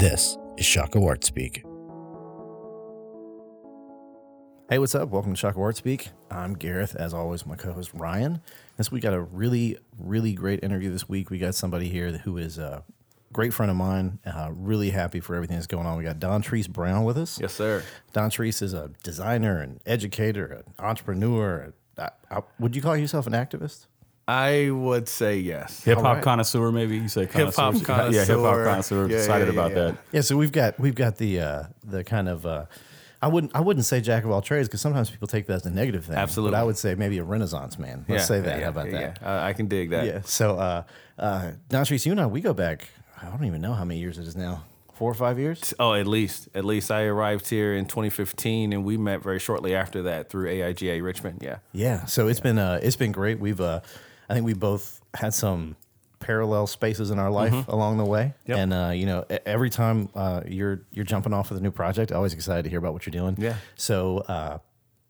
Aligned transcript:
This 0.00 0.38
is 0.56 0.64
Shockoe 0.64 1.06
Art 1.06 1.24
Speak. 1.24 1.56
Hey, 4.70 4.78
what's 4.78 4.94
up? 4.94 5.10
Welcome 5.10 5.34
to 5.34 5.46
Shockoe 5.46 5.60
Art 5.60 5.76
Speak. 5.76 6.08
I'm 6.30 6.54
Gareth, 6.54 6.96
as 6.96 7.12
always, 7.12 7.44
my 7.44 7.54
co 7.54 7.74
host 7.74 7.90
Ryan. 7.92 8.40
This 8.78 8.90
week, 8.90 9.02
we 9.02 9.10
got 9.10 9.12
a 9.12 9.20
really, 9.20 9.76
really 9.98 10.32
great 10.32 10.64
interview 10.64 10.90
this 10.90 11.06
week. 11.06 11.28
We 11.28 11.36
got 11.36 11.54
somebody 11.54 11.90
here 11.90 12.12
who 12.12 12.38
is 12.38 12.56
a 12.56 12.82
great 13.30 13.52
friend 13.52 13.68
of 13.68 13.76
mine. 13.76 14.20
Uh, 14.24 14.48
really 14.54 14.88
happy 14.88 15.20
for 15.20 15.34
everything 15.34 15.56
that's 15.56 15.66
going 15.66 15.86
on. 15.86 15.98
We 15.98 16.04
got 16.04 16.18
Dontrese 16.18 16.70
Brown 16.70 17.04
with 17.04 17.18
us. 17.18 17.38
Yes, 17.38 17.52
sir. 17.52 17.84
Dontrese 18.14 18.62
is 18.62 18.72
a 18.72 18.92
designer, 19.02 19.60
an 19.60 19.82
educator, 19.84 20.46
an 20.46 20.74
entrepreneur. 20.78 21.74
A, 21.98 22.10
uh, 22.30 22.40
would 22.58 22.74
you 22.74 22.80
call 22.80 22.96
yourself 22.96 23.26
an 23.26 23.34
activist? 23.34 23.86
I 24.30 24.70
would 24.70 25.08
say 25.08 25.38
yes. 25.38 25.82
Hip 25.84 25.98
hop 25.98 26.16
right. 26.16 26.22
connoisseur, 26.22 26.70
maybe 26.70 26.96
you 26.98 27.08
say 27.08 27.26
Hip 27.26 27.54
hop 27.54 27.82
connoisseur. 27.82 28.12
Yeah, 28.12 28.24
hip 28.24 28.38
hop 28.38 28.54
connoisseur. 28.56 28.64
connoisseur. 28.64 29.08
Yeah, 29.10 29.16
Excited 29.18 29.46
yeah, 29.48 29.52
about 29.52 29.70
yeah. 29.70 29.76
that. 29.76 29.96
Yeah, 30.12 30.20
so 30.20 30.36
we've 30.36 30.52
got 30.52 30.78
we've 30.78 30.94
got 30.94 31.16
the 31.16 31.40
uh, 31.40 31.62
the 31.84 32.04
kind 32.04 32.28
of 32.28 32.46
uh, 32.46 32.66
I 33.22 33.28
wouldn't 33.28 33.54
I 33.56 33.60
wouldn't 33.60 33.84
say 33.86 34.00
jack 34.00 34.24
of 34.24 34.30
all 34.30 34.40
trades 34.42 34.68
because 34.68 34.80
sometimes 34.80 35.10
people 35.10 35.26
take 35.28 35.46
that 35.48 35.54
as 35.54 35.66
a 35.66 35.70
negative 35.70 36.04
thing. 36.04 36.16
Absolutely. 36.16 36.52
but 36.52 36.60
I 36.60 36.64
would 36.64 36.78
say 36.78 36.94
maybe 36.94 37.18
a 37.18 37.24
Renaissance 37.24 37.78
man. 37.78 38.04
Let's 38.08 38.22
Yeah, 38.22 38.24
say 38.26 38.40
that. 38.40 38.58
yeah, 38.58 38.64
How 38.64 38.70
about 38.70 38.86
yeah, 38.86 38.92
that? 38.92 39.18
yeah. 39.20 39.42
I, 39.44 39.48
I 39.48 39.52
can 39.52 39.66
dig 39.66 39.90
that. 39.90 40.06
Yeah. 40.06 40.20
So, 40.24 40.56
uh, 40.58 40.82
uh, 41.18 41.52
Dontrese, 41.68 42.06
you 42.06 42.12
and 42.12 42.20
I, 42.20 42.26
we 42.26 42.40
go 42.40 42.54
back. 42.54 42.88
I 43.20 43.26
don't 43.26 43.44
even 43.44 43.60
know 43.60 43.74
how 43.74 43.84
many 43.84 44.00
years 44.00 44.16
it 44.16 44.26
is 44.26 44.36
now. 44.36 44.64
Four 44.94 45.10
or 45.10 45.14
five 45.14 45.38
years. 45.38 45.74
Oh, 45.80 45.94
at 45.94 46.06
least. 46.06 46.48
At 46.54 46.64
least 46.64 46.90
I 46.90 47.02
arrived 47.04 47.48
here 47.48 47.74
in 47.74 47.86
2015, 47.86 48.72
and 48.74 48.84
we 48.84 48.96
met 48.98 49.22
very 49.22 49.38
shortly 49.38 49.74
after 49.74 50.02
that 50.02 50.28
through 50.30 50.48
AIGA 50.48 51.02
Richmond. 51.02 51.38
Yeah. 51.42 51.58
Yeah. 51.72 52.04
So 52.04 52.28
it's 52.28 52.40
been 52.40 52.58
uh, 52.58 52.80
it's 52.82 52.96
been 52.96 53.10
great. 53.12 53.40
We've 53.40 53.60
uh, 53.60 53.80
I 54.30 54.34
think 54.34 54.46
we 54.46 54.54
both 54.54 55.00
had 55.14 55.34
some 55.34 55.76
parallel 56.20 56.66
spaces 56.66 57.10
in 57.10 57.18
our 57.18 57.30
life 57.30 57.66
along 57.68 57.98
the 57.98 58.04
way. 58.04 58.34
Yep. 58.46 58.58
And 58.58 58.72
uh, 58.72 58.90
you 58.94 59.06
know, 59.06 59.24
every 59.44 59.70
time 59.70 60.08
uh, 60.14 60.42
you're 60.46 60.82
you're 60.92 61.04
jumping 61.04 61.32
off 61.32 61.50
with 61.50 61.58
a 61.58 61.62
new 61.62 61.72
project, 61.72 62.12
always 62.12 62.32
excited 62.32 62.62
to 62.62 62.70
hear 62.70 62.78
about 62.78 62.92
what 62.92 63.06
you're 63.06 63.12
doing. 63.12 63.36
Yeah. 63.38 63.56
So 63.74 64.18
uh, 64.18 64.58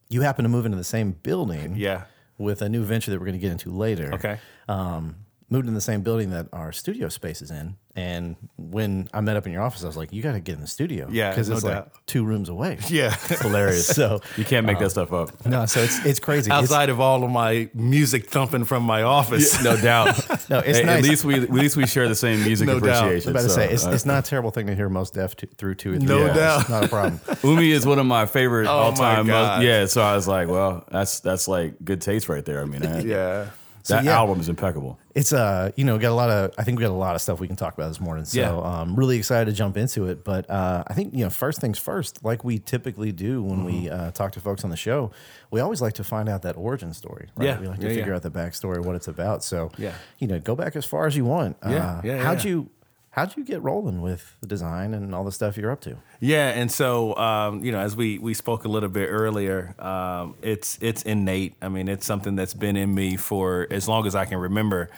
you 0.09 0.23
happen 0.23 0.45
to 0.45 0.49
move 0.49 0.65
into 0.65 0.79
the 0.79 0.85
same 0.85 1.13
building. 1.13 1.77
Yeah. 1.77 2.05
With 2.39 2.63
a 2.63 2.71
new 2.71 2.85
venture 2.85 3.11
that 3.11 3.19
we're 3.21 3.27
going 3.27 3.39
to 3.39 3.41
get 3.41 3.53
into 3.53 3.71
later. 3.71 4.15
Okay. 4.15 4.39
um, 4.67 5.17
moved 5.51 5.67
in 5.69 5.75
the 5.75 5.81
same 5.81 6.03
building 6.03 6.31
that 6.31 6.47
our 6.53 6.73
studio 6.73 7.09
space 7.09 7.43
is 7.43 7.51
in. 7.51 7.77
And 7.97 8.37
when 8.57 9.11
I 9.13 9.21
met 9.21 9.37
up 9.37 9.47
in 9.47 9.53
your 9.53 9.63
office, 9.63 9.83
I 9.83 9.89
was 9.89 9.97
like, 9.97 10.13
"You 10.13 10.23
got 10.23 10.33
to 10.33 10.41
get 10.41 10.55
in 10.55 10.61
the 10.61 10.69
studio, 10.69 11.09
Yeah, 11.11 11.31
because 11.31 11.49
no 11.49 11.57
it's 11.57 11.65
doubt. 11.65 11.75
like 11.93 12.07
two 12.07 12.25
rooms 12.25 12.49
away." 12.49 12.79
Yeah. 12.89 13.13
It's 13.29 13.43
hilarious. 13.43 13.89
so 13.89 14.21
You 14.37 14.45
can't 14.45 14.65
make 14.65 14.79
that 14.79 14.91
stuff 14.91 15.13
up. 15.13 15.45
no, 15.45 15.67
so 15.67 15.81
it's 15.81 16.07
it's 16.07 16.21
crazy. 16.21 16.51
It's- 16.51 16.63
Outside 16.63 16.89
of 16.89 17.01
all 17.01 17.25
of 17.25 17.31
my 17.33 17.69
music 17.75 18.31
thumping 18.31 18.65
from 18.65 18.85
my 18.85 19.03
office. 19.03 19.63
no 19.65 19.77
doubt. 19.77 20.07
no, 20.51 20.61
it's 20.61 20.79
Hey, 20.79 20.85
nice. 20.85 21.03
At 21.03 21.11
least 21.11 21.25
we 21.25 21.35
at 21.43 21.51
least 21.51 21.77
we 21.77 21.85
share 21.87 22.09
the 22.09 22.15
same 22.15 22.45
music 22.45 22.69
No 22.69 22.79
doubt. 22.79 23.05
I 23.05 23.15
was 23.15 23.27
appreciation. 23.27 23.31
about 23.33 23.43
to 23.43 23.49
say 23.51 23.71
it's, 23.71 23.85
uh, 23.87 23.91
it's 23.91 24.07
not 24.07 24.25
a 24.25 24.31
terrible 24.31 24.53
thing 24.53 24.69
to 24.69 24.75
hear 24.77 24.89
Mos 24.89 25.11
Def 25.11 25.35
to, 25.37 25.47
through 25.59 25.75
two 25.75 25.95
or 25.95 25.97
three. 25.99 26.07
No 26.07 26.19
years. 26.19 26.37
doubt. 26.37 26.61
It's 26.61 26.71
not 26.71 26.85
a 26.85 26.89
problem. 26.89 27.21
Umi 27.43 27.73
is 27.73 27.85
one 27.85 27.99
of 27.99 28.07
my 28.07 28.25
favorite 28.25 28.69
Oh 28.69 28.71
all 28.71 28.93
time. 28.93 29.27
Yeah, 29.27 29.87
so 29.87 30.01
I 30.01 30.15
was 30.15 30.29
like, 30.29 30.47
well, 30.49 30.85
that's 30.93 31.19
that's 31.21 31.49
like 31.49 31.75
good 31.85 32.01
taste 32.01 32.29
right 32.29 32.45
there. 32.45 32.63
I 32.63 32.67
mean, 32.67 32.87
I- 32.87 33.01
yeah. 33.01 33.47
That 33.89 34.05
yeah. 34.05 34.13
album 34.17 34.41
is 34.41 34.49
impeccable. 34.49 34.99
It's 35.15 35.33
uh, 35.33 35.71
you 35.77 35.85
know, 35.85 35.99
got 35.99 36.11
a 36.11 36.15
lot 36.15 36.31
of. 36.31 36.53
I 36.59 36.63
think 36.65 36.79
we 36.79 36.83
got 36.85 36.91
a 36.93 36.95
lot 36.95 37.15
of 37.15 37.21
stuff 37.23 37.41
we 37.41 37.47
can 37.47 37.57
talk 37.57 37.75
about 37.75 37.89
this 37.89 38.01
morning. 38.01 38.25
So, 38.25 38.41
Yeah. 38.41 38.51
um, 38.81 38.95
really 38.97 39.17
excited 39.19 39.47
to 39.47 39.53
jump 39.57 39.77
into 39.77 40.07
it. 40.07 40.23
But 40.25 40.49
uh, 40.49 40.85
I 40.87 40.95
think 40.95 41.15
you 41.15 41.25
know, 41.25 41.31
first 41.31 41.61
things 41.61 41.79
first, 41.79 42.25
like 42.25 42.45
we 42.45 42.59
typically 42.59 43.13
do 43.13 43.43
when 43.43 43.65
we 43.65 43.73
Mm-hmm. 43.85 44.01
uh, 44.09 44.11
talk 44.13 44.33
to 44.33 44.41
folks 44.41 44.63
on 44.65 44.71
the 44.71 44.77
show, 44.77 45.11
we 45.51 45.61
always 45.61 45.81
like 45.83 45.95
to 45.95 46.05
find 46.05 46.29
out 46.29 46.43
that 46.43 46.57
origin 46.57 46.93
story. 46.95 47.29
Right? 47.37 47.47
Yeah. 47.47 47.61
we 47.61 47.67
like 47.69 47.81
to 47.81 47.89
Yeah, 47.89 47.95
figure 47.95 48.15
out 48.15 48.23
the 48.23 48.31
backstory, 48.31 48.85
what 48.85 48.95
it's 48.95 49.09
about. 49.09 49.43
So, 49.43 49.71
Yeah. 49.79 49.95
you 50.19 50.27
know, 50.29 50.39
go 50.39 50.55
back 50.55 50.77
as 50.77 50.85
far 50.85 51.07
as 51.07 51.17
you 51.17 51.25
want. 51.25 51.57
Yeah, 51.67 51.71
Uh, 51.71 52.01
yeah, 52.05 52.23
how'd 52.23 52.45
you 52.45 52.69
how'd 53.11 53.37
you 53.37 53.45
get 53.45 53.63
rolling 53.63 54.01
with 54.01 54.37
the 54.41 54.47
design 54.47 54.95
and 54.95 55.15
all 55.15 55.25
the 55.25 55.33
stuff 55.33 55.57
you're 55.57 55.71
up 55.71 55.81
to? 55.83 55.97
Yeah, 56.21 56.51
and 56.51 56.71
so 56.71 57.17
um, 57.17 57.65
you 57.65 57.73
know, 57.73 57.81
as 57.81 57.97
we 57.97 58.19
we 58.19 58.35
spoke 58.35 58.65
a 58.65 58.69
little 58.69 58.89
bit 58.89 59.07
earlier, 59.07 59.75
um, 59.79 60.35
it's 60.43 60.79
it's 60.81 61.03
innate. 61.03 61.55
I 61.61 61.69
mean, 61.69 61.89
it's 61.89 62.07
something 62.07 62.37
that's 62.37 62.55
been 62.55 62.77
in 62.77 62.95
me 62.95 63.17
for 63.17 63.67
as 63.71 63.89
long 63.89 64.07
as 64.07 64.15
I 64.15 64.25
can 64.25 64.39
remember. 64.39 64.91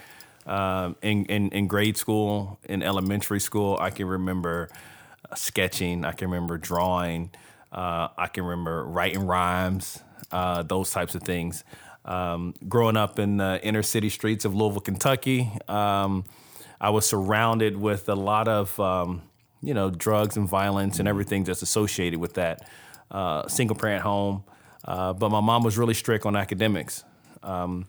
Um, 0.44 0.96
in, 1.02 1.24
in 1.26 1.50
in 1.50 1.68
grade 1.68 1.96
school, 1.96 2.58
in 2.64 2.82
elementary 2.82 3.38
school, 3.38 3.78
I 3.80 3.90
can 3.90 4.06
remember 4.06 4.68
sketching. 5.36 6.04
I 6.04 6.12
can 6.12 6.30
remember 6.30 6.58
drawing. 6.58 7.30
Uh, 7.70 8.08
I 8.18 8.26
can 8.26 8.44
remember 8.44 8.84
writing 8.84 9.26
rhymes. 9.26 10.02
Uh, 10.30 10.62
those 10.62 10.90
types 10.90 11.14
of 11.14 11.22
things. 11.22 11.62
Um, 12.04 12.54
growing 12.68 12.96
up 12.96 13.18
in 13.18 13.36
the 13.36 13.60
inner 13.62 13.82
city 13.82 14.08
streets 14.08 14.44
of 14.44 14.54
Louisville, 14.54 14.80
Kentucky, 14.80 15.52
um, 15.68 16.24
I 16.82 16.90
was 16.90 17.06
surrounded 17.06 17.76
with 17.76 18.08
a 18.08 18.16
lot 18.16 18.48
of 18.48 18.78
um, 18.80 19.22
you 19.62 19.72
know 19.72 19.88
drugs 19.88 20.36
and 20.36 20.48
violence 20.48 20.98
and 20.98 21.08
everything 21.08 21.44
that's 21.44 21.62
associated 21.62 22.18
with 22.18 22.34
that. 22.34 22.68
Uh, 23.10 23.46
single 23.46 23.76
parent 23.76 24.02
home, 24.02 24.42
uh, 24.84 25.12
but 25.12 25.30
my 25.30 25.40
mom 25.40 25.62
was 25.62 25.78
really 25.78 25.94
strict 25.94 26.26
on 26.26 26.34
academics. 26.34 27.04
Um, 27.42 27.86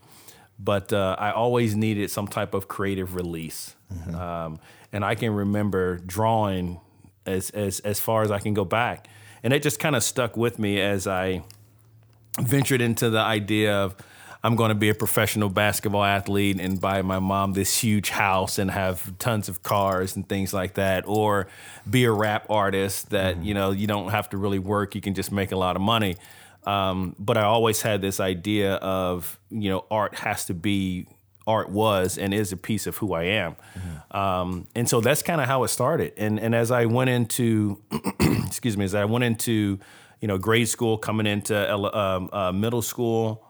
but 0.58 0.92
uh, 0.92 1.16
I 1.18 1.32
always 1.32 1.74
needed 1.74 2.10
some 2.10 2.28
type 2.28 2.54
of 2.54 2.68
creative 2.68 3.16
release, 3.16 3.74
um, 4.14 4.60
and 4.92 5.04
I 5.04 5.16
can 5.16 5.34
remember 5.34 5.98
drawing 5.98 6.80
as 7.26 7.50
as 7.50 7.80
as 7.80 7.98
far 7.98 8.22
as 8.22 8.30
I 8.30 8.38
can 8.38 8.54
go 8.54 8.64
back, 8.64 9.08
and 9.42 9.52
it 9.52 9.62
just 9.62 9.80
kind 9.80 9.96
of 9.96 10.04
stuck 10.04 10.36
with 10.36 10.60
me 10.60 10.80
as 10.80 11.08
I 11.08 11.42
ventured 12.40 12.80
into 12.80 13.10
the 13.10 13.20
idea 13.20 13.74
of 13.74 13.96
I'm 14.44 14.56
going 14.56 14.68
to 14.68 14.74
be 14.74 14.90
a 14.90 14.94
professional 14.94 15.48
basketball 15.48 16.04
athlete 16.04 16.60
and 16.60 16.78
buy 16.78 17.00
my 17.00 17.18
mom 17.18 17.54
this 17.54 17.78
huge 17.78 18.10
house 18.10 18.58
and 18.58 18.70
have 18.70 19.18
tons 19.18 19.48
of 19.48 19.62
cars 19.62 20.16
and 20.16 20.28
things 20.28 20.52
like 20.52 20.74
that, 20.74 21.04
or 21.06 21.48
be 21.88 22.04
a 22.04 22.12
rap 22.12 22.44
artist 22.50 23.08
that 23.08 23.42
you 23.42 23.54
know 23.54 23.70
you 23.70 23.86
don't 23.86 24.10
have 24.10 24.28
to 24.28 24.36
really 24.36 24.58
work, 24.58 24.94
you 24.94 25.00
can 25.00 25.14
just 25.14 25.32
make 25.32 25.50
a 25.50 25.56
lot 25.56 25.76
of 25.76 25.82
money. 25.82 26.16
Um, 26.64 27.16
but 27.18 27.38
I 27.38 27.44
always 27.44 27.80
had 27.80 28.02
this 28.02 28.20
idea 28.20 28.74
of 28.74 29.38
you 29.48 29.70
know 29.70 29.86
art 29.90 30.16
has 30.16 30.44
to 30.46 30.54
be 30.54 31.06
art 31.46 31.70
was 31.70 32.18
and 32.18 32.34
is 32.34 32.52
a 32.52 32.56
piece 32.58 32.86
of 32.86 32.98
who 32.98 33.14
I 33.14 33.22
am, 33.24 33.56
um, 34.10 34.66
and 34.74 34.86
so 34.86 35.00
that's 35.00 35.22
kind 35.22 35.40
of 35.40 35.46
how 35.46 35.64
it 35.64 35.68
started. 35.68 36.12
And 36.18 36.38
and 36.38 36.54
as 36.54 36.70
I 36.70 36.84
went 36.84 37.08
into 37.08 37.80
excuse 38.20 38.76
me, 38.76 38.84
as 38.84 38.94
I 38.94 39.06
went 39.06 39.24
into 39.24 39.78
you 40.20 40.28
know 40.28 40.36
grade 40.36 40.68
school, 40.68 40.98
coming 40.98 41.26
into 41.26 41.74
um, 41.74 42.28
uh, 42.30 42.52
middle 42.52 42.82
school, 42.82 43.42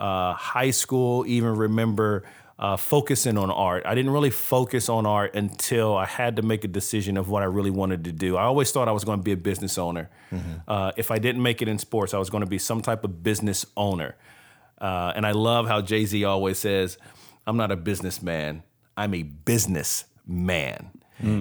uh, 0.00 0.32
high 0.34 0.70
school, 0.70 1.24
even 1.26 1.54
remember 1.54 2.24
uh, 2.58 2.76
focusing 2.76 3.38
on 3.38 3.50
art. 3.50 3.84
I 3.86 3.94
didn't 3.94 4.10
really 4.10 4.30
focus 4.30 4.88
on 4.88 5.06
art 5.06 5.34
until 5.34 5.96
I 5.96 6.04
had 6.04 6.36
to 6.36 6.42
make 6.42 6.64
a 6.64 6.68
decision 6.68 7.16
of 7.16 7.28
what 7.28 7.42
I 7.42 7.46
really 7.46 7.70
wanted 7.70 8.04
to 8.04 8.12
do. 8.12 8.36
I 8.36 8.42
always 8.42 8.70
thought 8.70 8.88
I 8.88 8.92
was 8.92 9.04
going 9.04 9.18
to 9.18 9.22
be 9.22 9.32
a 9.32 9.36
business 9.36 9.78
owner. 9.78 10.10
Uh, 10.68 10.92
if 10.96 11.10
I 11.10 11.18
didn't 11.18 11.42
make 11.42 11.62
it 11.62 11.68
in 11.68 11.78
sports, 11.78 12.12
I 12.12 12.18
was 12.18 12.28
going 12.28 12.42
to 12.42 12.50
be 12.50 12.58
some 12.58 12.82
type 12.82 13.02
of 13.04 13.22
business 13.22 13.64
owner. 13.76 14.16
Uh, 14.78 15.12
and 15.16 15.26
I 15.26 15.32
love 15.32 15.68
how 15.68 15.80
Jay 15.80 16.04
Z 16.04 16.22
always 16.24 16.58
says, 16.58 16.98
I'm 17.46 17.56
not 17.56 17.70
a 17.70 17.76
businessman, 17.76 18.62
I'm 18.96 19.14
a 19.14 19.22
businessman. 19.22 20.90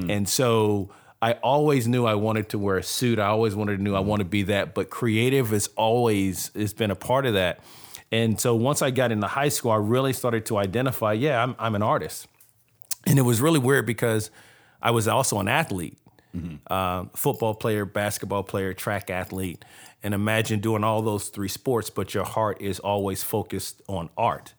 And 0.10 0.28
so 0.28 0.90
I 1.22 1.34
always 1.34 1.88
knew 1.88 2.06
I 2.06 2.16
wanted 2.16 2.50
to 2.50 2.60
wear 2.60 2.78
a 2.78 2.84
suit. 2.84 3.20
I 3.20 3.28
always 3.28 3.56
wanted 3.56 3.78
to 3.78 3.84
knew 3.84 3.96
I 3.96 4.00
want 4.00 4.20
to 4.22 4.26
be 4.26 4.44
that, 4.44 4.74
but 4.74 4.90
creative 4.90 5.50
has 5.50 5.68
always 5.76 6.52
has 6.56 6.74
been 6.74 6.92
a 6.92 6.96
part 6.96 7.26
of 7.26 7.34
that. 7.34 7.60
And 8.12 8.40
so 8.40 8.56
once 8.56 8.82
I 8.82 8.92
got 8.92 9.12
into 9.12 9.28
high 9.28 9.50
school, 9.50 9.72
I 9.72 9.76
really 9.78 10.14
started 10.14 10.46
to 10.48 10.58
identify, 10.58 11.14
yeah, 11.14 11.44
I'm, 11.44 11.56
I'm 11.60 11.76
an 11.76 11.84
artist. 11.84 12.28
And 13.06 13.20
it 13.20 13.22
was 13.24 13.40
really 13.40 13.60
weird 13.60 13.86
because 13.86 14.32
I 14.82 14.92
was 14.92 15.08
also 15.08 15.40
an 15.40 15.48
athlete, 15.48 15.98
uh, 16.68 17.06
football 17.16 17.54
player, 17.54 17.86
basketball 17.86 18.44
player, 18.44 18.74
track 18.74 19.10
athlete. 19.10 19.64
And 20.02 20.14
imagine 20.14 20.60
doing 20.62 20.84
all 20.84 21.02
those 21.02 21.30
three 21.30 21.50
sports, 21.50 21.90
but 21.90 22.14
your 22.14 22.24
heart 22.24 22.62
is 22.62 22.80
always 22.80 23.22
focused 23.22 23.82
on 23.88 24.10
art 24.18 24.54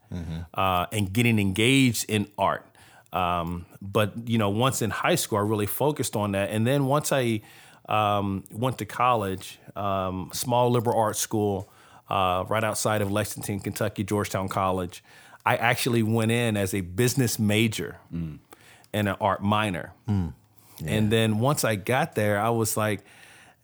uh, 0.55 0.87
and 0.93 1.13
getting 1.13 1.39
engaged 1.39 2.11
in 2.11 2.29
art. 2.37 2.67
Um, 3.13 3.67
but 3.81 4.29
you 4.29 4.39
know, 4.39 4.51
once 4.51 4.83
in 4.83 4.91
high 4.91 5.15
school, 5.17 5.39
I 5.39 5.43
really 5.43 5.67
focused 5.67 6.15
on 6.15 6.33
that. 6.33 6.51
And 6.51 6.67
then 6.67 6.85
once 6.87 7.11
I 7.11 7.41
um, 7.89 8.45
went 8.53 8.79
to 8.79 8.85
college, 8.85 9.59
um, 9.75 10.31
small 10.33 10.71
liberal 10.71 10.99
arts 10.99 11.19
school, 11.19 11.73
uh, 12.11 12.45
right 12.49 12.65
outside 12.65 13.01
of 13.03 13.11
Lexington, 13.11 13.61
Kentucky, 13.61 14.05
Georgetown 14.05 14.49
College. 14.49 15.03
I 15.47 15.57
actually 15.57 16.03
went 16.03 16.31
in 16.31 16.57
as 16.57 16.75
a 16.75 16.83
business 16.83 17.39
major 17.39 17.97
and 18.13 19.09
an 19.09 19.17
art 19.21 19.43
minor. 19.43 19.93
And 20.87 21.11
then 21.11 21.39
once 21.39 21.65
I 21.65 21.77
got 21.77 22.15
there, 22.15 22.39
I 22.39 22.51
was 22.51 22.77
like, 22.77 23.01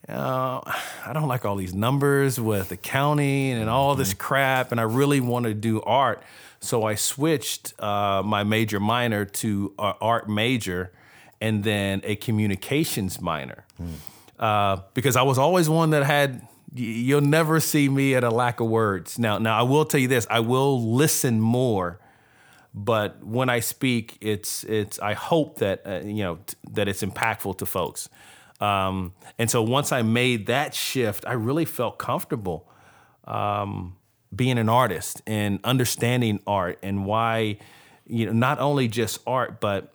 uh, 0.08 0.60
I 1.04 1.12
don't 1.12 1.28
like 1.28 1.44
all 1.44 1.56
these 1.56 1.75
numbers 1.75 2.38
with 2.38 2.70
accounting 2.70 3.52
and 3.52 3.69
all 3.69 3.94
this 3.96 4.14
crap, 4.14 4.70
and 4.70 4.81
I 4.81 4.84
really 4.84 5.20
want 5.20 5.46
to 5.46 5.54
do 5.54 5.81
art. 5.82 6.22
So 6.60 6.84
I 6.84 6.94
switched 6.94 7.75
uh, 7.81 8.22
my 8.25 8.44
major 8.44 8.78
minor 8.81 9.25
to 9.25 9.75
uh, 9.78 9.94
art 10.00 10.28
major, 10.28 10.93
and 11.40 11.64
then 11.64 12.00
a 12.04 12.16
communications 12.16 13.20
minor, 13.20 13.64
uh, 14.38 14.76
because 14.94 15.16
I 15.16 15.22
was 15.22 15.38
always 15.38 15.69
one 15.69 15.90
that 15.90 16.04
had. 16.04 16.46
You'll 16.78 17.20
never 17.20 17.61
see 17.61 17.88
me 17.88 18.14
at 18.14 18.25
a 18.25 18.31
lack 18.31 18.61
of 18.61 18.69
words. 18.69 19.19
Now, 19.19 19.38
now 19.38 19.58
I 19.58 19.62
will 19.62 19.84
tell 19.84 20.00
you 20.00 20.08
this: 20.08 20.26
I 20.28 20.40
will 20.40 20.94
listen 20.94 21.40
more, 21.40 21.99
but 22.75 23.25
when 23.25 23.49
I 23.49 23.61
speak, 23.61 24.19
it's 24.20 24.64
it's. 24.64 24.99
I 24.99 25.14
hope 25.14 25.58
that 25.58 25.82
uh, 25.87 26.00
you 26.05 26.23
know 26.23 26.38
t- 26.46 26.56
that 26.73 26.88
it's 26.88 27.02
impactful 27.02 27.58
to 27.58 27.67
folks. 27.67 28.08
Um, 28.61 29.14
and 29.38 29.50
so 29.50 29.62
once 29.62 29.93
I 29.93 30.02
made 30.02 30.46
that 30.46 30.75
shift, 30.75 31.25
I 31.26 31.32
really 31.32 31.64
felt 31.64 31.99
comfortable 31.99 32.70
um, 33.25 33.96
being 34.34 34.58
an 34.58 34.69
artist 34.69 35.22
and 35.26 35.61
understanding 35.64 36.40
art 36.46 36.79
and 36.82 37.05
why 37.06 37.58
you 38.06 38.26
know 38.26 38.32
not 38.32 38.61
only 38.61 38.88
just 38.88 39.20
art, 39.26 39.61
but 39.61 39.93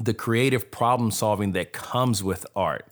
the 0.00 0.14
creative 0.14 0.70
problem 0.70 1.10
solving 1.10 1.52
that 1.52 1.72
comes 1.72 2.22
with 2.22 2.46
art. 2.54 2.86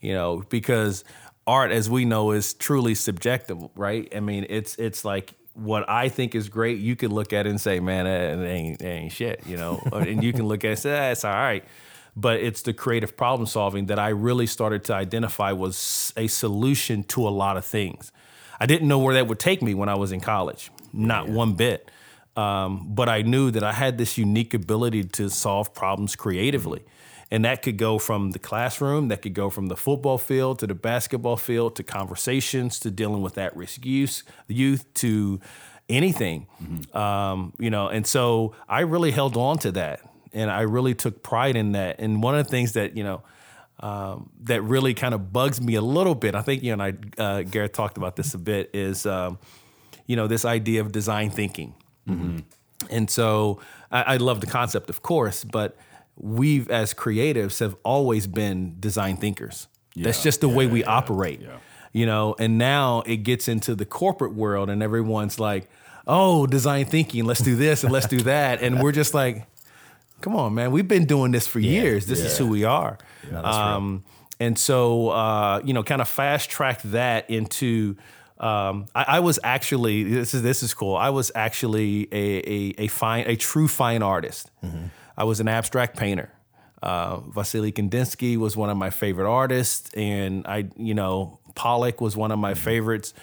You 0.00 0.12
know, 0.12 0.44
because 0.50 1.02
art, 1.46 1.70
as 1.70 1.88
we 1.88 2.04
know, 2.04 2.32
is 2.32 2.54
truly 2.54 2.94
subjective, 2.94 3.58
right? 3.74 4.12
I 4.14 4.20
mean, 4.20 4.46
it's 4.48 4.76
it's 4.76 5.04
like 5.04 5.34
what 5.54 5.88
I 5.88 6.08
think 6.08 6.34
is 6.34 6.48
great. 6.48 6.78
You 6.78 6.96
can 6.96 7.10
look 7.10 7.32
at 7.32 7.46
it 7.46 7.50
and 7.50 7.60
say, 7.60 7.80
"Man, 7.80 8.04
that 8.04 8.46
ain't, 8.46 8.78
that 8.78 8.88
ain't 8.88 9.12
shit," 9.12 9.42
you 9.46 9.56
know, 9.56 9.80
and 9.92 10.22
you 10.22 10.32
can 10.32 10.46
look 10.46 10.64
at 10.64 10.68
it 10.68 10.70
and 10.70 10.78
say, 10.78 10.98
ah, 10.98 11.10
"It's 11.10 11.24
all 11.24 11.32
right." 11.32 11.64
But 12.18 12.40
it's 12.40 12.62
the 12.62 12.72
creative 12.72 13.16
problem 13.16 13.46
solving 13.46 13.86
that 13.86 13.98
I 13.98 14.08
really 14.08 14.46
started 14.46 14.84
to 14.84 14.94
identify 14.94 15.52
was 15.52 16.14
a 16.16 16.28
solution 16.28 17.04
to 17.04 17.28
a 17.28 17.30
lot 17.30 17.58
of 17.58 17.64
things. 17.64 18.10
I 18.58 18.64
didn't 18.64 18.88
know 18.88 18.98
where 18.98 19.14
that 19.14 19.26
would 19.26 19.38
take 19.38 19.60
me 19.60 19.74
when 19.74 19.90
I 19.90 19.96
was 19.96 20.12
in 20.12 20.20
college, 20.20 20.70
not 20.94 21.28
one 21.28 21.54
bit. 21.54 21.90
Um, 22.34 22.94
but 22.94 23.08
I 23.08 23.22
knew 23.22 23.50
that 23.50 23.62
I 23.62 23.72
had 23.72 23.98
this 23.98 24.18
unique 24.18 24.54
ability 24.54 25.04
to 25.04 25.28
solve 25.30 25.74
problems 25.74 26.16
creatively. 26.16 26.82
And 27.30 27.44
that 27.44 27.62
could 27.62 27.76
go 27.76 27.98
from 27.98 28.30
the 28.30 28.38
classroom, 28.38 29.08
that 29.08 29.22
could 29.22 29.34
go 29.34 29.50
from 29.50 29.66
the 29.66 29.76
football 29.76 30.16
field 30.16 30.60
to 30.60 30.66
the 30.66 30.74
basketball 30.74 31.36
field 31.36 31.74
to 31.76 31.82
conversations 31.82 32.78
to 32.80 32.90
dealing 32.90 33.20
with 33.20 33.36
at 33.36 33.56
risk 33.56 33.84
youth, 33.84 34.22
youth 34.46 34.92
to 34.94 35.40
anything. 35.88 36.46
Um, 36.94 37.52
you 37.58 37.70
know, 37.70 37.88
and 37.88 38.06
so 38.06 38.54
I 38.68 38.80
really 38.80 39.10
held 39.10 39.36
on 39.36 39.58
to 39.58 39.72
that 39.72 40.00
and 40.32 40.50
I 40.50 40.60
really 40.62 40.94
took 40.94 41.22
pride 41.22 41.56
in 41.56 41.72
that. 41.72 41.96
And 41.98 42.22
one 42.22 42.36
of 42.38 42.44
the 42.44 42.50
things 42.50 42.72
that, 42.74 42.96
you 42.96 43.02
know, 43.02 43.22
um, 43.80 44.30
that 44.44 44.62
really 44.62 44.94
kind 44.94 45.12
of 45.12 45.32
bugs 45.32 45.60
me 45.60 45.74
a 45.74 45.82
little 45.82 46.14
bit, 46.14 46.34
I 46.34 46.42
think 46.42 46.62
you 46.62 46.72
and 46.72 46.82
I, 46.82 46.94
uh, 47.18 47.42
Garrett 47.42 47.74
talked 47.74 47.96
about 47.96 48.16
this 48.16 48.34
a 48.34 48.38
bit, 48.38 48.70
is, 48.72 49.04
um, 49.04 49.38
you 50.06 50.14
know, 50.14 50.26
this 50.28 50.44
idea 50.44 50.80
of 50.80 50.92
design 50.92 51.30
thinking. 51.30 51.74
And 52.90 53.10
so 53.10 53.60
I, 53.90 54.14
I 54.14 54.16
love 54.18 54.40
the 54.40 54.46
concept, 54.46 54.90
of 54.90 55.02
course, 55.02 55.42
but 55.42 55.76
we've 56.16 56.68
as 56.70 56.94
creatives 56.94 57.60
have 57.60 57.76
always 57.84 58.26
been 58.26 58.76
design 58.80 59.16
thinkers. 59.16 59.68
That's 59.94 60.22
just 60.22 60.40
the 60.40 60.48
way 60.48 60.66
we 60.66 60.80
yeah, 60.80 60.90
operate. 60.90 61.40
yeah. 61.40 61.58
You 61.92 62.04
know, 62.04 62.34
and 62.38 62.58
now 62.58 63.02
it 63.06 63.18
gets 63.18 63.48
into 63.48 63.74
the 63.74 63.86
corporate 63.86 64.34
world 64.34 64.68
and 64.68 64.82
everyone's 64.82 65.40
like, 65.40 65.70
oh, 66.06 66.46
design 66.46 66.84
thinking, 66.84 67.24
let's 67.24 67.40
do 67.40 67.56
this 67.56 67.84
and 67.84 67.92
let's 67.92 68.06
do 68.06 68.20
that. 68.22 68.62
And 68.62 68.82
we're 68.82 68.92
just 68.92 69.14
like, 69.14 69.46
come 70.20 70.36
on, 70.36 70.54
man, 70.54 70.70
we've 70.70 70.88
been 70.88 71.06
doing 71.06 71.32
this 71.32 71.46
for 71.46 71.58
years. 71.58 72.06
This 72.06 72.20
is 72.20 72.36
who 72.36 72.46
we 72.48 72.64
are. 72.64 72.98
um, 73.32 74.04
and 74.38 74.58
so, 74.58 75.08
uh, 75.08 75.60
you 75.64 75.72
know, 75.72 75.82
kind 75.82 76.02
of 76.02 76.08
fast 76.08 76.50
track 76.50 76.82
that 76.82 77.30
into. 77.30 77.96
Um, 78.38 78.84
I, 78.94 79.04
I 79.08 79.20
was 79.20 79.40
actually 79.42 80.04
this 80.04 80.34
is 80.34 80.42
this 80.42 80.62
is 80.62 80.74
cool. 80.74 80.94
I 80.94 81.08
was 81.08 81.32
actually 81.34 82.06
a 82.12 82.38
a, 82.38 82.74
a 82.84 82.88
fine 82.88 83.24
a 83.26 83.36
true 83.36 83.66
fine 83.66 84.02
artist. 84.02 84.50
I 85.16 85.24
was 85.24 85.40
an 85.40 85.48
abstract 85.48 85.96
painter. 85.96 86.30
Uh, 86.82 87.20
Vasily 87.20 87.72
Kandinsky 87.72 88.36
was 88.36 88.56
one 88.56 88.70
of 88.70 88.76
my 88.76 88.90
favorite 88.90 89.28
artists, 89.30 89.90
and 89.94 90.46
I, 90.46 90.66
you 90.76 90.94
know, 90.94 91.40
Pollock 91.54 92.00
was 92.00 92.16
one 92.16 92.30
of 92.30 92.38
my 92.38 92.54
favorites. 92.54 93.14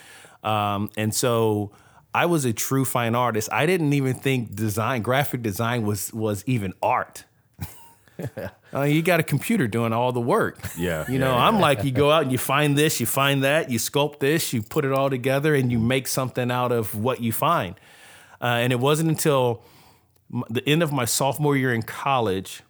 Um, 0.44 0.90
and 0.98 1.13
so 1.13 1.72
I 2.13 2.25
was 2.25 2.45
a 2.45 2.54
true 2.54 2.84
fine 2.84 3.16
artist. 3.16 3.50
I 3.51 3.66
didn't 3.66 3.94
even 3.94 4.16
think 4.16 4.56
design, 4.56 5.01
graphic 5.01 5.42
design, 5.42 5.86
was 5.86 6.12
was 6.13 6.44
even 6.48 6.74
art. 6.81 7.25
Uh, 8.74 8.81
you 8.84 9.01
got 9.04 9.19
a 9.19 9.24
computer 9.24 9.68
doing 9.68 9.94
all 9.94 10.12
the 10.12 10.22
work. 10.22 10.57
Yeah, 10.78 11.06
You 11.10 11.19
know, 11.19 11.34
yeah. 11.34 11.48
I'm 11.48 11.60
like, 11.60 11.84
you 11.84 11.92
go 11.92 12.10
out 12.10 12.24
and 12.24 12.31
you 12.31 12.40
find 12.40 12.75
this, 12.75 13.00
you 13.00 13.06
find 13.06 13.44
that, 13.44 13.69
you 13.69 13.78
sculpt 13.78 14.19
this, 14.19 14.51
you 14.51 14.63
put 14.63 14.84
it 14.84 14.92
all 14.92 15.10
together, 15.12 15.54
and 15.54 15.72
you 15.72 15.78
make 15.78 16.07
something 16.07 16.50
out 16.50 16.72
of 16.72 16.95
what 16.95 17.22
you 17.22 17.31
find. 17.31 17.75
Uh, 18.42 18.45
and 18.45 18.74
it 18.74 18.80
wasn't 18.80 19.10
until 19.10 19.63
the 20.50 20.68
end 20.68 20.83
of 20.83 20.91
my 20.91 21.06
sophomore 21.06 21.56
year 21.56 21.74
in 21.74 21.83
college, 21.83 22.63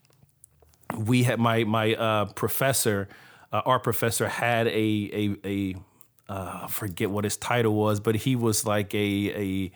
we 0.97 1.23
had 1.23 1.39
my 1.39 1.63
my 1.63 1.95
uh, 1.95 2.25
professor, 2.25 3.07
uh, 3.51 3.61
art 3.65 3.83
professor, 3.83 4.27
had 4.27 4.67
a 4.67 5.09
a 5.13 5.35
a 5.45 5.75
uh, 6.31 6.67
forget 6.67 7.09
what 7.09 7.23
his 7.23 7.37
title 7.37 7.73
was, 7.73 7.99
but 7.99 8.15
he 8.15 8.35
was 8.35 8.65
like 8.65 8.93
a 8.93 8.97
a 8.97 9.71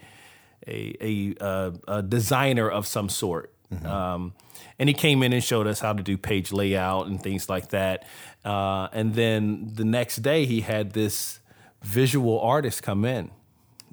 a, 0.67 0.95
a, 0.99 1.35
uh, 1.43 1.71
a 1.87 2.03
designer 2.03 2.69
of 2.69 2.85
some 2.85 3.07
sort. 3.07 3.53
Um, 3.85 4.33
and 4.79 4.89
he 4.89 4.93
came 4.93 5.23
in 5.23 5.33
and 5.33 5.43
showed 5.43 5.67
us 5.67 5.79
how 5.79 5.93
to 5.93 6.03
do 6.03 6.17
page 6.17 6.51
layout 6.51 7.07
and 7.07 7.21
things 7.21 7.49
like 7.49 7.69
that. 7.69 8.05
Uh, 8.43 8.87
and 8.91 9.13
then 9.13 9.71
the 9.73 9.85
next 9.85 10.17
day, 10.17 10.45
he 10.45 10.61
had 10.61 10.91
this 10.91 11.39
visual 11.83 12.39
artist 12.39 12.83
come 12.83 13.05
in 13.05 13.31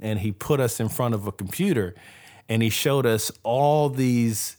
and 0.00 0.20
he 0.20 0.32
put 0.32 0.60
us 0.60 0.80
in 0.80 0.88
front 0.88 1.14
of 1.14 1.26
a 1.26 1.32
computer 1.32 1.94
and 2.48 2.62
he 2.62 2.70
showed 2.70 3.06
us 3.06 3.30
all 3.42 3.88
these, 3.88 4.56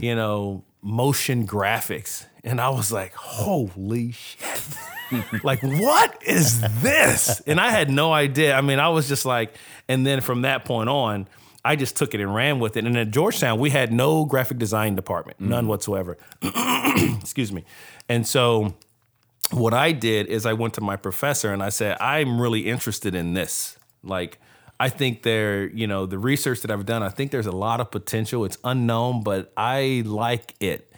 you 0.00 0.14
know, 0.14 0.64
motion 0.82 1.46
graphics. 1.46 2.26
And 2.44 2.60
I 2.60 2.70
was 2.70 2.92
like, 2.92 3.14
holy 3.14 4.12
shit. 4.12 4.62
like, 5.42 5.62
what 5.62 6.22
is 6.26 6.60
this? 6.82 7.40
And 7.46 7.60
I 7.60 7.70
had 7.70 7.90
no 7.90 8.12
idea. 8.12 8.54
I 8.54 8.60
mean, 8.60 8.78
I 8.78 8.88
was 8.88 9.08
just 9.08 9.24
like, 9.24 9.54
and 9.88 10.06
then 10.06 10.20
from 10.20 10.42
that 10.42 10.64
point 10.64 10.88
on, 10.88 11.28
I 11.64 11.76
just 11.76 11.96
took 11.96 12.14
it 12.14 12.20
and 12.20 12.34
ran 12.34 12.60
with 12.60 12.76
it. 12.76 12.84
And 12.84 12.96
at 12.96 13.10
Georgetown, 13.10 13.58
we 13.58 13.70
had 13.70 13.92
no 13.92 14.24
graphic 14.24 14.58
design 14.58 14.94
department, 14.94 15.40
none 15.40 15.64
mm. 15.64 15.68
whatsoever. 15.68 16.16
Excuse 17.20 17.52
me. 17.52 17.64
And 18.08 18.26
so 18.26 18.74
what 19.50 19.74
I 19.74 19.92
did 19.92 20.26
is 20.26 20.46
I 20.46 20.52
went 20.52 20.74
to 20.74 20.80
my 20.80 20.96
professor 20.96 21.52
and 21.52 21.62
I 21.62 21.68
said, 21.70 21.96
I'm 22.00 22.40
really 22.40 22.68
interested 22.68 23.14
in 23.14 23.34
this. 23.34 23.76
Like, 24.02 24.38
I 24.80 24.88
think 24.88 25.22
there, 25.22 25.68
you 25.68 25.86
know, 25.86 26.06
the 26.06 26.18
research 26.18 26.60
that 26.62 26.70
I've 26.70 26.86
done, 26.86 27.02
I 27.02 27.08
think 27.08 27.30
there's 27.30 27.46
a 27.46 27.52
lot 27.52 27.80
of 27.80 27.90
potential. 27.90 28.44
It's 28.44 28.58
unknown, 28.62 29.22
but 29.22 29.52
I 29.56 30.02
like 30.06 30.54
it. 30.60 30.92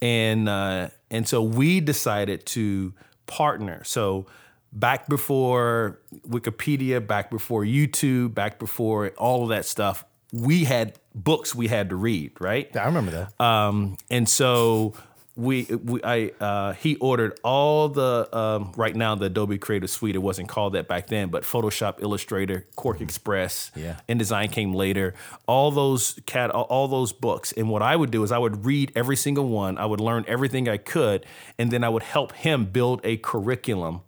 And 0.00 0.48
uh, 0.48 0.88
and 1.10 1.26
so 1.26 1.42
we 1.42 1.80
decided 1.80 2.46
to 2.46 2.92
partner. 3.26 3.82
So 3.84 4.26
back 4.72 5.08
before 5.08 6.00
Wikipedia, 6.28 7.04
back 7.04 7.30
before 7.30 7.64
YouTube, 7.64 8.34
back 8.34 8.58
before 8.58 9.08
all 9.16 9.42
of 9.42 9.48
that 9.48 9.64
stuff, 9.64 10.04
we 10.32 10.64
had 10.64 10.98
books 11.14 11.54
we 11.54 11.68
had 11.68 11.88
to 11.90 11.96
read, 11.96 12.32
right? 12.40 12.74
I 12.76 12.84
remember 12.84 13.10
that. 13.38 13.44
Um, 13.44 13.96
and 14.10 14.28
so 14.28 14.94
we, 15.36 15.64
we 15.64 16.00
I, 16.02 16.32
uh, 16.40 16.72
he 16.72 16.96
ordered 16.96 17.38
all 17.44 17.90
the, 17.90 18.28
um, 18.36 18.72
right 18.76 18.96
now 18.96 19.14
the 19.14 19.26
Adobe 19.26 19.58
Creative 19.58 19.88
Suite. 19.90 20.14
It 20.16 20.20
wasn't 20.20 20.48
called 20.48 20.72
that 20.72 20.88
back 20.88 21.08
then, 21.08 21.28
but 21.28 21.42
Photoshop, 21.42 22.02
Illustrator, 22.02 22.66
QuarkXPress, 22.76 23.72
Yeah. 23.76 23.96
InDesign 24.08 24.50
came 24.50 24.72
later. 24.72 25.14
All 25.46 25.70
those 25.70 26.18
cat, 26.24 26.50
all, 26.50 26.64
all 26.64 26.88
those 26.88 27.12
books. 27.12 27.52
And 27.52 27.68
what 27.68 27.82
I 27.82 27.94
would 27.94 28.10
do 28.10 28.22
is 28.22 28.32
I 28.32 28.38
would 28.38 28.64
read 28.64 28.92
every 28.96 29.16
single 29.16 29.48
one. 29.48 29.76
I 29.76 29.84
would 29.84 30.00
learn 30.00 30.24
everything 30.26 30.68
I 30.70 30.78
could, 30.78 31.26
and 31.58 31.70
then 31.70 31.84
I 31.84 31.90
would 31.90 32.02
help 32.02 32.32
him 32.32 32.64
build 32.64 33.00
a 33.04 33.18
curriculum 33.18 34.00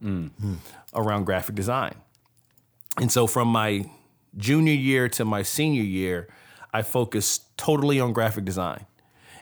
around 0.94 1.24
graphic 1.24 1.54
design. 1.54 1.94
And 2.98 3.12
so 3.12 3.26
from 3.26 3.48
my 3.48 3.90
junior 4.36 4.72
year 4.72 5.08
to 5.10 5.24
my 5.24 5.42
senior 5.42 5.82
year, 5.82 6.26
I 6.72 6.82
focused 6.82 7.56
totally 7.58 8.00
on 8.00 8.12
graphic 8.12 8.44
design. 8.44 8.86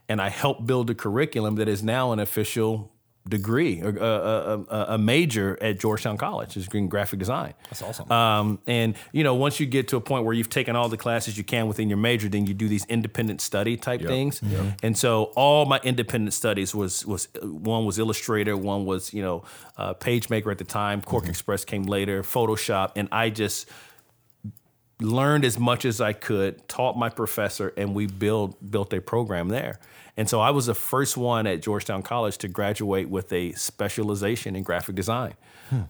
And 0.09 0.21
I 0.21 0.29
helped 0.29 0.67
build 0.67 0.91
a 0.91 0.95
curriculum 0.95 1.57
that 1.57 1.69
is 1.69 1.83
now 1.83 2.13
an 2.13 2.21
official 2.21 2.93
degree, 3.29 3.81
a, 3.81 3.89
a, 3.89 4.59
a, 4.61 4.87
a 4.91 4.99
major 4.99 5.59
at 5.61 5.79
Georgetown 5.81 6.17
College, 6.17 6.57
is 6.57 6.69
in 6.69 6.89
graphic 6.89 7.19
design. 7.19 7.55
That's 7.65 7.83
awesome. 7.83 8.11
Um, 8.11 8.61
and 8.67 8.95
you 9.13 9.25
know, 9.25 9.35
once 9.35 9.59
you 9.59 9.67
get 9.67 9.89
to 9.89 9.97
a 9.97 10.01
point 10.01 10.25
where 10.25 10.35
you've 10.35 10.51
taken 10.51 10.77
all 10.77 10.89
the 10.89 10.97
classes 10.97 11.37
you 11.37 11.45
can 11.45 11.67
within 11.67 11.89
your 11.89 11.99
major, 11.99 12.29
then 12.29 12.47
you 12.47 12.55
do 12.55 12.69
these 12.69 12.85
independent 12.87 13.41
study 13.41 13.77
type 13.77 14.01
things. 14.09 14.41
And 14.83 14.97
so 14.97 15.25
all 15.37 15.67
my 15.67 15.81
independent 15.83 16.35
studies 16.35 16.75
was 16.75 17.05
was 17.07 17.29
one 17.43 17.85
was 17.85 17.99
Illustrator, 17.99 18.57
one 18.57 18.85
was 18.85 19.13
you 19.13 19.23
know 19.23 19.45
uh, 19.77 19.95
PageMaker 19.95 20.51
at 20.51 20.59
the 20.59 20.65
time. 20.65 21.03
QuarkXPress 21.03 21.67
came 21.67 21.85
later, 21.85 22.23
Photoshop, 22.23 22.93
and 22.97 23.09
I 23.11 23.31
just 23.31 23.69
learned 25.01 25.45
as 25.45 25.59
much 25.59 25.85
as 25.85 26.01
I 26.01 26.13
could, 26.13 26.67
taught 26.69 26.97
my 26.97 27.09
professor, 27.11 27.73
and 27.77 27.95
we 27.95 28.07
built 28.07 28.71
built 28.71 28.93
a 28.93 29.01
program 29.01 29.49
there. 29.49 29.81
And 30.17 30.29
so 30.29 30.41
I 30.41 30.51
was 30.51 30.67
the 30.67 30.75
first 30.75 31.17
one 31.17 31.47
at 31.47 31.61
Georgetown 31.61 32.03
College 32.03 32.39
to 32.39 32.49
graduate 32.49 33.09
with 33.09 33.33
a 33.33 33.53
specialization 33.53 34.57
in 34.57 34.63
graphic 34.63 34.95
design. 34.95 35.35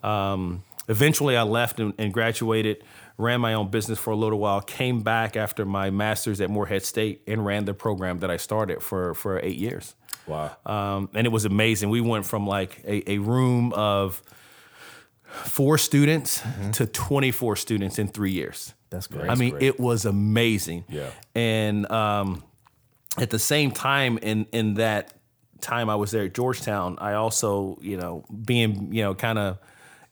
Um, 0.03 0.65
eventually, 0.89 1.37
I 1.37 1.43
left 1.43 1.79
and, 1.79 1.93
and 1.99 2.13
graduated, 2.13 2.83
ran 3.19 3.41
my 3.41 3.55
own 3.55 3.71
business 3.71 3.99
for 3.99 4.11
a 4.11 4.17
little 4.17 4.39
while, 4.39 4.61
came 4.61 5.03
back 5.03 5.37
after 5.37 5.65
my 5.65 5.91
master's 5.91 6.41
at 6.41 6.51
Morehead 6.51 6.85
State, 6.85 7.23
and 7.27 7.45
ran 7.45 7.67
the 7.67 7.75
program 7.75 8.21
that 8.21 8.31
I 8.31 8.37
started 8.37 8.83
for 8.83 9.15
for 9.15 9.39
eight 9.41 9.59
years. 9.59 9.95
Wow. 10.27 10.57
Um, 10.67 11.09
and 11.15 11.27
it 11.27 11.31
was 11.31 11.45
amazing. 11.45 11.91
We 11.91 12.01
went 12.01 12.27
from 12.27 12.47
like 12.47 12.83
a, 12.85 13.13
a 13.13 13.19
room 13.19 13.73
of 13.75 14.23
four 15.23 15.79
students 15.79 16.43
to 16.73 16.87
24 16.87 17.57
students 17.57 17.99
in 17.99 18.09
three 18.09 18.33
years. 18.33 18.75
That's 18.91 19.07
great. 19.07 19.29
I 19.29 19.35
mean, 19.35 19.51
great. 19.51 19.63
it 19.63 19.81
was 19.81 20.05
amazing. 20.05 20.85
Yeah. 20.89 21.11
And 21.35 21.91
um, 21.91 22.43
at 23.19 23.31
the 23.31 23.39
same 23.39 23.71
time, 23.71 24.19
in 24.19 24.47
in 24.53 24.75
that 24.75 25.13
time 25.61 25.89
I 25.89 25.97
was 25.97 26.11
there 26.11 26.25
at 26.25 26.35
Georgetown, 26.35 26.99
I 27.01 27.15
also, 27.15 27.79
you 27.81 27.97
know, 27.97 28.25
being, 28.45 28.93
you 28.93 29.03
know, 29.03 29.15
kind 29.15 29.39
of 29.39 29.59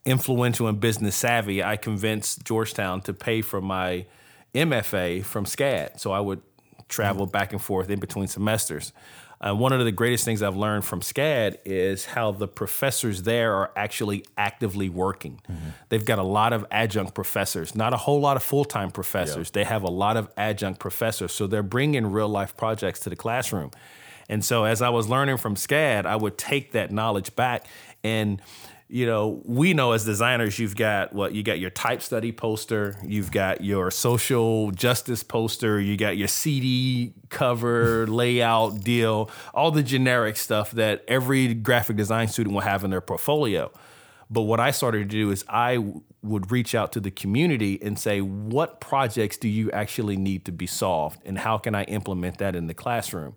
influential 0.05 0.69
and 0.69 0.81
business 0.81 1.17
savvy, 1.17 1.63
I 1.63 1.77
convinced 1.77 2.45
Georgetown 2.45 3.01
to 3.03 3.15
pay 3.15 3.41
for 3.43 3.61
my 3.61 4.07
MFA 4.55 5.25
from 5.25 5.45
SCAD. 5.45 6.01
So 6.01 6.13
I 6.13 6.21
would 6.21 6.43
travel 6.89 7.27
mm-hmm. 7.27 7.33
back 7.33 7.53
and 7.53 7.63
forth 7.63 7.91
in 7.91 8.01
between 8.01 8.27
semesters. 8.27 8.93
Uh, 9.45 9.55
one 9.55 9.73
of 9.73 9.85
the 9.85 9.93
greatest 9.93 10.25
things 10.25 10.43
I've 10.43 10.57
learned 10.57 10.85
from 10.85 11.01
SCAD 11.01 11.59
is 11.67 12.07
how 12.07 12.33
the 12.33 12.49
professors 12.49 13.25
there 13.25 13.55
are 13.55 13.71
actually 13.77 14.25
actively 14.39 14.89
working. 14.89 15.41
They've 15.91 16.05
got 16.05 16.19
a 16.19 16.23
lot 16.23 16.55
of 16.55 16.65
adjunct 16.71 17.15
professors, 17.15 17.75
not 17.75 17.93
a 17.93 17.99
whole 17.99 18.21
lot 18.21 18.37
of 18.37 18.43
full 18.43 18.65
time 18.65 18.91
professors. 18.91 19.51
They 19.51 19.65
have 19.65 19.83
a 19.83 19.91
lot 19.91 20.17
of 20.17 20.31
adjunct 20.37 20.81
professors. 20.81 21.33
So 21.33 21.47
they're 21.47 21.63
bringing 21.63 22.07
real 22.07 22.29
life 22.29 22.57
projects 22.57 23.01
to 23.01 23.11
the 23.11 23.17
classroom. 23.17 23.71
And 24.31 24.43
so 24.43 24.65
as 24.65 24.81
I 24.81 24.89
was 24.89 25.09
learning 25.09 25.37
from 25.37 25.55
SCAD, 25.57 26.07
I 26.07 26.17
would 26.17 26.39
take 26.39 26.73
that 26.73 26.91
knowledge 26.91 27.37
back 27.37 27.67
and 28.03 28.41
you 28.95 29.07
know, 29.07 29.43
we 29.45 29.75
know 29.75 29.91
as 29.91 30.05
designers, 30.05 30.57
you've 30.61 30.77
got 30.77 31.13
what 31.13 31.35
you 31.35 31.43
got 31.43 31.59
your 31.59 31.71
type 31.71 32.01
study 32.01 32.31
poster, 32.31 32.97
you've 33.03 33.33
got 33.33 33.61
your 33.61 33.91
social 33.91 34.71
justice 34.71 35.25
poster, 35.25 35.81
you 35.81 35.97
got 35.97 36.17
your 36.17 36.29
CD 36.29 37.13
cover 37.29 38.07
layout 38.09 38.83
deal, 38.83 39.29
all 39.53 39.73
the 39.73 39.83
generic 39.83 40.37
stuff 40.37 40.71
that 40.71 41.05
every 41.09 41.55
graphic 41.55 41.97
design 41.97 42.29
student 42.29 42.55
will 42.55 42.63
have 42.63 42.85
in 42.85 42.93
their 42.93 43.01
portfolio. 43.01 43.69
But 44.35 44.43
what 44.43 44.61
I 44.61 44.71
started 44.73 44.99
to 44.99 45.05
do 45.05 45.31
is 45.31 45.45
I 45.49 45.77
w- 45.77 46.03
would 46.23 46.51
reach 46.51 46.75
out 46.75 46.91
to 46.93 47.01
the 47.01 47.11
community 47.11 47.79
and 47.81 47.99
say, 47.99 48.21
what 48.21 48.81
projects 48.81 49.37
do 49.37 49.49
you 49.49 49.71
actually 49.71 50.17
need 50.17 50.45
to 50.47 50.53
be 50.53 50.67
solved? 50.67 51.21
And 51.25 51.39
how 51.39 51.59
can 51.59 51.75
I 51.75 51.85
implement 51.85 52.39
that 52.39 52.57
in 52.57 52.67
the 52.67 52.75
classroom? 52.75 53.35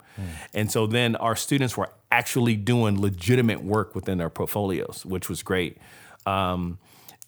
And 0.54 0.72
so 0.72 0.88
then 0.88 1.16
our 1.18 1.36
students 1.36 1.78
were 1.78 1.90
actually 2.12 2.56
doing 2.56 3.00
legitimate 3.00 3.64
work 3.64 3.94
within 3.94 4.18
their 4.18 4.30
portfolios, 4.30 5.06
which 5.06 5.30
was 5.30 5.44
great. 5.44 5.78
Um, 6.26 6.80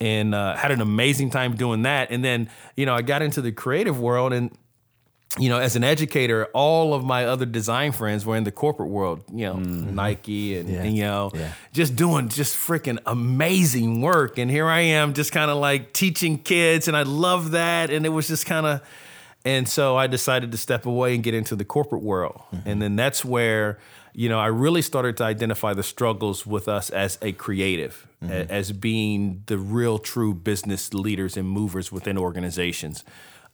and 0.02 0.34
uh, 0.34 0.56
had 0.56 0.72
an 0.72 0.82
amazing 0.82 1.30
time 1.30 1.56
doing 1.56 1.84
that. 1.84 2.10
And 2.10 2.24
then, 2.24 2.50
you 2.76 2.86
know, 2.86 2.96
I 2.96 3.02
got 3.02 3.22
into 3.22 3.42
the 3.42 3.52
creative 3.52 4.00
world 4.00 4.34
and 4.34 4.58
you 5.38 5.48
know, 5.48 5.60
as 5.60 5.76
an 5.76 5.84
educator, 5.84 6.46
all 6.54 6.94
of 6.94 7.04
my 7.04 7.26
other 7.26 7.46
design 7.46 7.92
friends 7.92 8.26
were 8.26 8.36
in 8.36 8.46
the 8.46 8.52
corporate 8.52 8.90
world, 8.90 9.24
you 9.32 9.46
know, 9.46 9.56
mm-hmm. 9.56 9.94
Nike 9.94 10.58
and, 10.58 10.68
and, 10.70 10.98
you 10.98 11.04
know, 11.04 11.30
Yeah. 11.36 11.54
just 11.72 11.96
doing 11.96 12.30
just 12.30 12.56
freaking 12.56 12.98
amazing 13.06 14.02
work. 14.02 14.40
And 14.40 14.50
here 14.50 14.68
I 14.68 14.80
am 14.80 15.14
just 15.14 15.32
kind 15.32 15.52
of 15.52 15.58
like 15.58 15.94
teaching 15.94 16.40
kids 16.40 16.88
and 16.88 16.98
I 16.98 17.04
love 17.04 17.52
that. 17.52 17.92
And 17.92 18.08
it 18.08 18.10
was 18.10 18.28
just 18.28 18.48
kind 18.48 18.66
of, 18.66 18.82
and 19.46 19.70
so 19.70 19.96
I 19.96 20.08
decided 20.08 20.52
to 20.52 20.58
step 20.58 20.88
away 20.88 21.14
and 21.14 21.24
get 21.24 21.36
into 21.36 21.56
the 21.56 21.66
corporate 21.66 22.02
world. 22.02 22.42
Mm-hmm. 22.52 22.68
And 22.68 22.82
then 22.82 22.96
that's 22.96 23.24
where, 23.24 23.78
you 24.14 24.30
know, 24.30 24.40
I 24.40 24.48
really 24.48 24.82
started 24.82 25.16
to 25.18 25.26
identify 25.26 25.76
the 25.76 25.84
struggles 25.84 26.48
with 26.48 26.68
us 26.68 26.90
as 26.90 27.20
a 27.22 27.34
creative, 27.34 28.08
a- 28.22 28.26
mm-hmm. 28.26 28.52
as 28.52 28.72
being 28.72 29.44
the 29.46 29.60
real 29.60 30.00
true 30.00 30.34
business 30.34 30.92
leaders 30.92 31.38
and 31.38 31.48
movers 31.48 31.92
within 31.92 32.18
organizations. 32.18 33.04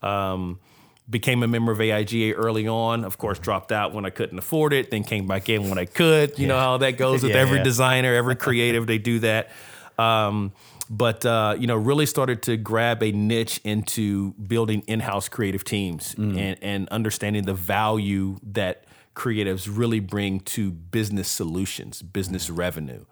Um, 0.02 0.60
became 1.10 1.44
a 1.44 1.48
member 1.48 1.72
of 1.72 1.78
AIGA 1.80 2.34
early 2.36 2.68
on. 2.68 3.04
Of 3.04 3.18
course, 3.18 3.40
dropped 3.40 3.72
out 3.72 3.94
when 3.94 4.06
I 4.06 4.10
couldn't 4.10 4.38
afford 4.40 4.74
it, 4.74 4.92
then 4.92 5.04
came 5.04 5.28
back 5.28 5.50
in 5.50 5.70
when 5.70 5.78
I 5.78 5.86
could. 5.86 6.40
You 6.40 6.48
know 6.48 6.58
how 6.58 6.78
that 6.78 6.98
goes 6.98 7.24
with 7.24 7.32
Yeah, 7.36 7.38
every 7.42 7.58
yeah. 7.58 7.64
designer, 7.64 8.14
every 8.14 8.36
creative, 8.48 8.88
they 8.88 8.98
do 8.98 9.20
that. 9.20 9.52
Um, 9.98 10.52
but 10.90 11.26
uh, 11.26 11.56
you 11.58 11.68
know, 11.68 11.76
really 11.76 12.06
started 12.06 12.42
to 12.44 12.58
grab 12.58 13.02
a 13.02 13.12
niche 13.12 13.60
into 13.64 14.34
building 14.34 14.84
in-house 14.88 15.30
creative 15.30 15.64
teams 15.64 16.14
and, 16.16 16.58
and 16.62 16.88
understanding 16.90 17.44
the 17.46 17.54
value 17.56 18.38
that 18.44 18.84
creatives 19.16 19.68
really 19.72 20.00
bring 20.00 20.42
to 20.42 20.72
business 20.72 21.28
solutions, 21.28 22.02
business 22.02 22.50
revenue. 22.50 23.06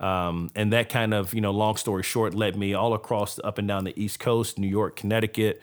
Um, 0.00 0.50
and 0.56 0.72
that 0.72 0.88
kind 0.88 1.14
of, 1.14 1.34
you 1.34 1.40
know, 1.40 1.52
long 1.52 1.76
story 1.76 2.02
short, 2.02 2.34
led 2.34 2.56
me 2.56 2.74
all 2.74 2.94
across 2.94 3.38
up 3.44 3.58
and 3.58 3.68
down 3.68 3.84
the 3.84 3.98
East 4.00 4.18
Coast, 4.18 4.58
New 4.58 4.66
York, 4.66 4.96
Connecticut, 4.96 5.62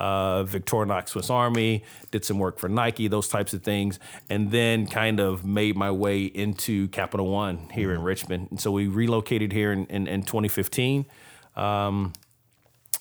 uh, 0.00 0.44
Victorinox 0.44 1.10
Swiss 1.10 1.30
Army, 1.30 1.84
did 2.10 2.24
some 2.24 2.38
work 2.38 2.58
for 2.58 2.68
Nike, 2.68 3.06
those 3.06 3.28
types 3.28 3.52
of 3.52 3.62
things, 3.62 3.98
and 4.28 4.50
then 4.50 4.86
kind 4.86 5.20
of 5.20 5.44
made 5.44 5.76
my 5.76 5.90
way 5.90 6.24
into 6.24 6.88
Capital 6.88 7.28
One 7.28 7.68
here 7.70 7.92
in 7.92 8.02
Richmond. 8.02 8.48
And 8.50 8.60
so 8.60 8.72
we 8.72 8.88
relocated 8.88 9.52
here 9.52 9.72
in, 9.72 9.86
in, 9.86 10.06
in 10.08 10.22
2015. 10.22 11.04
Um, 11.54 12.14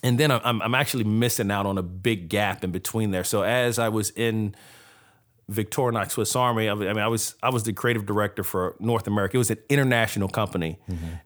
and 0.03 0.19
then 0.19 0.31
I'm, 0.31 0.61
I'm 0.61 0.75
actually 0.75 1.05
missing 1.05 1.49
out 1.49 1.65
on 1.65 1.77
a 1.77 1.83
big 1.83 2.29
gap 2.29 2.63
in 2.63 2.71
between 2.71 3.11
there. 3.11 3.23
So 3.23 3.43
as 3.43 3.79
I 3.79 3.89
was 3.89 4.11
in 4.11 4.55
Victorinox 5.49 6.11
Swiss 6.11 6.35
Army. 6.35 6.69
I 6.69 6.75
mean, 6.75 6.99
I 6.99 7.07
was 7.07 7.33
I 7.41 7.49
was 7.49 7.63
the 7.63 7.73
creative 7.73 8.05
director 8.05 8.43
for 8.43 8.75
North 8.79 9.07
America. 9.07 9.35
It 9.35 9.39
was 9.39 9.49
an 9.49 9.57
international 9.67 10.29
company, 10.29 10.77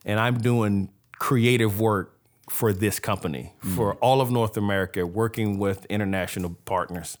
and 0.06 0.18
I'm 0.18 0.38
doing 0.38 0.88
creative 1.18 1.78
work 1.78 2.13
for 2.48 2.72
this 2.72 3.00
company 3.00 3.54
for 3.74 3.94
all 3.96 4.20
of 4.20 4.30
North 4.30 4.56
America, 4.56 5.06
working 5.06 5.58
with 5.58 5.86
international 5.86 6.56
partners. 6.64 7.16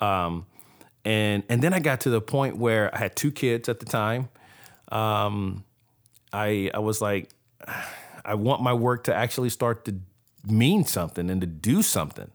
Um, 0.00 0.46
and 1.04 1.44
and 1.48 1.62
then 1.62 1.72
I 1.72 1.78
got 1.78 2.00
to 2.00 2.10
the 2.10 2.20
point 2.20 2.56
where 2.56 2.94
I 2.94 2.98
had 2.98 3.16
two 3.16 3.30
kids 3.30 3.68
at 3.68 3.80
the 3.80 3.86
time. 3.86 4.28
Um, 4.90 5.64
I 6.32 6.70
I 6.74 6.80
was 6.80 7.00
like, 7.00 7.30
I 8.24 8.34
want 8.34 8.60
my 8.60 8.74
work 8.74 9.04
to 9.04 9.14
actually 9.14 9.50
start 9.50 9.84
to 9.84 9.94
mean 10.44 10.84
something 10.84 11.30
and 11.30 11.40
to 11.40 11.46
do 11.46 11.82
something. 11.82 12.30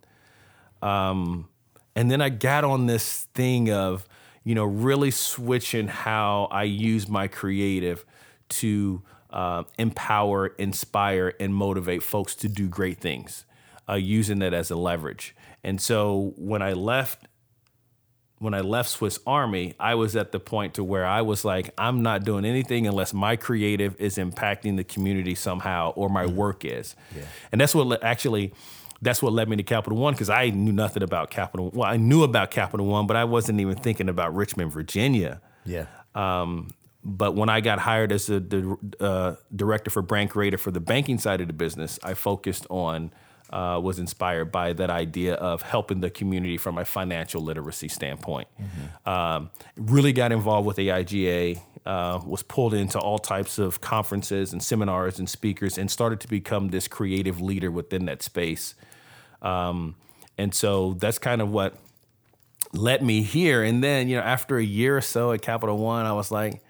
Um, 0.82 1.50
and 1.96 2.10
then 2.10 2.22
I 2.22 2.30
got 2.30 2.64
on 2.64 2.88
this 2.88 3.28
thing 3.34 3.70
of, 3.72 4.08
you 4.44 4.56
know, 4.56 4.64
really 4.64 5.12
switching 5.12 5.88
how 5.88 6.48
I 6.50 6.64
use 6.64 7.08
my 7.08 7.28
creative 7.28 8.06
to 8.50 9.02
uh, 9.32 9.64
empower, 9.78 10.48
inspire, 10.48 11.34
and 11.40 11.54
motivate 11.54 12.04
folks 12.04 12.36
to 12.36 12.48
do 12.48 12.68
great 12.68 13.00
things, 13.00 13.46
uh, 13.90 13.96
using 13.96 14.40
that 14.40 14.54
as 14.54 14.72
a 14.72 14.76
leverage. 14.76 15.36
And 15.64 15.80
so 15.82 16.34
when 16.38 16.62
I 16.62 16.74
left 16.74 17.28
when 18.40 18.56
I 18.56 18.62
left 18.62 18.90
Swiss 18.90 19.20
Army, 19.28 19.76
I 19.80 19.94
was 19.94 20.16
at 20.16 20.32
the 20.32 20.40
point 20.40 20.74
to 20.74 20.84
where 20.84 21.06
I 21.06 21.22
was 21.22 21.46
like, 21.46 21.70
I'm 21.78 22.02
not 22.02 22.24
doing 22.24 22.44
anything 22.44 22.88
unless 22.88 23.14
my 23.14 23.36
creative 23.36 23.96
is 24.02 24.18
impacting 24.18 24.78
the 24.78 24.84
community 24.84 25.36
somehow 25.36 25.92
or 25.92 26.10
my 26.10 26.26
work 26.26 26.66
is. 26.66 26.96
And 27.52 27.62
that's 27.62 27.76
what 27.76 27.86
le- 27.86 28.00
actually 28.02 28.52
that's 29.00 29.22
what 29.22 29.34
led 29.34 29.48
me 29.48 29.58
to 29.58 29.64
Capital 29.64 29.98
One 29.98 30.14
because 30.14 30.30
I 30.32 30.50
knew 30.50 30.72
nothing 30.72 31.04
about 31.04 31.30
Capital. 31.30 31.70
Well, 31.72 31.88
I 31.88 31.98
knew 31.98 32.24
about 32.24 32.50
Capital 32.50 32.88
One, 32.88 33.06
but 33.06 33.16
I 33.16 33.26
wasn't 33.26 33.60
even 33.60 33.76
thinking 33.76 34.10
about 34.10 34.34
Richmond, 34.36 34.72
Virginia. 34.72 35.40
Yeah. 35.64 35.86
But 37.04 37.36
when 37.36 37.50
I 37.50 37.62
got 37.62 37.80
hired 37.80 38.12
as 38.12 38.28
the, 38.28 38.40
the 38.40 38.78
uh, 39.04 39.36
director 39.56 39.90
for 39.90 40.02
brand 40.02 40.30
creator 40.30 40.58
for 40.58 40.72
the 40.72 40.80
banking 40.80 41.18
side 41.18 41.42
of 41.42 41.48
the 41.48 41.54
business, 41.54 42.00
I 42.04 42.14
focused 42.14 42.68
on, 42.70 43.12
uh, 43.50 43.80
was 43.84 43.98
inspired 43.98 44.52
by 44.52 44.74
that 44.74 44.90
idea 44.90 45.34
of 45.34 45.64
helping 45.64 46.02
the 46.02 46.10
community 46.12 46.58
from 46.58 46.78
a 46.78 46.86
financial 46.86 47.42
literacy 47.42 47.88
standpoint. 47.88 48.48
Um, 49.06 49.50
really 49.76 50.14
got 50.14 50.32
involved 50.32 50.68
with 50.68 50.78
AIGA, 50.78 51.60
uh, 51.86 52.22
was 52.24 52.44
pulled 52.44 52.76
into 52.76 53.00
all 53.00 53.18
types 53.18 53.58
of 53.58 53.82
conferences 53.82 54.54
and 54.54 54.62
seminars 54.62 55.18
and 55.18 55.28
speakers, 55.28 55.80
and 55.80 55.90
started 55.90 56.20
to 56.20 56.28
become 56.28 56.70
this 56.70 56.88
creative 56.88 57.42
leader 57.42 57.72
within 57.72 58.06
that 58.06 58.22
space. 58.22 58.76
Um, 59.42 59.96
and 60.38 60.54
so 60.54 60.94
that's 60.94 61.18
kind 61.18 61.42
of 61.42 61.50
what 61.50 61.76
led 62.74 63.02
me 63.02 63.24
here. 63.24 63.64
And 63.64 63.84
then, 63.84 64.08
you 64.08 64.18
know, 64.18 64.24
after 64.24 64.58
a 64.58 64.64
year 64.64 64.98
or 64.98 65.02
so 65.02 65.32
at 65.32 65.42
Capital 65.42 65.78
One, 65.78 66.06
I 66.06 66.14
was 66.14 66.32
like, 66.32 66.62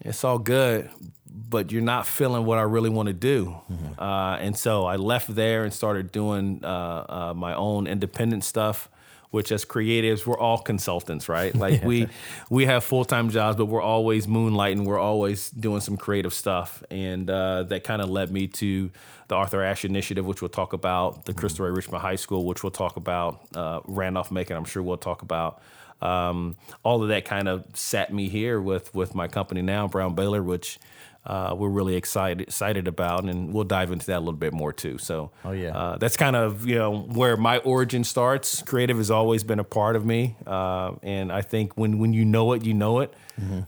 it's 0.00 0.24
all 0.24 0.38
good, 0.38 0.90
but 1.26 1.72
you're 1.72 1.82
not 1.82 2.06
feeling 2.06 2.44
what 2.44 2.58
I 2.58 2.62
really 2.62 2.90
want 2.90 3.08
to 3.08 3.12
do. 3.12 3.56
Uh, 3.98 4.36
and 4.40 4.56
so 4.56 4.84
I 4.86 4.96
left 4.96 5.34
there 5.34 5.64
and 5.64 5.72
started 5.72 6.12
doing 6.12 6.60
uh, 6.64 6.68
uh, 7.08 7.34
my 7.34 7.54
own 7.54 7.86
independent 7.86 8.44
stuff. 8.44 8.88
Which, 9.30 9.50
as 9.50 9.64
creatives, 9.64 10.24
we're 10.26 10.38
all 10.38 10.58
consultants, 10.58 11.28
right? 11.28 11.52
Like 11.64 11.82
we 11.82 12.06
we 12.50 12.66
have 12.66 12.84
full 12.84 13.04
time 13.04 13.30
jobs, 13.30 13.56
but 13.56 13.66
we're 13.66 13.82
always 13.82 14.28
moonlighting. 14.28 14.84
We're 14.84 15.00
always 15.00 15.50
doing 15.50 15.80
some 15.80 15.96
creative 15.96 16.32
stuff, 16.32 16.84
and 16.88 17.28
uh, 17.28 17.64
that 17.64 17.82
kind 17.82 18.00
of 18.00 18.08
led 18.08 18.30
me 18.30 18.46
to 18.46 18.92
the 19.26 19.34
Arthur 19.34 19.60
Ashe 19.64 19.86
Initiative, 19.86 20.24
which 20.24 20.40
we'll 20.40 20.50
talk 20.50 20.72
about, 20.72 21.24
the 21.24 21.34
Cristo 21.34 21.64
Rey 21.64 21.70
Richmond 21.72 22.02
High 22.02 22.14
School, 22.14 22.44
which 22.44 22.62
we'll 22.62 22.70
talk 22.70 22.96
about, 22.96 23.40
uh, 23.56 23.80
Randolph 23.86 24.30
Macon, 24.30 24.56
I'm 24.56 24.64
sure 24.66 24.84
we'll 24.84 24.98
talk 24.98 25.22
about. 25.22 25.60
Um, 26.04 26.56
all 26.82 27.02
of 27.02 27.08
that 27.08 27.24
kind 27.24 27.48
of 27.48 27.64
sat 27.74 28.12
me 28.12 28.28
here 28.28 28.60
with 28.60 28.94
with 28.94 29.14
my 29.14 29.28
company 29.28 29.62
now, 29.62 29.88
Brown 29.88 30.14
Baylor, 30.14 30.42
which 30.42 30.78
uh, 31.26 31.54
we're 31.56 31.70
really 31.70 31.96
excited 31.96 32.42
excited 32.42 32.86
about, 32.86 33.24
and 33.24 33.52
we'll 33.54 33.64
dive 33.64 33.90
into 33.90 34.04
that 34.06 34.18
a 34.18 34.20
little 34.20 34.34
bit 34.34 34.52
more 34.52 34.72
too. 34.74 34.98
So, 34.98 35.30
Oh, 35.44 35.52
yeah. 35.52 35.74
uh, 35.76 35.96
that's 35.96 36.16
kind 36.18 36.36
of 36.36 36.66
you 36.66 36.74
know 36.76 36.98
where 36.98 37.36
my 37.38 37.58
origin 37.58 38.04
starts. 38.04 38.60
Creative 38.62 38.98
has 38.98 39.10
always 39.10 39.42
been 39.42 39.58
a 39.58 39.64
part 39.64 39.96
of 39.96 40.04
me, 40.04 40.36
uh, 40.46 40.92
and 41.02 41.32
I 41.32 41.40
think 41.40 41.78
when 41.78 41.98
when 41.98 42.12
you 42.12 42.24
know 42.26 42.52
it, 42.52 42.62
you 42.64 42.74
know 42.74 43.00
it. 43.00 43.14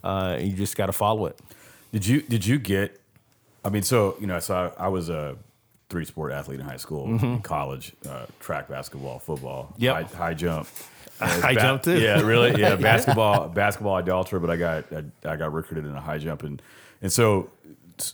Uh, 0.05 0.37
you 0.41 0.53
just 0.53 0.77
got 0.77 0.87
to 0.87 0.93
follow 0.93 1.27
it. 1.27 1.41
Did 1.93 2.07
you 2.07 2.21
did 2.23 2.47
you 2.47 2.59
get? 2.59 3.01
I 3.65 3.71
mean, 3.71 3.83
so 3.83 4.17
you 4.21 4.27
know, 4.27 4.39
so 4.39 4.73
I, 4.79 4.85
I 4.85 4.89
was 4.89 5.09
a 5.09 5.37
three 5.89 6.05
sport 6.05 6.33
athlete 6.33 6.61
in 6.61 6.67
high 6.67 6.77
school, 6.77 7.07
in 7.07 7.41
college, 7.41 7.93
uh, 8.09 8.27
track, 8.41 8.69
basketball, 8.69 9.19
football, 9.19 9.73
Yep. 9.79 9.95
high, 9.95 10.17
high 10.17 10.35
jump. 10.35 10.69
High 11.19 11.55
jump 11.55 11.83
too? 11.83 11.99
Yeah, 12.01 12.21
really. 12.23 12.61
Yeah, 12.61 12.77
basketball, 12.91 13.49
basketball 13.49 13.95
idolater, 13.97 14.39
but 14.39 14.51
I 14.51 14.57
got 14.57 14.85
I, 14.93 15.05
I 15.25 15.37
got 15.37 15.53
recruited 15.53 15.87
in 15.87 15.95
a 15.97 16.01
high 16.01 16.19
jump, 16.19 16.43
and 16.43 16.61
and 17.03 17.13
so 17.13 17.51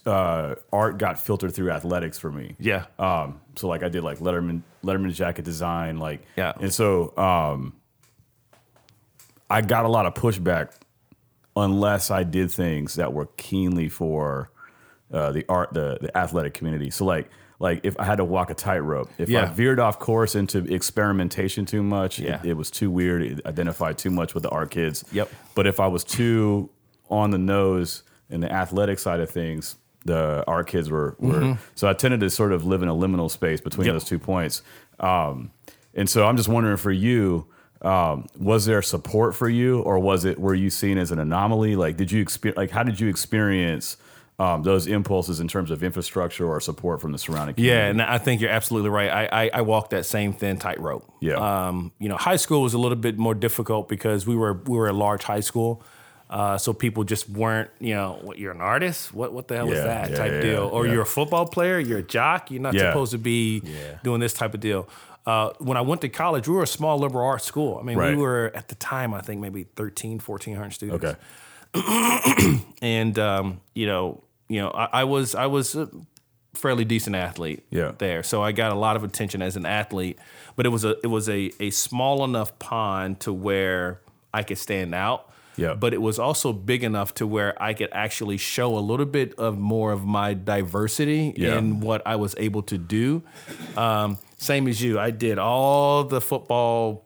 uh, 0.06 0.54
art 0.72 0.98
got 0.98 1.18
filtered 1.18 1.54
through 1.54 1.70
athletics 1.70 2.18
for 2.18 2.30
me. 2.30 2.54
Yeah. 2.58 2.86
Um. 2.98 3.40
So 3.56 3.68
like 3.68 3.82
I 3.82 3.88
did 3.88 4.02
like 4.04 4.18
Letterman 4.18 4.62
Letterman 4.84 5.12
jacket 5.12 5.44
design, 5.44 5.98
like 5.98 6.22
Yeah. 6.36 6.52
and 6.60 6.72
so 6.72 7.16
um, 7.18 7.74
I 9.50 9.60
got 9.62 9.84
a 9.84 9.88
lot 9.88 10.06
of 10.06 10.14
pushback 10.14 10.72
unless 11.56 12.10
I 12.10 12.22
did 12.22 12.50
things 12.50 12.94
that 12.94 13.12
were 13.12 13.26
keenly 13.36 13.88
for 13.88 14.50
uh, 15.12 15.32
the 15.32 15.44
art, 15.48 15.72
the 15.74 15.98
the 16.00 16.16
athletic 16.16 16.54
community. 16.54 16.90
So 16.90 17.04
like 17.04 17.28
like 17.62 17.80
if 17.84 17.94
I 17.98 18.04
had 18.04 18.16
to 18.16 18.24
walk 18.24 18.50
a 18.50 18.54
tightrope, 18.54 19.08
if 19.18 19.28
I 19.32 19.44
veered 19.46 19.78
off 19.78 19.98
course 20.00 20.34
into 20.34 20.58
experimentation 20.74 21.64
too 21.64 21.82
much, 21.82 22.18
Yeah. 22.18 22.40
it, 22.42 22.50
it 22.50 22.54
was 22.54 22.70
too 22.70 22.90
weird. 22.90 23.22
It 23.22 23.46
identified 23.46 23.96
too 23.98 24.10
much 24.10 24.34
with 24.34 24.42
the 24.42 24.50
art 24.50 24.70
kids. 24.72 25.04
Yep. 25.12 25.30
But 25.54 25.66
if 25.68 25.78
I 25.78 25.86
was 25.86 26.02
too 26.02 26.68
on 27.08 27.30
the 27.30 27.38
nose 27.38 28.02
in 28.28 28.40
the 28.40 28.50
athletic 28.52 28.98
side 28.98 29.20
of 29.20 29.30
things, 29.30 29.76
the 30.04 30.42
art 30.48 30.66
kids 30.66 30.90
were 30.90 31.14
were. 31.20 31.56
So 31.76 31.88
I 31.88 31.92
tended 31.92 32.18
to 32.20 32.30
sort 32.30 32.50
of 32.52 32.64
live 32.64 32.82
in 32.82 32.88
a 32.88 32.94
liminal 32.94 33.30
space 33.30 33.60
between 33.60 33.86
Yep. 33.86 33.94
those 33.94 34.04
two 34.04 34.18
points. 34.18 34.62
Um, 34.98 35.52
and 35.94 36.10
so 36.10 36.26
I'm 36.26 36.36
just 36.36 36.48
wondering 36.48 36.78
for 36.78 36.90
you, 36.90 37.46
um, 37.82 38.26
was 38.38 38.64
there 38.66 38.82
support 38.82 39.36
for 39.36 39.48
you, 39.48 39.80
or 39.80 40.00
was 40.00 40.24
it 40.24 40.38
were 40.40 40.54
you 40.54 40.70
seen 40.70 40.98
as 40.98 41.12
an 41.12 41.20
anomaly? 41.20 41.76
Like, 41.76 41.96
did 41.96 42.10
you 42.10 42.20
experience? 42.20 42.56
Like, 42.56 42.70
how 42.70 42.82
did 42.82 42.98
you 42.98 43.08
experience 43.08 43.96
um, 44.38 44.62
those 44.62 44.86
impulses 44.86 45.40
in 45.40 45.46
terms 45.48 45.70
of 45.70 45.82
infrastructure 45.82 46.46
or 46.46 46.60
support 46.60 47.00
from 47.00 47.12
the 47.12 47.18
surrounding? 47.18 47.54
Community? 47.54 47.76
Yeah, 47.78 47.88
and 47.90 48.02
I 48.02 48.18
think 48.18 48.40
you're 48.40 48.50
absolutely 48.50 48.90
right. 48.90 49.10
I 49.10 49.44
I, 49.44 49.50
I 49.54 49.60
walked 49.62 49.90
that 49.90 50.04
same 50.06 50.32
thin 50.32 50.56
tightrope. 50.58 51.10
Yeah. 51.20 51.34
Um, 51.68 51.92
you 51.98 52.08
know, 52.08 52.16
high 52.16 52.36
school 52.36 52.62
was 52.62 52.74
a 52.74 52.78
little 52.78 52.96
bit 52.96 53.18
more 53.18 53.34
difficult 53.34 53.88
because 53.88 54.26
we 54.26 54.34
were 54.36 54.54
we 54.54 54.76
were 54.76 54.88
a 54.88 54.92
large 54.92 55.22
high 55.24 55.40
school. 55.40 55.82
Uh, 56.30 56.56
so 56.56 56.72
people 56.72 57.04
just 57.04 57.28
weren't, 57.28 57.68
you 57.78 57.92
know, 57.94 58.18
what 58.22 58.38
you're 58.38 58.52
an 58.52 58.62
artist? 58.62 59.12
What 59.12 59.34
what 59.34 59.48
the 59.48 59.56
hell 59.56 59.70
is 59.70 59.82
that 59.84 60.10
yeah, 60.10 60.16
type 60.16 60.32
yeah, 60.32 60.40
deal? 60.40 60.62
Or 60.72 60.86
yeah. 60.86 60.92
you're 60.94 61.02
a 61.02 61.06
football 61.06 61.46
player, 61.46 61.78
you're 61.78 61.98
a 61.98 62.02
jock, 62.02 62.50
you're 62.50 62.62
not 62.62 62.72
Yeah. 62.72 62.90
supposed 62.90 63.12
to 63.12 63.18
be 63.18 63.60
Yeah. 63.62 63.98
doing 64.02 64.20
this 64.20 64.32
type 64.32 64.54
of 64.54 64.60
deal. 64.60 64.88
Uh, 65.26 65.50
when 65.58 65.76
I 65.76 65.82
went 65.82 66.00
to 66.00 66.08
college, 66.08 66.48
we 66.48 66.54
were 66.54 66.62
a 66.62 66.66
small 66.66 66.98
liberal 66.98 67.26
arts 67.26 67.44
school. 67.44 67.78
I 67.78 67.82
mean, 67.84 67.98
Right. 67.98 68.16
we 68.16 68.20
were 68.22 68.50
at 68.54 68.68
the 68.68 68.74
time, 68.76 69.12
I 69.12 69.20
think 69.20 69.42
maybe 69.42 69.64
13, 69.76 70.18
1400 70.20 70.70
students 70.72 71.04
Okay. 71.04 71.16
and 72.82 73.18
um, 73.18 73.60
you 73.74 73.86
know, 73.86 74.22
you 74.48 74.60
know, 74.60 74.70
I, 74.70 75.00
I 75.00 75.04
was 75.04 75.34
I 75.34 75.46
was 75.46 75.74
a 75.74 75.88
fairly 76.54 76.84
decent 76.84 77.16
athlete 77.16 77.64
Yeah. 77.70 77.92
there, 77.98 78.22
so 78.22 78.42
I 78.42 78.52
got 78.52 78.72
a 78.72 78.74
lot 78.74 78.96
of 78.96 79.04
attention 79.04 79.40
as 79.42 79.56
an 79.56 79.64
athlete. 79.66 80.18
But 80.56 80.66
it 80.66 80.68
was 80.68 80.84
a 80.84 80.96
it 81.02 81.06
was 81.08 81.28
a 81.28 81.50
a 81.60 81.70
small 81.70 82.24
enough 82.24 82.58
pond 82.58 83.20
to 83.20 83.32
where 83.32 84.00
I 84.34 84.42
could 84.42 84.58
stand 84.58 84.94
out. 84.94 85.28
Yeah. 85.56 85.74
But 85.74 85.92
it 85.92 86.00
was 86.00 86.18
also 86.18 86.52
big 86.54 86.82
enough 86.82 87.12
to 87.14 87.26
where 87.26 87.60
I 87.62 87.74
could 87.74 87.90
actually 87.92 88.38
show 88.38 88.76
a 88.76 88.80
little 88.80 89.04
bit 89.04 89.34
of 89.38 89.58
more 89.58 89.92
of 89.92 90.02
my 90.04 90.32
diversity 90.32 91.34
Yeah. 91.36 91.58
in 91.58 91.80
what 91.80 92.00
I 92.06 92.16
was 92.16 92.34
able 92.38 92.62
to 92.64 92.78
do. 92.78 93.22
Um, 93.76 94.16
same 94.38 94.66
as 94.66 94.80
you, 94.82 94.98
I 94.98 95.10
did 95.10 95.38
all 95.38 96.04
the 96.04 96.22
football 96.22 97.04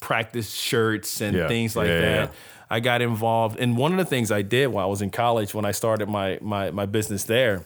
practice 0.00 0.52
shirts 0.54 1.20
and 1.20 1.36
Yeah. 1.36 1.48
things 1.48 1.76
like 1.76 1.88
Yeah, 1.88 2.00
that. 2.00 2.32
I 2.68 2.80
got 2.80 3.00
involved, 3.02 3.58
and 3.60 3.76
one 3.76 3.92
of 3.92 3.98
the 3.98 4.04
things 4.04 4.30
I 4.32 4.42
did 4.42 4.68
while 4.68 4.86
I 4.86 4.90
was 4.90 5.02
in 5.02 5.10
college, 5.10 5.54
when 5.54 5.64
I 5.64 5.70
started 5.72 6.08
my 6.08 6.38
my 6.42 6.70
my 6.70 6.86
business 6.86 7.24
there, 7.24 7.64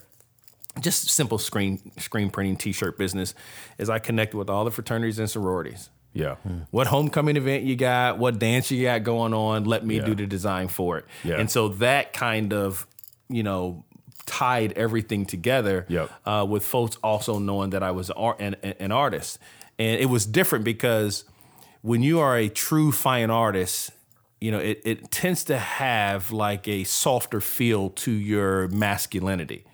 just 0.80 1.08
simple 1.10 1.38
screen 1.38 1.92
screen 1.98 2.30
printing 2.30 2.56
T-shirt 2.56 2.98
business, 2.98 3.34
is 3.78 3.88
I 3.88 3.98
connected 3.98 4.36
with 4.36 4.50
all 4.50 4.64
the 4.64 4.70
fraternities 4.70 5.18
and 5.18 5.28
sororities. 5.30 5.90
Yeah. 6.12 6.36
What 6.72 6.88
homecoming 6.88 7.36
event 7.36 7.62
you 7.62 7.76
got, 7.76 8.18
what 8.18 8.38
dance 8.40 8.70
you 8.70 8.82
got 8.82 9.04
going 9.04 9.32
on, 9.32 9.64
let 9.64 9.86
me 9.86 9.96
Yeah. 9.98 10.04
do 10.06 10.14
the 10.16 10.26
design 10.26 10.66
for 10.68 10.98
it. 10.98 11.04
Yeah. 11.22 11.36
And 11.38 11.48
so 11.48 11.68
that 11.68 12.12
kind 12.12 12.52
of, 12.52 12.84
you 13.28 13.44
know, 13.44 13.84
tied 14.26 14.72
everything 14.72 15.24
together 15.24 15.86
Yep. 15.88 16.10
uh, 16.26 16.46
with 16.48 16.64
folks 16.64 16.96
also 17.02 17.38
knowing 17.38 17.70
that 17.70 17.84
I 17.84 17.92
was 17.92 18.10
an, 18.40 18.56
an 18.56 18.90
artist. 18.90 19.38
And 19.78 20.00
it 20.00 20.06
was 20.06 20.26
different 20.26 20.64
because 20.64 21.24
when 21.82 22.02
you 22.02 22.18
are 22.18 22.36
a 22.36 22.48
true 22.48 22.90
fine 22.90 23.30
artist, 23.30 23.92
you 24.40 24.50
know, 24.50 24.58
it, 24.58 24.80
it 24.84 25.10
tends 25.10 25.44
to 25.44 25.58
have 25.58 26.32
like 26.32 26.66
a 26.66 26.84
softer 26.84 27.40
feel 27.40 27.90
to 27.90 28.10
your 28.10 28.68
masculinity. 28.68 29.64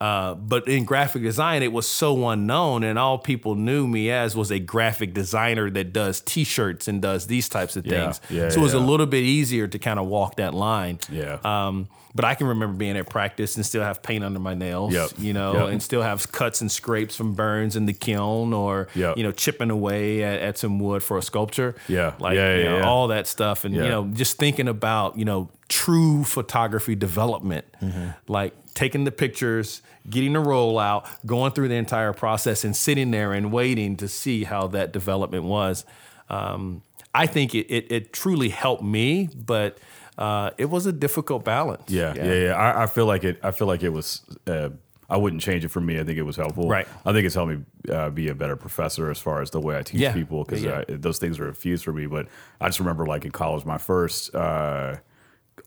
Uh, 0.00 0.34
but 0.34 0.66
in 0.68 0.84
graphic 0.84 1.22
design, 1.22 1.62
it 1.62 1.72
was 1.72 1.86
so 1.86 2.28
unknown, 2.28 2.82
and 2.82 2.98
all 2.98 3.16
people 3.16 3.54
knew 3.54 3.86
me 3.86 4.10
as 4.10 4.36
was 4.36 4.50
a 4.50 4.58
graphic 4.58 5.14
designer 5.14 5.70
that 5.70 5.92
does 5.92 6.20
T-shirts 6.20 6.88
and 6.88 7.00
does 7.00 7.26
these 7.26 7.48
types 7.48 7.76
of 7.76 7.84
things. 7.84 8.20
yeah, 8.28 8.48
so 8.50 8.60
it 8.60 8.62
was 8.62 8.74
a 8.74 8.80
little 8.80 9.06
bit 9.06 9.22
easier 9.22 9.66
to 9.66 9.78
kind 9.78 9.98
of 9.98 10.06
walk 10.06 10.36
that 10.36 10.52
line. 10.52 10.98
Yeah. 11.10 11.38
Um, 11.44 11.88
but 12.14 12.24
I 12.24 12.34
can 12.34 12.46
remember 12.46 12.76
being 12.76 12.96
at 12.96 13.08
practice 13.08 13.56
and 13.56 13.66
still 13.66 13.82
have 13.82 14.02
paint 14.02 14.22
under 14.24 14.38
my 14.38 14.54
nails, 14.54 14.92
Yep. 14.94 15.10
you 15.18 15.32
know, 15.32 15.52
Yep. 15.54 15.68
and 15.70 15.82
still 15.82 16.02
have 16.02 16.30
cuts 16.30 16.60
and 16.60 16.70
scrapes 16.70 17.16
from 17.16 17.34
burns 17.34 17.74
in 17.76 17.86
the 17.86 17.92
kiln 17.92 18.52
or, 18.52 18.88
Yep. 18.94 19.16
you 19.16 19.22
know, 19.24 19.32
chipping 19.32 19.70
away 19.70 20.22
at, 20.22 20.40
at 20.40 20.58
some 20.58 20.78
wood 20.78 21.02
for 21.02 21.18
a 21.18 21.22
sculpture. 21.22 21.74
Yeah. 21.88 22.12
Like, 22.20 22.36
Yeah, 22.36 22.56
you 22.56 22.64
know, 22.64 22.76
yeah. 22.78 22.86
all 22.86 23.08
that 23.08 23.26
stuff. 23.26 23.64
And, 23.64 23.74
you 23.74 23.82
know, 23.82 24.04
just 24.14 24.38
thinking 24.38 24.68
about, 24.68 25.18
you 25.18 25.24
know, 25.24 25.48
true 25.68 26.22
photography 26.24 26.94
development, 26.94 27.64
Mm-hmm. 27.82 28.08
like 28.28 28.54
taking 28.74 29.04
the 29.04 29.12
pictures, 29.12 29.82
getting 30.08 30.32
the 30.34 30.40
roll 30.40 30.78
out, 30.78 31.06
going 31.26 31.52
through 31.52 31.68
the 31.68 31.74
entire 31.76 32.12
process 32.12 32.64
and 32.64 32.76
sitting 32.76 33.10
there 33.10 33.32
and 33.32 33.50
waiting 33.52 33.96
to 33.96 34.06
see 34.08 34.44
how 34.44 34.66
that 34.68 34.92
development 34.92 35.44
was. 35.44 35.84
Um, 36.28 36.82
I 37.14 37.26
think 37.26 37.54
it, 37.54 37.66
it, 37.72 37.92
it 37.92 38.12
truly 38.12 38.48
helped 38.48 38.82
me, 38.82 39.28
but 39.34 39.78
uh, 40.18 40.50
it 40.58 40.66
was 40.66 40.86
a 40.86 40.92
difficult 40.92 41.44
balance. 41.44 41.90
Yeah, 41.90 42.14
yeah, 42.16 42.32
yeah. 42.32 42.52
I, 42.54 42.84
I 42.84 42.86
feel 42.86 43.06
like 43.06 43.24
it. 43.24 43.38
I 43.42 43.50
feel 43.50 43.66
like 43.66 43.82
it 43.82 43.90
was. 43.90 44.22
Uh, 44.46 44.70
I 45.10 45.18
wouldn't 45.18 45.42
change 45.42 45.64
it 45.66 45.68
for 45.68 45.82
me. 45.82 46.00
I 46.00 46.04
think 46.04 46.16
it 46.18 46.22
was 46.22 46.36
helpful. 46.36 46.66
Right. 46.66 46.88
I 47.04 47.12
think 47.12 47.26
it's 47.26 47.34
helped 47.34 47.52
me 47.52 47.64
uh, 47.92 48.08
be 48.08 48.28
a 48.28 48.34
better 48.34 48.56
professor 48.56 49.10
as 49.10 49.18
far 49.20 49.42
as 49.42 49.50
the 49.50 49.60
way 49.60 49.76
I 49.76 49.82
teach 49.82 50.00
Yeah. 50.00 50.14
people 50.14 50.44
because 50.44 50.62
Yeah. 50.64 50.78
uh, 50.78 50.84
those 50.88 51.18
things 51.18 51.38
are 51.38 51.46
infused 51.46 51.84
for 51.84 51.92
me. 51.92 52.06
But 52.06 52.26
I 52.58 52.68
just 52.68 52.78
remember, 52.80 53.04
like 53.04 53.26
in 53.26 53.30
college, 53.30 53.66
my 53.66 53.76
first 53.76 54.34
uh, 54.34 54.96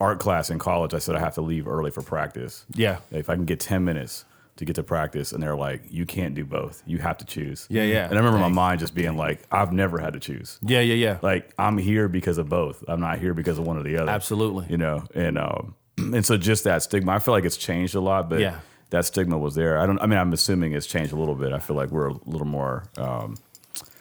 art 0.02 0.20
class 0.20 0.50
in 0.50 0.58
college, 0.58 0.96
I 0.96 0.98
said 1.00 1.16
I 1.16 1.20
have 1.20 1.36
to 1.36 1.42
leave 1.42 1.68
early 1.68 1.92
for 1.92 2.02
practice. 2.02 2.66
Yeah. 2.74 2.98
If 3.12 3.30
I 3.30 3.36
can 3.36 3.46
get 3.46 3.60
ten 3.60 3.86
minutes 3.86 4.26
to 4.58 4.66
get 4.66 4.76
to 4.76 4.84
practice, 4.84 5.32
and 5.32 5.42
they're 5.42 5.56
like, 5.56 5.84
"You 5.90 6.06
can't 6.06 6.36
do 6.36 6.46
both. 6.46 6.84
You 6.86 6.98
have 7.00 7.18
to 7.20 7.26
choose." 7.26 7.66
Yeah, 7.70 7.84
yeah. 7.84 8.06
And 8.06 8.14
I 8.14 8.18
remember 8.18 8.40
my 8.40 8.48
mind 8.50 8.80
just 8.80 8.94
being 8.94 9.16
like, 9.18 9.42
"I've 9.52 9.72
never 9.72 9.98
had 10.00 10.14
to 10.14 10.20
choose." 10.20 10.60
Yeah, 10.62 10.82
yeah, 10.82 10.96
yeah. 10.96 11.18
like 11.22 11.54
I'm 11.58 11.78
here 11.78 12.08
because 12.08 12.38
of 12.38 12.50
both. 12.50 12.84
I'm 12.88 13.00
not 13.00 13.20
here 13.20 13.34
because 13.34 13.58
of 13.60 13.66
one 13.66 13.78
or 13.78 13.84
the 13.84 13.98
other. 13.98 14.12
Absolutely. 14.12 14.68
You 14.70 14.78
know, 14.78 15.04
and 15.16 15.38
um, 15.38 15.76
and 15.98 16.26
so 16.26 16.38
just 16.38 16.64
that 16.66 16.84
stigma, 16.84 17.14
I 17.14 17.20
feel 17.20 17.34
like 17.34 17.46
it's 17.46 17.58
changed 17.58 17.96
a 17.96 18.00
lot, 18.02 18.30
but 18.30 18.40
Yeah. 18.40 18.60
that 18.90 19.06
stigma 19.06 19.38
was 19.38 19.56
there. 19.56 19.78
I 19.80 19.86
don't. 19.86 20.00
I 20.00 20.06
mean, 20.06 20.20
I'm 20.20 20.34
assuming 20.34 20.74
it's 20.74 20.88
changed 20.88 21.14
a 21.14 21.16
little 21.18 21.36
bit. 21.36 21.54
I 21.54 21.60
feel 21.60 21.76
like 21.76 21.90
we're 21.92 22.10
a 22.10 22.20
little 22.26 22.48
more 22.48 22.86
um, 22.98 23.38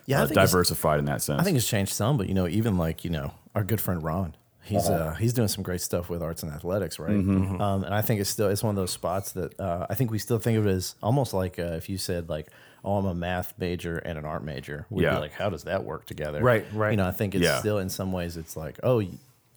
Yeah, 0.06 0.22
uh, 0.22 0.26
diversified 0.26 0.98
in 0.98 1.04
that 1.06 1.22
sense. 1.22 1.40
I 1.40 1.44
think 1.44 1.56
it's 1.56 1.68
changed 1.68 1.92
some, 1.92 2.16
but 2.16 2.28
you 2.28 2.34
know, 2.34 2.46
even 2.48 2.78
like 2.78 3.04
you 3.04 3.10
know, 3.10 3.32
our 3.54 3.64
good 3.64 3.80
friend 3.80 4.02
Ron, 4.02 4.34
he's 4.66 4.88
uh, 4.88 5.14
he's 5.14 5.32
doing 5.32 5.48
some 5.48 5.62
great 5.62 5.80
stuff 5.80 6.08
with 6.10 6.22
arts 6.22 6.42
and 6.42 6.52
athletics, 6.52 6.98
right? 6.98 7.10
Um, 7.14 7.84
and 7.84 7.94
I 7.94 8.02
think 8.02 8.20
it's 8.20 8.30
still 8.30 8.48
it's 8.48 8.62
one 8.62 8.70
of 8.70 8.76
those 8.76 8.90
spots 8.90 9.32
that 9.32 9.58
uh, 9.60 9.86
I 9.88 9.94
think 9.94 10.10
we 10.10 10.18
still 10.18 10.38
think 10.38 10.58
of 10.58 10.66
it 10.66 10.70
as 10.70 10.94
almost 11.02 11.32
like 11.34 11.58
uh, 11.58 11.62
if 11.74 11.88
you 11.88 11.98
said 11.98 12.28
like, 12.28 12.48
oh, 12.84 12.96
I'm 12.98 13.06
a 13.06 13.14
math 13.14 13.54
major 13.58 13.98
and 13.98 14.18
an 14.18 14.24
art 14.24 14.44
major, 14.44 14.86
we'd 14.90 15.04
Yeah. 15.04 15.14
be 15.14 15.20
like, 15.20 15.32
how 15.32 15.50
does 15.50 15.64
that 15.64 15.84
work 15.84 16.06
together? 16.06 16.40
Right, 16.42 16.64
right. 16.72 16.90
You 16.90 16.96
know, 16.96 17.06
I 17.06 17.12
think 17.12 17.34
it's 17.34 17.44
Yeah. 17.44 17.58
still 17.58 17.78
in 17.78 17.88
some 17.88 18.12
ways 18.12 18.36
it's 18.36 18.56
like, 18.56 18.78
oh. 18.82 19.02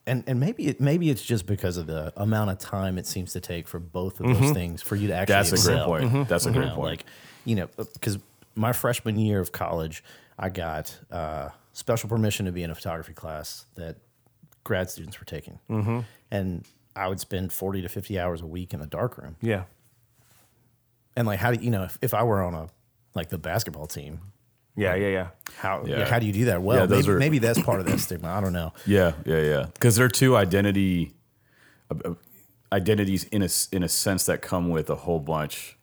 And, 0.07 0.23
and 0.25 0.39
maybe 0.39 0.65
it, 0.67 0.81
maybe 0.81 1.11
it's 1.11 1.21
just 1.21 1.45
because 1.45 1.77
of 1.77 1.85
the 1.85 2.11
amount 2.17 2.49
of 2.49 2.57
time 2.57 2.97
it 2.97 3.05
seems 3.05 3.33
to 3.33 3.39
take 3.39 3.67
for 3.67 3.77
both 3.77 4.19
of 4.19 4.25
those 4.25 4.51
things 4.53 4.81
for 4.81 4.95
you 4.95 5.07
to 5.09 5.13
actually 5.13 5.33
That's 5.35 5.51
a 5.51 5.55
great 5.67 5.75
excel. 5.75 5.85
point. 5.85 6.27
That's 6.29 6.45
a 6.47 6.51
great 6.51 6.69
know, 6.69 6.75
point. 6.75 6.89
Like, 6.89 7.05
you 7.45 7.55
know, 7.55 7.67
because 7.77 8.17
my 8.55 8.71
freshman 8.73 9.19
year 9.19 9.39
of 9.39 9.51
college, 9.51 10.03
I 10.39 10.49
got 10.49 10.97
uh, 11.11 11.49
special 11.73 12.09
permission 12.09 12.47
to 12.47 12.51
be 12.51 12.63
in 12.63 12.71
a 12.71 12.75
photography 12.75 13.13
class 13.13 13.65
that 13.75 13.97
grad 14.69 14.89
students 14.89 15.19
were 15.19 15.25
taking, 15.25 15.57
mm-hmm. 15.69 15.99
and 16.29 16.63
I 16.95 17.07
would 17.09 17.19
spend 17.19 17.51
forty 17.51 17.81
to 17.81 17.89
fifty 17.89 18.19
hours 18.19 18.39
a 18.41 18.45
week 18.45 18.73
in 18.73 18.79
the 18.79 18.85
darkroom. 18.87 19.35
yeah. 19.41 19.63
And 21.15 21.27
like, 21.27 21.39
how 21.39 21.51
do 21.51 21.61
you 21.61 21.71
know 21.71 21.83
if, 21.83 21.97
if 22.01 22.13
I 22.13 22.23
were 22.23 22.41
on 22.41 22.53
a 22.53 22.67
like 23.15 23.29
the 23.29 23.37
basketball 23.39 23.87
team? 23.87 24.21
Yeah, 24.75 24.93
yeah, 24.95 25.07
yeah. 25.07 25.27
How 25.57 25.83
Yeah. 25.85 26.05
how 26.07 26.19
do 26.19 26.25
you 26.27 26.31
do 26.31 26.45
that 26.45 26.61
well? 26.61 26.81
Yeah, 26.81 26.85
maybe, 26.85 27.09
are- 27.09 27.17
maybe 27.19 27.39
that's 27.39 27.61
part 27.61 27.79
of 27.81 27.87
that 27.87 27.99
stigma. 27.99 28.29
I 28.29 28.39
don't 28.41 28.53
know. 28.53 28.71
yeah, 28.85 29.13
yeah, 29.25 29.41
yeah. 29.41 29.65
Because 29.73 29.95
they're 29.95 30.07
two 30.07 30.37
identity 30.37 31.13
uh, 31.91 31.95
uh, 32.09 32.13
identities 32.71 33.23
in 33.25 33.41
a 33.41 33.45
s- 33.45 33.67
in 33.71 33.81
a 33.83 33.89
sense 33.89 34.25
that 34.27 34.41
come 34.43 34.69
with 34.69 34.89
a 34.89 34.95
whole 34.95 35.19
bunch. 35.19 35.77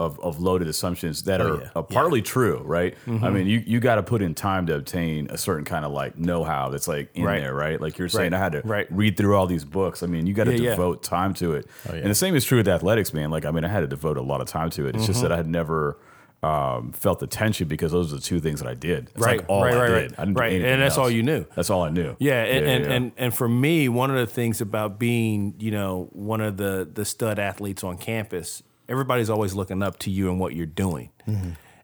Of, 0.00 0.18
of 0.20 0.40
loaded 0.40 0.66
assumptions 0.66 1.24
that 1.24 1.40
Oh, 1.42 1.46
are 1.46 1.60
yeah. 1.60 1.68
uh, 1.76 1.82
partly 1.82 2.22
true, 2.22 2.62
right? 2.64 2.96
I 3.06 3.28
mean, 3.28 3.46
you, 3.46 3.62
you 3.66 3.80
got 3.80 3.96
to 3.96 4.02
put 4.02 4.22
in 4.22 4.34
time 4.34 4.64
to 4.68 4.76
obtain 4.76 5.26
a 5.30 5.36
certain 5.36 5.64
kind 5.66 5.84
of 5.84 5.92
like 5.92 6.16
know 6.16 6.42
how 6.42 6.70
that's 6.70 6.88
like 6.88 7.10
in 7.14 7.24
Right. 7.24 7.40
there, 7.40 7.54
right? 7.54 7.78
Like 7.78 7.98
you're 7.98 8.08
saying, 8.08 8.32
Right. 8.32 8.38
I 8.40 8.42
had 8.42 8.52
to 8.52 8.62
Right. 8.64 8.86
read 8.90 9.18
through 9.18 9.36
all 9.36 9.46
these 9.46 9.66
books. 9.66 10.02
I 10.02 10.06
mean, 10.06 10.26
you 10.26 10.32
got 10.32 10.44
to 10.44 10.52
Yeah, 10.56 10.62
yeah. 10.62 10.70
devote 10.70 11.02
time 11.02 11.34
to 11.34 11.52
it. 11.52 11.66
yeah. 11.86 11.96
And 11.96 12.10
the 12.10 12.14
same 12.14 12.34
is 12.34 12.44
true 12.46 12.56
with 12.58 12.68
athletics, 12.68 13.12
man. 13.12 13.30
Like, 13.30 13.44
I 13.44 13.50
mean, 13.50 13.64
I 13.64 13.68
had 13.68 13.80
to 13.80 13.86
devote 13.86 14.16
a 14.16 14.22
lot 14.22 14.40
of 14.40 14.46
time 14.48 14.70
to 14.70 14.86
it. 14.86 14.96
It's 14.96 15.06
just 15.06 15.20
that 15.20 15.32
I 15.32 15.36
had 15.36 15.46
never 15.48 15.98
um, 16.42 16.92
felt 16.92 17.18
the 17.18 17.26
tension 17.26 17.68
because 17.68 17.92
those 17.92 18.10
are 18.10 18.16
the 18.16 18.22
two 18.22 18.40
things 18.40 18.60
that 18.62 18.68
I 18.68 18.72
did. 18.72 19.08
That's 19.08 19.20
Right, 19.26 19.38
like 19.40 19.46
all 19.50 19.62
right, 19.62 19.74
I 19.74 19.78
right, 19.78 19.88
did. 20.08 20.14
I 20.16 20.24
didn't 20.24 20.34
do 20.36 20.40
Right, 20.40 20.62
and 20.62 20.80
that's 20.80 20.96
all 20.96 21.10
you 21.10 21.22
knew. 21.22 21.44
That's 21.54 21.68
all 21.68 21.82
I 21.82 21.90
knew. 21.90 22.16
Yeah, 22.18 22.42
and, 22.44 22.66
and, 22.66 22.84
yeah. 22.86 22.92
and 22.92 23.12
and 23.18 23.34
for 23.34 23.46
me, 23.46 23.90
one 23.90 24.08
of 24.10 24.16
the 24.16 24.26
things 24.26 24.62
about 24.62 24.98
being, 24.98 25.54
you 25.58 25.70
know, 25.70 26.08
one 26.12 26.40
of 26.40 26.56
the 26.56 26.88
the 26.90 27.04
stud 27.04 27.38
athletes 27.38 27.84
on 27.84 27.98
campus, 27.98 28.62
everybody's 28.90 29.30
always 29.30 29.54
looking 29.54 29.82
up 29.82 29.98
to 30.00 30.10
you 30.10 30.28
and 30.28 30.38
what 30.38 30.54
you're 30.54 30.66
doing, 30.66 31.10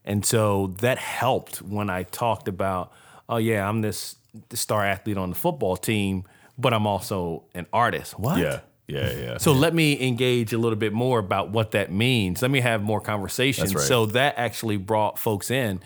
and 0.05 0.25
so 0.27 0.75
that 0.81 0.99
helped 0.99 1.62
when 1.62 1.88
I 1.88 2.03
talked 2.03 2.49
about, 2.49 2.92
oh 3.29 3.38
yeah, 3.38 3.66
I'm 3.69 3.81
this, 3.81 4.16
star 4.53 4.85
athlete 4.85 5.16
on 5.16 5.31
the 5.31 5.37
football 5.37 5.77
team, 5.77 6.25
but 6.59 6.75
I'm 6.75 6.87
also 6.87 7.45
an 7.55 7.66
artist. 7.73 8.19
What? 8.19 8.38
yeah, 8.38 8.61
yeah, 8.87 9.11
yeah. 9.11 9.38
So 9.38 9.53
let 9.53 9.75
me 9.75 10.07
engage 10.07 10.53
a 10.53 10.59
little 10.59 10.79
bit 10.79 10.92
more 10.92 11.19
about 11.19 11.51
what 11.51 11.73
that 11.73 11.90
means. 11.90 12.42
Let 12.42 12.51
me 12.51 12.61
have 12.61 12.83
more 12.83 13.01
conversations. 13.01 13.73
That's 13.73 13.83
right. 13.83 13.88
So 13.88 14.07
that 14.07 14.35
actually 14.37 14.77
brought 14.77 15.19
folks 15.19 15.51
in, 15.51 15.81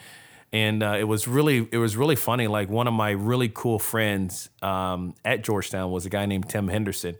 and 0.52 0.83
uh, 0.83 0.96
it 0.98 1.04
was 1.04 1.26
really 1.26 1.68
it 1.72 1.78
was 1.78 1.96
really 1.96 2.16
funny. 2.16 2.46
Like 2.46 2.68
one 2.68 2.87
of 2.87 2.94
my 2.94 3.11
really 3.11 3.50
cool 3.52 3.78
friends 3.78 4.50
um, 4.62 5.14
at 5.24 5.42
Georgetown 5.42 5.90
was 5.90 6.04
a 6.06 6.11
guy 6.11 6.26
named 6.26 6.48
Tim 6.48 6.68
Henderson. 6.68 7.16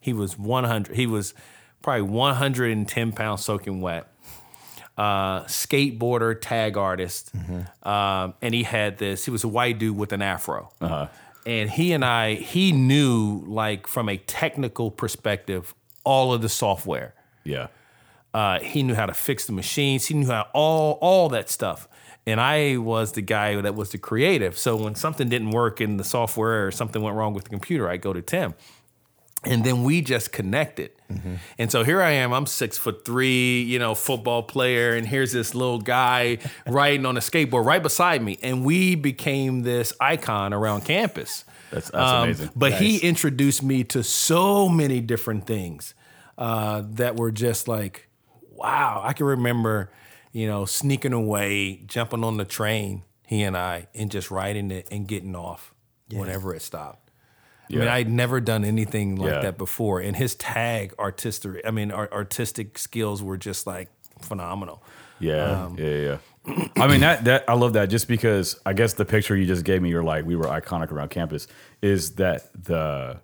He 0.00 0.12
was 0.12 0.36
100. 0.36 0.96
He 0.96 1.06
was 1.06 1.32
probably 1.82 2.02
110 2.02 3.12
pounds 3.12 3.44
soaking 3.44 3.80
wet. 3.80 4.08
Uh, 4.96 5.44
skateboarder, 5.44 6.38
tag 6.38 6.76
artist, 6.76 7.32
um, 7.82 8.34
and 8.42 8.52
he 8.54 8.62
had 8.62 8.98
this. 8.98 9.24
He 9.24 9.30
was 9.30 9.42
a 9.42 9.48
white 9.48 9.78
dude 9.78 9.96
with 9.96 10.12
an 10.12 10.20
afro 10.20 10.70
uh-huh. 10.82 11.08
and 11.46 11.70
he 11.70 11.92
and 11.94 12.04
I, 12.04 12.34
he 12.34 12.72
knew 12.72 13.42
like 13.46 13.86
from 13.86 14.10
a 14.10 14.18
technical 14.18 14.90
perspective 14.90 15.74
all 16.04 16.34
of 16.34 16.42
the 16.42 16.48
software. 16.50 17.14
yeah, 17.44 17.68
Uh, 18.34 18.60
he 18.60 18.82
knew 18.82 18.94
how 18.94 19.06
to 19.06 19.14
fix 19.14 19.46
the 19.46 19.52
machines. 19.52 20.06
He 20.06 20.14
knew 20.14 20.26
how 20.26 20.48
all 20.52 20.98
all 21.00 21.30
that 21.30 21.48
stuff. 21.48 21.88
And 22.26 22.40
I 22.40 22.76
was 22.76 23.12
the 23.12 23.22
guy 23.22 23.60
that 23.60 23.74
was 23.74 23.90
the 23.90 23.98
creative. 23.98 24.56
So 24.56 24.76
when 24.76 24.94
something 24.94 25.28
didn't 25.28 25.50
work 25.50 25.80
in 25.80 25.96
the 25.96 26.04
software 26.04 26.66
or 26.66 26.70
something 26.70 27.02
went 27.02 27.16
wrong 27.16 27.34
with 27.34 27.44
the 27.44 27.50
computer, 27.50 27.88
I 27.88 27.96
go 27.96 28.12
to 28.12 28.22
Tim. 28.22 28.54
And 29.44 29.64
then 29.64 29.82
we 29.82 30.02
just 30.02 30.30
connected. 30.32 30.92
And 31.58 31.70
so 31.70 31.84
here 31.84 32.00
I 32.02 32.10
am. 32.12 32.32
I'm 32.32 32.46
six 32.46 32.78
foot 32.78 33.04
three, 33.04 33.62
you 33.62 33.78
know, 33.78 33.94
football 33.94 34.42
player, 34.42 34.94
and 34.94 35.06
here's 35.06 35.32
this 35.32 35.54
little 35.54 35.80
guy 35.80 36.38
riding 36.66 37.06
on 37.06 37.16
a 37.16 37.20
skateboard 37.20 37.64
right 37.64 37.82
beside 37.82 38.22
me, 38.22 38.38
and 38.42 38.64
we 38.64 38.94
became 38.94 39.62
this 39.62 39.92
icon 40.00 40.52
around 40.52 40.84
campus. 40.84 41.44
That's- 41.70 41.90
that's 41.90 41.94
amazing. 42.24 42.50
But 42.54 42.72
he 42.74 42.98
introduced 42.98 43.62
me 43.62 43.84
to 43.84 44.02
so 44.02 44.68
many 44.68 45.00
different 45.00 45.46
things 45.46 45.94
uh, 46.38 46.82
that 46.92 47.16
were 47.16 47.30
just 47.32 47.66
like, 47.68 48.08
wow. 48.50 49.00
I 49.04 49.12
can 49.14 49.26
remember, 49.26 49.90
you 50.32 50.46
know, 50.46 50.64
sneaking 50.66 51.12
away, 51.12 51.82
jumping 51.86 52.24
on 52.24 52.36
the 52.36 52.44
train, 52.44 53.02
he 53.26 53.42
and 53.42 53.56
I, 53.56 53.86
and 53.94 54.10
just 54.10 54.30
riding 54.30 54.70
it 54.70 54.88
and 54.90 55.06
getting 55.08 55.34
off 55.34 55.74
whenever 56.10 56.54
it 56.54 56.60
stopped. 56.62 57.01
I 57.72 57.76
mean, 57.76 57.88
I'd 57.88 58.10
never 58.10 58.40
done 58.40 58.64
anything 58.64 59.16
like 59.16 59.30
Yeah. 59.32 59.40
that 59.42 59.58
before, 59.58 60.00
and 60.00 60.14
his 60.16 60.34
tag 60.34 60.94
artistic, 60.98 61.62
I 61.66 61.70
mean, 61.70 61.90
art, 61.90 62.12
artistic 62.12 62.78
skills 62.78 63.22
were 63.22 63.36
just 63.36 63.66
like 63.66 63.88
phenomenal. 64.20 64.82
yeah, 65.18 65.64
Um, 65.64 65.76
yeah, 65.78 65.86
yeah. 65.96 66.16
I 66.76 66.88
mean 66.88 67.00
that 67.00 67.24
that 67.26 67.44
I 67.48 67.54
love 67.54 67.74
that 67.74 67.86
just 67.88 68.08
because 68.08 68.58
I 68.66 68.72
guess 68.72 68.94
the 68.94 69.04
picture 69.04 69.36
you 69.36 69.46
just 69.46 69.64
gave 69.64 69.80
me, 69.80 69.90
you're 69.90 70.02
like 70.02 70.24
we 70.24 70.34
were 70.34 70.46
iconic 70.46 70.90
around 70.90 71.10
campus, 71.10 71.46
is 71.80 72.16
that 72.16 72.50
the 72.64 73.20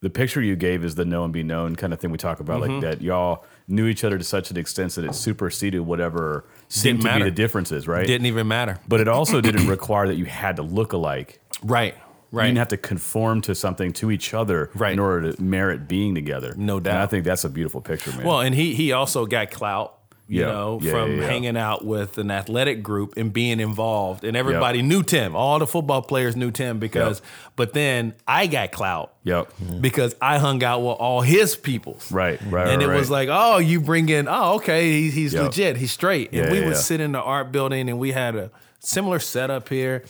the 0.00 0.10
picture 0.10 0.40
you 0.42 0.54
gave 0.54 0.84
is 0.84 0.94
the 0.94 1.04
know 1.06 1.24
and 1.24 1.32
be 1.32 1.42
known 1.42 1.74
kind 1.74 1.92
of 1.94 1.98
thing 1.98 2.10
we 2.10 2.18
talk 2.18 2.40
about, 2.40 2.60
Mm-hmm. 2.60 2.72
like 2.74 2.80
that 2.82 3.02
y'all 3.02 3.44
knew 3.68 3.86
each 3.86 4.04
other 4.04 4.16
to 4.18 4.22
such 4.24 4.50
an 4.50 4.56
extent 4.58 4.92
that 4.96 5.04
it 5.06 5.14
superseded 5.14 5.80
whatever 5.80 6.44
seemed 6.68 7.00
to 7.02 7.12
be 7.14 7.22
the 7.24 7.30
differences, 7.30 7.88
right? 7.88 8.06
Didn't 8.06 8.26
even 8.26 8.46
matter. 8.46 8.78
but 8.86 9.00
it 9.00 9.08
also 9.08 9.40
didn't 9.40 9.66
require 9.66 10.06
that 10.06 10.16
you 10.16 10.26
had 10.26 10.56
to 10.56 10.62
look 10.62 10.92
alike. 10.92 11.40
Right, 11.64 11.94
You 12.30 12.38
right. 12.38 12.46
didn't 12.46 12.58
have 12.58 12.68
to 12.68 12.76
conform 12.76 13.40
to 13.42 13.54
something 13.54 13.92
to 13.94 14.10
each 14.10 14.34
other 14.34 14.70
Right. 14.74 14.92
in 14.92 14.98
order 14.98 15.32
to 15.32 15.42
merit 15.42 15.88
being 15.88 16.14
together. 16.14 16.54
No 16.56 16.76
And 16.76 16.88
I 16.88 17.06
think 17.06 17.24
that's 17.24 17.44
a 17.44 17.48
beautiful 17.48 17.80
picture, 17.80 18.12
man. 18.12 18.26
Well, 18.26 18.40
and 18.40 18.54
he 18.54 18.74
he 18.74 18.92
also 18.92 19.24
got 19.24 19.50
clout, 19.50 19.94
you 20.28 20.42
Yeah. 20.42 20.48
know, 20.48 20.78
Yeah, 20.82 20.90
from 20.90 21.12
yeah, 21.12 21.20
yeah. 21.22 21.26
hanging 21.26 21.56
out 21.56 21.86
with 21.86 22.18
an 22.18 22.30
athletic 22.30 22.82
group 22.82 23.16
and 23.16 23.32
being 23.32 23.60
involved, 23.60 24.24
and 24.24 24.36
everybody 24.36 24.82
knew 24.82 25.02
Tim. 25.02 25.34
All 25.34 25.58
the 25.58 25.66
football 25.66 26.02
players 26.02 26.36
knew 26.36 26.50
Tim 26.50 26.78
because. 26.78 27.22
But 27.56 27.72
then 27.72 28.12
I 28.26 28.46
got 28.46 28.72
clout 28.72 29.14
yep. 29.24 29.50
because 29.80 30.14
I 30.20 30.38
hung 30.38 30.62
out 30.62 30.80
with 30.80 30.98
all 30.98 31.22
his 31.22 31.56
peoples. 31.56 32.12
Right, 32.12 32.38
right, 32.50 32.68
and 32.68 32.82
right, 32.82 32.94
it 32.94 32.98
was 32.98 33.10
like, 33.10 33.28
oh, 33.32 33.56
you 33.58 33.80
bring 33.80 34.08
in, 34.10 34.28
oh, 34.28 34.56
okay, 34.56 34.92
he's, 35.00 35.14
he's 35.14 35.32
Yep. 35.34 35.42
legit, 35.44 35.76
he's 35.78 35.92
straight. 35.92 36.32
And 36.34 36.52
we 36.52 36.62
would 36.62 36.76
sit 36.76 37.00
in 37.00 37.12
the 37.12 37.20
art 37.22 37.50
building, 37.52 37.88
and 37.88 37.98
we 37.98 38.12
had 38.12 38.36
a 38.36 38.50
similar 38.80 39.18
setup 39.18 39.70
here. 39.70 40.04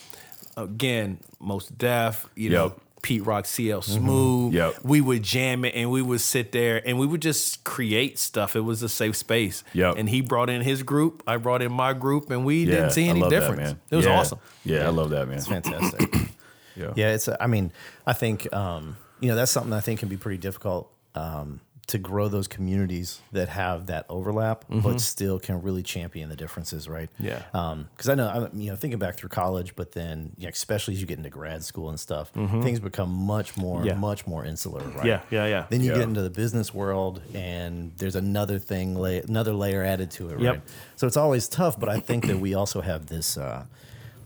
Again, 0.62 1.18
Mos 1.40 1.66
Def, 1.68 2.28
you 2.34 2.50
know, 2.50 2.64
Yep. 2.64 2.72
Mm-hmm. 2.72 2.84
Pete 3.00 3.24
Rock, 3.24 3.46
CL 3.46 3.82
Smooth. 3.82 4.54
Yep. 4.54 4.74
We 4.82 5.00
would 5.00 5.22
jam 5.22 5.64
it, 5.64 5.74
and 5.76 5.88
we 5.90 6.02
would 6.02 6.20
sit 6.20 6.50
there, 6.50 6.82
and 6.86 6.98
we 6.98 7.06
would 7.06 7.22
just 7.22 7.62
create 7.62 8.18
stuff. 8.18 8.56
It 8.56 8.60
was 8.60 8.82
a 8.82 8.88
safe 8.88 9.16
space. 9.16 9.62
Yep. 9.72 9.94
And 9.98 10.08
he 10.08 10.20
brought 10.20 10.50
in 10.50 10.62
his 10.62 10.82
group, 10.82 11.22
I 11.26 11.36
brought 11.36 11.62
in 11.62 11.72
my 11.72 11.92
group, 11.92 12.28
and 12.30 12.44
we 12.44 12.64
didn't 12.64 12.90
see 12.90 13.06
I 13.06 13.10
any 13.10 13.20
love 13.20 13.30
that, 13.30 13.38
difference. 13.40 13.60
man. 13.60 13.80
It 13.90 13.96
was 13.96 14.04
Yeah. 14.04 14.18
awesome. 14.18 14.38
Yeah, 14.64 14.86
I 14.86 14.88
love 14.90 15.10
that, 15.10 15.28
man. 15.28 15.38
It's 15.38 15.46
fantastic. 15.46 16.12
Yeah. 16.76 16.92
yeah, 16.94 17.12
it's. 17.14 17.28
I 17.40 17.48
mean, 17.48 17.72
I 18.06 18.12
think 18.12 18.52
um, 18.54 18.96
you 19.18 19.28
know 19.28 19.34
that's 19.34 19.50
something 19.50 19.72
I 19.72 19.80
think 19.80 19.98
can 19.98 20.08
be 20.08 20.16
pretty 20.16 20.38
difficult 20.38 20.88
um, 21.16 21.60
to 21.88 21.96
grow 21.98 22.28
those 22.28 22.46
communities 22.46 23.20
that 23.32 23.48
have 23.48 23.86
that 23.86 24.04
overlap, 24.10 24.64
but 24.68 25.00
still 25.00 25.38
can 25.38 25.62
really 25.62 25.82
champion 25.82 26.28
the 26.28 26.36
differences, 26.36 26.86
right? 26.86 27.08
Mm-hmm. 27.14 27.24
Yeah. 27.24 27.84
Because 27.96 28.08
I 28.10 28.14
know, 28.14 28.28
I, 28.28 28.56
you 28.56 28.68
know, 28.70 28.76
thinking 28.76 28.98
back 28.98 29.16
through 29.16 29.30
college, 29.30 29.74
but 29.74 29.92
then 29.92 30.32
you 30.36 30.44
know, 30.44 30.50
especially 30.50 30.92
as 30.94 31.00
you 31.00 31.06
get 31.06 31.16
into 31.16 31.30
grad 31.30 31.64
school 31.64 31.88
and 31.88 31.98
stuff, 31.98 32.30
things 32.34 32.78
become 32.78 33.10
much 33.10 33.56
more, 33.56 33.78
Mm-hmm. 33.78 33.86
Yeah. 33.88 33.94
much 33.94 34.26
more 34.26 34.44
insular, 34.44 34.82
right? 34.90 35.06
Yeah, 35.06 35.22
yeah, 35.30 35.46
yeah. 35.46 35.66
Then 35.70 35.80
you 35.80 35.90
Yeah. 35.92 35.98
get 35.98 36.08
into 36.08 36.20
the 36.22 36.28
business 36.30 36.74
world, 36.74 37.22
and 37.34 37.92
there's 37.96 38.16
another 38.16 38.58
thing, 38.58 38.94
la- 38.94 39.22
another 39.26 39.54
layer 39.54 39.82
added 39.82 40.10
to 40.12 40.28
it, 40.30 40.40
Yep. 40.40 40.52
right? 40.54 40.62
So 40.96 41.06
it's 41.06 41.16
always 41.16 41.48
tough, 41.48 41.80
but 41.80 41.88
I 41.88 42.00
think 42.00 42.26
that 42.26 42.38
we 42.38 42.52
also 42.54 42.82
have 42.82 43.06
this. 43.06 43.38
Uh, 43.38 43.64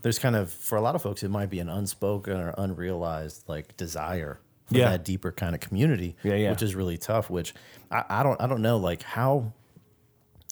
there's 0.03 0.19
kind 0.19 0.35
of 0.35 0.51
for 0.53 0.77
a 0.77 0.81
lot 0.81 0.97
of 0.97 1.03
folks, 1.03 1.23
it 1.23 1.31
might 1.31 1.49
be 1.49 1.61
an 1.61 1.69
unspoken 1.69 2.37
or 2.37 2.53
unrealized 2.59 3.45
like 3.49 3.77
desire 3.77 4.41
for 4.67 4.77
Yeah. 4.77 4.91
that 4.91 5.05
deeper 5.05 5.33
kind 5.33 5.55
of 5.55 5.61
community, 5.61 6.17
Yeah, 6.23 6.35
yeah. 6.35 6.51
which 6.51 6.63
is 6.63 6.75
really 6.75 6.99
tough. 6.99 7.29
Which 7.31 7.55
I, 7.91 8.05
I 8.09 8.23
don't, 8.23 8.41
I 8.41 8.47
don't 8.47 8.63
know, 8.63 8.77
like 8.79 9.03
how. 9.03 9.53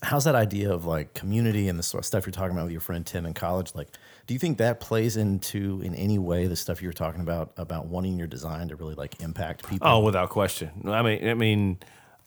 How's 0.03 0.25
that 0.25 0.35
idea 0.35 0.73
of 0.73 0.87
like 0.87 1.13
community 1.13 1.69
and 1.69 1.79
the 1.79 1.83
stuff 1.83 2.25
you're 2.25 2.33
talking 2.33 2.53
about 2.53 2.63
with 2.63 2.73
your 2.73 2.81
friend 2.81 3.05
Tim 3.05 3.27
in 3.27 3.35
college? 3.35 3.73
Like, 3.75 3.89
do 4.27 4.33
you 4.33 4.41
think 4.41 4.57
that 4.57 4.81
plays 4.81 5.19
into 5.19 5.83
in 5.85 5.95
any 5.95 6.19
way 6.19 6.47
the 6.47 6.57
stuff 6.57 6.81
you 6.81 6.89
were 6.89 6.95
talking 6.95 7.21
about 7.21 7.53
about 7.59 7.85
wanting 7.85 8.17
your 8.17 8.27
design 8.27 8.69
to 8.69 8.77
really 8.77 8.95
like 8.95 9.21
impact 9.21 9.69
people? 9.69 9.87
Oh, 9.87 10.01
without 10.01 10.31
question. 10.31 10.71
I 10.87 11.03
mean, 11.03 11.29
I 11.29 11.35
mean, 11.35 11.79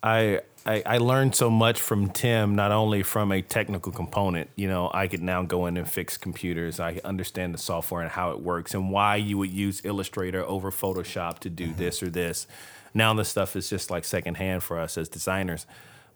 I, 0.03 0.41
I 0.65 0.83
I 0.85 0.97
learned 0.97 1.35
so 1.35 1.49
much 1.49 1.79
from 1.79 2.09
Tim, 2.09 2.55
not 2.55 2.71
only 2.71 3.03
from 3.03 3.31
a 3.31 3.41
technical 3.41 3.91
component. 3.91 4.49
You 4.55 4.67
know, 4.67 4.89
I 4.93 5.07
could 5.07 5.21
now 5.21 5.43
go 5.43 5.65
in 5.65 5.77
and 5.77 5.89
fix 5.89 6.17
computers. 6.17 6.79
I 6.79 6.99
understand 7.03 7.53
the 7.53 7.57
software 7.57 8.01
and 8.01 8.11
how 8.11 8.31
it 8.31 8.41
works, 8.41 8.73
and 8.73 8.91
why 8.91 9.17
you 9.17 9.37
would 9.37 9.51
use 9.51 9.81
Illustrator 9.83 10.43
over 10.43 10.71
Photoshop 10.71 11.39
to 11.39 11.49
do 11.49 11.73
this 11.73 12.01
or 12.01 12.09
this. 12.09 12.47
Now 12.93 13.13
the 13.13 13.25
stuff 13.25 13.55
is 13.55 13.69
just 13.69 13.89
like 13.89 14.05
secondhand 14.05 14.63
for 14.63 14.79
us 14.79 14.97
as 14.97 15.09
designers, 15.09 15.65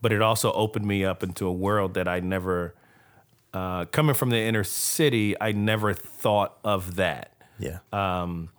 but 0.02 0.12
it 0.12 0.22
also 0.22 0.52
opened 0.54 0.86
me 0.86 1.04
up 1.04 1.24
into 1.24 1.48
a 1.48 1.54
world 1.54 1.94
that 1.96 2.08
I 2.08 2.20
never. 2.20 2.76
Uh, 3.54 3.86
coming 3.86 4.14
from 4.14 4.30
the 4.30 4.38
inner 4.38 4.64
city, 4.64 5.34
I 5.42 5.52
never 5.54 5.94
thought 5.94 6.58
of 6.64 6.98
that 6.98 7.38
yeah. 7.60 7.80
um, 7.92 8.50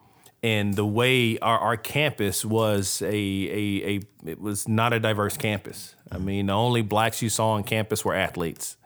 and 0.43 0.75
the 0.75 0.87
way 0.87 1.39
our, 1.39 1.59
our 1.59 1.77
campus 1.77 2.45
was 2.45 3.03
a, 3.03 3.07
a, 3.09 3.87
a 3.87 4.01
it 4.25 4.41
was 4.41 4.69
not 4.69 4.93
a 4.93 5.01
diverse 5.01 5.37
campus. 5.37 5.95
I 6.11 6.19
mean, 6.19 6.47
the 6.47 6.53
only 6.55 6.83
blacks 6.83 7.21
you 7.23 7.29
saw 7.29 7.51
on 7.53 7.65
campus 7.65 8.05
were 8.05 8.15
athletes. 8.15 8.77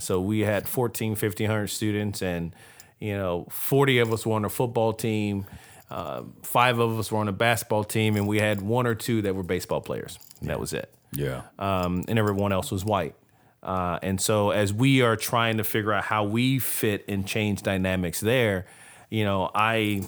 So 0.00 0.20
we 0.20 0.40
had 0.40 0.66
14, 0.68 1.10
1500 1.10 1.68
students, 1.68 2.22
and 2.22 2.52
you 2.98 3.16
know, 3.16 3.46
40 3.50 3.98
of 4.00 4.12
us 4.12 4.26
were 4.26 4.34
on 4.34 4.44
a 4.44 4.48
football 4.48 4.92
team. 4.92 5.46
Uh, 5.90 6.22
five 6.42 6.78
of 6.80 6.98
us 6.98 7.12
were 7.12 7.18
on 7.18 7.28
a 7.28 7.32
basketball 7.32 7.84
team, 7.84 8.16
and 8.16 8.26
we 8.26 8.40
had 8.40 8.60
one 8.60 8.86
or 8.86 8.94
two 8.96 9.22
that 9.22 9.34
were 9.36 9.42
baseball 9.44 9.80
players. 9.80 10.18
That 10.42 10.58
was 10.58 10.72
it 10.72 10.92
Yeah. 11.12 11.42
um, 11.58 12.04
and 12.08 12.18
everyone 12.18 12.52
else 12.52 12.70
was 12.72 12.84
white. 12.84 13.14
Uh, 13.62 13.98
and 14.02 14.20
so, 14.20 14.50
as 14.50 14.72
we 14.72 15.02
are 15.02 15.16
trying 15.16 15.58
to 15.58 15.64
figure 15.64 15.92
out 15.92 16.04
how 16.04 16.24
we 16.24 16.58
fit 16.58 17.04
and 17.08 17.26
change 17.26 17.62
dynamics 17.62 18.20
there, 18.20 18.66
you 19.10 19.24
know, 19.24 19.50
I 19.54 20.02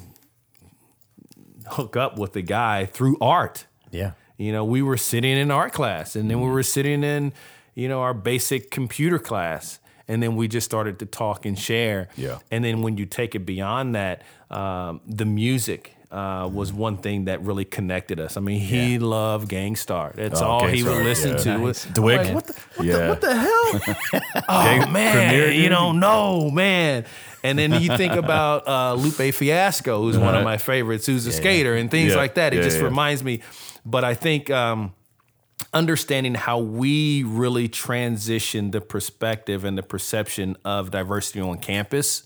hook 1.75 1.97
up 1.97 2.19
with 2.19 2.33
the 2.33 2.43
guy 2.43 2.87
through 2.87 3.17
art. 3.21 3.67
yeah. 3.91 4.13
You 4.37 4.53
know, 4.53 4.65
we 4.65 4.81
were 4.81 4.97
sitting 4.97 5.37
in 5.37 5.51
art 5.51 5.75
class, 5.75 6.17
and 6.17 6.31
then 6.31 6.41
we 6.41 6.49
were 6.49 6.63
sitting 6.63 7.05
in, 7.05 7.35
you 7.75 7.89
know, 7.89 8.01
our 8.01 8.15
basic 8.15 8.71
computer 8.71 9.19
class, 9.19 9.81
and 10.09 10.23
then 10.23 10.35
we 10.35 10.49
just 10.49 10.65
started 10.65 10.99
to 11.01 11.05
talk 11.05 11.45
and 11.45 11.59
share. 11.59 12.09
Yeah. 12.17 12.39
And 12.51 12.65
then 12.65 12.81
when 12.81 12.97
you 12.97 13.05
take 13.05 13.35
it 13.35 13.41
beyond 13.41 13.95
that, 13.97 14.23
um, 14.51 15.03
the 15.07 15.27
music 15.27 15.95
uh, 16.11 16.49
was 16.53 16.73
one 16.73 16.97
thing 16.97 17.27
that 17.27 17.41
really 17.43 17.65
connected 17.65 18.19
us. 18.19 18.37
I 18.37 18.41
mean, 18.41 18.61
he 18.61 18.99
loved 18.99 19.49
Gang 19.49 19.77
Starr. 19.77 20.13
That's 20.17 20.41
Oh, 20.43 20.47
all 20.47 20.67
he 20.67 20.83
would 20.83 21.05
listen 21.05 21.33
yeah. 21.33 21.37
to. 21.39 21.59
Nice. 21.59 21.87
DWYCK. 21.87 22.25
like, 22.25 22.35
what 22.35 22.47
the, 22.47 22.53
what 22.75 22.87
Yeah. 22.87 22.97
the, 22.99 23.09
what 23.09 23.21
the 23.21 23.37
hell? 23.37 24.23
oh 24.49 24.87
man, 24.91 25.13
Premier, 25.15 25.51
you 25.53 25.69
don't 25.69 26.01
know, 26.01 26.51
man. 26.51 27.05
And 27.45 27.59
then 27.59 27.81
you 27.81 27.97
think 27.97 28.15
about 28.15 28.67
uh, 28.69 28.95
Lupe 28.95 29.33
Fiasco, 29.35 30.03
who's 30.03 30.19
one 30.19 30.35
of 30.35 30.43
my 30.45 30.57
favorites, 30.59 31.07
who's 31.07 31.27
a 31.27 31.33
skater 31.33 31.75
and 31.77 31.91
things 31.91 32.11
Yeah. 32.13 32.19
like 32.19 32.35
that. 32.35 32.53
It 32.53 32.57
Yeah, 32.59 32.63
just 32.65 32.79
yeah. 32.79 32.85
reminds 32.85 33.23
me. 33.25 33.41
But 33.87 34.05
I 34.05 34.15
think 34.15 34.51
um, 34.51 34.93
understanding 35.73 36.35
how 36.35 36.59
we 36.59 37.23
really 37.23 37.69
transition 37.69 38.73
the 38.73 38.81
perspective 38.81 39.65
and 39.65 39.79
the 39.79 39.83
perception 39.83 40.57
of 40.65 40.91
diversity 40.91 41.41
on 41.41 41.59
campus 41.59 42.25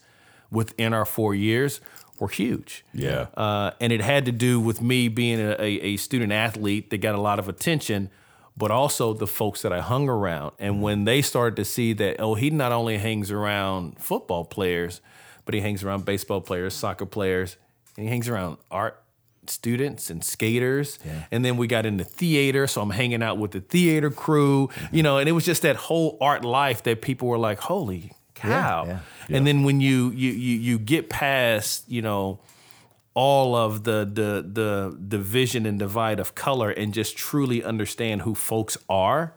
within 0.50 0.94
our 0.94 1.04
four 1.04 1.34
years 1.34 1.80
were 2.18 2.28
huge. 2.28 2.84
Yeah. 2.92 3.26
Uh, 3.36 3.72
and 3.80 3.92
it 3.92 4.00
had 4.00 4.24
to 4.26 4.32
do 4.32 4.60
with 4.60 4.80
me 4.80 5.08
being 5.08 5.40
a, 5.40 5.60
a, 5.60 5.96
student 5.96 6.32
athlete 6.32 6.90
that 6.90 6.98
got 6.98 7.14
a 7.14 7.20
lot 7.20 7.38
of 7.38 7.48
attention, 7.48 8.10
but 8.56 8.70
also 8.70 9.12
the 9.12 9.26
folks 9.26 9.62
that 9.62 9.72
I 9.72 9.80
hung 9.80 10.08
around. 10.08 10.52
And 10.58 10.80
when 10.82 11.04
they 11.04 11.22
started 11.22 11.56
to 11.56 11.64
see 11.64 11.92
that, 11.94 12.16
oh, 12.20 12.34
he 12.34 12.50
not 12.50 12.72
only 12.72 12.98
hangs 12.98 13.30
around 13.30 13.98
football 13.98 14.44
players, 14.44 15.00
but 15.44 15.54
he 15.54 15.60
hangs 15.60 15.82
around 15.82 16.04
baseball 16.04 16.40
players, 16.40 16.74
soccer 16.74 17.06
players, 17.06 17.56
and 17.96 18.04
he 18.04 18.10
hangs 18.10 18.28
around 18.28 18.58
art 18.70 19.02
students 19.46 20.08
and 20.08 20.24
skaters. 20.24 20.98
And 21.30 21.44
then 21.44 21.56
we 21.56 21.66
got 21.66 21.84
into 21.84 22.04
theater, 22.04 22.66
so 22.66 22.80
I'm 22.80 22.90
hanging 22.90 23.22
out 23.22 23.38
with 23.38 23.50
the 23.50 23.60
theater 23.60 24.10
crew, 24.10 24.70
you 24.90 25.02
know, 25.02 25.18
and 25.18 25.28
it 25.28 25.32
was 25.32 25.44
just 25.44 25.62
that 25.62 25.76
whole 25.76 26.16
art 26.20 26.44
life 26.44 26.82
that 26.84 27.02
people 27.02 27.28
were 27.28 27.38
like, 27.38 27.58
holy 27.58 28.12
cow. 28.34 28.84
yeah. 28.86 28.98
And 29.36 29.46
then 29.46 29.64
when 29.64 29.80
you 29.80 30.10
you 30.10 30.30
you 30.32 30.58
you 30.58 30.78
get 30.78 31.08
past, 31.08 31.88
you 31.88 32.02
know, 32.02 32.40
all 33.14 33.54
of 33.54 33.84
the 33.84 34.04
the 34.04 34.44
the 34.46 34.98
division 35.08 35.66
and 35.66 35.78
divide 35.78 36.20
of 36.20 36.34
color 36.34 36.70
and 36.70 36.92
just 36.92 37.16
truly 37.16 37.62
understand 37.64 38.22
who 38.22 38.34
folks 38.34 38.76
are, 38.88 39.32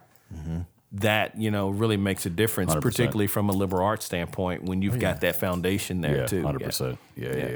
that 0.92 1.38
you 1.38 1.50
know 1.50 1.68
really 1.70 1.96
makes 1.96 2.26
a 2.26 2.30
difference, 2.30 2.74
100%. 2.74 2.80
particularly 2.82 3.26
from 3.26 3.48
a 3.48 3.52
liberal 3.52 3.84
arts 3.86 4.04
standpoint 4.06 4.64
when 4.64 4.82
you've 4.82 4.98
got 4.98 5.20
that 5.20 5.36
foundation 5.36 6.00
there 6.00 6.18
Yeah, 6.18 6.26
too. 6.26 6.42
hundred 6.42 6.62
percent. 6.64 6.98
Yeah, 7.16 7.28
yeah, 7.28 7.36
yeah. 7.36 7.50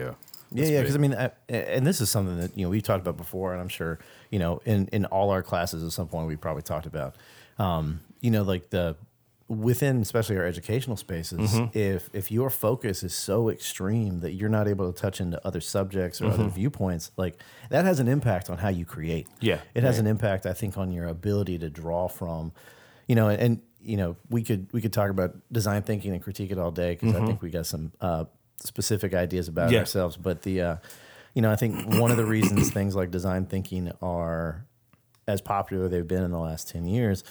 Yeah, 0.54 0.64
That's 0.64 0.70
yeah, 0.70 0.76
big. 0.78 0.82
because 0.82 0.94
I 0.96 0.98
mean, 0.98 1.14
I, 1.14 1.30
and 1.48 1.86
this 1.86 2.00
is 2.02 2.10
something 2.10 2.36
that 2.38 2.56
you 2.58 2.64
know 2.66 2.70
we've 2.70 2.82
talked 2.82 3.00
about 3.00 3.16
before, 3.16 3.52
and 3.52 3.60
I'm 3.62 3.68
sure 3.70 3.98
you 4.30 4.38
know 4.38 4.60
in 4.66 4.86
in 4.92 5.06
all 5.06 5.30
our 5.30 5.42
classes 5.42 5.82
at 5.82 5.92
some 5.92 6.08
point 6.08 6.28
we 6.28 6.36
probably 6.36 6.62
talked 6.62 6.84
about, 6.86 7.16
um, 7.58 8.00
you 8.20 8.30
know, 8.30 8.42
like 8.42 8.68
the 8.68 8.96
within 9.48 10.00
especially 10.00 10.36
our 10.36 10.44
educational 10.46 10.96
spaces, 10.96 11.52
Mm-hmm. 11.52 11.76
if 11.78 12.08
if 12.12 12.30
your 12.30 12.48
focus 12.50 13.02
is 13.02 13.12
so 13.14 13.48
extreme 13.48 14.20
that 14.20 14.32
you're 14.32 14.48
not 14.48 14.66
able 14.68 14.92
to 14.92 14.98
touch 14.98 15.20
into 15.20 15.44
other 15.46 15.60
subjects 15.60 16.20
or 16.22 16.26
other 16.28 16.48
viewpoints, 16.48 17.10
like 17.16 17.38
that 17.70 17.84
has 17.84 18.00
an 18.00 18.08
impact 18.08 18.48
on 18.50 18.58
how 18.58 18.68
you 18.68 18.84
create. 18.84 19.26
Mm-hmm. 19.28 19.46
Yeah, 19.46 19.60
it 19.74 19.82
has 19.82 19.98
an 19.98 20.06
impact, 20.06 20.46
I 20.46 20.52
think, 20.52 20.78
on 20.78 20.92
your 20.92 21.06
ability 21.06 21.58
to 21.58 21.68
draw 21.70 22.08
from, 22.08 22.52
you 23.06 23.14
know, 23.14 23.28
and, 23.28 23.60
you 23.82 23.96
know, 23.96 24.16
we 24.30 24.42
could 24.42 24.68
we 24.72 24.80
could 24.80 24.92
talk 24.92 25.10
about 25.10 25.34
design 25.52 25.82
thinking 25.82 26.12
and 26.12 26.22
critique 26.22 26.50
it 26.50 26.58
all 26.58 26.70
day 26.70 26.92
because 26.94 27.14
I 27.14 27.24
think 27.26 27.42
we 27.42 27.50
got 27.50 27.66
some 27.66 27.92
uh, 28.00 28.24
specific 28.60 29.12
ideas 29.12 29.48
about 29.48 29.66
Mm-hmm. 29.66 29.74
Yeah. 29.74 29.80
ourselves. 29.80 30.16
But 30.16 30.42
the, 30.42 30.60
uh, 30.62 30.76
you 31.34 31.42
know, 31.42 31.50
I 31.50 31.56
think 31.56 31.94
one 32.00 32.10
of 32.10 32.16
the 32.16 32.24
reasons 32.26 32.70
things 32.70 32.94
like 32.94 33.10
design 33.10 33.46
thinking 33.46 33.90
are 34.00 34.64
as 35.26 35.40
popular 35.40 35.88
they've 35.88 36.06
been 36.06 36.22
in 36.22 36.30
the 36.30 36.38
last 36.38 36.68
ten 36.68 36.84
years 36.86 37.22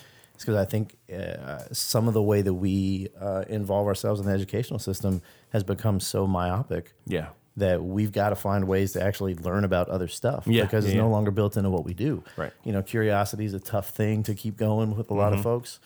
is 0.41 0.45
because 0.45 0.60
I 0.60 0.65
think 0.69 0.97
uh, 1.13 1.63
some 1.71 2.08
of 2.08 2.13
the 2.13 2.21
way 2.21 2.41
that 2.41 2.54
we 2.54 3.10
uh, 3.19 3.43
involve 3.47 3.88
ourselves 3.88 4.19
in 4.19 4.25
the 4.25 4.32
educational 4.34 4.80
system 4.80 5.21
has 5.51 5.63
become 5.63 5.99
so 5.99 6.25
myopic 6.27 6.93
Yeah. 7.06 7.30
that 7.58 7.84
we've 7.84 8.12
got 8.12 8.30
to 8.30 8.36
find 8.36 8.67
ways 8.67 8.93
to 8.93 9.04
actually 9.04 9.36
learn 9.36 9.63
about 9.63 9.89
other 9.89 10.08
stuff 10.08 10.45
Yeah, 10.47 10.63
because 10.63 10.86
it's 10.86 10.95
yeah, 10.95 11.01
no 11.01 11.10
longer 11.10 11.32
built 11.32 11.58
into 11.58 11.69
what 11.69 11.86
we 11.86 11.93
do. 11.93 12.23
Right. 12.38 12.51
You 12.63 12.71
know, 12.71 12.82
curiosity 12.82 13.45
is 13.45 13.54
a 13.54 13.60
tough 13.60 13.89
thing 13.89 14.23
to 14.23 14.34
keep 14.34 14.58
going 14.58 14.95
with 14.97 15.10
a 15.12 15.13
lot 15.13 15.32
Mm-hmm. 15.32 15.39
of 15.39 15.43
folks 15.43 15.80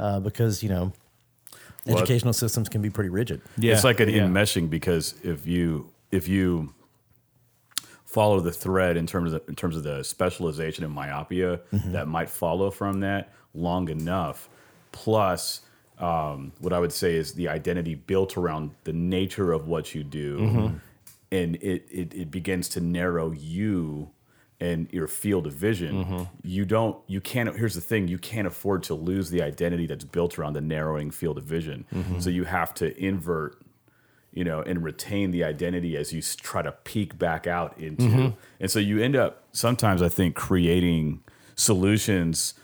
uh, 0.00 0.20
because, 0.20 0.62
you 0.62 0.68
know, 0.68 0.92
Well, 1.86 1.98
educational 1.98 2.32
systems 2.32 2.68
can 2.68 2.82
be 2.82 2.90
pretty 2.90 3.10
rigid. 3.10 3.40
Yeah. 3.56 3.74
it's 3.74 3.84
like 3.84 4.00
an 4.00 4.08
yeah. 4.10 4.22
enmeshing 4.22 4.68
because 4.70 5.14
if 5.22 5.46
you 5.46 5.90
if 6.10 6.26
you 6.28 6.72
follow 8.04 8.40
the 8.40 8.50
thread 8.52 8.96
in 8.96 9.06
terms 9.06 9.32
of 9.34 9.42
in 9.48 9.54
terms 9.54 9.76
of 9.76 9.82
the 9.82 10.02
specialization 10.02 10.84
and 10.84 10.92
myopia 10.92 11.60
that 11.92 12.08
might 12.08 12.30
follow 12.30 12.70
from 12.70 13.00
that 13.00 13.32
long 13.54 13.88
enough, 13.88 14.48
plus 14.92 15.62
um, 15.98 16.52
what 16.60 16.72
I 16.72 16.78
would 16.78 16.92
say 16.92 17.14
is 17.14 17.32
the 17.32 17.48
identity 17.48 17.94
built 17.94 18.36
around 18.36 18.70
the 18.84 18.92
nature 18.92 19.52
of 19.52 19.66
what 19.66 19.94
you 19.94 20.04
do, 20.04 20.38
mm-hmm. 20.38 20.76
and 21.32 21.56
it, 21.56 21.86
it 21.90 22.14
it 22.14 22.30
begins 22.30 22.68
to 22.70 22.80
narrow 22.80 23.32
you 23.32 24.10
and 24.60 24.88
your 24.92 25.06
field 25.06 25.46
of 25.46 25.52
vision. 25.52 26.04
Mm-hmm. 26.04 26.22
You 26.42 26.64
don't 26.64 26.98
you 27.06 27.20
can't 27.20 27.54
here's 27.56 27.74
the 27.74 27.80
thing 27.80 28.08
you 28.08 28.18
can't 28.18 28.46
afford 28.46 28.82
to 28.84 28.94
lose 28.94 29.30
the 29.30 29.42
identity 29.42 29.86
that's 29.86 30.04
built 30.04 30.38
around 30.38 30.54
the 30.54 30.60
narrowing 30.60 31.10
field 31.10 31.38
of 31.38 31.44
vision. 31.44 31.84
Mm-hmm. 31.92 32.20
So 32.20 32.30
you 32.30 32.44
have 32.44 32.74
to 32.74 32.96
invert 32.96 33.60
you 34.32 34.44
know 34.44 34.60
and 34.62 34.84
retain 34.84 35.30
the 35.30 35.42
identity 35.42 35.96
as 35.96 36.12
you 36.12 36.22
try 36.22 36.62
to 36.62 36.72
peek 36.72 37.18
back 37.18 37.46
out 37.46 37.76
into 37.78 38.04
and 38.60 38.70
so 38.70 38.78
you 38.78 39.02
end 39.02 39.16
up 39.16 39.42
sometimes 39.52 40.02
i 40.02 40.08
think 40.08 40.34
creating 40.34 41.20
solutions 41.54 42.54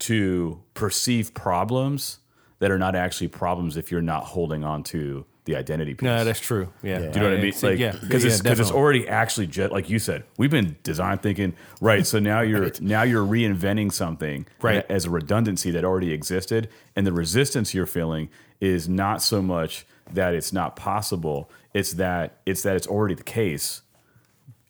to 0.00 0.60
perceive 0.74 1.34
problems 1.34 2.18
that 2.58 2.70
are 2.70 2.78
not 2.78 2.94
actually 2.94 3.28
problems 3.28 3.76
if 3.76 3.90
you're 3.90 4.02
not 4.02 4.24
holding 4.24 4.64
on 4.64 4.82
to 4.82 5.24
the 5.44 5.54
identity 5.56 5.92
piece 5.92 6.04
No, 6.04 6.24
that's 6.24 6.40
true. 6.40 6.72
Yeah. 6.82 7.00
Yeah. 7.00 7.10
do 7.10 7.18
you 7.18 7.24
know 7.24 7.30
what 7.30 7.32
I 7.32 7.36
mean? 7.36 7.46
It's- 7.48 7.62
Like, 7.62 7.78
yeah, 7.78 7.92
because 8.00 8.24
it's 8.24 8.40
because 8.40 8.60
it's 8.60 8.70
already 8.70 9.06
actually 9.06 9.46
jet 9.46 9.70
like 9.72 9.90
you 9.90 9.98
said. 9.98 10.24
We've 10.38 10.50
been 10.50 10.76
design 10.82 11.18
thinking, 11.18 11.54
right? 11.82 12.06
So 12.06 12.18
now 12.18 12.40
you're 12.40 12.70
now 12.80 13.02
you're 13.02 13.26
reinventing 13.26 13.92
something, 13.92 14.46
Right. 14.62 14.86
as 14.88 15.04
a 15.04 15.10
redundancy 15.10 15.70
that 15.72 15.84
already 15.84 16.12
existed, 16.12 16.70
and 16.96 17.06
the 17.06 17.12
resistance 17.12 17.74
you're 17.74 17.84
feeling 17.86 18.30
is 18.60 18.88
not 18.88 19.20
so 19.20 19.42
much 19.42 19.86
that 20.10 20.32
it's 20.34 20.50
not 20.52 20.76
possible; 20.76 21.50
it's 21.74 21.92
that 21.94 22.38
it's 22.46 22.62
that 22.62 22.74
it's 22.76 22.86
already 22.86 23.14
the 23.14 23.22
case. 23.22 23.82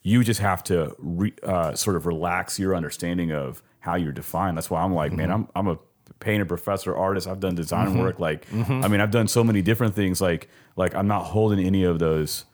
You 0.02 0.24
just 0.24 0.40
have 0.40 0.64
to 0.64 0.94
re, 0.98 1.32
uh, 1.44 1.74
sort 1.74 1.94
of 1.96 2.04
relax 2.04 2.58
your 2.58 2.74
understanding 2.74 3.30
of 3.30 3.62
how 3.84 3.96
you're 3.96 4.12
defined. 4.12 4.56
That's 4.56 4.70
why 4.70 4.82
I'm 4.82 4.94
like, 4.94 5.12
man, 5.12 5.28
mm-hmm. 5.28 5.44
I'm 5.54 5.68
I'm 5.68 5.76
a 5.76 5.78
painter, 6.20 6.46
professor, 6.46 6.96
artist. 6.96 7.28
I've 7.28 7.40
done 7.40 7.54
design 7.54 7.88
mm-hmm. 7.88 8.00
work. 8.00 8.18
Like, 8.18 8.48
mm-hmm. 8.48 8.82
I 8.82 8.88
mean, 8.88 9.00
I've 9.00 9.10
done 9.10 9.28
so 9.28 9.44
many 9.44 9.60
different 9.60 9.94
things. 9.94 10.20
Like, 10.22 10.48
like 10.74 10.94
I'm 10.94 11.06
not 11.06 11.24
holding 11.24 11.64
any 11.64 11.84
of 11.84 11.98
those 11.98 12.46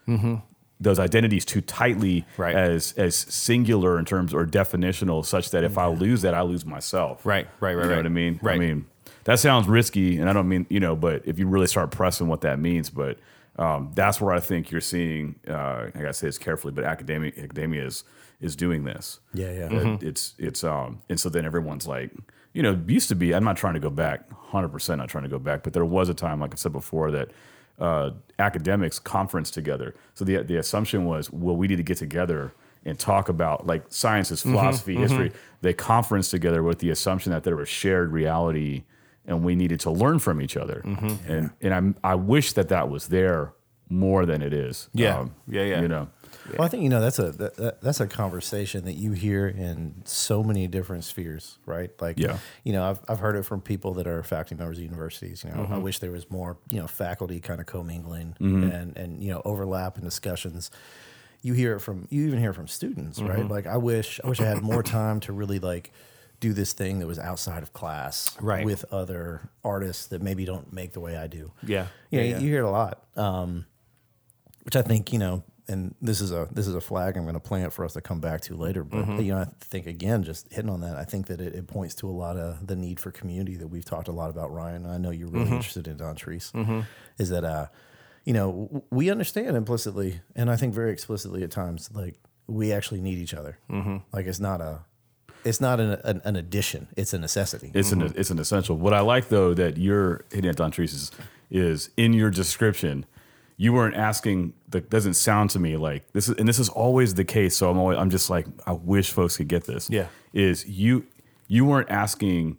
those 0.81 0.97
identities 0.99 1.45
too 1.45 1.61
tightly 1.61 2.25
Right. 2.37 2.55
as 2.55 2.93
as 2.93 3.15
singular 3.15 3.97
in 3.97 4.03
terms 4.05 4.33
or 4.33 4.45
definitional, 4.45 5.25
such 5.25 5.51
that 5.51 5.63
if 5.63 5.77
I 5.77 5.85
lose 5.85 6.21
that, 6.23 6.33
I 6.33 6.41
lose 6.41 6.65
myself. 6.65 7.25
Right, 7.25 7.47
right, 7.59 7.75
right, 7.75 7.83
You 7.83 7.89
know 7.89 7.89
right. 7.89 7.97
what 7.97 8.05
I 8.05 8.09
mean? 8.09 8.39
Right. 8.41 8.55
I 8.55 8.59
mean, 8.59 8.85
that 9.25 9.39
sounds 9.39 9.67
risky, 9.67 10.17
and 10.19 10.29
I 10.29 10.33
don't 10.33 10.47
mean 10.47 10.65
you 10.69 10.79
know, 10.79 10.95
but 10.95 11.23
if 11.25 11.37
you 11.39 11.47
really 11.47 11.67
start 11.67 11.91
pressing 11.91 12.27
what 12.27 12.41
that 12.41 12.59
means, 12.59 12.89
but 12.89 13.17
um, 13.57 13.91
that's 13.95 14.19
where 14.21 14.33
I 14.33 14.39
think 14.39 14.71
you're 14.71 14.81
seeing. 14.81 15.35
Uh, 15.47 15.87
I 15.93 15.99
gotta 15.99 16.13
say 16.13 16.27
this 16.27 16.37
carefully, 16.37 16.73
but 16.73 16.83
academic 16.83 17.37
academia 17.37 17.85
is 17.85 18.03
is 18.39 18.55
doing 18.55 18.83
this. 18.85 19.19
Yeah, 19.33 19.51
yeah. 19.51 19.69
It- 19.93 20.03
It's 20.03 20.33
it's 20.37 20.63
um, 20.63 21.01
and 21.09 21.19
so 21.19 21.29
then 21.29 21.45
everyone's 21.45 21.87
like, 21.87 22.11
you 22.53 22.63
know, 22.63 22.71
it 22.73 22.89
used 22.89 23.09
to 23.09 23.15
be. 23.15 23.33
I'm 23.35 23.43
not 23.43 23.57
trying 23.57 23.73
to 23.75 23.79
go 23.79 23.89
back, 23.89 24.31
hundred 24.31 24.69
percent 24.69 24.99
not 24.99 25.09
trying 25.09 25.23
to 25.25 25.29
go 25.29 25.39
back, 25.39 25.63
but 25.63 25.73
there 25.73 25.85
was 25.85 26.09
a 26.09 26.13
time, 26.13 26.39
like 26.39 26.53
I 26.53 26.57
said 26.57 26.71
before, 26.73 27.11
that 27.11 27.29
uh, 27.79 28.11
academics 28.39 28.99
conference 28.99 29.51
together. 29.51 29.95
So 30.15 30.25
the 30.25 30.37
the 30.43 30.57
assumption 30.57 31.05
was, 31.05 31.29
well, 31.31 31.55
we 31.55 31.67
need 31.67 31.77
to 31.77 31.83
get 31.83 31.97
together 31.97 32.53
and 32.83 32.97
talk 32.97 33.29
about 33.29 33.67
like 33.67 33.83
sciences, 33.89 34.41
philosophy, 34.41 34.95
history. 34.95 35.31
They 35.61 35.73
conference 35.73 36.29
together 36.31 36.63
with 36.63 36.79
the 36.79 36.89
assumption 36.89 37.31
that 37.31 37.43
there 37.43 37.55
was 37.55 37.69
shared 37.69 38.11
reality, 38.11 38.83
and 39.25 39.43
we 39.43 39.55
needed 39.55 39.79
to 39.81 39.91
learn 39.91 40.19
from 40.19 40.41
each 40.41 40.57
other. 40.57 40.81
And 41.27 41.51
and 41.61 41.73
I'm 41.73 41.95
I 42.03 42.15
wish 42.15 42.53
that 42.53 42.69
that 42.69 42.89
was 42.89 43.07
there 43.07 43.53
more 43.89 44.25
than 44.25 44.41
it 44.41 44.53
is. 44.53 44.85
Um, 44.95 44.99
Yeah. 45.01 45.25
Yeah, 45.47 45.63
yeah. 45.63 45.81
You 45.81 45.87
know. 45.87 46.07
Well, 46.57 46.63
I 46.65 46.69
think 46.69 46.81
you 46.83 46.89
know 46.89 47.01
that's 47.01 47.19
a 47.19 47.31
that, 47.33 47.55
that- 47.57 47.81
that's 47.81 47.99
a 47.99 48.07
conversation 48.07 48.85
that 48.85 48.93
you 48.93 49.11
hear 49.11 49.47
in 49.47 50.01
so 50.05 50.43
many 50.43 50.65
different 50.67 51.03
spheres, 51.03 51.57
right? 51.65 51.91
Like, 52.01 52.17
Yeah. 52.17 52.37
you 52.63 52.71
know, 52.73 52.83
I've 52.89 52.99
I've 53.09 53.19
heard 53.19 53.35
it 53.35 53.43
from 53.43 53.61
people 53.61 53.93
that 53.95 54.07
are 54.07 54.23
faculty 54.23 54.55
members 54.55 54.77
of 54.77 54.83
universities. 54.85 55.43
You 55.43 55.51
know, 55.51 55.63
Mm-hmm. 55.63 55.73
I 55.73 55.77
wish 55.77 55.99
there 55.99 56.11
was 56.11 56.29
more, 56.31 56.57
you 56.69 56.79
know, 56.79 56.87
faculty 56.87 57.39
kind 57.41 57.59
of 57.59 57.65
commingling 57.67 58.35
Mm-hmm. 58.39 58.71
and 58.71 58.97
and 58.97 59.23
you 59.23 59.29
know 59.31 59.41
overlap 59.45 59.97
in 59.97 60.03
discussions. 60.05 60.71
You 61.43 61.53
hear 61.53 61.75
it 61.75 61.79
from 61.81 62.07
you 62.09 62.27
even 62.27 62.39
hear 62.39 62.51
it 62.51 62.55
from 62.55 62.67
students, 62.67 63.19
right? 63.21 63.39
Mm-hmm. 63.39 63.51
Like, 63.51 63.67
I 63.67 63.77
wish 63.77 64.19
I 64.23 64.27
wish 64.29 64.39
I 64.39 64.45
had 64.45 64.61
more 64.61 64.83
time 64.83 65.19
to 65.21 65.33
really 65.33 65.59
like 65.59 65.91
do 66.41 66.51
this 66.51 66.73
thing 66.73 66.99
that 66.99 67.07
was 67.07 67.17
outside 67.19 67.63
of 67.63 67.71
class, 67.71 68.35
Right. 68.41 68.65
with 68.65 68.83
other 68.91 69.49
artists 69.63 70.07
that 70.07 70.21
maybe 70.21 70.43
don't 70.43 70.73
make 70.73 70.91
the 70.91 70.99
way 70.99 71.15
I 71.15 71.27
do. 71.27 71.51
Yeah. 71.63 71.87
you 72.09 72.19
know, 72.19 72.25
Yeah, 72.25 72.29
yeah. 72.31 72.39
you 72.39 72.49
hear 72.49 72.63
it 72.63 72.67
a 72.67 72.69
lot. 72.69 73.03
Um, 73.15 73.65
which 74.63 74.75
I 74.75 74.81
think 74.81 75.13
you 75.13 75.19
know, 75.19 75.43
and 75.67 75.95
this 76.01 76.19
is 76.19 76.31
a 76.31 76.47
this 76.51 76.67
is 76.67 76.75
a 76.75 76.81
flag 76.81 77.15
I'm 77.15 77.23
going 77.23 77.33
to 77.35 77.39
plant 77.39 77.71
for 77.73 77.85
us 77.85 77.93
to 77.93 78.01
come 78.01 78.19
back 78.19 78.41
to 78.41 78.55
later. 78.55 78.83
But 78.83 79.05
Mm-hmm. 79.05 79.21
you 79.21 79.33
know, 79.33 79.39
I 79.41 79.45
think 79.61 79.85
again, 79.87 80.23
just 80.23 80.51
hitting 80.51 80.69
on 80.69 80.81
that, 80.81 80.97
I 80.97 81.05
think 81.05 81.27
that 81.27 81.39
it, 81.39 81.55
it 81.55 81.67
points 81.67 81.95
to 81.95 82.09
a 82.09 82.11
lot 82.11 82.35
of 82.37 82.67
the 82.67 82.75
need 82.75 82.99
for 82.99 83.11
community 83.11 83.55
that 83.57 83.67
we've 83.67 83.85
talked 83.85 84.07
a 84.07 84.11
lot 84.11 84.29
about. 84.29 84.51
Ryan, 84.51 84.85
I 84.85 84.97
know 84.97 85.11
you're 85.11 85.29
really 85.29 85.45
Mm-hmm. 85.45 85.53
interested 85.55 85.87
in 85.87 85.97
Dontrese. 85.97 86.85
Is 87.17 87.29
that 87.29 87.43
uh, 87.43 87.67
you 88.25 88.33
know, 88.33 88.83
we 88.91 89.09
understand 89.09 89.55
implicitly, 89.55 90.21
and 90.35 90.49
I 90.51 90.55
think 90.55 90.73
very 90.73 90.91
explicitly 90.91 91.43
at 91.43 91.51
times, 91.51 91.89
like 91.93 92.19
we 92.47 92.71
actually 92.73 93.01
need 93.01 93.17
each 93.19 93.33
other. 93.33 93.57
Mm-hmm. 93.69 93.97
Like 94.11 94.25
it's 94.27 94.39
not 94.39 94.59
a, 94.61 94.81
it's 95.43 95.61
not 95.61 95.79
an, 95.79 95.91
an, 96.03 96.21
an 96.23 96.35
addition. 96.35 96.87
It's 96.95 97.13
a 97.13 97.19
necessity. 97.19 97.71
It's 97.73 97.91
an 97.91 98.01
mm-hmm. 98.01 98.19
it's 98.19 98.29
an 98.29 98.39
essential. 98.39 98.77
What 98.77 98.93
I 98.93 99.01
like 99.01 99.29
though 99.29 99.53
that 99.53 99.77
you're 99.77 100.25
hitting 100.31 100.49
at 100.49 100.57
Dontrese 100.57 100.93
is, 100.93 101.11
is 101.49 101.89
in 101.97 102.13
your 102.13 102.29
description, 102.29 103.05
you 103.57 103.73
weren't 103.73 103.95
asking. 103.95 104.53
That 104.69 104.89
doesn't 104.89 105.15
sound 105.15 105.49
to 105.51 105.59
me 105.59 105.77
like 105.77 106.11
this 106.13 106.29
is, 106.29 106.37
and 106.37 106.47
this 106.47 106.59
is 106.59 106.69
always 106.69 107.15
the 107.15 107.25
case. 107.25 107.55
So 107.55 107.69
I'm 107.69 107.77
always 107.77 107.97
I'm 107.97 108.09
just 108.09 108.29
like 108.29 108.47
I 108.65 108.73
wish 108.73 109.11
folks 109.11 109.37
could 109.37 109.47
get 109.47 109.65
this. 109.65 109.89
Yeah. 109.89 110.07
is 110.33 110.67
you 110.67 111.05
you 111.47 111.65
weren't 111.65 111.89
asking 111.89 112.57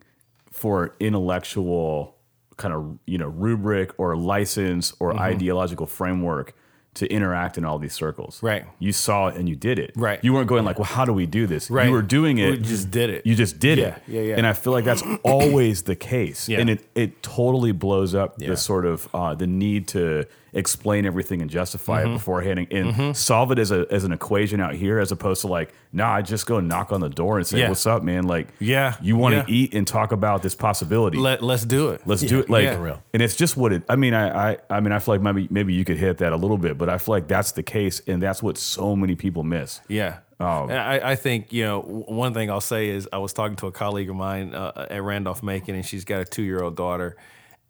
for 0.51 0.95
intellectual 1.01 2.17
kind 2.57 2.75
of 2.75 2.99
you 3.07 3.19
know 3.19 3.29
rubric 3.29 3.99
or 3.99 4.17
license 4.17 4.93
or 5.01 5.11
mm-hmm. 5.11 5.21
ideological 5.21 5.87
framework 5.87 6.55
to 6.95 7.07
interact 7.11 7.57
in 7.57 7.65
all 7.65 7.79
these 7.79 7.95
circles. 7.95 8.43
Right. 8.43 8.67
You 8.79 8.93
saw 8.93 9.29
it 9.29 9.37
and 9.37 9.49
you 9.49 9.57
did 9.57 9.79
it. 9.79 9.93
Right. 9.97 10.23
You 10.23 10.35
weren't 10.35 10.47
going 10.49 10.65
like, 10.65 10.79
well, 10.79 10.85
how 10.85 11.07
do 11.07 11.13
we 11.15 11.25
do 11.25 11.47
this? 11.47 11.71
Right. 11.71 11.87
You 11.87 11.93
were 11.93 12.03
doing 12.03 12.37
it. 12.39 12.51
You 12.51 12.57
just 12.59 12.91
did 12.91 13.09
it. 13.09 13.25
You 13.27 13.35
just 13.35 13.59
did 13.59 13.79
Yeah, 13.79 13.87
it. 13.97 14.03
yeah, 14.07 14.21
yeah. 14.21 14.35
And 14.37 14.47
I 14.47 14.53
feel 14.53 14.75
like 14.75 14.85
that's 14.85 15.03
always 15.25 15.85
the 15.85 15.97
case. 15.97 16.49
Yeah. 16.51 16.61
And 16.61 16.69
it, 16.69 16.85
it 16.95 17.23
totally 17.23 17.73
blows 17.73 18.15
up 18.15 18.35
Yeah. 18.39 18.49
the 18.51 18.57
sort 18.59 18.85
of 18.85 19.09
uh, 19.15 19.35
the 19.35 19.47
need 19.47 19.89
to 19.89 20.27
explain 20.55 21.07
everything 21.07 21.41
and 21.41 21.51
justify 21.51 22.03
Mm-hmm. 22.03 22.11
it 22.11 22.15
beforehand 22.15 22.59
and, 22.71 22.73
and 23.01 23.17
solve 23.17 23.53
it 23.53 23.59
as 23.59 23.71
a 23.71 23.87
as 23.91 24.05
an 24.05 24.13
equation 24.13 24.61
out 24.61 24.75
here 24.75 24.99
as 24.99 25.11
opposed 25.13 25.41
to 25.43 25.47
like, 25.47 25.73
nah, 25.93 26.13
I 26.15 26.23
just 26.23 26.47
go 26.47 26.61
knock 26.61 26.93
on 26.93 27.01
the 27.01 27.09
door 27.09 27.39
and 27.39 27.47
say, 27.47 27.61
Yeah. 27.61 27.69
What's 27.69 27.87
up, 27.87 28.03
man? 28.03 28.25
Like 28.25 28.49
Yeah, 28.59 28.97
you 29.01 29.17
want 29.17 29.33
to 29.35 29.39
yeah. 29.53 29.59
eat 29.59 29.75
and 29.75 29.87
talk 29.87 30.13
about 30.13 30.43
this 30.43 30.55
possibility. 30.55 31.17
Let 31.19 31.43
let's 31.43 31.65
do 31.65 31.91
it. 31.91 32.03
Let's 32.07 32.23
do 32.23 32.41
it 32.41 32.51
like 32.51 32.65
yeah. 32.65 32.77
For 32.77 32.83
real. 32.83 33.03
and 33.15 33.23
it's 33.23 33.37
just 33.37 33.57
what 33.57 33.73
it 33.73 33.83
I 33.89 33.97
mean 33.97 34.15
I, 34.15 34.53
I 34.53 34.57
I 34.69 34.81
mean 34.81 34.93
I 34.93 34.99
feel 34.99 35.15
like 35.15 35.23
maybe 35.23 35.49
maybe 35.51 35.73
you 35.75 35.85
could 35.85 35.97
hit 35.97 36.19
that 36.19 36.33
a 36.33 36.37
little 36.37 36.59
bit 36.59 36.77
but 36.77 36.89
I 36.89 36.99
feel 36.99 37.15
like 37.15 37.29
that's 37.29 37.53
the 37.53 37.63
case 37.63 38.01
and 38.07 38.21
that's 38.23 38.43
what 38.43 38.59
so 38.59 38.95
many 38.95 39.15
people 39.15 39.43
miss. 39.45 39.81
Yeah. 39.89 40.19
Um, 40.41 40.71
and 40.71 40.79
I, 40.79 41.13
I 41.13 41.15
think, 41.15 41.53
you 41.53 41.63
know, 41.63 41.81
one 41.83 42.35
thing 42.35 42.51
I'll 42.51 42.61
say 42.61 42.89
is 42.89 43.09
I 43.13 43.19
was 43.19 43.33
talking 43.33 43.55
to 43.59 43.69
a 43.69 43.73
colleague 43.73 44.11
of 44.11 44.17
mine 44.17 44.55
uh, 44.57 44.89
at 44.91 45.01
Randolph 45.01 45.41
Macon, 45.41 45.77
and 45.77 45.87
she's 45.87 46.05
got 46.05 46.21
a 46.21 46.25
two 46.25 46.43
year 46.43 46.61
old 46.65 46.75
daughter. 46.75 47.17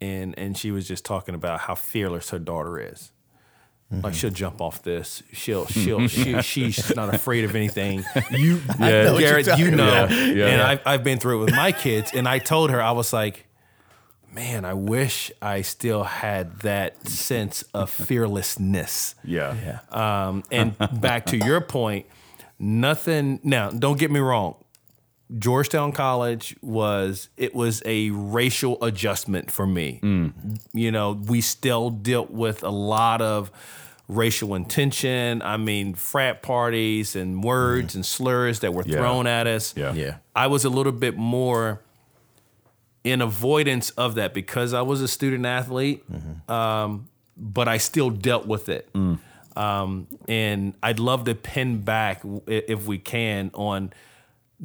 And, 0.03 0.37
and 0.37 0.57
she 0.57 0.71
was 0.71 0.87
just 0.87 1.05
talking 1.05 1.33
about 1.35 1.61
how 1.61 1.75
fearless 1.75 2.29
her 2.31 2.39
daughter 2.39 2.79
is. 2.79 3.11
Like 3.91 4.15
she'll 4.15 4.31
jump 4.31 4.59
off 4.59 4.81
this. 4.81 5.21
She'll 5.33 5.65
she'll 5.81 6.07
she, 6.07 6.41
she's 6.41 6.95
not 6.95 7.13
afraid 7.13 7.43
of 7.43 7.55
anything. 7.55 8.03
You, 8.31 8.59
Yeah. 8.79 9.03
know 9.03 9.19
Garrett, 9.19 9.45
you're 9.45 9.57
you 9.57 9.63
talking 9.71 9.77
know, 9.77 9.87
about. 10.05 10.11
Yeah. 10.11 10.47
and 10.47 10.61
I've 10.61 10.81
I've 10.85 11.03
been 11.03 11.19
through 11.19 11.41
it 11.41 11.45
with 11.45 11.55
my 11.55 11.71
kids. 11.71 12.11
And 12.13 12.27
I 12.27 12.39
told 12.39 12.71
her 12.71 12.81
I 12.81 12.91
was 12.91 13.13
like, 13.13 13.45
man, 14.33 14.65
I 14.65 14.73
wish 14.73 15.31
I 15.43 15.61
still 15.61 16.03
had 16.03 16.59
that 16.61 17.07
sense 17.07 17.61
of 17.75 17.89
fearlessness. 17.91 19.13
Yeah. 19.23 19.55
Yeah. 19.91 20.27
Um, 20.27 20.43
and 20.51 20.75
back 20.99 21.27
to 21.27 21.37
your 21.37 21.61
point, 21.61 22.07
nothing. 22.57 23.39
Now, 23.43 23.69
don't 23.69 23.99
get 23.99 24.09
me 24.09 24.19
wrong. 24.19 24.55
Georgetown 25.37 25.91
College 25.91 26.55
was 26.61 27.29
it 27.37 27.55
was 27.55 27.81
a 27.85 28.09
racial 28.11 28.83
adjustment 28.83 29.49
for 29.51 29.65
me. 29.65 29.99
You 30.73 30.91
know, 30.91 31.11
we 31.13 31.41
still 31.41 31.89
dealt 31.89 32.29
with 32.31 32.63
a 32.63 32.69
lot 32.69 33.21
of 33.21 33.51
racial 34.07 34.53
intention. 34.53 35.41
I 35.41 35.57
mean, 35.57 35.95
frat 35.95 36.41
parties 36.43 37.15
and 37.15 37.43
words 37.43 37.95
and 37.95 38.05
slurs 38.05 38.59
that 38.59 38.73
were 38.73 38.83
Yeah. 38.85 38.97
thrown 38.97 39.25
at 39.27 39.47
us. 39.47 39.73
Yeah. 39.75 39.93
Yeah. 39.93 40.15
I 40.35 40.47
was 40.47 40.65
a 40.65 40.69
little 40.69 40.91
bit 40.91 41.17
more 41.17 41.81
in 43.03 43.21
avoidance 43.21 43.89
of 43.91 44.15
that 44.15 44.33
because 44.33 44.73
I 44.73 44.81
was 44.81 45.01
a 45.01 45.07
student 45.07 45.45
athlete, 45.45 46.03
um, 46.49 47.07
but 47.35 47.67
I 47.67 47.77
still 47.77 48.09
dealt 48.09 48.45
with 48.45 48.69
it. 48.69 48.89
Um, 49.55 50.07
and 50.27 50.73
I'd 50.81 50.99
love 50.99 51.25
to 51.25 51.35
pin 51.35 51.81
back, 51.81 52.21
if 52.47 52.85
we 52.85 52.97
can, 52.97 53.51
on 53.53 53.93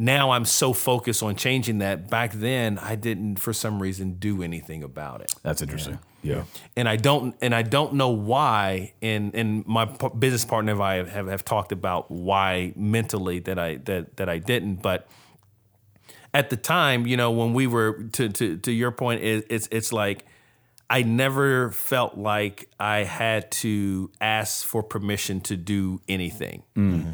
now 0.01 0.31
I'm 0.31 0.45
so 0.45 0.73
focused 0.73 1.25
on 1.25 1.35
changing 1.35 1.79
that. 1.79 2.09
Back 2.09 2.33
then, 2.33 2.79
I 2.79 2.95
didn't, 2.95 3.41
for 3.41 3.53
some 3.53 3.83
reason, 3.83 4.13
do 4.13 4.45
anything 4.45 4.85
about 4.85 5.23
it 5.23 5.35
That's 5.43 5.61
interesting. 5.61 5.99
Yeah. 6.23 6.45
and 6.77 6.89
I 6.89 6.97
don't 6.97 7.35
and 7.43 7.53
I 7.55 7.63
don't 7.63 7.95
know 7.95 8.11
why. 8.11 8.95
And 9.03 9.35
and 9.35 9.67
my 9.67 9.87
p- 9.87 10.09
business 10.17 10.45
partner 10.45 10.73
and 10.73 10.81
I 10.83 10.95
have, 10.95 11.09
have, 11.09 11.27
have 11.27 11.45
talked 11.45 11.73
about 11.73 12.11
why 12.11 12.73
mentally 12.77 13.41
that 13.41 13.59
I 13.59 13.77
that 13.87 14.17
that 14.19 14.29
I 14.29 14.39
didn't. 14.39 14.77
But 14.77 15.09
at 16.33 16.51
the 16.51 16.57
time, 16.57 17.07
you 17.07 17.17
know, 17.17 17.33
when 17.33 17.53
we 17.53 17.67
were 17.67 18.05
to 18.13 18.29
to 18.29 18.57
to 18.57 18.73
your 18.73 18.93
point, 18.93 19.23
it, 19.23 19.47
it's 19.51 19.69
it's 19.73 19.93
like 19.93 20.25
I 20.89 21.03
never 21.03 21.71
felt 21.73 22.17
like 22.17 22.69
I 22.79 22.99
had 23.05 23.51
to 23.63 24.11
ask 24.21 24.65
for 24.65 24.83
permission 24.83 25.41
to 25.43 25.57
do 25.57 26.01
anything. 26.09 26.63
Mm-hmm. 26.77 27.11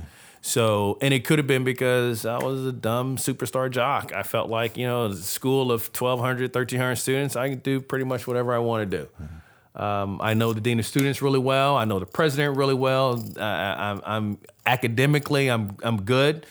So, 0.47 0.99
and 1.01 1.15
it 1.15 1.25
could 1.25 1.39
have 1.39 1.47
been 1.47 1.65
because 1.65 2.27
I 2.27 2.37
was 2.37 2.67
a 2.67 2.71
dumb 2.71 3.17
superstar 3.17 3.71
jock. 3.71 4.13
I 4.13 4.23
felt 4.23 4.51
like, 4.51 4.77
you 4.77 4.87
know, 4.87 5.07
a 5.07 5.17
school 5.17 5.73
of 5.73 5.87
1,200, 5.87 6.55
1,300 6.55 6.97
students, 6.97 7.35
I 7.35 7.49
could 7.49 7.63
do 7.63 7.81
pretty 7.81 8.05
much 8.05 8.27
whatever 8.27 8.53
I 8.53 8.59
want 8.59 8.91
to 8.91 8.99
do. 8.99 9.83
Um, 9.83 10.21
I 10.21 10.35
know 10.35 10.53
the 10.53 10.61
dean 10.61 10.79
of 10.79 10.85
students 10.85 11.23
really 11.23 11.39
well. 11.39 11.79
I 11.79 11.87
know 11.87 11.99
the 11.99 12.05
president 12.05 12.59
really 12.59 12.75
well. 12.75 13.25
I, 13.39 13.43
I, 13.43 13.91
I'm, 13.91 14.03
I'm 14.05 14.39
academically, 14.67 15.49
I'm, 15.49 15.79
I'm 15.83 16.03
good. 16.03 16.45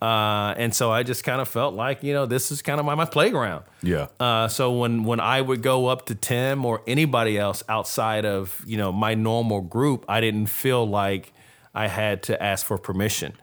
Uh, 0.00 0.54
and 0.56 0.72
so 0.72 0.92
I 0.92 1.02
just 1.02 1.24
kind 1.24 1.40
of 1.40 1.48
felt 1.48 1.74
like, 1.74 2.04
you 2.04 2.12
know, 2.12 2.26
this 2.26 2.52
is 2.52 2.62
kind 2.62 2.78
of 2.78 2.86
my, 2.86 2.94
my 2.94 3.06
playground. 3.06 3.64
Yeah. 3.82 4.06
Uh, 4.20 4.46
so 4.46 4.70
when 4.70 5.02
when 5.02 5.18
I 5.18 5.40
would 5.40 5.62
go 5.62 5.88
up 5.88 6.06
to 6.06 6.14
Tim 6.14 6.64
or 6.64 6.82
anybody 6.86 7.38
else 7.38 7.64
outside 7.68 8.24
of 8.24 8.62
you 8.66 8.76
know 8.76 8.92
my 8.92 9.14
normal 9.14 9.62
group, 9.62 10.04
I 10.08 10.20
didn't 10.20 10.46
feel 10.46 10.88
like 10.88 11.32
I 11.74 11.88
had 11.88 12.22
to 12.24 12.42
ask 12.42 12.66
for 12.66 12.78
permission. 12.78 13.34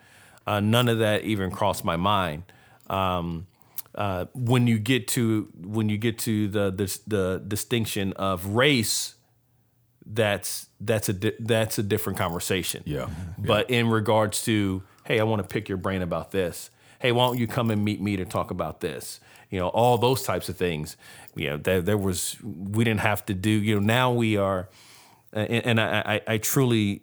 Uh, 0.45 0.59
none 0.59 0.87
of 0.87 0.99
that 0.99 1.23
even 1.23 1.51
crossed 1.51 1.83
my 1.85 1.95
mind. 1.95 2.43
Um, 2.89 3.47
uh, 3.95 4.25
when 4.33 4.67
you 4.67 4.79
get 4.79 5.07
to 5.09 5.47
when 5.59 5.89
you 5.89 5.97
get 5.97 6.17
to 6.19 6.47
the 6.47 6.71
the, 6.71 6.99
the 7.07 7.43
distinction 7.47 8.13
of 8.13 8.45
race, 8.47 9.15
that's 10.05 10.67
that's 10.79 11.09
a 11.09 11.13
di- 11.13 11.35
that's 11.39 11.77
a 11.77 11.83
different 11.83 12.17
conversation. 12.17 12.83
Yeah. 12.85 13.09
But 13.37 13.69
in 13.69 13.89
regards 13.89 14.43
to, 14.45 14.83
hey, 15.05 15.19
I 15.19 15.23
want 15.23 15.41
to 15.41 15.47
pick 15.47 15.69
your 15.69 15.77
brain 15.77 16.01
about 16.01 16.31
this. 16.31 16.69
Hey, 16.99 17.11
why 17.11 17.25
don't 17.27 17.37
you 17.37 17.47
come 17.47 17.71
and 17.71 17.83
meet 17.83 18.01
me 18.01 18.17
to 18.17 18.25
talk 18.25 18.51
about 18.51 18.81
this? 18.81 19.19
You 19.49 19.59
know, 19.59 19.69
all 19.69 19.97
those 19.97 20.23
types 20.23 20.49
of 20.49 20.57
things. 20.57 20.97
You 21.35 21.51
know, 21.51 21.57
there, 21.57 21.81
there 21.81 21.97
was 21.97 22.37
we 22.43 22.83
didn't 22.83 23.01
have 23.01 23.25
to 23.25 23.33
do. 23.33 23.49
You 23.49 23.75
know, 23.75 23.81
now 23.81 24.11
we 24.11 24.37
are, 24.37 24.69
and, 25.33 25.65
and 25.65 25.81
I, 25.81 26.21
I, 26.27 26.33
I 26.33 26.37
truly 26.37 27.01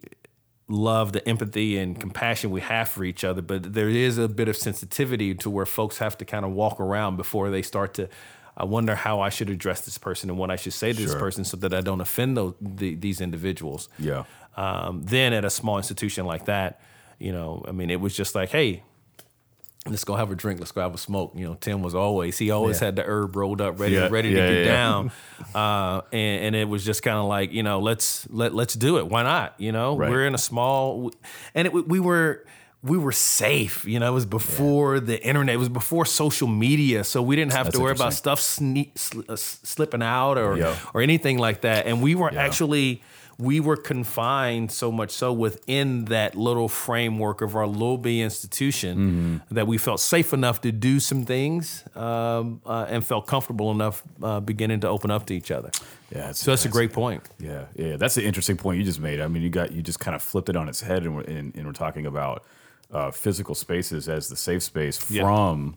love 0.68 1.12
the 1.12 1.26
empathy 1.28 1.78
and 1.78 1.98
compassion 1.98 2.50
we 2.50 2.60
have 2.60 2.88
for 2.88 3.04
each 3.04 3.22
other, 3.24 3.40
but 3.40 3.72
there 3.72 3.88
is 3.88 4.18
a 4.18 4.28
bit 4.28 4.48
of 4.48 4.56
sensitivity 4.56 5.34
to 5.34 5.48
where 5.48 5.66
folks 5.66 5.98
have 5.98 6.18
to 6.18 6.24
kind 6.24 6.44
of 6.44 6.50
walk 6.52 6.80
around 6.80 7.16
before 7.16 7.50
they 7.50 7.62
start 7.62 7.94
to. 7.94 8.08
I 8.56 8.64
wonder 8.64 8.94
how 8.94 9.20
I 9.20 9.28
should 9.28 9.50
address 9.50 9.82
this 9.82 9.98
person 9.98 10.30
and 10.30 10.38
what 10.38 10.50
I 10.50 10.56
should 10.56 10.72
say 10.72 10.92
to 10.92 10.98
this 11.00 11.14
person 11.14 11.44
so 11.44 11.58
that 11.58 11.74
I 11.74 11.82
don't 11.82 12.00
offend 12.00 12.36
those, 12.36 12.54
the, 12.60 12.94
these 12.94 13.20
individuals. 13.20 13.88
Yeah. 13.98 14.24
Um, 14.56 15.02
then 15.04 15.34
at 15.34 15.44
a 15.44 15.50
small 15.50 15.76
institution 15.76 16.24
like 16.24 16.46
that, 16.46 16.80
you 17.18 17.32
know, 17.32 17.62
I 17.68 17.72
mean, 17.72 17.90
it 17.90 18.00
was 18.00 18.16
just 18.16 18.34
like, 18.34 18.48
hey, 18.48 18.82
let's 19.88 20.04
go 20.04 20.14
have 20.16 20.30
a 20.30 20.34
drink, 20.34 20.60
let's 20.60 20.72
go 20.72 20.80
have 20.80 20.94
a 20.94 20.98
smoke. 20.98 21.32
You 21.34 21.46
know, 21.48 21.54
Tim 21.60 21.82
was 21.82 21.94
always 21.94 22.38
he 22.38 22.50
always 22.50 22.80
Yeah. 22.80 22.86
had 22.86 22.96
the 22.96 23.04
herb 23.04 23.36
rolled 23.36 23.60
up, 23.60 23.78
ready 23.80 23.94
Yeah, 23.94 24.08
ready 24.10 24.30
yeah, 24.30 24.46
to 24.46 24.52
get 24.54 24.64
yeah. 24.66 24.72
down. 24.72 25.12
Uh, 25.54 26.02
and, 26.12 26.44
and 26.46 26.56
it 26.56 26.68
was 26.68 26.84
just 26.84 27.02
kind 27.02 27.16
of 27.18 27.26
like, 27.26 27.52
you 27.52 27.62
know, 27.62 27.80
let's 27.80 28.26
let 28.30 28.54
let's 28.54 28.74
do 28.74 28.98
it. 28.98 29.08
Why 29.08 29.22
not? 29.22 29.54
You 29.58 29.72
know, 29.72 29.96
Right. 29.96 30.10
we're 30.10 30.26
in 30.26 30.34
a 30.34 30.38
small, 30.38 31.12
and 31.54 31.66
it, 31.66 31.72
we 31.88 32.00
were. 32.00 32.44
We 32.82 32.98
were 32.98 33.10
safe, 33.10 33.84
you 33.84 33.98
know. 33.98 34.06
It 34.12 34.14
was 34.14 34.26
before 34.26 35.00
the 35.00 35.20
internet. 35.26 35.54
It 35.56 35.58
was 35.58 35.70
before 35.70 36.04
social 36.06 36.46
media, 36.46 37.02
so 37.02 37.20
we 37.20 37.34
didn't 37.34 37.52
have 37.54 37.66
That's 37.66 37.78
to 37.78 37.82
worry 37.82 37.92
about 37.92 38.12
stuff 38.12 38.38
sneak, 38.38 38.96
sl- 38.96 39.22
uh, 39.28 39.34
slipping 39.34 40.02
out 40.02 40.38
or 40.38 40.56
Yeah. 40.56 40.76
or 40.94 41.00
anything 41.00 41.38
like 41.38 41.62
that. 41.62 41.86
And 41.86 42.00
we 42.00 42.14
were 42.14 42.30
Yeah. 42.32 42.44
actually 42.44 43.02
we 43.38 43.60
were 43.60 43.76
confined 43.76 44.72
so 44.72 44.90
much 44.90 45.10
so 45.10 45.30
within 45.32 46.06
that 46.06 46.34
little 46.34 46.68
framework 46.68 47.42
of 47.42 47.54
our 47.54 47.66
little 47.66 47.98
B 47.98 48.22
institution 48.22 48.96
Mm-hmm. 48.96 49.54
that 49.54 49.66
we 49.66 49.76
felt 49.78 50.00
safe 50.00 50.32
enough 50.32 50.60
to 50.62 50.72
do 50.72 51.00
some 51.00 51.24
things 51.26 51.84
um, 51.94 52.60
uh, 52.64 52.86
and 52.88 53.04
felt 53.04 53.26
comfortable 53.26 53.70
enough 53.70 54.02
uh, 54.22 54.40
beginning 54.40 54.80
to 54.80 54.88
open 54.88 55.10
up 55.10 55.26
to 55.26 55.34
each 55.34 55.50
other. 55.50 55.70
Yeah. 56.10 56.32
So 56.32 56.50
that's 56.52 56.64
a 56.64 56.68
great 56.70 56.92
point. 56.92 57.22
Yeah, 57.38 57.66
yeah, 57.74 57.96
that's 57.96 58.16
an 58.16 58.22
interesting 58.24 58.56
point 58.56 58.78
you 58.78 58.84
just 58.84 59.00
made. 59.00 59.20
I 59.20 59.28
mean, 59.28 59.42
you 59.42 59.50
got 59.50 59.72
you 59.72 59.82
just 59.82 60.00
kind 60.00 60.14
of 60.14 60.22
flipped 60.22 60.48
it 60.48 60.56
on 60.56 60.68
its 60.68 60.80
head, 60.80 61.02
and 61.02 61.16
we're, 61.16 61.22
and, 61.24 61.54
and 61.54 61.66
we're 61.66 61.72
talking 61.72 62.06
about 62.06 62.44
uh, 62.92 63.10
physical 63.10 63.54
spaces 63.54 64.08
as 64.08 64.28
the 64.28 64.36
safe 64.36 64.62
space 64.62 65.10
Yeah. 65.10 65.22
from 65.24 65.76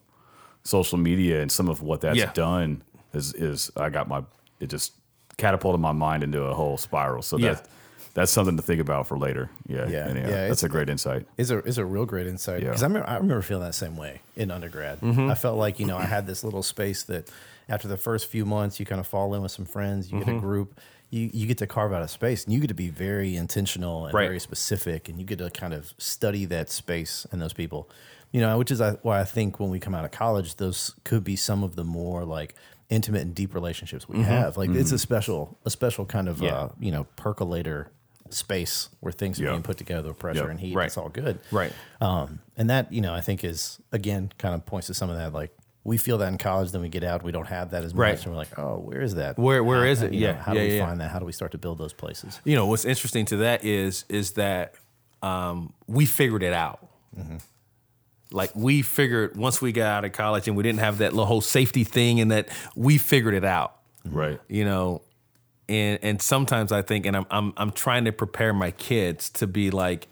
social 0.64 0.98
media, 0.98 1.42
and 1.42 1.52
some 1.52 1.68
of 1.68 1.82
what 1.82 2.02
that's 2.02 2.18
Yeah. 2.18 2.32
done 2.34 2.84
is 3.14 3.34
is 3.34 3.72
I 3.76 3.90
got 3.90 4.08
my 4.08 4.24
it 4.60 4.68
just 4.68 4.94
catapulted 5.40 5.82
my 5.82 5.92
mind 5.94 6.24
into 6.24 6.44
a 6.44 6.54
whole 6.54 6.78
spiral. 6.78 7.22
So 7.24 7.38
Yeah. 7.38 7.54
that 7.56 7.68
that's 8.16 8.32
something 8.32 8.58
to 8.58 8.64
think 8.64 8.82
about 8.82 9.08
for 9.08 9.18
later. 9.18 9.50
Yeah, 9.68 9.88
Yeah, 9.88 10.08
and, 10.08 10.18
yeah, 10.18 10.26
that's 10.26 10.46
it's- 10.46 10.64
a 10.64 10.70
great 10.70 10.90
insight. 10.90 11.26
is 11.38 11.52
a 11.52 11.60
is 11.64 11.78
a 11.78 11.86
real 11.86 12.06
great 12.06 12.28
insight 12.28 12.62
Yeah. 12.62 12.70
because 12.70 12.84
I 12.84 12.88
remember 12.88 13.08
I 13.10 13.16
remember 13.16 13.42
feeling 13.42 13.64
that 13.66 13.74
same 13.76 13.96
way 13.98 14.22
in 14.36 14.52
undergrad. 14.52 15.00
Mm-hmm. 15.02 15.30
I 15.32 15.36
felt 15.36 15.58
like 15.58 15.80
you 15.80 15.86
know 15.88 15.98
I 15.98 16.06
had 16.06 16.28
this 16.28 16.44
little 16.44 16.64
space 16.64 17.04
that 17.04 17.30
after 17.70 17.88
the 17.88 17.98
first 17.98 18.28
few 18.28 18.46
months 18.46 18.80
you 18.80 18.86
kind 18.86 19.00
of 19.00 19.08
fall 19.08 19.34
in 19.36 19.42
with 19.42 19.52
some 19.52 19.66
friends, 19.66 20.12
you 20.12 20.18
Mm-hmm. 20.20 20.30
get 20.32 20.38
a 20.38 20.40
group, 20.40 20.80
you 21.12 21.30
you 21.34 21.46
get 21.48 21.58
to 21.60 21.68
carve 21.68 21.94
out 21.94 22.02
a 22.02 22.08
space 22.08 22.44
and 22.46 22.54
you 22.54 22.60
get 22.60 22.68
to 22.68 22.74
be 22.74 22.90
very 22.90 23.36
intentional 23.36 24.06
and 24.06 24.14
Right. 24.14 24.26
very 24.28 24.40
specific 24.40 25.08
and 25.08 25.20
you 25.20 25.26
get 25.26 25.38
to 25.40 25.50
kind 25.52 25.74
of 25.74 25.94
study 25.98 26.46
that 26.46 26.70
space 26.70 27.26
and 27.32 27.40
those 27.42 27.54
people, 27.54 27.88
you 28.32 28.42
know, 28.42 28.58
which 28.58 28.72
is 28.72 28.82
uh, 28.82 28.96
why 29.04 29.20
I 29.20 29.24
think 29.24 29.60
when 29.60 29.70
we 29.70 29.80
come 29.80 29.94
out 29.96 30.04
of 30.04 30.12
college, 30.12 30.56
those 30.56 30.96
could 31.04 31.24
be 31.24 31.36
some 31.36 31.64
of 31.64 31.76
the 31.76 31.84
more 31.84 32.26
like 32.26 32.56
intimate 32.90 33.22
and 33.22 33.36
deep 33.36 33.54
relationships 33.54 34.10
we 34.10 34.22
have. 34.22 34.58
Like 34.58 34.70
it's 34.72 34.92
a 34.92 34.98
special 35.00 35.58
a 35.66 35.70
special 35.70 36.06
kind 36.06 36.28
of 36.28 36.38
Mm-hmm. 36.38 36.46
Yeah. 36.46 36.52
uh, 36.56 36.70
you 36.80 36.92
know 36.92 37.04
percolator 37.16 37.92
space 38.32 38.90
where 39.00 39.12
things 39.12 39.40
are 39.40 39.46
Yeah. 39.46 39.50
being 39.52 39.64
put 39.64 39.78
together 39.78 40.10
with 40.10 40.20
pressure 40.20 40.44
Yeah. 40.46 40.50
and 40.52 40.60
heat. 40.60 40.76
Right. 40.76 40.86
It's 40.86 40.98
all 40.98 41.10
good. 41.10 41.40
Right. 41.52 41.74
Um, 42.00 42.40
and 42.58 42.70
that, 42.70 42.94
you 42.94 43.02
know, 43.02 43.14
I 43.14 43.22
think 43.22 43.44
is 43.44 43.80
again 43.92 44.32
kind 44.38 44.54
of 44.54 44.66
points 44.66 44.88
to 44.88 44.94
some 44.94 45.10
of 45.10 45.18
that. 45.18 45.34
Like 45.34 45.52
we 45.84 45.98
feel 45.98 46.18
that 46.20 46.28
in 46.28 46.38
college, 46.38 46.72
then 46.72 46.82
we 46.82 46.90
get 46.90 47.04
out, 47.04 47.24
we 47.24 47.32
don't 47.32 47.48
have 47.48 47.72
that 47.72 47.84
as 47.84 47.94
much, 47.94 48.00
Right. 48.02 48.22
and 48.24 48.32
we're 48.32 48.38
like, 48.38 48.60
oh, 48.60 48.78
where 48.78 49.02
is 49.02 49.16
that? 49.16 49.40
Where- 49.40 49.64
where 49.64 49.80
How- 49.80 49.92
is 49.92 50.02
it? 50.04 50.14
you 50.14 50.22
know, 50.22 50.28
Yeah. 50.28 50.42
how 50.44 50.54
Yeah, 50.54 50.62
do 50.64 50.68
we 50.68 50.78
yeah, 50.78 50.86
find 50.86 51.02
that? 51.02 51.10
How 51.10 51.18
do 51.20 51.26
we 51.26 51.32
start 51.32 51.52
to 51.54 51.58
build 51.58 51.78
those 51.80 51.94
places? 51.94 52.40
you 52.44 52.56
know 52.56 52.68
what's 52.68 52.86
interesting 52.86 53.26
to 53.28 53.38
that 53.38 53.64
is 53.66 54.06
is 54.10 54.32
that 54.34 54.76
um, 55.24 55.74
we 55.88 56.06
figured 56.06 56.44
it 56.44 56.54
out 56.54 56.80
like 58.32 58.52
we 58.56 58.82
figured 58.82 59.36
once 59.36 59.62
we 59.62 59.72
got 59.72 59.88
out 59.88 60.06
of 60.06 60.12
college 60.12 60.48
and 60.48 60.56
we 60.56 60.64
didn't 60.64 60.80
have 60.80 61.00
that 61.00 61.12
little 61.14 61.26
whole 61.26 61.42
safety 61.42 61.84
thing 61.84 62.20
and 62.20 62.32
that 62.32 62.48
we 62.76 62.98
figured 62.98 63.34
it 63.34 63.46
out 63.46 63.76
Right. 64.06 64.40
you 64.48 64.64
know 64.66 65.02
and 65.68 66.00
and 66.02 66.22
sometimes 66.22 66.72
i 66.72 66.82
think 66.82 67.06
and 67.06 67.16
i'm 67.18 67.26
i'm, 67.32 67.54
I'm 67.58 67.72
trying 67.72 68.06
to 68.06 68.12
prepare 68.12 68.54
my 68.54 68.72
kids 68.72 69.30
to 69.32 69.48
be 69.48 69.72
like 69.72 70.08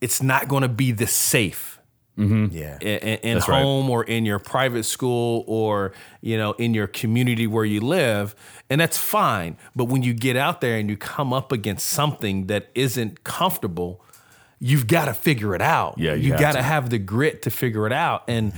it's 0.00 0.22
not 0.22 0.48
going 0.48 0.62
to 0.62 0.68
be 0.68 0.92
this 0.92 1.12
safe 1.12 1.80
mm-hmm. 2.16 2.54
Yeah. 2.56 2.78
in, 2.80 3.18
in 3.18 3.34
That's 3.38 3.48
right. 3.48 3.62
home 3.62 3.90
or 3.90 4.04
in 4.04 4.24
your 4.24 4.38
private 4.38 4.84
school 4.84 5.44
or 5.46 5.92
you 6.20 6.36
know 6.38 6.52
in 6.52 6.74
your 6.74 6.86
community 6.86 7.46
where 7.46 7.64
you 7.64 7.80
live 7.80 8.34
and 8.70 8.80
that's 8.80 8.98
fine 8.98 9.56
but 9.74 9.86
when 9.86 10.02
you 10.02 10.14
get 10.14 10.36
out 10.36 10.60
there 10.60 10.76
and 10.78 10.88
you 10.88 10.96
come 10.96 11.32
up 11.32 11.50
against 11.52 11.88
something 11.88 12.46
that 12.46 12.68
isn't 12.74 13.24
comfortable 13.24 14.04
you've 14.60 14.86
got 14.86 15.04
to 15.06 15.14
figure 15.14 15.54
it 15.54 15.62
out 15.62 15.94
Yeah, 15.98 16.14
you 16.14 16.32
have 16.32 16.40
got 16.40 16.52
to 16.52 16.58
to. 16.58 16.62
have 16.62 16.90
the 16.90 16.98
grit 16.98 17.42
to 17.42 17.50
figure 17.50 17.86
it 17.86 17.92
out 17.92 18.24
and 18.28 18.52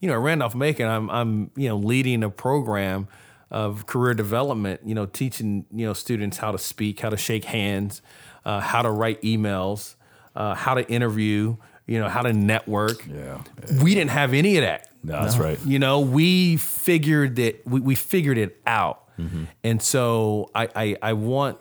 you 0.00 0.08
know 0.08 0.18
randolph 0.18 0.54
macon 0.54 0.86
i'm 0.88 1.10
i'm 1.10 1.50
you 1.56 1.68
know 1.68 1.76
leading 1.76 2.22
a 2.22 2.30
program 2.30 3.08
of 3.50 3.86
career 3.86 4.12
development 4.14 4.80
you 4.84 4.94
know 4.94 5.06
teaching 5.06 5.64
you 5.70 5.86
know 5.86 5.92
students 5.94 6.38
how 6.38 6.50
to 6.52 6.58
speak 6.58 7.00
how 7.00 7.08
to 7.08 7.16
shake 7.16 7.44
hands 7.44 8.02
uh, 8.44 8.60
how 8.60 8.82
to 8.82 8.90
write 8.90 9.20
emails 9.22 9.94
uh, 10.34 10.54
how 10.54 10.74
to 10.74 10.86
interview 10.90 11.56
you 11.86 11.98
know 11.98 12.08
how 12.08 12.22
to 12.22 12.32
network 12.32 13.06
Yeah. 13.06 13.42
we 13.82 13.94
didn't 13.94 14.10
have 14.10 14.34
any 14.34 14.56
of 14.58 14.62
that. 14.62 14.88
No, 15.04 15.22
that's 15.22 15.36
right. 15.38 15.56
You 15.64 15.78
know, 15.78 16.00
we 16.00 16.56
figured 16.56 17.36
that 17.36 17.64
we, 17.64 17.78
we 17.80 17.94
figured 17.94 18.38
it 18.38 18.60
out. 18.66 19.04
And 19.62 19.80
so 19.80 20.50
I, 20.52 20.68
I, 20.74 20.96
I 21.00 21.12
want 21.12 21.58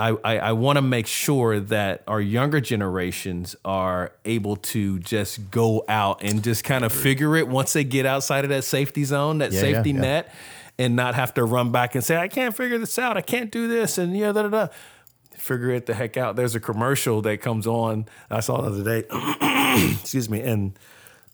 I, 0.00 0.16
I, 0.24 0.38
I 0.38 0.52
want 0.52 0.76
to 0.76 0.82
make 0.82 1.06
sure 1.06 1.60
that 1.60 2.02
our 2.08 2.20
younger 2.22 2.58
generations 2.60 3.54
are 3.66 4.12
able 4.24 4.56
to 4.56 4.98
just 4.98 5.50
go 5.50 5.84
out 5.88 6.22
and 6.22 6.42
just 6.42 6.64
kind 6.64 6.84
of 6.84 6.92
figure 6.92 7.36
it 7.36 7.46
once 7.46 7.74
they 7.74 7.84
get 7.84 8.06
outside 8.06 8.44
of 8.44 8.48
that 8.50 8.64
safety 8.64 9.04
zone, 9.04 9.38
that 9.38 9.52
Yeah, 9.52 9.60
safety 9.60 9.90
yeah, 9.90 9.96
yeah. 9.96 10.00
net, 10.00 10.34
and 10.78 10.96
not 10.96 11.14
have 11.16 11.34
to 11.34 11.44
run 11.44 11.70
back 11.70 11.94
and 11.94 12.02
say, 12.02 12.16
I 12.16 12.28
can't 12.28 12.56
figure 12.56 12.78
this 12.78 12.98
out. 12.98 13.18
I 13.18 13.20
can't 13.20 13.52
do 13.52 13.68
this. 13.68 13.98
And 13.98 14.16
yeah, 14.16 14.32
da 14.32 14.42
da 14.44 14.48
da. 14.48 14.66
Figure 15.36 15.70
it 15.70 15.84
the 15.84 15.92
heck 15.94 16.16
out. 16.16 16.34
There's 16.36 16.54
a 16.54 16.60
commercial 16.60 17.20
that 17.22 17.42
comes 17.42 17.66
on. 17.66 18.06
I 18.30 18.40
saw 18.40 18.62
the 18.62 18.68
other 18.68 19.02
day. 19.02 19.06
excuse 20.00 20.30
me. 20.30 20.40
And 20.40 20.78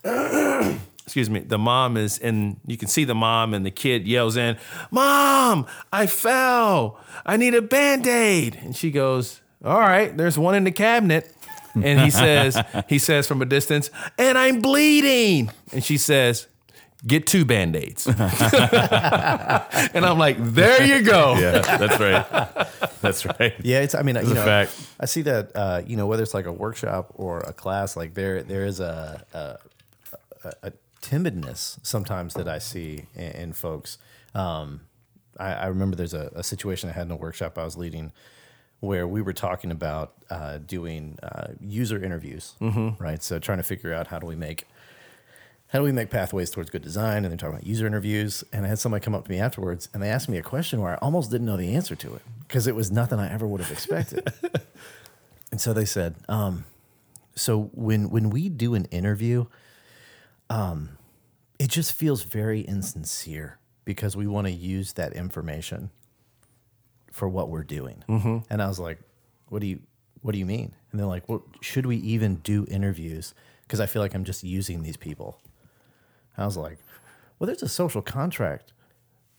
excuse 1.07 1.31
me, 1.31 1.39
the 1.39 1.57
mom 1.57 1.97
is, 1.97 2.19
and 2.19 2.59
you 2.67 2.77
can 2.77 2.89
see 2.89 3.05
the 3.05 3.15
mom 3.15 3.55
and 3.55 3.65
the 3.65 3.71
kid 3.71 4.09
yells 4.09 4.37
in, 4.37 4.59
Mom, 4.91 5.65
I 5.93 6.09
fell. 6.09 6.99
I 7.25 7.37
need 7.37 7.55
a 7.55 7.63
band 7.63 8.09
aid. 8.09 8.59
And 8.61 8.75
she 8.77 8.91
goes, 8.91 9.41
All 9.65 9.79
right, 9.79 10.15
there's 10.17 10.37
one 10.37 10.57
in 10.57 10.65
the 10.65 10.73
cabinet. 10.73 11.33
And 11.75 12.01
he 12.01 12.11
says, 12.11 12.61
he 12.89 12.99
says 12.99 13.29
from 13.29 13.41
a 13.41 13.45
distance, 13.45 13.89
and 14.19 14.37
I'm 14.37 14.61
bleeding. 14.61 15.51
And 15.73 15.85
she 15.85 15.97
says, 15.97 16.49
Get 17.07 17.29
two 17.29 17.45
band 17.45 17.77
aids. 17.77 18.07
and 18.09 18.17
I'm 20.05 20.19
like, 20.19 20.39
There 20.41 20.83
you 20.83 21.03
go. 21.03 21.37
Yeah, 21.39 21.61
that's 21.77 22.01
right. 22.01 22.67
That's 23.01 23.25
right. 23.27 23.55
Yeah, 23.63 23.83
it's. 23.83 23.95
I 23.95 24.03
mean, 24.03 24.17
you 24.17 24.23
a 24.23 24.35
know, 24.35 24.45
fact. 24.45 24.73
I 24.99 25.07
see 25.07 25.23
that. 25.23 25.53
Uh, 25.55 25.83
you 25.87 25.97
know, 25.97 26.07
whether 26.09 26.25
it's 26.25 26.35
like 26.35 26.47
a 26.47 26.53
workshop 26.53 27.13
or 27.15 27.39
a 27.41 27.53
class, 27.53 27.97
like 27.97 28.15
there, 28.15 28.43
there 28.43 28.65
is 28.65 28.81
a 28.81 29.25
a, 29.33 30.49
a, 30.49 30.53
a 30.65 30.73
timidness 31.07 31.79
sometimes 31.83 32.35
that 32.35 32.49
I 32.49 32.59
see 32.59 33.07
in, 33.15 33.31
in 33.33 33.53
folks. 33.53 33.99
Um, 34.35 34.81
I, 35.39 35.53
I 35.53 35.67
remember 35.67 35.97
there's 35.97 36.15
a, 36.15 36.31
a 36.35 36.43
situation 36.43 36.91
I 36.91 36.93
had 36.93 37.07
in 37.07 37.13
a 37.13 37.17
workshop 37.17 37.59
I 37.59 37.65
was 37.65 37.77
leading 37.77 38.13
where 38.81 39.07
we 39.07 39.23
were 39.23 39.33
talking 39.33 39.71
about 39.71 40.15
uh, 40.31 40.59
doing 40.59 41.19
uh, 41.23 41.49
user 41.61 42.03
interviews, 42.03 42.55
right? 42.99 43.23
So 43.23 43.39
trying 43.39 43.59
to 43.59 43.65
figure 43.65 43.95
out 43.95 44.09
how 44.09 44.19
do 44.19 44.27
we 44.27 44.37
make 44.37 44.67
how 45.69 45.81
do 45.81 45.85
we 45.85 45.91
make 45.91 46.11
pathways 46.11 46.51
towards 46.51 46.71
good 46.71 46.83
design? 46.83 47.25
And 47.25 47.33
they're 47.33 47.37
talking 47.37 47.57
about 47.57 47.67
user 47.67 47.89
interviews. 47.89 48.45
And 48.53 48.65
I 48.65 48.69
had 48.69 48.79
somebody 48.79 49.05
come 49.05 49.17
up 49.17 49.25
to 49.25 49.31
me 49.31 49.41
afterwards 49.41 49.89
and 49.93 50.01
they 50.01 50.09
asked 50.09 50.29
me 50.29 50.39
a 50.39 50.43
question 50.43 50.81
where 50.81 50.93
I 50.93 50.97
almost 50.99 51.31
didn't 51.31 51.47
know 51.47 51.57
the 51.57 51.75
answer 51.75 51.97
to 51.97 52.15
it 52.15 52.23
because 52.47 52.69
it 52.69 52.77
was 52.77 52.93
nothing 52.93 53.19
I 53.19 53.33
ever 53.33 53.47
would 53.49 53.61
have 53.61 53.73
expected. 53.73 54.33
and 55.51 55.61
so 55.61 55.73
they 55.73 55.85
said, 55.85 56.15
um, 56.29 56.65
so 57.35 57.71
when 57.75 58.11
when 58.11 58.31
we 58.31 58.49
do 58.49 58.75
an 58.75 58.85
interview, 58.87 59.47
um, 60.51 60.99
it 61.59 61.69
just 61.71 61.93
feels 61.93 62.23
very 62.23 62.61
insincere 62.61 63.59
because 63.85 64.17
we 64.17 64.27
want 64.27 64.47
to 64.47 64.53
use 64.53 64.93
that 64.95 65.13
information 65.13 65.91
for 67.11 67.29
what 67.29 67.49
we're 67.49 67.65
doing. 67.65 68.05
And 68.51 68.63
I 68.63 68.69
was 68.69 68.79
like, 68.79 68.99
what 69.49 69.61
do 69.61 69.67
you 69.67 69.81
what 70.23 70.33
do 70.33 70.39
you 70.39 70.47
mean? 70.47 70.75
And 70.91 70.99
they're 70.99 71.07
like, 71.07 71.29
well, 71.29 71.45
should 71.61 71.87
we 71.87 71.97
even 71.99 72.37
do 72.37 72.67
interviews? 72.69 73.33
Because 73.63 73.81
I 73.81 73.87
feel 73.87 74.03
like 74.03 74.15
I'm 74.15 74.25
just 74.25 74.43
using 74.43 74.83
these 74.83 74.97
people. 74.97 75.41
I 76.37 76.45
was 76.45 76.57
like, 76.57 76.79
well, 77.39 77.47
there's 77.47 77.63
a 77.63 77.69
social 77.69 78.03
contract 78.03 78.73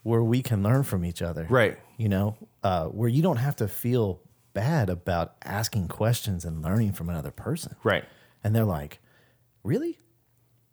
where 0.03 0.23
we 0.23 0.41
can 0.41 0.63
learn 0.63 0.83
from 0.83 1.03
each 1.03 1.21
other. 1.21 1.45
Right. 1.49 1.77
You 1.97 2.07
know, 2.09 2.37
uh, 2.63 2.85
where 2.85 3.09
you 3.09 3.21
don't 3.21 3.37
have 3.37 3.57
to 3.57 3.67
feel 3.67 4.21
bad 4.53 4.89
about 4.89 5.35
asking 5.43 5.89
questions 5.89 6.45
and 6.45 6.63
learning 6.63 6.93
from 6.93 7.09
another 7.09 7.31
person. 7.31 7.75
Right. 7.83 8.05
And 8.43 8.55
they're 8.55 8.63
like, 8.63 8.99
really? 9.63 9.99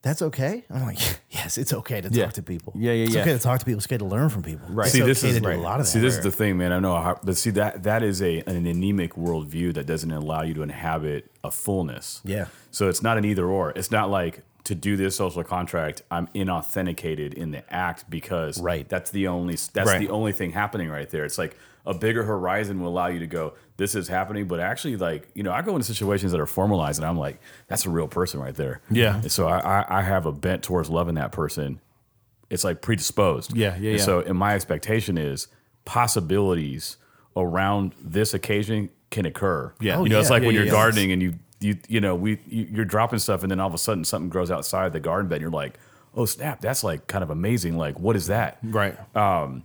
That's 0.04 0.20
okay? 0.20 0.64
I'm 0.70 0.82
like, 0.84 0.98
yes, 1.30 1.56
it's 1.56 1.72
okay 1.72 2.00
to 2.02 2.08
talk 2.10 2.16
Yeah. 2.16 2.26
to 2.28 2.42
people. 2.42 2.74
Yeah, 2.76 2.92
yeah, 2.92 3.04
it's 3.06 3.14
yeah. 3.14 3.22
okay 3.22 3.32
to 3.32 3.38
talk 3.38 3.58
to 3.60 3.64
people. 3.64 3.78
It's 3.78 3.86
okay 3.86 3.96
to 3.98 4.04
learn 4.04 4.28
from 4.28 4.42
people. 4.42 4.66
Right. 4.68 4.84
It's 4.84 4.92
See, 4.92 5.00
okay 5.02 5.08
this 5.10 5.24
is 5.24 5.34
to 5.36 5.40
do 5.40 5.48
a 5.48 5.56
lot 5.56 5.80
of 5.80 5.86
that. 5.86 5.92
See, 5.92 5.98
this 5.98 6.16
is 6.18 6.22
the 6.22 6.30
thing, 6.30 6.58
man. 6.58 6.72
I 6.72 6.78
know, 6.78 6.94
how, 6.96 7.18
but 7.24 7.36
see 7.38 7.50
that 7.50 7.82
that 7.84 8.02
is 8.02 8.20
a 8.22 8.40
an 8.46 8.66
anemic 8.66 9.14
worldview 9.14 9.72
that 9.74 9.86
doesn't 9.86 10.10
allow 10.12 10.42
you 10.42 10.52
to 10.54 10.62
inhabit 10.62 11.32
a 11.42 11.50
fullness. 11.50 12.20
Yeah. 12.22 12.46
So 12.70 12.88
it's 12.90 13.02
not 13.02 13.16
an 13.18 13.24
either 13.24 13.46
or. 13.46 13.70
It's 13.74 13.90
not 13.90 14.10
like 14.10 14.42
to 14.64 14.74
do 14.74 14.96
this 14.96 15.16
social 15.16 15.42
contract, 15.44 16.02
I'm 16.10 16.28
inauthenticated 16.34 17.34
in 17.34 17.50
the 17.50 17.62
act 17.72 18.08
because 18.08 18.60
Right. 18.60 18.88
that's 18.88 19.10
the 19.10 19.26
only 19.28 19.56
that's 19.72 19.90
Right. 19.90 19.98
the 20.00 20.10
only 20.10 20.32
thing 20.32 20.52
happening 20.52 20.88
right 20.90 21.08
there. 21.08 21.24
It's 21.24 21.38
like 21.38 21.56
a 21.86 21.92
bigger 21.94 22.22
horizon 22.24 22.80
will 22.80 22.88
allow 22.88 23.08
you 23.08 23.18
to 23.18 23.26
go, 23.26 23.52
this 23.76 23.94
is 23.94 24.08
happening, 24.08 24.46
but 24.48 24.58
actually, 24.60 24.96
like 24.96 25.28
you 25.34 25.42
know, 25.42 25.52
I 25.52 25.62
go 25.62 25.74
into 25.76 25.84
situations 25.86 26.32
that 26.32 26.40
are 26.40 26.46
formalized, 26.46 26.98
and 26.98 27.06
I'm 27.06 27.18
like, 27.18 27.40
that's 27.68 27.84
a 27.86 27.90
real 27.90 28.08
person 28.08 28.40
right 28.40 28.54
there. 28.54 28.80
Yeah. 28.90 29.16
And 29.16 29.30
so 29.30 29.46
I, 29.48 29.58
I, 29.80 29.98
I 29.98 30.02
have 30.02 30.26
a 30.26 30.32
bent 30.32 30.62
towards 30.62 30.88
loving 30.90 31.16
that 31.16 31.32
person. 31.32 31.80
It's 32.50 32.64
like 32.64 32.80
predisposed. 32.82 33.56
Yeah, 33.56 33.70
yeah, 33.76 33.90
And 33.90 33.98
yeah. 33.98 34.04
So, 34.04 34.20
and 34.20 34.38
my 34.38 34.54
expectation 34.54 35.18
is 35.18 35.48
possibilities 35.84 36.96
around 37.36 37.92
this 38.00 38.32
occasion 38.34 38.90
can 39.10 39.26
occur. 39.26 39.72
Yeah. 39.80 39.96
Oh, 39.98 40.04
you 40.04 40.10
know, 40.10 40.18
Oh, 40.18 40.20
it's 40.20 40.30
like 40.30 40.42
Yeah, 40.42 40.46
when 40.48 40.54
you're 40.54 40.64
yeah. 40.66 40.70
gardening 40.70 41.12
and 41.12 41.22
you 41.22 41.34
you 41.60 41.76
you 41.88 42.00
know 42.00 42.14
we 42.14 42.38
you, 42.46 42.68
you're 42.70 42.84
dropping 42.84 43.18
stuff 43.18 43.42
and 43.42 43.50
then 43.50 43.58
all 43.60 43.68
of 43.68 43.74
a 43.74 43.78
sudden 43.78 44.04
something 44.04 44.28
grows 44.28 44.50
outside 44.50 44.92
the 44.92 45.00
garden 45.00 45.28
bed. 45.28 45.36
And 45.36 45.42
you're 45.42 45.50
like, 45.50 45.78
oh 46.14 46.26
snap, 46.26 46.60
that's 46.60 46.84
like 46.84 47.06
kind 47.06 47.24
of 47.24 47.30
amazing. 47.30 47.76
Like, 47.76 47.98
what 47.98 48.14
is 48.16 48.26
that? 48.28 48.58
Right. 48.62 48.96
Um, 49.16 49.64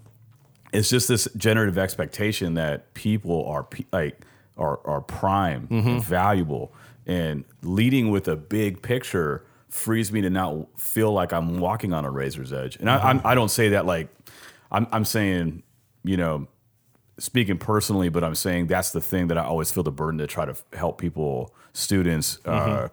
it's 0.72 0.90
just 0.90 1.08
this 1.08 1.28
generative 1.36 1.78
expectation 1.78 2.56
that 2.56 2.94
people 2.94 3.46
are 3.46 3.68
like 3.92 4.26
are 4.58 4.80
are 4.86 5.02
prime 5.02 5.68
and 5.70 6.04
valuable. 6.04 6.74
And 7.06 7.44
leading 7.64 8.12
with 8.12 8.28
a 8.28 8.36
big 8.36 8.82
picture 8.82 9.44
frees 9.70 10.12
me 10.12 10.22
to 10.22 10.30
not 10.30 10.68
feel 10.80 11.12
like 11.12 11.34
I'm 11.34 11.60
walking 11.60 11.94
on 11.94 12.06
a 12.06 12.12
razor's 12.12 12.54
edge. 12.54 12.76
And 12.78 12.90
I, 12.90 12.98
I'm, 12.98 13.20
mm-hmm. 13.20 13.28
I 13.28 13.36
don't 13.36 13.50
say 13.50 13.70
that 13.70 13.86
like 13.86 14.10
I'm 14.72 14.88
I'm 14.92 15.06
saying 15.06 15.64
you 16.04 16.18
know 16.18 16.48
speaking 17.18 17.58
personally, 17.58 18.10
but 18.10 18.24
I'm 18.24 18.36
saying 18.36 18.68
that's 18.68 18.92
the 18.92 19.02
thing 19.02 19.28
that 19.28 19.38
I 19.38 19.44
always 19.44 19.72
feel 19.72 19.84
the 19.84 19.92
burden 19.92 20.20
to 20.20 20.28
try 20.28 20.46
to 20.46 20.56
help 20.74 21.00
people, 21.00 21.54
students, 21.74 22.38
mm-hmm. 22.44 22.86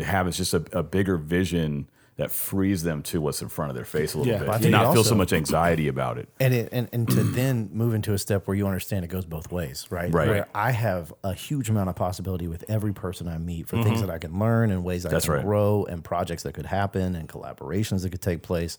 uh, 0.00 0.04
have 0.04 0.26
is 0.26 0.36
just 0.36 0.54
a, 0.54 0.64
a 0.72 0.82
bigger 0.82 1.16
vision 1.16 1.88
that 2.16 2.30
frees 2.30 2.84
them 2.84 3.02
to 3.02 3.20
what's 3.20 3.42
in 3.42 3.48
front 3.48 3.70
of 3.70 3.74
their 3.74 3.84
face 3.84 4.14
a 4.14 4.18
little 4.18 4.32
Yeah. 4.32 4.38
bit, 4.38 4.48
I 4.48 4.54
and 4.54 4.62
think 4.62 4.72
not 4.72 4.92
feel 4.94 5.02
so 5.02 5.16
much 5.16 5.32
anxiety 5.32 5.88
about 5.88 6.16
it. 6.16 6.28
and 6.38 6.54
it, 6.54 6.68
and 6.70 6.88
and 6.92 7.08
to 7.08 7.22
then 7.24 7.70
move 7.72 7.92
into 7.92 8.12
a 8.12 8.18
step 8.18 8.46
where 8.46 8.56
you 8.56 8.66
understand 8.66 9.04
it 9.04 9.08
goes 9.08 9.24
both 9.24 9.50
ways, 9.50 9.86
right? 9.90 10.12
Right. 10.12 10.28
Where 10.28 10.48
I 10.54 10.70
have 10.70 11.12
a 11.24 11.34
huge 11.34 11.68
amount 11.70 11.88
of 11.88 11.96
possibility 11.96 12.46
with 12.46 12.64
every 12.68 12.92
person 12.92 13.26
I 13.26 13.38
meet 13.38 13.66
for 13.68 13.76
things 13.82 13.98
mm-hmm. 13.98 14.06
that 14.06 14.10
I 14.14 14.18
can 14.18 14.38
learn 14.38 14.70
and 14.70 14.84
ways 14.84 15.04
I 15.04 15.10
That's 15.10 15.24
can 15.24 15.34
right. 15.34 15.44
grow 15.44 15.86
and 15.88 16.04
projects 16.04 16.44
that 16.44 16.54
could 16.54 16.66
happen 16.66 17.16
and 17.16 17.28
collaborations 17.28 18.02
that 18.02 18.10
could 18.10 18.22
take 18.22 18.42
place. 18.42 18.78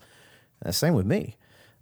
And 0.62 0.70
the 0.70 0.74
same 0.74 0.94
with 0.94 1.06
me. 1.06 1.36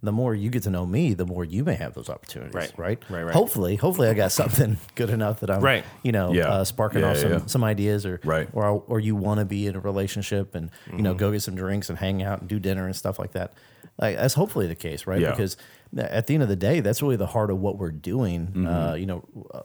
The 0.04 0.12
more 0.12 0.34
you 0.34 0.50
get 0.50 0.62
to 0.64 0.70
know 0.70 0.84
me, 0.86 1.14
the 1.14 1.26
more 1.26 1.44
you 1.44 1.64
may 1.64 1.74
have 1.74 1.94
those 1.94 2.08
opportunities, 2.08 2.54
Right. 2.54 2.72
right? 2.76 3.02
Right, 3.08 3.22
right. 3.24 3.34
Hopefully, 3.34 3.76
hopefully, 3.76 4.08
I 4.08 4.14
got 4.14 4.32
something 4.32 4.76
good 4.94 5.10
enough 5.10 5.40
that 5.40 5.50
I'm, 5.50 5.60
Right. 5.60 5.84
you 6.02 6.12
know, 6.12 6.32
Yeah. 6.32 6.48
uh, 6.48 6.64
sparking 6.64 7.00
Yeah, 7.00 7.10
off 7.10 7.16
yeah, 7.22 7.38
some, 7.38 7.48
some 7.48 7.64
ideas, 7.64 8.04
or 8.06 8.20
Right. 8.24 8.48
or 8.52 8.66
or 8.86 9.00
you 9.00 9.16
want 9.16 9.40
to 9.40 9.44
be 9.44 9.66
in 9.66 9.74
a 9.76 9.80
relationship 9.80 10.54
and 10.54 10.70
you 10.86 10.92
Mm-hmm. 10.92 11.02
know 11.02 11.14
go 11.14 11.32
get 11.32 11.42
some 11.42 11.54
drinks 11.56 11.88
and 11.88 11.98
hang 11.98 12.22
out 12.22 12.40
and 12.40 12.48
do 12.48 12.58
dinner 12.60 12.84
and 12.86 12.94
stuff 12.94 13.18
like 13.18 13.32
that. 13.32 13.52
Like 13.98 14.16
that's 14.16 14.34
hopefully 14.34 14.66
the 14.66 14.74
case, 14.74 15.06
right? 15.06 15.20
Because 15.20 15.56
at 15.96 16.26
the 16.26 16.34
end 16.34 16.42
of 16.42 16.48
the 16.48 16.56
day, 16.56 16.80
that's 16.80 17.00
really 17.02 17.16
the 17.16 17.26
heart 17.28 17.50
of 17.50 17.60
what 17.60 17.78
we're 17.78 17.90
doing. 17.92 18.48
Mm-hmm. 18.48 18.66
Uh, 18.66 18.94
you 18.94 19.06
know, 19.06 19.24
uh, 19.54 19.60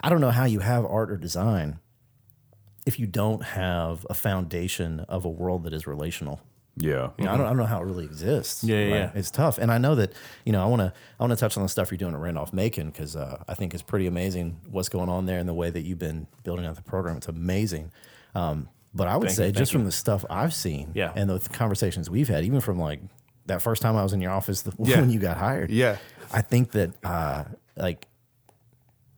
I 0.00 0.08
don't 0.08 0.20
know 0.20 0.30
how 0.30 0.44
you 0.44 0.60
have 0.60 0.84
art 0.86 1.10
or 1.10 1.16
design 1.16 1.78
if 2.86 2.98
you 2.98 3.06
don't 3.06 3.42
have 3.42 4.06
a 4.10 4.14
foundation 4.14 5.00
of 5.00 5.24
a 5.24 5.28
world 5.28 5.64
that 5.64 5.72
is 5.72 5.86
relational. 5.86 6.40
Yeah, 6.76 7.10
You 7.18 7.24
know, 7.26 7.32
I, 7.32 7.36
don't, 7.36 7.46
I 7.46 7.48
don't 7.50 7.58
know 7.58 7.64
how 7.66 7.80
it 7.80 7.84
really 7.84 8.04
exists. 8.04 8.64
Yeah, 8.64 8.76
yeah, 8.78 8.82
right? 8.84 8.94
yeah. 9.00 9.10
It's 9.14 9.30
tough, 9.30 9.58
and 9.58 9.70
I 9.70 9.78
know 9.78 9.94
that. 9.94 10.12
You 10.44 10.52
know, 10.52 10.62
I 10.62 10.66
want 10.66 10.80
to. 10.80 10.92
I 11.18 11.22
want 11.22 11.30
to 11.32 11.36
touch 11.36 11.56
on 11.56 11.62
the 11.62 11.68
stuff 11.68 11.90
you're 11.92 11.98
doing 11.98 12.14
at 12.14 12.20
Randolph 12.20 12.52
Macon 12.52 12.90
because 12.90 13.14
uh, 13.14 13.42
I 13.46 13.54
think 13.54 13.74
it's 13.74 13.82
pretty 13.82 14.06
amazing 14.08 14.60
what's 14.70 14.88
going 14.88 15.08
on 15.08 15.26
there 15.26 15.38
and 15.38 15.48
the 15.48 15.54
way 15.54 15.70
that 15.70 15.82
you've 15.82 16.00
been 16.00 16.26
building 16.42 16.66
out 16.66 16.74
the 16.74 16.82
program. 16.82 17.16
It's 17.16 17.28
amazing. 17.28 17.92
Um, 18.34 18.68
but 18.92 19.06
I 19.08 19.16
would 19.16 19.28
Thank 19.28 19.36
say 19.36 19.46
you, 19.46 19.52
just 19.52 19.70
thank 19.72 19.80
from 19.80 19.84
the 19.86 19.92
stuff 19.92 20.24
I've 20.28 20.54
seen, 20.54 20.90
Yeah. 20.94 21.12
and 21.14 21.28
the 21.30 21.38
conversations 21.50 22.10
we've 22.10 22.28
had, 22.28 22.44
even 22.44 22.60
from 22.60 22.78
like 22.78 23.00
that 23.46 23.60
first 23.62 23.80
time 23.82 23.96
I 23.96 24.02
was 24.02 24.12
in 24.12 24.20
your 24.20 24.32
office 24.32 24.62
the, 24.62 24.72
Yeah. 24.82 25.00
when 25.00 25.10
you 25.10 25.18
got 25.20 25.36
hired, 25.36 25.70
Yeah. 25.70 25.96
I 26.32 26.42
think 26.42 26.72
that 26.72 26.90
uh, 27.04 27.44
like 27.76 28.06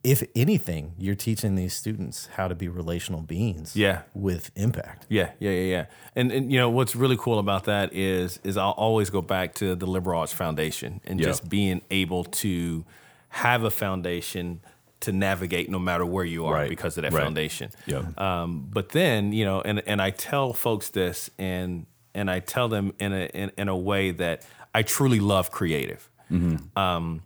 if 0.07 0.23
anything, 0.37 0.95
you're 0.99 1.17
teaching 1.17 1.57
these 1.57 1.75
students 1.75 2.29
how 2.37 2.47
to 2.49 2.55
be 2.55 2.69
relational 2.69 3.23
beings, 3.23 3.75
Yeah. 3.75 4.03
with 4.15 4.51
impact. 4.55 5.05
Yeah, 5.09 5.31
yeah, 5.41 5.51
yeah, 5.51 5.71
yeah. 5.77 5.87
And 6.15 6.31
and 6.33 6.53
you 6.53 6.59
know 6.61 6.71
what's 6.71 6.95
really 6.95 7.17
cool 7.17 7.39
about 7.39 7.65
that 7.65 7.93
is 7.93 8.39
is 8.45 8.57
I'll 8.57 8.71
always 8.87 9.11
go 9.11 9.21
back 9.23 9.55
to 9.57 9.75
the 9.75 9.87
Liberal 9.87 10.21
Arts 10.21 10.33
Foundation 10.33 11.01
and 11.09 11.19
Yeah. 11.21 11.27
just 11.27 11.49
being 11.49 11.81
able 11.91 12.23
to 12.43 12.85
have 13.29 13.65
a 13.65 13.71
foundation 13.71 14.61
to 15.01 15.13
navigate 15.13 15.69
no 15.71 15.79
matter 15.79 16.07
where 16.07 16.25
you 16.25 16.47
are 16.47 16.55
Right, 16.55 16.69
because 16.71 16.97
of 16.99 17.03
that 17.03 17.13
right. 17.13 17.23
foundation. 17.23 17.71
Yeah. 17.87 18.05
Um, 18.17 18.69
but 18.73 18.91
then 18.91 19.33
you 19.33 19.45
know, 19.45 19.61
and 19.61 19.83
and 19.87 20.01
I 20.01 20.11
tell 20.11 20.53
folks 20.53 20.89
this, 20.91 21.31
and 21.39 21.87
and 22.15 22.31
I 22.31 22.39
tell 22.41 22.69
them 22.69 22.93
in 23.01 23.13
a 23.13 23.25
in, 23.35 23.51
in 23.59 23.69
a 23.69 23.77
way 23.77 24.13
that 24.13 24.43
I 24.79 24.83
truly 24.83 25.21
love 25.21 25.51
creative. 25.51 26.09
Um, 26.77 27.23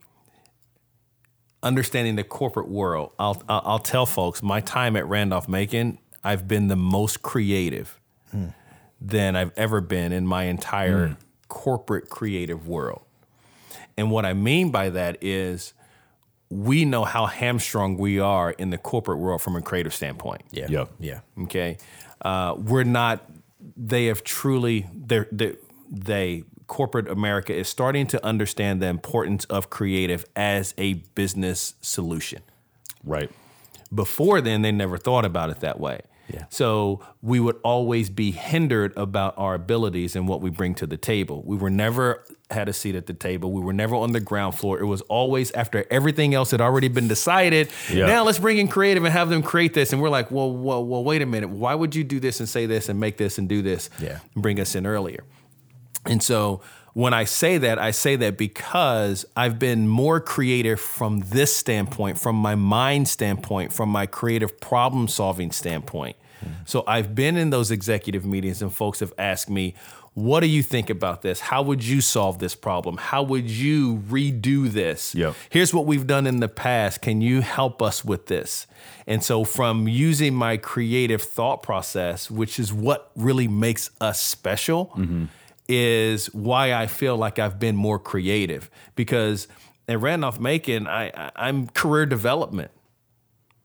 understanding 1.63 2.17
the 2.17 2.25
corporate 2.25 2.69
world, 2.69 3.13
I'll, 3.19 3.43
I'll 3.49 3.63
I'll 3.65 3.79
tell 3.79 4.07
folks 4.07 4.43
my 4.43 4.61
time 4.61 4.97
at 4.97 5.07
Randolph 5.07 5.49
Macon, 5.49 5.99
I've 6.25 6.47
been 6.49 6.69
the 6.69 6.77
most 6.77 7.23
creative 7.23 7.99
than 9.01 9.35
I've 9.37 9.53
ever 9.57 9.81
been 9.81 10.13
in 10.13 10.27
my 10.27 10.45
entire 10.45 11.17
corporate 11.49 12.09
creative 12.09 12.69
world. 12.69 13.03
And 13.97 14.11
what 14.11 14.25
I 14.25 14.35
mean 14.35 14.71
by 14.71 14.91
that 14.91 15.19
is 15.23 15.73
we 16.49 16.85
know 16.85 17.05
how 17.05 17.27
hamstrung 17.27 17.97
we 17.97 18.19
are 18.21 18.51
in 18.51 18.71
the 18.71 18.79
corporate 18.79 19.19
world 19.19 19.41
from 19.43 19.57
a 19.57 19.63
creative 19.63 19.95
standpoint. 19.95 20.43
Yeah, 20.53 20.67
Yeah. 20.69 20.85
yeah. 20.99 21.21
Okay, 21.45 21.77
uh, 22.23 22.55
we're 22.59 22.85
not. 22.85 23.25
They 23.77 24.07
have 24.07 24.23
truly. 24.25 24.87
They're, 24.95 25.29
they 25.33 25.57
they 25.91 26.45
corporate 26.71 27.09
America 27.09 27.53
is 27.53 27.69
starting 27.69 28.07
to 28.07 28.25
understand 28.25 28.81
the 28.81 28.87
importance 28.87 29.45
of 29.47 29.69
creative 29.71 30.25
as 30.37 30.73
a 30.79 30.95
business 31.15 31.75
solution. 31.83 32.41
right. 33.05 33.31
Before 33.93 34.41
then, 34.41 34.63
they 34.63 34.71
never 34.71 34.97
thought 34.97 35.25
about 35.25 35.51
it 35.51 35.59
that 35.61 35.81
way. 35.81 36.03
Yeah. 36.33 36.45
So 36.49 37.01
we 37.23 37.41
would 37.41 37.57
always 37.65 38.09
be 38.09 38.31
hindered 38.31 38.97
about 38.97 39.35
our 39.37 39.55
abilities 39.55 40.15
and 40.15 40.29
what 40.29 40.41
we 40.41 40.49
bring 40.49 40.77
to 40.77 40.87
the 40.87 40.97
table. 40.97 41.43
We 41.45 41.57
were 41.57 41.71
never 41.71 42.25
had 42.53 42.69
a 42.69 42.73
seat 42.73 42.95
at 42.95 43.07
the 43.07 43.15
table. 43.15 43.51
We 43.51 43.61
were 43.61 43.73
never 43.73 43.97
on 43.97 44.13
the 44.13 44.21
ground 44.21 44.55
floor. 44.55 44.79
It 44.79 44.85
was 44.87 45.01
always 45.03 45.51
after 45.53 45.85
everything 45.91 46.33
else 46.35 46.53
had 46.53 46.61
already 46.61 46.87
been 46.87 47.09
decided. 47.09 47.69
Yeah. 47.93 48.07
Now 48.07 48.23
let's 48.23 48.39
bring 48.39 48.59
in 48.59 48.69
creative 48.69 49.03
and 49.03 49.13
have 49.13 49.29
them 49.29 49.43
create 49.43 49.75
this. 49.75 49.93
And 49.93 50.01
we're 50.01 50.09
like, 50.09 50.31
well, 50.31 50.53
well, 50.53 50.85
well, 50.85 51.03
wait 51.03 51.21
a 51.21 51.27
minute. 51.27 51.51
Why 51.51 51.75
would 51.75 51.97
you 51.97 52.05
do 52.05 52.21
this 52.21 52.39
and 52.39 52.49
say 52.49 52.67
this 52.67 52.89
and 52.89 53.01
make 53.01 53.17
this 53.17 53.39
and 53.39 53.49
do 53.49 53.61
this? 53.61 53.91
Yeah. 54.01 54.21
And 54.35 54.43
bring 54.45 54.61
us 54.61 54.77
in 54.77 54.87
earlier. 54.87 55.25
And 56.07 56.23
so 56.23 56.61
when 56.93 57.15
I 57.15 57.25
say 57.25 57.59
that, 57.59 57.79
I 57.79 57.91
say 57.91 58.17
that 58.17 58.37
because 58.37 59.25
I've 59.37 59.59
been 59.59 59.87
more 59.87 60.21
creative 60.21 60.81
from 60.81 61.21
this 61.21 61.55
standpoint, 61.55 62.19
from 62.19 62.37
my 62.37 62.55
mind 62.55 63.09
standpoint, 63.09 63.73
from 63.73 63.89
my 63.89 64.07
creative 64.07 64.61
problem 64.61 65.09
solving 65.09 65.53
standpoint. 65.53 66.17
So 66.65 66.85
I've 66.87 67.15
been 67.15 67.37
in 67.37 67.51
those 67.51 67.71
executive 67.71 68.25
meetings 68.25 68.63
and 68.63 68.73
folks 68.73 69.01
have 69.01 69.13
asked 69.19 69.51
me, 69.51 69.75
what 70.15 70.41
do 70.41 70.49
you 70.49 70.63
think 70.63 70.91
about 70.91 71.23
this? 71.23 71.39
How 71.39 71.63
would 71.63 71.85
you 71.85 72.01
solve 72.01 72.41
this 72.41 72.55
problem? 72.55 72.97
How 72.97 73.23
would 73.23 73.49
you 73.49 73.99
redo 74.09 74.71
this? 74.71 75.15
Yep. 75.15 75.35
Here's 75.51 75.73
what 75.73 75.87
we've 75.87 76.07
done 76.07 76.27
in 76.27 76.41
the 76.41 76.49
past. 76.49 77.01
Can 77.01 77.21
you 77.21 77.43
help 77.43 77.81
us 77.81 78.05
with 78.05 78.27
this? 78.27 78.67
And 79.07 79.23
so, 79.23 79.45
from 79.45 79.87
using 79.87 80.35
my 80.35 80.57
creative 80.57 81.23
thought 81.23 81.63
process, 81.63 82.31
which 82.31 82.59
is 82.59 82.73
what 82.73 83.11
really 83.15 83.47
makes 83.47 83.91
us 84.01 84.21
special, 84.21 84.87
mm-hmm. 84.97 85.27
Is 85.73 86.27
why 86.35 86.73
I 86.75 86.87
feel 86.89 87.17
like 87.17 87.39
I've 87.39 87.59
been 87.61 87.77
more 87.77 87.99
creative. 87.99 88.69
Because 88.97 89.47
at 89.89 90.01
Randolph 90.01 90.41
Macon, 90.41 90.87
I, 90.89 91.11
I, 91.15 91.31
I'm 91.37 91.69
career 91.69 92.07
development 92.07 92.71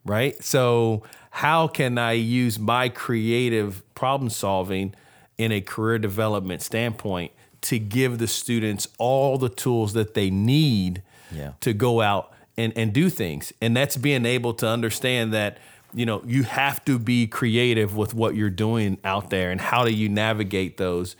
right? 0.07 0.43
So, 0.43 1.01
how 1.31 1.67
can 1.67 1.97
I 1.97 2.11
use 2.11 2.59
my 2.59 2.89
creative 2.89 3.81
problem 3.95 4.29
solving 4.29 4.93
in 5.39 5.51
a 5.51 5.61
career 5.61 5.97
development 5.97 6.61
standpoint 6.61 7.31
to 7.61 7.79
give 7.79 8.19
the 8.19 8.27
students 8.27 8.87
all 8.99 9.39
the 9.39 9.49
tools 9.49 9.93
that 9.93 10.13
they 10.13 10.29
need 10.29 11.01
Yeah. 11.31 11.53
to 11.61 11.73
go 11.73 12.01
out 12.01 12.31
and, 12.55 12.71
and 12.77 12.93
do 12.93 13.09
things? 13.09 13.51
And 13.61 13.75
that's 13.75 13.97
being 13.97 14.27
able 14.27 14.53
to 14.55 14.67
understand 14.67 15.33
that. 15.33 15.57
You 15.91 16.05
know, 16.05 16.21
you 16.25 16.43
have 16.43 16.83
to 16.85 16.99
be 16.99 17.25
creative 17.25 17.95
with 17.95 18.13
what 18.13 18.35
you're 18.35 18.49
doing 18.49 18.97
out 19.05 19.29
there, 19.29 19.49
and 19.49 19.59
how 19.61 19.85
do 19.85 19.91
you 19.93 20.09
navigate 20.09 20.75
those, 20.77 21.15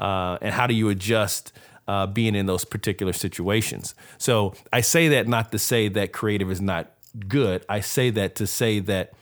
uh, 0.00 0.38
and 0.40 0.52
how 0.52 0.66
do 0.66 0.74
you 0.74 0.88
adjust 0.88 1.52
uh, 1.90 2.06
being 2.06 2.36
in 2.36 2.46
those 2.46 2.64
particular 2.64 3.12
situations. 3.12 3.96
So 4.16 4.54
I 4.72 4.80
say 4.80 5.08
that 5.08 5.26
not 5.26 5.50
to 5.50 5.58
say 5.58 5.88
that 5.88 6.12
creative 6.12 6.48
is 6.48 6.60
not 6.60 6.92
good. 7.26 7.64
I 7.68 7.80
say 7.80 8.10
that 8.10 8.36
to 8.36 8.46
say 8.46 8.78
that 8.78 9.12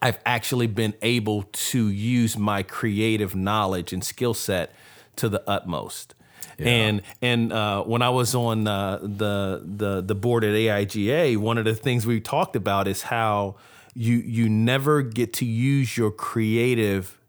I've 0.00 0.18
actually 0.24 0.68
been 0.68 0.94
able 1.02 1.42
to 1.42 1.88
use 1.88 2.38
my 2.38 2.62
creative 2.62 3.36
knowledge 3.36 3.92
and 3.92 4.02
skill 4.02 4.32
set 4.32 4.74
to 5.16 5.28
the 5.28 5.42
utmost. 5.48 6.14
And 6.58 7.02
and 7.20 7.52
uh, 7.52 7.82
when 7.82 8.00
I 8.00 8.08
was 8.08 8.34
on 8.34 8.66
uh, 8.66 8.98
the 9.02 9.62
the 9.62 10.00
the 10.00 10.14
board 10.14 10.44
at 10.44 10.54
AIGA, 10.54 11.36
one 11.36 11.58
of 11.58 11.66
the 11.66 11.74
things 11.74 12.06
we 12.06 12.20
talked 12.20 12.56
about 12.56 12.88
is 12.88 13.02
how 13.02 13.56
you 13.94 14.16
you 14.16 14.48
never 14.48 15.02
get 15.02 15.34
to 15.34 15.44
use 15.44 15.98
your 15.98 16.10
creative 16.10 17.20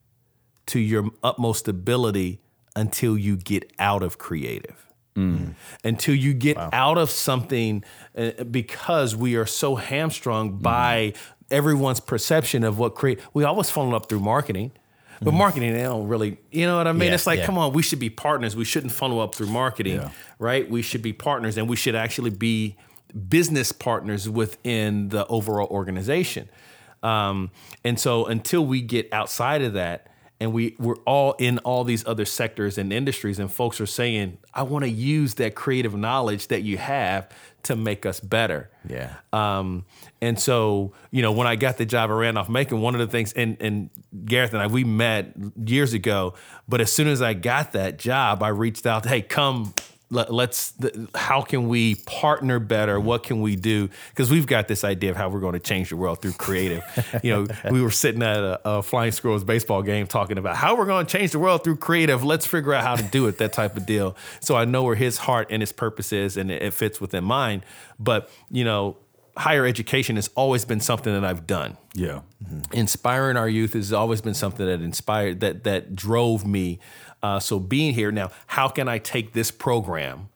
to 0.67 0.79
your 0.79 1.09
utmost 1.21 1.67
ability 1.67 2.39
until 2.77 3.17
you 3.17 3.35
get 3.35 3.71
out 3.79 4.03
of 4.03 4.17
creative. 4.17 4.83
Until 5.83 6.13
you 6.13 6.35
get 6.35 6.57
out 6.57 6.99
of 6.99 7.09
something, 7.09 7.83
uh, 8.15 8.43
because 8.43 9.15
we 9.15 9.35
are 9.35 9.47
so 9.47 9.75
hamstrung 9.75 10.59
by 10.59 11.13
everyone's 11.49 11.99
perception 11.99 12.63
of 12.63 12.77
what 12.77 12.93
create. 12.93 13.19
We 13.33 13.43
always 13.43 13.71
funnel 13.71 13.95
up 13.95 14.09
through 14.09 14.19
marketing, 14.19 14.73
but 15.19 15.33
marketing 15.33 15.73
they 15.73 15.81
don't 15.81 16.07
really. 16.07 16.37
You 16.51 16.67
know 16.67 16.77
what 16.77 16.85
I 16.85 16.91
mean? 16.91 17.07
Yeah, 17.07 17.15
it's 17.15 17.25
like, 17.25 17.39
yeah. 17.39 17.47
come 17.47 17.57
on, 17.57 17.73
we 17.73 17.81
should 17.81 17.97
be 17.97 18.11
partners. 18.11 18.55
We 18.55 18.63
shouldn't 18.63 18.93
funnel 18.93 19.19
up 19.19 19.33
through 19.33 19.47
marketing, 19.47 19.95
Yeah. 19.95 20.11
right? 20.37 20.69
We 20.69 20.83
should 20.83 21.01
be 21.01 21.13
partners, 21.13 21.57
and 21.57 21.67
we 21.67 21.75
should 21.77 21.95
actually 21.95 22.29
be 22.29 22.77
business 23.27 23.71
partners 23.71 24.29
within 24.29 25.09
the 25.09 25.25
overall 25.25 25.67
organization. 25.69 26.47
Um, 27.01 27.49
and 27.83 27.99
so 27.99 28.27
until 28.27 28.63
we 28.63 28.81
get 28.81 29.11
outside 29.11 29.63
of 29.63 29.73
that 29.73 30.11
and 30.39 30.53
we, 30.53 30.75
we're 30.77 30.97
all 31.05 31.33
in 31.33 31.57
all 31.59 31.83
these 31.83 32.05
other 32.05 32.25
sectors 32.25 32.77
and 32.77 32.93
industries 32.93 33.39
and 33.39 33.51
folks 33.51 33.81
are 33.81 33.87
saying, 33.87 34.37
I 34.53 34.63
want 34.63 34.85
to 34.85 34.89
use 34.89 35.35
that 35.35 35.55
creative 35.55 35.95
knowledge 35.95 36.47
that 36.49 36.61
you 36.61 36.77
have 36.77 37.29
to 37.63 37.75
make 37.75 38.05
us 38.05 38.19
better. 38.19 38.69
Yeah. 38.87 39.15
Um, 39.33 39.85
and 40.21 40.39
so, 40.39 40.93
you 41.11 41.21
know, 41.21 41.31
when 41.31 41.47
I 41.47 41.55
got 41.55 41.77
the 41.77 41.85
job 41.85 42.09
at 42.09 42.13
Randolph 42.13 42.49
Macon, 42.49 42.81
one 42.81 42.93
of 42.93 42.99
the 42.99 43.07
things, 43.07 43.33
and, 43.33 43.57
and 43.59 43.89
Gareth 44.25 44.53
and 44.53 44.61
I, 44.61 44.67
we 44.67 44.83
met 44.83 45.33
years 45.65 45.93
ago, 45.93 46.35
but 46.67 46.81
as 46.81 46.91
soon 46.91 47.07
as 47.07 47.21
I 47.21 47.33
got 47.33 47.71
that 47.73 47.97
job, 47.97 48.43
I 48.43 48.49
reached 48.49 48.85
out, 48.85 49.05
hey, 49.05 49.21
come 49.21 49.73
let, 50.09 50.31
let's 50.31 50.71
the, 50.71 51.07
how 51.15 51.41
can 51.41 51.67
we 51.67 51.95
partner 51.95 52.59
better? 52.59 52.99
What 52.99 53.23
can 53.23 53.41
we 53.41 53.55
do? 53.55 53.89
Because 54.09 54.31
we've 54.31 54.47
got 54.47 54.67
this 54.67 54.83
idea 54.83 55.11
of 55.11 55.17
how 55.17 55.29
we're 55.29 55.39
going 55.39 55.53
to 55.53 55.59
change 55.59 55.89
the 55.89 55.97
world 55.97 56.21
through 56.21 56.33
creative. 56.33 56.83
You 57.23 57.33
know 57.33 57.47
we 57.71 57.81
were 57.81 57.91
sitting 57.91 58.21
at 58.21 58.37
a, 58.37 58.59
a 58.63 58.83
flying 58.83 59.11
squirrels 59.11 59.43
baseball 59.43 59.81
game 59.81 60.07
talking 60.07 60.37
about 60.37 60.55
how 60.55 60.75
we're 60.77 60.85
going 60.85 61.05
to 61.05 61.17
change 61.17 61.31
the 61.31 61.39
world 61.39 61.63
through 61.63 61.77
creative. 61.77 62.23
Let's 62.23 62.45
figure 62.45 62.73
out 62.73 62.83
how 62.83 62.95
to 62.95 63.03
do 63.03 63.27
it 63.27 63.37
that 63.39 63.53
type 63.53 63.75
of 63.75 63.85
deal. 63.85 64.15
So 64.39 64.55
i 64.55 64.65
know 64.65 64.83
where 64.83 64.95
his 64.95 65.17
heart 65.17 65.47
and 65.49 65.61
his 65.61 65.71
purpose 65.71 66.13
is 66.13 66.37
and 66.37 66.51
it, 66.51 66.61
it 66.61 66.73
fits 66.73 67.01
within 67.01 67.23
mine. 67.23 67.63
But 67.99 68.29
you 68.49 68.63
know 68.63 68.97
higher 69.35 69.65
education 69.65 70.15
has 70.15 70.29
always 70.29 70.65
been 70.65 70.79
something 70.79 71.13
that 71.13 71.23
i've 71.23 71.45
done. 71.47 71.77
Yeah. 71.93 72.21
inspiring 72.71 73.37
our 73.37 73.49
youth 73.49 73.73
has 73.73 73.91
always 73.91 74.21
been 74.21 74.33
something 74.35 74.65
that 74.65 74.81
inspired 74.81 75.39
that 75.39 75.63
that 75.63 75.95
drove 75.95 76.45
me 76.45 76.79
uh, 77.27 77.39
so 77.39 77.59
being 77.59 77.93
here 77.93 78.11
now 78.11 78.29
how 78.47 78.67
can 78.69 78.87
i 78.87 78.97
take 78.99 79.33
this 79.33 79.51
program 79.51 80.29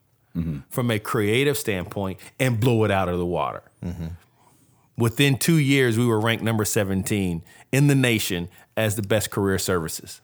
from 0.70 0.90
a 0.90 0.98
creative 0.98 1.56
standpoint 1.58 2.18
and 2.40 2.58
blow 2.58 2.84
it 2.84 2.90
out 2.90 3.08
of 3.08 3.18
the 3.18 3.26
water? 3.26 3.62
Within 4.96 5.36
two 5.38 5.56
years 5.58 5.98
we 5.98 6.06
were 6.06 6.20
ranked 6.20 6.44
number 6.44 6.64
17 6.64 7.42
in 7.70 7.86
the 7.86 7.94
nation 7.94 8.48
as 8.76 8.96
the 8.96 9.02
best 9.02 9.30
career 9.30 9.58
services. 9.58 10.20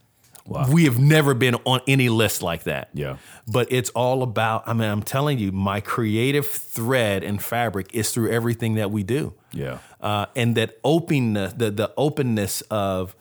We 0.73 0.85
have 0.85 0.99
never 0.99 1.35
been 1.35 1.57
on 1.67 1.81
any 1.87 2.09
list 2.09 2.43
like 2.43 2.63
that. 2.65 2.89
Yeah. 2.95 3.17
but 3.47 3.67
it's 3.71 3.91
all 3.91 4.23
about 4.23 4.63
i 4.67 4.73
mean 4.73 4.89
i'm 4.91 5.03
telling 5.03 5.39
you 5.39 5.53
my 5.53 5.81
creative 5.81 6.47
thread 6.47 7.23
and 7.23 7.43
fabric 7.43 7.95
is 7.95 8.13
through 8.13 8.31
everything 8.31 8.75
that 8.77 8.91
we 8.91 9.03
do. 9.03 9.35
Yeah. 9.53 9.79
uh, 10.01 10.27
and 10.35 10.55
that 10.57 10.79
openness, 10.85 11.53
the 11.55 11.71
the 11.71 11.93
openness 11.97 12.63
of 12.71 13.15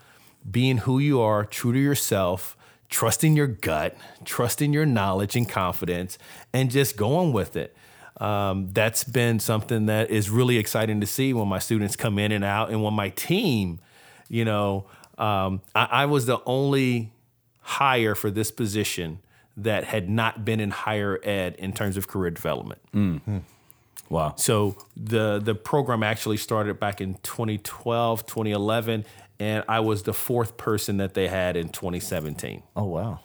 being 0.50 0.78
who 0.86 1.00
you 1.00 1.20
are, 1.22 1.43
true 1.45 1.74
to 1.74 1.80
yourself, 1.80 2.57
trusting 2.89 3.35
your 3.35 3.47
gut, 3.47 3.95
trusting 4.25 4.73
your 4.73 4.85
knowledge 4.85 5.35
and 5.35 5.47
confidence, 5.47 6.17
and 6.53 6.71
just 6.71 6.97
going 6.97 7.33
with 7.33 7.55
it. 7.55 7.75
Um, 8.19 8.69
that's 8.71 9.03
been 9.03 9.39
something 9.39 9.85
that 9.88 10.09
is 10.09 10.29
really 10.29 10.57
exciting 10.57 11.01
to 11.01 11.07
see 11.07 11.33
when 11.33 11.47
my 11.47 11.59
students 11.59 11.95
come 11.95 12.17
in 12.17 12.31
and 12.31 12.43
out, 12.43 12.69
and 12.69 12.83
when 12.83 12.93
my 12.93 13.09
team, 13.09 13.79
you 14.27 14.43
know, 14.45 14.85
um, 15.17 15.61
I, 15.75 15.88
I 15.91 16.05
was 16.05 16.25
the 16.25 16.39
only 16.45 17.11
hire 17.61 18.15
for 18.15 18.31
this 18.31 18.49
position 18.49 19.19
that 19.57 19.83
had 19.83 20.09
not 20.09 20.45
been 20.45 20.59
in 20.59 20.71
higher 20.71 21.19
ed 21.23 21.55
in 21.55 21.73
terms 21.73 21.97
of 21.97 22.07
career 22.07 22.31
development. 22.31 22.81
Wow. 24.10 24.34
So 24.38 24.76
the 24.95 25.39
the 25.43 25.55
program 25.55 26.03
actually 26.03 26.38
started 26.38 26.80
back 26.80 27.01
in 27.01 27.16
2012, 27.24 28.26
2011, 28.26 29.05
and 29.39 29.64
I 29.68 29.80
was 29.82 30.03
the 30.03 30.14
fourth 30.14 30.58
person 30.58 30.97
that 30.97 31.14
they 31.14 31.28
had 31.28 31.55
in 31.58 31.70
2017. 31.70 32.64
Oh 32.76 32.86
wow. 32.86 33.20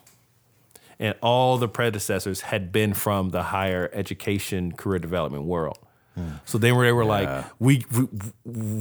And 0.99 1.15
all 1.21 1.57
the 1.57 1.67
predecessors 1.67 2.41
had 2.41 2.71
been 2.71 2.93
from 2.93 3.29
the 3.31 3.43
higher 3.43 3.89
education 3.93 4.71
career 4.73 4.99
development 4.99 5.43
world. 5.45 5.77
Hmm. 6.15 6.33
So 6.45 6.57
they 6.57 6.71
were 6.71 6.85
they 6.85 6.91
were 6.91 7.03
Yeah. 7.03 7.09
like, 7.37 7.45
we 7.59 7.85
we, 7.91 8.07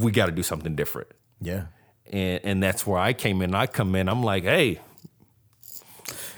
we 0.04 0.10
got 0.12 0.26
to 0.26 0.32
do 0.32 0.42
something 0.42 0.74
different. 0.76 1.08
Yeah. 1.40 1.64
And 2.12 2.40
and 2.44 2.62
that's 2.62 2.86
where 2.86 2.98
I 2.98 3.12
came 3.12 3.40
in. 3.42 3.54
I 3.54 3.66
come 3.66 3.94
in, 3.94 4.08
I'm 4.08 4.22
like, 4.22 4.42
hey, 4.44 4.80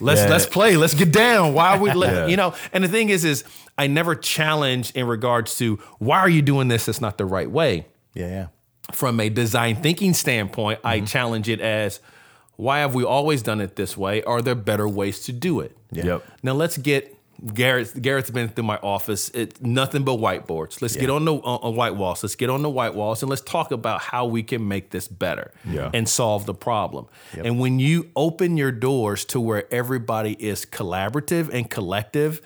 let's 0.00 0.20
Yeah. 0.20 0.30
let's 0.30 0.46
play, 0.46 0.76
let's 0.76 0.94
get 0.94 1.12
down. 1.12 1.54
Why 1.54 1.76
are 1.76 1.78
we 1.80 1.92
let, 1.94 2.12
Yeah. 2.12 2.26
you 2.26 2.36
know? 2.36 2.54
And 2.72 2.84
the 2.84 2.88
thing 2.88 3.10
is, 3.10 3.24
is 3.24 3.44
I 3.76 3.86
never 3.86 4.14
challenge 4.14 4.90
in 4.92 5.06
regards 5.06 5.56
to 5.58 5.78
why 5.98 6.18
are 6.18 6.28
you 6.28 6.42
doing 6.42 6.68
this? 6.68 6.88
It's 6.88 7.00
not 7.00 7.18
the 7.18 7.26
right 7.26 7.50
way. 7.50 7.86
Yeah. 8.14 8.28
Yeah. 8.28 8.46
From 8.92 9.18
a 9.18 9.28
design 9.28 9.76
thinking 9.76 10.14
standpoint, 10.14 10.80
I 10.84 10.98
mm-hmm. 10.98 11.06
challenge 11.06 11.48
it 11.48 11.60
as 11.60 12.00
why 12.56 12.80
have 12.80 12.94
we 12.94 13.04
always 13.04 13.42
done 13.42 13.60
it 13.60 13.76
this 13.76 13.96
way? 13.96 14.22
Are 14.24 14.42
there 14.42 14.54
better 14.54 14.88
ways 14.88 15.20
to 15.24 15.32
do 15.32 15.60
it? 15.60 15.76
Yep. 15.90 16.22
Now 16.42 16.52
let's 16.52 16.76
get 16.78 17.13
Garrett. 17.52 18.00
Garrett's 18.00 18.30
been 18.30 18.48
through 18.48 18.64
my 18.64 18.76
office. 18.78 19.28
It's 19.30 19.60
nothing 19.60 20.04
but 20.04 20.18
whiteboards. 20.18 20.80
Let's 20.80 20.96
get 20.96 21.10
on 21.10 21.24
the 21.24 21.34
on, 21.34 21.60
on 21.62 21.76
white 21.76 21.96
walls. 21.96 22.22
Let's 22.22 22.36
get 22.36 22.50
on 22.50 22.62
the 22.62 22.70
white 22.70 22.94
walls 22.94 23.22
and 23.22 23.30
let's 23.30 23.42
talk 23.42 23.70
about 23.70 24.00
how 24.00 24.26
we 24.26 24.42
can 24.42 24.66
make 24.68 24.90
this 24.90 25.08
better 25.08 25.52
Yeah. 25.68 25.90
and 25.92 26.08
solve 26.08 26.46
the 26.46 26.54
problem. 26.54 27.06
And 27.32 27.58
when 27.58 27.78
you 27.78 28.10
open 28.16 28.56
your 28.56 28.72
doors 28.72 29.24
to 29.26 29.40
where 29.40 29.72
everybody 29.72 30.32
is 30.32 30.64
collaborative 30.64 31.50
and 31.52 31.68
collective, 31.68 32.40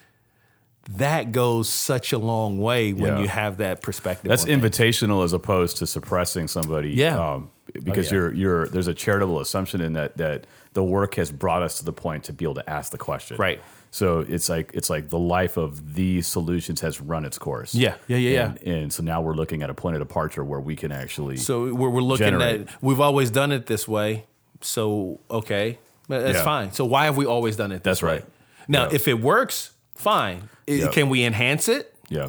that 0.91 1.33
goes 1.33 1.69
such 1.69 2.13
a 2.13 2.19
long 2.19 2.59
way 2.59 2.93
when 2.93 3.17
Yeah. 3.17 3.21
you 3.21 3.29
have 3.29 3.59
that 3.59 3.83
perspective. 3.83 4.29
That's 4.29 4.47
invitational 4.47 5.23
as 5.25 5.33
opposed 5.33 5.77
to 5.79 5.87
suppressing 5.87 6.49
somebody. 6.49 6.91
Yeah. 6.91 7.19
Um, 7.35 7.51
because 7.75 8.07
yeah. 8.11 8.15
you're 8.19 8.35
you're 8.35 8.69
there's 8.69 8.87
a 8.89 8.95
charitable 8.95 9.41
assumption 9.41 9.81
in 9.83 9.93
that 9.93 10.17
that 10.17 10.47
the 10.73 10.83
work 10.83 11.17
has 11.17 11.31
brought 11.31 11.63
us 11.63 11.79
to 11.79 11.85
the 11.85 11.93
point 11.93 12.25
to 12.25 12.33
be 12.33 12.45
able 12.45 12.55
to 12.55 12.71
ask 12.71 12.91
the 12.93 12.99
question. 12.99 13.37
Right. 13.37 13.61
So 13.91 14.21
it's 14.21 14.49
like 14.49 14.71
it's 14.75 14.91
like 14.91 15.09
the 15.09 15.19
life 15.19 15.57
of 15.57 15.95
these 15.95 16.27
solutions 16.27 16.81
has 16.83 17.01
run 17.01 17.25
its 17.25 17.39
course. 17.39 17.75
Yeah, 17.75 17.95
yeah, 18.07 18.17
yeah, 18.19 18.31
yeah. 18.31 18.45
And, 18.47 18.59
and 18.83 18.93
so 18.93 19.03
now 19.03 19.21
we're 19.23 19.35
looking 19.35 19.63
at 19.63 19.71
a 19.71 19.75
point 19.75 19.97
of 19.97 20.01
departure 20.01 20.45
where 20.45 20.61
we 20.61 20.77
can 20.77 20.93
actually. 20.93 21.37
So 21.39 21.75
we're, 21.75 21.89
we're 21.89 22.01
looking 22.03 22.27
Generate. 22.27 22.63
at 22.69 22.83
we've 22.83 23.01
always 23.01 23.31
done 23.31 23.51
it 23.53 23.67
this 23.67 23.89
way. 23.89 24.27
So 24.61 25.21
okay, 25.31 25.79
that's 26.09 26.39
Yeah. 26.39 26.45
fine. 26.45 26.73
So 26.73 26.85
why 26.85 27.07
have 27.07 27.17
we 27.17 27.27
always 27.27 27.57
done 27.57 27.73
it? 27.73 27.83
This 27.83 28.01
That's 28.01 28.03
way? 28.03 28.13
right. 28.13 28.25
Now, 28.69 28.85
Yeah. 28.89 28.95
if 28.97 29.09
it 29.09 29.21
works, 29.21 29.73
fine. 29.97 30.49
I- 30.69 30.73
Yeah. 30.73 30.89
Can 30.89 31.09
we 31.09 31.25
enhance 31.25 31.69
it? 31.69 31.95
yeah. 32.11 32.29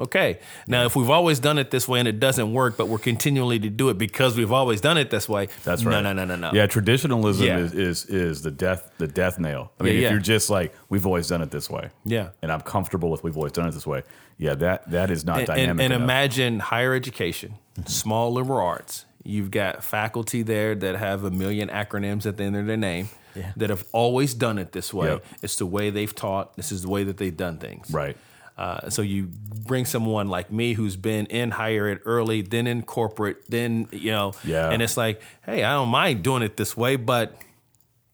Okay. 0.00 0.38
Now, 0.66 0.84
if 0.84 0.94
we've 0.96 1.10
always 1.10 1.40
done 1.40 1.58
it 1.58 1.70
this 1.70 1.88
way 1.88 1.98
and 1.98 2.06
it 2.08 2.20
doesn't 2.20 2.52
work, 2.52 2.76
but 2.76 2.86
we're 2.86 2.98
continually 2.98 3.58
to 3.58 3.68
do 3.70 3.88
it 3.88 3.98
because 3.98 4.36
we've 4.36 4.52
always 4.52 4.80
done 4.80 4.96
it 4.98 5.10
this 5.10 5.28
way, 5.28 5.48
That's 5.64 5.84
right. 5.84 6.02
No, 6.02 6.12
no, 6.12 6.24
no, 6.24 6.36
no. 6.36 6.36
No. 6.36 6.52
Yeah, 6.52 6.66
traditionalism 6.66 7.46
Yeah. 7.46 7.58
Is, 7.58 7.72
is 7.74 8.04
is 8.06 8.42
the 8.42 8.50
death 8.50 8.90
the 8.98 9.06
death 9.08 9.38
nail. 9.38 9.72
I 9.80 9.84
mean, 9.84 9.92
Yeah, 9.94 9.98
if 9.98 10.02
yeah. 10.04 10.10
you're 10.10 10.20
just 10.20 10.50
like 10.50 10.74
we've 10.88 11.06
always 11.06 11.28
done 11.28 11.42
it 11.42 11.50
this 11.50 11.68
way. 11.68 11.90
Yeah. 12.04 12.30
And 12.42 12.52
I'm 12.52 12.60
comfortable 12.60 13.10
with 13.10 13.24
we've 13.24 13.36
always 13.36 13.52
done 13.52 13.68
it 13.68 13.72
this 13.72 13.86
way. 13.86 14.02
Yeah, 14.38 14.54
that 14.54 14.90
that 14.90 15.10
is 15.10 15.24
not 15.24 15.38
and, 15.38 15.46
dynamic. 15.48 15.84
and, 15.84 15.92
and 15.92 16.02
imagine 16.02 16.60
higher 16.60 16.94
education, 16.94 17.54
small 17.86 18.32
liberal 18.32 18.60
arts. 18.64 19.04
You've 19.24 19.50
got 19.50 19.82
faculty 19.84 20.42
there 20.42 20.74
that 20.76 20.94
have 20.96 21.24
a 21.24 21.30
million 21.30 21.68
acronyms 21.68 22.24
at 22.24 22.36
the 22.36 22.44
end 22.44 22.56
of 22.56 22.66
their 22.66 22.76
name 22.76 23.08
Yeah. 23.34 23.52
that 23.56 23.68
have 23.68 23.84
always 23.92 24.32
done 24.32 24.58
it 24.58 24.72
this 24.72 24.94
way. 24.94 25.08
Yep. 25.08 25.24
It's 25.42 25.56
the 25.56 25.66
way 25.66 25.90
they've 25.90 26.14
taught. 26.14 26.56
This 26.56 26.70
is 26.72 26.82
the 26.82 26.88
way 26.88 27.02
that 27.04 27.16
they've 27.18 27.36
done 27.36 27.58
things. 27.58 27.90
Right. 27.90 28.16
Uh, 28.58 28.90
so 28.90 29.02
you 29.02 29.28
bring 29.66 29.84
someone 29.84 30.28
like 30.28 30.50
me 30.50 30.72
who's 30.74 30.96
been 30.96 31.26
in 31.26 31.52
higher 31.52 31.86
ed 31.86 32.00
early, 32.04 32.42
then 32.42 32.66
in 32.66 32.82
corporate, 32.82 33.36
then 33.48 33.86
you 33.92 34.10
know, 34.10 34.32
Yeah. 34.44 34.70
and 34.70 34.82
it's 34.82 34.96
like, 34.96 35.22
hey, 35.46 35.62
I 35.62 35.72
don't 35.74 35.90
mind 35.90 36.24
doing 36.24 36.42
it 36.42 36.56
this 36.56 36.76
way, 36.76 36.96
but 36.96 37.36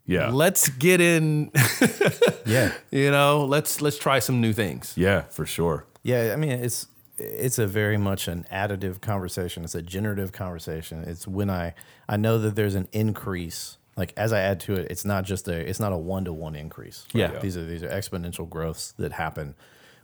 Yeah. 0.07 0.29
let's 0.31 0.69
get 0.69 1.01
in, 1.01 1.51
Yeah. 2.47 2.73
you 2.91 3.11
know, 3.11 3.45
let's 3.47 3.81
let's 3.81 3.99
try 3.99 4.19
some 4.19 4.41
new 4.41 4.53
things. 4.53 4.93
yeah, 4.97 5.23
for 5.23 5.47
sure. 5.47 5.87
Yeah, 6.03 6.33
I 6.35 6.37
mean 6.37 6.51
it's 6.53 6.87
it's 7.17 7.59
a 7.59 7.67
very 7.67 7.97
much 7.97 8.29
an 8.29 8.45
additive 8.53 9.01
conversation. 9.01 9.65
It's 9.65 9.75
a 9.75 9.83
generative 9.83 10.33
conversation. 10.33 11.05
It's 11.07 11.27
when 11.27 11.49
I 11.49 11.75
I 12.09 12.17
know 12.19 12.39
that 12.39 12.55
there's 12.55 12.75
an 12.75 12.89
increase. 12.93 13.79
Like 13.97 14.13
as 14.17 14.33
I 14.33 14.41
add 14.41 14.59
to 14.61 14.75
it, 14.75 14.89
it's 14.91 15.05
not 15.05 15.25
just 15.25 15.49
a 15.49 15.55
it's 15.71 15.81
not 15.81 15.93
a 15.93 15.97
one 15.97 16.25
to 16.27 16.33
one 16.33 16.55
increase. 16.57 17.07
Yeah. 17.15 17.39
These 17.39 17.57
are 17.57 17.65
these 17.65 17.83
are 17.83 17.89
exponential 17.89 18.47
growths 18.49 18.93
that 18.99 19.13
happen 19.13 19.55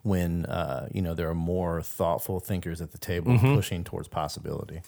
when 0.03 0.47
uh, 0.47 0.89
you 0.93 1.03
know 1.03 1.15
there 1.15 1.29
are 1.29 1.35
more 1.35 1.83
thoughtful 1.83 2.41
thinkers 2.41 2.81
at 2.81 2.93
the 2.93 2.99
table 2.99 3.39
pushing 3.39 3.85
towards 3.85 4.09
possibility. 4.09 4.81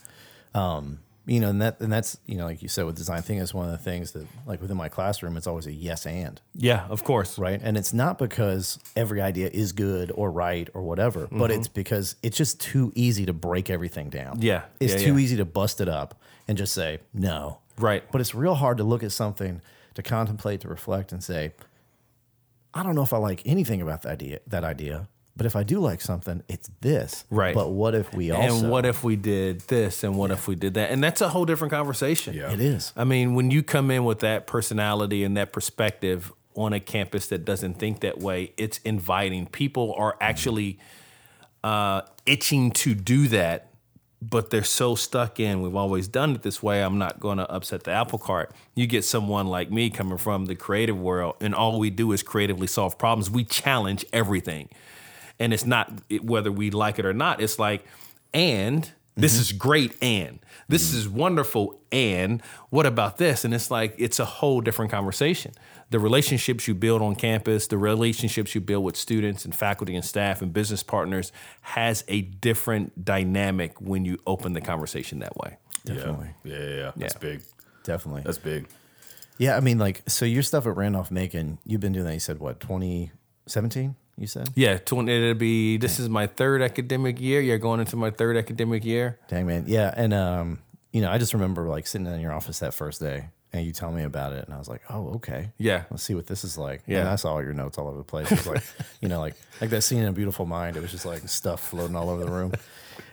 Um, 0.54 1.00
you 1.24 1.38
know, 1.38 1.50
and 1.50 1.62
that 1.62 1.80
and 1.80 1.92
that's 1.92 2.18
you 2.26 2.36
know, 2.36 2.46
like 2.46 2.62
you 2.62 2.68
said 2.68 2.84
with 2.84 2.96
design 2.96 3.22
thinking, 3.22 3.42
is 3.42 3.54
one 3.54 3.66
of 3.66 3.70
the 3.72 3.78
things 3.78 4.10
that 4.12 4.26
like 4.44 4.60
within 4.60 4.76
my 4.76 4.88
classroom, 4.88 5.36
it's 5.36 5.46
always 5.46 5.66
a 5.68 5.72
yes 5.72 6.04
and 6.04 6.40
Yeah, 6.54 6.84
of 6.88 7.04
course. 7.04 7.38
right? 7.38 7.60
And 7.62 7.76
it's 7.76 7.92
not 7.92 8.18
because 8.18 8.78
every 8.96 9.20
idea 9.22 9.48
is 9.52 9.70
good 9.70 10.10
or 10.16 10.32
right 10.32 10.68
or 10.74 10.82
whatever, 10.82 11.28
but 11.30 11.50
Mm-hmm. 11.50 11.60
it's 11.60 11.68
because 11.68 12.16
it's 12.24 12.36
just 12.36 12.60
too 12.60 12.90
easy 12.96 13.24
to 13.26 13.32
break 13.32 13.70
everything 13.70 14.10
down. 14.10 14.38
Yeah, 14.42 14.62
It's 14.80 14.94
yeah, 14.94 14.98
too 14.98 15.16
yeah. 15.16 15.22
easy 15.24 15.36
to 15.36 15.44
bust 15.44 15.80
it 15.80 15.88
up 15.88 16.20
and 16.48 16.58
just 16.58 16.74
say 16.74 16.98
no. 17.14 17.58
Right. 17.78 18.02
But 18.10 18.20
it's 18.20 18.34
real 18.34 18.56
hard 18.56 18.78
to 18.78 18.84
look 18.84 19.04
at 19.04 19.12
something, 19.12 19.60
to 19.94 20.02
contemplate, 20.02 20.60
to 20.62 20.68
reflect 20.68 21.12
and 21.12 21.22
say, 21.22 21.52
I 22.74 22.82
don't 22.82 22.94
know 22.94 23.02
if 23.02 23.12
I 23.12 23.18
like 23.18 23.42
anything 23.44 23.82
about 23.82 24.02
that 24.02 24.12
idea, 24.12 24.40
that 24.46 24.64
idea, 24.64 25.08
but 25.36 25.46
if 25.46 25.56
I 25.56 25.62
do 25.62 25.80
like 25.80 26.00
something, 26.00 26.42
it's 26.48 26.70
this. 26.80 27.24
Right. 27.30 27.54
But 27.54 27.70
what 27.70 27.94
if 27.94 28.12
we 28.12 28.30
also 28.30 28.60
and 28.60 28.70
what 28.70 28.84
if 28.84 29.02
we 29.02 29.16
did 29.16 29.60
this 29.62 30.04
and 30.04 30.16
what 30.16 30.30
if 30.30 30.46
we 30.46 30.54
did 30.54 30.74
that? 30.74 30.90
And 30.90 31.02
that's 31.02 31.20
a 31.20 31.28
whole 31.30 31.46
different 31.46 31.72
conversation. 31.72 32.34
Yeah. 32.34 32.52
it 32.52 32.60
is? 32.60 32.92
I 32.96 33.04
mean, 33.04 33.34
when 33.34 33.50
you 33.50 33.62
come 33.62 33.90
in 33.90 34.04
with 34.04 34.20
that 34.20 34.46
personality 34.46 35.24
and 35.24 35.36
that 35.36 35.52
perspective 35.52 36.32
on 36.54 36.74
a 36.74 36.80
campus 36.80 37.28
that 37.28 37.44
doesn't 37.46 37.74
think 37.74 38.00
that 38.00 38.18
way, 38.18 38.52
it's 38.58 38.78
inviting. 38.78 39.46
People 39.46 39.94
are 39.96 40.16
actually 40.20 40.78
uh, 41.64 42.02
itching 42.26 42.70
to 42.72 42.94
do 42.94 43.28
that, 43.28 43.71
but 44.22 44.50
they're 44.50 44.62
so 44.62 44.94
stuck 44.94 45.40
in, 45.40 45.62
we've 45.62 45.74
always 45.74 46.06
done 46.06 46.36
it 46.36 46.42
this 46.42 46.62
way. 46.62 46.80
I'm 46.82 46.96
not 46.96 47.18
going 47.18 47.38
to 47.38 47.50
upset 47.50 47.82
the 47.82 47.90
apple 47.90 48.20
cart. 48.20 48.54
You 48.76 48.86
get 48.86 49.04
someone 49.04 49.48
like 49.48 49.72
me 49.72 49.90
coming 49.90 50.16
from 50.16 50.46
the 50.46 50.54
creative 50.54 50.96
world, 50.96 51.34
and 51.40 51.54
all 51.56 51.80
we 51.80 51.90
do 51.90 52.12
is 52.12 52.22
creatively 52.22 52.68
solve 52.68 52.96
problems. 52.98 53.30
We 53.30 53.42
challenge 53.42 54.04
everything. 54.12 54.68
And 55.40 55.52
it's 55.52 55.66
not 55.66 55.90
whether 56.22 56.52
we 56.52 56.70
like 56.70 57.00
it 57.00 57.04
or 57.04 57.12
not, 57.12 57.40
it's 57.40 57.58
like, 57.58 57.84
and 58.32 58.88
This 59.14 59.34
mm-hmm. 59.34 59.40
is 59.42 59.52
great 59.52 60.02
and 60.02 60.38
this 60.68 60.88
mm-hmm. 60.88 60.98
is 60.98 61.08
wonderful 61.08 61.78
and 61.90 62.42
what 62.70 62.86
about 62.86 63.18
this? 63.18 63.44
And 63.44 63.52
it's 63.52 63.70
like 63.70 63.94
it's 63.98 64.18
a 64.18 64.24
whole 64.24 64.60
different 64.62 64.90
conversation. 64.90 65.52
The 65.90 65.98
relationships 65.98 66.66
you 66.66 66.74
build 66.74 67.02
on 67.02 67.14
campus, 67.14 67.66
the 67.66 67.76
relationships 67.76 68.54
you 68.54 68.62
build 68.62 68.84
with 68.84 68.96
students 68.96 69.44
and 69.44 69.54
faculty 69.54 69.94
and 69.94 70.04
staff 70.04 70.40
and 70.40 70.50
business 70.50 70.82
partners 70.82 71.30
has 71.60 72.04
a 72.08 72.22
different 72.22 73.04
dynamic 73.04 73.78
when 73.80 74.06
you 74.06 74.18
open 74.26 74.54
the 74.54 74.62
conversation 74.62 75.18
that 75.18 75.36
way. 75.36 75.58
Definitely. 75.84 76.30
Yeah, 76.44 76.56
yeah, 76.56 76.68
yeah. 76.68 76.92
That's 76.96 77.14
Yeah. 77.14 77.18
big. 77.20 77.42
Definitely. 77.84 78.22
That's 78.22 78.38
big. 78.38 78.68
yeah, 79.38 79.56
I 79.56 79.60
mean, 79.60 79.78
like, 79.78 80.02
so 80.08 80.24
your 80.24 80.42
stuff 80.42 80.66
at 80.66 80.76
Randolph 80.76 81.10
Macon, 81.10 81.58
you've 81.66 81.80
been 81.80 81.92
doing 81.92 82.06
that. 82.06 82.14
You 82.14 82.20
said 82.20 82.38
what, 82.38 82.60
2017? 82.60 83.96
You 84.18 84.26
said? 84.26 84.50
Yeah, 84.54 84.78
20, 84.78 85.10
it'll 85.12 85.34
be 85.34 85.78
this 85.78 85.98
is 85.98 86.08
my 86.08 86.26
third 86.26 86.62
academic 86.62 87.20
year. 87.20 87.40
You're 87.40 87.58
going 87.58 87.80
into 87.80 87.96
my 87.96 88.10
third 88.10 88.36
academic 88.36 88.84
year. 88.84 89.18
Dang 89.28 89.46
man, 89.46 89.64
yeah, 89.66 89.92
and 89.96 90.12
um, 90.12 90.58
you 90.92 91.00
know, 91.00 91.10
I 91.10 91.18
just 91.18 91.32
remember 91.32 91.66
like 91.68 91.86
sitting 91.86 92.06
in 92.06 92.20
your 92.20 92.32
office 92.32 92.58
that 92.58 92.74
first 92.74 93.00
day, 93.00 93.28
and 93.54 93.64
you 93.64 93.72
tell 93.72 93.90
me 93.90 94.02
about 94.04 94.32
it, 94.34 94.44
and 94.44 94.54
I 94.54 94.58
was 94.58 94.68
like, 94.68 94.82
oh, 94.90 95.14
okay, 95.14 95.50
Yeah. 95.58 95.84
let's 95.90 96.02
see 96.02 96.14
what 96.14 96.26
this 96.26 96.44
is 96.44 96.58
like. 96.58 96.82
Yeah. 96.86 97.00
and 97.00 97.08
I 97.08 97.16
saw 97.16 97.32
all 97.32 97.42
your 97.42 97.54
notes 97.54 97.78
all 97.78 97.88
over 97.88 97.96
the 97.98 98.04
place. 98.04 98.30
It 98.30 98.38
was 98.38 98.46
like, 98.46 98.62
you 99.00 99.08
know, 99.08 99.18
like 99.18 99.34
like 99.62 99.70
that 99.70 99.80
scene 99.82 100.00
in 100.02 100.08
A 100.08 100.12
Beautiful 100.12 100.44
Mind. 100.46 100.76
It 100.76 100.82
was 100.82 100.90
just 100.90 101.06
like 101.06 101.26
stuff 101.28 101.66
floating 101.70 101.96
all 101.96 102.10
over 102.10 102.24
the 102.24 102.30
room. 102.30 102.52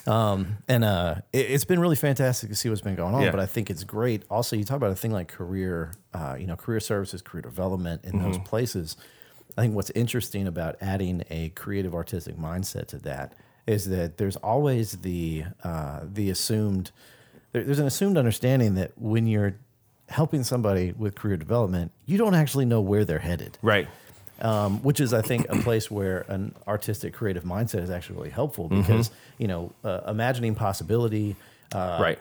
Um, 0.05 0.57
and 0.67 0.83
uh, 0.83 1.15
it, 1.31 1.51
it's 1.51 1.65
been 1.65 1.79
really 1.79 1.95
fantastic 1.95 2.49
to 2.49 2.55
see 2.55 2.67
what's 2.69 2.81
been 2.81 2.95
going 2.95 3.13
on. 3.15 3.21
Yeah. 3.21 3.31
But 3.31 3.39
I 3.39 3.45
think 3.45 3.69
it's 3.69 3.83
great. 3.83 4.23
Also, 4.29 4.55
you 4.55 4.63
talk 4.65 4.77
about 4.77 4.91
a 4.91 4.95
thing 4.95 5.11
like 5.11 5.27
career, 5.27 5.91
uh, 6.13 6.35
you 6.39 6.47
know, 6.47 6.55
career 6.55 6.79
services, 6.79 7.21
career 7.21 7.41
development 7.41 8.03
in 8.05 8.19
those 8.19 8.37
places. 8.39 8.97
I 9.57 9.61
think 9.61 9.75
what's 9.75 9.89
interesting 9.91 10.47
about 10.47 10.75
adding 10.81 11.23
a 11.29 11.49
creative 11.49 11.93
artistic 11.93 12.37
mindset 12.37 12.87
to 12.87 12.97
that 12.99 13.33
is 13.67 13.89
that 13.89 14.17
there's 14.17 14.35
always 14.37 14.93
the 14.99 15.43
uh, 15.63 16.01
the 16.03 16.29
assumed 16.29 16.91
there, 17.51 17.63
there's 17.63 17.79
an 17.79 17.87
assumed 17.87 18.17
understanding 18.17 18.75
that 18.75 18.91
when 18.97 19.27
you're 19.27 19.55
helping 20.07 20.43
somebody 20.43 20.93
with 20.97 21.15
career 21.15 21.37
development, 21.37 21.91
you 22.05 22.17
don't 22.17 22.35
actually 22.35 22.65
know 22.65 22.81
where 22.81 23.05
they're 23.05 23.19
headed 23.19 23.57
Right. 23.61 23.87
um, 24.41 24.81
which 24.81 24.99
is, 24.99 25.13
I 25.13 25.21
think, 25.21 25.45
a 25.49 25.57
place 25.57 25.91
where 25.91 26.21
an 26.29 26.55
artistic, 26.67 27.13
creative 27.13 27.43
mindset 27.43 27.83
is 27.83 27.89
actually 27.91 28.15
really 28.17 28.29
helpful 28.31 28.69
because 28.69 29.11
you 29.37 29.47
know, 29.47 29.71
uh, 29.83 30.01
imagining 30.07 30.55
possibility, 30.55 31.35
uh, 31.73 31.99
right. 32.01 32.19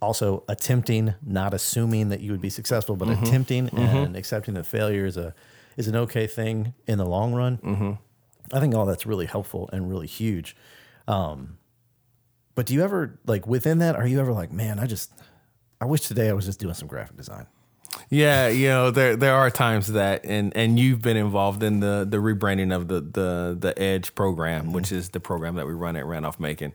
also 0.00 0.44
attempting, 0.48 1.14
not 1.26 1.52
assuming 1.52 2.10
that 2.10 2.20
you 2.20 2.30
would 2.30 2.40
be 2.40 2.50
successful, 2.50 2.94
but 2.94 3.08
attempting 3.08 3.68
and 3.70 4.16
accepting 4.16 4.54
that 4.54 4.66
failure 4.66 5.04
is 5.06 5.16
a 5.16 5.34
is 5.76 5.88
an 5.88 5.96
okay 5.96 6.26
thing 6.26 6.74
in 6.86 6.98
the 6.98 7.06
long 7.06 7.32
run. 7.34 7.98
I 8.52 8.58
think 8.60 8.74
all 8.74 8.86
that's 8.86 9.06
really 9.06 9.26
helpful 9.26 9.70
and 9.72 9.88
really 9.88 10.06
huge. 10.08 10.56
Um, 11.06 11.58
but 12.54 12.66
do 12.66 12.74
you 12.74 12.82
ever 12.82 13.18
like 13.26 13.46
within 13.46 13.78
that? 13.78 13.96
Are 13.96 14.06
you 14.06 14.20
ever 14.20 14.32
like, 14.32 14.50
man, 14.52 14.78
I 14.78 14.86
just, 14.86 15.12
I 15.80 15.84
wish 15.84 16.02
today 16.02 16.28
I 16.28 16.32
was 16.32 16.46
just 16.46 16.58
doing 16.60 16.74
some 16.74 16.88
graphic 16.88 17.16
design. 17.16 17.46
Yeah, 18.08 18.48
you 18.48 18.68
know, 18.68 18.90
there 18.90 19.16
there 19.16 19.34
are 19.34 19.50
times 19.50 19.88
that 19.92 20.24
and 20.24 20.56
and 20.56 20.78
you've 20.78 21.00
been 21.02 21.16
involved 21.16 21.62
in 21.62 21.80
the 21.80 22.06
the 22.08 22.18
rebranding 22.18 22.74
of 22.74 22.86
the 22.88 23.00
the 23.00 23.56
the 23.58 23.76
Edge 23.80 24.14
program, 24.14 24.72
which 24.72 24.92
is 24.92 25.08
the 25.10 25.18
program 25.20 25.56
that 25.56 25.66
we 25.66 25.72
run 25.72 25.96
at 25.96 26.04
Randolph 26.06 26.38
Macon. 26.38 26.72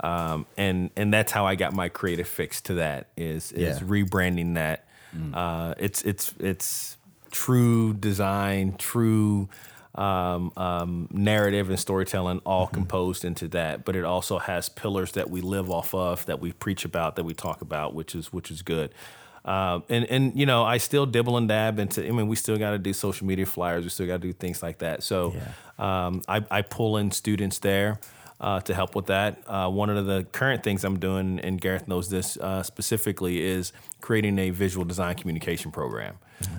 Um, 0.00 0.46
and 0.56 0.90
and 0.96 1.12
that's 1.12 1.32
how 1.32 1.46
I 1.46 1.54
got 1.56 1.72
my 1.72 1.88
creative 1.88 2.28
fix 2.28 2.60
to 2.62 2.74
that 2.74 3.08
is 3.16 3.50
is 3.52 3.80
Yeah. 3.80 3.86
rebranding 3.86 4.54
that. 4.54 4.86
Uh, 5.34 5.74
it's 5.78 6.02
it's 6.02 6.32
it's 6.38 6.96
true 7.32 7.92
design, 7.94 8.76
true 8.78 9.48
um, 9.94 10.52
um, 10.56 11.08
narrative 11.10 11.68
and 11.68 11.78
storytelling 11.78 12.40
all 12.46 12.66
composed 12.68 13.24
into 13.24 13.48
that. 13.48 13.84
But 13.84 13.96
it 13.96 14.04
also 14.04 14.38
has 14.38 14.68
pillars 14.68 15.12
that 15.12 15.28
we 15.28 15.40
live 15.40 15.70
off 15.70 15.94
of, 15.94 16.24
that 16.26 16.40
we 16.40 16.52
preach 16.52 16.84
about, 16.84 17.16
that 17.16 17.24
we 17.24 17.34
talk 17.34 17.60
about, 17.60 17.94
which 17.94 18.14
is 18.14 18.32
which 18.32 18.50
is 18.50 18.62
good. 18.62 18.94
Um, 19.44 19.82
and 19.88 20.04
and 20.04 20.38
you 20.38 20.46
know, 20.46 20.62
I 20.62 20.78
still 20.78 21.04
dibble 21.04 21.36
and 21.36 21.48
dab 21.48 21.78
into. 21.80 22.06
I 22.06 22.10
mean, 22.12 22.28
we 22.28 22.36
still 22.36 22.56
got 22.56 22.70
to 22.70 22.78
do 22.78 22.92
social 22.92 23.26
media 23.26 23.46
flyers. 23.46 23.82
We 23.82 23.90
still 23.90 24.06
got 24.06 24.20
to 24.20 24.28
do 24.28 24.32
things 24.32 24.62
like 24.62 24.78
that. 24.78 25.02
So 25.02 25.34
um, 25.78 26.22
I, 26.28 26.44
I 26.50 26.62
pull 26.62 26.96
in 26.96 27.10
students 27.10 27.58
there 27.58 27.98
uh, 28.40 28.60
to 28.60 28.74
help 28.74 28.94
with 28.94 29.06
that. 29.06 29.42
Uh, 29.46 29.68
one 29.68 29.90
of 29.90 30.06
the 30.06 30.24
current 30.32 30.62
things 30.62 30.84
I'm 30.84 30.98
doing, 30.98 31.40
and 31.40 31.60
Gareth 31.60 31.88
knows 31.88 32.08
this 32.08 32.36
uh, 32.36 32.62
specifically, 32.62 33.42
is 33.42 33.72
creating 34.00 34.38
a 34.38 34.50
visual 34.50 34.84
design 34.84 35.16
communication 35.16 35.70
program. 35.72 36.18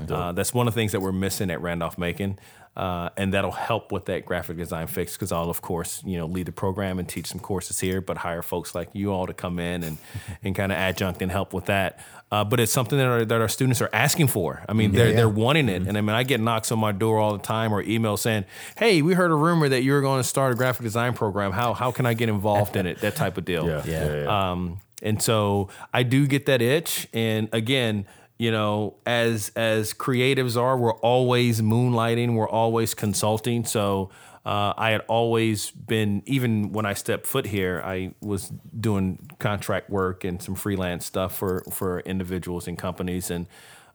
Uh, 0.09 0.31
that's 0.31 0.53
one 0.53 0.67
of 0.67 0.73
the 0.73 0.79
things 0.79 0.91
that 0.91 0.99
we're 1.01 1.11
missing 1.11 1.49
at 1.51 1.61
Randolph 1.61 1.97
Macon. 1.97 2.39
Uh, 2.75 3.09
and 3.17 3.31
that'll 3.35 3.51
help 3.51 3.91
with 3.91 4.05
that 4.05 4.25
graphic 4.25 4.57
design 4.57 4.87
fix 4.87 5.13
because 5.13 5.31
I'll 5.31 5.51
of 5.51 5.61
course 5.61 6.01
you 6.03 6.17
know 6.17 6.25
lead 6.25 6.47
the 6.47 6.51
program 6.51 6.97
and 6.97 7.07
teach 7.07 7.27
some 7.27 7.39
courses 7.39 7.79
here, 7.79 8.01
but 8.01 8.17
hire 8.17 8.41
folks 8.41 8.73
like 8.73 8.89
you 8.93 9.11
all 9.11 9.27
to 9.27 9.33
come 9.33 9.59
in 9.59 9.83
and 9.83 9.99
and 10.43 10.55
kind 10.55 10.71
of 10.71 10.79
adjunct 10.79 11.21
and 11.21 11.31
help 11.31 11.53
with 11.53 11.65
that. 11.65 11.99
Uh, 12.31 12.43
but 12.43 12.59
it's 12.59 12.71
something 12.71 12.97
that 12.97 13.05
our, 13.05 13.25
that 13.25 13.41
our 13.41 13.47
students 13.47 13.79
are 13.79 13.91
asking 13.93 14.25
for. 14.25 14.63
I 14.67 14.73
mean, 14.73 14.91
they're 14.91 15.09
yeah. 15.09 15.17
they're 15.17 15.29
wanting 15.29 15.69
it, 15.69 15.83
and 15.83 15.95
I 15.95 16.01
mean, 16.01 16.15
I 16.15 16.23
get 16.23 16.39
knocks 16.39 16.71
on 16.71 16.79
my 16.79 16.91
door 16.91 17.19
all 17.19 17.33
the 17.37 17.43
time 17.43 17.71
or 17.71 17.83
emails 17.83 18.19
saying, 18.19 18.45
"Hey, 18.75 19.03
we 19.03 19.13
heard 19.13 19.29
a 19.29 19.35
rumor 19.35 19.69
that 19.69 19.83
you 19.83 19.91
were 19.91 20.01
going 20.01 20.19
to 20.19 20.27
start 20.27 20.51
a 20.51 20.55
graphic 20.55 20.81
design 20.81 21.13
program. 21.13 21.51
How 21.51 21.75
how 21.75 21.91
can 21.91 22.07
I 22.07 22.15
get 22.15 22.27
involved 22.27 22.75
in 22.75 22.87
it?" 22.87 23.01
That 23.01 23.15
type 23.15 23.37
of 23.37 23.45
deal. 23.45 23.67
Yeah, 23.67 23.83
Yeah. 23.85 24.05
yeah, 24.05 24.23
yeah. 24.23 24.51
Um, 24.51 24.79
and 25.03 25.21
so 25.21 25.69
I 25.93 26.01
do 26.01 26.25
get 26.25 26.47
that 26.47 26.61
itch. 26.61 27.07
And 27.13 27.49
again, 27.51 28.07
you 28.43 28.51
know, 28.51 28.95
as 29.05 29.53
as 29.55 29.93
creatives 29.93 30.61
are, 30.61 30.77
we're 30.77 30.99
always 30.99 31.61
moonlighting, 31.61 32.33
we're 32.33 32.49
always 32.49 32.93
consulting. 32.93 33.63
So 33.63 34.09
uh, 34.45 34.73
I 34.75 34.89
had 34.89 34.99
always 35.07 35.71
been, 35.71 36.23
even 36.25 36.73
when 36.73 36.85
I 36.85 36.93
stepped 36.93 37.25
foot 37.25 37.45
here, 37.45 37.81
I 37.85 38.15
was 38.19 38.51
doing 38.77 39.29
contract 39.39 39.89
work 39.89 40.25
and 40.25 40.41
some 40.41 40.55
freelance 40.55 41.05
stuff 41.05 41.33
for 41.37 41.63
for 41.71 42.01
individuals 42.01 42.67
and 42.67 42.77
companies, 42.77 43.31
and 43.31 43.47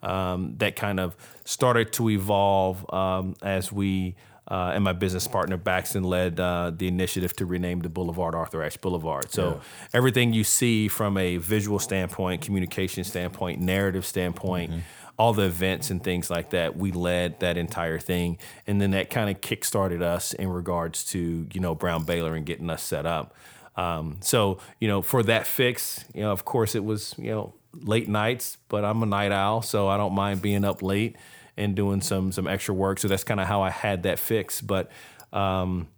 um, 0.03 0.55
that 0.57 0.76
kind 0.76 0.99
of 0.99 1.14
started 1.44 1.92
to 1.92 2.09
evolve 2.09 2.90
um, 2.90 3.34
as 3.42 3.70
we 3.70 4.16
uh, 4.51 4.72
and 4.74 4.82
my 4.82 4.92
business 4.92 5.28
partner 5.28 5.59
Baxton 5.59 6.05
led 6.05 6.40
uh, 6.40 6.72
the 6.74 6.88
initiative 6.88 7.36
to 7.36 7.46
rename 7.46 7.80
the 7.80 7.88
boulevard 7.88 8.34
Arthur 8.34 8.62
Ashe 8.62 8.78
Boulevard. 8.78 9.30
So 9.30 9.61
everything 9.92 10.32
you 10.32 10.44
see 10.44 10.88
from 10.88 11.16
a 11.18 11.36
visual 11.36 11.78
standpoint, 11.78 12.42
communication 12.42 13.05
standpoint, 13.05 13.61
narrative 13.61 14.07
standpoint, 14.07 14.72
all 15.18 15.32
the 15.32 15.44
events 15.44 15.90
and 15.90 16.03
things 16.03 16.30
like 16.30 16.51
that, 16.51 16.76
we 16.76 16.92
led 16.92 17.40
that 17.40 17.57
entire 17.57 17.99
thing, 17.99 18.38
and 18.66 18.80
then 18.80 18.92
that 18.92 19.11
kind 19.11 19.28
of 19.28 19.40
kickstarted 19.40 20.01
us 20.01 20.32
in 20.32 20.49
regards 20.49 21.05
to 21.07 21.46
you 21.53 21.61
know 21.61 21.74
Brown 21.74 22.05
Baylor 22.05 22.34
and 22.34 22.46
getting 22.46 22.70
us 22.70 22.82
set 22.82 23.05
up. 23.05 23.34
Um, 23.76 24.18
so 24.20 24.59
you 24.80 24.88
know, 24.88 25.03
for 25.03 25.22
that 25.24 25.46
fix, 25.46 26.05
you 26.14 26.22
know, 26.22 26.32
of 26.32 26.44
course, 26.44 26.74
it 26.74 26.84
was 26.84 27.14
you 27.18 27.30
know 27.30 27.55
late 27.74 28.09
nights, 28.09 28.59
but 28.68 28.84
I'm 28.84 29.03
a 29.03 29.07
night 29.07 29.32
owl, 29.32 29.61
so 29.61 29.88
I 29.88 29.96
don't 29.96 30.14
mind 30.14 30.40
being 30.40 30.64
up 30.64 30.82
late 30.82 31.16
and 31.59 31.74
doing 31.74 32.00
some 32.00 32.32
some 32.32 32.46
extra 32.46 32.74
work. 32.74 32.98
So 32.98 33.09
that's 33.09 33.24
kind 33.24 33.40
of 33.40 33.46
how 33.46 33.61
I 33.62 33.70
had 33.70 34.04
that 34.04 34.18
fix. 34.18 34.61
But 34.61 34.90
um, 35.32 35.88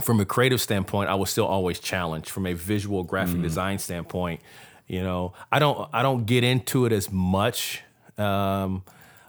from 0.00 0.20
a 0.20 0.24
creative 0.24 0.60
standpoint, 0.60 1.10
I 1.10 1.14
was 1.14 1.30
still 1.30 1.46
always 1.46 1.80
challenged. 1.80 2.28
From 2.30 2.46
a 2.46 2.52
visual 2.54 3.02
graphic 3.02 3.42
design 3.42 3.78
standpoint, 3.78 4.40
you 4.86 5.02
know, 5.02 5.32
I 5.50 5.58
don't 5.58 5.88
I 5.92 6.02
don't 6.02 6.26
get 6.26 6.44
into 6.44 6.86
it 6.86 6.92
as 6.92 7.10
much. 7.10 7.82
Um, 8.18 8.84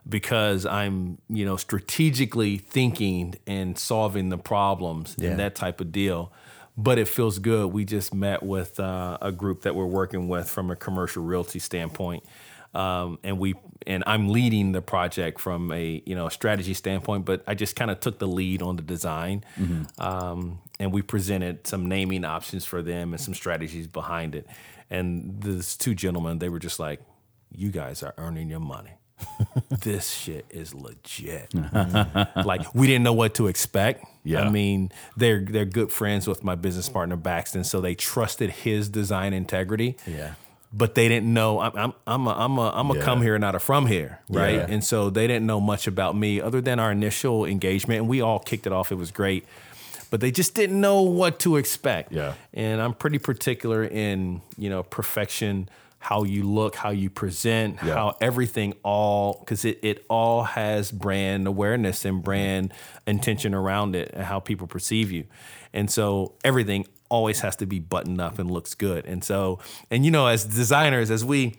because 0.08 0.66
I'm, 0.66 1.18
you 1.30 1.46
know, 1.46 1.56
strategically 1.56 2.58
thinking 2.58 3.36
and 3.48 3.80
solving 3.80 4.28
the 4.28 4.38
problems 4.38 5.16
Yeah. 5.18 5.30
and 5.30 5.40
that 5.40 5.56
type 5.56 5.80
of 5.80 5.94
deal. 5.94 6.34
But 6.76 6.98
it 6.98 7.08
feels 7.08 7.40
good. 7.40 7.72
We 7.72 7.86
just 7.86 8.14
met 8.14 8.44
with 8.44 8.82
uh, 8.82 9.18
a 9.22 9.32
group 9.32 9.62
that 9.62 9.76
we're 9.76 9.86
working 9.86 10.28
with 10.28 10.50
from 10.50 10.70
a 10.72 10.76
commercial 10.76 11.24
realty 11.24 11.60
standpoint, 11.60 12.26
um, 12.74 13.20
and 13.24 13.40
we 13.40 13.56
and 13.86 14.04
I'm 14.08 14.30
leading 14.30 14.72
the 14.72 14.82
project 14.82 15.40
from 15.40 15.72
a 15.72 16.02
you 16.06 16.16
know 16.16 16.30
strategy 16.30 16.74
standpoint. 16.74 17.26
But 17.26 17.44
I 17.48 17.54
just 17.54 17.76
kind 17.76 17.92
of 17.92 18.00
took 18.00 18.20
the 18.20 18.28
lead 18.28 18.62
on 18.62 18.76
the 18.76 18.82
design, 18.82 19.44
um, 19.98 20.60
and 20.80 20.92
we 20.92 21.02
presented 21.02 21.68
some 21.68 21.88
naming 21.88 22.26
options 22.26 22.66
for 22.66 22.82
them 22.82 23.14
and 23.14 23.22
some 23.22 23.34
strategies 23.34 23.88
behind 23.88 24.36
it. 24.36 24.48
And 24.90 25.42
these 25.42 25.76
two 25.76 25.96
gentlemen, 25.96 26.40
they 26.40 26.50
were 26.50 26.60
just 26.60 26.80
like, 26.80 27.02
"You 27.52 27.72
guys 27.72 28.04
are 28.04 28.14
earning 28.18 28.50
your 28.50 28.60
money." 28.60 28.92
this 29.70 30.10
shit 30.10 30.46
is 30.50 30.74
legit. 30.74 31.54
like 32.46 32.74
we 32.74 32.88
didn't 32.88 33.04
know 33.04 33.14
what 33.14 33.36
to 33.36 33.48
expect. 33.48 34.06
Yeah. 34.24 34.42
I 34.42 34.50
mean, 34.50 34.92
they're 35.18 35.42
they're 35.42 35.66
good 35.66 35.92
friends 35.92 36.28
with 36.28 36.44
my 36.44 36.56
business 36.56 36.90
partner 36.90 37.18
Baxton, 37.18 37.66
so 37.66 37.82
they 37.82 37.96
trusted 37.96 38.50
his 38.50 38.90
design 38.90 39.34
integrity. 39.34 39.98
Yeah. 40.08 40.34
But 40.76 40.96
they 40.96 41.08
didn't 41.08 41.32
know 41.32 41.60
I'm 41.60 41.78
I'm 41.78 41.94
I'm 42.08 42.28
a, 42.28 42.32
I'm 42.32 42.58
a, 42.58 42.70
I'm 42.72 42.90
a 42.92 42.96
Yeah. 42.96 43.04
come 43.04 43.22
here, 43.22 43.38
not 43.38 43.54
a 43.54 43.60
from 43.60 43.86
here, 43.86 44.20
right? 44.28 44.56
Yeah. 44.56 44.66
And 44.68 44.84
so 44.84 45.12
they 45.12 45.28
didn't 45.28 45.46
know 45.46 45.62
much 45.62 45.86
about 45.86 46.16
me 46.18 46.42
other 46.42 46.62
than 46.62 46.80
our 46.80 46.92
initial 46.92 47.46
engagement, 47.46 48.00
and 48.00 48.10
we 48.10 48.22
all 48.22 48.40
kicked 48.40 48.66
it 48.66 48.74
off. 48.74 48.92
It 48.92 48.96
was 48.96 49.12
great, 49.12 49.46
but 50.10 50.20
they 50.20 50.32
just 50.32 50.56
didn't 50.56 50.82
know 50.82 51.04
what 51.04 51.38
to 51.42 51.58
expect. 51.58 52.12
Yeah. 52.12 52.34
And 52.56 52.82
I'm 52.82 52.96
pretty 52.96 53.20
particular 53.20 53.84
in 53.84 54.42
you 54.58 54.70
know 54.72 54.82
perfection, 54.82 55.70
how 56.00 56.24
you 56.24 56.42
look, 56.44 56.76
how 56.76 56.90
you 56.90 57.12
present, 57.12 57.78
Yeah. 57.86 57.94
how 57.94 58.18
everything 58.20 58.74
all 58.82 59.38
because 59.42 59.66
it, 59.66 59.78
it 59.84 60.04
all 60.10 60.42
has 60.44 60.92
brand 60.92 61.46
awareness 61.46 62.04
and 62.04 62.24
brand 62.24 62.74
intention 63.06 63.54
around 63.54 63.96
it 63.96 64.10
and 64.16 64.24
how 64.26 64.40
people 64.40 64.66
perceive 64.66 65.12
you 65.12 65.26
and 65.76 65.90
so 65.92 66.34
everything 66.44 66.86
always 67.14 67.40
has 67.42 67.56
to 67.58 67.66
be 67.66 67.80
buttoned 67.80 68.20
up 68.20 68.40
and 68.40 68.50
looks 68.50 68.74
good. 68.76 69.06
And 69.06 69.24
so, 69.24 69.60
and 69.92 70.04
you 70.06 70.12
know, 70.12 70.26
as 70.28 70.44
designers, 70.46 71.12
as 71.12 71.24
we 71.24 71.56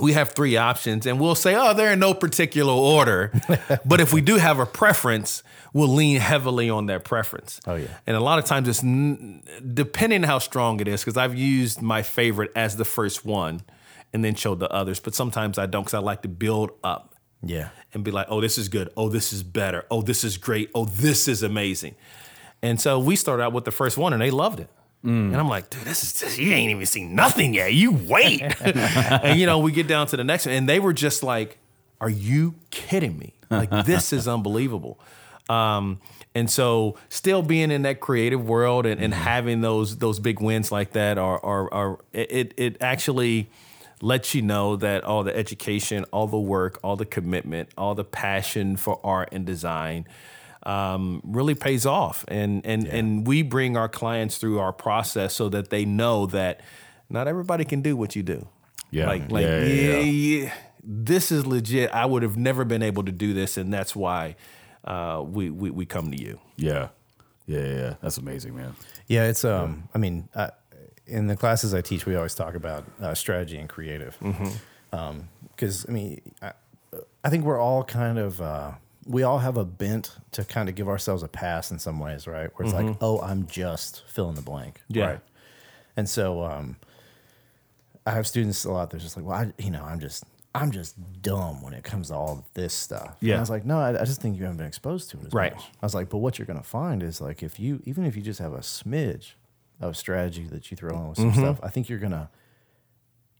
we 0.00 0.12
have 0.12 0.28
three 0.32 0.56
options 0.56 1.06
and 1.06 1.18
we'll 1.18 1.34
say, 1.34 1.56
oh, 1.56 1.74
they're 1.74 1.92
in 1.94 1.98
no 1.98 2.14
particular 2.14 2.72
order. 2.72 3.32
but 3.84 4.00
if 4.00 4.12
we 4.12 4.20
do 4.20 4.36
have 4.36 4.60
a 4.60 4.66
preference, 4.66 5.42
we'll 5.72 5.88
lean 5.88 6.20
heavily 6.20 6.70
on 6.70 6.86
that 6.86 7.02
preference. 7.04 7.60
Oh, 7.66 7.74
yeah. 7.74 7.88
And 8.06 8.14
a 8.16 8.20
lot 8.20 8.38
of 8.38 8.44
times 8.44 8.68
it's 8.68 8.84
n- 8.84 9.42
depending 9.74 10.22
how 10.22 10.38
strong 10.38 10.78
it 10.80 10.86
is, 10.86 11.00
because 11.00 11.16
I've 11.16 11.34
used 11.34 11.82
my 11.82 12.02
favorite 12.02 12.52
as 12.54 12.76
the 12.76 12.84
first 12.84 13.24
one 13.24 13.62
and 14.12 14.24
then 14.24 14.34
showed 14.36 14.60
the 14.60 14.70
others. 14.72 15.00
But 15.00 15.14
sometimes 15.16 15.58
I 15.58 15.66
don't 15.66 15.82
because 15.82 15.94
I 15.94 15.98
like 16.00 16.22
to 16.22 16.28
build 16.28 16.70
up 16.84 17.14
Yeah. 17.42 17.70
and 17.92 18.04
be 18.04 18.12
like, 18.12 18.26
oh, 18.28 18.40
this 18.40 18.56
is 18.58 18.68
good. 18.68 18.90
Oh, 18.96 19.08
this 19.08 19.32
is 19.32 19.42
better. 19.42 19.84
Oh, 19.90 20.02
this 20.02 20.22
is 20.22 20.36
great. 20.36 20.70
Oh, 20.76 20.84
this 20.84 21.26
is 21.26 21.42
amazing. 21.42 21.96
And 22.62 22.80
so 22.80 22.98
we 22.98 23.16
started 23.16 23.42
out 23.44 23.52
with 23.52 23.64
the 23.64 23.70
first 23.70 23.96
one 23.96 24.12
and 24.12 24.20
they 24.20 24.30
loved 24.30 24.60
it. 24.60 24.68
And 25.32 25.36
I'm 25.36 25.48
like, 25.48 25.70
dude, 25.70 25.82
this 25.82 26.02
is 26.02 26.20
just, 26.20 26.38
you 26.38 26.52
ain't 26.52 26.70
even 26.70 26.84
seen 26.84 27.14
nothing 27.14 27.54
yet. 27.54 27.72
You 27.72 27.92
wait. 27.92 28.42
and 28.60 29.38
you 29.38 29.46
know, 29.46 29.60
we 29.60 29.70
get 29.70 29.86
down 29.86 30.08
to 30.08 30.16
the 30.16 30.24
next 30.24 30.46
one 30.46 30.54
and 30.54 30.68
they 30.68 30.80
were 30.80 30.92
just 30.92 31.22
like, 31.22 31.58
are 32.00 32.10
you 32.10 32.56
kidding 32.70 33.16
me? 33.18 33.34
Like, 33.50 33.70
this 33.86 34.12
is 34.12 34.26
unbelievable. 34.28 34.98
Um, 35.48 36.00
and 36.34 36.50
so 36.50 36.96
still 37.08 37.42
being 37.42 37.70
in 37.70 37.82
that 37.82 38.00
creative 38.00 38.46
world 38.46 38.86
and, 38.86 39.00
and 39.00 39.14
having 39.14 39.60
those 39.60 39.96
those 39.96 40.18
big 40.20 40.40
wins 40.40 40.70
like 40.70 40.92
that 40.92 41.16
are 41.16 41.42
are, 41.44 41.72
are 41.72 41.98
it 42.12 42.52
it 42.56 42.76
actually 42.80 43.48
lets 44.02 44.34
you 44.34 44.42
know 44.42 44.76
that 44.76 45.02
all 45.04 45.24
the 45.24 45.34
education, 45.34 46.04
all 46.12 46.26
the 46.26 46.38
work, 46.38 46.78
all 46.84 46.96
the 46.96 47.06
commitment, 47.06 47.70
all 47.76 47.94
the 47.94 48.04
passion 48.04 48.76
for 48.76 49.00
art 49.02 49.30
and 49.32 49.44
design 49.46 50.06
um, 50.68 51.22
really 51.24 51.54
pays 51.54 51.86
off. 51.86 52.24
And 52.28 52.64
and 52.64 52.86
and 52.86 53.26
we 53.26 53.42
bring 53.42 53.76
our 53.76 53.88
clients 53.88 54.36
through 54.36 54.58
our 54.58 54.72
process 54.72 55.34
so 55.34 55.48
that 55.48 55.70
they 55.70 55.84
know 55.84 56.26
that 56.26 56.60
not 57.08 57.26
everybody 57.26 57.64
can 57.64 57.80
do 57.80 57.96
what 57.96 58.14
you 58.14 58.22
do. 58.22 58.46
Yeah. 58.90 59.06
Like 59.06 59.30
like 59.30 59.44
Yeah, 59.44 59.58
yeah, 59.60 59.64
yeah, 59.64 59.98
yeah, 60.00 60.44
yeah. 60.44 60.54
this 60.82 61.32
is 61.32 61.46
legit. 61.46 61.90
I 61.92 62.04
would 62.04 62.22
have 62.22 62.36
never 62.36 62.64
been 62.64 62.82
able 62.82 63.04
to 63.04 63.12
do 63.12 63.32
this, 63.32 63.56
and 63.56 63.72
that's 63.72 63.96
why 63.96 64.36
uh, 64.84 65.24
we, 65.26 65.50
we 65.50 65.70
we 65.70 65.86
come 65.86 66.10
to 66.10 66.20
you. 66.22 66.38
Yeah. 66.56 66.88
Yeah, 67.46 67.60
yeah, 67.60 67.74
yeah. 67.74 67.94
That's 68.02 68.18
amazing, 68.18 68.54
man. 68.54 68.76
Yeah, 69.06 69.24
it's 69.24 69.42
um. 69.44 69.88
I 69.94 69.98
mean, 69.98 70.28
uh, 70.34 70.50
in 71.06 71.28
the 71.28 71.36
classes 71.36 71.72
I 71.72 71.80
teach, 71.80 72.04
we 72.04 72.14
always 72.14 72.34
talk 72.34 72.54
about 72.54 72.84
uh, 73.00 73.14
strategy 73.14 73.56
and 73.56 73.70
creative. 73.70 74.18
Because 74.90 75.86
I 75.88 75.92
mean, 75.92 76.20
I, 76.42 76.52
I 77.24 77.30
think 77.30 77.44
we're 77.44 77.58
all 77.58 77.84
kind 77.84 78.18
of 78.18 78.42
uh, 78.42 78.72
we 79.08 79.22
all 79.24 79.38
have 79.38 79.56
a 79.56 79.64
bent 79.64 80.14
to 80.32 80.44
kind 80.44 80.68
of 80.68 80.74
give 80.74 80.86
ourselves 80.88 81.22
a 81.22 81.28
pass 81.28 81.70
in 81.70 81.78
some 81.78 81.98
ways, 81.98 82.26
right? 82.26 82.50
Where 82.56 82.66
it's 82.66 82.74
like, 82.74 82.96
oh, 83.00 83.20
I'm 83.20 83.46
just 83.46 84.04
fill 84.06 84.28
in 84.28 84.34
the 84.36 84.42
blank, 84.42 84.82
Yeah. 84.88 85.04
right? 85.06 85.20
And 85.96 86.08
so, 86.08 86.44
um, 86.44 86.76
I 88.06 88.12
have 88.12 88.26
students 88.26 88.64
a 88.64 88.70
lot. 88.72 88.90
They're 88.90 89.00
just 89.00 89.16
like, 89.16 89.26
well, 89.26 89.36
I, 89.36 89.52
you 89.58 89.70
know, 89.70 89.82
I'm 89.84 89.98
just. 90.00 90.24
I'm 90.54 90.70
just 90.72 90.96
dumb 91.22 91.62
when 91.62 91.74
it 91.74 91.84
comes 91.84 92.08
to 92.08 92.14
all 92.14 92.44
this 92.54 92.72
stuff. 92.72 93.16
And 93.20 93.28
Yeah. 93.28 93.36
I 93.36 93.40
was 93.40 93.50
like, 93.50 93.64
no, 93.66 93.78
I, 93.78 93.90
I 94.00 94.04
just 94.04 94.20
think 94.22 94.36
you 94.36 94.42
haven't 94.44 94.56
been 94.56 94.66
exposed 94.66 95.10
to 95.10 95.18
it 95.18 95.26
as 95.26 95.32
Right. 95.34 95.54
much. 95.54 95.62
I 95.80 95.86
was 95.86 95.94
like, 95.94 96.08
but 96.08 96.18
what 96.18 96.38
you're 96.38 96.46
going 96.46 96.58
to 96.58 96.64
find 96.64 97.02
is 97.02 97.20
like 97.20 97.42
if 97.42 97.60
you 97.60 97.80
even 97.84 98.04
if 98.06 98.16
you 98.16 98.22
just 98.22 98.40
have 98.40 98.54
a 98.54 98.60
smidge 98.60 99.32
of 99.78 99.96
strategy 99.96 100.44
that 100.44 100.70
you 100.70 100.76
throw 100.76 100.96
in 100.98 101.08
with 101.10 101.18
some 101.18 101.30
Mm-hmm. 101.30 101.38
stuff, 101.38 101.60
I 101.62 101.68
think 101.68 101.88
you're 101.90 101.98
gonna 102.00 102.30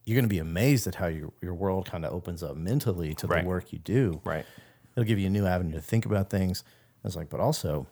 you're 0.04 0.16
gonna 0.16 0.28
be 0.28 0.38
amazed 0.38 0.86
at 0.86 0.96
how 0.96 1.06
your 1.06 1.32
your 1.42 1.54
world 1.54 1.86
kind 1.90 2.04
of 2.04 2.12
opens 2.12 2.42
up 2.42 2.56
mentally 2.56 3.14
to 3.14 3.26
Right. 3.26 3.42
the 3.42 3.48
work 3.48 3.72
you 3.72 3.78
do. 3.78 4.20
Right. 4.22 4.44
It'll 4.98 5.06
give 5.06 5.20
you 5.20 5.28
a 5.28 5.30
new 5.30 5.46
avenue 5.46 5.74
to 5.74 5.80
think 5.80 6.06
about 6.06 6.28
things. 6.28 6.64
I 6.66 7.06
was 7.06 7.14
like, 7.14 7.30
but 7.30 7.38
also, 7.38 7.86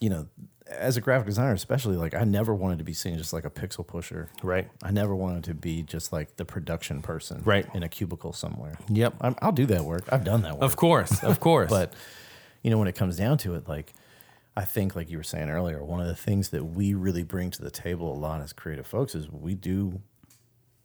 you 0.00 0.10
know, 0.10 0.26
as 0.68 0.98
a 0.98 1.00
graphic 1.00 1.24
designer, 1.24 1.54
especially, 1.54 1.96
like 1.96 2.12
I 2.12 2.24
never 2.24 2.54
wanted 2.54 2.76
to 2.76 2.84
be 2.84 2.92
seen 2.92 3.16
just 3.16 3.32
like 3.32 3.46
a 3.46 3.50
pixel 3.50 3.86
pusher. 3.86 4.28
Right. 4.42 4.68
I 4.82 4.90
never 4.90 5.16
wanted 5.16 5.44
to 5.44 5.54
be 5.54 5.82
just 5.82 6.12
like 6.12 6.36
the 6.36 6.44
production 6.44 7.00
person. 7.00 7.40
Right. 7.42 7.66
In 7.74 7.82
a 7.82 7.88
cubicle 7.88 8.34
somewhere. 8.34 8.76
Yep. 8.90 9.14
I'm, 9.22 9.34
I'll 9.40 9.52
do 9.52 9.64
that 9.64 9.84
work. 9.84 10.04
I've 10.12 10.24
done 10.24 10.42
that 10.42 10.52
work. 10.52 10.62
Of 10.62 10.76
course, 10.76 11.24
of 11.24 11.40
course. 11.48 11.70
But 11.70 11.94
you 12.62 12.70
know, 12.70 12.76
when 12.76 12.88
it 12.88 12.96
comes 12.96 13.16
down 13.16 13.38
to 13.38 13.54
it, 13.54 13.66
like 13.66 13.94
I 14.58 14.66
think, 14.66 14.94
like 14.94 15.08
you 15.08 15.16
were 15.16 15.24
saying 15.24 15.48
earlier, 15.48 15.82
one 15.82 16.02
of 16.02 16.06
the 16.06 16.14
things 16.14 16.50
that 16.50 16.64
we 16.64 16.92
really 16.92 17.22
bring 17.22 17.50
to 17.52 17.62
the 17.62 17.70
table 17.70 18.12
a 18.12 18.18
lot 18.18 18.42
as 18.42 18.52
creative 18.52 18.86
folks 18.86 19.14
is 19.14 19.30
we 19.30 19.54
do 19.54 20.02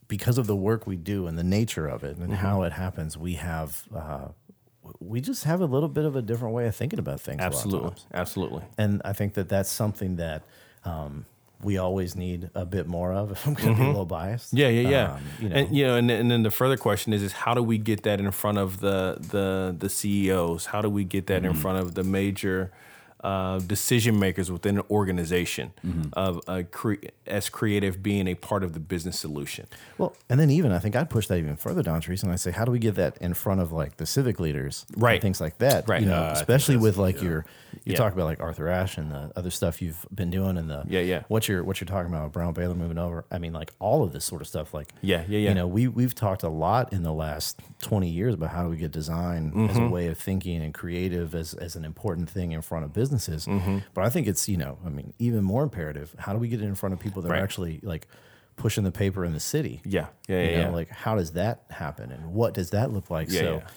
because 0.08 0.38
of 0.38 0.48
the 0.48 0.56
work 0.56 0.88
we 0.88 0.96
do 0.96 1.28
and 1.28 1.38
the 1.38 1.44
nature 1.44 1.88
of 1.88 2.06
it 2.06 2.16
and 2.16 2.34
how 2.36 2.64
it 2.64 2.72
happens. 2.72 3.18
We 3.18 3.34
have 3.34 3.84
uh, 3.94 4.30
we 5.00 5.22
just 5.22 5.44
have 5.46 5.62
a 5.62 5.66
little 5.66 5.90
bit 5.90 6.06
of 6.06 6.16
a 6.16 6.22
different 6.22 6.54
way 6.54 6.68
of 6.68 6.76
thinking 6.76 7.00
about 7.00 7.22
things. 7.22 7.40
a 7.40 7.44
lot 7.44 7.48
of 7.54 7.56
absolutely, 7.56 8.02
absolutely. 8.14 8.64
and 8.78 9.02
I 9.06 9.14
think 9.14 9.34
that 9.36 9.50
that's 9.50 9.70
something 9.70 10.16
that. 10.18 10.44
Um, 10.86 11.26
we 11.62 11.78
always 11.78 12.16
need 12.16 12.50
a 12.56 12.66
bit 12.66 12.88
more 12.88 13.12
of. 13.12 13.32
If 13.34 13.46
I'm 13.46 13.54
going 13.54 13.76
to 13.76 13.76
be 13.76 13.84
a 13.84 13.88
little 13.88 14.06
biased, 14.06 14.56
Mm-hmm. 14.56 14.58
Yeah, 14.60 14.70
yeah, 14.70 14.90
yeah. 14.90 15.14
Um, 15.16 15.22
you 15.42 15.50
know, 15.50 15.56
and 15.58 15.76
you 15.76 15.88
know, 15.88 15.96
and, 15.98 16.10
and 16.12 16.32
then 16.32 16.44
the 16.44 16.52
further 16.52 16.78
question 16.78 17.12
is, 17.12 17.22
is 17.22 17.34
how 17.34 17.54
do 17.54 17.62
we 17.62 17.78
get 17.78 18.04
that 18.04 18.22
in 18.22 18.32
front 18.32 18.60
of 18.60 18.80
the 18.80 19.18
the 19.20 19.76
the 19.78 19.90
CEOs? 19.90 20.68
How 20.68 20.82
do 20.82 20.90
we 20.90 21.04
get 21.04 21.28
that 21.28 21.42
Mm-hmm. 21.42 21.52
in 21.52 21.58
front 21.58 21.80
of 21.80 21.96
the 21.96 22.04
major 22.06 22.72
uh, 23.24 23.60
decision 23.60 24.18
makers 24.20 24.50
within 24.52 24.78
an 24.78 24.84
organization 24.90 25.72
Mm-hmm. 25.86 26.10
of 26.14 26.42
uh, 26.48 26.64
cre- 26.72 26.96
as 27.28 27.50
creative 27.50 28.02
being 28.04 28.28
a 28.28 28.36
part 28.36 28.64
of 28.64 28.74
the 28.74 28.80
business 28.80 29.20
solution? 29.20 29.68
Well, 29.98 30.16
and 30.30 30.40
then 30.40 30.50
even 30.50 30.72
I 30.72 30.80
think 30.80 30.96
I'd 30.96 31.10
push 31.10 31.28
that 31.28 31.38
even 31.38 31.56
further, 31.56 31.82
Dontrese, 31.84 32.24
and 32.24 32.32
I 32.32 32.36
say, 32.36 32.52
how 32.52 32.66
do 32.66 32.72
we 32.72 32.80
get 32.80 32.96
that 32.96 33.18
in 33.18 33.34
front 33.34 33.62
of 33.62 33.72
like 33.72 33.98
the 33.98 34.06
civic 34.06 34.40
leaders, 34.40 34.86
and 34.94 35.02
Right. 35.02 35.22
things 35.22 35.42
like 35.42 35.58
that, 35.60 35.88
Right. 35.88 36.02
You 36.02 36.08
know, 36.08 36.16
Uh, 36.16 36.32
especially 36.36 36.78
with 36.78 36.98
like 36.98 37.22
your 37.22 37.46
you 37.90 37.94
Yeah. 37.94 37.98
talk 37.98 38.14
about 38.14 38.26
like 38.26 38.40
Arthur 38.40 38.70
Ashe 38.70 38.98
and 38.98 39.12
the 39.12 39.32
other 39.36 39.50
stuff 39.50 39.82
you've 39.82 40.06
been 40.14 40.30
doing, 40.30 40.58
and 40.58 40.70
the 40.70 40.84
Yeah, 40.88 41.02
yeah. 41.02 41.24
what 41.28 41.48
you're 41.48 41.64
what 41.64 41.82
you're 41.82 41.88
talking 41.88 42.14
about, 42.14 42.32
Brown 42.32 42.54
Baylor 42.54 42.76
moving 42.76 42.98
over. 42.98 43.26
I 43.32 43.40
mean, 43.40 43.52
like 43.54 43.74
all 43.80 44.04
of 44.04 44.14
this 44.14 44.24
sort 44.26 44.42
of 44.42 44.48
stuff, 44.48 44.74
like 44.74 44.94
Yeah, 45.02 45.24
yeah, 45.28 45.40
yeah. 45.40 45.50
You 45.50 45.56
know, 45.56 45.68
we 45.68 45.88
we've 45.88 46.14
talked 46.16 46.44
a 46.44 46.50
lot 46.50 46.94
in 46.94 47.04
the 47.04 47.12
last 47.14 47.60
twenty 47.82 48.10
years 48.10 48.34
about 48.36 48.52
how 48.52 48.64
do 48.64 48.70
we 48.70 48.78
get 48.78 48.92
design 48.92 49.48
as 49.70 49.76
Mm-hmm. 49.76 49.82
a 49.86 49.90
way 49.90 50.08
of 50.08 50.18
thinking 50.18 50.62
and 50.62 50.74
creative 50.74 51.34
as 51.36 51.54
as 51.56 51.76
an 51.76 51.84
important 51.84 52.30
thing 52.30 52.52
in 52.52 52.62
front 52.62 52.86
of 52.86 52.94
businesses. 52.94 53.46
Mm-hmm. 53.46 53.80
But 53.94 54.04
I 54.06 54.10
think 54.10 54.28
it's 54.28 54.48
you 54.48 54.58
know, 54.58 54.78
I 54.86 54.90
mean, 54.90 55.14
even 55.20 55.44
more 55.44 55.64
imperative. 55.64 56.16
How 56.20 56.34
do 56.34 56.40
we 56.40 56.48
get 56.48 56.62
it 56.62 56.66
in 56.66 56.76
front 56.76 56.94
of 56.94 57.00
people 57.00 57.22
that 57.24 57.30
Right. 57.30 57.40
are 57.40 57.44
actually 57.44 57.80
like 57.84 58.08
pushing 58.56 58.84
the 58.84 58.92
paper 58.92 59.24
in 59.26 59.34
the 59.34 59.40
city? 59.40 59.82
Yeah, 59.86 60.08
yeah, 60.28 60.42
You 60.44 60.50
yeah. 60.52 60.56
know, 60.58 60.70
yeah. 60.70 60.76
like 60.76 60.90
how 60.90 61.16
does 61.16 61.32
that 61.32 61.64
happen 61.70 62.12
and 62.12 62.34
what 62.34 62.54
does 62.54 62.70
that 62.72 62.92
look 62.92 63.10
like? 63.10 63.30
Yeah, 63.32 63.40
so, 63.40 63.54
yeah. 63.56 63.68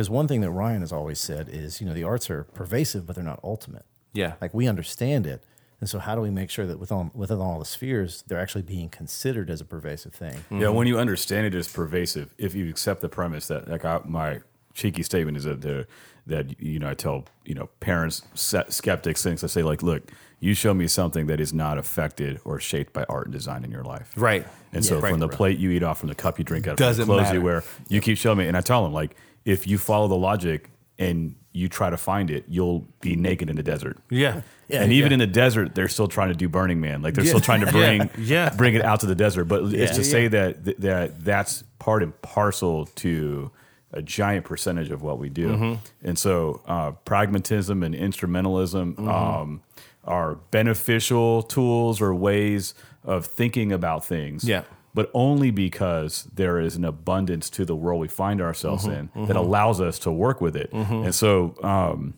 Because 0.00 0.08
one 0.08 0.26
thing 0.26 0.40
that 0.40 0.50
Ryan 0.50 0.80
has 0.80 0.92
always 0.94 1.20
said 1.20 1.50
is, 1.50 1.78
you 1.82 1.86
know, 1.86 1.92
the 1.92 2.04
arts 2.04 2.30
are 2.30 2.44
pervasive, 2.54 3.06
but 3.06 3.14
they're 3.14 3.22
not 3.22 3.38
ultimate. 3.44 3.84
Yeah. 4.14 4.32
Like 4.40 4.54
we 4.54 4.66
understand 4.66 5.26
it. 5.26 5.44
And 5.78 5.90
so 5.90 5.98
how 5.98 6.14
do 6.14 6.22
we 6.22 6.30
make 6.30 6.48
sure 6.48 6.66
that 6.66 6.78
with 6.78 6.90
all, 6.90 7.10
within 7.14 7.38
all 7.38 7.58
the 7.58 7.66
spheres, 7.66 8.24
they're 8.26 8.40
actually 8.40 8.62
being 8.62 8.88
considered 8.88 9.50
as 9.50 9.60
a 9.60 9.66
pervasive 9.66 10.14
thing? 10.14 10.32
Mm-hmm. 10.36 10.62
Yeah, 10.62 10.70
when 10.70 10.86
you 10.86 10.98
understand 10.98 11.48
it 11.48 11.54
as 11.54 11.68
pervasive, 11.68 12.34
if 12.38 12.54
you 12.54 12.66
accept 12.70 13.02
the 13.02 13.10
premise 13.10 13.48
that, 13.48 13.68
like, 13.68 13.84
I, 13.84 14.00
my 14.06 14.40
cheeky 14.72 15.02
statement 15.02 15.36
is 15.36 15.44
that 15.44 15.60
the 15.60 15.86
that 16.26 16.60
you 16.62 16.78
know 16.78 16.88
I 16.88 16.94
tell 16.94 17.24
you 17.44 17.54
know 17.54 17.68
parents, 17.80 18.22
skeptics, 18.34 19.22
things 19.22 19.44
I 19.44 19.48
say 19.48 19.62
like, 19.62 19.82
look, 19.82 20.10
you 20.38 20.54
show 20.54 20.72
me 20.72 20.86
something 20.86 21.26
that 21.26 21.40
is 21.40 21.52
not 21.52 21.76
affected 21.76 22.40
or 22.44 22.58
shaped 22.58 22.92
by 22.94 23.04
art 23.08 23.26
and 23.26 23.32
design 23.32 23.64
in 23.64 23.70
your 23.70 23.84
life, 23.84 24.12
Right. 24.16 24.46
And 24.72 24.84
so 24.84 24.94
Yeah. 24.94 25.10
from 25.10 25.18
the 25.18 25.28
right. 25.28 25.36
plate 25.36 25.58
you 25.58 25.70
eat 25.70 25.82
off, 25.82 25.98
from 25.98 26.08
the 26.08 26.14
cup 26.14 26.38
you 26.38 26.44
drink 26.44 26.66
out, 26.68 26.76
from 26.78 26.86
Doesn't 26.86 27.06
the 27.06 27.12
clothes 27.12 27.22
matter. 27.24 27.38
you 27.38 27.42
wear, 27.44 27.64
you 27.88 28.00
keep 28.00 28.16
showing 28.16 28.38
me, 28.38 28.46
and 28.46 28.56
I 28.56 28.60
tell 28.60 28.82
them 28.84 28.92
like, 28.92 29.16
if 29.44 29.66
you 29.66 29.78
follow 29.78 30.08
the 30.08 30.16
logic 30.16 30.70
and 30.98 31.34
you 31.52 31.68
try 31.68 31.90
to 31.90 31.96
find 31.96 32.30
it, 32.30 32.44
you'll 32.48 32.86
be 33.00 33.16
naked 33.16 33.50
in 33.50 33.56
the 33.56 33.62
desert. 33.62 33.98
Yeah. 34.08 34.42
Yeah, 34.68 34.82
and 34.82 34.92
even 34.92 35.10
yeah. 35.10 35.14
in 35.14 35.18
the 35.20 35.26
desert, 35.26 35.74
they're 35.74 35.88
still 35.88 36.06
trying 36.06 36.28
to 36.28 36.34
do 36.34 36.48
Burning 36.48 36.80
Man. 36.80 37.02
Like 37.02 37.14
they're 37.14 37.24
Yeah. 37.24 37.30
still 37.30 37.40
trying 37.40 37.60
to 37.62 37.72
bring 37.72 38.08
Yeah. 38.18 38.50
bring 38.56 38.74
it 38.74 38.82
out 38.84 39.00
to 39.00 39.06
the 39.06 39.16
desert. 39.16 39.46
But 39.46 39.64
it's 39.64 39.74
Yeah. 39.74 39.86
to 39.98 40.04
say 40.04 40.28
that 40.28 40.64
that 40.80 41.24
that's 41.24 41.64
part 41.80 42.02
and 42.04 42.20
parcel 42.22 42.86
to 42.86 43.50
a 43.92 44.00
giant 44.00 44.44
percentage 44.44 44.92
of 44.92 45.02
what 45.02 45.18
we 45.18 45.28
do. 45.28 45.48
Mm-hmm. 45.48 45.74
And 46.08 46.16
so 46.16 46.60
uh, 46.66 46.92
pragmatism 47.04 47.82
and 47.82 47.94
instrumentalism 47.96 48.94
Mm-hmm. 48.94 49.08
um, 49.08 49.62
are 50.04 50.36
beneficial 50.52 51.42
tools 51.42 52.00
or 52.00 52.14
ways 52.14 52.74
of 53.04 53.26
thinking 53.26 53.72
about 53.72 54.04
things. 54.04 54.44
Yeah. 54.44 54.62
But 54.92 55.10
only 55.14 55.50
because 55.52 56.24
there 56.34 56.58
is 56.58 56.74
an 56.74 56.84
abundance 56.84 57.48
to 57.50 57.64
the 57.64 57.76
world 57.76 58.00
we 58.00 58.08
find 58.08 58.40
ourselves 58.40 58.86
Mm-hmm. 58.86 59.20
in 59.20 59.26
that 59.26 59.36
allows 59.36 59.80
us 59.80 59.98
to 60.00 60.10
work 60.10 60.40
with 60.40 60.56
it. 60.56 60.72
And 60.72 61.14
so, 61.14 61.54
um, 61.62 62.14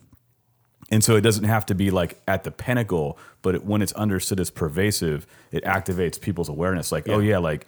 and 0.89 1.03
so 1.03 1.15
it 1.15 1.21
doesn't 1.21 1.43
have 1.45 1.65
to 1.67 1.75
be 1.75 1.91
like 1.91 2.21
at 2.27 2.43
the 2.43 2.51
pinnacle, 2.51 3.17
but 3.41 3.55
it, 3.55 3.65
when 3.65 3.81
it's 3.81 3.93
understood 3.93 4.39
as 4.39 4.49
pervasive, 4.49 5.25
it 5.51 5.63
activates 5.63 6.19
people's 6.19 6.49
awareness. 6.49 6.91
Like, 6.91 7.07
oh 7.09 7.19
yeah, 7.19 7.37
like 7.37 7.67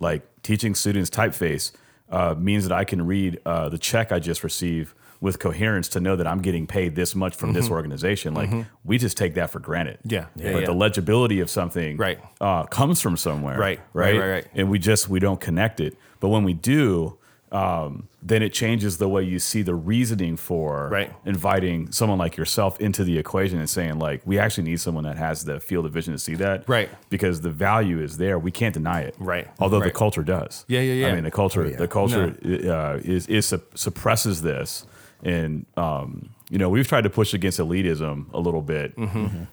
like 0.00 0.22
teaching 0.42 0.74
students 0.74 1.10
typeface 1.10 1.72
uh, 2.10 2.34
means 2.38 2.66
that 2.66 2.72
I 2.72 2.84
can 2.84 3.06
read 3.06 3.40
uh, 3.46 3.68
the 3.68 3.78
check 3.78 4.12
I 4.12 4.18
just 4.18 4.42
received 4.44 4.94
with 5.20 5.38
coherence 5.38 5.88
to 5.90 6.00
know 6.00 6.16
that 6.16 6.26
I'm 6.26 6.40
getting 6.42 6.66
paid 6.66 6.94
this 6.96 7.14
much 7.14 7.34
from 7.34 7.52
this 7.52 7.70
organization. 7.70 8.34
Like 8.34 8.50
we 8.84 8.98
just 8.98 9.16
take 9.16 9.34
that 9.34 9.50
for 9.50 9.58
granted. 9.60 9.98
Mm-hmm. 10.00 10.14
Yeah. 10.14 10.26
Yeah, 10.36 10.52
but 10.52 10.60
yeah. 10.60 10.66
the 10.66 10.74
legibility 10.74 11.40
of 11.40 11.48
something 11.50 11.96
Right. 11.96 12.18
uh, 12.40 12.64
comes 12.64 13.00
from 13.00 13.16
somewhere. 13.16 13.58
Right. 13.58 13.80
Right. 13.92 14.12
Right, 14.14 14.20
right, 14.20 14.30
right. 14.30 14.46
And 14.54 14.68
we 14.70 14.78
just 14.78 15.08
we 15.08 15.20
don't 15.20 15.40
connect 15.40 15.80
it. 15.80 15.96
But 16.20 16.28
when 16.28 16.44
we 16.44 16.52
do, 16.54 17.18
um, 17.52 18.08
then 18.20 18.42
it 18.42 18.52
changes 18.52 18.96
the 18.98 19.08
way 19.08 19.22
you 19.22 19.38
see 19.38 19.62
the 19.62 19.74
reasoning 19.76 20.36
for 20.36 20.88
Right. 20.88 21.12
inviting 21.24 21.92
someone 21.92 22.18
like 22.18 22.36
yourself 22.36 22.80
into 22.80 23.04
the 23.04 23.16
equation 23.18 23.58
and 23.60 23.70
saying 23.70 23.98
like 24.00 24.22
we 24.24 24.38
actually 24.40 24.64
need 24.64 24.80
someone 24.80 25.04
that 25.04 25.16
has 25.16 25.44
the 25.44 25.60
field 25.60 25.86
of 25.86 25.92
vision 25.92 26.12
to 26.14 26.18
see 26.18 26.34
that 26.36 26.64
Right. 26.68 26.88
because 27.10 27.42
the 27.42 27.50
value 27.50 28.00
is 28.02 28.16
there 28.16 28.38
we 28.40 28.50
can't 28.50 28.74
deny 28.74 29.02
it 29.02 29.14
Right. 29.20 29.46
although 29.60 29.78
the 29.80 29.92
culture 29.92 30.24
does 30.24 30.64
Yeah, 30.66 30.80
yeah, 30.80 30.94
yeah. 30.94 31.08
I 31.08 31.14
mean 31.14 31.22
the 31.24 31.30
culture 31.30 31.64
yeah. 31.66 31.76
the 31.76 31.86
culture 31.86 32.34
uh, 32.44 32.98
is 33.04 33.28
is 33.28 33.54
suppresses 33.74 34.42
this 34.42 34.84
and 35.24 35.66
um, 35.76 36.28
you 36.50 36.58
know 36.58 36.68
we've 36.68 36.86
tried 36.86 37.02
to 37.04 37.10
push 37.10 37.34
against 37.34 37.58
elitism 37.58 38.32
a 38.32 38.38
little 38.38 38.62
bit 38.62 38.94
Mm-hmm. 38.96 39.44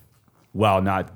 while 0.54 0.82
not 0.82 1.12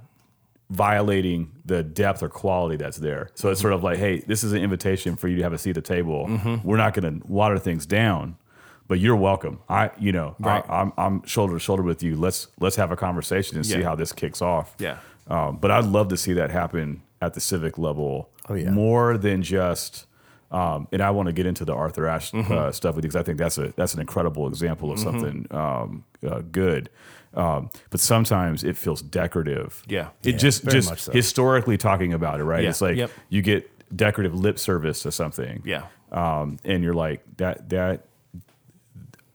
violating 0.70 1.52
the 1.66 1.84
depth 1.84 2.24
or 2.24 2.30
quality 2.30 2.76
that's 2.76 2.98
there. 2.98 3.30
So 3.36 3.50
it's 3.50 3.62
sort 3.62 3.74
of 3.74 3.84
like, 3.84 3.98
hey, 4.00 4.20
this 4.22 4.44
is 4.44 4.52
an 4.54 4.62
invitation 4.64 5.16
for 5.16 5.28
you 5.28 5.38
to 5.38 5.44
have 5.44 5.54
a 5.54 5.58
seat 5.58 5.78
at 5.78 5.84
the 5.84 5.94
table. 5.96 6.26
Mm-hmm. 6.28 6.68
We're 6.68 6.78
not 6.78 6.94
going 6.96 7.22
to 7.22 7.28
water 7.28 7.60
things 7.60 7.86
down, 7.86 8.36
but 8.88 9.00
you're 9.00 9.16
welcome. 9.16 9.60
I, 9.70 9.92
you 10.00 10.12
know, 10.12 10.36
Right. 10.40 10.64
I, 10.68 10.82
am 10.82 10.94
I'm 10.98 11.24
shoulder 11.26 11.54
to 11.54 11.60
shoulder 11.60 11.84
with 11.84 12.02
you. 12.02 12.16
Let's 12.16 12.48
let's 12.60 12.76
have 12.78 12.92
a 12.92 12.96
conversation 12.96 13.58
and 13.58 13.66
see 13.66 13.82
how 13.82 13.96
this 13.96 14.12
kicks 14.12 14.42
off. 14.42 14.76
Yeah. 14.80 14.98
Um, 15.28 15.58
but 15.58 15.70
I'd 15.72 15.86
love 15.86 16.08
to 16.10 16.18
see 16.18 16.34
that 16.34 16.50
happen 16.52 17.02
at 17.22 17.34
the 17.36 17.40
civic 17.42 17.78
level. 17.78 18.30
Oh, 18.50 18.54
yeah. 18.56 18.70
more 18.72 19.18
than 19.18 19.42
just. 19.44 20.06
Um, 20.52 20.88
and 20.92 21.02
I 21.02 21.10
want 21.10 21.28
to 21.28 21.34
get 21.34 21.46
into 21.46 21.66
the 21.66 21.74
Arthur 21.74 22.08
Ashe 22.08 22.32
Mm-hmm. 22.32 22.52
uh, 22.54 22.72
stuff 22.72 22.96
with 22.96 23.04
you 23.04 23.10
because 23.10 23.20
I 23.20 23.24
think 23.24 23.38
that's 23.38 23.58
a 23.58 23.74
that's 23.76 23.94
an 23.94 24.00
incredible 24.00 24.48
example 24.48 24.92
of 24.92 25.00
something 25.00 25.48
um, 25.52 26.06
uh, 26.26 26.42
good. 26.52 26.90
Um, 27.34 27.70
but 27.90 28.00
sometimes 28.00 28.64
it 28.64 28.78
feels 28.78 29.02
decorative. 29.02 29.84
Yeah. 29.88 30.10
It 30.24 30.32
Yeah, 30.34 30.38
just 30.38 30.66
just 30.68 30.98
so. 31.00 31.12
historically 31.12 31.78
talking 31.78 32.14
about 32.14 32.40
it, 32.40 32.44
right? 32.44 32.64
Yeah. 32.64 32.70
It's 32.70 32.80
like 32.82 32.96
Yep. 32.96 33.12
you 33.30 33.42
get 33.42 33.70
decorative 33.96 34.34
lip 34.36 34.58
service 34.60 35.02
to 35.02 35.12
something. 35.12 35.62
Yeah. 35.66 35.88
Um, 36.12 36.58
and 36.64 36.84
you're 36.84 36.94
like 36.94 37.24
that 37.38 37.68
that 37.70 38.06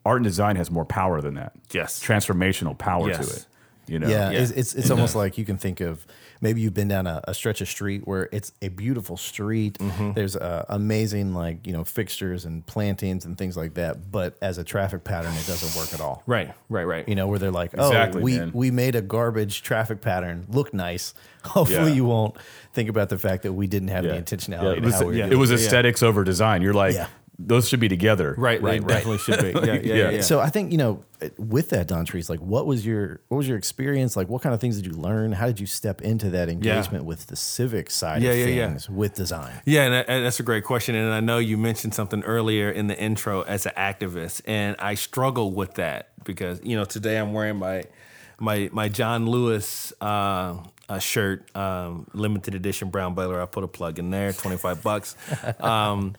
art 0.07 0.17
and 0.19 0.25
design 0.25 0.57
has 0.57 0.71
more 0.71 0.85
power 0.87 1.21
than 1.21 1.35
that. 1.35 1.53
Yes. 1.73 2.03
Transformational 2.03 2.77
power 2.79 3.09
Yes. 3.09 3.29
to 3.29 3.35
it. 3.37 3.47
You 3.87 3.99
know? 3.99 4.09
Yeah, 4.09 4.31
Yeah. 4.31 4.39
it's 4.41 4.51
it's, 4.53 4.75
it's 4.75 4.91
almost 4.91 5.15
like 5.15 5.37
you 5.37 5.45
can 5.45 5.59
think 5.59 5.81
of 5.81 6.07
maybe 6.41 6.61
you've 6.61 6.75
been 6.75 6.89
down 6.89 7.07
a, 7.07 7.21
a 7.25 7.35
stretch 7.35 7.61
of 7.61 7.69
street 7.69 8.07
where 8.07 8.29
it's 8.33 8.53
a 8.63 8.69
beautiful 8.69 9.17
street. 9.17 9.79
Mm-hmm. 9.79 10.13
There's 10.13 10.37
uh, 10.37 10.65
amazing 10.69 11.35
like 11.35 11.67
you 11.67 11.73
know 11.73 11.85
fixtures 11.85 12.45
and 12.45 12.65
plantings 12.67 13.25
and 13.25 13.37
things 13.37 13.57
like 13.57 13.75
that, 13.75 14.11
but 14.11 14.37
as 14.43 14.59
a 14.59 14.65
traffic 14.65 15.05
pattern, 15.05 15.33
it 15.35 15.47
doesn't 15.47 15.79
work 15.81 15.93
at 15.95 16.01
all. 16.01 16.23
Right. 16.27 16.53
Right. 16.69 16.85
Right. 16.85 17.09
You 17.09 17.15
know 17.15 17.27
where 17.27 17.39
they're 17.39 17.51
like, 17.51 17.73
oh, 17.77 17.87
Exactly, 17.89 18.23
we 18.23 18.39
man. 18.39 18.51
we 18.55 18.71
made 18.71 18.95
a 18.95 19.03
garbage 19.03 19.63
traffic 19.63 20.01
pattern 20.01 20.47
look 20.49 20.73
nice. 20.75 21.15
Hopefully, 21.45 21.89
Yeah. 21.91 21.95
you 21.95 22.05
won't 22.05 22.37
think 22.75 22.89
about 22.91 23.09
the 23.09 23.19
fact 23.19 23.45
that 23.45 23.53
we 23.55 23.67
didn't 23.67 23.89
have 23.89 24.05
Yeah. 24.05 24.11
the 24.11 24.17
Yeah, 24.17 24.23
intentionality. 24.23 24.77
it 24.77 24.83
was, 24.85 24.95
how 24.95 25.07
we 25.07 25.19
yeah. 25.19 25.27
it 25.31 25.37
was 25.37 25.51
Yeah. 25.51 25.57
aesthetics 25.57 26.03
over 26.03 26.23
design. 26.25 26.61
You're 26.63 26.75
like, 26.75 26.95
Yeah. 26.95 27.07
Those 27.43 27.69
should 27.69 27.81
be 27.81 27.89
together. 27.89 28.35
right. 28.37 28.61
Right, 28.61 28.81
They 28.81 28.81
right. 28.81 28.89
definitely 28.89 29.19
should 29.19 29.41
be. 29.41 29.67
Yeah. 29.67 29.75
Yeah. 29.75 29.81
Yeah. 29.83 29.95
Yeah. 29.95 30.11
yeah. 30.11 30.21
So 30.21 30.41
I 30.41 30.51
think 30.51 30.73
you 30.73 30.79
know, 30.79 31.03
with 31.39 31.71
that 31.71 31.89
Dontrese, 31.89 32.29
like, 32.29 32.41
what 32.41 32.67
was 32.67 32.85
your 32.85 33.21
what 33.29 33.39
was 33.39 33.49
your 33.49 33.57
experience? 33.57 34.17
Like, 34.17 34.29
what 34.29 34.43
kind 34.43 34.55
of 34.55 34.61
things 34.61 34.77
did 34.77 34.87
you 34.87 34.93
learn? 34.93 35.33
How 35.33 35.47
did 35.47 35.59
you 35.59 35.67
step 35.67 36.01
into 36.03 36.29
that 36.31 36.49
engagement 36.49 37.05
with 37.05 37.27
the 37.29 37.37
civic 37.37 37.91
side 37.91 38.23
Yeah, 38.23 38.33
of 38.33 38.39
yeah, 38.39 38.45
yeah. 38.47 38.69
things 38.69 38.91
with 38.91 39.15
design? 39.15 39.53
Yeah, 39.65 39.85
and, 39.85 39.95
that- 39.95 40.07
and 40.09 40.25
that's 40.25 40.39
a 40.41 40.43
great 40.43 40.65
question. 40.65 40.95
And 40.95 41.13
I 41.15 41.21
know 41.21 41.39
you 41.39 41.57
mentioned 41.57 41.95
something 41.95 42.23
earlier 42.25 42.71
in 42.71 42.87
the 42.89 42.99
intro 42.99 43.43
as 43.43 43.65
an 43.67 43.73
activist, 43.77 44.43
and 44.47 44.77
I 44.79 44.95
struggle 44.95 45.53
with 45.53 45.75
that 45.75 46.11
because 46.25 46.61
you 46.63 46.77
know 46.77 46.85
today 46.85 47.17
I'm 47.19 47.33
wearing 47.33 47.57
my 47.57 47.85
my 48.39 48.69
my 48.73 48.89
John 48.89 49.27
Lewis 49.27 49.93
uh, 50.01 50.57
uh, 50.89 50.99
shirt, 50.99 51.55
um, 51.57 52.07
limited 52.15 52.55
edition 52.55 52.89
brown 52.91 53.15
Baylor. 53.15 53.41
I 53.41 53.47
put 53.47 53.65
a 53.65 53.69
plug 53.69 53.99
in 53.99 54.11
there, 54.11 54.33
twenty 54.33 54.57
five 54.57 54.83
bucks. 54.83 55.15
Um, 55.61 56.15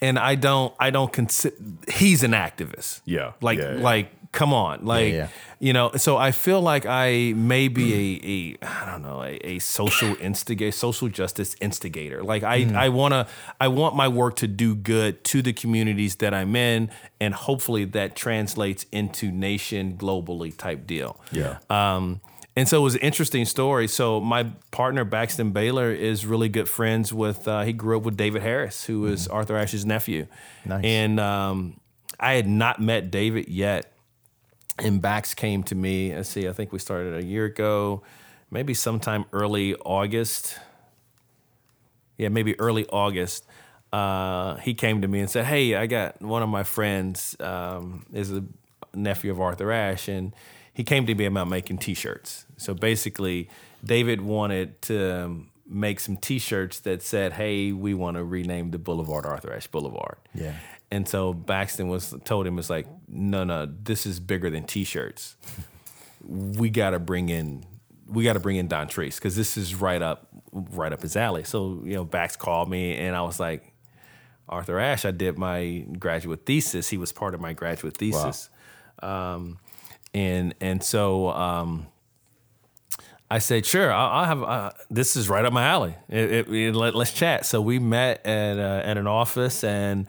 and 0.00 0.18
I 0.18 0.34
don't 0.34 0.74
I 0.78 0.90
don't 0.90 1.12
consider 1.12 1.56
he's 1.92 2.22
an 2.22 2.32
activist. 2.32 3.00
Yeah, 3.04 3.32
like 3.40 3.58
yeah, 3.58 3.74
yeah. 3.76 3.82
like 3.82 4.12
come 4.32 4.52
on, 4.52 4.84
like 4.84 5.12
yeah. 5.12 5.28
you 5.58 5.72
know. 5.72 5.92
So 5.96 6.16
I 6.16 6.32
feel 6.32 6.60
like 6.60 6.86
I 6.86 7.32
may 7.34 7.68
be 7.68 8.58
a, 8.62 8.66
a 8.66 8.82
I 8.82 8.90
don't 8.90 9.02
know 9.02 9.22
a, 9.22 9.38
a 9.44 9.58
social 9.58 10.16
instigator, 10.20 10.72
social 10.72 11.08
justice 11.08 11.56
instigator. 11.60 12.22
Like 12.22 12.42
I 12.42 12.70
I 12.74 12.88
wanna 12.88 13.26
I 13.60 13.68
want 13.68 13.96
my 13.96 14.08
work 14.08 14.36
to 14.36 14.46
do 14.48 14.74
good 14.74 15.24
to 15.24 15.42
the 15.42 15.52
communities 15.52 16.16
that 16.16 16.34
I'm 16.34 16.54
in, 16.56 16.90
and 17.20 17.34
hopefully 17.34 17.84
that 17.86 18.16
translates 18.16 18.86
into 18.92 19.30
nation 19.30 19.96
globally 19.96 20.56
type 20.56 20.86
deal. 20.86 21.20
Yeah. 21.32 21.58
Um, 21.70 22.20
and 22.58 22.68
so 22.68 22.80
it 22.80 22.82
was 22.82 22.94
an 22.96 23.02
interesting 23.02 23.44
story. 23.44 23.86
So 23.86 24.18
my 24.20 24.50
partner 24.72 25.04
Baxton 25.04 25.52
Baylor 25.52 25.92
is 25.92 26.26
really 26.26 26.48
good 26.48 26.68
friends 26.68 27.12
with. 27.12 27.46
Uh, 27.46 27.62
he 27.62 27.72
grew 27.72 27.98
up 27.98 28.02
with 28.02 28.16
David 28.16 28.42
Harris, 28.42 28.84
who 28.84 29.06
is 29.06 29.28
Arthur 29.28 29.56
Ashe's 29.56 29.86
nephew. 29.86 30.26
Nice. 30.64 30.84
And 30.84 31.20
um, 31.20 31.78
I 32.18 32.32
had 32.32 32.48
not 32.48 32.80
met 32.80 33.12
David 33.12 33.48
yet, 33.48 33.92
and 34.76 35.00
Bax 35.00 35.34
came 35.34 35.62
to 35.64 35.76
me. 35.76 36.12
Let's 36.12 36.30
see, 36.30 36.48
I 36.48 36.52
think 36.52 36.72
we 36.72 36.80
started 36.80 37.14
a 37.14 37.24
year 37.24 37.44
ago, 37.44 38.02
maybe 38.50 38.74
sometime 38.74 39.26
early 39.32 39.76
August. 39.76 40.58
Yeah, 42.16 42.28
maybe 42.30 42.58
early 42.58 42.86
August. 42.88 43.46
Uh, 43.92 44.56
he 44.56 44.74
came 44.74 45.02
to 45.02 45.06
me 45.06 45.20
and 45.20 45.30
said, 45.30 45.44
"Hey, 45.44 45.76
I 45.76 45.86
got 45.86 46.20
one 46.20 46.42
of 46.42 46.48
my 46.48 46.64
friends 46.64 47.36
um, 47.38 48.04
is 48.12 48.32
a 48.32 48.42
nephew 48.94 49.30
of 49.30 49.40
Arthur 49.40 49.70
Ashe, 49.70 50.08
and 50.08 50.34
he 50.74 50.82
came 50.82 51.06
to 51.06 51.14
me 51.14 51.24
about 51.24 51.46
making 51.46 51.78
T-shirts. 51.78 52.46
So 52.58 52.74
basically, 52.74 53.48
David 53.84 54.20
wanted 54.20 54.82
to 54.82 55.24
um, 55.24 55.50
make 55.66 56.00
some 56.00 56.16
T-shirts 56.16 56.80
that 56.80 57.02
said, 57.02 57.32
"Hey, 57.32 57.72
we 57.72 57.94
want 57.94 58.16
to 58.16 58.24
rename 58.24 58.70
the 58.70 58.78
Boulevard 58.78 59.24
Arthur 59.24 59.54
Ashe 59.54 59.68
Boulevard." 59.68 60.18
Yeah. 60.34 60.54
And 60.90 61.08
so 61.08 61.34
Baxton 61.34 61.88
was 61.88 62.14
told 62.24 62.46
him 62.46 62.58
it's 62.58 62.70
like, 62.70 62.86
no, 63.08 63.44
no, 63.44 63.66
this 63.66 64.06
is 64.06 64.20
bigger 64.20 64.48
than 64.48 64.64
T-shirts. 64.64 65.36
we 66.26 66.70
got 66.70 66.90
to 66.90 66.98
bring 66.98 67.28
in, 67.28 67.64
we 68.06 68.24
got 68.24 68.34
to 68.34 68.40
bring 68.40 68.56
in 68.56 68.68
Dontrese 68.68 69.16
because 69.16 69.36
this 69.36 69.56
is 69.56 69.74
right 69.74 70.00
up, 70.00 70.28
right 70.52 70.92
up 70.92 71.02
his 71.02 71.16
alley. 71.16 71.44
So 71.44 71.82
you 71.84 71.94
know, 71.94 72.04
Bax 72.04 72.36
called 72.36 72.70
me 72.70 72.96
and 72.96 73.14
I 73.14 73.22
was 73.22 73.38
like, 73.38 73.72
Arthur 74.48 74.78
Ashe, 74.78 75.04
I 75.04 75.10
did 75.10 75.36
my 75.36 75.84
graduate 75.98 76.46
thesis. 76.46 76.88
He 76.88 76.96
was 76.96 77.12
part 77.12 77.34
of 77.34 77.40
my 77.40 77.52
graduate 77.52 77.98
thesis, 77.98 78.48
um, 79.02 79.58
and 80.14 80.54
and 80.60 80.82
so. 80.82 81.28
Um, 81.28 81.86
I 83.30 83.40
said, 83.40 83.66
sure, 83.66 83.92
I'll, 83.92 84.08
I'll 84.20 84.24
have. 84.24 84.42
Uh, 84.42 84.70
this 84.90 85.14
is 85.16 85.28
right 85.28 85.44
up 85.44 85.52
my 85.52 85.64
alley. 85.66 85.94
It, 86.08 86.30
it, 86.30 86.48
it- 86.48 86.74
let, 86.74 86.94
us 86.94 87.12
chat. 87.12 87.44
So 87.46 87.60
we 87.60 87.78
met 87.78 88.24
at 88.26 88.58
uh, 88.58 88.82
at 88.84 88.96
an 88.96 89.06
office, 89.06 89.62
and 89.64 90.06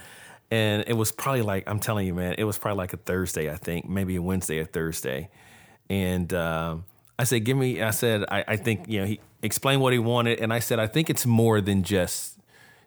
and 0.50 0.84
it 0.88 0.94
was 0.94 1.12
probably 1.12 1.42
like 1.42 1.64
I'm 1.68 1.80
telling 1.80 2.08
you, 2.08 2.14
man, 2.14 2.36
it 2.38 2.46
was 2.46 2.58
probably 2.58 2.78
like 2.78 2.94
a 2.94 2.98
Thursday, 2.98 3.52
I 3.52 3.58
think, 3.58 3.90
maybe 3.90 4.16
a 4.16 4.22
Wednesday 4.22 4.60
or 4.60 4.66
Thursday, 4.66 5.30
and 5.90 6.34
um, 6.34 6.86
I 7.18 7.26
said, 7.26 7.44
give 7.44 7.58
me. 7.58 7.82
I 7.82 7.92
said, 7.92 8.24
I, 8.32 8.44
I 8.48 8.56
think 8.56 8.88
you 8.88 9.02
know 9.02 9.06
he 9.08 9.20
explained 9.44 9.82
what 9.82 9.92
he 9.92 10.00
wanted, 10.00 10.40
and 10.40 10.54
I 10.54 10.60
said, 10.60 10.80
I 10.80 10.88
think 10.88 11.10
it's 11.10 11.26
more 11.26 11.60
than 11.60 11.84
just 11.84 12.38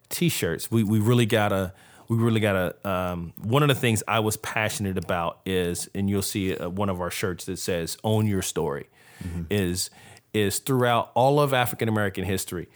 t-shirts. 0.08 0.70
We 0.70 0.82
we 0.82 0.98
really 0.98 1.26
gotta 1.26 1.74
we 2.08 2.16
really 2.16 2.40
gotta. 2.40 2.74
Um, 2.88 3.34
one 3.42 3.62
of 3.62 3.68
the 3.68 3.74
things 3.74 4.02
I 4.08 4.20
was 4.20 4.38
passionate 4.38 4.96
about 4.96 5.40
is, 5.44 5.90
and 5.94 6.08
you'll 6.08 6.22
see 6.22 6.56
uh, 6.56 6.70
one 6.70 6.88
of 6.88 7.00
our 7.02 7.10
shirts 7.10 7.44
that 7.44 7.58
says 7.58 7.96
"Own 8.02 8.26
Your 8.26 8.42
Story," 8.42 8.88
is 9.50 9.90
is 10.34 10.58
throughout 10.58 11.10
all 11.14 11.40
of 11.40 11.52
African 11.52 11.88
American 11.88 12.24
history, 12.24 12.68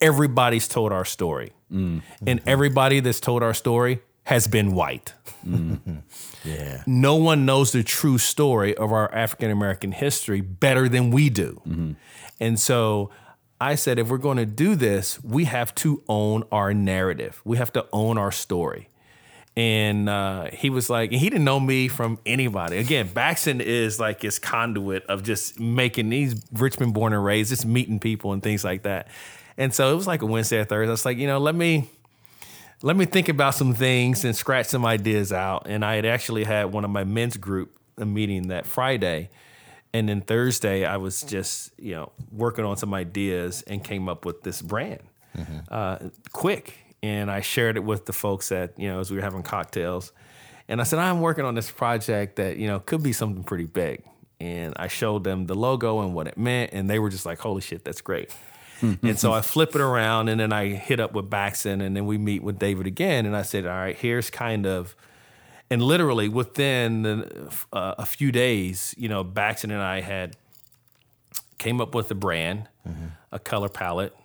everybody's 0.00 0.68
told 0.68 0.92
our 0.92 1.04
story, 1.04 1.52
mm. 1.70 2.02
and 2.26 2.40
mm-hmm. 2.40 2.48
everybody 2.48 3.00
that's 3.00 3.20
told 3.20 3.42
our 3.42 3.54
story 3.54 4.02
has 4.24 4.46
been 4.46 4.74
white. 4.74 5.12
Mm-hmm. 5.46 5.96
Yeah. 6.44 6.82
No 6.86 7.16
one 7.16 7.44
knows 7.44 7.72
the 7.72 7.82
true 7.82 8.18
story 8.18 8.76
of 8.76 8.92
our 8.92 9.12
African 9.14 9.50
American 9.50 9.92
history 9.92 10.40
better 10.40 10.88
than 10.88 11.10
we 11.10 11.30
do. 11.30 11.60
Mm-hmm. 11.66 11.92
And 12.40 12.58
so 12.58 13.10
I 13.60 13.76
said, 13.76 13.98
if 13.98 14.08
we're 14.08 14.18
going 14.18 14.38
to 14.38 14.46
do 14.46 14.74
this, 14.74 15.22
we 15.22 15.44
have 15.44 15.74
to 15.76 16.02
own 16.08 16.44
our 16.50 16.74
narrative. 16.74 17.40
We 17.44 17.56
have 17.56 17.72
to 17.74 17.86
own 17.92 18.18
our 18.18 18.32
story. 18.32 18.88
And 19.56 20.08
uh, 20.08 20.50
he 20.52 20.68
was 20.68 20.90
like, 20.90 21.12
he 21.12 21.30
didn't 21.30 21.44
know 21.44 21.60
me 21.60 21.86
from 21.86 22.18
anybody. 22.26 22.78
Again, 22.78 23.08
Baxton 23.08 23.60
is 23.60 24.00
like 24.00 24.22
his 24.22 24.40
conduit 24.40 25.06
of 25.06 25.22
just 25.22 25.60
making 25.60 26.08
these 26.08 26.42
Richmond 26.52 26.92
born 26.92 27.12
and 27.12 27.24
raised, 27.24 27.50
just 27.50 27.64
meeting 27.64 28.00
people 28.00 28.32
and 28.32 28.42
things 28.42 28.64
like 28.64 28.82
that. 28.82 29.06
And 29.56 29.72
so 29.72 29.92
it 29.92 29.94
was 29.94 30.08
like 30.08 30.22
a 30.22 30.26
Wednesday 30.26 30.58
or 30.58 30.64
Thursday. 30.64 30.88
I 30.88 30.90
was 30.90 31.04
like, 31.04 31.18
you 31.18 31.28
know, 31.28 31.38
let 31.38 31.54
me 31.54 31.88
let 32.82 32.96
me 32.96 33.04
think 33.04 33.28
about 33.28 33.54
some 33.54 33.74
things 33.74 34.24
and 34.24 34.34
scratch 34.34 34.66
some 34.66 34.84
ideas 34.84 35.32
out. 35.32 35.66
And 35.68 35.84
I 35.84 35.94
had 35.94 36.04
actually 36.04 36.44
had 36.44 36.72
one 36.72 36.84
of 36.84 36.90
my 36.90 37.04
men's 37.04 37.36
group 37.36 37.78
a 37.96 38.04
meeting 38.04 38.48
that 38.48 38.66
Friday. 38.66 39.30
And 39.92 40.08
then 40.08 40.20
Thursday, 40.20 40.84
I 40.84 40.96
was 40.96 41.22
just, 41.22 41.70
you 41.78 41.94
know, 41.94 42.10
working 42.32 42.64
on 42.64 42.76
some 42.76 42.92
ideas 42.92 43.62
and 43.68 43.82
came 43.84 44.08
up 44.08 44.24
with 44.24 44.42
this 44.42 44.60
brand 44.60 45.00
uh, 45.68 45.98
quick. 46.32 46.78
And 47.04 47.30
I 47.30 47.42
shared 47.42 47.76
it 47.76 47.84
with 47.84 48.06
the 48.06 48.14
folks 48.14 48.48
that, 48.48 48.72
you 48.78 48.88
know, 48.88 48.98
as 48.98 49.10
we 49.10 49.18
were 49.18 49.22
having 49.22 49.42
cocktails. 49.42 50.10
And 50.68 50.80
I 50.80 50.84
said, 50.84 50.98
I'm 50.98 51.20
working 51.20 51.44
on 51.44 51.54
this 51.54 51.70
project 51.70 52.36
that, 52.36 52.56
you 52.56 52.66
know, 52.66 52.80
could 52.80 53.02
be 53.02 53.12
something 53.12 53.44
pretty 53.44 53.66
big. 53.66 54.02
And 54.40 54.72
I 54.76 54.88
showed 54.88 55.22
them 55.22 55.44
the 55.44 55.54
logo 55.54 56.00
and 56.00 56.14
what 56.14 56.28
it 56.28 56.38
meant. 56.38 56.70
And 56.72 56.88
they 56.88 56.98
were 56.98 57.10
just 57.10 57.26
like, 57.26 57.40
holy 57.40 57.60
shit, 57.60 57.84
that's 57.84 58.00
great. 58.00 58.34
and 58.80 59.18
so 59.18 59.34
I 59.34 59.42
flip 59.42 59.74
it 59.74 59.82
around 59.82 60.30
and 60.30 60.40
then 60.40 60.50
I 60.50 60.68
hit 60.68 60.98
up 60.98 61.12
with 61.12 61.28
Baxton 61.28 61.84
and 61.84 61.94
then 61.94 62.06
we 62.06 62.16
meet 62.16 62.42
with 62.42 62.58
David 62.58 62.86
again. 62.86 63.26
And 63.26 63.36
I 63.36 63.42
said, 63.42 63.66
all 63.66 63.76
right, 63.76 63.96
here's 63.96 64.30
kind 64.30 64.64
of, 64.64 64.96
and 65.68 65.82
literally 65.82 66.30
within 66.30 67.02
the, 67.02 67.52
uh, 67.70 67.96
a 67.98 68.06
few 68.06 68.32
days, 68.32 68.94
you 68.96 69.10
know, 69.10 69.22
Baxton 69.22 69.64
and 69.64 69.82
I 69.82 70.00
had 70.00 70.36
came 71.58 71.82
up 71.82 71.94
with 71.94 72.10
a 72.10 72.14
brand, 72.14 72.68
a 73.30 73.38
color 73.38 73.68
palette, 73.68 74.16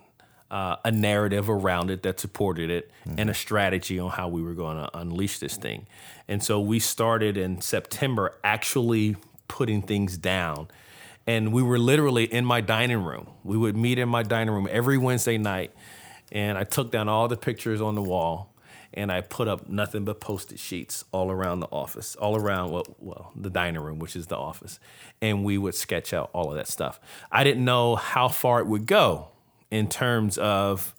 uh, 0.50 0.76
a 0.84 0.90
narrative 0.90 1.48
around 1.48 1.90
it 1.90 2.02
that 2.02 2.18
supported 2.18 2.70
it, 2.70 2.90
and 3.16 3.30
a 3.30 3.34
strategy 3.34 3.98
on 3.98 4.10
how 4.10 4.28
we 4.28 4.42
were 4.42 4.54
going 4.54 4.76
to 4.76 4.98
unleash 4.98 5.38
this 5.38 5.56
thing. 5.56 5.86
And 6.28 6.42
so 6.42 6.60
we 6.60 6.78
started 6.78 7.36
in 7.36 7.60
September 7.60 8.34
actually 8.42 9.16
putting 9.48 9.82
things 9.82 10.16
down. 10.16 10.68
And 11.26 11.52
we 11.52 11.62
were 11.62 11.78
literally 11.78 12.24
in 12.24 12.44
my 12.44 12.60
dining 12.60 13.04
room. 13.04 13.28
We 13.44 13.56
would 13.56 13.76
meet 13.76 13.98
in 13.98 14.08
my 14.08 14.22
dining 14.22 14.54
room 14.54 14.68
every 14.70 14.98
Wednesday 14.98 15.38
night. 15.38 15.72
And 16.32 16.56
I 16.56 16.64
took 16.64 16.90
down 16.90 17.08
all 17.08 17.28
the 17.28 17.36
pictures 17.36 17.80
on 17.80 17.94
the 17.94 18.02
wall 18.02 18.50
and 18.92 19.12
I 19.12 19.20
put 19.20 19.46
up 19.46 19.68
nothing 19.68 20.04
but 20.04 20.20
post-it 20.20 20.58
sheets 20.58 21.04
all 21.12 21.30
around 21.30 21.60
the 21.60 21.68
office, 21.68 22.16
all 22.16 22.36
around 22.36 22.72
well, 22.98 23.32
the 23.36 23.50
dining 23.50 23.80
room, 23.80 23.98
which 23.98 24.16
is 24.16 24.26
the 24.26 24.36
office, 24.36 24.80
and 25.22 25.44
we 25.44 25.58
would 25.58 25.76
sketch 25.76 26.12
out 26.12 26.30
all 26.32 26.50
of 26.50 26.56
that 26.56 26.66
stuff. 26.66 26.98
I 27.30 27.44
didn't 27.44 27.64
know 27.64 27.94
how 27.94 28.28
far 28.28 28.58
it 28.58 28.66
would 28.66 28.86
go 28.86 29.28
in 29.70 29.88
terms 29.88 30.38
of 30.38 30.94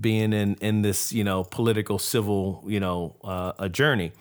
being 0.00 0.32
in 0.32 0.54
in 0.60 0.82
this 0.82 1.12
you 1.12 1.24
know 1.24 1.44
political 1.44 1.98
civil 1.98 2.62
you 2.66 2.80
know 2.80 3.16
uh, 3.24 3.52
a 3.58 3.68
journey, 3.68 4.12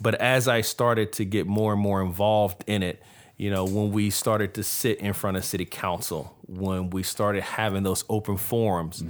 but 0.00 0.14
as 0.16 0.48
I 0.48 0.60
started 0.62 1.12
to 1.14 1.24
get 1.24 1.46
more 1.46 1.72
and 1.72 1.82
more 1.82 2.00
involved 2.02 2.62
in 2.66 2.82
it, 2.82 3.02
you 3.36 3.50
know, 3.50 3.64
when 3.64 3.92
we 3.92 4.10
started 4.10 4.54
to 4.54 4.62
sit 4.62 4.98
in 4.98 5.12
front 5.12 5.36
of 5.36 5.44
city 5.44 5.64
council, 5.64 6.36
when 6.46 6.90
we 6.90 7.02
started 7.02 7.42
having 7.42 7.82
those 7.82 8.04
open 8.08 8.36
forums, 8.36 9.04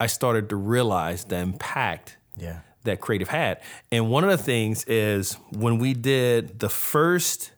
I 0.00 0.06
started 0.06 0.48
to 0.50 0.56
realize 0.56 1.24
the 1.24 1.36
impact 1.38 2.16
Yeah. 2.36 2.60
that 2.84 3.00
creative 3.00 3.28
had. 3.28 3.60
And 3.90 4.10
one 4.10 4.24
of 4.24 4.30
the 4.30 4.42
things 4.42 4.84
is 4.84 5.34
when 5.50 5.78
we 5.78 5.94
did 5.94 6.58
the 6.60 6.68
first 6.68 7.52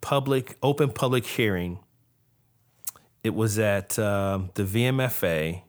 public, 0.00 0.56
open 0.62 0.90
public 0.90 1.24
hearing, 1.26 1.78
it 3.24 3.34
was 3.34 3.58
at 3.58 3.98
um, 3.98 4.50
the 4.54 4.64
VMFA, 4.64 5.62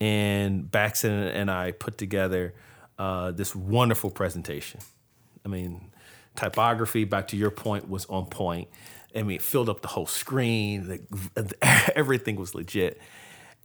and 0.00 0.64
Baxton 0.70 1.32
and 1.34 1.50
I 1.50 1.72
put 1.72 1.98
together 1.98 2.54
uh, 2.98 3.30
this 3.32 3.54
wonderful 3.54 4.10
presentation. 4.10 4.80
I 5.44 5.48
mean, 5.48 5.90
typography, 6.36 7.04
back 7.04 7.28
to 7.28 7.36
your 7.36 7.50
point, 7.50 7.88
was 7.88 8.06
on 8.06 8.26
point. 8.26 8.68
I 9.14 9.22
mean, 9.22 9.36
it 9.36 9.42
filled 9.42 9.68
up 9.68 9.80
the 9.80 9.88
whole 9.88 10.06
screen. 10.06 11.00
The, 11.34 11.92
everything 11.96 12.36
was 12.36 12.54
legit. 12.54 13.00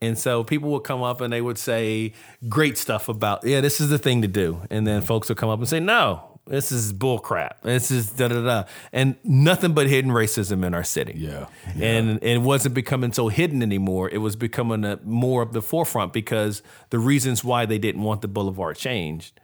And 0.01 0.17
so 0.17 0.43
people 0.43 0.69
would 0.71 0.83
come 0.83 1.01
up 1.01 1.21
and 1.21 1.31
they 1.31 1.41
would 1.41 1.57
say 1.57 2.13
great 2.49 2.77
stuff 2.77 3.07
about, 3.07 3.45
yeah, 3.45 3.61
this 3.61 3.79
is 3.79 3.89
the 3.89 3.97
thing 3.97 4.21
to 4.21 4.27
do. 4.27 4.61
And 4.69 4.85
then 4.85 5.01
folks 5.01 5.29
would 5.29 5.37
come 5.37 5.49
up 5.49 5.59
and 5.59 5.67
say, 5.67 5.79
no, 5.79 6.32
this 6.45 6.71
is 6.71 6.91
bull 6.91 7.19
crap. 7.19 7.61
This 7.61 7.89
is 7.89 8.09
da 8.11 8.27
da 8.27 8.43
da. 8.43 8.63
And 8.91 9.15
nothing 9.23 9.73
but 9.73 9.87
hidden 9.87 10.11
racism 10.11 10.65
in 10.65 10.73
our 10.73 10.83
city. 10.83 11.13
Yeah. 11.15 11.47
And, 11.75 12.09
and 12.09 12.23
it 12.23 12.41
wasn't 12.41 12.75
becoming 12.75 13.13
so 13.13 13.29
hidden 13.29 13.61
anymore. 13.63 14.09
It 14.09 14.17
was 14.17 14.35
becoming 14.35 14.83
a, 14.83 14.99
more 15.03 15.41
of 15.41 15.53
the 15.53 15.61
forefront 15.61 16.11
because 16.11 16.61
the 16.89 16.99
reasons 16.99 17.43
why 17.43 17.65
they 17.65 17.77
didn't 17.77 18.01
want 18.01 18.21
the 18.21 18.27
boulevard 18.27 18.75
changed 18.75 19.39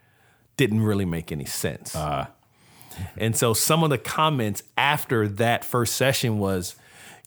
didn't 0.57 0.81
really 0.81 1.05
make 1.05 1.31
any 1.31 1.45
sense. 1.45 1.95
Ah. 1.95 2.31
And 3.17 3.35
so 3.35 3.53
some 3.53 3.83
of 3.83 3.89
the 3.89 3.97
comments 3.97 4.61
after 4.77 5.27
that 5.27 5.63
first 5.63 5.95
session 5.95 6.37
was, 6.37 6.75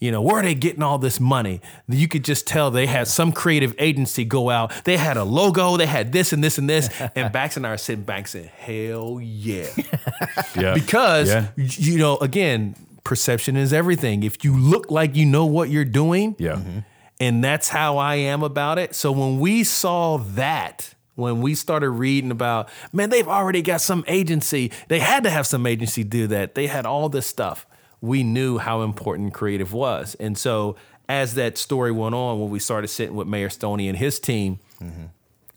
you 0.03 0.11
know, 0.11 0.21
where 0.21 0.39
are 0.39 0.43
they 0.43 0.57
getting 0.57 0.83
all 0.83 0.99
this 0.99 1.21
money? 1.21 1.61
You 1.89 2.09
could 2.09 2.25
just 2.25 2.45
tell 2.45 2.73
they 2.73 2.87
had 2.87 3.07
some 3.07 3.31
creative 3.31 3.73
agency 3.79 4.25
go 4.25 4.51
out. 4.51 4.73
They 4.85 4.97
had 4.97 5.17
a 5.17 5.23
logo, 5.23 5.77
they 5.77 5.87
had 5.87 6.11
this 6.11 6.33
and 6.33 6.43
this 6.43 6.59
and 6.59 6.69
this. 6.69 6.91
And 7.15 7.33
Bax 7.33 7.57
and 7.57 7.65
I 7.65 7.71
are 7.71 7.77
sitting 7.77 8.03
back 8.05 8.27
saying, 8.27 8.51
hell 8.57 9.21
yeah. 9.23 9.69
Yeah. 10.57 10.75
Because, 10.75 11.29
Yeah. 11.29 11.47
you 11.57 11.99
know, 11.99 12.17
again, 12.17 12.75
perception 13.05 13.57
is 13.57 13.73
everything. 13.73 14.25
If 14.25 14.43
you 14.45 14.57
look 14.59 14.91
like 14.91 15.15
you 15.15 15.25
know 15.25 15.47
what 15.47 15.71
you're 15.71 15.85
doing, 15.85 16.35
Yeah. 16.37 16.57
Mm-hmm. 16.57 16.79
and 17.21 17.45
that's 17.45 17.69
how 17.69 17.97
I 17.99 18.17
am 18.17 18.43
about 18.43 18.79
it. 18.79 18.97
So 18.97 19.13
when 19.13 19.39
we 19.39 19.63
saw 19.63 20.19
that, 20.35 20.95
when 21.15 21.41
we 21.43 21.55
started 21.55 21.91
reading 21.91 22.33
about, 22.33 22.69
man, 22.93 23.11
they've 23.11 23.29
already 23.29 23.63
got 23.63 23.81
some 23.81 24.03
agency. 24.09 24.73
They 24.89 24.99
had 24.99 25.23
to 25.23 25.31
have 25.31 25.47
some 25.47 25.65
agency 25.65 26.03
do 26.03 26.27
that. 26.29 26.57
They 26.57 26.67
had 26.67 26.87
all 26.87 27.09
this 27.09 27.27
stuff. 27.27 27.67
We 28.03 28.23
knew 28.23 28.59
how 28.59 28.83
important 28.83 29.33
creative 29.33 29.73
was. 29.73 30.15
And 30.21 30.37
so 30.37 30.77
as 31.09 31.35
that 31.35 31.57
story 31.57 31.93
went 31.93 32.15
on, 32.15 32.41
when 32.41 32.51
we 32.51 32.59
started 32.59 32.89
sitting 32.89 33.15
with 33.15 33.27
Mayor 33.27 33.49
Stoney 33.49 33.89
and 33.89 33.97
his 33.97 34.21
team, 34.21 34.59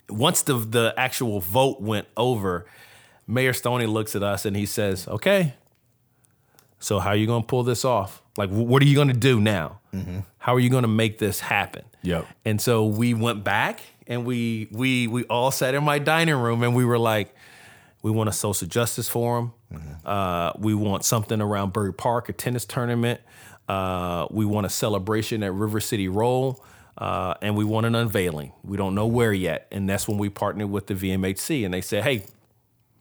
once 0.09 0.41
the 0.43 0.53
the 0.53 0.93
actual 0.95 1.41
vote 1.41 1.81
went 1.81 2.07
over, 2.15 2.65
Mayor 3.27 3.51
Stoney 3.53 3.87
looks 3.87 4.15
at 4.15 4.23
us 4.23 4.45
and 4.45 4.55
he 4.55 4.65
says, 4.65 5.07
"Okay, 5.07 5.55
so 6.79 6.99
how 6.99 7.09
are 7.09 7.15
you 7.15 7.25
going 7.27 7.41
to 7.41 7.47
pull 7.47 7.63
this 7.63 7.83
off? 7.83 8.21
Like, 8.37 8.49
what 8.49 8.81
are 8.81 8.85
you 8.85 8.95
going 8.95 9.07
to 9.07 9.13
do 9.13 9.39
now? 9.41 9.79
How 10.37 10.53
are 10.53 10.59
you 10.59 10.69
going 10.69 10.83
to 10.83 10.87
make 10.87 11.17
this 11.17 11.39
happen?" 11.39 11.83
Yep. 12.03 12.27
And 12.45 12.61
so 12.61 12.85
we 12.85 13.13
went 13.15 13.43
back 13.43 13.81
and 14.07 14.25
we 14.25 14.67
we 14.71 15.07
we 15.07 15.23
all 15.23 15.51
sat 15.51 15.73
in 15.73 15.83
my 15.83 15.97
dining 15.99 16.35
room 16.35 16.61
and 16.61 16.75
we 16.75 16.85
were 16.85 16.99
like, 16.99 17.33
we 18.03 18.11
want 18.11 18.29
a 18.29 18.33
social 18.33 18.67
justice 18.67 19.09
forum. 19.09 19.53
Uh, 20.05 20.53
we 20.57 20.73
want 20.73 21.03
something 21.03 21.41
around 21.41 21.73
Byrd 21.73 21.97
Park, 21.97 22.29
a 22.29 22.33
tennis 22.33 22.65
tournament. 22.65 23.21
Uh, 23.67 24.27
we 24.29 24.45
want 24.45 24.65
a 24.65 24.69
celebration 24.69 25.43
at 25.43 25.53
River 25.53 25.79
City 25.79 26.07
Roll. 26.07 26.63
Uh, 26.97 27.33
and 27.41 27.57
we 27.57 27.65
want 27.65 27.85
an 27.85 27.93
unveiling. 27.93 28.53
We 28.63 28.77
don't 28.77 28.95
know 28.95 29.05
where 29.05 29.33
yet. 29.33 29.67
And 29.69 29.89
that's 29.89 30.07
when 30.07 30.17
we 30.17 30.29
partnered 30.29 30.69
with 30.69 30.87
the 30.87 30.93
VMHC 30.93 31.65
and 31.65 31.73
they 31.73 31.81
said, 31.81 32.03
hey, 32.03 32.23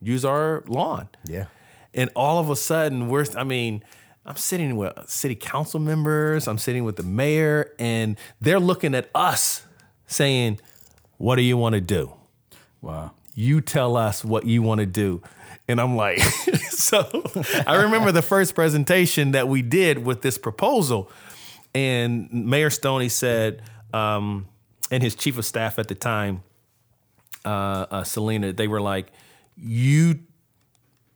use 0.03 0.25
our 0.25 0.65
lawn. 0.67 1.09
Yeah. 1.25 1.47
And 1.93 2.11
all 2.17 2.41
of 2.41 2.51
a 2.51 2.57
sudden, 2.57 3.09
we're, 3.09 3.25
I 3.37 3.45
mean, 3.45 3.85
I'm 4.27 4.37
sitting 4.37 4.77
with 4.77 4.93
city 5.09 5.37
council 5.37 5.79
members, 5.79 6.49
I'm 6.49 6.59
sitting 6.59 6.85
with 6.85 6.97
the 6.97 7.03
mayor, 7.03 7.73
and 7.79 8.17
they're 8.41 8.59
looking 8.59 8.95
at 8.95 9.11
us 9.15 9.63
saying, 10.07 10.61
What 11.19 11.37
do 11.37 11.43
you 11.43 11.57
want 11.57 11.75
to 11.75 11.81
do? 11.81 12.15
Wow. 12.81 13.13
You 13.35 13.61
tell 13.61 13.97
us 13.97 14.25
what 14.25 14.47
you 14.47 14.63
want 14.63 14.81
to 14.81 14.87
do. 14.87 15.23
And 15.67 15.81
I'm 15.81 15.97
like, 15.97 16.19
so 16.71 17.09
I 17.67 17.83
remember 17.83 18.13
the 18.13 18.23
first 18.23 18.55
presentation 18.55 19.33
that 19.33 19.49
we 19.49 19.63
did 19.63 20.05
with 20.05 20.21
this 20.23 20.37
proposal, 20.39 21.11
and 21.75 22.31
Mayor 22.33 22.71
Stoney 22.71 23.09
said, 23.09 23.63
um, 23.93 24.47
and 24.91 25.03
his 25.03 25.15
chief 25.15 25.39
of 25.39 25.45
staff 25.47 25.79
at 25.79 25.89
the 25.89 25.95
time, 25.95 26.43
uh, 27.45 27.87
uh, 27.91 28.05
Selena, 28.05 28.53
they 28.53 28.69
were 28.69 28.81
like, 28.81 29.09
you 29.57 30.21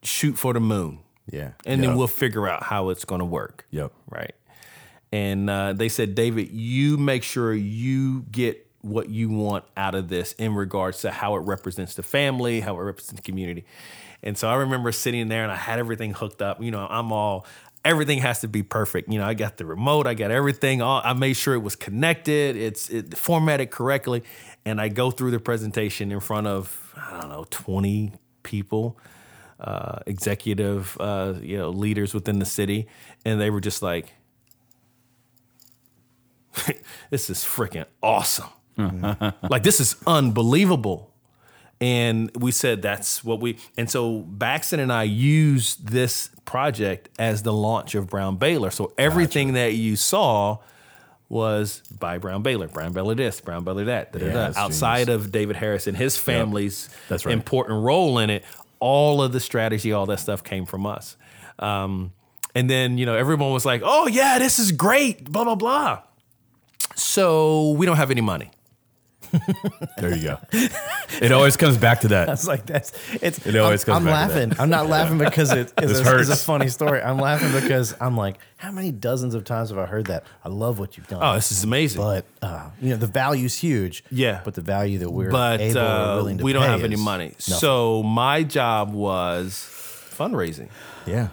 shoot 0.03 0.39
for 0.39 0.53
the 0.53 0.61
moon 0.61 1.01
Yeah. 1.31 1.51
and 1.67 1.83
then 1.83 1.97
we'll 1.97 2.07
figure 2.07 2.49
out 2.49 2.63
how 2.63 2.89
it's 2.91 3.05
going 3.05 3.19
to 3.19 3.25
work. 3.25 3.67
Yep. 3.71 3.93
Right. 4.09 4.35
And 5.13 5.49
uh, 5.51 5.73
they 5.75 5.89
said, 5.89 6.15
David, 6.15 6.51
you 6.51 6.97
make 6.99 7.23
sure 7.23 7.53
you 7.55 8.23
get 8.31 8.67
what 8.81 9.09
you 9.09 9.29
want 9.29 9.65
out 9.77 9.95
of 9.95 10.09
this 10.09 10.33
in 10.35 10.55
regards 10.55 11.01
to 11.03 11.11
how 11.11 11.35
it 11.37 11.41
represents 11.41 11.95
the 11.95 12.03
family, 12.03 12.61
how 12.61 12.79
it 12.79 12.83
represents 12.83 13.21
the 13.21 13.23
community. 13.23 13.65
And 14.23 14.37
so 14.37 14.49
I 14.49 14.55
remember 14.57 14.93
sitting 14.93 15.29
there 15.29 15.43
and 15.43 15.53
I 15.53 15.57
had 15.57 15.79
everything 15.79 16.13
hooked 16.13 16.43
up. 16.43 16.63
You 16.63 16.71
know, 16.71 16.87
I'm 16.89 17.13
all, 17.13 17.47
everything 17.85 18.19
has 18.19 18.41
to 18.41 18.49
be 18.49 18.63
perfect. 18.63 19.11
You 19.11 19.19
know, 19.19 19.27
I 19.27 19.35
got 19.35 19.57
the 19.57 19.67
remote, 19.67 20.07
I 20.07 20.15
got 20.15 20.31
everything. 20.31 20.83
All, 20.83 21.01
I 21.05 21.13
made 21.13 21.35
sure 21.35 21.55
it 21.55 21.63
was 21.63 21.77
connected, 21.77 22.57
it's 22.57 22.89
it, 22.91 23.17
formatted 23.17 23.71
correctly. 23.71 24.25
And 24.65 24.81
I 24.81 24.89
go 24.89 25.11
through 25.11 25.31
the 25.31 25.41
presentation 25.41 26.13
in 26.13 26.21
front 26.21 26.47
of, 26.47 26.95
I 26.97 27.21
don't 27.21 27.31
know, 27.31 27.47
20 27.51 28.13
people 28.43 28.99
uh, 29.61 29.99
executive, 30.07 30.97
uh, 31.01 31.35
you 31.41 31.59
know, 31.59 31.71
leaders 31.71 32.15
within 32.15 32.39
the 32.39 32.45
city, 32.45 32.87
and 33.25 33.41
they 33.41 33.51
were 33.51 33.61
just 33.61 33.83
like, 33.83 34.13
"This 37.11 37.29
is 37.31 37.39
freaking 37.39 37.87
awesome! 38.03 38.49
like 39.51 39.63
this 39.65 39.81
is 39.81 39.97
unbelievable." 40.07 41.08
And 41.81 42.31
we 42.35 42.51
said 42.51 42.83
that's 42.83 43.23
what 43.23 43.41
we. 43.41 43.59
And 43.77 43.89
so 43.89 44.23
Baxton 44.23 44.81
and 44.81 44.93
I 44.93 45.05
used 45.05 45.89
this 45.89 46.31
project 46.45 47.09
as 47.19 47.43
the 47.43 47.53
launch 47.53 47.95
of 47.95 48.09
Brown 48.09 48.37
Baylor. 48.37 48.71
So 48.71 48.93
everything 48.99 49.53
that 49.53 49.75
you 49.75 49.95
saw 49.95 50.59
was 51.29 51.83
by 51.99 52.19
Brown 52.19 52.43
Baylor. 52.43 52.69
Brown 52.69 52.93
Baylor 52.93 53.15
this, 53.15 53.41
Brown 53.41 53.63
Baylor 53.65 53.85
that. 53.85 54.13
da, 54.13 54.19
da, 54.19 54.27
Yeah, 54.27 54.33
da. 54.51 54.61
Outside 54.61 55.09
of 55.09 55.31
David 55.31 55.57
Harris 55.57 55.87
and 55.87 55.97
his 55.97 56.17
family's 56.17 56.89
That's 57.09 57.27
right. 57.27 57.33
important 57.33 57.83
role 57.83 58.19
in 58.19 58.31
it, 58.31 58.45
all 58.81 59.23
of 59.23 59.33
the 59.33 59.41
strategy, 59.41 59.93
all 59.93 60.07
that 60.07 60.21
stuff 60.21 60.43
came 60.43 60.65
from 60.65 60.87
us. 60.87 61.17
Um, 61.59 62.13
and 62.55 62.69
then, 62.69 62.99
you 62.99 63.07
know, 63.07 63.15
everyone 63.15 63.53
was 63.53 63.67
like, 63.67 63.83
oh, 63.85 64.07
yeah, 64.07 64.39
this 64.39 64.59
is 64.59 64.73
great, 64.73 65.31
blah, 65.31 65.45
blah, 65.45 65.55
blah. 65.55 66.03
So 66.95 67.73
we 67.73 67.87
don't 67.87 67.97
have 67.97 68.11
any 68.11 68.21
money. 68.21 68.51
There 69.99 70.15
you 70.17 70.23
go. 70.23 70.39
It 71.21 71.33
always 71.33 71.57
comes 71.57 71.77
back 71.77 72.01
to 72.01 72.09
that. 72.09 72.29
It's 72.39 72.47
like 72.47 72.67
that's 72.67 72.93
it's. 73.23 73.45
It 73.47 73.57
always 73.57 73.83
I'm, 73.89 73.95
comes 73.95 74.07
I'm 74.07 74.13
back 74.13 74.29
to 74.29 74.35
laughing. 74.35 74.61
I'm 74.61 74.71
not 74.71 74.89
laughing 74.89 75.19
because 75.19 75.51
it 75.53 75.73
is 75.83 76.01
a, 76.07 76.19
it's 76.19 76.31
a 76.31 76.37
funny 76.37 76.69
story. 76.69 77.01
I'm 77.03 77.19
laughing 77.19 77.51
because 77.61 77.95
I'm 78.01 78.17
like, 78.17 78.39
how 78.57 78.71
many 78.71 78.93
dozens 78.93 79.35
of 79.35 79.45
times 79.45 79.71
have 79.71 79.79
I 79.79 79.87
heard 79.87 80.07
that? 80.07 80.25
I 80.45 80.49
love 80.49 80.79
what 80.79 80.97
you've 80.97 81.09
done. 81.09 81.21
Oh, 81.23 81.35
this 81.35 81.51
is 81.51 81.65
amazing. 81.65 82.01
but 82.01 82.25
uh, 82.43 82.71
you 82.81 82.91
know 82.91 82.97
the 82.97 83.07
value's 83.07 83.57
huge. 83.57 84.05
Yeah. 84.11 84.41
but 84.45 84.55
the 84.55 84.61
value 84.61 84.99
that 84.99 85.11
we're 85.11 85.31
but 85.31 85.61
able 85.61 85.81
uh, 85.81 86.17
willing 86.17 86.39
to 86.39 86.45
we 86.45 86.53
don't 86.53 86.63
have 86.65 86.85
any 86.85 86.97
money. 86.97 87.29
nothing. 87.29 87.41
So 87.57 88.03
my 88.03 88.43
job 88.45 88.93
was 88.93 89.53
fundraising. 90.11 90.69
yeah, 91.07 91.29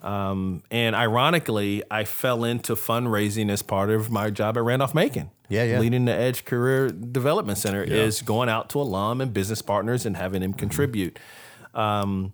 Um, 0.00 0.62
and 0.70 0.94
ironically, 0.94 1.82
I 1.90 2.04
fell 2.04 2.44
into 2.44 2.74
fundraising 2.74 3.50
as 3.50 3.62
part 3.62 3.90
of 3.90 4.10
my 4.10 4.30
job 4.30 4.56
at 4.56 4.62
Randolph 4.62 4.94
Macon. 4.94 5.30
Yeah, 5.48 5.64
yeah. 5.64 5.80
Leading 5.80 6.04
the 6.04 6.12
Edge 6.12 6.44
Career 6.44 6.88
Development 6.88 7.58
Center 7.58 7.82
is 7.82 8.22
going 8.22 8.48
out 8.48 8.68
to 8.70 8.80
alum 8.80 9.20
and 9.20 9.32
business 9.32 9.62
partners 9.62 10.06
and 10.06 10.16
having 10.16 10.42
them 10.42 10.52
contribute. 10.52 11.18
Um, 11.74 12.32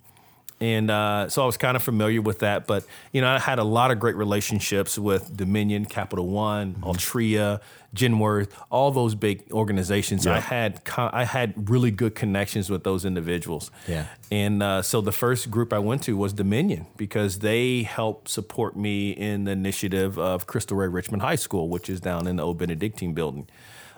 and 0.64 0.90
uh, 0.90 1.28
so 1.28 1.42
I 1.42 1.46
was 1.46 1.58
kind 1.58 1.76
of 1.76 1.82
familiar 1.82 2.22
with 2.22 2.38
that, 2.38 2.66
but 2.66 2.86
you 3.12 3.20
know, 3.20 3.28
I 3.28 3.38
had 3.38 3.58
a 3.58 3.64
lot 3.64 3.90
of 3.90 4.00
great 4.00 4.16
relationships 4.16 4.98
with 4.98 5.36
Dominion, 5.36 5.84
Capital 5.84 6.26
One, 6.26 6.76
Altria, 6.76 7.60
Genworth, 7.94 8.50
all 8.70 8.90
those 8.90 9.14
big 9.14 9.44
organizations. 9.52 10.26
I 10.26 10.40
had 10.40 10.80
I 10.96 11.24
had 11.24 11.68
really 11.68 11.90
good 11.90 12.14
connections 12.14 12.70
with 12.70 12.82
those 12.82 13.04
individuals. 13.04 13.70
Yeah. 13.86 14.06
And 14.32 14.62
uh, 14.62 14.80
so 14.80 15.02
the 15.02 15.12
first 15.12 15.50
group 15.50 15.70
I 15.70 15.80
went 15.80 16.02
to 16.04 16.16
was 16.16 16.32
Dominion 16.32 16.86
because 16.96 17.40
they 17.40 17.82
helped 17.82 18.30
support 18.30 18.74
me 18.74 19.10
in 19.10 19.44
the 19.44 19.52
initiative 19.52 20.18
of 20.18 20.46
Cristo 20.46 20.76
Rey 20.76 20.88
Richmond 20.88 21.20
High 21.20 21.36
School, 21.36 21.68
which 21.68 21.90
is 21.90 22.00
down 22.00 22.26
in 22.26 22.36
the 22.36 22.42
old 22.42 22.56
Benedictine 22.56 23.12
building. 23.12 23.48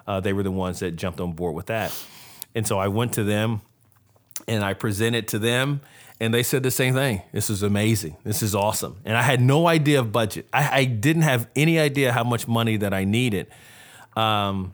Uh, 0.05 0.19
they 0.19 0.33
were 0.33 0.43
the 0.43 0.51
ones 0.51 0.81
that 0.81 0.97
jumped 0.97 1.21
on 1.21 1.33
board 1.33 1.55
with 1.55 1.67
that. 1.67 1.97
And 2.57 2.67
so 2.67 2.77
I 2.77 2.89
went 2.89 3.13
to 3.13 3.23
them 3.23 3.61
and 4.49 4.65
I 4.65 4.75
presented 4.75 5.29
to 5.29 5.39
them, 5.39 5.81
and 6.19 6.33
they 6.33 6.43
said 6.43 6.63
the 6.63 6.71
same 6.71 6.95
thing. 6.95 7.23
This 7.33 7.51
is 7.51 7.63
amazing. 7.63 8.17
This 8.25 8.43
is 8.43 8.55
awesome. 8.55 8.97
And 9.05 9.17
I 9.17 9.23
had 9.23 9.41
no 9.41 9.67
idea 9.67 10.01
of 10.01 10.13
budget. 10.13 10.49
I, 10.53 10.81
I 10.81 10.85
didn't 10.85 11.23
have 11.23 11.49
any 11.55 11.79
idea 11.79 12.13
how 12.13 12.25
much 12.25 12.49
money 12.49 12.77
that 12.79 12.95
I 12.95 13.05
needed. 13.05 13.49
Um, 14.17 14.73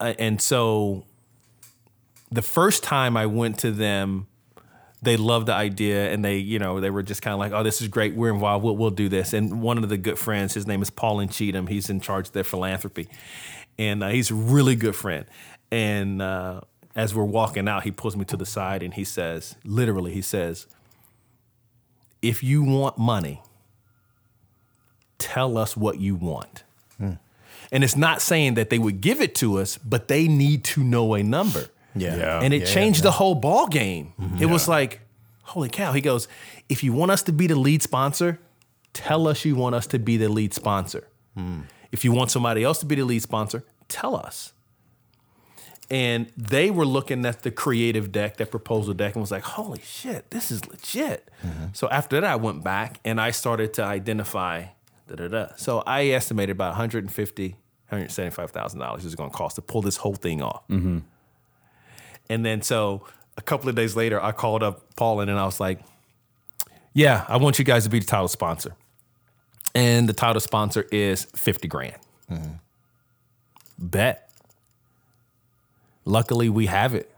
uh, 0.00 0.14
and 0.18 0.40
so 0.40 1.04
the 2.32 2.42
first 2.42 2.82
time 2.82 3.16
I 3.16 3.26
went 3.26 3.58
to 3.60 3.70
them, 3.70 4.26
they 5.02 5.16
loved 5.16 5.46
the 5.46 5.52
idea 5.52 6.10
and 6.12 6.24
they, 6.24 6.38
you 6.38 6.58
know, 6.58 6.80
they 6.80 6.90
were 6.90 7.02
just 7.02 7.22
kind 7.22 7.32
of 7.32 7.38
like, 7.38 7.52
oh, 7.52 7.62
this 7.62 7.80
is 7.80 7.88
great. 7.88 8.14
We're 8.14 8.32
involved. 8.32 8.64
We'll, 8.64 8.76
we'll 8.76 8.90
do 8.90 9.08
this. 9.08 9.34
And 9.34 9.62
one 9.62 9.78
of 9.78 9.88
the 9.88 9.98
good 9.98 10.18
friends, 10.18 10.54
his 10.54 10.66
name 10.66 10.82
is 10.82 10.90
Paul 10.90 11.20
and 11.20 11.30
Cheatham. 11.30 11.68
He's 11.68 11.88
in 11.88 12.00
charge 12.00 12.28
of 12.28 12.32
their 12.32 12.44
philanthropy. 12.44 13.08
And 13.78 14.02
uh, 14.02 14.08
he's 14.08 14.30
a 14.30 14.34
really 14.34 14.74
good 14.74 14.96
friend. 14.96 15.26
And 15.70 16.22
uh, 16.22 16.62
as 16.96 17.14
we're 17.14 17.24
walking 17.24 17.68
out, 17.68 17.82
he 17.84 17.90
pulls 17.90 18.16
me 18.16 18.24
to 18.26 18.36
the 18.36 18.46
side 18.46 18.82
and 18.82 18.94
he 18.94 19.04
says, 19.04 19.56
literally, 19.64 20.12
he 20.12 20.22
says, 20.22 20.66
if 22.22 22.42
you 22.42 22.62
want 22.62 22.96
money, 22.98 23.42
tell 25.18 25.56
us 25.58 25.76
what 25.76 25.98
you 26.00 26.14
want. 26.14 26.62
And 27.72 27.82
it's 27.82 27.96
not 27.96 28.20
saying 28.22 28.54
that 28.54 28.70
they 28.70 28.78
would 28.78 29.00
give 29.00 29.20
it 29.20 29.34
to 29.36 29.58
us, 29.58 29.78
but 29.78 30.06
they 30.06 30.28
need 30.28 30.62
to 30.64 30.84
know 30.84 31.14
a 31.14 31.22
number. 31.22 31.66
yeah, 31.96 32.16
Yeah. 32.16 32.40
And 32.40 32.54
it 32.54 32.60
Yeah, 32.62 32.66
changed 32.66 33.00
yeah. 33.00 33.04
the 33.04 33.10
whole 33.12 33.34
ball 33.34 33.66
game. 33.66 34.12
Mm-hmm. 34.20 34.42
It 34.42 34.46
was 34.46 34.68
like, 34.68 35.00
holy 35.42 35.68
cow. 35.70 35.92
He 35.92 36.00
goes, 36.00 36.28
if 36.68 36.84
you 36.84 36.92
want 36.92 37.10
us 37.10 37.22
to 37.24 37.32
be 37.32 37.46
the 37.46 37.56
lead 37.56 37.82
sponsor, 37.82 38.38
tell 38.92 39.26
us 39.26 39.44
you 39.44 39.56
want 39.56 39.74
us 39.74 39.86
to 39.88 39.98
be 39.98 40.16
the 40.16 40.28
lead 40.28 40.54
sponsor. 40.54 41.08
Hmm. 41.34 41.62
If 41.90 42.04
you 42.04 42.12
want 42.12 42.30
somebody 42.30 42.62
else 42.64 42.78
to 42.80 42.86
be 42.86 42.94
the 42.94 43.04
lead 43.04 43.22
sponsor, 43.22 43.64
tell 43.88 44.14
us. 44.16 44.52
And 45.94 46.26
they 46.36 46.72
were 46.72 46.84
looking 46.84 47.24
at 47.24 47.42
the 47.44 47.52
creative 47.52 48.10
deck, 48.10 48.38
that 48.38 48.50
proposal 48.50 48.94
deck, 48.94 49.14
and 49.14 49.20
was 49.20 49.30
like, 49.30 49.44
holy 49.44 49.80
shit, 49.80 50.28
this 50.30 50.50
is 50.50 50.66
legit. 50.66 51.30
Mm-hmm. 51.46 51.66
So 51.72 51.88
after 51.88 52.20
that, 52.20 52.28
I 52.28 52.34
went 52.34 52.64
back 52.64 52.98
and 53.04 53.20
I 53.20 53.30
started 53.30 53.72
to 53.74 53.84
identify 53.84 54.64
da 55.06 55.14
da 55.14 55.28
da. 55.28 55.46
So 55.54 55.84
I 55.86 56.06
estimated 56.08 56.56
about 56.56 56.70
150, 56.70 57.48
175,000 57.50 58.80
dollars 58.80 59.04
is 59.04 59.14
going 59.14 59.30
to 59.30 59.36
cost 59.36 59.54
to 59.54 59.62
pull 59.62 59.82
this 59.82 59.98
whole 59.98 60.16
thing 60.16 60.42
off. 60.42 60.66
Mm-hmm. 60.66 60.98
And 62.28 62.44
then 62.44 62.60
so 62.62 63.06
a 63.36 63.42
couple 63.42 63.68
of 63.68 63.76
days 63.76 63.94
later, 63.94 64.20
I 64.20 64.32
called 64.32 64.64
up 64.64 64.96
Paulin 64.96 65.28
and 65.28 65.38
I 65.38 65.44
was 65.44 65.60
like, 65.60 65.78
"Yeah, 66.92 67.24
I 67.28 67.36
want 67.36 67.60
you 67.60 67.64
guys 67.64 67.84
to 67.84 67.90
be 67.90 68.00
the 68.00 68.06
title 68.06 68.26
sponsor." 68.26 68.74
And 69.76 70.08
the 70.08 70.12
title 70.12 70.40
sponsor 70.40 70.88
is 70.90 71.22
fifty 71.36 71.68
grand. 71.68 72.00
Mm-hmm. 72.28 72.54
Bet. 73.78 74.23
Luckily, 76.04 76.48
we 76.48 76.66
have 76.66 76.94
it. 76.94 77.10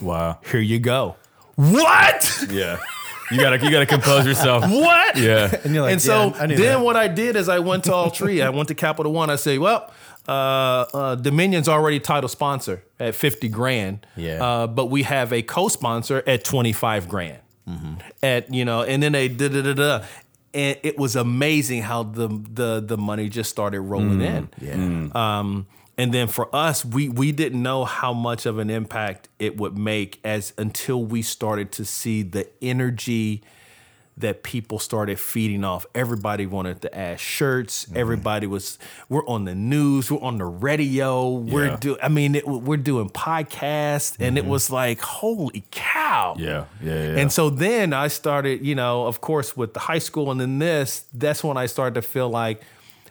Wow. 0.00 0.38
Here 0.50 0.60
you 0.60 0.78
go. 0.78 1.16
What? 1.56 2.46
Yeah. 2.50 2.78
You 3.30 3.38
gotta 3.38 3.62
you 3.62 3.70
gotta 3.70 3.86
compose 3.86 4.26
yourself. 4.26 4.62
what? 4.68 5.16
Yeah. 5.16 5.54
And 5.64 5.72
you're 5.74 5.82
like, 5.84 5.92
and 5.92 6.02
so 6.02 6.28
yeah, 6.28 6.42
I 6.42 6.46
knew 6.46 6.56
then 6.56 6.78
that. 6.78 6.84
what 6.84 6.96
I 6.96 7.06
did 7.06 7.36
is 7.36 7.48
I 7.48 7.60
went 7.60 7.84
to 7.84 7.90
Altria. 7.92 8.44
I 8.44 8.50
went 8.50 8.68
to 8.68 8.74
Capital 8.74 9.12
One. 9.12 9.30
I 9.30 9.36
say, 9.36 9.58
well, 9.58 9.92
uh, 10.26 10.32
uh, 10.32 11.14
Dominion's 11.14 11.68
already 11.68 12.00
title 12.00 12.28
sponsor 12.28 12.82
at 12.98 13.14
50 13.14 13.48
grand. 13.48 14.06
Yeah. 14.16 14.44
Uh, 14.44 14.66
but 14.66 14.86
we 14.86 15.02
have 15.04 15.32
a 15.32 15.42
co-sponsor 15.42 16.22
at 16.26 16.44
25 16.44 17.08
grand. 17.08 17.38
At, 18.20 18.52
you 18.52 18.64
know, 18.64 18.82
and 18.82 19.00
then 19.00 19.12
they 19.12 19.28
da 19.28 19.48
da 19.48 19.62
da 19.62 19.74
da. 19.74 20.04
And 20.52 20.76
it 20.82 20.98
was 20.98 21.14
amazing 21.14 21.82
how 21.82 22.02
the 22.02 22.26
the 22.26 22.80
the 22.84 22.98
money 22.98 23.28
just 23.28 23.48
started 23.50 23.80
rolling 23.82 24.20
in. 24.20 24.48
yeah. 24.60 25.38
Um, 25.38 25.68
and 25.96 26.14
then 26.14 26.28
for 26.28 26.54
us, 26.54 26.84
we 26.84 27.08
we 27.08 27.32
didn't 27.32 27.62
know 27.62 27.84
how 27.84 28.12
much 28.12 28.46
of 28.46 28.58
an 28.58 28.70
impact 28.70 29.28
it 29.38 29.56
would 29.56 29.76
make 29.76 30.18
as 30.24 30.52
until 30.56 31.04
we 31.04 31.22
started 31.22 31.72
to 31.72 31.84
see 31.84 32.22
the 32.22 32.48
energy 32.62 33.42
that 34.20 34.42
people 34.42 34.78
started 34.78 35.18
feeding 35.18 35.64
off. 35.64 35.86
Everybody 35.94 36.46
wanted 36.46 36.82
to 36.82 36.94
add 36.96 37.20
shirts. 37.20 37.84
Mm-hmm. 37.84 37.96
Everybody 37.96 38.46
was 38.46 38.78
we're 39.08 39.26
on 39.26 39.44
the 39.44 39.54
news, 39.54 40.10
we're 40.10 40.20
on 40.20 40.38
the 40.38 40.44
radio, 40.44 41.28
we're 41.28 41.76
do 41.76 41.98
I 42.02 42.08
mean 42.08 42.34
it, 42.34 42.46
we're 42.46 42.76
doing 42.76 43.10
podcasts 43.10 44.16
and 44.20 44.38
it 44.38 44.42
mm-hmm. 44.42 44.50
was 44.50 44.70
like 44.70 45.00
holy 45.00 45.64
cow. 45.70 46.36
Yeah. 46.38 46.64
Yeah. 46.82 46.94
Yeah. 46.94 47.18
And 47.18 47.32
so 47.32 47.50
then 47.50 47.92
I 47.92 48.08
started, 48.08 48.64
you 48.64 48.74
know, 48.74 49.06
of 49.06 49.20
course, 49.20 49.56
with 49.56 49.74
the 49.74 49.80
high 49.80 49.98
school 49.98 50.30
and 50.30 50.40
then 50.40 50.58
this, 50.58 51.04
that's 51.12 51.42
when 51.42 51.56
I 51.56 51.66
started 51.66 51.94
to 51.94 52.02
feel 52.02 52.28
like 52.28 52.62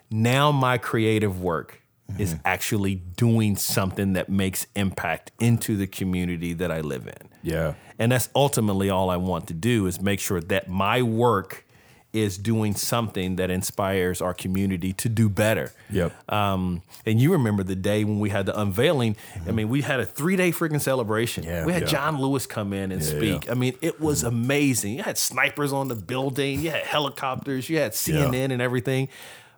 now 0.09 0.51
my 0.51 0.77
creative 0.77 1.41
work 1.41 1.78
is 2.17 2.33
mm-hmm. 2.33 2.41
actually 2.45 2.95
doing 2.95 3.55
something 3.55 4.13
that 4.13 4.29
makes 4.29 4.67
impact 4.75 5.31
into 5.39 5.77
the 5.77 5.87
community 5.87 6.53
that 6.53 6.71
I 6.71 6.81
live 6.81 7.07
in. 7.07 7.29
yeah. 7.43 7.73
And 7.97 8.13
that's 8.13 8.29
ultimately 8.33 8.89
all 8.89 9.09
I 9.09 9.17
want 9.17 9.47
to 9.49 9.53
do 9.53 9.85
is 9.85 10.01
make 10.01 10.21
sure 10.21 10.39
that 10.39 10.69
my 10.69 11.01
work 11.01 11.65
is 12.11 12.37
doing 12.37 12.73
something 12.73 13.35
that 13.35 13.51
inspires 13.51 14.21
our 14.21 14.33
community 14.33 14.93
to 14.93 15.07
do 15.07 15.29
better. 15.29 15.71
Yep. 15.91 16.31
Um, 16.31 16.81
and 17.05 17.21
you 17.21 17.31
remember 17.33 17.63
the 17.63 17.75
day 17.75 18.03
when 18.03 18.19
we 18.19 18.29
had 18.29 18.47
the 18.47 18.59
unveiling. 18.59 19.15
I 19.35 19.39
mm-hmm. 19.39 19.55
mean, 19.55 19.69
we 19.69 19.81
had 19.81 19.99
a 19.99 20.05
three 20.05 20.35
day 20.35 20.51
freaking 20.51 20.81
celebration. 20.81 21.43
Yeah. 21.43 21.65
we 21.65 21.73
had 21.73 21.83
Yeah. 21.83 21.89
John 21.89 22.19
Lewis 22.19 22.47
come 22.47 22.73
in 22.73 22.91
and 22.91 23.03
speak. 23.03 23.45
yeah. 23.45 23.51
I 23.51 23.55
mean, 23.55 23.75
it 23.81 23.99
was 23.99 24.19
mm-hmm. 24.19 24.27
amazing. 24.29 24.93
You 24.95 25.03
had 25.03 25.17
snipers 25.17 25.71
on 25.71 25.87
the 25.87 25.95
building, 25.95 26.61
you 26.61 26.71
had 26.71 26.83
helicopters, 26.83 27.69
you 27.69 27.77
had 27.77 27.91
CNN 27.91 28.51
and 28.51 28.61
everything. 28.61 29.09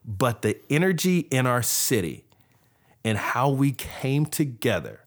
But 0.04 0.42
the 0.42 0.58
energy 0.70 1.20
in 1.20 1.46
our 1.46 1.62
city 1.62 2.26
and 3.04 3.18
how 3.18 3.50
we 3.50 3.72
came 3.72 4.26
together 4.26 5.02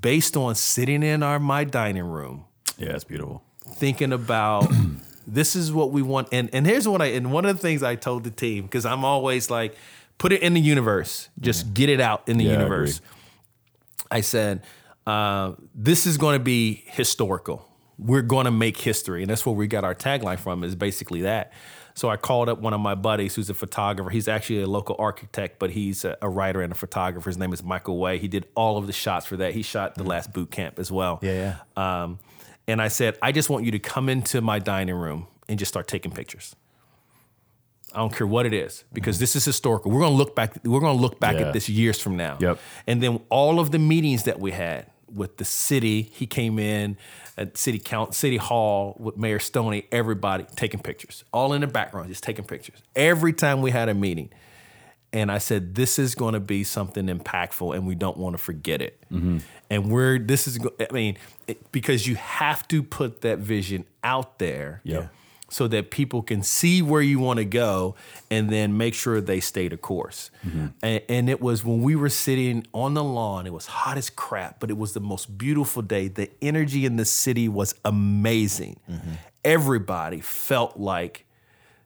based 0.00 0.36
on 0.36 0.54
sitting 0.54 1.02
in 1.02 1.22
our 1.22 1.38
my 1.38 1.64
dining 1.64 2.04
room 2.04 2.44
Yeah. 2.78 2.90
It's 2.90 3.04
beautiful. 3.04 3.42
thinking 3.74 4.12
about 4.12 4.70
this 5.26 5.54
is 5.54 5.72
what 5.72 5.90
we 5.92 6.02
want. 6.02 6.28
And 6.32 6.48
and 6.52 6.66
here's 6.66 6.88
what 6.88 7.02
I 7.02 7.06
and 7.06 7.32
one 7.32 7.44
of 7.44 7.56
the 7.56 7.62
things 7.62 7.82
I 7.82 7.94
told 7.96 8.24
the 8.24 8.30
team 8.30 8.64
because 8.64 8.86
I'm 8.86 9.04
always 9.04 9.50
like 9.50 9.76
put 10.18 10.32
it 10.32 10.42
in 10.42 10.54
the 10.54 10.60
universe. 10.60 11.28
Just 11.40 11.72
get 11.74 11.88
it 11.88 12.00
out 12.00 12.28
in 12.28 12.38
the 12.38 12.44
Yeah, 12.44 12.50
I 12.50 12.54
universe. 12.54 13.00
I, 14.10 14.22
said 14.22 14.64
uh, 15.06 15.52
this 15.74 16.04
is 16.06 16.16
going 16.18 16.36
to 16.38 16.42
be 16.44 16.82
historical. 16.86 17.64
We're 17.98 18.22
going 18.22 18.46
to 18.46 18.50
make 18.50 18.76
history. 18.78 19.22
And 19.22 19.30
that's 19.30 19.46
where 19.46 19.54
we 19.54 19.66
got 19.68 19.84
our 19.84 19.94
tagline 19.94 20.38
from 20.40 20.64
is 20.64 20.74
basically 20.74 21.20
that 21.22 21.52
so 22.00 22.08
I 22.08 22.16
called 22.16 22.48
up 22.48 22.60
one 22.60 22.72
of 22.72 22.80
my 22.80 22.94
buddies 22.94 23.34
who's 23.34 23.50
a 23.50 23.54
photographer. 23.54 24.08
He's 24.08 24.26
actually 24.26 24.62
a 24.62 24.66
local 24.66 24.96
architect, 24.98 25.58
but 25.58 25.68
he's 25.68 26.02
a, 26.02 26.16
a 26.22 26.30
writer 26.30 26.62
and 26.62 26.72
a 26.72 26.74
photographer. 26.74 27.28
His 27.28 27.36
name 27.36 27.52
is 27.52 27.62
Michael 27.62 27.98
Way. 27.98 28.16
He 28.16 28.26
did 28.26 28.46
all 28.54 28.78
of 28.78 28.86
the 28.86 28.92
shots 28.94 29.26
for 29.26 29.36
that. 29.36 29.52
He 29.52 29.60
shot 29.60 29.96
the 29.96 30.02
last 30.02 30.32
boot 30.32 30.50
camp 30.50 30.78
as 30.78 30.90
well. 30.90 31.18
Yeah, 31.20 31.56
Um, 31.76 32.18
and 32.66 32.80
I 32.80 32.88
said, 32.88 33.18
I 33.20 33.32
just 33.32 33.50
want 33.50 33.66
you 33.66 33.70
to 33.72 33.78
come 33.78 34.08
into 34.08 34.40
my 34.40 34.58
dining 34.58 34.94
room 34.94 35.26
and 35.46 35.58
just 35.58 35.68
start 35.68 35.88
taking 35.88 36.10
pictures. 36.10 36.56
I 37.92 37.98
don't 37.98 38.16
care 38.16 38.26
what 38.26 38.46
it 38.46 38.54
is 38.54 38.84
because 38.94 39.18
this 39.18 39.36
is 39.36 39.44
historical. 39.44 39.90
We're 39.90 40.00
gonna 40.00 40.14
look 40.14 40.34
back. 40.34 40.54
We're 40.64 40.80
gonna 40.80 40.98
look 40.98 41.20
back 41.20 41.34
Yeah. 41.34 41.48
at 41.48 41.52
this 41.52 41.68
years 41.68 42.00
from 42.00 42.16
now. 42.16 42.38
Yep. 42.40 42.58
And 42.86 43.02
then 43.02 43.20
all 43.28 43.60
of 43.60 43.72
the 43.72 43.78
meetings 43.78 44.22
that 44.22 44.40
we 44.40 44.52
had 44.52 44.86
with 45.12 45.36
the 45.36 45.44
city, 45.44 46.02
he 46.14 46.26
came 46.26 46.58
in 46.58 46.96
at 47.40 47.56
city 47.56 47.78
count, 47.78 48.14
city 48.14 48.36
hall 48.36 48.96
with 49.00 49.16
Mayor 49.16 49.38
Stoney. 49.38 49.86
Everybody 49.90 50.44
taking 50.54 50.80
pictures, 50.80 51.24
all 51.32 51.54
in 51.54 51.62
the 51.62 51.66
background, 51.66 52.08
just 52.08 52.22
taking 52.22 52.44
pictures. 52.44 52.82
Every 52.94 53.32
time 53.32 53.62
we 53.62 53.70
had 53.70 53.88
a 53.88 53.94
meeting, 53.94 54.30
and 55.12 55.32
I 55.32 55.38
said, 55.38 55.74
"This 55.74 55.98
is 55.98 56.14
going 56.14 56.34
to 56.34 56.40
be 56.40 56.62
something 56.62 57.06
impactful, 57.06 57.74
and 57.74 57.86
we 57.86 57.94
don't 57.94 58.18
want 58.18 58.34
to 58.36 58.38
forget 58.38 58.82
it." 58.82 59.02
Mm-hmm. 59.10 59.38
And 59.70 59.90
we're 59.90 60.18
this 60.18 60.46
is, 60.46 60.60
I 60.78 60.92
mean, 60.92 61.16
it, 61.48 61.72
because 61.72 62.06
you 62.06 62.16
have 62.16 62.68
to 62.68 62.82
put 62.82 63.22
that 63.22 63.38
vision 63.38 63.86
out 64.04 64.38
there, 64.38 64.82
Yeah. 64.84 65.08
So 65.50 65.68
that 65.68 65.90
people 65.90 66.22
can 66.22 66.42
see 66.42 66.80
where 66.80 67.02
you 67.02 67.18
want 67.18 67.38
to 67.38 67.44
go, 67.44 67.96
and 68.30 68.48
then 68.48 68.76
make 68.76 68.94
sure 68.94 69.20
they 69.20 69.40
stay 69.40 69.68
the 69.68 69.76
course. 69.76 70.30
Mm-hmm. 70.46 70.66
And, 70.82 71.02
and 71.08 71.28
it 71.28 71.42
was 71.42 71.64
when 71.64 71.82
we 71.82 71.96
were 71.96 72.08
sitting 72.08 72.66
on 72.72 72.94
the 72.94 73.04
lawn. 73.04 73.46
It 73.46 73.52
was 73.52 73.66
hot 73.66 73.98
as 73.98 74.08
crap, 74.08 74.60
but 74.60 74.70
it 74.70 74.78
was 74.78 74.94
the 74.94 75.00
most 75.00 75.36
beautiful 75.36 75.82
day. 75.82 76.08
The 76.08 76.30
energy 76.40 76.86
in 76.86 76.96
the 76.96 77.04
city 77.04 77.48
was 77.48 77.74
amazing. 77.84 78.78
Mm-hmm. 78.88 79.10
Everybody 79.44 80.20
felt 80.20 80.78
like 80.78 81.26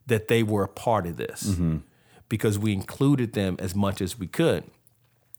that 0.06 0.28
they 0.28 0.42
were 0.42 0.64
a 0.64 0.68
part 0.68 1.06
of 1.06 1.16
this 1.16 1.44
mm-hmm. 1.44 1.78
because 2.28 2.58
we 2.58 2.72
included 2.72 3.32
them 3.32 3.56
as 3.58 3.74
much 3.74 4.02
as 4.02 4.18
we 4.18 4.26
could. 4.26 4.64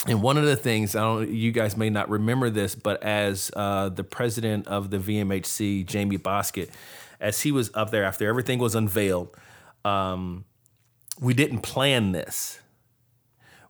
And 0.08 0.22
one 0.22 0.38
of 0.38 0.46
the 0.46 0.56
things 0.56 0.96
I 0.96 1.02
don't, 1.02 1.30
you 1.30 1.52
guys 1.52 1.76
may 1.76 1.90
not 1.90 2.10
remember 2.10 2.50
this, 2.50 2.76
but 2.76 3.02
as 3.02 3.50
uh, 3.56 3.90
the 3.90 4.04
president 4.04 4.68
of 4.68 4.92
the 4.92 4.98
VMHC, 4.98 5.86
Jamie 5.86 6.18
Bosket, 6.18 6.70
as 7.20 7.42
he 7.42 7.52
was 7.52 7.72
up 7.74 7.92
there 7.92 8.04
after 8.04 8.28
everything 8.28 8.60
was 8.60 8.76
unveiled, 8.76 9.36
um, 9.84 10.46
we 11.20 11.34
didn't 11.34 11.60
plan 11.62 12.12
this. 12.12 12.60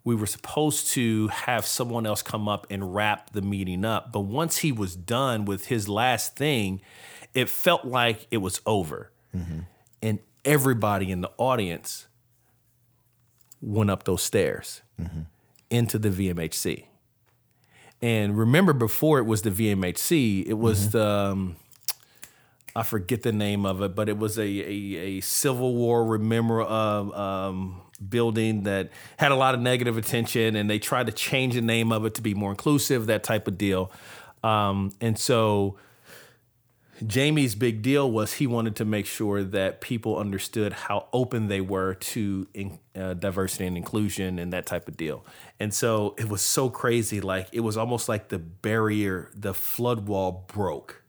We 0.03 0.15
were 0.15 0.27
supposed 0.27 0.89
to 0.89 1.27
have 1.29 1.65
someone 1.65 2.05
else 2.05 2.21
come 2.21 2.47
up 2.47 2.67
and 2.69 2.93
wrap 2.93 3.31
the 3.31 3.41
meeting 3.41 3.83
up, 3.83 4.11
but 4.11 4.21
once 4.21 4.57
he 4.57 4.71
was 4.71 4.95
done 4.95 5.45
with 5.45 5.65
his 5.67 5.89
last 5.89 6.35
thing, 6.35 6.81
it 7.33 7.49
felt 7.49 7.85
like 7.85 8.27
it 8.31 8.37
was 8.37 8.61
over, 8.65 9.11
and 10.01 10.19
everybody 10.45 11.11
in 11.11 11.21
the 11.21 11.31
audience 11.37 12.07
went 13.61 13.89
up 13.89 14.03
those 14.03 14.21
stairs 14.21 14.81
into 15.71 15.97
the 15.97 16.09
VMHC. 16.09 16.85
And 18.01 18.37
remember, 18.37 18.73
before 18.73 19.17
it 19.19 19.23
was 19.25 19.41
the 19.41 19.49
VMHC, 19.49 20.45
it 20.45 20.53
was 20.53 20.91
the 20.91 21.05
um, 21.07 21.55
I 22.75 22.83
forget 22.83 23.21
the 23.21 23.31
name 23.31 23.65
of 23.65 23.81
it, 23.81 23.95
but 23.95 24.09
it 24.09 24.17
was 24.17 24.37
a 24.37 24.43
a, 24.43 24.95
a 24.95 25.21
Civil 25.21 25.75
War 25.75 26.05
remember 26.05 26.61
uh, 26.61 26.67
um, 26.67 27.81
building 28.09 28.63
that 28.63 28.89
had 29.17 29.31
a 29.31 29.35
lot 29.35 29.55
of 29.55 29.61
negative 29.61 29.97
attention, 29.97 30.55
and 30.55 30.69
they 30.69 30.79
tried 30.79 31.05
to 31.07 31.13
change 31.13 31.55
the 31.55 31.61
name 31.61 31.91
of 31.91 32.05
it 32.05 32.13
to 32.15 32.21
be 32.21 32.33
more 32.33 32.51
inclusive, 32.51 33.05
that 33.05 33.23
type 33.23 33.47
of 33.47 33.57
deal. 33.57 33.91
Um, 34.43 34.91
and 34.99 35.17
so 35.17 35.77
Jamie's 37.05 37.55
big 37.55 37.81
deal 37.81 38.09
was 38.09 38.33
he 38.33 38.47
wanted 38.47 38.75
to 38.77 38.85
make 38.85 39.05
sure 39.05 39.43
that 39.43 39.81
people 39.81 40.17
understood 40.17 40.71
how 40.73 41.07
open 41.11 41.47
they 41.47 41.61
were 41.61 41.95
to 41.95 42.47
in, 42.53 42.79
uh, 42.95 43.13
diversity 43.15 43.65
and 43.65 43.75
inclusion 43.75 44.39
and 44.39 44.53
that 44.53 44.65
type 44.65 44.87
of 44.87 44.95
deal. 44.95 45.25
And 45.59 45.73
so 45.73 46.15
it 46.17 46.29
was 46.29 46.41
so 46.41 46.69
crazy. 46.69 47.19
Like 47.21 47.47
it 47.51 47.61
was 47.61 47.75
almost 47.75 48.07
like 48.07 48.29
the 48.29 48.39
barrier, 48.39 49.31
the 49.35 49.53
flood 49.53 50.07
wall 50.07 50.45
broke 50.47 51.01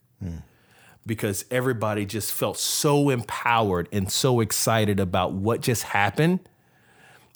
because 1.07 1.45
everybody 1.51 2.05
just 2.05 2.33
felt 2.33 2.59
so 2.59 3.11
empowered 3.11 3.89
and 3.93 4.11
so 4.11 4.41
excited 4.41 4.99
about 5.01 5.33
what 5.33 5.61
just 5.61 5.85
happened 5.85 6.41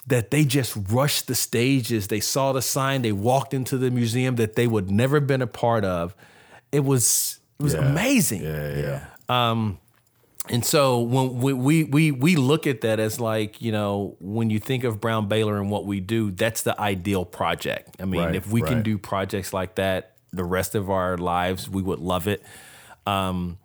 that 0.07 0.31
they 0.31 0.43
just 0.43 0.75
rushed 0.89 1.27
the 1.27 1.35
stages. 1.35 2.07
They 2.07 2.19
saw 2.19 2.51
the 2.53 2.61
sign, 2.61 3.01
they 3.03 3.11
walked 3.11 3.53
into 3.53 3.77
the 3.77 3.91
museum 3.91 4.35
that 4.35 4.55
they 4.55 4.67
would 4.67 4.89
never 4.91 5.19
been 5.19 5.41
a 5.41 5.47
part 5.47 5.85
of. 5.85 6.15
It 6.71 6.83
was 6.83 7.39
it 7.59 7.63
was 7.63 7.73
Yeah. 7.75 7.91
amazing. 7.91 8.41
Yeah, 8.43 8.75
yeah. 8.77 9.05
Um, 9.29 9.77
And 10.49 10.65
so 10.65 10.99
when 11.01 11.37
we, 11.39 11.53
we 11.53 11.83
we 11.83 12.11
we 12.11 12.35
look 12.35 12.65
at 12.65 12.81
that 12.81 12.99
as 12.99 13.19
like 13.19 13.61
you 13.61 13.71
know 13.71 14.15
when 14.19 14.49
you 14.49 14.59
think 14.59 14.83
of 14.83 14.99
Brown 14.99 15.27
Baylor 15.27 15.57
and 15.61 15.69
what 15.69 15.85
we 15.85 15.99
do, 15.99 16.31
that's 16.31 16.63
the 16.63 16.77
ideal 16.81 17.23
project. 17.25 17.95
I 18.01 18.05
mean, 18.05 18.21
Right, 18.21 18.35
if 18.35 18.47
we 18.47 18.63
can 18.63 18.81
do 18.81 18.97
projects 18.97 19.53
like 19.53 19.75
that 19.75 20.15
the 20.33 20.43
rest 20.43 20.73
of 20.73 20.89
our 20.89 21.15
lives, 21.17 21.69
we 21.69 21.83
would 21.83 21.99
love 21.99 22.27
it. 22.27 22.41
Um, 23.05 23.59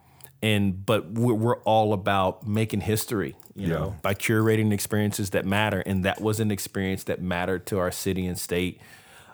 and 0.47 0.86
but 0.86 1.10
we're, 1.10 1.35
we're 1.35 1.59
all 1.62 1.93
about 1.93 2.47
making 2.47 2.82
history, 2.82 3.35
you 3.56 3.66
know, 3.66 3.97
by 4.02 4.14
curating 4.14 4.73
experiences 4.73 5.31
that 5.31 5.44
matter, 5.44 5.81
and 5.81 6.05
that 6.05 6.20
was 6.20 6.39
an 6.39 6.51
experience 6.52 7.05
that 7.05 7.20
mattered 7.20 7.66
to 7.66 7.78
our 7.78 7.90
city 7.90 8.27
and 8.27 8.39
state. 8.39 8.81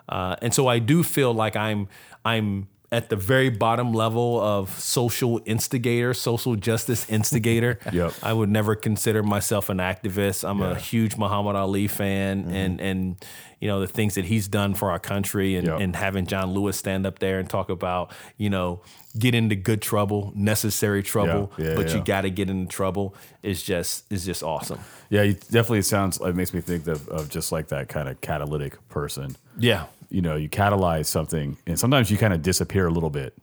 Uh, 0.09 0.35
and 0.41 0.53
so 0.53 0.67
I 0.67 0.79
do 0.79 1.03
feel 1.03 1.31
like 1.31 1.55
I'm 1.55 1.87
I'm 2.25 2.67
at 2.91 3.09
the 3.09 3.15
very 3.15 3.49
bottom 3.49 3.91
level 3.93 4.39
of 4.39 4.69
social 4.79 5.41
instigator, 5.45 6.13
social 6.13 6.55
justice 6.55 7.09
instigator. 7.09 7.79
Yep. 7.93 8.13
I 8.23 8.33
would 8.33 8.49
never 8.49 8.75
consider 8.75 9.21
myself 9.21 9.69
an 9.69 9.77
activist. 9.77 10.47
I'm 10.49 10.61
a 10.61 10.73
huge 10.73 11.15
Muhammad 11.15 11.55
Ali 11.55 11.87
fan, 11.87 12.49
and 12.49 12.81
and 12.81 13.15
you 13.63 13.69
know 13.69 13.79
the 13.79 13.87
things 13.87 14.15
that 14.15 14.25
he's 14.25 14.47
done 14.49 14.73
for 14.73 14.91
our 14.91 14.99
country, 14.99 15.55
and 15.55 15.65
Yep. 15.67 15.79
and 15.79 15.95
having 15.95 16.25
John 16.25 16.51
Lewis 16.53 16.75
stand 16.77 17.05
up 17.07 17.19
there 17.19 17.39
and 17.39 17.49
talk 17.49 17.69
about 17.69 18.11
you 18.37 18.49
know 18.49 18.81
get 19.17 19.33
into 19.35 19.55
good 19.55 19.81
trouble, 19.81 20.31
necessary 20.35 21.01
trouble, 21.03 21.51
Yeah, 21.57 21.69
yeah, 21.69 21.75
but 21.75 21.93
you 21.93 22.03
got 22.03 22.21
to 22.21 22.29
get 22.29 22.49
into 22.49 22.67
trouble 22.69 23.15
is 23.41 23.63
just 23.63 24.11
is 24.11 24.25
just 24.25 24.43
awesome. 24.43 24.79
Yeah, 25.09 25.23
definitely 25.51 25.83
sounds. 25.83 26.19
It 26.19 26.35
makes 26.35 26.53
me 26.53 26.59
think 26.61 26.87
of, 26.87 27.07
of 27.07 27.29
just 27.29 27.51
like 27.51 27.67
that 27.69 27.87
kind 27.87 28.09
of 28.09 28.19
catalytic 28.21 28.73
person. 28.89 29.35
Yeah. 29.57 29.85
You 30.09 30.21
know, 30.21 30.35
you 30.35 30.49
catalyze 30.49 31.05
something, 31.05 31.57
and 31.65 31.79
sometimes 31.79 32.11
you 32.11 32.17
kind 32.17 32.33
of 32.33 32.41
disappear 32.41 32.87
a 32.87 32.91
little 32.91 33.09
bit. 33.09 33.33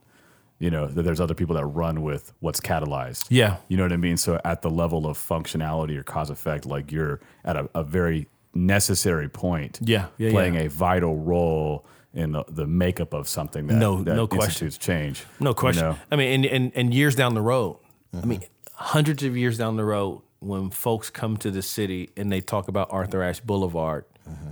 You 0.59 0.69
know, 0.69 0.85
that 0.85 1.01
there's 1.01 1.19
other 1.19 1.33
people 1.33 1.55
that 1.55 1.65
run 1.65 2.03
with 2.03 2.33
what's 2.39 2.59
catalyzed. 2.61 3.25
Yeah. 3.29 3.57
You 3.67 3.77
know 3.77 3.83
what 3.83 3.91
I 3.93 3.97
mean? 3.97 4.17
So 4.17 4.39
at 4.45 4.61
the 4.61 4.69
level 4.69 5.07
of 5.07 5.17
functionality 5.17 5.97
or 5.97 6.03
cause 6.03 6.29
effect, 6.29 6.65
like 6.67 6.91
you're 6.91 7.19
at 7.43 7.55
a, 7.55 7.67
a 7.73 7.83
very 7.83 8.27
necessary 8.53 9.29
point. 9.29 9.79
Yeah, 9.81 10.07
yeah, 10.17 10.31
playing 10.31 10.55
yeah. 10.55 10.61
a 10.61 10.69
vital 10.69 11.15
role 11.15 11.85
in 12.13 12.33
the, 12.33 12.43
the 12.49 12.67
makeup 12.67 13.13
of 13.13 13.27
something 13.27 13.67
that, 13.67 13.75
No- 13.75 14.03
that 14.03 14.15
no 14.15 14.27
question. 14.27 14.67
institutes 14.67 14.77
change. 14.77 15.25
No 15.39 15.51
you 15.51 15.55
question. 15.55 15.83
know? 15.83 15.97
I 16.11 16.15
mean, 16.15 16.43
and, 16.43 16.45
and 16.45 16.71
and 16.75 16.93
years 16.93 17.15
down 17.15 17.33
the 17.33 17.41
road, 17.41 17.77
I 18.13 18.17
uh-huh. 18.17 18.27
mean, 18.27 18.43
hundreds 18.73 19.23
of 19.23 19.37
years 19.37 19.57
down 19.57 19.77
the 19.77 19.85
road, 19.85 20.21
when 20.39 20.69
folks 20.69 21.09
come 21.09 21.37
to 21.37 21.51
the 21.51 21.61
city 21.61 22.09
and 22.17 22.31
they 22.31 22.41
talk 22.41 22.67
about 22.67 22.89
Arthur 22.91 23.23
Ashe 23.23 23.39
Boulevard, 23.41 24.05
uh-huh. 24.27 24.51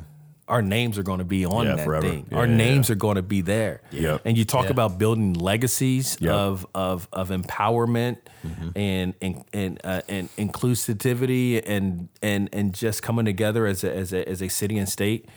Our 0.49 0.61
names 0.61 0.97
are 0.97 1.03
going 1.03 1.19
to 1.19 1.25
be 1.25 1.45
on 1.45 1.65
Yeah, 1.65 1.75
that 1.75 1.85
forever. 1.85 2.09
thing. 2.09 2.25
Yeah, 2.31 2.37
our 2.39 2.47
yeah, 2.47 2.55
names 2.57 2.89
yeah. 2.89 2.93
are 2.93 2.97
going 2.97 3.15
to 3.15 3.21
be 3.21 3.41
there. 3.41 3.81
Yep. 3.91 4.21
And 4.25 4.37
you 4.37 4.45
talk 4.45 4.69
about 4.69 4.97
building 4.97 5.33
legacies 5.33 6.17
Yep. 6.19 6.31
of 6.33 6.65
of 6.75 7.07
of 7.13 7.29
empowerment 7.29 8.17
and 8.75 9.13
and 9.21 9.43
and 9.53 9.79
uh, 9.83 10.01
and 10.09 10.29
inclusivity 10.37 11.61
and 11.65 12.09
and 12.21 12.49
and 12.53 12.73
just 12.73 13.01
coming 13.03 13.25
together 13.25 13.65
as 13.67 13.83
a 13.83 13.95
as 13.95 14.13
a 14.13 14.27
as 14.27 14.41
a 14.41 14.47
city 14.49 14.77
and 14.77 14.89
state. 14.89 15.27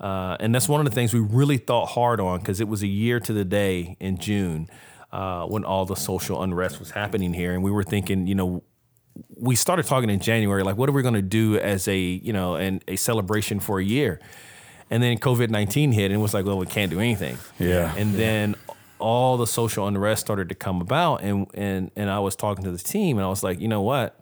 Uh, 0.00 0.36
and 0.40 0.54
that's 0.54 0.68
one 0.68 0.80
of 0.80 0.84
the 0.86 0.90
things 0.94 1.14
we 1.14 1.20
really 1.20 1.58
thought 1.58 1.86
hard 1.86 2.20
on 2.20 2.38
because 2.40 2.60
it 2.60 2.66
was 2.68 2.82
a 2.82 2.88
year 2.88 3.20
to 3.20 3.32
the 3.32 3.44
day 3.44 3.96
in 4.00 4.18
June 4.18 4.68
uh, 5.12 5.44
when 5.46 5.64
all 5.64 5.84
the 5.84 5.94
social 5.94 6.42
unrest 6.42 6.78
was 6.80 6.90
happening 6.90 7.32
here, 7.32 7.52
and 7.52 7.62
we 7.62 7.70
were 7.70 7.84
thinking, 7.84 8.26
you 8.26 8.34
know, 8.34 8.64
we 9.36 9.54
started 9.54 9.84
talking 9.86 10.08
in 10.10 10.18
January, 10.20 10.62
like, 10.64 10.76
what 10.76 10.88
are 10.88 10.92
we 10.92 11.02
going 11.02 11.14
to 11.14 11.22
do 11.22 11.56
as 11.58 11.86
a, 11.86 11.96
you 11.98 12.32
know, 12.32 12.56
and 12.56 12.82
a 12.88 12.96
celebration 12.96 13.60
for 13.60 13.78
a 13.78 13.84
year? 13.84 14.18
And 14.92 15.02
then 15.02 15.16
COVID 15.18 15.48
nineteen 15.48 15.90
hit, 15.90 16.10
and 16.10 16.14
it 16.14 16.22
was 16.22 16.34
like, 16.34 16.44
well, 16.44 16.58
we 16.58 16.66
can't 16.66 16.90
do 16.90 17.00
anything. 17.00 17.38
Yeah. 17.58 17.94
And 17.96 18.14
then 18.14 18.56
all 18.98 19.38
the 19.38 19.46
social 19.46 19.88
unrest 19.88 20.20
started 20.20 20.50
to 20.50 20.54
come 20.54 20.82
about, 20.82 21.22
and 21.22 21.46
and 21.54 21.90
and 21.96 22.10
I 22.10 22.18
was 22.18 22.36
talking 22.36 22.62
to 22.64 22.70
the 22.70 22.78
team, 22.78 23.16
and 23.16 23.24
I 23.24 23.28
was 23.28 23.42
like, 23.42 23.58
you 23.58 23.68
know 23.68 23.80
what? 23.80 24.20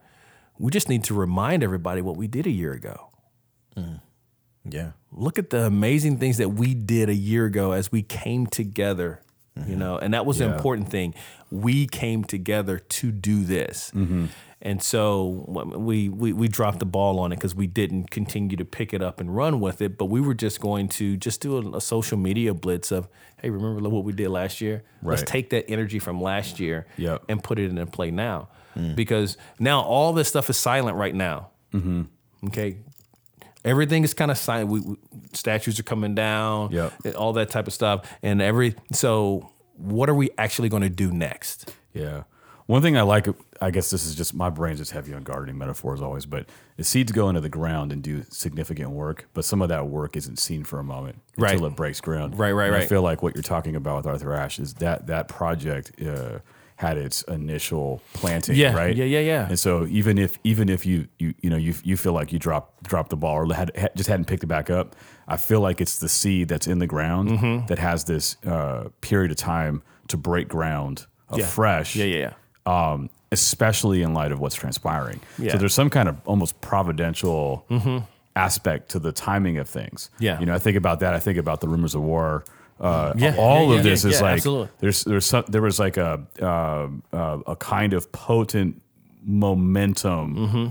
We 0.60 0.70
just 0.70 0.88
need 0.88 1.02
to 1.04 1.14
remind 1.14 1.64
everybody 1.64 2.02
what 2.02 2.16
we 2.16 2.28
did 2.28 2.46
a 2.46 2.50
year 2.50 2.72
ago. 2.72 3.10
Mm. 3.76 4.00
Yeah. 4.64 4.92
Look 5.10 5.40
at 5.40 5.50
the 5.50 5.66
amazing 5.66 6.18
things 6.18 6.36
that 6.36 6.50
we 6.50 6.74
did 6.74 7.08
a 7.08 7.14
year 7.14 7.46
ago 7.46 7.72
as 7.72 7.90
we 7.90 8.02
came 8.02 8.46
together. 8.46 9.22
You 9.56 9.62
mm-hmm. 9.62 9.78
know, 9.78 9.98
and 9.98 10.14
that 10.14 10.24
was 10.24 10.38
the 10.38 10.44
Yeah. 10.44 10.54
important 10.54 10.88
thing. 10.88 11.14
We 11.50 11.88
came 11.88 12.22
together 12.22 12.78
to 12.78 13.10
do 13.10 13.42
this. 13.42 13.90
Mm-hmm. 13.92 14.26
And 14.62 14.82
so 14.82 15.44
we, 15.74 16.10
we 16.10 16.34
we 16.34 16.46
dropped 16.46 16.80
the 16.80 16.84
ball 16.84 17.18
on 17.18 17.32
it 17.32 17.36
because 17.36 17.54
we 17.54 17.66
didn't 17.66 18.10
continue 18.10 18.58
to 18.58 18.64
pick 18.66 18.92
it 18.92 19.00
up 19.00 19.18
and 19.18 19.34
run 19.34 19.58
with 19.58 19.80
it. 19.80 19.96
But 19.96 20.06
we 20.06 20.20
were 20.20 20.34
just 20.34 20.60
going 20.60 20.88
to 20.90 21.16
just 21.16 21.40
do 21.40 21.56
a, 21.56 21.76
a 21.78 21.80
social 21.80 22.18
media 22.18 22.52
blitz 22.52 22.92
of, 22.92 23.08
hey, 23.40 23.48
remember 23.48 23.88
what 23.88 24.04
we 24.04 24.12
did 24.12 24.28
last 24.28 24.60
year? 24.60 24.82
Let's 25.02 25.22
take 25.22 25.48
that 25.50 25.70
energy 25.70 25.98
from 25.98 26.20
last 26.20 26.60
year 26.60 26.86
Yep. 26.98 27.24
and 27.30 27.42
put 27.42 27.58
it 27.58 27.70
into 27.70 27.86
play 27.86 28.10
now. 28.10 28.48
Mm. 28.76 28.94
Because 28.96 29.38
now 29.58 29.80
all 29.80 30.12
this 30.12 30.28
stuff 30.28 30.50
is 30.50 30.58
silent 30.58 30.96
right 30.98 31.14
now. 31.14 31.48
Mm-hmm. 31.72 32.02
Okay. 32.48 32.76
Everything 33.64 34.04
is 34.04 34.12
kind 34.14 34.30
of 34.30 34.36
silent. 34.38 34.68
We, 34.70 34.80
we, 34.80 34.96
statues 35.32 35.80
are 35.80 35.84
coming 35.84 36.14
down, 36.14 36.70
Yep. 36.72 36.92
Eh, 37.06 37.10
all 37.12 37.32
that 37.34 37.48
type 37.50 37.66
of 37.66 37.72
stuff. 37.72 38.10
And 38.22 38.42
every 38.42 38.74
so, 38.92 39.50
what 39.76 40.10
are 40.10 40.14
we 40.14 40.30
actually 40.36 40.68
going 40.68 40.82
to 40.82 40.90
do 40.90 41.10
next? 41.10 41.72
Yeah. 41.94 42.24
One 42.66 42.82
thing 42.82 42.96
I 42.96 43.02
like, 43.02 43.26
I 43.62 43.70
guess 43.70 43.90
this 43.90 44.06
is 44.06 44.14
just 44.14 44.32
my 44.34 44.48
brain's 44.48 44.78
just 44.78 44.92
heavy 44.92 45.12
on 45.12 45.22
gardening 45.22 45.58
metaphors 45.58 46.00
always, 46.00 46.24
but 46.26 46.46
the 46.78 46.84
seeds 46.84 47.12
go 47.12 47.28
into 47.28 47.40
the 47.42 47.48
ground 47.50 47.92
and 47.92 48.02
do 48.02 48.24
significant 48.30 48.90
work, 48.90 49.26
but 49.34 49.44
some 49.44 49.60
of 49.60 49.68
that 49.68 49.86
work 49.88 50.16
isn't 50.16 50.38
seen 50.38 50.64
for 50.64 50.78
a 50.78 50.84
moment 50.84 51.20
Right. 51.36 51.52
until 51.52 51.66
it 51.66 51.76
breaks 51.76 52.00
ground. 52.00 52.38
Right, 52.38 52.52
right, 52.52 52.68
And 52.72 52.76
I 52.76 52.86
feel 52.86 53.02
like 53.02 53.22
what 53.22 53.34
you're 53.34 53.42
talking 53.42 53.76
about 53.76 53.98
with 53.98 54.06
Arthur 54.06 54.32
Ashe 54.32 54.60
is 54.60 54.74
that 54.74 55.06
that 55.08 55.28
project 55.28 55.92
uh, 56.02 56.38
had 56.76 56.96
its 56.96 57.20
initial 57.24 58.00
planting, 58.14 58.56
Yeah, 58.56 58.74
right? 58.74 58.96
yeah, 58.96 59.04
yeah, 59.04 59.20
yeah. 59.20 59.46
And 59.48 59.58
so 59.58 59.86
even 59.90 60.16
if 60.16 60.38
even 60.44 60.70
if 60.70 60.86
you 60.86 61.08
you 61.18 61.34
you 61.42 61.50
know 61.50 61.58
you 61.58 61.74
you 61.84 61.98
feel 61.98 62.14
like 62.14 62.32
you 62.32 62.38
dropped 62.38 62.84
dropped 62.84 63.10
the 63.10 63.16
ball 63.16 63.34
or 63.36 63.54
had, 63.54 63.76
had 63.76 63.94
just 63.94 64.08
hadn't 64.08 64.24
picked 64.24 64.42
it 64.42 64.46
back 64.46 64.70
up, 64.70 64.96
I 65.28 65.36
feel 65.36 65.60
like 65.60 65.82
it's 65.82 65.96
the 65.98 66.08
seed 66.08 66.48
that's 66.48 66.66
in 66.66 66.78
the 66.78 66.86
ground 66.86 67.28
Mm-hmm. 67.28 67.66
that 67.66 67.78
has 67.78 68.04
this 68.04 68.36
uh, 68.46 68.88
period 69.02 69.30
of 69.30 69.36
time 69.36 69.82
to 70.08 70.16
break 70.16 70.48
ground 70.48 71.04
Yeah. 71.36 71.44
afresh. 71.44 71.94
Yeah, 71.96 72.06
yeah, 72.06 72.32
yeah. 72.66 72.92
Um, 72.92 73.10
especially 73.32 74.02
in 74.02 74.12
light 74.14 74.32
of 74.32 74.40
what's 74.40 74.54
transpiring. 74.56 75.20
Yeah. 75.38 75.52
So 75.52 75.58
there's 75.58 75.74
some 75.74 75.90
kind 75.90 76.08
of 76.08 76.16
almost 76.26 76.60
providential 76.60 77.64
aspect 78.36 78.90
to 78.90 78.98
the 78.98 79.12
timing 79.12 79.58
of 79.58 79.68
things. 79.68 80.10
Mm-hmm. 80.14 80.24
Yeah. 80.24 80.40
You 80.40 80.46
know, 80.46 80.54
I 80.54 80.58
think 80.58 80.76
about 80.76 81.00
that. 81.00 81.14
I 81.14 81.18
think 81.20 81.38
about 81.38 81.60
the 81.60 81.68
rumors 81.68 81.94
of 81.94 82.02
war. 82.02 82.44
Uh, 82.80 83.12
Yeah, 83.16 83.34
all 83.38 83.68
yeah, 83.72 83.78
of 83.80 83.84
yeah, 83.84 83.90
this 83.90 84.04
is 84.04 84.20
like 84.22 84.34
absolutely. 84.34 84.68
there's 84.78 85.04
there's 85.04 85.26
some 85.26 85.44
there 85.48 85.60
was 85.62 85.78
like 85.78 85.96
a 85.98 86.26
uh, 86.40 86.88
uh, 87.12 87.38
a 87.46 87.56
kind 87.56 87.92
of 87.92 88.10
potent 88.12 88.80
momentum 89.22 90.36
Mm-hmm. 90.36 90.66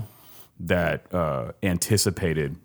that 0.66 1.06
uh, 1.14 1.52
anticipated 1.62 2.56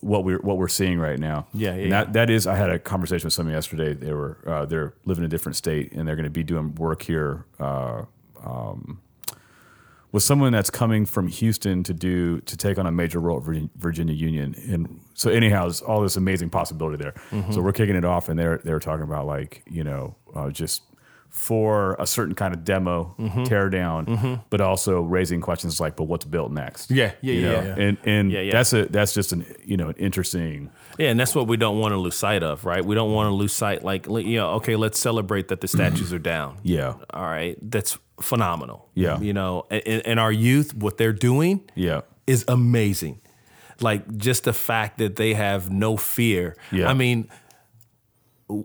what 0.00 0.24
we're 0.24 0.38
what 0.38 0.56
we're 0.58 0.68
seeing 0.68 0.98
right 1.00 1.18
now. 1.18 1.46
Yeah, 1.52 1.74
yeah, 1.74 1.82
And 1.82 1.92
that 1.92 2.12
that 2.12 2.30
is. 2.30 2.46
I 2.46 2.54
had 2.54 2.70
a 2.70 2.78
conversation 2.78 3.26
with 3.26 3.34
someone 3.34 3.54
yesterday. 3.54 3.94
They 3.94 4.12
were 4.12 4.38
uh, 4.46 4.64
they're 4.66 4.94
living 5.04 5.22
in 5.24 5.26
a 5.26 5.28
different 5.28 5.56
state 5.56 5.92
and 5.92 6.06
they're 6.06 6.16
going 6.16 6.24
to 6.24 6.30
be 6.30 6.44
doing 6.44 6.74
work 6.76 7.02
here. 7.02 7.44
Um, 8.46 9.00
with 10.12 10.22
someone 10.22 10.52
that's 10.52 10.70
coming 10.70 11.04
from 11.04 11.28
Houston 11.28 11.82
to 11.82 11.92
do 11.92 12.40
to 12.42 12.56
take 12.56 12.78
on 12.78 12.86
a 12.86 12.92
major 12.92 13.18
role 13.20 13.38
at 13.38 13.62
Virginia 13.76 14.14
Union, 14.14 14.54
and 14.70 15.00
so 15.14 15.30
anyhow, 15.30 15.62
there's 15.62 15.82
all 15.82 16.00
this 16.00 16.16
amazing 16.16 16.48
possibility 16.48 16.96
there. 16.96 17.12
Mm-hmm. 17.30 17.52
So 17.52 17.60
we're 17.60 17.72
kicking 17.72 17.96
it 17.96 18.04
off, 18.04 18.28
and 18.28 18.38
they're 18.38 18.58
they're 18.64 18.78
talking 18.78 19.02
about 19.02 19.26
like 19.26 19.62
you 19.68 19.84
know 19.84 20.14
uh, 20.34 20.50
just 20.50 20.82
for 21.28 21.96
a 21.98 22.06
certain 22.06 22.34
kind 22.34 22.54
of 22.54 22.64
demo 22.64 23.14
Mm-hmm. 23.18 23.42
tear 23.44 23.68
down, 23.68 24.40
but 24.48 24.62
also 24.62 25.02
raising 25.02 25.40
questions 25.42 25.80
like, 25.80 25.96
but 25.96 26.04
what's 26.04 26.24
built 26.24 26.50
next? 26.50 26.90
Yeah, 26.90 27.12
yeah, 27.20 27.32
You 27.34 27.40
yeah, 27.40 27.64
yeah. 27.64 27.74
and 27.76 27.98
and 28.04 28.32
Yeah, 28.32 28.40
yeah. 28.40 28.52
that's 28.52 28.72
a 28.72 28.86
that's 28.86 29.12
just 29.12 29.32
an 29.32 29.44
you 29.62 29.76
know 29.76 29.88
an 29.88 29.96
interesting 29.98 30.70
Yeah, 30.98 31.10
and 31.10 31.20
that's 31.20 31.34
what 31.34 31.46
we 31.46 31.58
don't 31.58 31.78
want 31.78 31.92
to 31.92 31.98
lose 31.98 32.16
sight 32.16 32.42
of, 32.42 32.64
right? 32.64 32.82
We 32.82 32.94
don't 32.94 33.12
want 33.12 33.26
to 33.28 33.34
lose 33.34 33.52
sight, 33.52 33.84
like, 33.84 34.06
you 34.06 34.36
know, 34.38 34.50
okay, 34.52 34.76
let's 34.76 34.98
celebrate 34.98 35.48
that 35.48 35.60
the 35.60 35.68
statues 35.68 36.10
are 36.16 36.18
down. 36.18 36.56
yeah 36.62 36.94
All 37.10 37.24
right, 37.24 37.58
that's 37.60 37.98
phenomenal. 38.20 38.88
Yeah. 38.94 39.20
you 39.20 39.32
know, 39.32 39.66
and, 39.70 39.82
and 40.06 40.20
our 40.20 40.32
youth, 40.32 40.74
what 40.74 40.96
they're 40.98 41.12
doing, 41.12 41.62
yeah 41.74 42.02
is 42.26 42.44
amazing. 42.48 43.20
Like 43.80 44.16
just 44.16 44.44
the 44.44 44.52
fact 44.52 44.98
that 44.98 45.16
they 45.16 45.34
have 45.34 45.70
no 45.70 45.96
fear. 45.96 46.56
Yeah. 46.72 46.88
I 46.88 46.94
mean, 46.94 47.28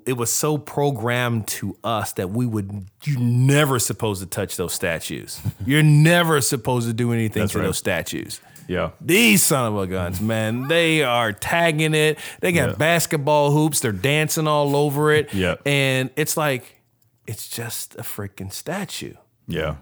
it 0.06 0.14
was 0.14 0.32
so 0.32 0.58
programmed 0.58 1.48
to 1.48 1.76
us 1.84 2.14
that 2.14 2.30
we 2.30 2.46
would 2.46 2.86
you're 3.04 3.20
never 3.20 3.78
supposed 3.80 4.22
to 4.22 4.28
touch 4.28 4.56
those 4.56 4.74
statues. 4.74 5.42
You're 5.66 5.82
never 5.84 6.40
supposed 6.42 6.88
to 6.88 6.94
do 6.94 7.12
anything 7.14 7.42
That's 7.42 7.54
to 7.54 7.60
right. 7.60 7.66
those 7.66 7.78
statues. 7.80 8.40
yeah 8.68 8.92
These 9.02 9.42
son 9.42 9.74
of 9.74 9.78
a 9.80 9.88
guns, 9.88 10.22
man, 10.22 10.68
they 10.68 11.02
are 11.04 11.34
tagging 11.34 11.94
it. 11.96 12.20
They 12.42 12.52
got 12.52 12.70
Yeah. 12.70 12.76
basketball 12.76 13.52
hoops. 13.52 13.80
They're 13.80 13.92
dancing 13.92 14.48
all 14.48 14.76
over 14.76 15.12
it. 15.12 15.34
Yeah. 15.34 15.56
And 15.66 16.12
it's 16.16 16.38
like, 16.38 16.80
it's 17.26 17.48
just 17.50 17.96
a 17.96 18.04
freaking 18.04 18.52
statue 18.54 19.16
yeah 19.48 19.76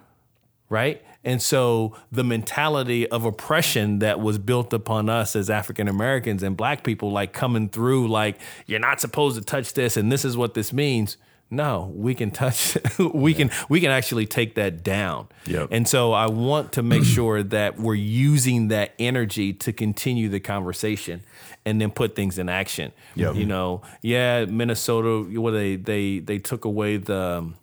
right? 0.69 1.03
And 1.23 1.41
so 1.41 1.95
the 2.11 2.23
mentality 2.23 3.07
of 3.09 3.25
oppression 3.25 3.99
that 3.99 4.19
was 4.19 4.37
built 4.37 4.71
upon 4.71 5.09
us 5.09 5.35
as 5.35 5.49
African 5.49 5.87
Americans 5.87 6.43
and 6.43 6.55
black 6.55 6.83
people, 6.83 7.11
like 7.11 7.33
coming 7.33 7.67
through, 7.67 8.07
like, 8.07 8.39
you're 8.67 8.79
not 8.79 9.01
supposed 9.01 9.37
to 9.37 9.43
touch 9.43 9.73
this 9.73 9.97
and 9.97 10.11
this 10.11 10.23
is 10.23 10.37
what 10.37 10.53
this 10.53 10.71
means. 10.71 11.17
No, 11.51 11.91
we 11.95 12.13
can 12.13 12.29
touch 12.29 12.77
we 12.99 13.33
can 13.33 13.49
we 13.69 13.81
can 13.81 13.89
actually 13.89 14.27
take 14.27 14.53
that 14.53 14.83
down. 14.83 15.29
Yep. 15.47 15.69
And 15.71 15.87
so 15.87 16.13
I 16.13 16.27
want 16.27 16.73
to 16.73 16.83
make 16.83 17.03
sure 17.15 17.41
that 17.41 17.79
we're 17.79 17.95
using 17.95 18.67
that 18.67 18.93
energy 18.99 19.53
to 19.53 19.73
continue 19.73 20.29
the 20.29 20.39
conversation 20.39 21.23
and 21.65 21.81
then 21.81 21.89
put 21.89 22.15
things 22.15 22.37
in 22.37 22.49
action. 22.49 22.91
Yep. 23.15 23.33
You 23.33 23.47
know, 23.47 23.81
yeah, 24.03 24.45
Minnesota, 24.45 25.39
what 25.39 25.51
they 25.51 25.75
they 25.75 26.19
they 26.19 26.37
took 26.37 26.65
away 26.65 26.97
the 26.97 27.19
um, 27.19 27.55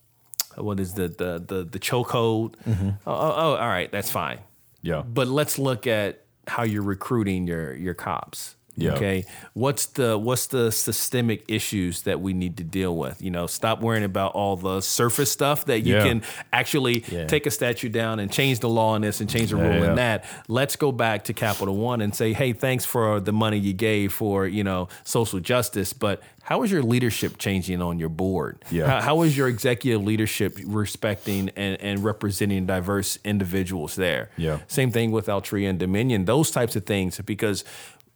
what 0.56 0.80
is 0.80 0.94
the 0.94 1.08
the 1.08 1.42
the, 1.46 1.64
the 1.64 1.78
chokehold? 1.78 2.54
Mm-hmm. 2.66 2.90
Oh, 3.06 3.12
oh, 3.12 3.34
oh, 3.36 3.56
all 3.56 3.68
right, 3.68 3.90
that's 3.90 4.10
fine. 4.10 4.40
yeah 4.82 5.02
But 5.02 5.28
let's 5.28 5.58
look 5.58 5.86
at 5.86 6.24
how 6.48 6.62
you're 6.64 6.82
recruiting 6.82 7.46
your 7.46 7.74
your 7.74 7.94
cops. 7.94 8.55
Yeah. 8.76 8.92
Okay. 8.92 9.24
What's 9.54 9.86
the 9.86 10.18
what's 10.18 10.46
the 10.46 10.70
systemic 10.70 11.44
issues 11.48 12.02
that 12.02 12.20
we 12.20 12.32
need 12.34 12.56
to 12.58 12.64
deal 12.64 12.96
with? 12.96 13.22
You 13.22 13.30
know, 13.30 13.46
stop 13.46 13.80
worrying 13.80 14.04
about 14.04 14.32
all 14.32 14.56
the 14.56 14.80
surface 14.80 15.30
stuff 15.32 15.64
that 15.66 15.80
you 15.80 15.94
Yeah. 15.96 16.04
can 16.04 16.22
actually 16.52 17.04
Yeah. 17.10 17.26
take 17.26 17.46
a 17.46 17.50
statue 17.50 17.88
down 17.88 18.18
and 18.20 18.30
change 18.30 18.60
the 18.60 18.68
law 18.68 18.94
in 18.96 19.02
this 19.02 19.20
and 19.20 19.30
change 19.30 19.50
the 19.50 19.56
rule 19.56 19.82
in 19.82 19.94
that. 19.96 20.24
Let's 20.48 20.76
go 20.76 20.92
back 20.92 21.24
to 21.24 21.32
Capital 21.32 21.74
One 21.76 22.00
and 22.00 22.14
say, 22.14 22.32
hey, 22.32 22.52
thanks 22.52 22.84
for 22.84 23.18
the 23.20 23.32
money 23.32 23.58
you 23.58 23.72
gave 23.72 24.12
for 24.12 24.46
you 24.46 24.62
know 24.64 24.88
social 25.04 25.40
justice, 25.40 25.92
but 25.92 26.22
how 26.42 26.62
is 26.62 26.70
your 26.70 26.82
leadership 26.82 27.38
changing 27.38 27.82
on 27.82 27.98
your 27.98 28.08
board? 28.08 28.64
Yeah. 28.70 28.86
How, 28.86 29.00
how 29.00 29.22
is 29.22 29.36
your 29.36 29.48
executive 29.48 30.04
leadership 30.04 30.56
respecting 30.64 31.50
and, 31.56 31.80
and 31.80 32.04
representing 32.04 32.66
diverse 32.66 33.18
individuals 33.24 33.96
there? 33.96 34.30
Yeah. 34.36 34.60
Same 34.68 34.92
thing 34.92 35.10
with 35.10 35.26
Altria 35.26 35.68
and 35.70 35.78
Dominion, 35.78 36.24
those 36.24 36.52
types 36.52 36.76
of 36.76 36.86
things, 36.86 37.20
because 37.26 37.64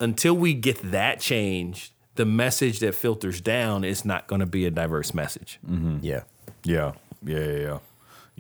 until 0.01 0.35
we 0.35 0.55
get 0.55 0.91
that 0.91 1.21
changed, 1.21 1.93
the 2.17 2.25
message 2.25 2.81
that 2.81 2.95
filters 2.95 3.41
down 3.41 3.85
is 3.85 4.05
not 4.05 4.27
going 4.27 4.41
to 4.41 4.47
be 4.47 4.67
a 4.67 4.71
diverse 4.71 5.15
message. 5.15 5.59
Mm-hmm. 5.69 5.99
Yeah. 6.03 6.23
yeah 6.65 6.93
yeah 7.25 7.39
yeah 7.39 7.57
yeah 7.59 7.79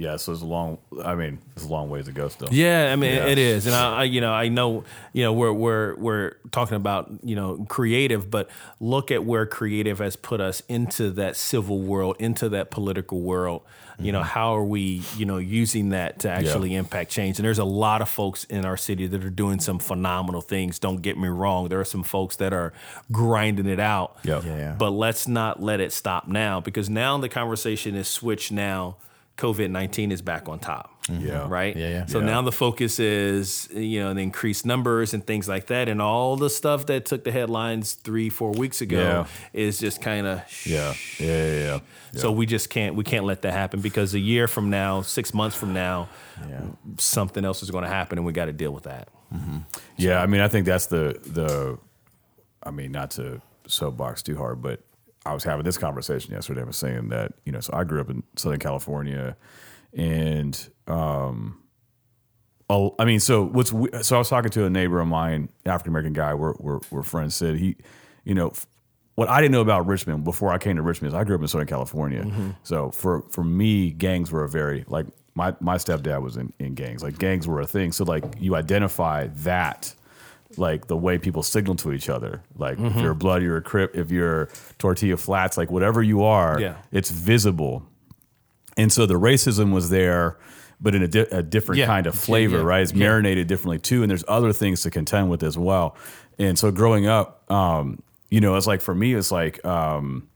yeah 0.00 0.16
so 0.16 0.32
it's 0.32 0.40
a 0.40 0.46
long 0.46 0.78
i 1.04 1.14
mean 1.14 1.38
it's 1.54 1.64
a 1.64 1.68
long 1.68 1.90
ways 1.90 2.06
to 2.06 2.12
go 2.12 2.28
still 2.28 2.48
Yeah, 2.50 2.90
I 2.92 2.96
mean 2.96 3.14
Yeah. 3.14 3.26
it 3.26 3.38
is, 3.38 3.66
and 3.66 3.74
I, 3.74 4.00
I, 4.00 4.04
you 4.04 4.20
know, 4.20 4.32
I 4.32 4.48
know, 4.48 4.84
you 5.12 5.22
know, 5.22 5.32
we're 5.32 5.52
we're 5.52 5.94
we're 5.96 6.32
talking 6.50 6.76
about 6.76 7.10
you 7.22 7.36
know 7.36 7.66
creative, 7.68 8.30
but 8.30 8.48
look 8.80 9.10
at 9.10 9.24
where 9.24 9.44
creative 9.46 9.98
has 9.98 10.16
put 10.16 10.40
us 10.40 10.62
into 10.68 11.10
that 11.12 11.36
civil 11.36 11.78
world, 11.80 12.16
into 12.18 12.48
that 12.48 12.70
political 12.70 13.20
world. 13.20 13.62
You 13.98 14.12
know, 14.12 14.20
mm-hmm. 14.20 14.28
how 14.28 14.56
are 14.56 14.64
we, 14.64 15.02
you 15.18 15.26
know, 15.26 15.36
using 15.36 15.90
that 15.90 16.20
to 16.20 16.30
actually 16.30 16.74
impact 16.74 17.10
change? 17.10 17.38
And 17.38 17.44
there's 17.44 17.58
a 17.58 17.64
lot 17.64 18.00
of 18.00 18.08
folks 18.08 18.44
in 18.44 18.64
our 18.64 18.78
city 18.78 19.06
that 19.06 19.22
are 19.22 19.28
doing 19.28 19.60
some 19.60 19.78
phenomenal 19.78 20.40
things. 20.40 20.78
Don't 20.78 21.02
get 21.02 21.18
me 21.18 21.28
wrong, 21.28 21.68
there 21.68 21.80
are 21.80 21.84
some 21.84 22.02
folks 22.02 22.36
that 22.36 22.54
are 22.54 22.72
grinding 23.12 23.66
it 23.66 23.78
out. 23.78 24.16
Yep. 24.22 24.44
Yeah, 24.44 24.56
yeah. 24.56 24.74
But 24.78 24.92
let's 24.92 25.28
not 25.28 25.62
let 25.62 25.80
it 25.80 25.92
stop 25.92 26.26
now 26.26 26.60
because 26.60 26.88
now 26.88 27.18
the 27.18 27.28
conversation 27.28 27.94
is 27.94 28.08
switched. 28.08 28.50
Now, 28.50 28.96
COVID 29.40 29.70
nineteen 29.70 30.12
is 30.12 30.22
back 30.22 30.48
on 30.48 30.58
top 30.58 30.90
mm-hmm. 31.08 31.26
yeah 31.26 31.48
right? 31.48 31.76
Yeah, 31.76 31.88
yeah. 31.88 32.06
So 32.06 32.18
Yeah. 32.18 32.26
now 32.26 32.42
the 32.42 32.52
focus 32.52 32.98
is, 32.98 33.68
you 33.72 34.00
know, 34.00 34.14
the 34.14 34.20
increased 34.20 34.64
numbers 34.66 35.14
and 35.14 35.26
things 35.26 35.48
like 35.48 35.66
that, 35.66 35.88
and 35.88 36.00
all 36.00 36.36
the 36.36 36.50
stuff 36.50 36.86
that 36.86 37.04
took 37.06 37.24
the 37.24 37.32
headlines 37.32 37.94
three, 37.94 38.28
four 38.30 38.52
weeks 38.52 38.80
ago 38.80 39.00
Yeah. 39.00 39.26
is 39.52 39.78
just 39.78 40.00
kind 40.02 40.26
of. 40.26 40.42
yeah 40.66 40.94
yeah 41.18 41.26
yeah, 41.26 41.62
yeah. 41.64 41.80
So 42.20 42.32
we 42.32 42.46
just 42.46 42.70
can't 42.70 42.94
we 42.96 43.04
can't 43.04 43.24
let 43.24 43.42
that 43.42 43.52
happen 43.52 43.80
because 43.80 44.14
a 44.14 44.18
year 44.18 44.46
from 44.48 44.70
now, 44.70 45.02
six 45.02 45.32
months 45.34 45.56
from 45.56 45.72
now, 45.72 46.08
Yeah. 46.48 46.62
something 46.98 47.44
else 47.44 47.62
is 47.62 47.70
going 47.70 47.84
to 47.84 47.90
happen, 47.90 48.18
and 48.18 48.26
we 48.26 48.32
got 48.32 48.46
to 48.46 48.52
deal 48.52 48.72
with 48.72 48.84
that. 48.84 49.08
Mm-hmm. 49.34 49.58
Yeah, 49.96 50.22
I 50.22 50.26
mean, 50.26 50.40
I 50.40 50.48
think 50.48 50.66
that's 50.66 50.86
the 50.86 51.18
the. 51.24 51.78
I 52.62 52.70
mean, 52.70 52.92
not 52.92 53.10
to 53.12 53.40
soapbox 53.66 54.22
too 54.22 54.36
hard, 54.36 54.60
but 54.60 54.80
I 55.26 55.34
was 55.34 55.44
having 55.44 55.64
this 55.64 55.78
conversation 55.78 56.32
yesterday. 56.34 56.62
I 56.62 56.64
was 56.64 56.76
saying 56.76 57.08
that 57.10 57.32
you 57.44 57.52
know, 57.52 57.60
so 57.60 57.72
I 57.74 57.84
grew 57.84 58.00
up 58.00 58.10
in 58.10 58.22
Southern 58.36 58.58
California, 58.58 59.36
and 59.92 60.68
um, 60.86 61.58
I 62.70 63.04
mean, 63.04 63.20
so 63.20 63.44
what's 63.44 63.70
so 64.02 64.16
I 64.16 64.18
was 64.18 64.28
talking 64.28 64.50
to 64.50 64.64
a 64.64 64.70
neighbor 64.70 65.00
of 65.00 65.08
mine, 65.08 65.48
African 65.66 65.92
American 65.92 66.12
guy. 66.12 66.34
We're, 66.34 66.54
we're 66.58 66.80
we're 66.90 67.02
friends. 67.02 67.34
Said 67.34 67.56
he, 67.56 67.76
you 68.24 68.34
know. 68.34 68.52
What 69.16 69.28
I 69.28 69.42
didn't 69.42 69.52
know 69.52 69.60
about 69.60 69.86
Richmond 69.86 70.24
before 70.24 70.50
I 70.50 70.56
came 70.56 70.76
to 70.76 70.82
Richmond 70.82 71.12
is 71.12 71.14
I 71.14 71.24
grew 71.24 71.34
up 71.34 71.42
in 71.42 71.48
Southern 71.48 71.66
California. 71.66 72.22
So 72.62 72.90
for 72.90 73.22
for 73.28 73.44
me, 73.44 73.90
gangs 73.90 74.32
were 74.32 74.44
a 74.44 74.48
very 74.48 74.84
like 74.88 75.04
my 75.34 75.54
my 75.60 75.76
stepdad 75.76 76.22
was 76.22 76.38
in, 76.38 76.54
in 76.58 76.74
gangs. 76.74 77.02
Like 77.02 77.18
gangs 77.18 77.46
were 77.46 77.60
a 77.60 77.66
thing. 77.66 77.92
So 77.92 78.04
like 78.04 78.24
you 78.38 78.54
identify 78.54 79.26
that 79.26 79.94
like 80.56 80.86
the 80.88 80.96
way 80.96 81.16
people 81.18 81.42
signal 81.42 81.76
to 81.76 81.92
each 81.92 82.08
other. 82.08 82.42
Like 82.56 82.78
if 82.78 82.96
you're 82.96 83.12
a 83.12 83.14
blood, 83.14 83.42
you're 83.42 83.56
a 83.56 83.62
crip. 83.62 83.94
If 83.96 84.10
you're 84.10 84.48
tortilla 84.78 85.16
flats, 85.16 85.56
like 85.56 85.70
whatever 85.70 86.02
you 86.02 86.22
are, 86.24 86.60
Yeah. 86.60 86.76
it's 86.92 87.10
visible. 87.10 87.82
And 88.76 88.92
so 88.92 89.06
the 89.06 89.14
racism 89.14 89.72
was 89.72 89.90
there, 89.90 90.38
but 90.80 90.94
in 90.94 91.02
a, 91.02 91.08
di- 91.08 91.26
a 91.30 91.42
different 91.42 91.78
Yeah. 91.78 91.86
kind 91.86 92.06
of 92.06 92.14
flavor, 92.14 92.58
Yeah, 92.58 92.62
right? 92.64 92.82
It's 92.82 92.94
marinated 92.94 93.46
differently 93.46 93.78
too. 93.78 94.02
And 94.02 94.10
there's 94.10 94.24
other 94.26 94.52
things 94.52 94.82
to 94.82 94.90
contend 94.90 95.30
with 95.30 95.42
as 95.42 95.56
well. 95.58 95.96
And 96.38 96.58
so 96.58 96.70
growing 96.70 97.06
up, 97.06 97.50
um, 97.50 98.02
you 98.30 98.40
know, 98.40 98.56
it's 98.56 98.66
like 98.66 98.80
for 98.80 98.94
me, 98.94 99.14
it's 99.14 99.30
like, 99.30 99.64
um, 99.64 100.26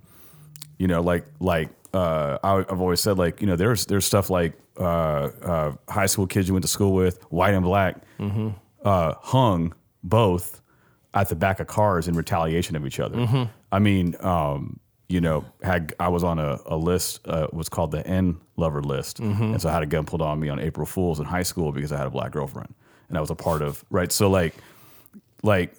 you 0.78 0.86
know, 0.86 1.00
like 1.00 1.24
like 1.40 1.70
uh, 1.94 2.38
I, 2.42 2.58
I've 2.58 2.80
always 2.80 3.00
said, 3.00 3.18
like 3.18 3.40
you 3.40 3.46
know, 3.46 3.56
there's 3.56 3.86
there's 3.86 4.04
stuff 4.04 4.28
like 4.30 4.52
uh, 4.78 4.82
uh, 5.42 5.72
high 5.88 6.06
school 6.06 6.26
kids 6.26 6.48
you 6.48 6.54
went 6.54 6.64
to 6.64 6.68
school 6.68 6.92
with, 6.92 7.22
white 7.30 7.54
and 7.54 7.64
black, 7.64 7.96
uh, 8.84 9.14
hung 9.20 9.72
both 10.04 10.60
at 11.14 11.28
the 11.28 11.34
back 11.36 11.58
of 11.60 11.66
cars 11.66 12.06
in 12.06 12.14
retaliation 12.14 12.76
of 12.76 12.86
each 12.86 13.00
other. 13.00 13.48
I 13.72 13.78
mean, 13.80 14.14
um, 14.20 14.78
you 15.08 15.20
know, 15.20 15.44
had 15.62 15.94
I 16.00 16.08
was 16.08 16.24
on 16.24 16.38
a, 16.38 16.58
a 16.66 16.76
list, 16.76 17.26
uh, 17.26 17.48
what's 17.50 17.68
called 17.68 17.90
the 17.90 18.06
N 18.06 18.36
lover 18.56 18.82
list, 18.82 19.18
and 19.18 19.60
so 19.60 19.68
I 19.68 19.72
had 19.72 19.82
a 19.82 19.86
gun 19.86 20.06
pulled 20.06 20.22
on 20.22 20.40
me 20.40 20.48
on 20.48 20.58
April 20.60 20.86
Fools 20.86 21.18
in 21.20 21.26
high 21.26 21.42
school 21.42 21.72
because 21.72 21.92
I 21.92 21.98
had 21.98 22.06
a 22.06 22.10
black 22.10 22.32
girlfriend, 22.32 22.74
and 23.08 23.18
I 23.18 23.20
was 23.20 23.30
a 23.30 23.34
part 23.34 23.62
of 23.62 23.84
right. 23.90 24.10
So 24.10 24.30
like, 24.30 24.54
like 25.42 25.74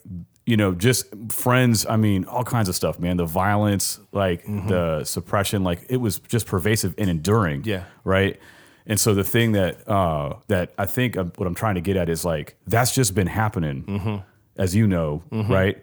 you 0.45 0.57
know, 0.57 0.73
just 0.73 1.07
friends. 1.30 1.85
I 1.88 1.97
mean, 1.97 2.26
all 2.26 2.43
kinds 2.43 2.69
of 2.69 2.76
stuff, 2.76 2.99
man. 2.99 3.18
The 3.18 3.26
violence, 3.26 3.99
like 4.11 4.45
the 4.45 5.03
suppression, 5.03 5.64
like 5.64 5.85
it 5.89 5.97
was 5.97 6.19
just 6.19 6.45
pervasive 6.45 6.93
and 6.97 7.10
enduring. 7.10 7.64
Yeah. 7.65 7.85
Right. 8.03 8.39
And 8.88 8.99
so 8.99 9.14
the 9.16 9.24
thing 9.24 9.53
that 9.53 9.88
uh, 9.90 10.36
that 10.48 10.74
I 10.78 10.86
think 10.86 11.18
I'm- 11.18 11.32
what 11.38 11.48
I'm 11.48 11.56
trying 11.56 11.76
to 11.76 11.82
get 11.82 11.95
at 11.98 12.10
is 12.10 12.24
like 12.26 12.56
that's 12.68 12.94
just 12.94 13.16
been 13.16 13.28
happening, 13.28 14.24
as 14.57 14.76
you 14.76 14.86
know, 14.88 15.24
right? 15.32 15.82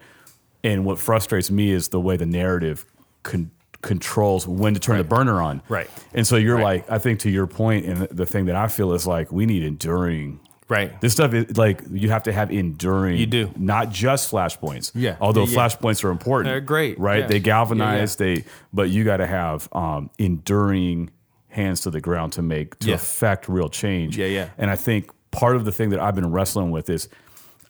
And 0.65 0.85
what 0.85 0.99
frustrates 0.99 1.51
me 1.51 1.71
is 1.73 1.89
the 1.89 2.01
way 2.01 2.17
the 2.17 2.27
narrative 2.27 2.85
con- 3.25 3.51
controls 3.81 4.47
when 4.47 4.75
to 4.75 4.79
turn 4.81 4.99
the 4.99 5.03
burner 5.05 5.43
on. 5.43 5.61
Right. 5.69 5.91
And 6.15 6.25
so 6.25 6.37
you're 6.37 6.55
Right. 6.55 6.87
like, 6.87 6.91
I 6.91 6.99
think 6.99 7.19
to 7.21 7.31
your 7.31 7.49
point, 7.49 7.85
and 7.87 8.03
the 8.11 8.27
thing 8.27 8.45
that 8.47 8.55
I 8.55 8.69
feel 8.69 8.93
is 8.93 9.05
like 9.05 9.33
we 9.33 9.45
need 9.45 9.65
enduring. 9.65 10.39
Right. 10.69 10.99
This 11.01 11.13
stuff 11.15 11.35
is 11.35 11.57
like 11.59 11.83
you 11.91 12.11
have 12.11 12.23
to 12.23 12.33
have 12.33 12.53
enduring. 12.53 13.19
You 13.19 13.27
do. 13.27 13.51
not 13.57 13.91
just 13.91 14.31
flashpoints. 14.31 14.93
Yeah. 14.95 15.17
Although 15.21 15.45
Yeah, 15.47 15.51
yeah. 15.51 15.57
flashpoints 15.69 16.05
are 16.05 16.11
important. 16.13 16.53
They're 16.53 16.61
great. 16.61 16.97
Right. 17.01 17.23
Yeah. 17.23 17.27
They 17.27 17.41
galvanize. 17.41 18.15
They. 18.15 18.45
But 18.73 18.89
you 18.91 19.03
got 19.03 19.17
to 19.17 19.27
have 19.27 19.69
um, 19.73 20.11
enduring 20.19 21.11
hands 21.53 21.81
to 21.83 21.91
the 21.91 22.01
ground 22.01 22.33
to 22.35 22.43
make 22.43 22.79
to 22.81 22.89
Yeah. 22.89 22.95
affect 22.97 23.49
real 23.49 23.69
change. 23.69 24.17
Yeah, 24.19 24.27
yeah. 24.27 24.49
And 24.59 24.71
I 24.71 24.77
think 24.77 25.11
part 25.31 25.57
of 25.57 25.65
the 25.65 25.73
thing 25.73 25.91
that 25.91 26.01
I've 26.01 26.15
been 26.15 26.31
wrestling 26.31 26.71
with 26.71 26.89
is 26.91 27.09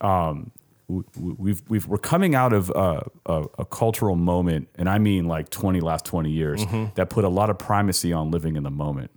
um, 0.00 0.50
we've 0.88 1.62
we've 1.68 1.86
we're 1.86 1.98
coming 1.98 2.34
out 2.34 2.52
of 2.52 2.70
a, 2.70 3.08
a, 3.26 3.44
a 3.58 3.64
cultural 3.64 4.16
moment, 4.16 4.68
and 4.76 4.88
I 4.88 4.98
mean 4.98 5.26
like 5.26 5.48
twenty 5.50 5.80
last 5.80 6.04
twenty 6.04 6.30
years 6.30 6.64
that 6.94 7.08
put 7.10 7.24
a 7.24 7.28
lot 7.28 7.50
of 7.50 7.58
primacy 7.58 8.12
on 8.12 8.30
living 8.30 8.56
in 8.56 8.62
the 8.62 8.70
moment. 8.70 9.10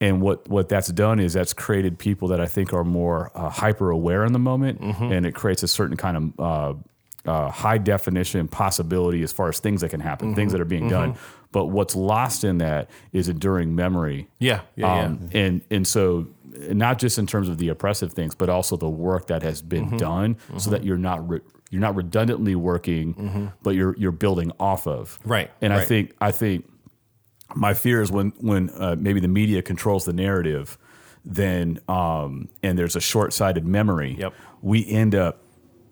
And 0.00 0.20
what 0.20 0.48
what 0.48 0.68
that's 0.68 0.88
done 0.88 1.20
is 1.20 1.32
that's 1.34 1.52
created 1.52 1.98
people 1.98 2.28
that 2.28 2.40
I 2.40 2.46
think 2.46 2.72
are 2.72 2.84
more 2.84 3.30
uh, 3.34 3.48
hyper 3.48 3.90
aware 3.90 4.24
in 4.24 4.32
the 4.32 4.38
moment, 4.38 4.80
and 4.80 5.24
it 5.26 5.34
creates 5.34 5.62
a 5.62 5.68
certain 5.68 5.96
kind 5.96 6.16
of 6.16 6.40
uh, 6.40 7.30
uh, 7.30 7.50
high 7.50 7.78
definition 7.78 8.48
possibility 8.48 9.22
as 9.22 9.32
far 9.32 9.48
as 9.48 9.58
things 9.60 9.80
that 9.80 9.90
can 9.90 10.00
happen, 10.00 10.34
things 10.34 10.52
that 10.52 10.60
are 10.60 10.64
being 10.66 10.88
done. 10.88 11.14
But 11.54 11.66
what's 11.66 11.94
lost 11.94 12.42
in 12.42 12.58
that 12.58 12.90
is 13.12 13.28
enduring 13.28 13.74
memory. 13.76 14.26
Yeah, 14.40 14.62
yeah, 14.76 14.96
yeah. 14.96 15.04
Um, 15.06 15.30
and 15.32 15.62
and 15.70 15.86
so 15.86 16.26
not 16.68 16.98
just 16.98 17.16
in 17.16 17.26
terms 17.26 17.48
of 17.48 17.58
the 17.58 17.68
oppressive 17.68 18.12
things, 18.12 18.34
but 18.34 18.48
also 18.48 18.76
the 18.76 18.88
work 18.90 19.28
that 19.28 19.42
has 19.42 19.62
been 19.62 19.86
Mm-hmm. 19.86 19.96
done, 19.98 20.36
so 20.58 20.70
that 20.70 20.82
you're 20.84 20.98
not 20.98 21.28
re- 21.28 21.40
you're 21.70 21.80
not 21.80 21.94
redundantly 21.94 22.54
working, 22.56 23.52
but 23.62 23.70
you're 23.76 23.96
you're 23.96 24.12
building 24.12 24.50
off 24.58 24.86
of. 24.88 25.18
Mm-hmm. 25.20 25.30
Right, 25.30 25.50
And 25.62 25.72
I 25.72 25.84
think 25.84 26.12
I 26.20 26.32
think 26.32 26.64
my 27.54 27.72
fear 27.74 28.02
is 28.02 28.10
when 28.10 28.32
when 28.40 28.70
uh, 28.70 28.96
maybe 28.98 29.20
the 29.20 29.28
media 29.28 29.62
controls 29.62 30.04
the 30.04 30.12
narrative, 30.12 30.76
then 31.24 31.78
um, 31.88 32.48
and 32.64 32.76
there's 32.78 32.96
a 32.96 33.00
short 33.00 33.32
sighted 33.32 33.64
memory. 33.66 34.16
Yep. 34.18 34.34
We 34.62 34.86
end 34.88 35.14
up 35.14 35.40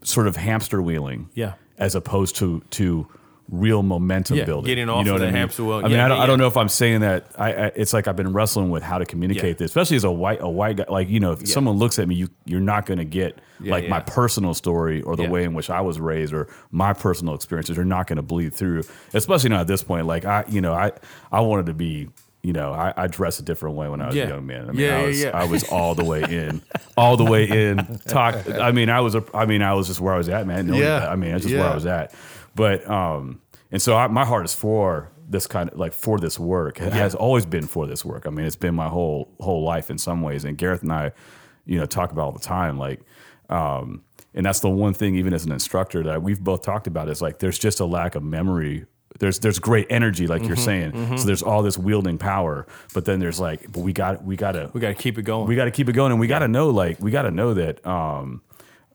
sort 0.02 0.26
of 0.26 0.34
hamster 0.36 0.82
wheeling. 0.82 1.28
Yeah. 1.34 1.55
As 1.78 1.94
opposed 1.94 2.36
to 2.36 2.62
to 2.70 3.06
real 3.48 3.82
momentum 3.82 4.36
Yeah, 4.39 4.44
building. 4.44 4.66
getting 4.66 4.89
off 4.89 5.05
you 5.05 5.12
of 5.12 5.16
what 5.16 5.19
the 5.20 5.24
I 5.27 5.31
mean? 5.31 5.36
hamster 5.40 5.64
wheel. 5.64 5.78
I 5.78 5.82
mean, 5.82 5.93
Yeah, 5.93 6.05
I, 6.05 6.09
don't, 6.09 6.16
yeah, 6.19 6.23
I 6.23 6.27
don't 6.27 6.39
know 6.39 6.47
if 6.47 6.56
I'm 6.56 6.69
saying 6.69 7.01
that. 7.01 7.27
I, 7.36 7.52
I 7.52 7.66
it's 7.74 7.93
like 7.93 8.09
I've 8.09 8.16
been 8.16 8.32
wrestling 8.32 8.70
with 8.70 8.82
how 8.82 8.98
to 8.98 9.05
communicate 9.05 9.59
this, 9.59 9.70
especially 9.70 9.97
as 9.97 10.05
a 10.05 10.10
white 10.10 10.39
a 10.40 10.48
white 10.48 10.77
guy. 10.77 10.85
Like 10.89 11.09
you 11.09 11.20
know, 11.20 11.32
if 11.32 11.48
someone 11.48 11.77
looks 11.77 11.98
at 11.98 12.09
me, 12.09 12.14
you 12.14 12.28
you're 12.44 12.60
not 12.60 12.86
going 12.86 12.98
to 12.98 13.05
get 13.05 13.39
like 13.60 13.89
my 13.89 14.01
personal 14.01 14.55
story 14.55 15.02
or 15.02 15.14
the 15.16 15.28
way 15.28 15.44
in 15.44 15.55
which 15.55 15.70
I 15.70 15.81
was 15.82 16.01
raised 16.01 16.32
or 16.32 16.48
my 16.70 16.93
personal 16.93 17.35
experiences 17.35 17.77
You're 17.77 17.85
not 17.85 18.06
going 18.09 18.16
to 18.16 18.23
bleed 18.23 18.55
through. 18.55 18.82
Especially 19.14 19.51
not 19.51 19.60
at 19.60 19.66
this 19.66 19.82
point. 19.85 20.06
Like 20.06 20.24
I, 20.24 20.44
you 20.48 20.60
know, 20.60 20.73
I 20.73 20.93
I 21.31 21.40
wanted 21.40 21.66
to 21.66 21.74
be. 21.74 22.09
You 22.44 22.52
know, 22.52 22.73
I, 22.73 22.93
I 22.97 23.06
dressed 23.06 23.39
a 23.39 23.44
different 23.44 23.77
way 23.77 23.89
when 23.89 24.01
I 24.02 24.09
was 24.09 24.16
Yeah. 24.16 24.24
a 24.24 24.28
young 24.31 24.47
man. 24.48 24.69
I 24.69 24.73
mean, 24.73 24.81
Yeah, 24.81 24.98
I 24.98 25.06
was 25.06 25.23
yeah. 25.23 25.31
I 25.32 25.44
was 25.44 25.62
all 25.69 25.94
the 25.94 26.02
way 26.02 26.23
in, 26.28 26.60
all 26.97 27.16
the 27.16 27.23
way 27.24 27.44
in. 27.48 28.01
Talk. 28.09 28.35
I 28.51 28.73
mean, 28.73 28.89
I 28.90 29.01
was 29.01 29.14
a. 29.14 29.23
I 29.32 29.47
mean, 29.47 29.62
I 29.62 29.74
was 29.74 29.86
just 29.86 30.01
where 30.01 30.12
I 30.12 30.16
was 30.19 30.28
at, 30.28 30.44
man. 30.44 30.66
No, 30.66 30.74
Yeah. 30.74 31.06
I 31.09 31.14
mean, 31.14 31.31
that's 31.31 31.44
just 31.44 31.55
where 31.55 31.69
I 31.69 31.73
was 31.77 31.86
at. 31.86 32.12
But 32.55 32.89
um, 32.89 33.41
and 33.70 33.81
so 33.81 33.97
I, 33.97 34.07
my 34.09 34.24
heart 34.24 34.45
is 34.45 34.55
for 34.55 35.11
this 35.29 35.47
kind 35.47 35.70
of 35.70 35.79
like 35.79 35.93
for 35.93 36.19
this 36.19 36.39
work. 36.39 36.81
It 36.81 36.93
has 36.93 37.15
always 37.15 37.47
been 37.47 37.66
for 37.66 37.87
this 37.87 38.05
work. 38.05 38.27
I 38.27 38.31
mean, 38.31 38.45
it's 38.45 38.57
been 38.57 38.74
my 38.74 38.89
whole 38.89 39.31
whole 39.41 39.62
life 39.65 39.91
in 39.91 39.99
some 39.99 40.20
ways. 40.23 40.45
And 40.45 40.59
Gareth 40.59 40.83
and 40.83 40.93
I, 40.93 41.12
you 41.65 41.79
know, 41.79 41.87
talk 41.87 42.12
about 42.12 42.24
all 42.24 42.33
the 42.33 42.39
time. 42.39 42.79
Like, 42.79 43.01
um, 43.49 44.03
and 44.35 44.45
that's 44.45 44.61
the 44.61 44.69
one 44.70 44.95
thing, 44.95 45.16
even 45.16 45.33
as 45.33 45.45
an 45.45 45.53
instructor, 45.53 46.03
that 46.05 46.23
we've 46.23 46.41
both 46.41 46.62
talked 46.62 46.87
about 46.87 47.09
is 47.09 47.23
like 47.23 47.39
there's 47.39 47.59
just 47.59 47.81
a 47.81 47.85
lack 47.87 48.15
of 48.15 48.23
memory. 48.23 48.87
There's 49.19 49.39
there's 49.39 49.59
great 49.59 49.87
energy, 49.91 50.27
like 50.27 50.43
you're 50.43 50.57
saying. 50.57 51.16
So 51.19 51.27
there's 51.27 51.43
all 51.43 51.62
this 51.62 51.77
wielding 51.79 52.19
power, 52.19 52.66
but 52.95 53.05
then 53.05 53.20
there's 53.20 53.39
like, 53.39 53.70
but 53.70 53.81
we 53.81 53.93
got 53.93 54.24
we 54.24 54.37
got 54.37 54.53
to 54.53 54.70
We 54.74 54.81
got 54.81 54.89
to 54.89 54.95
keep 54.95 55.19
it 55.19 55.23
going. 55.23 55.47
we 55.47 55.55
got 55.55 55.66
to 55.66 55.70
keep 55.70 55.89
it 55.89 55.93
going, 55.93 56.12
and 56.12 56.20
we 56.20 56.27
got 56.27 56.41
to 56.41 56.49
know, 56.49 56.70
like, 56.70 56.99
we 56.99 57.11
got 57.11 57.23
to 57.23 57.31
know 57.31 57.55
that 57.55 57.87
um, 57.87 58.41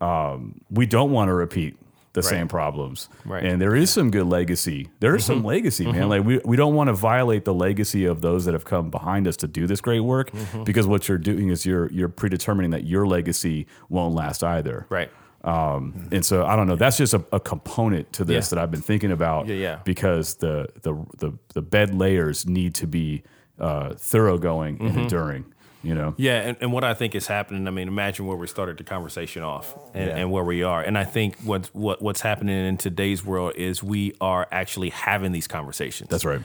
um, 0.01 0.59
we 0.69 0.85
don't 0.85 1.11
want 1.11 1.29
to 1.29 1.33
repeat 1.33 1.77
the 2.17 2.23
same 2.23 2.47
problems. 2.47 3.09
Right. 3.25 3.43
Mm-hmm. 3.43 3.51
And 3.53 3.61
there 3.61 3.75
is 3.75 3.89
some 3.89 4.11
good 4.11 4.27
legacy. 4.27 4.89
There 4.99 5.15
is 5.15 5.23
some 5.25 5.43
legacy, 5.43 5.85
man. 5.91 6.09
Like 6.09 6.23
we, 6.25 6.39
we 6.43 6.57
don't 6.57 6.75
want 6.75 6.89
to 6.89 6.93
violate 6.93 7.45
the 7.45 7.53
legacy 7.53 8.05
of 8.05 8.21
those 8.21 8.45
that 8.45 8.53
have 8.53 8.65
come 8.65 8.89
behind 8.91 9.27
us 9.27 9.37
to 9.37 9.47
do 9.47 9.67
this 9.67 9.81
great 9.81 10.01
work, 10.01 10.31
Mm-hmm. 10.31 10.63
because 10.63 10.85
what 10.87 11.07
you're 11.07 11.17
doing 11.31 11.49
is 11.49 11.65
you're 11.65 11.89
you're 11.91 12.09
predetermining 12.09 12.71
that 12.71 12.83
your 12.85 13.07
legacy 13.07 13.67
won't 13.89 14.13
last 14.15 14.43
either. 14.43 14.85
right. 14.89 15.09
Um, 15.43 16.09
and 16.11 16.25
so 16.25 16.45
I 16.45 16.55
don't 16.57 16.67
know. 16.67 16.75
That's 16.75 16.97
just 16.97 17.13
a, 17.13 17.23
a 17.31 17.39
component 17.39 18.11
to 18.13 18.25
this 18.25 18.45
Yeah. 18.51 18.55
that 18.55 18.61
I've 18.63 18.71
been 18.71 18.81
thinking 18.81 19.11
about. 19.11 19.47
Yeah, 19.47 19.55
yeah. 19.55 19.79
Because 19.85 20.35
the 20.35 20.67
the 20.81 20.93
the, 21.17 21.31
the 21.53 21.61
bed 21.61 21.93
layers 21.95 22.45
need 22.45 22.73
to 22.75 22.87
be 22.87 23.23
uh, 23.59 23.93
thoroughgoing 23.95 24.77
Mm-hmm. 24.77 24.87
and 24.87 24.97
enduring. 24.97 25.45
You 25.87 25.95
know. 25.95 26.13
Yeah, 26.17 26.41
and, 26.41 26.57
and 26.59 26.73
what 26.73 26.83
I 26.83 26.93
think 26.93 27.15
is 27.15 27.27
happening, 27.27 27.65
I 27.67 27.71
mean, 27.71 27.87
imagine 27.87 28.25
where 28.25 28.35
we 28.35 28.47
started 28.47 28.77
the 28.77 28.83
conversation 28.83 29.41
off 29.41 29.73
and, 29.93 30.09
and 30.09 30.31
where 30.31 30.43
we 30.43 30.61
are. 30.63 30.81
And 30.81 30.97
I 30.97 31.05
think 31.05 31.37
what's 31.43 31.69
what, 31.73 32.01
what's 32.01 32.19
happening 32.19 32.65
in 32.65 32.77
today's 32.77 33.23
world 33.23 33.53
is 33.55 33.81
we 33.81 34.13
are 34.19 34.47
actually 34.51 34.89
having 34.89 35.31
these 35.31 35.47
conversations. 35.47 36.09
That's 36.09 36.25
right. 36.25 36.41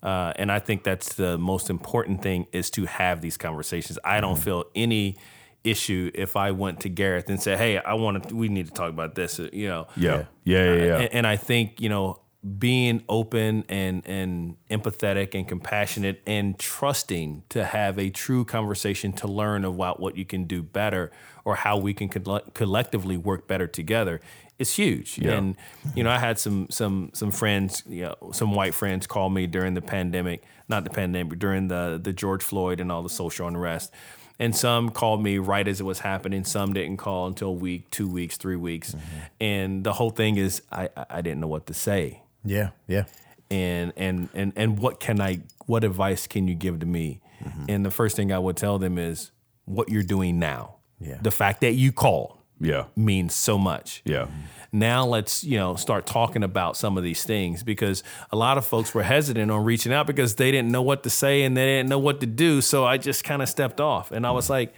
Uh, 0.00 0.32
and 0.36 0.52
I 0.52 0.60
think 0.60 0.84
that's 0.84 1.14
the 1.14 1.36
most 1.38 1.70
important 1.70 2.22
thing 2.22 2.46
is 2.52 2.70
to 2.70 2.84
have 2.84 3.20
these 3.20 3.36
conversations. 3.36 3.98
I 4.04 4.20
don't 4.20 4.36
feel 4.38 4.64
any 4.74 5.16
issue 5.64 6.10
if 6.14 6.36
I 6.36 6.52
went 6.52 6.80
to 6.80 6.88
Gareth 6.88 7.28
and 7.30 7.42
said, 7.42 7.58
"Hey, 7.58 7.78
I 7.78 7.94
want 7.94 8.28
to. 8.28 8.36
We 8.36 8.48
need 8.48 8.66
to 8.66 8.72
talk 8.72 8.90
about 8.90 9.14
this." 9.16 9.40
uh, 9.40 9.48
You 9.52 9.68
know. 9.68 9.86
Yeah. 9.96 10.24
Yeah. 10.44 10.64
Yeah. 10.64 10.84
yeah. 10.84 10.96
And, 10.98 11.14
and 11.14 11.26
I 11.26 11.36
think 11.36 11.80
you 11.80 11.88
know 11.88 12.20
being 12.58 13.02
open 13.08 13.64
and 13.68 14.06
and 14.06 14.56
empathetic 14.70 15.34
and 15.34 15.48
compassionate 15.48 16.20
and 16.26 16.58
trusting 16.58 17.42
to 17.48 17.64
have 17.64 17.98
a 17.98 18.10
true 18.10 18.44
conversation 18.44 19.12
to 19.12 19.26
learn 19.26 19.64
about 19.64 19.98
what 19.98 20.16
you 20.16 20.24
can 20.26 20.44
do 20.44 20.62
better 20.62 21.10
or 21.44 21.56
how 21.56 21.76
we 21.78 21.94
can 21.94 22.08
colle- 22.08 22.44
collectively 22.52 23.16
work 23.16 23.46
better 23.46 23.66
together 23.66 24.20
is 24.58 24.74
huge. 24.74 25.18
Yeah. 25.18 25.32
And 25.32 25.56
you 25.94 26.04
know, 26.04 26.10
I 26.10 26.18
had 26.18 26.38
some 26.38 26.68
some 26.70 27.10
some 27.14 27.30
friends, 27.30 27.82
you 27.86 28.02
know, 28.02 28.32
some 28.32 28.54
white 28.54 28.74
friends 28.74 29.06
call 29.06 29.30
me 29.30 29.46
during 29.46 29.74
the 29.74 29.82
pandemic, 29.82 30.44
not 30.68 30.84
the 30.84 30.90
pandemic, 30.90 31.30
but 31.30 31.38
during 31.38 31.68
the 31.68 31.98
the 32.02 32.12
George 32.12 32.42
Floyd 32.42 32.78
and 32.78 32.92
all 32.92 33.02
the 33.02 33.08
social 33.08 33.48
unrest. 33.48 33.92
And 34.38 34.54
some 34.54 34.90
called 34.90 35.22
me 35.22 35.38
right 35.38 35.66
as 35.66 35.80
it 35.80 35.84
was 35.84 36.00
happening. 36.00 36.44
Some 36.44 36.72
didn't 36.72 36.96
call 36.96 37.28
until 37.28 37.48
a 37.48 37.52
week, 37.52 37.88
two 37.90 38.08
weeks, 38.08 38.36
three 38.36 38.56
weeks. 38.56 38.92
Mm-hmm. 38.92 39.18
And 39.40 39.84
the 39.84 39.92
whole 39.92 40.10
thing 40.10 40.36
is 40.36 40.60
I 40.70 40.90
I 41.08 41.22
didn't 41.22 41.40
know 41.40 41.48
what 41.48 41.66
to 41.68 41.74
say. 41.74 42.20
Yeah, 42.44 42.70
yeah. 42.86 43.04
And 43.50 43.92
and 43.96 44.28
and 44.34 44.52
and 44.56 44.78
what 44.78 45.00
can 45.00 45.20
I 45.20 45.40
what 45.66 45.84
advice 45.84 46.26
can 46.26 46.48
you 46.48 46.54
give 46.54 46.80
to 46.80 46.86
me? 46.86 47.20
Mm-hmm. 47.42 47.64
And 47.68 47.84
the 47.86 47.90
first 47.90 48.16
thing 48.16 48.32
I 48.32 48.38
would 48.38 48.56
tell 48.56 48.78
them 48.78 48.98
is 48.98 49.30
what 49.64 49.88
you're 49.88 50.02
doing 50.02 50.38
now. 50.38 50.76
Yeah. 51.00 51.18
The 51.20 51.30
fact 51.30 51.60
that 51.60 51.72
you 51.72 51.92
called 51.92 52.38
yeah. 52.60 52.84
means 52.96 53.34
so 53.34 53.58
much 53.58 54.00
Yeah. 54.04 54.28
now 54.72 55.04
let's 55.04 55.42
you 55.44 55.58
know 55.58 55.74
start 55.74 56.06
talking 56.06 56.42
about 56.42 56.76
some 56.76 56.96
of 56.96 57.02
these 57.02 57.24
things 57.24 57.62
because 57.62 58.02
a 58.30 58.36
lot 58.36 58.56
of 58.58 58.64
folks 58.64 58.94
were 58.94 59.02
hesitant 59.02 59.50
on 59.50 59.64
reaching 59.64 59.92
out 59.92 60.06
because 60.06 60.36
they 60.36 60.50
didn't 60.52 60.70
know 60.70 60.80
what 60.82 61.02
to 61.02 61.10
say 61.10 61.42
and 61.42 61.56
they 61.56 61.66
didn't 61.66 61.88
know 61.88 61.98
what 61.98 62.20
to 62.20 62.26
do 62.26 62.60
so 62.60 62.84
i 62.84 62.96
just 62.96 63.24
kind 63.24 63.42
of 63.42 63.48
stepped 63.48 63.80
off 63.80 64.12
and 64.12 64.24
i 64.26 64.30
was 64.30 64.48
like 64.48 64.72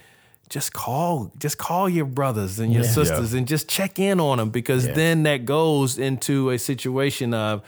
just 0.48 0.73
call 0.73 1.32
just 1.39 1.59
call 1.59 1.89
your 1.89 2.05
brothers 2.05 2.59
and 2.59 2.73
your 2.73 2.85
Yeah. 2.85 2.90
sisters 2.90 3.32
and 3.35 3.47
just 3.48 3.68
check 3.68 3.98
in 3.98 4.20
on 4.20 4.39
them 4.39 4.51
because 4.51 4.86
Yeah. 4.86 4.93
then 4.94 5.23
that 5.24 5.44
goes 5.44 5.98
into 5.98 6.51
a 6.51 6.59
situation 6.59 7.35
of 7.35 7.62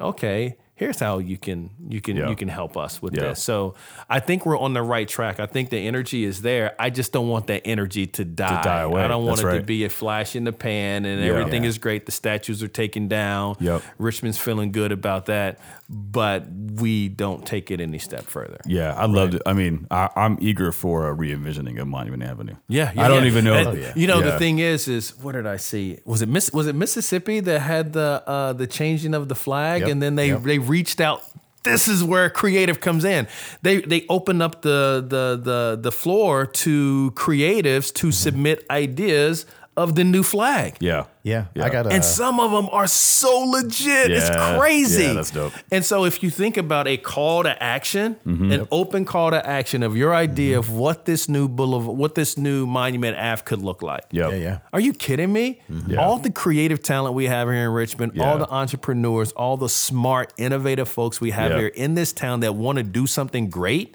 okay 0.00 0.56
here's 0.78 0.98
how 1.00 1.18
you 1.18 1.36
can 1.36 1.70
you 1.88 2.00
can 2.00 2.16
Yeah. 2.16 2.28
you 2.30 2.36
can 2.36 2.48
help 2.48 2.76
us 2.76 3.02
with 3.02 3.14
Yeah. 3.14 3.24
this 3.30 3.42
so 3.42 3.74
i 4.08 4.20
think 4.20 4.46
we're 4.46 4.58
on 4.58 4.72
the 4.74 4.82
right 4.82 5.08
track 5.08 5.40
i 5.40 5.46
think 5.46 5.70
the 5.70 5.78
energy 5.86 6.24
is 6.24 6.42
there 6.42 6.74
i 6.78 6.88
just 6.90 7.12
don't 7.12 7.28
want 7.28 7.48
that 7.48 7.62
energy 7.64 8.06
to 8.06 8.24
die, 8.24 8.62
die 8.62 8.80
away. 8.82 9.02
i 9.02 9.08
don't 9.08 9.24
want 9.26 9.40
That's 9.42 9.54
it 9.56 9.58
to 9.60 9.64
be 9.64 9.84
a 9.84 9.88
flash 9.90 10.36
in 10.36 10.44
the 10.44 10.52
pan 10.52 11.04
and 11.04 11.20
Yeah. 11.22 11.32
everything 11.32 11.64
Yeah. 11.64 11.68
is 11.70 11.78
great 11.78 12.06
the 12.06 12.12
statues 12.12 12.62
are 12.62 12.68
taken 12.68 13.08
down 13.08 13.56
Yep. 13.60 13.82
richmond's 13.98 14.38
feeling 14.38 14.70
good 14.72 14.92
about 14.92 15.26
that 15.26 15.58
but 15.90 16.44
we 16.50 17.08
don't 17.08 17.46
take 17.46 17.70
it 17.70 17.80
any 17.80 17.98
step 17.98 18.24
further 18.24 18.58
Yeah, 18.66 18.92
I 18.94 19.06
loved 19.06 19.34
it. 19.34 19.42
I 19.46 19.54
mean, 19.54 19.86
I, 19.90 20.10
I'm 20.16 20.36
eager 20.40 20.70
for 20.70 21.08
a 21.08 21.12
re-envisioning 21.14 21.78
of 21.78 21.88
Monument 21.88 22.22
Avenue. 22.22 22.56
yeah, 22.68 22.92
yeah, 22.94 23.04
I 23.04 23.08
don't 23.08 23.22
yeah. 23.22 23.30
even 23.30 23.44
know. 23.44 23.54
And, 23.54 23.68
Oh, 23.68 23.72
yeah. 23.72 23.92
You 23.96 24.06
know, 24.06 24.18
Yeah. 24.18 24.32
the 24.32 24.38
thing 24.38 24.58
is, 24.58 24.86
is 24.86 25.16
what 25.18 25.32
did 25.32 25.46
I 25.46 25.56
see? 25.56 25.98
Was 26.04 26.20
it 26.20 26.28
Miss? 26.28 26.52
Was 26.52 26.66
it 26.66 26.74
Mississippi 26.74 27.40
that 27.40 27.60
had 27.60 27.94
the 27.94 28.22
uh, 28.26 28.52
the 28.52 28.66
changing 28.66 29.14
of 29.14 29.28
the 29.28 29.34
flag, 29.34 29.80
Yep, 29.82 29.90
and 29.90 30.02
then 30.02 30.14
they 30.16 30.28
yep. 30.28 30.42
they 30.42 30.58
reached 30.68 31.00
out. 31.00 31.22
This 31.64 31.88
is 31.88 32.04
where 32.04 32.30
creative 32.30 32.80
comes 32.80 33.04
in. 33.04 33.26
They 33.62 33.80
they 33.80 34.06
open 34.08 34.40
up 34.40 34.62
the 34.62 35.04
the 35.06 35.38
the 35.42 35.78
the 35.80 35.92
floor 35.92 36.46
to 36.46 37.12
creatives 37.14 37.92
to 37.94 38.12
submit 38.12 38.64
ideas 38.70 39.44
of 39.78 39.94
the 39.94 40.04
new 40.04 40.22
flag. 40.22 40.76
Yeah. 40.80 41.04
Yeah, 41.22 41.46
Yeah. 41.54 41.64
I 41.66 41.68
got 41.70 41.86
a. 41.86 41.90
And 41.90 42.02
some 42.04 42.40
of 42.40 42.50
them 42.52 42.68
are 42.72 42.86
so 42.86 43.40
legit. 43.40 44.10
it's 44.10 44.30
crazy. 44.56 45.02
yeah, 45.04 45.12
that's 45.12 45.30
dope. 45.30 45.52
And 45.70 45.84
so 45.84 46.04
if 46.06 46.22
you 46.22 46.30
think 46.30 46.56
about 46.56 46.88
a 46.88 46.96
call 46.96 47.42
to 47.44 47.62
action, 47.62 48.16
Mm-hmm. 48.26 48.52
an 48.52 48.68
open 48.70 49.04
call 49.04 49.30
to 49.30 49.46
action 49.46 49.82
of 49.82 49.96
your 49.96 50.14
idea 50.14 50.58
of 50.58 50.70
what 50.70 51.04
this 51.04 51.28
new 51.28 51.46
boulevard, 51.48 51.96
what 51.98 52.14
this 52.14 52.36
new 52.38 52.66
monument 52.66 53.16
Ave 53.18 53.42
could 53.44 53.60
look 53.62 53.82
like. 53.82 54.04
Yep. 54.10 54.30
yeah, 54.32 54.36
yeah. 54.38 54.58
Are 54.72 54.80
you 54.80 54.92
kidding 54.94 55.32
me? 55.32 55.60
Yeah. 55.86 55.98
All 56.02 56.18
the 56.18 56.30
creative 56.32 56.82
talent 56.82 57.14
we 57.14 57.26
have 57.26 57.48
here 57.48 57.64
in 57.64 57.70
Richmond, 57.70 58.18
all 58.20 58.38
the 58.38 58.48
entrepreneurs, 58.50 59.32
all 59.32 59.56
the 59.56 59.68
smart, 59.68 60.32
innovative 60.38 60.88
folks 60.88 61.20
we 61.20 61.30
have 61.32 61.50
Yeah. 61.50 61.58
here 61.58 61.68
in 61.68 61.94
this 61.94 62.12
town 62.12 62.40
that 62.40 62.54
want 62.54 62.78
to 62.78 62.84
do 62.84 63.06
something 63.06 63.50
great. 63.50 63.94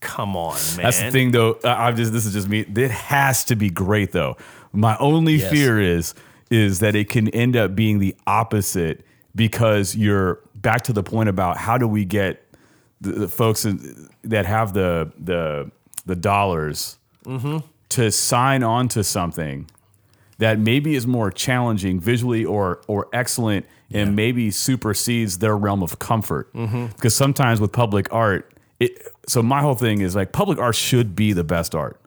Come 0.00 0.36
on, 0.36 0.54
man. 0.76 0.84
That's 0.84 1.00
the 1.00 1.10
thing, 1.10 1.32
though. 1.32 1.58
I'm 1.64 1.96
just. 1.96 2.12
This 2.12 2.24
is 2.24 2.32
just 2.32 2.48
me. 2.48 2.60
It 2.60 2.90
has 2.92 3.42
to 3.46 3.56
be 3.56 3.68
great, 3.68 4.12
though. 4.12 4.36
My 4.78 4.96
only 4.98 5.36
Yes. 5.36 5.50
fear 5.50 5.80
is 5.80 6.14
is 6.50 6.78
that 6.78 6.94
it 6.94 7.10
can 7.10 7.28
end 7.30 7.56
up 7.56 7.74
being 7.74 7.98
the 7.98 8.14
opposite 8.26 9.04
because 9.34 9.94
you're 9.96 10.40
back 10.54 10.82
to 10.82 10.92
the 10.92 11.02
point 11.02 11.28
about 11.28 11.58
how 11.58 11.76
do 11.76 11.86
we 11.86 12.04
get 12.04 12.42
the, 13.00 13.10
the 13.10 13.28
folks 13.28 13.66
that 14.22 14.46
have 14.46 14.72
the 14.74 15.12
the 15.18 15.70
the 16.06 16.16
dollars 16.16 16.96
mm-hmm. 17.26 17.58
to 17.90 18.10
sign 18.10 18.62
on 18.62 18.88
to 18.88 19.02
something 19.04 19.68
that 20.38 20.58
maybe 20.60 20.94
is 20.94 21.06
more 21.06 21.30
challenging 21.32 21.98
visually 21.98 22.44
or 22.44 22.80
or 22.86 23.08
excellent 23.12 23.66
and 23.90 24.14
maybe 24.14 24.50
supersedes 24.50 25.38
their 25.38 25.56
realm 25.56 25.82
of 25.82 25.98
comfort. 25.98 26.52
Mm-hmm. 26.52 26.86
Because 26.86 27.16
sometimes 27.16 27.60
with 27.60 27.72
public 27.72 28.12
art, 28.12 28.52
it 28.78 28.92
so 29.26 29.42
my 29.42 29.60
whole 29.60 29.74
thing 29.74 30.00
is 30.02 30.14
like 30.14 30.30
public 30.32 30.58
art 30.58 30.76
should 30.76 31.16
be 31.16 31.32
the 31.32 31.44
best 31.44 31.74
art. 31.74 32.00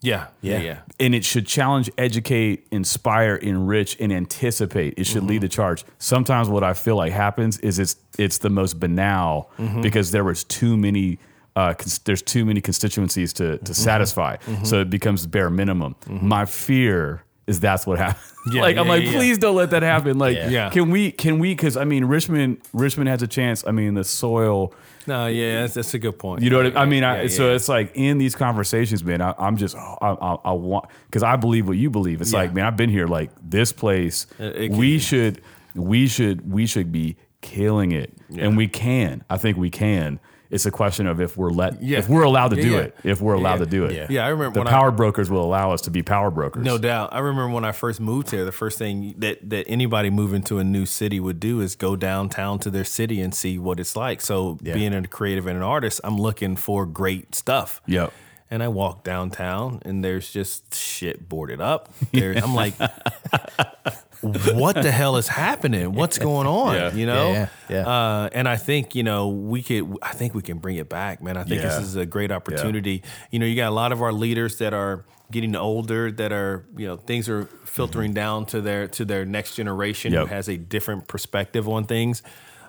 Yeah, 0.00 0.28
yeah, 0.40 0.60
Yeah. 0.60 0.78
And 1.00 1.14
it 1.14 1.24
should 1.24 1.46
challenge, 1.46 1.90
educate, 1.98 2.66
inspire, 2.70 3.36
enrich, 3.36 3.96
and 4.00 4.12
anticipate. 4.12 4.94
It 4.96 5.04
should 5.04 5.24
lead 5.24 5.40
the 5.42 5.48
charge. 5.48 5.84
Sometimes 5.98 6.48
what 6.48 6.64
I 6.64 6.72
feel 6.74 6.96
like 6.96 7.12
happens 7.12 7.58
is 7.58 7.78
it's 7.78 7.96
it's 8.16 8.38
the 8.38 8.50
most 8.50 8.80
banal 8.80 9.50
mm-hmm. 9.58 9.80
because 9.80 10.10
there 10.10 10.24
was 10.24 10.44
too 10.44 10.76
many 10.76 11.18
uh, 11.56 11.74
cons- 11.74 11.98
there's 12.00 12.22
too 12.22 12.44
many 12.44 12.60
constituencies 12.60 13.32
to 13.34 13.58
to 13.58 13.64
mm-hmm. 13.64 13.72
satisfy. 13.72 14.36
Mm-hmm. 14.36 14.64
So 14.64 14.80
it 14.80 14.90
becomes 14.90 15.26
bare 15.26 15.50
minimum. 15.50 15.96
My 16.08 16.44
fear 16.44 17.24
is 17.48 17.58
that's 17.60 17.86
what 17.86 17.98
happens. 17.98 18.24
Yeah, 18.50 18.62
like 18.62 18.78
I'm 18.78 18.88
like, 18.88 19.02
yeah, 19.02 19.10
yeah. 19.10 19.18
please 19.18 19.36
don't 19.36 19.56
let 19.56 19.70
that 19.70 19.82
happen. 19.82 20.16
Like, 20.18 20.34
Yeah. 20.36 20.70
can 20.70 20.90
we 20.90 21.10
can 21.10 21.38
we? 21.38 21.50
Because 21.52 21.76
I 21.76 21.84
mean, 21.84 22.06
Richmond 22.06 22.58
Richmond 22.72 23.08
has 23.10 23.20
a 23.20 23.26
chance. 23.26 23.62
I 23.66 23.72
mean, 23.72 23.92
the 23.92 24.04
soil. 24.04 24.72
No, 25.06 25.26
yeah, 25.26 25.62
that's, 25.62 25.74
that's 25.74 25.92
a 25.92 25.98
good 25.98 26.18
point. 26.18 26.40
You 26.42 26.48
know 26.48 26.62
what 26.62 26.74
I, 26.74 26.82
I 26.82 26.86
mean? 26.86 27.04
I, 27.04 27.22
Yeah, 27.22 27.28
so 27.28 27.48
yeah. 27.48 27.56
it's 27.56 27.68
like 27.68 27.90
in 27.94 28.16
these 28.16 28.34
conversations, 28.34 29.04
man. 29.04 29.20
I, 29.20 29.34
I'm 29.38 29.58
just 29.58 29.76
I, 29.76 29.80
I, 30.00 30.36
I 30.46 30.52
want 30.52 30.86
because 31.06 31.22
I 31.22 31.36
believe 31.36 31.68
what 31.68 31.76
you 31.76 31.90
believe. 31.90 32.22
It's 32.22 32.32
Yeah. 32.32 32.38
like, 32.38 32.54
man, 32.54 32.64
I've 32.64 32.76
been 32.76 32.88
here. 32.88 33.06
Like 33.06 33.30
this 33.42 33.70
place, 33.72 34.26
it 34.38 34.70
we 34.70 34.92
can- 34.92 35.00
should 35.00 35.42
we 35.74 36.06
should 36.06 36.50
we 36.50 36.64
should 36.64 36.90
be 36.90 37.16
killing 37.42 37.92
it, 37.92 38.14
and 38.38 38.56
we 38.56 38.66
can. 38.68 39.24
I 39.28 39.36
think 39.36 39.58
we 39.58 39.68
can. 39.68 40.20
It's 40.50 40.64
a 40.64 40.70
question 40.70 41.06
of 41.06 41.20
if 41.20 41.36
we're 41.36 41.50
let 41.50 41.82
Yeah. 41.82 41.98
if 41.98 42.08
we're 42.08 42.22
allowed 42.22 42.48
to 42.48 42.56
Yeah, 42.56 42.62
do 42.62 42.70
yeah. 42.70 42.78
it. 42.78 42.96
If 43.04 43.20
we're 43.20 43.34
allowed 43.34 43.58
to 43.58 43.66
do 43.66 43.84
it. 43.84 43.92
Yeah. 43.94 44.06
Yeah, 44.08 44.24
I 44.24 44.28
remember 44.28 44.54
The 44.54 44.60
when 44.60 44.68
I- 44.68 44.70
power 44.70 44.90
brokers 44.90 45.28
will 45.30 45.44
allow 45.44 45.72
us 45.72 45.82
to 45.82 45.90
be 45.90 46.02
power 46.02 46.30
brokers. 46.30 46.64
No 46.64 46.78
doubt. 46.78 47.10
I 47.12 47.18
remember 47.18 47.52
when 47.54 47.64
I 47.66 47.72
first 47.72 48.00
moved 48.00 48.30
here, 48.30 48.44
the 48.46 48.52
first 48.52 48.78
thing 48.78 49.14
that, 49.18 49.50
that 49.50 49.66
anybody 49.68 50.08
moving 50.08 50.42
to 50.44 50.58
a 50.58 50.64
new 50.64 50.86
city 50.86 51.20
would 51.20 51.38
do 51.38 51.60
is 51.60 51.76
go 51.76 51.96
downtown 51.96 52.58
to 52.60 52.70
their 52.70 52.84
city 52.84 53.20
and 53.20 53.34
see 53.34 53.58
what 53.58 53.78
it's 53.78 53.94
like. 53.94 54.22
So, 54.22 54.54
being 54.62 54.94
a 54.94 55.06
creative 55.06 55.46
and 55.46 55.56
an 55.58 55.62
artist, 55.62 56.00
I'm 56.02 56.16
looking 56.16 56.56
for 56.56 56.86
great 56.86 57.34
stuff. 57.34 57.82
Yep. 57.86 58.10
And 58.50 58.62
I 58.62 58.68
walk 58.68 59.04
downtown 59.04 59.82
and 59.84 60.02
there's 60.02 60.30
just 60.30 60.74
shit 60.74 61.28
boarded 61.28 61.60
up. 61.60 61.90
There's, 62.12 62.42
I'm 62.42 62.54
like, 62.54 62.72
what 64.22 64.74
the 64.74 64.90
hell 64.90 65.16
is 65.16 65.28
happening? 65.28 65.92
What's 65.92 66.18
going 66.28 66.46
on? 66.46 66.74
Yeah. 66.74 66.92
You 66.92 67.06
know? 67.06 67.32
Yeah, 67.32 67.48
yeah, 67.68 67.76
yeah. 67.76 67.88
Uh, 67.88 68.28
and 68.32 68.48
I 68.48 68.56
think, 68.56 68.94
you 68.94 69.02
know, 69.02 69.28
we 69.28 69.62
could, 69.62 69.96
I 70.02 70.12
think 70.12 70.34
we 70.34 70.42
can 70.42 70.58
bring 70.58 70.76
it 70.76 70.88
back, 70.88 71.22
man. 71.22 71.36
I 71.36 71.44
think 71.44 71.62
this 71.62 71.78
is 71.78 71.96
a 71.96 72.06
great 72.06 72.30
opportunity. 72.32 73.02
You 73.30 73.38
know, 73.38 73.46
you 73.46 73.56
got 73.56 73.68
a 73.68 73.74
lot 73.74 73.92
of 73.92 74.02
our 74.02 74.12
leaders 74.12 74.58
that 74.58 74.72
are 74.74 75.04
getting 75.30 75.54
older, 75.54 76.10
that 76.10 76.32
are, 76.32 76.64
you 76.76 76.86
know, 76.86 76.96
things 76.96 77.28
are 77.28 77.44
filtering 77.64 78.12
down 78.14 78.46
to 78.46 78.60
their, 78.60 78.88
to 78.88 79.04
their 79.04 79.24
next 79.24 79.54
generation 79.54 80.12
Yep. 80.12 80.20
who 80.28 80.34
has 80.34 80.48
a 80.48 80.56
different 80.56 81.06
perspective 81.06 81.68
on 81.68 81.84
things. 81.84 82.22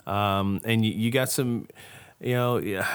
Um, 0.06 0.60
and 0.66 0.84
you, 0.86 0.92
you 0.92 1.12
got 1.12 1.30
some, 1.30 1.68
you 2.20 2.34
know, 2.34 2.58
yeah. 2.58 2.88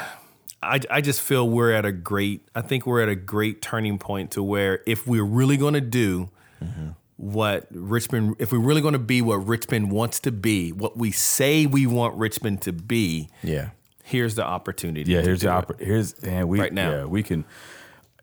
I, 0.63 0.81
I 0.91 1.01
just 1.03 1.21
feel 1.21 1.47
we're 1.49 1.73
at 1.73 1.85
a 1.85 1.93
great 1.93 2.49
I 2.55 2.63
think 2.63 2.87
we're 2.87 3.03
at 3.03 3.11
a 3.11 3.15
great 3.15 3.61
turning 3.61 3.99
point 3.99 4.31
to 4.31 4.43
where 4.43 4.81
if 4.87 5.07
we're 5.07 5.23
really 5.23 5.59
going 5.59 5.75
to 5.75 5.81
do 5.83 6.31
what 7.16 7.66
Richmond 7.70 8.36
if 8.39 8.51
we're 8.53 8.59
really 8.59 8.81
going 8.81 8.93
to 8.95 8.99
be 8.99 9.23
what 9.23 9.36
Richmond 9.47 9.93
wants 9.93 10.19
to 10.20 10.32
be 10.32 10.73
what 10.73 10.97
we 10.97 11.12
say 11.12 11.65
we 11.66 11.86
want 11.86 12.15
Richmond 12.16 12.61
to 12.62 12.73
be 12.73 13.28
yeah. 13.43 13.70
here's 14.03 14.35
the 14.35 14.45
opportunity 14.45 15.12
Yeah, 15.12 15.20
here's 15.23 15.43
the 15.43 15.49
it. 15.49 15.51
oppor- 15.69 15.81
here's 15.81 16.15
and 16.15 16.49
we 16.49 16.59
Right 16.61 16.73
now. 16.73 16.91
Yeah, 16.91 17.05
we 17.05 17.23
can. 17.23 17.45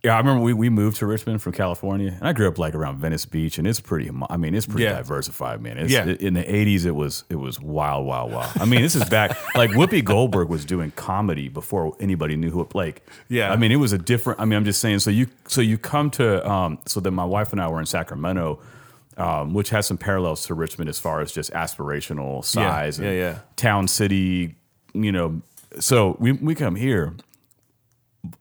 Yeah, 0.04 0.16
I 0.16 0.18
remember 0.18 0.42
we, 0.44 0.54
we 0.54 0.70
moved 0.72 0.98
to 0.98 1.06
Richmond 1.06 1.44
from 1.44 1.54
California, 1.54 2.08
and 2.18 2.28
I 2.28 2.34
grew 2.34 2.48
up 2.48 2.58
like 2.58 2.74
around 2.74 2.98
Venice 2.98 3.24
Beach, 3.28 3.60
and 3.60 3.68
it's 3.68 3.80
pretty. 3.80 4.10
I 4.32 4.36
mean, 4.36 4.56
it's 4.56 4.66
pretty 4.66 4.86
Yeah. 4.86 4.94
diversified, 4.96 5.62
man. 5.62 5.78
It's, 5.78 5.94
Yeah. 5.94 6.06
In 6.20 6.34
the 6.34 6.42
'80s, 6.44 6.86
it 6.88 6.96
was 6.96 7.24
it 7.30 7.36
was 7.36 7.60
wild, 7.62 8.08
wild, 8.08 8.32
wild. 8.32 8.52
I 8.60 8.66
mean, 8.66 8.82
this 8.82 8.96
is 8.96 9.08
back 9.10 9.38
like 9.56 9.70
Whoopi 9.70 10.04
Goldberg 10.04 10.50
was 10.50 10.66
doing 10.66 10.90
comedy 10.96 11.50
before 11.50 11.96
anybody 12.00 12.36
knew 12.36 12.50
who 12.50 12.68
like. 12.74 13.08
Yeah. 13.30 13.52
I 13.54 13.58
mean, 13.58 13.72
it 13.72 13.76
was 13.76 13.94
a 13.94 14.00
different. 14.00 14.40
I 14.42 14.46
mean, 14.46 14.58
I'm 14.58 14.66
just 14.66 14.82
saying. 14.82 15.00
So 15.00 15.12
you 15.12 15.28
so 15.48 15.62
you 15.62 15.78
come 15.78 16.10
to 16.12 16.50
um 16.50 16.80
so 16.88 17.00
then 17.00 17.14
my 17.14 17.26
wife 17.26 17.52
and 17.52 17.62
I 17.62 17.68
were 17.68 17.80
in 17.80 17.86
Sacramento. 17.86 18.60
Um, 19.18 19.54
which 19.54 19.70
has 19.72 19.86
some 19.86 19.98
parallels 19.98 20.46
to 20.46 20.54
Richmond 20.54 20.90
as 20.90 20.98
far 20.98 21.20
as 21.20 21.34
just 21.34 21.52
aspirational 21.52 22.46
size, 22.46 22.98
yeah, 22.98 23.06
and 23.06 23.18
yeah. 23.18 23.40
town, 23.58 23.88
city, 23.90 24.56
you 24.94 25.12
know. 25.12 25.42
So 25.80 26.16
we 26.20 26.32
we 26.32 26.56
come 26.56 26.76
here, 26.76 27.14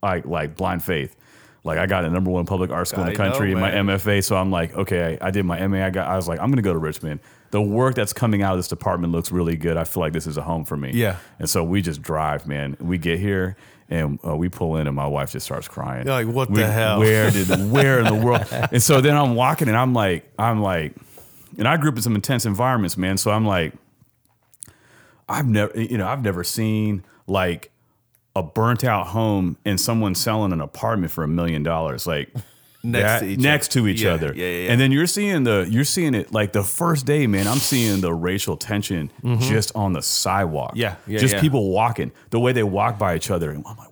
like 0.02 0.26
like 0.26 0.56
blind 0.56 0.84
faith. 0.84 1.16
Like 1.64 1.78
I 1.78 1.86
got 1.86 2.04
a 2.04 2.10
number 2.10 2.30
one 2.30 2.46
public 2.46 2.70
art 2.70 2.88
school 2.88 3.04
in 3.04 3.12
the 3.12 3.18
know, 3.18 3.30
country 3.30 3.52
in 3.52 3.58
my. 3.58 3.70
MFA, 3.70 4.24
so 4.24 4.36
I'm 4.36 4.50
like, 4.50 4.74
okay, 4.74 5.18
I, 5.20 5.28
I 5.28 5.30
did 5.30 5.44
my 5.44 5.66
MA. 5.66 5.84
I 5.84 5.90
got, 5.90 6.08
I 6.08 6.16
was 6.16 6.26
like, 6.26 6.40
I'm 6.40 6.50
gonna 6.50 6.62
go 6.62 6.72
to 6.72 6.78
Richmond. 6.78 7.20
The 7.50 7.60
work 7.60 7.96
that's 7.96 8.12
coming 8.12 8.42
out 8.42 8.52
of 8.52 8.58
this 8.58 8.68
department 8.68 9.12
looks 9.12 9.32
really 9.32 9.56
good. 9.56 9.76
I 9.76 9.84
feel 9.84 10.00
like 10.00 10.12
this 10.12 10.26
is 10.26 10.36
a 10.36 10.42
home 10.42 10.64
for 10.64 10.76
me. 10.76 10.92
Yeah. 10.94 11.16
And 11.38 11.50
so 11.50 11.64
we 11.64 11.82
just 11.82 12.00
drive, 12.00 12.46
man. 12.46 12.76
We 12.80 12.96
get 12.96 13.18
here 13.18 13.56
and 13.90 14.18
uh, 14.26 14.36
we 14.36 14.48
pull 14.48 14.76
in, 14.76 14.86
and 14.86 14.94
my 14.96 15.06
wife 15.06 15.32
just 15.32 15.44
starts 15.44 15.68
crying. 15.68 16.06
You're 16.06 16.14
like, 16.24 16.34
what 16.34 16.48
We- 16.50 16.60
the 16.60 16.70
hell? 16.70 17.00
Where 17.00 17.30
did 17.30 17.48
where 17.70 17.98
in 17.98 18.04
the 18.06 18.14
world? 18.24 18.46
And 18.72 18.82
so 18.82 19.00
then 19.00 19.16
I'm 19.16 19.34
walking, 19.34 19.68
and 19.68 19.76
I'm 19.76 19.92
like, 19.92 20.30
I'm 20.38 20.62
like, 20.62 20.94
and 21.58 21.66
I 21.68 21.76
grew 21.76 21.90
up 21.90 21.96
in 21.96 22.02
some 22.02 22.14
intense 22.14 22.46
environments, 22.46 22.96
man. 22.96 23.16
So 23.18 23.30
I'm 23.32 23.44
like, 23.44 23.74
I've 25.28 25.46
never, 25.46 25.78
you 25.80 25.98
know, 25.98 26.06
I've 26.06 26.22
never 26.22 26.44
seen 26.44 27.04
like 27.26 27.70
a 28.36 28.42
burnt 28.42 28.84
out 28.84 29.08
home 29.08 29.56
and 29.64 29.80
someone 29.80 30.14
selling 30.14 30.52
an 30.52 30.60
apartment 30.60 31.12
for 31.12 31.24
a 31.24 31.28
million 31.28 31.62
dollars, 31.62 32.06
like 32.06 32.32
Next 32.82 33.04
that- 33.04 33.20
to 33.20 33.26
each 33.26 33.38
next 33.40 33.66
other. 33.76 33.80
to 33.82 33.88
each 33.88 34.02
Yeah, 34.02 34.12
other. 34.14 34.32
yeah, 34.34 34.46
yeah, 34.46 34.64
yeah. 34.64 34.72
And 34.72 34.80
then 34.80 34.90
you're 34.92 35.06
seeing 35.06 35.44
the, 35.44 35.66
you're 35.70 35.84
seeing 35.84 36.14
it 36.14 36.32
like 36.32 36.52
the 36.52 36.62
first 36.62 37.04
day, 37.06 37.26
man. 37.26 37.46
I'm 37.46 37.58
seeing 37.58 38.00
the 38.00 38.12
racial 38.14 38.56
tension 38.56 39.10
just 39.40 39.74
on 39.76 39.92
the 39.92 40.02
sidewalk. 40.02 40.70
Mm-hmm. 40.70 40.78
Yeah, 40.80 40.94
yeah, 41.06 41.18
just 41.18 41.34
yeah. 41.34 41.40
people 41.40 41.70
walking, 41.70 42.10
the 42.30 42.40
way 42.40 42.52
they 42.52 42.62
walk 42.62 42.98
by 42.98 43.16
each 43.16 43.30
other. 43.30 43.50
And 43.50 43.64
I'm 43.66 43.76
like, 43.76 43.88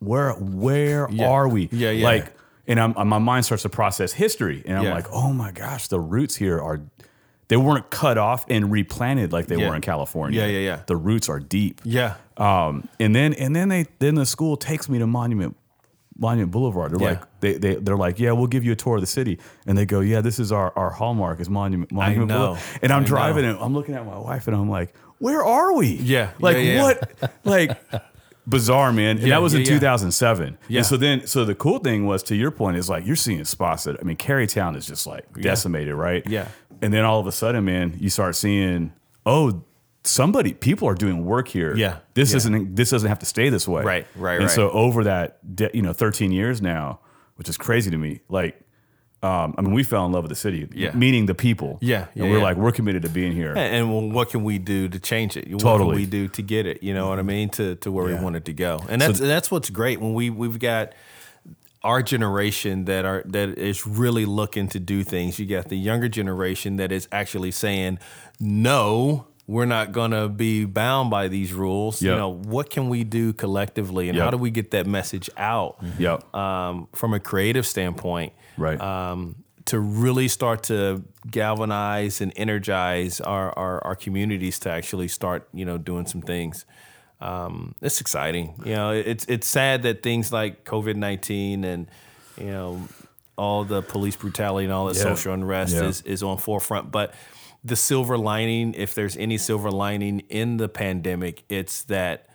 where, 0.00 0.32
where 0.32 1.08
are 1.20 1.48
we? 1.48 1.68
Yeah, 1.72 1.90
yeah. 1.90 2.04
Like, 2.04 2.32
and 2.66 2.78
I'm, 2.80 3.08
my 3.08 3.18
mind 3.18 3.44
starts 3.44 3.62
to 3.62 3.68
process 3.68 4.12
history, 4.12 4.62
and 4.66 4.76
I'm 4.78 4.90
like, 4.90 5.06
oh 5.12 5.32
my 5.32 5.52
gosh, 5.52 5.88
the 5.88 6.00
roots 6.00 6.36
here 6.36 6.60
are. 6.60 6.80
They 7.48 7.56
weren't 7.56 7.90
cut 7.90 8.18
off 8.18 8.44
and 8.50 8.72
replanted 8.72 9.32
like 9.32 9.46
they 9.46 9.56
were 9.56 9.76
in 9.76 9.80
California. 9.80 10.40
Yeah, 10.40 10.48
yeah, 10.48 10.58
yeah. 10.58 10.80
The 10.88 10.96
roots 10.96 11.28
are 11.28 11.38
deep. 11.38 11.80
yeah 11.84 12.16
Um, 12.36 12.88
and 12.98 13.14
then 13.14 13.34
and 13.34 13.54
then 13.54 13.68
they 13.68 13.86
then 14.00 14.16
the 14.16 14.26
school 14.26 14.56
takes 14.56 14.88
me 14.88 14.98
to 14.98 15.06
Monument 15.06 15.56
Monument 16.18 16.50
Boulevard. 16.50 16.92
They're 16.92 17.00
Yeah. 17.00 17.18
like 17.20 17.40
they 17.40 17.54
they 17.58 17.74
they're 17.76 17.96
like, 17.96 18.18
yeah, 18.18 18.32
we'll 18.32 18.46
give 18.46 18.64
you 18.64 18.72
a 18.72 18.76
tour 18.76 18.96
of 18.96 19.00
the 19.00 19.06
city. 19.06 19.38
And 19.66 19.76
they 19.76 19.86
go, 19.86 20.00
yeah, 20.00 20.20
this 20.20 20.38
is 20.38 20.52
our 20.52 20.72
our 20.76 20.90
hallmark 20.90 21.40
is 21.40 21.48
Monument 21.50 21.90
Monument 21.92 22.28
know. 22.28 22.38
Boulevard. 22.38 22.62
And 22.82 22.92
I'm 22.92 23.02
I 23.02 23.06
driving 23.06 23.44
and 23.44 23.58
I'm 23.58 23.74
looking 23.74 23.94
at 23.94 24.04
my 24.06 24.18
wife 24.18 24.46
and 24.48 24.56
I'm 24.56 24.68
like, 24.70 24.94
where 25.18 25.44
are 25.44 25.74
we? 25.74 25.88
Yeah, 25.88 26.30
like 26.40 26.56
yeah, 26.56 26.62
yeah. 26.62 26.82
what? 26.82 27.32
like 27.44 27.78
bizarre, 28.46 28.92
man. 28.92 29.18
And 29.18 29.26
Yeah, 29.26 29.34
that 29.36 29.42
was 29.42 29.54
yeah, 29.54 29.60
in 29.60 29.66
yeah. 29.66 29.72
2007. 29.72 30.58
Yeah. 30.68 30.78
And 30.78 30.86
so 30.86 30.96
then 30.96 31.26
so 31.26 31.44
the 31.44 31.54
cool 31.54 31.78
thing 31.80 32.06
was 32.06 32.22
to 32.24 32.36
your 32.36 32.50
point 32.50 32.76
is 32.76 32.88
like 32.88 33.06
you're 33.06 33.16
seeing 33.16 33.44
spots 33.44 33.84
that 33.84 33.96
I 34.00 34.04
mean, 34.04 34.16
Carytown 34.16 34.76
is 34.76 34.86
just 34.86 35.06
like 35.06 35.24
decimated, 35.40 35.94
right? 35.94 36.22
Yeah. 36.26 36.48
And 36.82 36.92
then 36.92 37.04
all 37.04 37.18
of 37.20 37.26
a 37.26 37.32
sudden, 37.32 37.64
man, 37.64 37.94
you 37.98 38.10
start 38.10 38.36
seeing, 38.36 38.92
oh, 39.24 39.64
somebody, 40.06 40.52
people 40.54 40.88
are 40.88 40.94
doing 40.94 41.24
work 41.24 41.48
here. 41.48 41.76
Yeah. 41.76 41.98
This 42.14 42.30
Yeah. 42.30 42.36
isn't. 42.38 42.76
This 42.76 42.90
doesn't 42.90 43.08
have 43.08 43.18
to 43.20 43.26
stay 43.26 43.48
this 43.48 43.66
way. 43.68 43.82
Right, 43.82 44.06
right, 44.16 44.22
right. 44.22 44.34
And 44.36 44.44
right. 44.44 44.50
so 44.50 44.70
over 44.70 45.04
that, 45.04 45.38
de- 45.56 45.70
you 45.74 45.82
know, 45.82 45.92
13 45.92 46.32
years 46.32 46.62
now, 46.62 47.00
which 47.36 47.48
is 47.48 47.56
crazy 47.56 47.90
to 47.90 47.98
me. 47.98 48.20
Like, 48.28 48.60
um, 49.22 49.54
I 49.58 49.62
mean, 49.62 49.72
we 49.72 49.82
fell 49.82 50.06
in 50.06 50.12
love 50.12 50.24
with 50.24 50.30
the 50.30 50.36
city, 50.36 50.68
Yeah. 50.72 50.92
meaning 50.94 51.26
the 51.26 51.34
people. 51.34 51.78
Yeah, 51.80 52.06
yeah 52.14 52.22
and 52.22 52.30
we're 52.32 52.38
yeah. 52.38 52.44
like, 52.44 52.56
we're 52.56 52.70
committed 52.70 53.02
to 53.02 53.08
being 53.08 53.32
here. 53.32 53.50
And, 53.50 53.58
and 53.58 53.90
well, 53.90 54.08
what 54.08 54.30
can 54.30 54.44
we 54.44 54.58
do 54.58 54.88
to 54.88 54.98
change 54.98 55.36
it? 55.36 55.50
What 55.50 55.60
Totally. 55.60 55.90
can 55.90 55.96
we 55.96 56.06
do 56.06 56.28
to 56.28 56.42
get 56.42 56.66
it? 56.66 56.82
You 56.82 56.94
know 56.94 57.08
what 57.08 57.18
I 57.18 57.22
mean? 57.22 57.48
To 57.50 57.74
to 57.76 57.90
where 57.90 58.04
we 58.06 58.14
want 58.14 58.36
it 58.36 58.44
to 58.44 58.52
go. 58.52 58.80
And 58.88 59.00
that's 59.00 59.18
that's 59.18 59.50
what's 59.50 59.70
great 59.70 60.00
when 60.00 60.14
we 60.14 60.30
we've 60.30 60.58
got 60.58 60.92
our 61.82 62.02
generation 62.02 62.84
that 62.86 63.04
are 63.04 63.22
that 63.26 63.58
is 63.58 63.86
really 63.86 64.26
looking 64.26 64.68
to 64.68 64.78
do 64.80 65.02
things. 65.02 65.38
You 65.38 65.46
got 65.46 65.68
the 65.68 65.78
younger 65.78 66.08
generation 66.08 66.76
that 66.76 66.92
is 66.92 67.08
actually 67.10 67.52
saying, 67.52 67.98
"No, 68.38 69.26
we're 69.46 69.64
not 69.66 69.92
going 69.92 70.10
to 70.10 70.28
be 70.28 70.64
bound 70.64 71.10
by 71.10 71.28
these 71.28 71.52
rules." 71.52 72.02
You 72.02 72.10
know, 72.10 72.28
what 72.32 72.70
can 72.70 72.88
we 72.88 73.04
do 73.04 73.32
collectively, 73.32 74.08
and 74.08 74.16
Yep. 74.16 74.24
how 74.24 74.30
do 74.30 74.36
we 74.38 74.50
get 74.50 74.70
that 74.72 74.86
message 74.86 75.28
out? 75.36 75.76
Yep. 75.98 76.34
um, 76.34 76.88
from 76.92 77.14
a 77.14 77.20
creative 77.20 77.66
standpoint, 77.66 78.32
Right. 78.58 78.80
Um, 78.80 79.36
to 79.66 79.80
really 79.80 80.28
start 80.28 80.62
to 80.64 81.02
galvanize 81.28 82.20
and 82.20 82.32
energize 82.36 83.20
our, 83.20 83.50
our, 83.58 83.84
our 83.84 83.96
communities 83.96 84.58
to 84.60 84.70
actually 84.70 85.08
start, 85.08 85.48
you 85.52 85.64
know, 85.64 85.76
doing 85.76 86.06
some 86.06 86.22
things. 86.22 86.64
Um, 87.20 87.74
it's 87.82 88.00
exciting. 88.00 88.54
You 88.64 88.74
know, 88.74 88.90
it's 88.92 89.24
it's 89.26 89.46
sad 89.48 89.82
that 89.84 90.02
things 90.02 90.32
like 90.32 90.64
COVID 90.64 90.96
nineteen 90.96 91.64
and 91.64 91.88
you 92.38 92.46
know 92.50 92.88
all 93.36 93.64
the 93.64 93.82
police 93.82 94.16
brutality 94.16 94.64
and 94.64 94.72
all 94.72 94.86
the 94.86 94.94
Yeah. 94.94 95.02
social 95.14 95.32
unrest 95.32 95.74
Yeah. 95.74 95.84
is 95.88 96.02
is 96.02 96.22
on 96.22 96.38
forefront, 96.38 96.90
but. 96.90 97.12
The 97.66 97.76
silver 97.76 98.16
lining, 98.16 98.74
if 98.74 98.94
there's 98.94 99.16
any 99.16 99.38
silver 99.38 99.70
lining 99.70 100.20
in 100.28 100.56
the 100.58 100.68
pandemic, 100.68 101.42
it's 101.48 101.82
that 101.84 102.28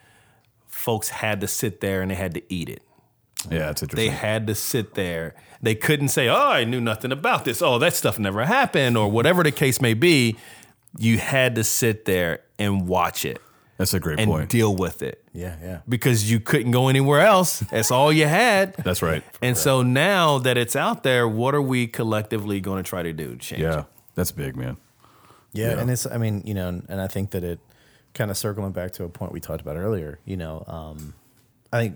folks 0.67 1.09
had 1.09 1.41
to 1.41 1.47
sit 1.47 1.81
there 1.81 2.01
and 2.01 2.11
they 2.11 2.15
had 2.15 2.33
to 2.33 2.41
eat 2.53 2.69
it 2.69 2.81
yeah, 3.49 3.69
it's 3.71 3.81
interesting. 3.81 4.09
they 4.11 4.15
had 4.15 4.47
to 4.47 4.55
sit 4.55 4.93
there. 4.93 5.33
They 5.61 5.75
couldn't 5.75 6.09
say, 6.09 6.27
"Oh, 6.27 6.35
I 6.35 6.63
knew 6.63 6.81
nothing 6.81 7.11
about 7.11 7.45
this. 7.45 7.61
Oh, 7.61 7.79
that 7.79 7.93
stuff 7.95 8.19
never 8.19 8.45
happened," 8.45 8.97
or 8.97 9.09
whatever 9.09 9.43
the 9.43 9.51
case 9.51 9.81
may 9.81 9.93
be. 9.93 10.37
You 10.97 11.17
had 11.17 11.55
to 11.55 11.63
sit 11.63 12.05
there 12.05 12.41
and 12.59 12.87
watch 12.87 13.23
it 13.23 13.39
That's 13.77 13.93
a 13.93 13.99
great 13.99 14.19
and 14.19 14.29
point. 14.29 14.49
deal 14.49 14.75
with 14.75 15.01
it 15.01 15.23
Yeah, 15.33 15.55
yeah. 15.63 15.79
because 15.87 16.29
you 16.29 16.41
couldn't 16.41 16.71
go 16.71 16.89
anywhere 16.89 17.21
else. 17.21 17.61
That's 17.71 17.91
all 17.91 18.11
you 18.11 18.27
had. 18.27 18.73
That's 18.75 19.01
right. 19.01 19.23
And 19.41 19.55
so 19.57 19.83
now 19.83 20.37
that 20.39 20.57
it's 20.57 20.75
out 20.75 21.03
there, 21.03 21.27
what 21.29 21.55
are 21.55 21.61
we 21.61 21.87
collectively 21.87 22.59
going 22.59 22.83
to 22.83 22.87
try 22.87 23.03
to 23.03 23.13
do 23.13 23.37
change 23.37 23.61
Yeah, 23.61 23.85
that's 24.15 24.31
big, 24.33 24.57
man. 24.57 24.77
Yeah, 25.53 25.71
Yeah. 25.71 25.79
and 25.81 25.89
it's 25.89 26.05
I 26.05 26.17
mean, 26.17 26.43
you 26.45 26.53
know, 26.53 26.67
and, 26.69 26.85
and 26.89 27.01
I 27.01 27.07
think 27.07 27.31
that 27.31 27.43
it 27.43 27.59
kind 28.13 28.29
of 28.31 28.37
circling 28.37 28.71
back 28.71 28.91
to 28.93 29.03
a 29.03 29.09
point 29.09 29.31
we 29.31 29.39
talked 29.39 29.61
about 29.61 29.77
earlier, 29.77 30.19
you 30.25 30.37
know, 30.37 30.63
um, 30.67 31.13
I 31.71 31.79
think 31.79 31.95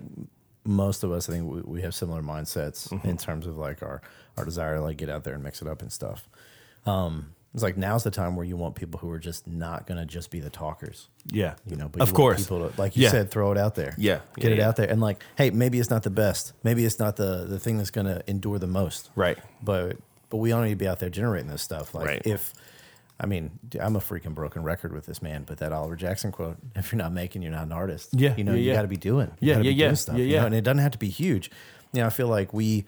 most 0.64 1.04
of 1.04 1.12
us 1.12 1.28
I 1.28 1.32
think 1.32 1.50
we, 1.50 1.60
we 1.62 1.82
have 1.82 1.94
similar 1.94 2.22
mindsets 2.22 2.88
Mm-hmm. 2.88 3.08
in 3.08 3.16
terms 3.16 3.46
of 3.46 3.56
like 3.58 3.82
our 3.82 4.00
our 4.36 4.44
desire 4.44 4.76
to 4.76 4.82
like 4.82 4.96
get 4.96 5.08
out 5.10 5.24
there 5.24 5.34
and 5.34 5.42
mix 5.42 5.62
it 5.62 5.68
up 5.68 5.80
and 5.82 5.92
stuff. 5.92 6.28
Um, 6.84 7.32
it's 7.54 7.62
like 7.62 7.78
now's 7.78 8.04
the 8.04 8.10
time 8.10 8.36
where 8.36 8.44
you 8.44 8.54
want 8.56 8.74
people 8.74 9.00
who 9.00 9.10
are 9.10 9.18
just 9.18 9.46
not 9.46 9.86
going 9.86 9.98
to 9.98 10.04
just 10.04 10.30
be 10.30 10.40
the 10.40 10.50
talkers. 10.50 11.08
Yeah, 11.30 11.54
You 11.66 11.76
know, 11.76 11.88
but 11.88 12.02
of 12.02 12.12
course. 12.12 12.42
people 12.42 12.68
to, 12.68 12.78
like 12.80 12.96
you 12.98 13.04
Yeah. 13.04 13.10
said, 13.10 13.30
throw 13.30 13.50
it 13.50 13.56
out 13.56 13.74
there. 13.74 13.94
Yeah, 13.96 14.20
get 14.36 14.48
yeah, 14.48 14.50
it 14.50 14.58
yeah. 14.58 14.68
out 14.68 14.76
there, 14.76 14.90
and 14.90 15.00
like, 15.00 15.22
hey, 15.38 15.48
maybe 15.50 15.78
it's 15.80 15.88
not 15.88 16.02
the 16.02 16.10
best, 16.10 16.52
maybe 16.62 16.84
it's 16.84 16.98
not 16.98 17.16
the 17.16 17.46
the 17.48 17.58
thing 17.58 17.78
that's 17.78 17.90
going 17.90 18.06
to 18.06 18.22
endure 18.28 18.58
the 18.58 18.66
most, 18.66 19.10
Right. 19.16 19.38
But 19.62 19.96
but 20.28 20.36
we 20.38 20.52
all 20.52 20.60
need 20.62 20.70
to 20.70 20.76
be 20.76 20.86
out 20.88 20.98
there 20.98 21.08
generating 21.08 21.48
this 21.48 21.62
stuff. 21.62 21.94
Like 21.94 22.06
Right. 22.06 22.22
if, 22.26 22.52
I 23.18 23.26
mean, 23.26 23.58
I'm 23.80 23.96
a 23.96 24.00
freaking 24.00 24.34
broken 24.34 24.62
record 24.62 24.92
with 24.92 25.06
this 25.06 25.22
man, 25.22 25.44
but 25.44 25.58
that 25.58 25.72
Oliver 25.72 25.96
Jackson 25.96 26.32
quote: 26.32 26.56
"If 26.74 26.92
you're 26.92 26.98
not 26.98 27.12
making, 27.12 27.42
you're 27.42 27.52
not 27.52 27.64
an 27.64 27.72
artist." 27.72 28.10
Yeah, 28.12 28.34
you 28.36 28.44
know, 28.44 28.52
yeah, 28.52 28.58
you 28.58 28.64
yeah. 28.68 28.74
got 28.74 28.82
to 28.82 28.88
be 28.88 28.96
doing. 28.96 29.30
You 29.40 29.48
Yeah, 29.48 29.54
gotta 29.54 29.64
yeah, 29.66 29.70
be 29.70 29.74
yeah. 29.76 29.86
doing 29.86 29.96
stuff. 29.96 30.16
Yeah, 30.18 30.24
you 30.24 30.36
know, 30.36 30.46
and 30.46 30.54
it 30.54 30.62
doesn't 30.62 30.78
have 30.82 30.92
to 30.92 30.98
be 30.98 31.08
huge. 31.08 31.50
You 31.92 32.00
know, 32.00 32.06
I 32.06 32.10
feel 32.10 32.28
like 32.28 32.52
we 32.52 32.84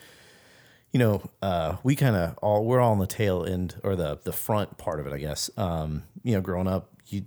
you 0.93 0.99
know, 0.99 1.23
uh, 1.43 1.77
we 1.83 1.95
kind 1.95 2.17
of 2.17 2.37
all 2.39 2.65
we're 2.65 2.81
all 2.81 2.93
on 2.93 2.99
the 2.99 3.07
tail 3.07 3.45
end 3.45 3.77
or 3.83 3.95
the 3.97 4.19
the 4.25 4.33
front 4.33 4.79
part 4.79 5.01
of 5.01 5.07
it, 5.07 5.13
I 5.13 5.19
guess. 5.19 5.51
Um, 5.57 6.05
you 6.23 6.35
know, 6.35 6.41
growing 6.41 6.67
up, 6.67 6.91
you 7.09 7.25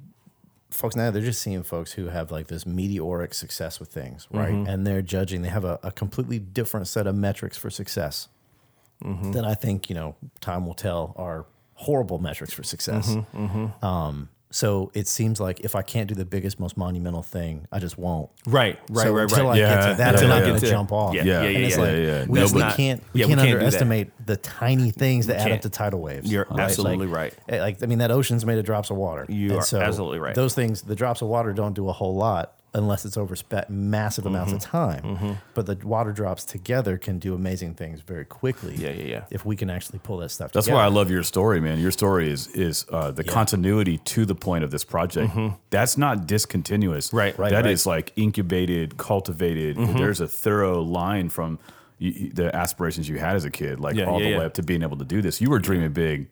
folks 0.71 0.95
now 0.95 1.11
they're 1.11 1.21
just 1.21 1.41
seeing 1.41 1.61
folks 1.63 1.91
who 1.93 2.07
have 2.07 2.31
like 2.31 2.47
this 2.47 2.65
meteoric 2.65 3.33
success 3.33 3.79
with 3.79 3.89
things, 3.89 4.27
right? 4.31 4.51
Mm-hmm. 4.53 4.67
And 4.67 4.87
they're 4.87 5.01
judging. 5.01 5.41
They 5.43 5.49
have 5.49 5.65
a, 5.65 5.79
a 5.83 5.91
completely 5.91 6.39
different 6.39 6.87
set 6.87 7.05
of 7.07 7.15
metrics 7.15 7.57
for 7.57 7.69
success 7.69 8.29
Mm-hmm. 9.03 9.31
that 9.31 9.43
I 9.45 9.55
think 9.55 9.89
you 9.89 9.95
know 9.95 10.15
time 10.41 10.67
will 10.67 10.75
tell 10.75 11.15
are 11.17 11.47
horrible 11.81 12.19
metrics 12.19 12.53
for 12.53 12.63
success. 12.63 13.15
Mm-hmm, 13.15 13.85
Um, 13.85 14.29
so 14.53 14.91
it 14.93 15.07
seems 15.07 15.39
like 15.39 15.61
if 15.61 15.75
I 15.75 15.81
can't 15.81 16.09
do 16.09 16.13
the 16.15 16.25
biggest, 16.25 16.59
most 16.59 16.75
monumental 16.75 17.23
thing, 17.23 17.67
I 17.71 17.79
just 17.79 17.97
won't. 17.97 18.29
Right, 18.45 18.77
right, 18.89 19.03
so 19.03 19.13
right, 19.13 19.23
until 19.23 19.45
right. 19.45 19.51
I 19.53 19.55
get 19.57 19.61
Yeah, 19.69 19.89
to 19.91 19.93
that, 19.95 20.15
yeah, 20.15 20.21
I'm 20.21 20.27
not 20.27 20.41
going 20.45 20.59
to 20.59 20.69
jump 20.69 20.91
off. 20.91 21.13
Yeah, 21.15 21.23
Yeah, 21.23 21.43
yeah, 21.43 21.67
yeah, 21.67 21.75
like 21.77 21.95
yeah. 21.95 22.25
we, 22.27 22.39
That's 22.39 22.53
we 22.53 22.59
not- 22.59 22.75
can't 22.75 23.01
we 23.13 23.21
can't 23.21 23.39
can't 23.39 23.41
underestimate 23.49 24.11
the 24.25 24.35
tiny 24.37 24.91
things 24.91 25.27
that 25.27 25.37
add 25.37 25.53
up 25.53 25.61
to 25.61 25.69
tidal 25.69 26.01
waves. 26.01 26.29
You're 26.29 26.47
right? 26.49 26.59
absolutely 26.59 27.07
Like- 27.07 27.15
right. 27.15 27.33
eh, 27.47 27.61
Like 27.61 27.81
I 27.81 27.85
mean, 27.85 27.99
that 27.99 28.11
ocean's 28.11 28.45
made 28.45 28.59
of 28.59 28.65
drops 28.65 28.89
of 28.89 28.97
water. 28.97 29.25
You 29.29 29.53
And 29.57 29.73
are 29.73 29.81
absolutely 29.83 30.19
right. 30.19 30.35
Those 30.35 30.53
things, 30.53 30.81
the 30.81 30.95
drops 30.95 31.21
of 31.21 31.29
water, 31.29 31.53
don't 31.53 31.73
do 31.73 31.87
a 31.87 31.93
whole 31.93 32.15
lot 32.15 32.55
unless 32.73 33.03
it's 33.05 33.17
over 33.17 33.35
spe- 33.35 33.67
massive 33.69 34.25
amounts 34.25 34.53
of 34.53 34.59
Mm-hmm. 34.59 35.17
time. 35.17 35.37
But 35.53 35.65
the 35.65 35.75
water 35.85 36.11
drops 36.13 36.45
together 36.45 36.97
can 36.97 37.19
do 37.19 37.33
amazing 37.35 37.73
things 37.75 37.99
very 38.01 38.23
quickly. 38.23 38.75
Yeah, 38.75 38.91
yeah, 38.91 39.03
yeah. 39.03 39.23
If 39.29 39.45
we 39.45 39.55
can 39.57 39.69
actually 39.69 39.99
pull 39.99 40.17
that 40.19 40.29
stuff. 40.29 40.51
That's 40.53 40.67
together. 40.67 40.77
why 40.79 40.85
I 40.85 40.89
love 40.89 41.11
your 41.11 41.23
story, 41.23 41.59
man. 41.59 41.79
Your 41.79 41.91
story 41.91 42.29
is 42.31 42.47
is 42.49 42.85
uh, 42.91 43.11
the 43.11 43.23
continuity 43.25 43.97
to 43.97 44.25
the 44.25 44.35
point 44.35 44.63
of 44.63 44.71
this 44.71 44.83
project. 44.85 45.33
That's 45.69 45.97
not 45.97 46.27
discontinuous. 46.27 47.07
Mm-hmm. 47.09 47.17
Right, 47.17 47.37
right, 47.37 47.51
That 47.51 47.65
right. 47.65 47.73
is 47.73 47.85
like 47.85 48.13
incubated, 48.15 48.97
cultivated. 48.97 49.75
Mm-hmm. 49.77 49.97
There's 49.97 50.21
a 50.21 50.27
thorough 50.27 50.81
line 50.81 51.27
from 51.29 51.59
you, 51.99 52.11
you- 52.11 52.31
the 52.31 52.55
aspirations 52.55 53.09
you 53.09 53.19
had 53.19 53.35
as 53.35 53.43
a 53.45 53.51
kid, 53.51 53.79
like 53.81 53.95
Yeah, 53.95 54.05
all 54.05 54.19
yeah, 54.19 54.25
the 54.25 54.31
yeah. 54.31 54.39
way 54.39 54.45
up 54.45 54.53
to 54.55 54.63
being 54.63 54.81
able 54.81 54.97
to 54.97 55.05
do 55.05 55.21
this. 55.21 55.41
You 55.41 55.49
were 55.49 55.59
dreaming 55.59 55.91
big 55.91 56.29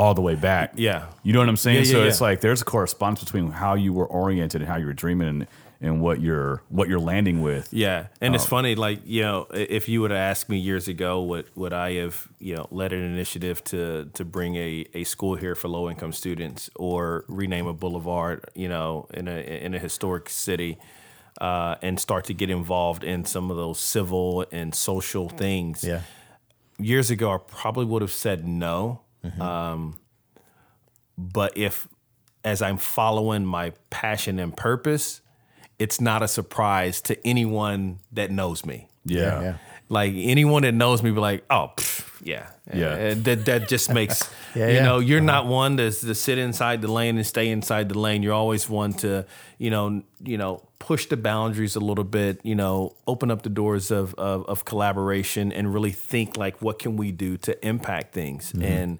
all 0.00 0.14
the 0.14 0.22
way 0.28 0.34
back. 0.34 0.72
Yeah. 0.76 1.06
You 1.22 1.32
know 1.34 1.40
what 1.44 1.48
I'm 1.48 1.56
saying? 1.66 1.76
Yeah, 1.80 1.82
yeah, 1.90 1.92
so 1.92 1.98
yeah. 2.02 2.08
it's 2.08 2.20
like 2.28 2.40
there's 2.40 2.62
a 2.62 2.64
correspondence 2.64 3.22
between 3.24 3.50
how 3.50 3.74
you 3.74 3.92
were 3.92 4.06
oriented 4.06 4.60
and 4.62 4.68
how 4.70 4.76
you 4.78 4.86
were 4.86 4.94
dreaming 5.04 5.28
and, 5.28 5.46
and 5.82 6.00
what 6.00 6.20
you're 6.20 6.62
what 6.68 6.88
you're 6.88 7.04
landing 7.14 7.38
with. 7.42 7.68
Yeah, 7.72 8.06
and 8.20 8.34
Oh. 8.34 8.36
it's 8.36 8.46
funny, 8.46 8.74
like 8.86 9.00
you 9.04 9.22
know, 9.22 9.46
if 9.52 9.88
you 9.90 10.00
would 10.02 10.10
have 10.10 10.30
asked 10.32 10.48
me 10.48 10.58
years 10.58 10.88
ago, 10.88 11.22
would 11.30 11.46
would 11.54 11.72
I 11.72 11.94
have 12.02 12.28
you 12.38 12.54
know 12.56 12.66
led 12.70 12.92
an 12.92 13.02
initiative 13.14 13.62
to 13.72 13.80
to 14.14 14.24
bring 14.24 14.56
a, 14.56 14.86
a 14.94 15.04
school 15.04 15.36
here 15.36 15.54
for 15.54 15.68
low 15.68 15.88
income 15.90 16.12
students 16.12 16.70
or 16.76 17.24
rename 17.28 17.66
a 17.66 17.72
boulevard, 17.74 18.44
you 18.54 18.68
know, 18.68 19.06
in 19.14 19.28
a 19.28 19.38
in 19.66 19.74
a 19.74 19.78
historic 19.78 20.28
city, 20.28 20.78
uh, 21.40 21.74
and 21.82 21.98
start 22.00 22.24
to 22.26 22.34
get 22.34 22.48
involved 22.50 23.02
in 23.04 23.24
some 23.24 23.50
of 23.50 23.56
those 23.56 23.78
civil 23.80 24.44
and 24.52 24.74
social 24.74 25.28
things. 25.28 25.82
Yeah. 25.84 26.00
years 26.78 27.10
ago, 27.10 27.26
I 27.34 27.38
probably 27.38 27.84
would 27.86 28.02
have 28.02 28.12
said 28.12 28.46
no. 28.46 29.00
Um, 29.40 29.98
but 31.18 31.56
if, 31.56 31.86
as 32.44 32.62
I'm 32.62 32.78
following 32.78 33.44
my 33.44 33.72
passion 33.90 34.38
and 34.38 34.56
purpose, 34.56 35.20
it's 35.78 36.00
not 36.00 36.22
a 36.22 36.28
surprise 36.28 37.00
to 37.02 37.26
anyone 37.26 37.98
that 38.12 38.30
knows 38.30 38.64
me. 38.64 38.88
Yeah. 39.04 39.40
yeah. 39.40 39.54
Like 39.88 40.12
anyone 40.16 40.62
that 40.62 40.72
knows 40.72 41.02
me, 41.02 41.10
be 41.10 41.18
like, 41.20 41.44
oh, 41.50 41.72
pff, 41.76 42.06
yeah, 42.22 42.50
Yeah. 42.72 42.86
Uh, 42.88 43.14
that 43.22 43.44
that 43.46 43.68
just 43.68 43.92
makes 43.94 44.22
Yeah, 44.54 44.68
you 44.68 44.74
yeah. 44.74 44.84
know 44.84 44.98
you're 45.00 45.20
not 45.20 45.46
one 45.46 45.76
to, 45.78 45.90
to 45.90 46.14
sit 46.14 46.38
inside 46.38 46.80
the 46.82 46.92
lane 46.92 47.16
and 47.16 47.26
stay 47.26 47.48
inside 47.50 47.88
the 47.88 47.98
lane. 47.98 48.22
You're 48.22 48.34
always 48.34 48.68
one 48.68 48.92
to 48.94 49.26
you 49.60 49.68
know 49.68 50.02
you 50.24 50.38
know 50.38 50.66
push 50.78 51.06
the 51.06 51.16
boundaries 51.16 51.76
a 51.76 51.80
little 51.80 52.02
bit. 52.04 52.40
You 52.42 52.56
know, 52.56 52.96
open 53.06 53.30
up 53.30 53.42
the 53.42 53.50
doors 53.50 53.92
of 53.92 54.14
of, 54.14 54.44
of 54.46 54.64
collaboration 54.64 55.52
and 55.52 55.72
really 55.72 55.92
think 55.92 56.36
like, 56.36 56.60
what 56.60 56.80
can 56.80 56.96
we 56.96 57.12
do 57.12 57.36
to 57.36 57.66
impact 57.66 58.12
things 58.12 58.52
mm-hmm. 58.52 58.64
and. 58.64 58.98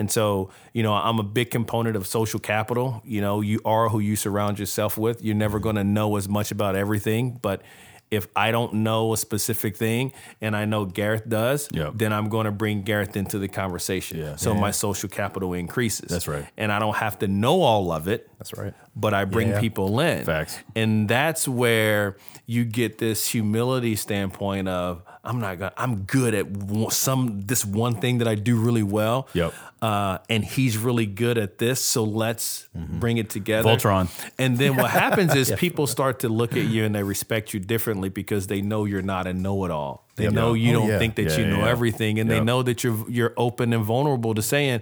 And 0.00 0.08
so, 0.12 0.50
you 0.72 0.84
know, 0.84 0.92
I'm 0.92 1.18
a 1.18 1.24
big 1.24 1.50
component 1.50 1.96
of 1.96 2.06
social 2.06 2.38
capital. 2.38 3.02
You 3.04 3.20
know, 3.20 3.40
you 3.40 3.58
are 3.64 3.88
who 3.88 3.98
you 3.98 4.14
surround 4.14 4.60
yourself 4.60 4.96
with. 4.96 5.24
You're 5.24 5.34
never 5.34 5.58
going 5.58 5.74
to 5.74 5.82
know 5.82 6.14
as 6.14 6.28
much 6.28 6.52
about 6.52 6.76
everything, 6.76 7.40
but 7.42 7.62
if 8.10 8.26
I 8.34 8.50
don't 8.50 8.72
know 8.74 9.12
a 9.12 9.16
specific 9.16 9.76
thing 9.76 10.12
and 10.40 10.56
I 10.56 10.64
know 10.64 10.84
Gareth 10.84 11.28
does, 11.28 11.68
Yep. 11.72 11.92
then 11.96 12.12
I'm 12.12 12.28
going 12.28 12.46
to 12.46 12.50
bring 12.52 12.82
Gareth 12.82 13.16
into 13.16 13.38
the 13.38 13.48
conversation. 13.48 14.18
Yeah. 14.18 14.36
So 14.36 14.52
Yeah. 14.54 14.60
my 14.60 14.70
social 14.70 15.08
capital 15.08 15.52
increases. 15.54 16.08
That's 16.08 16.26
right. 16.28 16.46
And 16.56 16.72
I 16.72 16.78
don't 16.78 16.96
have 16.96 17.18
to 17.20 17.28
know 17.28 17.60
all 17.62 17.92
of 17.92 18.08
it. 18.08 18.30
That's 18.38 18.54
right. 18.56 18.72
But 18.96 19.14
I 19.14 19.24
bring 19.24 19.48
Yeah. 19.48 19.60
people 19.60 20.00
in. 20.00 20.24
Facts. 20.24 20.58
And 20.74 21.08
that's 21.08 21.46
where 21.46 22.16
you 22.46 22.64
get 22.64 22.98
this 22.98 23.28
humility 23.28 23.94
standpoint 23.96 24.68
of 24.68 25.02
I'm 25.28 25.40
not 25.40 25.58
gonna 25.58 25.72
I'm 25.76 26.02
good 26.04 26.34
at 26.34 26.46
some 26.92 27.42
this 27.42 27.62
one 27.64 27.96
thing 28.00 28.18
that 28.18 28.28
I 28.28 28.34
do 28.34 28.56
really 28.56 28.82
well. 28.82 29.28
Yep. 29.34 29.52
Uh, 29.82 30.18
and 30.30 30.42
he's 30.44 30.78
really 30.78 31.04
good 31.06 31.36
at 31.38 31.58
this, 31.58 31.80
so 31.84 32.02
let's 32.02 32.66
bring 32.74 33.18
it 33.18 33.28
together. 33.30 33.68
Voltron. 33.68 34.08
And 34.38 34.56
then 34.56 34.74
what 34.76 34.90
happens 35.04 35.34
is 35.34 35.52
people 35.56 35.86
start 35.86 36.20
to 36.20 36.28
look 36.28 36.56
at 36.56 36.64
you 36.64 36.84
and 36.84 36.94
they 36.94 37.02
respect 37.02 37.52
you 37.52 37.60
differently 37.60 38.08
because 38.08 38.46
they 38.46 38.60
know 38.62 38.86
you're 38.86 39.02
not 39.02 39.26
a 39.26 39.34
know-it-all. 39.34 40.04
They 40.16 40.24
Yep. 40.24 40.32
know 40.32 40.54
you 40.54 40.70
Oh, 40.70 40.80
don't 40.80 40.88
yeah. 40.88 40.98
think 40.98 41.14
that 41.16 41.24
Yeah, 41.30 41.36
you 41.38 41.46
know 41.46 41.58
yeah. 41.58 41.68
everything, 41.70 42.18
and 42.18 42.28
they 42.30 42.40
know 42.40 42.62
that 42.62 42.82
you're 42.82 43.04
you're 43.10 43.34
open 43.36 43.72
and 43.72 43.84
vulnerable 43.84 44.34
to 44.34 44.42
saying, 44.42 44.80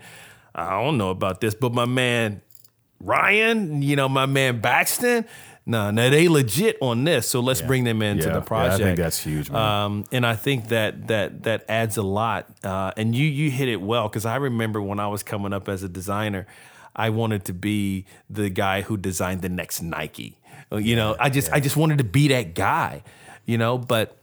"I 0.55 0.71
don't 0.83 0.97
know 0.97 1.11
about 1.11 1.41
this," 1.43 1.55
but 1.55 1.75
my 1.75 1.87
man 1.87 2.41
Ryan, 3.01 3.83
you 3.83 3.97
know, 3.97 4.09
my 4.09 4.27
man 4.27 4.61
Baxton, 4.63 5.27
no, 5.69 5.91
no, 5.91 6.09
they 6.11 6.29
legit 6.29 6.77
on 6.81 7.03
this, 7.05 7.29
so 7.29 7.41
let's 7.41 7.61
bring 7.61 7.83
them 7.85 8.01
into 8.01 8.29
Yeah. 8.29 8.35
the 8.35 8.41
project. 8.41 8.79
Yeah, 8.79 8.85
I 8.87 8.89
think 8.91 8.99
that's 8.99 9.19
huge, 9.23 9.51
man. 9.51 9.61
Um, 9.85 10.05
and 10.13 10.25
I 10.25 10.37
think 10.37 10.69
that 10.69 11.09
that 11.09 11.43
that 11.43 11.65
adds 11.69 11.97
a 11.97 12.03
lot. 12.03 12.47
Uh, 12.63 12.93
and 12.97 13.15
you 13.17 13.27
you 13.27 13.51
hit 13.51 13.69
it 13.69 13.81
well 13.81 14.09
because 14.09 14.25
I 14.25 14.37
remember 14.37 14.81
when 14.81 15.01
I 15.01 15.09
was 15.09 15.23
coming 15.25 15.53
up 15.53 15.69
as 15.69 15.83
a 15.83 15.89
designer, 15.89 16.47
I 16.95 17.11
wanted 17.11 17.45
to 17.47 17.53
be 17.53 18.07
the 18.31 18.49
guy 18.49 18.83
who 18.83 18.97
designed 18.97 19.43
the 19.43 19.49
next 19.49 19.83
Nike. 19.83 20.39
Uh, 20.71 20.77
You 20.77 20.95
know, 20.97 21.17
I 21.19 21.31
just 21.31 21.53
I 21.53 21.59
just 21.61 21.77
wanted 21.77 21.99
to 21.99 22.05
be 22.05 22.29
that 22.29 22.55
guy. 22.55 23.03
You 23.45 23.59
know, 23.59 23.77
but 23.79 24.17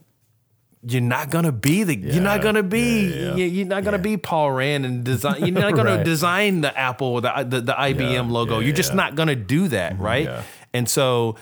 you're 0.85 1.01
not 1.01 1.29
gonna 1.29 1.51
be 1.53 1.83
the 1.83 1.95
you're 1.95 2.21
not 2.21 2.41
gonna 2.41 2.61
be 2.63 3.03
you- 3.37 3.45
you're 3.45 3.65
not 3.67 3.83
gonna 3.85 3.97
be 3.99 4.17
Paul 4.17 4.51
Rand 4.51 4.85
and 4.85 5.03
design 5.03 5.39
you're 5.39 5.51
not 5.61 5.75
gonna 5.75 5.95
Right. 5.97 6.05
design 6.05 6.59
the 6.61 6.77
Apple 6.77 7.07
or 7.07 7.21
the 7.21 7.31
the, 7.47 7.61
the 7.61 7.73
IBM 7.73 8.11
Yeah, 8.11 8.21
logo. 8.21 8.59
yeah, 8.59 8.65
you're 8.65 8.75
just 8.75 8.91
yeah. 8.91 8.95
not 8.97 9.15
gonna 9.15 9.35
do 9.35 9.69
that, 9.69 9.97
right? 9.97 10.29
Yeah. 10.73 10.79
And 10.79 10.89
so 10.89 11.35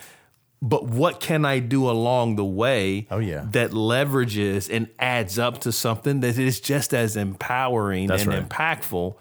but 0.63 0.85
what 0.85 1.19
can 1.19 1.43
I 1.43 1.57
do 1.57 1.89
along 1.89 2.35
the 2.35 2.45
way 2.45 3.07
Oh, 3.09 3.17
yeah. 3.17 3.45
that 3.49 3.71
leverages 3.71 4.69
and 4.71 4.87
adds 4.99 5.39
up 5.39 5.59
to 5.61 5.71
something 5.71 6.19
that 6.19 6.37
is 6.37 6.59
just 6.59 6.93
as 6.93 7.17
empowering 7.17 8.05
That's 8.07 8.23
and 8.23 8.31
right. 8.31 8.47
impactful 8.47 9.15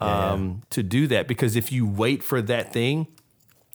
um, 0.00 0.62
to 0.70 0.82
do 0.82 1.06
that? 1.08 1.28
Because 1.28 1.56
if 1.56 1.70
you 1.72 1.86
wait 1.86 2.22
for 2.22 2.40
that 2.40 2.72
thing, 2.72 3.06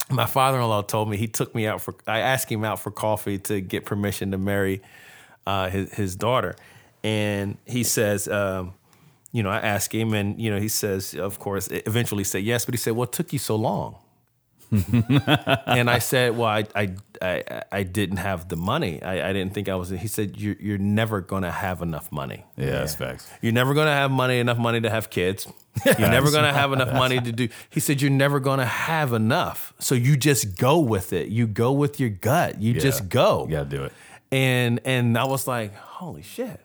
my 0.10 0.26
father-in-law 0.26 0.82
told 0.84 1.08
me 1.08 1.18
he 1.18 1.28
took 1.28 1.54
me 1.54 1.68
out 1.68 1.82
for 1.82 1.94
I 2.08 2.20
asked 2.20 2.52
him 2.52 2.64
out 2.64 2.80
for 2.80 2.90
coffee 2.90 3.38
to 3.40 3.62
get 3.62 3.86
permission 3.86 4.32
to 4.32 4.38
marry 4.40 4.82
uh, 5.46 5.70
his 5.70 5.94
his 5.94 6.16
daughter, 6.16 6.56
and 7.04 7.58
he 7.66 7.84
says, 7.84 8.28
um, 8.28 8.74
you 9.32 9.44
know, 9.44 9.50
I 9.50 9.60
asked 9.60 9.94
him, 9.94 10.14
and 10.14 10.40
you 10.40 10.50
know, 10.52 10.60
he 10.60 10.68
says, 10.68 11.14
of 11.14 11.38
course, 11.40 11.68
eventually 11.72 12.24
said 12.24 12.44
yes, 12.44 12.66
but 12.66 12.74
he 12.74 12.78
said, 12.78 12.94
"What 12.94 13.12
took 13.14 13.32
you 13.34 13.40
so 13.40 13.56
long?" 13.56 13.96
and 15.66 15.90
I 15.90 16.00
said, 16.00 16.38
"Well, 16.38 16.48
I 16.50 16.66
I 16.76 16.96
I, 17.22 17.64
I 17.72 17.84
didn't 17.84 18.18
have 18.18 18.50
the 18.50 18.56
money. 18.56 19.02
I, 19.02 19.30
I 19.30 19.34
didn't 19.34 19.54
think 19.54 19.70
I 19.70 19.76
was." 19.76 19.90
He 19.90 20.08
said, 20.08 20.38
"You're 20.38 20.56
you're 20.60 20.78
never 20.78 21.22
gonna 21.22 21.52
have 21.52 21.82
enough 21.82 22.12
money. 22.12 22.44
Yeah, 22.58 22.72
that's 22.72 22.96
facts. 22.96 23.30
You're 23.42 23.54
never 23.54 23.74
gonna 23.74 23.94
have 23.94 24.12
money 24.12 24.40
enough 24.40 24.58
money 24.58 24.82
to 24.82 24.90
have 24.90 25.10
kids. 25.10 25.48
You're 25.86 26.10
never 26.10 26.30
gonna 26.32 26.54
have 26.54 26.72
enough 26.72 26.94
money 26.94 27.20
to 27.20 27.32
do." 27.32 27.50
He 27.70 27.80
said, 27.80 28.02
"You're 28.02 28.12
never 28.12 28.40
gonna 28.40 28.66
have 28.66 29.14
enough. 29.14 29.74
So 29.80 29.96
you 29.96 30.16
just 30.18 30.58
go 30.58 30.80
with 30.80 31.14
it. 31.14 31.30
You 31.30 31.48
go 31.48 31.72
with 31.72 32.00
your 32.00 32.10
gut. 32.10 32.62
You 32.62 32.74
just 32.80 33.10
go. 33.10 33.46
You 33.46 33.52
gotta 33.58 33.70
do 33.70 33.84
it. 33.84 33.94
And 34.32 34.80
and 34.86 35.18
I 35.18 35.26
was 35.26 35.48
like, 35.48 35.76
"Holy 35.76 36.22
shit." 36.22 36.60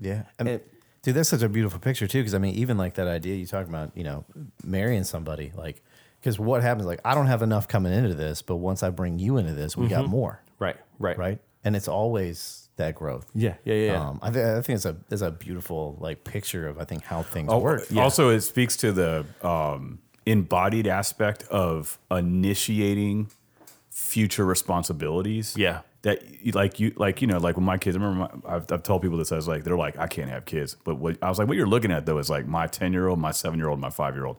Yeah. 0.00 0.22
I 0.38 0.42
mean, 0.42 0.54
It- 0.54 0.68
dude, 1.02 1.14
that's 1.14 1.28
such 1.28 1.42
a 1.42 1.48
beautiful 1.48 1.78
picture 1.78 2.06
too. 2.08 2.18
Because 2.20 2.34
I 2.34 2.38
mean, 2.38 2.54
even 2.56 2.76
like 2.76 2.94
that 2.94 3.06
idea 3.06 3.36
you 3.36 3.46
talk 3.46 3.66
about, 3.68 3.96
you 3.96 4.02
know, 4.04 4.24
marrying 4.64 5.04
somebody, 5.04 5.52
like, 5.56 5.82
because 6.22 6.38
what 6.38 6.62
happens? 6.62 6.86
Like, 6.86 7.00
I 7.04 7.14
don't 7.16 7.26
have 7.26 7.42
enough 7.42 7.66
coming 7.68 7.92
into 7.92 8.14
this, 8.14 8.40
but 8.42 8.56
once 8.56 8.82
I 8.84 8.90
bring 8.90 9.18
you 9.18 9.36
into 9.38 9.52
this, 9.54 9.76
we 9.76 9.88
got 9.88 10.06
more, 10.06 10.40
Right. 10.60 10.76
Right. 11.00 11.18
right? 11.18 11.38
And 11.64 11.74
it's 11.76 11.88
always 11.88 12.68
that 12.76 12.94
growth. 12.94 13.26
Yeah. 13.34 13.54
Yeah. 13.64 13.74
Yeah. 13.74 13.92
yeah. 13.92 14.08
Um, 14.08 14.18
I, 14.22 14.30
th- 14.30 14.44
I 14.46 14.60
think 14.62 14.76
it's 14.76 14.86
a 14.86 14.96
it's 15.10 15.20
a 15.22 15.30
beautiful 15.32 15.96
like 16.00 16.24
picture 16.24 16.66
of 16.68 16.78
I 16.78 16.84
think 16.84 17.02
how 17.04 17.22
things 17.22 17.48
Oh, 17.52 17.58
work. 17.58 17.82
Also, 17.96 18.30
it 18.30 18.40
speaks 18.42 18.76
to 18.78 18.92
the 18.92 19.26
um, 19.42 19.98
embodied 20.26 20.86
aspect 20.86 21.42
of 21.50 21.98
initiating 22.10 23.28
future 23.90 24.44
responsibilities. 24.44 25.54
Yeah. 25.56 25.80
That 26.02 26.44
you- 26.44 26.52
like 26.52 26.80
you 26.80 26.92
like 26.96 27.20
you 27.22 27.28
know 27.28 27.38
like 27.38 27.56
when 27.56 27.64
my 27.64 27.78
kids. 27.78 27.96
I 27.96 28.00
remember 28.00 28.28
my, 28.44 28.54
I've, 28.56 28.72
I've 28.72 28.82
told 28.82 29.02
people 29.02 29.18
this. 29.18 29.30
I 29.30 29.36
was 29.36 29.46
like, 29.46 29.62
they're 29.64 29.76
like, 29.76 29.96
I 29.98 30.08
can't 30.08 30.30
have 30.30 30.44
kids. 30.44 30.76
But 30.84 30.96
what 30.96 31.16
I 31.22 31.28
was 31.28 31.38
like, 31.38 31.46
what 31.46 31.56
you're 31.56 31.66
looking 31.68 31.92
at 31.92 32.06
though 32.06 32.18
is 32.18 32.28
like 32.28 32.46
my 32.46 32.66
ten 32.66 32.92
year 32.92 33.06
old, 33.06 33.20
my 33.20 33.30
seven 33.30 33.58
year 33.58 33.68
old, 33.68 33.78
my 33.78 33.90
five 33.90 34.14
year 34.16 34.26
old. 34.26 34.38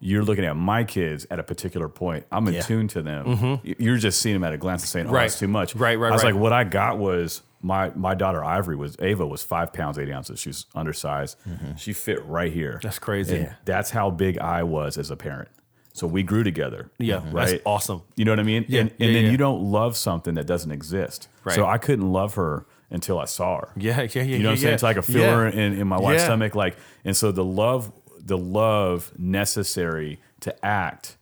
You're 0.00 0.24
looking 0.24 0.44
at 0.46 0.56
my 0.56 0.84
kids 0.84 1.26
at 1.30 1.38
a 1.38 1.42
particular 1.42 1.88
point. 1.88 2.24
I'm 2.32 2.48
in 2.48 2.54
Yeah. 2.54 2.62
tune 2.62 2.88
to 2.88 3.02
them. 3.02 3.60
Y- 3.64 3.74
You're 3.78 3.98
just 3.98 4.20
seeing 4.20 4.34
them 4.34 4.44
at 4.44 4.52
a 4.52 4.56
glance 4.56 4.82
and 4.82 4.88
saying, 4.88 5.06
"Oh, 5.06 5.08
Mm-hmm. 5.08 5.14
Right. 5.16 5.22
that's 5.24 5.38
too 5.38 5.48
much." 5.48 5.76
Right, 5.76 5.98
right, 5.98 6.10
I 6.10 6.12
was 6.12 6.24
right. 6.24 6.32
like, 6.32 6.40
what 6.40 6.52
I 6.52 6.64
got 6.64 6.98
was 6.98 7.42
my 7.62 7.90
my 7.94 8.14
daughter 8.14 8.42
Ivory 8.42 8.76
was 8.76 8.96
Ava 9.00 9.26
was 9.26 9.42
five 9.42 9.72
pounds 9.74 9.98
eight 9.98 10.10
ounces. 10.10 10.40
She 10.40 10.48
was 10.48 10.66
undersized. 10.74 11.36
She 11.76 11.92
fit 11.92 12.24
right 12.24 12.52
here. 12.52 12.72
Mm-hmm. 12.72 12.86
That's 12.86 12.98
crazy. 12.98 13.36
And. 13.36 13.54
That's 13.66 13.90
how 13.90 14.10
big 14.10 14.38
I 14.38 14.62
was 14.62 14.96
as 14.96 15.10
a 15.10 15.16
parent. 15.16 15.48
So 15.92 16.06
we 16.06 16.22
grew 16.22 16.44
together. 16.44 16.88
Yeah, 16.98 17.16
right. 17.16 17.48
that's 17.48 17.62
awesome. 17.66 18.02
You 18.16 18.24
know 18.24 18.30
what 18.32 18.38
I 18.40 18.44
mean? 18.44 18.64
Yeah, 18.68 18.82
and 18.82 18.90
yeah, 18.96 19.06
and 19.06 19.16
then 19.16 19.24
yeah. 19.26 19.30
you 19.32 19.36
don't 19.36 19.60
love 19.70 19.96
something 19.96 20.34
that 20.36 20.46
doesn't 20.46 20.70
exist. 20.72 21.28
Right. 21.44 21.54
So 21.56 21.66
I 21.66 21.78
couldn't 21.78 22.10
love 22.10 22.34
her 22.34 22.64
until 22.90 23.18
I 23.20 23.24
saw 23.24 23.58
her. 23.60 23.68
Yeah, 23.76 24.00
yeah, 24.02 24.08
yeah. 24.14 24.22
You 24.22 24.38
know 24.38 24.38
yeah, 24.38 24.44
what 24.46 24.50
I'm 24.52 24.56
saying? 24.58 24.74
It's 24.74 24.82
like 24.82 24.96
a 24.96 25.02
filler 25.02 25.46
in, 25.48 25.74
in 25.78 25.86
my 25.88 25.98
wife's 25.98 26.22
stomach. 26.24 26.54
Like, 26.54 26.76
and 27.04 27.16
so 27.16 27.32
the 27.32 27.44
love, 27.44 27.92
the 28.24 28.38
love 28.38 29.12
necessary 29.18 30.18
to 30.40 30.64
act 30.64 31.16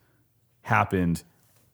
happened 0.63 1.23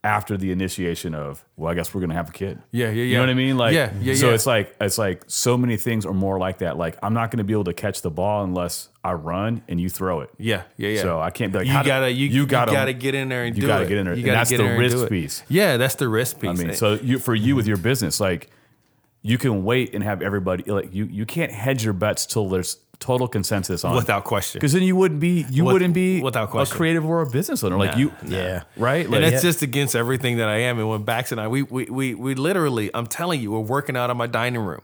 after 0.03 0.37
the 0.37 0.53
initiation 0.53 1.15
of, 1.15 1.43
well, 1.57 1.73
I 1.73 1.75
guess 1.75 1.95
we're 1.95 2.03
gonna 2.03 2.13
have 2.15 2.29
a 2.29 2.33
kid. 2.33 2.59
Yeah, 2.73 2.89
yeah, 2.89 2.93
yeah. 2.93 3.03
You 3.05 3.15
know 3.15 3.21
what 3.21 3.29
I 3.31 3.35
mean? 3.35 3.57
Like, 3.57 3.73
Yeah, 3.75 3.91
yeah, 4.03 4.15
So 4.15 4.29
yeah. 4.29 4.35
it's 4.35 4.45
like 4.47 4.77
it's 4.79 4.99
like 4.99 5.23
so 5.29 5.57
many 5.57 5.79
things 5.79 6.05
are 6.05 6.13
more 6.13 6.39
like 6.39 6.59
that. 6.59 6.77
Like, 6.77 6.99
I'm 7.03 7.15
not 7.15 7.31
gonna 7.31 7.43
be 7.45 7.55
able 7.55 7.65
to 7.65 7.73
catch 7.73 8.03
the 8.03 8.11
ball 8.11 8.45
unless 8.45 8.91
I 9.03 9.15
run 9.15 9.63
and 9.67 9.81
you 9.81 9.89
throw 9.89 10.21
it. 10.21 10.29
Yeah, 10.37 10.65
yeah, 10.77 10.91
yeah. 10.91 11.01
So 11.01 11.21
I 11.21 11.31
can't 11.31 11.53
be 11.53 11.61
like, 11.61 11.67
you 11.69 11.73
gotta 11.85 12.11
you, 12.11 12.27
you 12.27 12.47
gotta 12.47 12.73
you 12.73 12.77
gotta 12.77 12.93
get 12.93 13.15
in 13.15 13.31
there 13.31 13.45
and 13.45 13.57
you 13.57 13.63
do 13.63 13.67
gotta 13.67 13.85
it. 13.85 13.89
get 13.89 13.97
in 13.97 14.05
there. 14.05 14.15
You 14.15 14.19
And 14.21 14.27
gotta 14.27 14.37
that's 14.41 14.51
get 14.51 14.59
the 14.59 14.65
in 14.65 14.69
there 14.71 14.79
risk 14.79 15.09
piece. 15.09 15.43
Yeah, 15.49 15.79
that's 15.79 15.95
the 15.95 16.09
risk 16.09 16.39
piece. 16.39 16.51
I 16.51 16.53
mean, 16.53 16.71
eh? 16.71 16.75
so 16.75 16.95
you 16.95 17.19
for 17.19 17.35
you 17.35 17.57
with 17.57 17.67
your 17.67 17.79
business, 17.79 18.21
like 18.21 18.51
you 19.23 19.39
can 19.39 19.65
wait 19.65 19.95
and 19.95 20.05
have 20.05 20.21
everybody 20.21 20.65
like 20.71 20.93
you 20.95 21.07
you 21.07 21.25
can't 21.25 21.51
hedge 21.51 21.83
your 21.83 21.95
bets 21.95 22.27
till 22.27 22.51
there's 22.51 22.77
total 23.05 23.29
consensus 23.29 23.85
on 23.85 23.95
without 23.95 24.25
question. 24.25 24.59
because 24.59 24.73
then 24.73 24.83
you 24.83 24.97
wouldn't 24.97 25.21
be 25.21 25.45
you 25.51 25.63
With- 25.65 25.75
wouldn't 25.75 25.93
be 25.93 26.23
without 26.23 26.49
question. 26.51 26.75
a 26.75 26.77
creative 26.79 27.05
or 27.05 27.21
a 27.21 27.29
business 27.29 27.63
owner 27.63 27.77
like 27.77 27.93
Nah, 27.93 27.99
you 27.99 28.13
Yeah. 28.27 28.63
right 28.79 29.09
like 29.09 29.23
and 29.23 29.33
that's 29.33 29.43
just 29.43 29.61
against 29.61 29.95
everything 29.95 30.39
that 30.39 30.49
I 30.49 30.57
am. 30.63 30.79
And 30.79 30.89
when 30.89 31.03
Bax 31.03 31.31
and 31.31 31.39
I, 31.41 31.49
we 31.49 31.63
we 31.63 31.85
we, 31.85 32.15
we 32.15 32.35
literally, 32.35 32.91
I'm 32.95 33.07
telling 33.07 33.41
you, 33.43 33.53
we're 33.53 33.61
working 33.61 33.95
out 33.97 34.09
of 34.11 34.17
my 34.17 34.27
dining 34.27 34.63
room. 34.63 34.81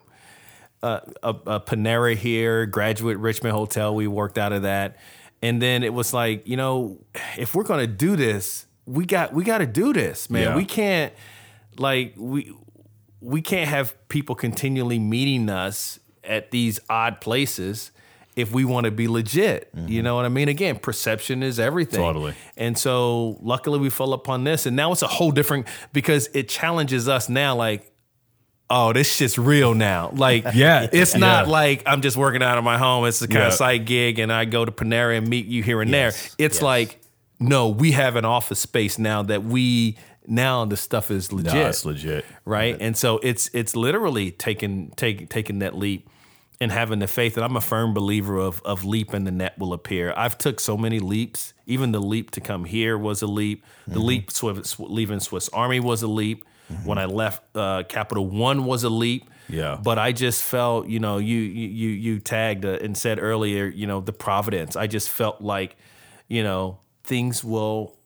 Uh, 0.82 1.00
a, 1.22 1.28
a 1.46 1.60
Panera 1.60 2.14
here, 2.16 2.66
Graduate 2.66 3.18
Richmond 3.18 3.54
Hotel. 3.54 3.94
We 3.94 4.06
worked 4.06 4.38
out 4.38 4.52
of 4.52 4.62
that, 4.62 4.96
and 5.42 5.60
then 5.60 5.82
it 5.82 5.92
was 5.94 6.12
like, 6.12 6.46
you 6.48 6.56
know, 6.56 6.98
if 7.38 7.54
we're 7.54 7.64
gonna 7.64 7.86
do 7.86 8.16
this, 8.16 8.66
we 8.86 9.04
got 9.06 9.32
we 9.32 9.44
got 9.44 9.58
to 9.58 9.66
do 9.66 9.92
this, 9.92 10.28
man. 10.30 10.42
Yeah. 10.42 10.56
We 10.56 10.64
can't 10.64 11.12
like 11.78 12.14
we 12.16 12.52
we 13.20 13.40
can't 13.42 13.68
have 13.68 13.94
people 14.08 14.34
continually 14.34 14.98
meeting 14.98 15.48
us 15.50 15.98
at 16.24 16.50
these 16.50 16.80
odd 16.88 17.20
places 17.20 17.92
if 18.40 18.52
we 18.52 18.64
want 18.64 18.84
to 18.84 18.90
be 18.90 19.08
legit. 19.08 19.70
You 19.74 19.80
mm-hmm. 19.80 20.04
know 20.04 20.16
what 20.16 20.24
I 20.24 20.28
mean? 20.28 20.48
Again, 20.48 20.78
perception 20.78 21.42
is 21.42 21.58
everything. 21.60 22.00
Totally. 22.00 22.34
And 22.56 22.76
so 22.76 23.38
luckily 23.40 23.78
we 23.78 23.90
fell 23.90 24.12
upon 24.12 24.44
this 24.44 24.66
and 24.66 24.76
now 24.76 24.92
it's 24.92 25.02
a 25.02 25.06
whole 25.06 25.30
different 25.30 25.66
because 25.92 26.28
it 26.34 26.48
challenges 26.48 27.08
us 27.08 27.28
now 27.28 27.54
like 27.54 27.92
oh 28.68 28.92
this 28.92 29.12
shit's 29.12 29.38
real 29.38 29.74
now. 29.74 30.10
Like 30.14 30.44
Yeah. 30.54 30.88
it's 30.92 31.14
not 31.14 31.46
Yeah. 31.46 31.52
like 31.52 31.82
I'm 31.86 32.02
just 32.02 32.16
working 32.16 32.42
out 32.42 32.58
of 32.58 32.64
my 32.64 32.78
home. 32.78 33.06
It's 33.06 33.22
a 33.22 33.28
kind 33.28 33.40
Yeah. 33.40 33.46
of 33.48 33.52
side 33.54 33.86
gig 33.86 34.18
and 34.18 34.32
I 34.32 34.44
go 34.44 34.64
to 34.64 34.72
Panera 34.72 35.16
and 35.16 35.28
meet 35.28 35.46
you 35.46 35.62
here 35.62 35.80
and 35.80 35.90
Yes. 35.90 36.34
there. 36.36 36.46
It's 36.46 36.56
Yes. 36.56 36.62
like 36.62 37.00
no, 37.38 37.68
we 37.70 37.92
have 37.92 38.16
an 38.16 38.26
office 38.26 38.58
space 38.60 38.98
now 38.98 39.22
that 39.22 39.44
we 39.44 39.96
now 40.26 40.66
the 40.66 40.76
stuff 40.76 41.10
is 41.10 41.32
legit 41.32 41.54
it's 41.54 41.84
legit 41.84 42.24
right? 42.44 42.76
And 42.80 42.96
so 42.96 43.18
it's 43.22 43.48
it's 43.54 43.74
literally 43.74 44.30
taking 44.30 44.90
taking 44.96 45.26
taking 45.26 45.60
that 45.60 45.74
leap 45.76 46.09
and 46.60 46.70
having 46.70 46.98
the 46.98 47.06
faith 47.06 47.34
that 47.36 47.44
I'm 47.44 47.56
a 47.56 47.60
firm 47.60 47.94
believer 47.94 48.36
of 48.38 48.60
of 48.64 48.84
leap 48.84 49.12
and 49.14 49.26
the 49.26 49.30
net 49.30 49.58
will 49.58 49.72
appear. 49.72 50.12
I've 50.16 50.36
took 50.36 50.60
so 50.60 50.76
many 50.76 50.98
leaps. 50.98 51.54
Even 51.66 51.92
the 51.92 52.00
leap 52.00 52.30
to 52.32 52.40
come 52.40 52.64
here 52.64 52.98
was 52.98 53.22
a 53.22 53.26
leap. 53.26 53.64
The 53.86 53.94
Mm-hmm. 53.94 54.00
leap 54.06 54.30
Swiss, 54.30 54.70
sw- 54.70 54.80
leaving 54.80 55.20
Swiss 55.20 55.48
Army 55.50 55.80
was 55.80 56.02
a 56.02 56.08
leap. 56.08 56.44
When 56.84 56.98
I 56.98 57.06
left 57.06 57.42
uh, 57.56 57.82
Capital 57.88 58.26
One 58.28 58.64
was 58.64 58.84
a 58.84 58.90
leap. 58.90 59.28
Yeah. 59.48 59.76
But 59.82 59.98
I 59.98 60.12
just 60.12 60.40
felt, 60.44 60.86
you 60.86 61.00
know, 61.00 61.18
you 61.18 61.38
you 61.38 61.88
you 61.88 62.20
tagged 62.20 62.64
uh, 62.64 62.78
and 62.80 62.96
said 62.96 63.18
earlier, 63.18 63.66
you 63.66 63.88
know, 63.88 64.00
the 64.00 64.12
providence. 64.12 64.76
I 64.76 64.86
just 64.86 65.08
felt 65.08 65.40
like, 65.40 65.74
you 66.28 66.44
know, 66.44 66.78
things 67.02 67.42
will 67.42 67.96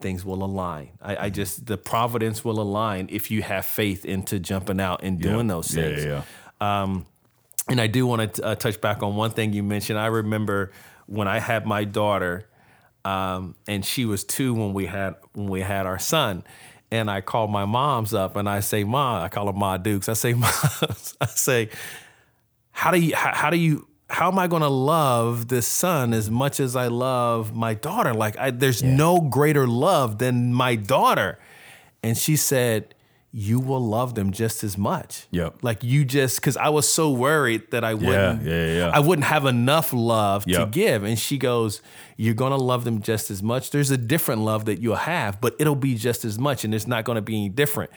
things 0.00 0.22
will 0.22 0.44
align. 0.44 0.90
I, 1.00 1.16
I 1.26 1.30
just 1.30 1.64
the 1.64 1.78
providence 1.78 2.44
will 2.44 2.60
align 2.60 3.06
if 3.10 3.30
you 3.30 3.40
have 3.42 3.64
faith 3.64 4.04
into 4.04 4.38
jumping 4.38 4.80
out 4.80 5.02
and 5.02 5.18
doing 5.18 5.46
those 5.46 5.68
things. 5.68 6.04
yeah, 6.04 6.10
yeah, 6.10 6.22
yeah. 6.60 6.84
And 7.68 7.80
I 7.80 7.86
do 7.86 8.06
want 8.06 8.34
to 8.34 8.44
uh, 8.44 8.54
touch 8.54 8.80
back 8.80 9.02
on 9.02 9.16
one 9.16 9.30
thing 9.30 9.52
you 9.52 9.62
mentioned. 9.62 9.98
I 9.98 10.06
remember 10.06 10.72
when 11.06 11.28
I 11.28 11.38
had 11.38 11.66
my 11.66 11.84
daughter, 11.84 12.46
um, 13.04 13.54
and 13.66 13.84
she 13.84 14.04
was 14.04 14.24
two 14.24 14.54
when 14.54 14.74
we 14.74 14.86
had 14.86 15.16
when 15.32 15.48
we 15.48 15.60
had 15.60 15.86
our 15.86 15.98
son. 15.98 16.44
And 16.90 17.10
I 17.10 17.22
called 17.22 17.50
my 17.50 17.64
mom's 17.64 18.12
up 18.14 18.36
and 18.36 18.48
I 18.48 18.60
say, 18.60 18.84
"Ma," 18.84 19.22
I 19.22 19.28
call 19.28 19.46
her 19.46 19.52
Ma 19.52 19.78
Dukes. 19.78 20.08
I 20.08 20.12
say, 20.12 20.34
"Ma," 20.34 20.50
I 21.20 21.26
say, 21.26 21.70
how 22.74 22.90
do 22.90 22.98
you 22.98 23.14
how, 23.14 23.32
how 23.34 23.50
do 23.50 23.56
you 23.56 23.86
how 24.10 24.28
am 24.28 24.38
I 24.38 24.46
going 24.46 24.62
to 24.62 24.68
love 24.68 25.48
this 25.48 25.66
son 25.66 26.12
as 26.12 26.30
much 26.30 26.60
as 26.60 26.76
I 26.76 26.88
love 26.88 27.54
my 27.54 27.72
daughter? 27.72 28.12
Like 28.12 28.36
I, 28.36 28.50
there's 28.50 28.82
no 28.82 29.20
greater 29.20 29.66
love 29.66 30.18
than 30.18 30.52
my 30.52 30.74
daughter. 30.74 31.38
And 32.02 32.18
she 32.18 32.36
said, 32.36 32.94
you 33.36 33.58
will 33.58 33.84
love 33.84 34.14
them 34.14 34.30
just 34.30 34.62
as 34.62 34.78
much. 34.78 35.26
Yep. 35.32 35.56
Like 35.62 35.82
you 35.82 36.04
just 36.04 36.36
because 36.36 36.56
I 36.56 36.68
was 36.68 36.88
so 36.88 37.10
worried 37.10 37.68
that 37.72 37.82
I 37.82 37.94
wouldn't 37.94 38.44
yeah, 38.44 38.66
yeah, 38.66 38.76
yeah. 38.76 38.90
I 38.94 39.00
wouldn't 39.00 39.26
have 39.26 39.44
enough 39.44 39.92
love 39.92 40.44
to 40.44 40.66
give. 40.70 41.02
And 41.02 41.18
she 41.18 41.36
goes, 41.36 41.82
You're 42.16 42.34
gonna 42.34 42.56
love 42.56 42.84
them 42.84 43.02
just 43.02 43.32
as 43.32 43.42
much. 43.42 43.72
There's 43.72 43.90
a 43.90 43.96
different 43.96 44.42
love 44.42 44.66
that 44.66 44.80
you'll 44.80 44.94
have, 44.94 45.40
but 45.40 45.56
it'll 45.58 45.74
be 45.74 45.96
just 45.96 46.24
as 46.24 46.38
much 46.38 46.64
and 46.64 46.72
it's 46.72 46.86
not 46.86 47.02
gonna 47.04 47.22
be 47.22 47.34
any 47.34 47.48
different. 47.48 47.90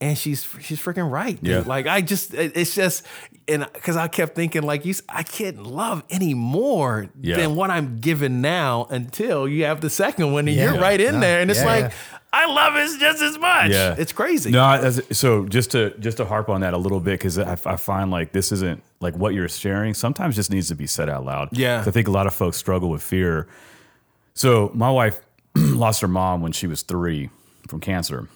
And 0.00 0.18
she's 0.18 0.44
she's 0.60 0.80
freaking 0.80 1.08
right. 1.08 1.40
dude. 1.40 1.48
Yeah. 1.48 1.62
Like 1.64 1.86
I 1.86 2.00
just 2.00 2.34
it's 2.34 2.74
just 2.74 3.06
and 3.46 3.64
because 3.72 3.96
I 3.96 4.08
kept 4.08 4.34
thinking 4.34 4.62
like 4.64 4.84
you 4.84 4.94
I 5.08 5.22
can't 5.22 5.62
love 5.62 6.02
any 6.10 6.34
more 6.34 7.08
than 7.14 7.54
what 7.54 7.70
I'm 7.70 8.00
given 8.00 8.40
now 8.40 8.88
until 8.90 9.46
you 9.46 9.62
have 9.62 9.80
the 9.80 9.90
second 9.90 10.32
one 10.32 10.48
and 10.48 10.56
you're 10.56 10.80
right 10.80 11.00
in 11.00 11.20
there. 11.20 11.40
And 11.40 11.52
it's 11.52 11.64
like. 11.64 11.92
I 12.32 12.46
love 12.46 12.76
it 12.76 12.98
just 12.98 13.22
as 13.22 13.38
much. 13.38 13.70
Yeah, 13.70 13.94
It's 13.98 14.12
crazy. 14.12 14.50
No, 14.50 14.64
as, 14.64 15.02
so 15.12 15.46
just 15.46 15.72
to 15.72 15.90
just 15.98 16.16
to 16.16 16.24
harp 16.24 16.48
on 16.48 16.62
that 16.62 16.72
a 16.72 16.78
little 16.78 17.00
bit 17.00 17.18
because 17.18 17.38
I, 17.38 17.52
I 17.52 17.76
find 17.76 18.10
like 18.10 18.32
this 18.32 18.52
isn't 18.52 18.82
like 19.00 19.14
what 19.16 19.34
you're 19.34 19.48
sharing. 19.48 19.92
Sometimes 19.92 20.36
just 20.36 20.50
needs 20.50 20.68
to 20.68 20.74
be 20.74 20.86
said 20.86 21.10
out 21.10 21.24
loud. 21.24 21.50
Yeah, 21.52 21.84
I 21.86 21.90
think 21.90 22.08
a 22.08 22.10
lot 22.10 22.26
of 22.26 22.34
folks 22.34 22.56
struggle 22.56 22.88
with 22.88 23.02
fear. 23.02 23.48
So 24.34 24.70
my 24.74 24.90
wife 24.90 25.20
lost 25.56 26.00
her 26.00 26.08
mom 26.08 26.40
when 26.40 26.52
she 26.52 26.66
was 26.66 26.82
three 26.82 27.28
from 27.68 27.80
cancer. 27.80 28.28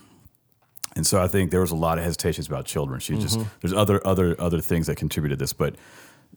And 0.94 1.06
so 1.06 1.22
I 1.22 1.28
think 1.28 1.50
there 1.50 1.60
was 1.60 1.70
a 1.70 1.76
lot 1.76 1.98
of 1.98 2.04
hesitations 2.04 2.46
about 2.46 2.64
children. 2.64 3.00
She 3.00 3.18
just 3.18 3.38
mm-hmm. 3.38 3.48
there's 3.60 3.74
other 3.74 4.04
other 4.06 4.38
other 4.40 4.60
things 4.60 4.86
that 4.88 4.96
contributed 4.96 5.38
to 5.38 5.42
this. 5.42 5.52
But 5.52 5.76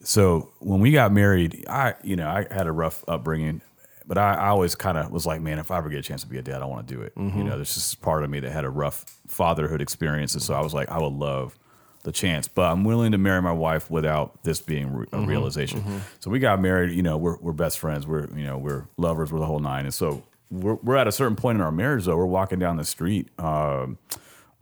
so 0.01 0.51
when 0.59 0.79
we 0.79 0.91
got 0.91 1.11
married, 1.11 1.65
I 1.67 1.95
you 2.03 2.15
know 2.15 2.27
I 2.27 2.45
had 2.53 2.67
a 2.67 2.71
rough 2.71 3.03
upbringing, 3.07 3.61
but 4.09 4.17
I, 4.17 4.33
I 4.33 4.47
always 4.47 4.73
kind 4.73 4.97
of 4.97 5.11
was 5.11 5.27
like, 5.27 5.39
man, 5.39 5.59
if 5.59 5.69
I 5.69 5.77
ever 5.77 5.87
get 5.87 5.99
a 5.99 6.01
chance 6.01 6.23
to 6.23 6.27
be 6.27 6.39
a 6.39 6.41
dad, 6.41 6.63
I 6.63 6.65
want 6.65 6.87
to 6.87 6.93
do 6.95 6.99
it. 6.99 7.13
You 7.15 7.23
know, 7.23 7.29
mm-hmm. 7.29 7.49
there's 7.49 7.75
just 7.75 8.01
part 8.01 8.23
of 8.23 8.29
me 8.31 8.39
that 8.39 8.51
had 8.51 8.65
a 8.65 8.69
rough 8.69 9.05
fatherhood 9.27 9.81
experience, 9.81 10.33
and 10.33 10.41
so 10.41 10.55
I 10.55 10.61
was 10.61 10.73
like, 10.73 10.89
I 10.89 10.99
would 10.99 11.13
love 11.13 11.55
the 12.03 12.11
chance, 12.11 12.47
but 12.47 12.71
I'm 12.71 12.83
willing 12.83 13.11
to 13.11 13.19
marry 13.19 13.41
my 13.41 13.51
wife 13.51 13.91
without 13.91 14.43
this 14.43 14.61
being 14.61 14.87
a 14.87 14.89
mm-hmm. 14.89 15.25
realization. 15.25 15.81
Mm-hmm. 15.81 15.97
So 16.21 16.31
we 16.31 16.39
got 16.39 16.59
married. 16.59 16.91
You 16.91 17.03
know, 17.03 17.17
we're 17.17 17.37
we're 17.37 17.53
best 17.53 17.77
friends. 17.77 18.07
We're 18.07 18.27
you 18.35 18.43
know 18.43 18.57
we're 18.57 18.87
lovers. 18.97 19.31
We're 19.31 19.39
the 19.39 19.45
whole 19.45 19.59
nine, 19.59 19.85
and 19.85 19.93
so. 19.93 20.23
We're, 20.51 20.73
we're 20.81 20.95
at 20.95 21.07
a 21.07 21.11
certain 21.11 21.35
point 21.35 21.57
in 21.57 21.61
our 21.61 21.71
marriage, 21.71 22.05
though. 22.05 22.17
We're 22.17 22.25
walking 22.25 22.57
down 22.57 22.77
the 22.77 22.83
street 22.83 23.29
um, 23.37 23.99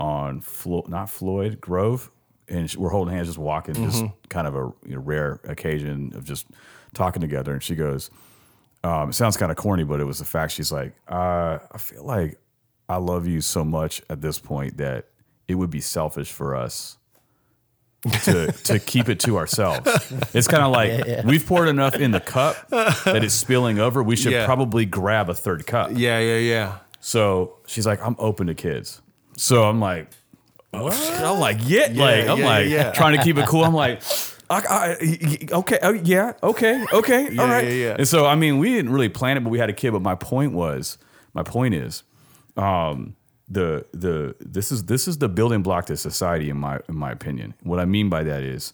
on 0.02 0.42
Flo- 0.42 0.84
not 0.90 1.10
Floyd 1.10 1.62
Grove, 1.62 2.12
and 2.50 2.76
we're 2.76 2.90
holding 2.90 3.14
hands, 3.14 3.30
just 3.30 3.38
walking, 3.38 3.76
just 3.76 4.04
kind 4.28 4.48
of 4.48 4.56
a 4.56 4.74
you 4.86 4.96
know, 4.96 5.00
rare 5.00 5.40
occasion 5.46 6.12
of 6.14 6.26
just 6.26 6.48
talking 6.94 7.22
together. 7.22 7.54
And 7.54 7.64
she 7.64 7.74
goes, 7.74 8.10
um, 8.84 9.10
"It 9.10 9.14
sounds 9.14 9.38
kind 9.38 9.52
of 9.52 9.58
corny, 9.58 9.84
but 9.84 10.00
it 10.00 10.06
was 10.06 10.20
the 10.20 10.26
fact." 10.26 10.54
She's 10.54 10.72
like, 10.72 10.94
uh, 11.08 11.60
"I 11.72 11.78
feel 11.78 12.04
like 12.04 12.40
I 12.90 12.98
love 12.98 13.28
you 13.28 13.42
so 13.42 13.64
much 13.66 14.02
at 14.10 14.22
this 14.22 14.40
point 14.40 14.78
that 14.78 15.06
it 15.48 15.56
would 15.56 15.70
be 15.70 15.82
selfish 15.82 16.32
for 16.32 16.56
us." 16.56 16.98
to 18.24 18.52
to 18.52 18.80
keep 18.80 19.10
it 19.10 19.20
to 19.22 19.38
ourselves. 19.38 19.90
It's 20.34 20.48
kind 20.48 20.64
of 20.64 20.72
like 20.80 21.26
we've 21.26 21.46
poured 21.46 21.68
enough 21.68 21.96
in 21.96 22.12
the 22.12 22.20
cup 22.20 22.70
that 22.70 23.22
it's 23.24 23.34
spilling 23.34 23.80
over. 23.80 24.02
We 24.04 24.16
should 24.16 24.32
Yeah. 24.32 24.46
probably 24.46 24.86
grab 24.86 25.30
a 25.30 25.34
third 25.34 25.66
cup. 25.66 25.90
Yeah, 25.94 26.20
yeah, 26.20 26.38
yeah. 26.38 26.78
So 27.02 27.58
she's 27.66 27.88
like, 27.88 28.02
I'm 28.06 28.16
open 28.20 28.48
to 28.48 28.54
kids. 28.54 29.02
So 29.36 29.64
I'm 29.64 29.80
like, 29.80 30.10
shit. 30.74 30.84
I'm 31.22 31.40
like, 31.40 31.58
yeah, 31.64 31.88
like 31.94 32.28
I'm 32.28 32.38
yeah, 32.40 32.46
like 32.46 32.68
yeah, 32.68 32.76
yeah. 32.86 32.92
trying 32.92 33.18
to 33.18 33.24
keep 33.24 33.38
it 33.38 33.48
cool. 33.48 33.64
I'm 33.66 33.74
like, 33.74 34.02
I, 34.50 34.62
I, 34.70 35.48
okay, 35.52 35.80
oh, 35.82 35.94
yeah, 35.94 36.34
okay, 36.42 36.86
okay, 36.94 37.28
all 37.38 37.48
right. 37.48 37.66
yeah, 37.66 37.72
yeah. 37.72 37.96
And 37.98 38.08
so 38.08 38.26
I 38.26 38.36
mean, 38.36 38.58
we 38.60 38.70
didn't 38.70 38.92
really 38.92 39.10
plan 39.10 39.38
it, 39.38 39.44
but 39.44 39.50
we 39.50 39.60
had 39.60 39.70
a 39.70 39.74
kid. 39.74 39.92
But 39.92 40.02
my 40.02 40.16
point 40.16 40.54
was, 40.54 40.98
my 41.34 41.44
point 41.44 41.74
is, 41.74 42.04
um, 42.56 43.16
the 43.50 43.86
the 43.94 44.36
this 44.40 44.72
is 44.72 44.86
this 44.86 45.08
is 45.08 45.18
the 45.18 45.30
building 45.30 45.64
block 45.64 45.86
to 45.88 45.98
society 45.98 46.50
in 46.50 46.58
my 46.58 46.80
in 46.88 46.96
my 46.96 47.12
opinion. 47.12 47.54
What 47.64 47.80
I 47.80 47.86
mean 47.86 48.10
by 48.10 48.24
that 48.24 48.44
is 48.44 48.74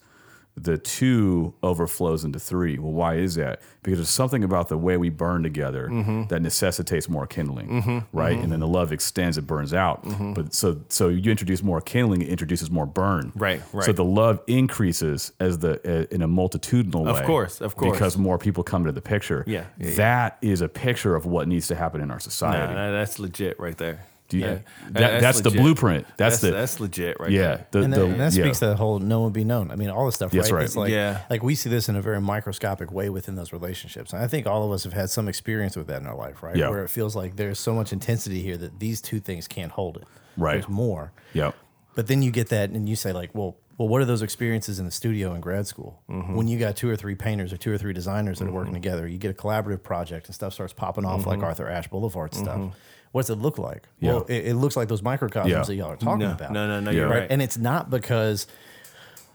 the 0.55 0.77
two 0.77 1.53
overflows 1.63 2.23
into 2.23 2.37
three. 2.39 2.77
Well, 2.77 2.91
why 2.91 3.15
is 3.15 3.33
that? 3.35 3.59
Because 3.81 3.97
there's 3.99 4.09
something 4.09 4.43
about 4.43 4.69
the 4.69 4.77
way 4.77 4.97
we 4.97 5.09
burn 5.09 5.41
together 5.41 5.89
Mm-hmm. 5.89 6.27
that 6.27 6.41
necessitates 6.43 7.09
more 7.09 7.25
kindling, 7.25 8.05
right? 8.13 8.37
And 8.37 8.51
then 8.51 8.59
the 8.59 8.67
love 8.67 8.91
extends, 8.91 9.37
it 9.37 9.47
burns 9.47 9.73
out. 9.73 10.03
But 10.35 10.53
so 10.53 10.79
so 10.89 11.09
you 11.09 11.31
introduce 11.31 11.63
more 11.63 11.81
kindling, 11.81 12.21
it 12.21 12.29
introduces 12.29 12.69
more 12.69 12.85
burn. 12.85 13.31
Right, 13.35 13.61
right. 13.73 13.83
So 13.85 13.91
the 13.93 14.03
love 14.05 14.41
increases 14.47 15.31
as 15.39 15.57
the 15.59 15.73
uh, 15.85 16.05
in 16.15 16.21
a 16.21 16.27
multitudinal 16.27 17.05
way. 17.05 17.19
Of 17.19 17.25
course, 17.25 17.59
of 17.59 17.75
course. 17.75 17.91
Because 17.93 18.17
more 18.17 18.37
people 18.37 18.63
come 18.63 18.85
to 18.85 18.91
the 18.91 19.01
picture. 19.01 19.43
Yeah, 19.47 19.65
yeah, 19.79 19.87
yeah. 19.89 19.95
That 19.95 20.37
is 20.41 20.61
a 20.61 20.69
picture 20.69 21.15
of 21.15 21.25
what 21.25 21.47
needs 21.47 21.67
to 21.69 21.75
happen 21.75 21.99
in 22.01 22.11
our 22.11 22.19
society. 22.19 22.73
nah, 22.73 22.91
that's 22.91 23.17
legit 23.19 23.59
right 23.59 23.77
there. 23.77 24.05
Do 24.33 24.39
you- 24.39 24.45
Yeah. 24.45 24.57
that- 24.89 25.21
that's 25.21 25.41
the 25.41 25.51
blueprint. 25.51 26.07
That's 26.17 26.39
the- 26.41 26.49
that's 26.51 26.79
legit 26.79 27.19
right 27.19 27.29
yeah. 27.29 27.61
The, 27.71 27.83
and, 27.83 27.93
the, 27.93 27.99
that, 27.99 28.05
and 28.05 28.19
that 28.19 28.33
yeah. 28.33 28.43
speaks 28.43 28.59
to 28.59 28.65
the 28.65 28.75
whole 28.75 28.97
no 28.99 29.19
one 29.21 29.31
be 29.31 29.43
known. 29.43 29.69
I 29.69 29.75
mean, 29.75 29.89
all 29.89 30.05
this 30.07 30.15
stuff. 30.15 30.31
That's 30.31 30.51
right? 30.51 30.57
right. 30.57 30.65
It's 30.65 30.75
like, 30.75 30.91
Yeah. 30.91 31.19
like 31.29 31.43
we 31.43 31.53
see 31.53 31.69
this 31.69 31.87
in 31.87 31.95
a 31.95 32.01
very 32.01 32.19
microscopic 32.19 32.91
way 32.91 33.09
within 33.09 33.35
those 33.35 33.53
relationships. 33.53 34.11
And 34.11 34.23
I 34.23 34.27
think 34.27 34.47
all 34.47 34.65
of 34.65 34.71
us 34.71 34.83
have 34.85 34.93
had 34.93 35.11
some 35.11 35.27
experience 35.27 35.75
with 35.75 35.85
that 35.87 36.01
in 36.01 36.07
our 36.07 36.15
life, 36.15 36.41
right? 36.41 36.55
Yeah. 36.55 36.69
Where 36.69 36.83
it 36.83 36.89
feels 36.89 37.15
like 37.15 37.35
there's 37.35 37.59
so 37.59 37.73
much 37.75 37.93
intensity 37.93 38.41
here 38.41 38.57
that 38.57 38.79
these 38.79 39.01
two 39.01 39.19
things 39.19 39.47
can't 39.47 39.71
hold 39.71 39.97
it. 39.97 40.03
Right. 40.35 40.53
There's 40.53 40.67
more. 40.69 41.11
Yep. 41.33 41.55
But 41.95 42.07
then 42.07 42.23
you 42.23 42.31
get 42.31 42.49
that, 42.49 42.71
and 42.71 42.89
you 42.89 42.95
say 42.95 43.13
like, 43.13 43.29
well, 43.35 43.55
well, 43.77 43.87
what 43.87 44.01
are 44.01 44.05
those 44.05 44.21
experiences 44.21 44.77
in 44.79 44.85
the 44.85 44.91
studio 44.91 45.33
in 45.33 45.41
grad 45.41 45.65
school 45.67 46.01
Mm-hmm. 46.09 46.35
when 46.35 46.47
you 46.47 46.59
got 46.59 46.75
two 46.75 46.89
or 46.89 46.95
three 46.95 47.15
painters 47.15 47.51
or 47.51 47.57
two 47.57 47.71
or 47.73 47.77
three 47.77 47.93
designers 47.93 48.39
that 48.39 48.47
are 48.47 48.51
working 48.51 48.73
together? 48.73 49.07
You 49.07 49.17
get 49.17 49.31
a 49.31 49.33
collaborative 49.33 49.81
project, 49.83 50.27
and 50.27 50.35
stuff 50.35 50.53
starts 50.53 50.73
popping 50.73 51.05
off 51.05 51.21
Mm-hmm. 51.21 51.29
like 51.29 51.43
Arthur 51.43 51.67
Ashe 51.69 51.87
Boulevard 51.89 52.33
stuff. 52.33 52.71
What's 53.11 53.29
it 53.29 53.35
look 53.35 53.57
like? 53.59 53.87
Well, 54.01 54.23
it, 54.27 54.47
it 54.47 54.55
looks 54.55 54.75
like 54.75 54.87
those 54.87 55.03
microcosms 55.03 55.51
Yeah. 55.51 55.61
that 55.63 55.75
y'all 55.75 55.91
are 55.91 55.95
talking 55.95 56.19
No, 56.19 56.31
about. 56.31 56.51
no, 56.51 56.67
no, 56.67 56.79
no, 56.79 56.89
Yeah. 56.91 56.97
you're 57.01 57.07
right? 57.09 57.19
right. 57.21 57.31
And 57.31 57.41
it's 57.43 57.57
not 57.57 57.89
because, 57.91 58.47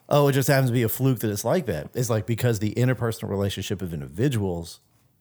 oh, 0.09 0.27
it 0.29 0.33
just 0.33 0.49
happens 0.49 0.71
to 0.71 0.75
be 0.75 0.83
a 0.83 0.89
fluke 0.89 1.21
that 1.21 1.31
it's 1.31 1.45
like 1.45 1.67
that. 1.67 1.91
It's 1.95 2.11
like 2.11 2.27
because 2.27 2.59
the 2.59 2.75
interpersonal 2.75 3.29
relationship 3.29 3.81
of 3.83 3.95
individuals 3.95 4.81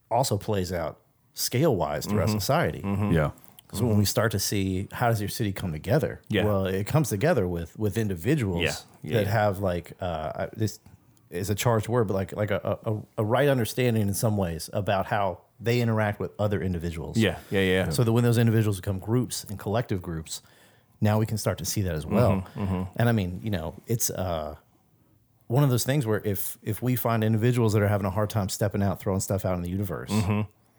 also 0.10 0.38
plays 0.38 0.72
out 0.74 1.00
scale 1.36 1.76
wise 1.76 2.06
throughout 2.08 2.30
Mm-hmm. 2.30 2.40
society. 2.40 2.82
Yeah. 3.14 3.32
So 3.74 3.86
when 3.86 3.98
we 3.98 4.06
start 4.06 4.32
to 4.32 4.40
see 4.40 4.88
how 4.94 5.10
does 5.10 5.20
your 5.20 5.28
city 5.30 5.52
come 5.52 5.72
together? 5.74 6.22
Yeah. 6.30 6.46
Well, 6.46 6.66
it 6.68 6.88
comes 6.88 7.10
together 7.10 7.48
with 7.48 7.78
with 7.78 7.98
individuals 7.98 8.64
Yeah. 8.64 8.74
Yeah, 9.04 9.18
that 9.20 9.28
have 9.28 9.60
like 9.60 9.94
uh, 10.00 10.48
this 10.56 10.80
is 11.30 11.50
a 11.50 11.56
charged 11.56 11.88
word, 11.90 12.08
but 12.08 12.14
like 12.14 12.32
like 12.34 12.52
a, 12.52 12.80
a, 12.86 12.98
a 13.18 13.26
right 13.26 13.50
understanding 13.50 14.08
in 14.08 14.14
some 14.14 14.38
ways 14.38 14.70
about 14.74 15.06
how 15.08 15.42
they 15.60 15.82
interact 15.82 16.20
with 16.20 16.32
other 16.40 16.62
individuals. 16.62 17.18
Yeah, 17.18 17.38
yeah, 17.52 17.62
yeah. 17.62 17.90
So 17.90 18.04
that 18.04 18.14
when 18.14 18.24
those 18.24 18.38
individuals 18.38 18.78
become 18.78 19.00
groups 19.00 19.44
and 19.50 19.58
collective 19.60 20.02
groups, 20.02 20.42
now 21.02 21.20
we 21.20 21.26
can 21.26 21.38
start 21.38 21.58
to 21.58 21.66
see 21.66 21.82
that 21.82 21.96
as 21.96 22.06
well. 22.06 22.46
Mm-hmm, 22.56 22.84
And 22.96 23.10
I 23.10 23.12
mean, 23.12 23.40
you 23.44 23.50
know, 23.50 23.76
it's 23.88 24.10
uh, 24.10 24.56
one 25.48 25.64
of 25.64 25.70
those 25.70 25.84
things 25.84 26.06
where 26.06 26.22
if 26.24 26.58
if 26.62 26.82
we 26.82 26.96
find 26.96 27.24
individuals 27.24 27.74
that 27.74 27.82
are 27.82 27.88
having 27.88 28.06
a 28.08 28.12
hard 28.12 28.30
time 28.30 28.48
stepping 28.50 28.82
out, 28.84 29.00
throwing 29.00 29.20
stuff 29.20 29.44
out 29.46 29.56
in 29.56 29.62
the 29.64 29.70
universe, 29.70 30.12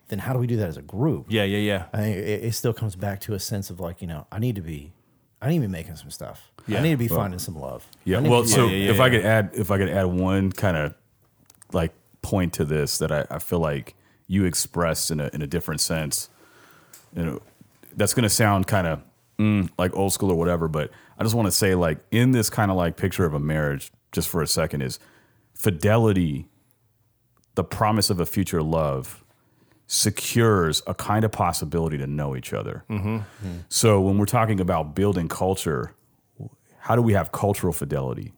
then 0.09 0.19
how 0.19 0.33
do 0.33 0.39
we 0.39 0.47
do 0.47 0.57
that 0.57 0.69
as 0.69 0.77
a 0.77 0.83
group? 0.83 1.27
Yeah, 1.29 1.45
yeah, 1.45 1.59
yeah. 1.59 1.85
I 1.93 1.99
think 1.99 2.17
it, 2.17 2.45
it 2.45 2.55
still 2.55 2.73
comes 2.73 2.97
back 2.97 3.21
to 3.23 3.35
a 3.35 3.39
sense 3.39 3.71
of 3.71 3.81
like, 3.81 4.01
you 4.01 4.09
know, 4.09 4.27
I 4.33 4.39
need 4.39 4.57
to 4.57 4.63
be, 4.63 4.93
I 5.41 5.49
need 5.49 5.57
to 5.57 5.63
be 5.63 5.69
making 5.69 5.97
some 5.97 6.11
stuff. 6.11 6.51
Yeah. 6.67 6.79
I 6.79 6.83
need 6.83 6.91
to 6.93 6.97
be 6.97 7.09
finding 7.09 7.39
some 7.39 7.59
love. 7.59 7.87
Yeah. 8.05 8.21
Well, 8.21 8.45
so 8.45 8.67
yeah, 8.67 8.77
yeah, 8.77 8.91
if 8.91 9.01
I 9.01 9.11
could 9.11 9.25
add, 9.25 9.51
if 9.55 9.71
I 9.71 9.79
could 9.79 9.91
add 9.91 10.07
one 10.07 10.53
kind 10.53 10.77
of 10.77 10.95
like 11.73 11.93
point 12.23 12.55
to 12.55 12.65
this 12.65 12.99
that 12.99 13.13
I, 13.13 13.27
I 13.31 13.39
feel 13.39 13.61
like 13.61 13.95
you 14.27 14.45
expressed 14.45 15.11
in 15.11 15.21
a 15.21 15.31
in 15.33 15.43
a 15.43 15.47
different 15.47 15.81
sense, 15.81 16.29
you 17.15 17.25
know, 17.25 17.43
that's 17.95 18.15
going 18.15 18.25
to 18.25 18.31
sound 18.31 18.67
kind 18.67 18.87
of 18.87 19.03
mm, 19.39 19.69
like 19.79 19.95
old 19.97 20.13
school 20.13 20.31
or 20.31 20.37
whatever, 20.37 20.69
but 20.69 20.91
I 21.19 21.23
just 21.23 21.35
want 21.35 21.47
to 21.47 21.53
say 21.53 21.75
like 21.75 21.99
in 22.11 22.33
this 22.33 22.51
kind 22.51 22.71
of 22.71 22.77
like 22.77 22.97
picture 22.97 23.25
of 23.25 23.35
a 23.35 23.41
marriage, 23.41 23.91
just 24.13 24.29
for 24.29 24.43
a 24.43 24.47
second, 24.47 24.83
is 24.83 24.99
fidelity, 25.55 26.47
the 27.55 27.65
promise 27.65 28.11
of 28.11 28.21
a 28.21 28.27
future 28.27 28.63
love 28.63 29.25
secures 29.91 30.83
a 30.87 30.95
kind 30.95 31.25
of 31.25 31.33
possibility 31.33 31.97
to 31.99 32.07
know 32.07 32.37
each 32.37 32.53
other. 32.53 32.85
So 33.69 34.01
when 34.01 34.19
we're 34.19 34.27
talking 34.27 34.61
about 34.61 34.95
building 34.95 35.29
culture, 35.29 35.95
how 36.79 36.95
do 36.95 37.03
we 37.03 37.15
have 37.15 37.33
cultural 37.33 37.73
fidelity? 37.73 38.33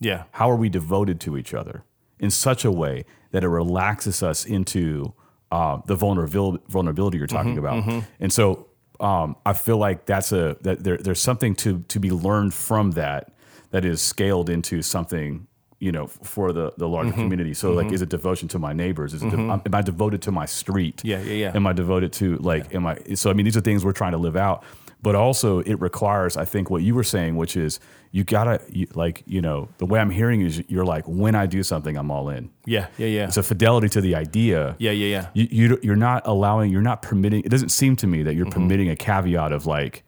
Yeah. 0.00 0.24
How 0.32 0.50
are 0.50 0.56
we 0.56 0.68
devoted 0.68 1.20
to 1.20 1.36
each 1.36 1.54
other 1.54 1.84
in 2.18 2.30
such 2.30 2.64
a 2.64 2.72
way 2.72 3.04
that 3.32 3.44
it 3.44 3.48
relaxes 3.48 4.22
us 4.22 4.44
into 4.46 5.12
uh, 5.52 5.78
the 5.86 5.94
vulnerability, 5.94 6.64
vulnerability 6.68 7.18
you're 7.18 7.26
talking 7.26 7.58
about? 7.58 7.84
And 8.18 8.32
so 8.32 8.66
um, 8.98 9.36
I 9.44 9.52
feel 9.52 9.76
like 9.76 10.06
that's 10.06 10.32
a 10.32 10.56
that 10.62 10.84
there, 10.84 10.96
there's 10.96 11.20
something 11.20 11.54
to 11.56 11.80
to 11.88 12.00
be 12.00 12.10
learned 12.10 12.54
from 12.54 12.92
that 12.92 13.32
that 13.70 13.84
is 13.84 14.00
scaled 14.00 14.48
into 14.48 14.80
something 14.82 15.46
you 15.84 15.92
know 15.92 16.06
for 16.06 16.52
the 16.52 16.72
the 16.78 16.88
larger 16.88 17.10
mm-hmm. 17.10 17.20
community. 17.22 17.54
So 17.54 17.66
like, 17.72 17.86
mm-hmm. 17.86 17.94
is 17.94 18.02
it 18.02 18.08
devotion 18.08 18.48
to 18.48 18.58
my 18.58 18.72
neighbors? 18.72 19.14
Is 19.14 19.22
it 19.22 19.30
de- 19.30 19.36
mm-hmm. 19.36 19.50
um, 19.50 19.62
am 19.66 19.74
I 19.74 19.82
devoted 19.82 20.20
to 20.22 20.32
my 20.32 20.46
street? 20.46 21.02
Yeah, 21.04 21.20
yeah, 21.20 21.34
yeah. 21.42 21.52
Am 21.58 21.66
I 21.66 21.72
devoted 21.72 22.12
to 22.20 22.26
like? 22.38 22.74
Am 22.74 22.86
I? 22.86 22.94
So 23.14 23.30
I 23.30 23.34
mean, 23.34 23.44
these 23.44 23.56
are 23.56 23.64
things 23.68 23.84
we're 23.84 24.00
trying 24.02 24.12
to 24.12 24.22
live 24.28 24.36
out. 24.36 24.64
But 25.02 25.14
also, 25.14 25.58
it 25.58 25.74
requires, 25.82 26.34
I 26.38 26.46
think, 26.46 26.70
what 26.70 26.82
you 26.82 26.94
were 26.94 27.04
saying, 27.04 27.36
which 27.36 27.58
is 27.58 27.78
you 28.10 28.24
gotta 28.24 28.58
you, 28.70 28.86
like, 28.94 29.22
you 29.26 29.42
know, 29.42 29.68
the 29.76 29.84
way 29.84 30.00
I'm 30.00 30.08
hearing 30.08 30.40
is 30.40 30.62
you're 30.68 30.86
like, 30.86 31.04
when 31.06 31.34
I 31.34 31.44
do 31.44 31.62
something, 31.62 31.98
I'm 31.98 32.10
all 32.10 32.30
in. 32.30 32.48
Yeah, 32.64 32.86
yeah, 32.96 33.08
yeah. 33.08 33.26
It's 33.26 33.36
a 33.36 33.42
fidelity 33.42 33.90
to 33.90 34.00
the 34.00 34.14
idea. 34.14 34.76
Yeah, 34.78 34.92
yeah, 34.92 35.08
yeah. 35.16 35.26
You, 35.34 35.46
you 35.50 35.78
you're 35.82 35.96
not 36.10 36.26
allowing, 36.26 36.72
you're 36.72 36.80
not 36.80 37.02
permitting. 37.02 37.40
It 37.44 37.50
doesn't 37.50 37.68
seem 37.68 37.96
to 37.96 38.06
me 38.06 38.22
that 38.22 38.30
Mm-hmm. 38.30 38.38
you're 38.38 38.50
permitting 38.50 38.88
a 38.88 38.96
caveat 38.96 39.52
of 39.52 39.66
like, 39.66 40.03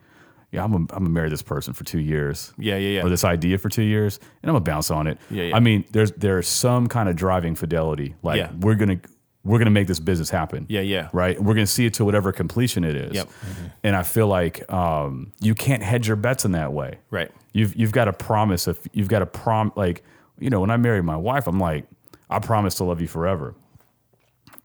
yeah, 0.56 0.64
I'm 0.64 0.72
gonna, 0.72 0.86
I'm 0.90 0.98
gonna 1.04 1.10
marry 1.10 1.28
this 1.30 1.42
person 1.42 1.72
for 1.74 1.84
two 1.84 2.00
years. 2.00 2.52
Yeah, 2.58 2.76
yeah, 2.76 2.98
yeah. 3.00 3.04
Or 3.04 3.08
this 3.08 3.24
idea 3.24 3.58
for 3.58 3.68
two 3.68 3.82
years, 3.84 4.18
and 4.42 4.50
I'm 4.50 4.54
gonna 4.54 4.60
bounce 4.64 4.90
on 4.90 5.06
it. 5.06 5.18
Yeah, 5.30 5.44
yeah. 5.44 5.56
I 5.56 5.60
mean, 5.60 5.84
there's 5.92 6.12
there's 6.12 6.48
some 6.48 6.86
kind 6.88 7.08
of 7.08 7.16
driving 7.16 7.54
fidelity. 7.54 8.14
Like 8.22 8.38
Yeah. 8.38 8.50
we're 8.60 8.74
gonna 8.74 9.00
we're 9.44 9.58
gonna 9.58 9.70
make 9.70 9.86
this 9.86 10.00
business 10.00 10.28
happen. 10.30 10.66
Yeah, 10.68 10.80
yeah. 10.80 11.08
Right. 11.12 11.40
We're 11.40 11.54
gonna 11.54 11.66
see 11.66 11.86
it 11.86 11.94
to 11.94 12.04
whatever 12.04 12.32
completion 12.32 12.82
it 12.82 12.96
is. 12.96 13.14
Yep. 13.14 13.28
And 13.84 13.94
I 13.94 14.02
feel 14.02 14.26
like 14.26 14.70
um, 14.72 15.32
you 15.40 15.54
can't 15.54 15.82
hedge 15.84 16.08
your 16.08 16.16
bets 16.16 16.44
in 16.44 16.52
that 16.52 16.72
way. 16.72 16.98
Right. 17.10 17.30
You've 17.52 17.76
you've 17.76 17.92
got 17.92 18.06
to 18.06 18.12
promise 18.12 18.66
if 18.66 18.86
you've 18.92 19.08
got 19.08 19.20
to 19.20 19.26
prom 19.26 19.72
like 19.76 20.02
you 20.40 20.50
know 20.50 20.60
when 20.60 20.70
I 20.70 20.76
married 20.76 21.04
my 21.04 21.16
wife, 21.16 21.46
I'm 21.46 21.60
like 21.60 21.86
I 22.28 22.40
promise 22.40 22.74
to 22.76 22.84
love 22.84 23.00
you 23.00 23.06
forever. 23.08 23.54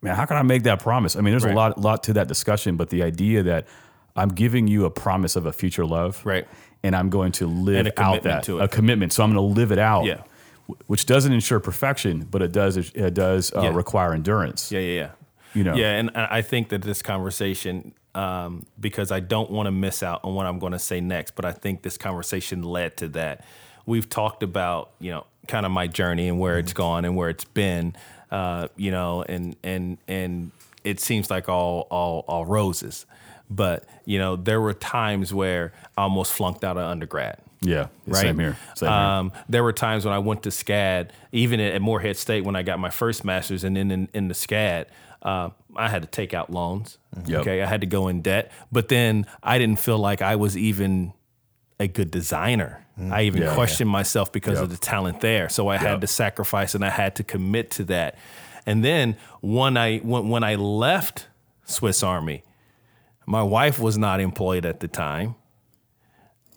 Man, 0.01 0.15
how 0.15 0.25
can 0.25 0.37
I 0.37 0.41
make 0.41 0.63
that 0.63 0.79
promise? 0.81 1.15
I 1.15 1.21
mean, 1.21 1.31
there's 1.31 1.43
Right. 1.45 1.53
a 1.53 1.55
lot 1.55 1.77
lot 1.77 2.03
to 2.03 2.13
that 2.13 2.27
discussion, 2.27 2.75
but 2.75 2.89
the 2.89 3.03
idea 3.03 3.43
that 3.43 3.67
I'm 4.15 4.29
giving 4.29 4.67
you 4.67 4.85
a 4.85 4.89
promise 4.91 5.35
of 5.35 5.45
a 5.45 5.53
future 5.53 5.85
love, 5.85 6.21
Right. 6.25 6.47
And 6.83 6.95
I'm 6.95 7.09
going 7.11 7.31
to 7.33 7.45
live 7.47 7.91
out 7.97 8.23
that 8.23 8.49
a 8.49 8.67
commitment. 8.67 9.13
So 9.13 9.23
I'm 9.23 9.31
going 9.33 9.53
to 9.53 9.59
live 9.59 9.71
it 9.71 9.79
out, 9.79 10.05
Yeah. 10.05 10.23
Which 10.87 11.05
doesn't 11.05 11.31
ensure 11.33 11.59
perfection, 11.59 12.27
but 12.31 12.41
it 12.41 12.51
does 12.51 12.77
it 12.77 13.13
does 13.13 13.53
uh, 13.53 13.61
Yeah. 13.63 13.75
require 13.75 14.13
endurance. 14.13 14.71
Yeah, 14.71 14.79
yeah, 14.79 14.99
yeah. 15.01 15.09
You 15.53 15.63
know. 15.65 15.75
Yeah, 15.75 15.97
and 15.99 16.11
I 16.15 16.41
think 16.41 16.69
that 16.69 16.81
this 16.81 17.01
conversation, 17.01 17.93
um, 18.15 18.65
because 18.79 19.11
I 19.11 19.19
don't 19.19 19.51
want 19.51 19.67
to 19.67 19.71
miss 19.71 20.01
out 20.01 20.21
on 20.23 20.33
what 20.33 20.45
I'm 20.45 20.59
going 20.59 20.71
to 20.71 20.79
say 20.79 21.01
next, 21.01 21.35
but 21.35 21.43
I 21.45 21.51
think 21.51 21.81
this 21.81 21.97
conversation 21.97 22.63
led 22.63 22.95
to 22.97 23.09
that. 23.09 23.43
We've 23.85 24.07
talked 24.09 24.43
about, 24.43 24.91
you 24.99 25.11
know, 25.11 25.25
kind 25.47 25.65
of 25.65 25.71
my 25.71 25.87
journey 25.87 26.27
and 26.29 26.39
where 26.39 26.57
it's 26.57 26.71
gone 26.73 27.03
and 27.03 27.15
where 27.17 27.29
it's 27.29 27.43
been, 27.45 27.95
uh, 28.31 28.69
you 28.77 28.91
know, 28.91 29.23
and 29.27 29.55
and 29.63 29.97
and 30.07 30.51
it 30.83 30.99
seems 31.01 31.29
like 31.29 31.49
all 31.49 31.87
all 31.89 32.23
all 32.27 32.45
roses, 32.45 33.05
but 33.51 33.85
you 34.05 34.17
know, 34.17 34.35
there 34.35 34.59
were 34.61 34.73
times 34.73 35.33
where 35.33 35.73
I 35.97 36.01
almost 36.03 36.33
flunked 36.33 36.63
out 36.63 36.77
of 36.77 36.83
undergrad. 36.83 37.37
Yeah. 37.61 37.87
Right. 38.07 38.21
Same 38.21 38.39
here. 38.39 38.57
Same 38.75 38.89
here. 38.89 38.97
Um, 38.97 39.31
there 39.47 39.63
were 39.63 39.73
times 39.73 40.03
when 40.05 40.13
I 40.15 40.17
went 40.19 40.41
to 40.43 40.49
SCAD, 40.49 41.09
even 41.31 41.59
at, 41.59 41.73
at 41.75 41.81
Morehead 41.81 42.17
State 42.17 42.43
when 42.43 42.55
I 42.55 42.63
got 42.63 42.79
my 42.79 42.89
first 42.89 43.23
master's, 43.23 43.63
and 43.63 43.77
then 43.77 43.91
in, 43.91 44.09
in 44.13 44.27
the 44.29 44.33
SCAD, 44.33 44.85
uh, 45.21 45.49
I 45.75 45.87
had 45.89 46.01
to 46.01 46.07
take 46.07 46.33
out 46.33 46.49
loans. 46.49 46.97
Yep. 47.27 47.41
Okay, 47.41 47.61
I 47.61 47.67
had 47.67 47.81
to 47.81 47.87
go 47.87 48.07
in 48.07 48.21
debt, 48.23 48.51
but 48.71 48.87
then 48.87 49.27
I 49.43 49.59
didn't 49.59 49.79
feel 49.79 49.99
like 49.99 50.23
I 50.23 50.35
was 50.37 50.57
even 50.57 51.13
a 51.79 51.87
good 51.87 52.09
designer. 52.09 52.85
I 53.11 53.23
even. 53.23 53.41
Yeah. 53.41 53.55
questioned 53.55 53.89
myself 53.89 54.31
because 54.31 54.59
of 54.59 54.69
the 54.69 54.77
talent 54.77 55.21
there. 55.21 55.49
So 55.49 55.67
I 55.69 55.75
Yep. 55.75 55.81
had 55.81 56.01
to 56.01 56.07
sacrifice 56.07 56.75
and 56.75 56.85
I 56.85 56.89
had 56.89 57.15
to 57.15 57.23
commit 57.23 57.71
to 57.71 57.83
that. 57.85 58.15
And 58.67 58.83
then 58.83 59.15
when 59.41 59.75
I 59.77 59.97
when, 59.99 60.29
when 60.29 60.43
I 60.43 60.53
left 60.55 61.27
Swiss 61.65 62.03
Army, 62.03 62.43
my 63.31 63.41
wife 63.41 63.79
was 63.79 63.97
not 63.97 64.19
employed 64.19 64.65
at 64.65 64.81
the 64.81 64.89
time. 64.89 65.35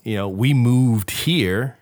You 0.03 0.17
know, 0.17 0.29
we 0.29 0.53
moved 0.53 1.13
here 1.13 1.79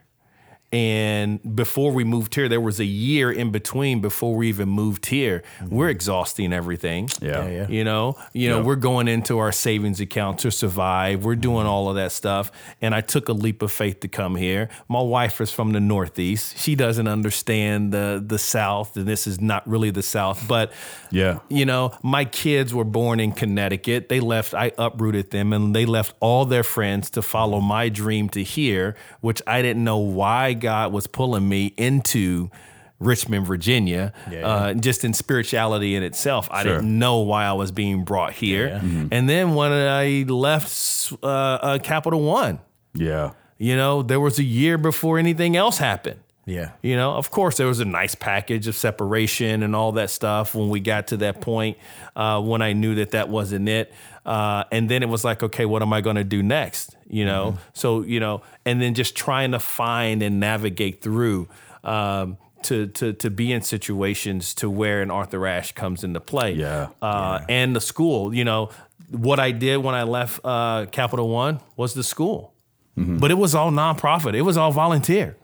and 0.72 1.54
before 1.54 1.92
we 1.92 2.02
moved 2.02 2.34
here, 2.34 2.48
there 2.48 2.60
was 2.60 2.80
a 2.80 2.84
year 2.84 3.30
in 3.30 3.50
between 3.50 4.00
before 4.00 4.34
we 4.34 4.48
even 4.48 4.70
moved 4.70 5.06
here. 5.06 5.42
Mm-hmm. 5.58 5.74
We're 5.74 5.90
exhausting 5.90 6.52
everything. 6.52 7.10
Yeah. 7.20 7.44
Yeah, 7.44 7.48
yeah. 7.48 7.68
You 7.68 7.84
know, 7.84 8.16
you 8.32 8.48
know, 8.48 8.62
we're 8.62 8.76
going 8.76 9.06
into 9.06 9.38
our 9.38 9.52
savings 9.52 10.00
account 10.00 10.38
to 10.40 10.50
survive. 10.50 11.24
We're 11.24 11.32
mm-hmm. 11.34 11.40
doing 11.42 11.66
all 11.66 11.90
of 11.90 11.96
that 11.96 12.12
stuff. 12.12 12.50
And 12.80 12.94
I 12.94 13.02
took 13.02 13.28
a 13.28 13.32
leap 13.34 13.60
of 13.60 13.70
faith 13.70 14.00
to 14.00 14.08
come 14.08 14.36
here. 14.36 14.70
My 14.88 15.02
wife 15.02 15.40
is 15.42 15.50
from 15.50 15.72
the 15.72 15.80
Northeast. 15.80 16.56
She 16.58 16.74
doesn't 16.74 17.06
understand 17.06 17.92
the 17.92 18.22
the 18.24 18.38
South, 18.38 18.96
and 18.96 19.06
this 19.06 19.26
is 19.26 19.40
not 19.40 19.68
really 19.68 19.90
the 19.90 20.02
South. 20.02 20.46
But 20.48 20.72
Yeah. 21.10 21.40
you 21.50 21.66
know, 21.66 21.92
my 22.02 22.24
kids 22.24 22.72
were 22.72 22.84
born 22.84 23.20
in 23.20 23.32
Connecticut. 23.32 24.08
They 24.08 24.20
left, 24.20 24.54
I 24.54 24.72
uprooted 24.78 25.30
them, 25.32 25.52
and 25.52 25.76
they 25.76 25.84
left 25.84 26.14
all 26.20 26.46
their 26.46 26.62
friends 26.62 27.10
to 27.10 27.20
follow 27.20 27.60
my 27.60 27.90
dream 27.90 28.30
to 28.30 28.42
here, 28.42 28.96
which 29.20 29.42
I 29.46 29.60
didn't 29.60 29.84
know 29.84 29.98
why 29.98 30.54
God 30.62 30.92
was 30.92 31.06
pulling 31.06 31.46
me 31.48 31.74
into 31.76 32.50
Richmond, 32.98 33.46
Virginia, 33.46 34.12
uh, 34.42 34.74
just 34.74 35.04
in 35.04 35.12
spirituality 35.12 35.94
in 35.96 36.02
itself. 36.02 36.48
I 36.50 36.62
Sure. 36.62 36.76
didn't 36.76 36.98
know 36.98 37.18
why 37.18 37.44
I 37.44 37.52
was 37.52 37.72
being 37.72 38.04
brought 38.04 38.32
here. 38.32 38.80
And 39.10 39.28
then 39.28 39.54
when 39.54 39.72
I 39.72 40.24
left 40.28 41.12
uh, 41.22 41.26
uh, 41.26 41.78
Capital 41.80 42.22
One, 42.22 42.60
Yeah. 42.94 43.32
you 43.58 43.76
know, 43.76 44.02
there 44.02 44.20
was 44.20 44.38
a 44.38 44.44
year 44.44 44.78
before 44.78 45.18
anything 45.18 45.56
else 45.56 45.78
happened. 45.78 46.20
Yeah. 46.44 46.72
You 46.82 46.96
know, 46.96 47.12
of 47.12 47.30
course, 47.30 47.56
there 47.56 47.68
was 47.68 47.80
a 47.80 47.84
nice 47.84 48.14
package 48.14 48.66
of 48.66 48.74
separation 48.74 49.62
and 49.62 49.76
all 49.76 49.92
that 49.92 50.10
stuff 50.10 50.54
when 50.54 50.70
we 50.70 50.80
got 50.80 51.08
to 51.08 51.16
that 51.18 51.40
point 51.40 51.78
uh, 52.16 52.40
when 52.40 52.62
I 52.62 52.72
knew 52.72 52.96
that 52.96 53.12
that 53.12 53.28
wasn't 53.28 53.68
it. 53.68 53.92
Uh, 54.26 54.64
and 54.72 54.88
then 54.88 55.02
it 55.02 55.08
was 55.08 55.24
like, 55.24 55.42
okay, 55.42 55.66
what 55.66 55.82
am 55.82 55.92
I 55.92 56.00
going 56.00 56.16
to 56.16 56.24
do 56.24 56.42
next? 56.42 56.96
You 57.08 57.24
know, 57.24 57.58
so, 57.74 58.02
you 58.02 58.18
know, 58.20 58.42
and 58.64 58.80
then 58.80 58.94
just 58.94 59.14
trying 59.14 59.52
to 59.52 59.58
find 59.58 60.22
and 60.22 60.40
navigate 60.40 61.00
through. 61.00 61.48
Um, 61.84 62.38
to, 62.64 62.86
to, 62.86 63.12
to 63.14 63.28
be 63.28 63.50
in 63.50 63.60
situations 63.62 64.54
to 64.54 64.70
where 64.70 65.02
an 65.02 65.10
Arthur 65.10 65.48
Ashe 65.48 65.72
comes 65.72 66.04
into 66.04 66.20
play. 66.20 66.52
Yeah. 66.52 66.90
Uh, 67.02 67.40
And 67.48 67.74
the 67.74 67.80
school, 67.80 68.32
you 68.32 68.44
know, 68.44 68.70
what 69.10 69.40
I 69.40 69.50
did 69.50 69.78
when 69.78 69.96
I 69.96 70.04
left 70.04 70.40
uh, 70.44 70.86
Capital 70.86 71.28
One 71.28 71.58
was 71.76 71.94
the 71.94 72.04
school, 72.04 72.54
but 72.96 73.32
it 73.32 73.38
was 73.38 73.56
all 73.56 73.72
nonprofit. 73.72 74.34
It 74.34 74.42
was 74.42 74.56
all 74.56 74.70
volunteer. 74.70 75.36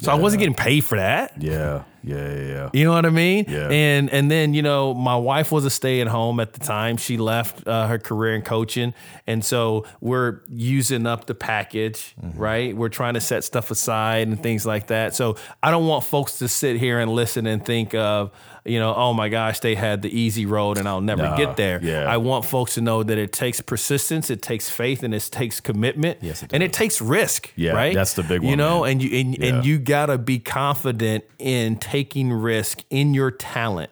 So 0.00 0.12
I 0.12 0.14
wasn't 0.14 0.40
getting 0.40 0.54
paid 0.54 0.84
for 0.84 0.96
that. 0.96 1.40
Yeah. 1.42 1.84
Yeah. 2.02 2.16
Yeah. 2.16 2.42
Yeah. 2.42 2.70
You 2.72 2.84
know 2.84 2.92
what 2.92 3.06
I 3.06 3.10
mean? 3.10 3.46
Yeah. 3.48 3.68
And 3.68 4.10
and 4.10 4.30
then 4.30 4.54
you 4.54 4.62
know 4.62 4.94
my 4.94 5.16
wife 5.16 5.50
was 5.50 5.64
a 5.64 5.70
stay 5.70 6.00
at 6.00 6.06
home 6.06 6.38
at 6.38 6.52
the 6.52 6.60
time. 6.60 6.96
She 6.98 7.16
left 7.16 7.66
uh, 7.66 7.86
her 7.88 7.98
career 7.98 8.34
in 8.34 8.42
coaching, 8.42 8.94
and 9.26 9.44
so 9.44 9.86
we're 10.00 10.42
using 10.48 11.06
up 11.06 11.26
the 11.26 11.34
package, 11.34 12.14
right? 12.34 12.76
We're 12.76 12.90
trying 12.90 13.14
to 13.14 13.20
set 13.20 13.42
stuff 13.44 13.70
aside 13.70 14.28
and 14.28 14.40
things 14.40 14.66
like 14.66 14.88
that. 14.88 15.14
So 15.14 15.36
I 15.62 15.70
don't 15.70 15.86
want 15.86 16.04
folks 16.04 16.38
to 16.38 16.48
sit 16.48 16.76
here 16.76 17.00
and 17.00 17.10
listen 17.10 17.46
and 17.46 17.64
think 17.64 17.94
of 17.94 18.32
you 18.68 18.78
know, 18.78 18.94
oh 18.94 19.12
my 19.14 19.28
gosh, 19.28 19.60
they 19.60 19.74
had 19.74 20.02
the 20.02 20.08
easy 20.20 20.46
road 20.46 20.78
and 20.78 20.88
I'll 20.88 21.00
never 21.00 21.22
Nah, 21.22 21.36
get 21.36 21.56
there. 21.56 21.80
yeah. 21.82 22.04
I 22.10 22.16
want 22.16 22.44
folks 22.44 22.74
to 22.74 22.80
know 22.80 23.02
that 23.02 23.18
it 23.18 23.32
takes 23.32 23.60
persistence, 23.60 24.30
it 24.30 24.42
takes 24.42 24.68
faith, 24.70 25.02
and 25.02 25.14
it 25.14 25.28
takes 25.30 25.60
commitment, 25.60 26.18
Yes, 26.22 26.42
it 26.42 26.52
and 26.52 26.62
it 26.62 26.72
takes 26.72 27.00
risk. 27.00 27.52
Yeah, 27.56 27.72
right. 27.72 27.94
that's 27.94 28.14
the 28.14 28.22
big 28.22 28.40
one. 28.42 28.50
You 28.50 28.56
know, 28.56 28.82
man. 28.82 28.92
and 28.92 29.02
you 29.02 29.18
and, 29.20 29.38
Yeah. 29.38 29.46
and 29.56 29.66
you 29.66 29.78
gotta 29.78 30.18
be 30.18 30.38
confident 30.38 31.24
in 31.38 31.76
taking 31.76 32.32
risk 32.32 32.82
in 32.90 33.14
your 33.14 33.30
talent, 33.30 33.90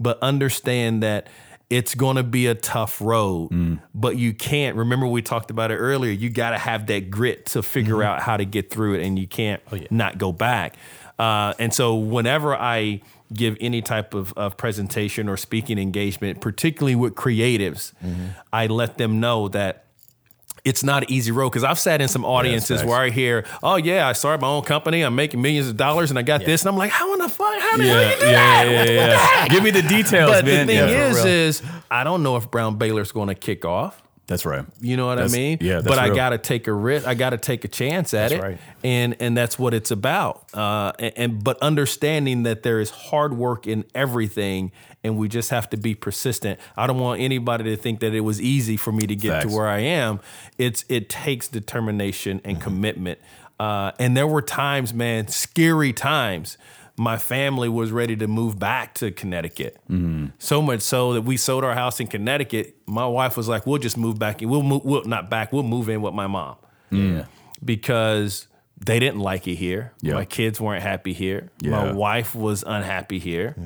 but 0.00 0.18
understand 0.22 1.02
that 1.02 1.28
it's 1.70 1.94
going 1.94 2.16
to 2.16 2.22
be 2.22 2.46
a 2.46 2.54
tough 2.54 3.00
road. 3.00 3.50
Mm. 3.50 3.80
But 3.94 4.16
you 4.18 4.34
can't. 4.34 4.76
Remember, 4.76 5.06
we 5.06 5.22
talked 5.22 5.50
about 5.50 5.70
it 5.70 5.76
earlier. 5.76 6.12
You 6.12 6.28
got 6.28 6.50
to 6.50 6.58
have 6.58 6.86
that 6.88 7.10
grit 7.10 7.46
to 7.46 7.62
figure 7.62 7.94
Mm-hmm. 7.94 8.02
out 8.06 8.20
how 8.22 8.36
to 8.36 8.44
get 8.44 8.70
through 8.70 8.94
it, 8.94 9.04
and 9.06 9.18
you 9.18 9.26
can't 9.26 9.62
Oh, 9.72 9.78
not 9.90 10.18
go 10.18 10.30
back. 10.30 10.76
Uh, 11.18 11.54
and 11.58 11.72
so, 11.72 11.94
whenever 11.96 12.54
I 12.54 13.00
give 13.34 13.56
any 13.60 13.82
type 13.82 14.14
of, 14.14 14.32
of 14.34 14.56
presentation 14.56 15.28
or 15.28 15.36
speaking 15.36 15.78
engagement, 15.78 16.40
particularly 16.40 16.94
with 16.96 17.14
creatives, 17.14 17.92
Mm-hmm. 18.04 18.26
I 18.52 18.66
let 18.68 18.96
them 18.98 19.20
know 19.20 19.48
that 19.48 19.80
it's 20.64 20.82
not 20.82 21.02
an 21.02 21.12
easy 21.12 21.30
road 21.30 21.50
because 21.50 21.62
I've 21.64 21.78
sat 21.78 22.00
in 22.00 22.08
some 22.08 22.24
audiences 22.24 22.82
where 22.82 22.96
I 22.98 23.10
hear, 23.10 23.44
"Oh 23.62 23.76
yeah, 23.76 24.08
I 24.08 24.12
started 24.14 24.40
my 24.40 24.48
own 24.48 24.62
company. 24.62 25.02
I'm 25.02 25.14
making 25.14 25.42
millions 25.42 25.68
of 25.68 25.76
dollars, 25.76 26.08
and 26.10 26.18
I 26.18 26.22
got 26.22 26.42
this." 26.44 26.62
And 26.62 26.70
I'm 26.70 26.76
like, 26.78 26.90
"How 26.90 27.12
in 27.12 27.18
the 27.18 27.28
fuck? 27.28 27.58
How 27.60 27.76
the 27.76 27.82
hell 27.84 28.02
you 28.10 28.16
do 28.18 28.26
Yeah. 28.26 28.30
that? 28.32 28.70
Yeah. 28.70 28.78
What 28.78 28.86
the 28.86 29.16
heck?" 29.18 29.50
Give 29.50 29.62
me 29.62 29.70
the 29.72 29.82
details, 29.82 30.30
But 30.30 30.44
man. 30.46 30.66
the 30.66 30.72
thing 30.72 30.88
Yeah, 30.88 31.08
is, 31.10 31.24
is 31.24 31.62
I 31.90 32.02
don't 32.02 32.22
know 32.22 32.36
if 32.36 32.50
Brown 32.50 32.76
Baylor's 32.76 33.12
going 33.12 33.28
to 33.28 33.34
kick 33.34 33.64
off. 33.66 34.00
That's 34.26 34.46
right. 34.46 34.64
You 34.80 34.96
know 34.96 35.06
what 35.06 35.16
That's- 35.16 35.34
I 35.34 35.36
mean? 35.36 35.58
yeah, 35.60 35.74
that's 35.74 35.86
But 35.86 35.98
I 35.98 36.14
got 36.14 36.30
to 36.30 36.38
take 36.38 36.66
a 36.66 36.72
risk. 36.72 37.06
I 37.06 37.14
got 37.14 37.30
to 37.30 37.38
take 37.38 37.64
a 37.64 37.68
chance 37.68 38.14
at 38.14 38.30
That's 38.30 38.32
it, 38.32 38.42
right. 38.42 38.58
and 38.82 39.14
and 39.20 39.36
that's 39.36 39.58
what 39.58 39.74
it's 39.74 39.90
about. 39.90 40.46
Uh, 40.54 40.92
and, 40.98 41.12
and 41.16 41.44
but 41.44 41.58
understanding 41.60 42.44
that 42.44 42.62
there 42.62 42.80
is 42.80 42.90
hard 42.90 43.34
work 43.36 43.66
in 43.66 43.84
everything, 43.94 44.72
and 45.02 45.18
we 45.18 45.28
just 45.28 45.50
have 45.50 45.68
to 45.70 45.76
be 45.76 45.94
persistent. 45.94 46.58
I 46.76 46.86
don't 46.86 46.98
want 46.98 47.20
anybody 47.20 47.64
to 47.64 47.76
think 47.76 48.00
that 48.00 48.14
it 48.14 48.20
was 48.20 48.40
easy 48.40 48.76
for 48.76 48.92
me 48.92 49.06
to 49.06 49.14
get 49.16 49.30
Facts. 49.30 49.46
to 49.46 49.52
where 49.54 49.68
I 49.68 49.80
am. 49.80 50.20
It's 50.58 50.84
it 50.88 51.08
takes 51.08 51.48
determination 51.48 52.40
and 52.44 52.56
Mm-hmm. 52.56 52.62
commitment. 52.64 53.18
Uh, 53.60 53.92
and 54.00 54.16
there 54.16 54.26
were 54.26 54.42
times, 54.42 54.92
man, 54.94 55.28
scary 55.28 55.92
times. 55.92 56.56
My 56.96 57.16
family 57.18 57.68
was 57.68 57.90
ready 57.90 58.14
to 58.16 58.28
move 58.28 58.58
back 58.58 58.94
to 58.94 59.10
Connecticut. 59.10 59.78
Mm-hmm. 59.90 60.26
So 60.38 60.62
much 60.62 60.80
so 60.80 61.12
that 61.14 61.22
we 61.22 61.36
sold 61.36 61.64
our 61.64 61.74
house 61.74 61.98
in 61.98 62.06
Connecticut. 62.06 62.76
My 62.86 63.06
wife 63.06 63.36
was 63.36 63.48
like, 63.48 63.66
"We'll 63.66 63.78
just 63.80 63.96
move 63.96 64.18
back. 64.18 64.42
in. 64.42 64.48
We'll 64.48 64.62
move. 64.62 64.84
We'll 64.84 65.04
not 65.04 65.28
back. 65.28 65.52
We'll 65.52 65.64
move 65.64 65.88
in 65.88 66.02
with 66.02 66.14
my 66.14 66.26
mom." 66.28 66.56
Yeah. 66.90 67.24
because 67.64 68.46
they 68.84 68.98
didn't 69.00 69.20
like 69.20 69.48
it 69.48 69.54
here. 69.56 69.92
Yeah. 70.00 70.14
My 70.14 70.24
kids 70.24 70.60
weren't 70.60 70.82
happy 70.82 71.12
here. 71.12 71.50
Yeah. 71.60 71.70
My 71.70 71.92
wife 71.92 72.34
was 72.34 72.62
unhappy 72.66 73.18
here. 73.18 73.56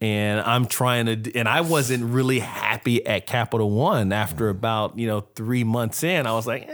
And 0.00 0.40
I'm 0.40 0.66
trying 0.66 1.06
to, 1.06 1.34
and 1.38 1.48
I 1.48 1.60
wasn't 1.60 2.04
really 2.04 2.40
happy 2.40 3.06
at 3.06 3.24
Capital 3.26 3.70
One 3.70 4.12
after 4.12 4.48
about, 4.48 4.98
you 4.98 5.06
know, 5.06 5.20
three 5.36 5.62
months 5.62 6.02
in. 6.02 6.26
I 6.26 6.32
was 6.32 6.44
like, 6.46 6.66
eh, 6.68 6.72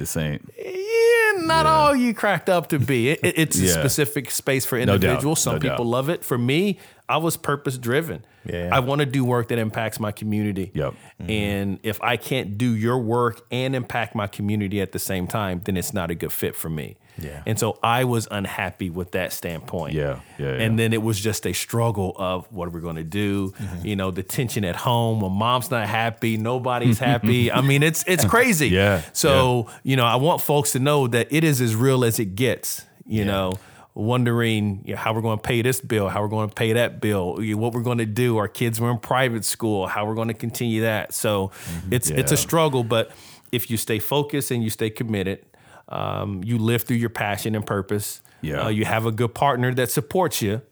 This 0.00 0.16
ain't. 0.16 0.50
yeah, 0.58 1.42
not 1.44 1.66
Yeah. 1.66 1.72
all 1.72 1.94
you 1.94 2.14
cracked 2.14 2.48
up 2.48 2.68
to 2.68 2.78
be. 2.78 3.10
It, 3.10 3.20
it- 3.22 3.34
it's 3.38 3.58
a 3.60 3.68
specific 3.68 4.30
space 4.30 4.64
for 4.64 4.78
doubt. 4.78 4.94
individuals. 4.94 5.40
Some 5.42 5.54
No 5.54 5.58
doubt. 5.58 5.72
people 5.72 5.84
love 5.84 6.08
it. 6.08 6.24
For 6.24 6.38
me, 6.38 6.78
I 7.08 7.18
was 7.18 7.36
purpose 7.36 7.76
driven. 7.76 8.24
Yeah. 8.46 8.70
I 8.72 8.80
want 8.80 9.00
to 9.00 9.06
do 9.06 9.24
work 9.26 9.48
that 9.48 9.58
impacts 9.58 10.00
my 10.00 10.10
community. 10.10 10.70
Yep. 10.72 10.94
And 11.28 11.78
if 11.82 12.00
I 12.02 12.16
can't 12.16 12.56
do 12.56 12.74
your 12.74 12.98
work 12.98 13.42
and 13.50 13.76
impact 13.76 14.14
my 14.14 14.26
community 14.26 14.80
at 14.80 14.92
the 14.92 14.98
same 14.98 15.26
time, 15.26 15.60
then 15.66 15.76
it's 15.76 15.92
not 15.92 16.10
a 16.10 16.14
good 16.14 16.32
fit 16.32 16.56
for 16.56 16.70
me. 16.70 16.96
Yeah. 17.20 17.42
And 17.46 17.58
so 17.58 17.78
I 17.82 18.04
was 18.04 18.26
unhappy 18.30 18.90
with 18.90 19.12
that 19.12 19.32
standpoint. 19.32 19.94
Yeah, 19.94 20.20
yeah, 20.38 20.46
yeah. 20.46 20.62
And 20.62 20.78
then 20.78 20.92
it 20.92 21.02
was 21.02 21.20
just 21.20 21.46
a 21.46 21.52
struggle 21.52 22.14
of 22.16 22.50
what 22.52 22.68
are 22.68 22.70
we 22.70 22.80
going 22.80 22.96
to 22.96 23.04
do? 23.04 23.50
Mm-hmm. 23.52 23.86
You 23.86 23.96
know, 23.96 24.10
the 24.10 24.22
tension 24.22 24.64
at 24.64 24.76
home. 24.76 25.20
When 25.20 25.32
mom's 25.32 25.70
not 25.70 25.86
happy, 25.88 26.36
nobody's 26.36 26.98
happy. 27.10 27.52
I 27.52 27.60
mean, 27.60 27.82
it's 27.82 28.04
it's 28.06 28.24
crazy. 28.24 28.70
Yeah, 28.80 29.02
So 29.12 29.68
you 29.82 29.96
know, 29.96 30.04
I 30.04 30.16
want 30.16 30.40
folks 30.40 30.72
to 30.72 30.78
know 30.78 31.06
that 31.08 31.28
it 31.30 31.44
is 31.44 31.60
as 31.60 31.74
real 31.74 32.04
as 32.04 32.18
it 32.18 32.34
gets. 32.36 32.86
You 33.04 33.24
know, 33.24 33.54
wondering 33.94 34.82
you 34.84 34.94
know, 34.94 35.00
how 35.00 35.12
we're 35.12 35.20
going 35.20 35.38
to 35.38 35.42
pay 35.42 35.62
this 35.62 35.80
bill, 35.80 36.08
how 36.08 36.22
we're 36.22 36.28
going 36.28 36.48
to 36.48 36.54
pay 36.54 36.72
that 36.74 37.00
bill, 37.00 37.36
what 37.56 37.72
we're 37.72 37.82
going 37.82 37.98
to 37.98 38.06
do. 38.06 38.36
Our 38.38 38.48
kids 38.48 38.80
were 38.80 38.90
in 38.90 38.98
private 38.98 39.44
school, 39.44 39.86
how 39.86 40.06
we're 40.06 40.14
going 40.14 40.28
to 40.28 40.34
continue 40.34 40.82
that. 40.82 41.12
So 41.14 41.50
it's 41.90 42.10
it's 42.10 42.32
a 42.32 42.36
struggle, 42.36 42.84
but 42.84 43.10
if 43.52 43.70
you 43.70 43.76
stay 43.76 43.98
focused 43.98 44.50
and 44.50 44.62
you 44.62 44.70
stay 44.70 44.90
committed, 44.90 45.44
um, 45.90 46.42
you 46.44 46.58
live 46.58 46.82
through 46.82 46.96
your 46.96 47.10
passion 47.10 47.54
and 47.54 47.66
purpose. 47.66 48.22
Yeah. 48.40 48.66
Uh, 48.66 48.68
you 48.68 48.84
have 48.84 49.06
a 49.06 49.12
good 49.12 49.34
partner 49.34 49.74
that 49.74 49.90
supports 49.90 50.40
you. 50.40 50.62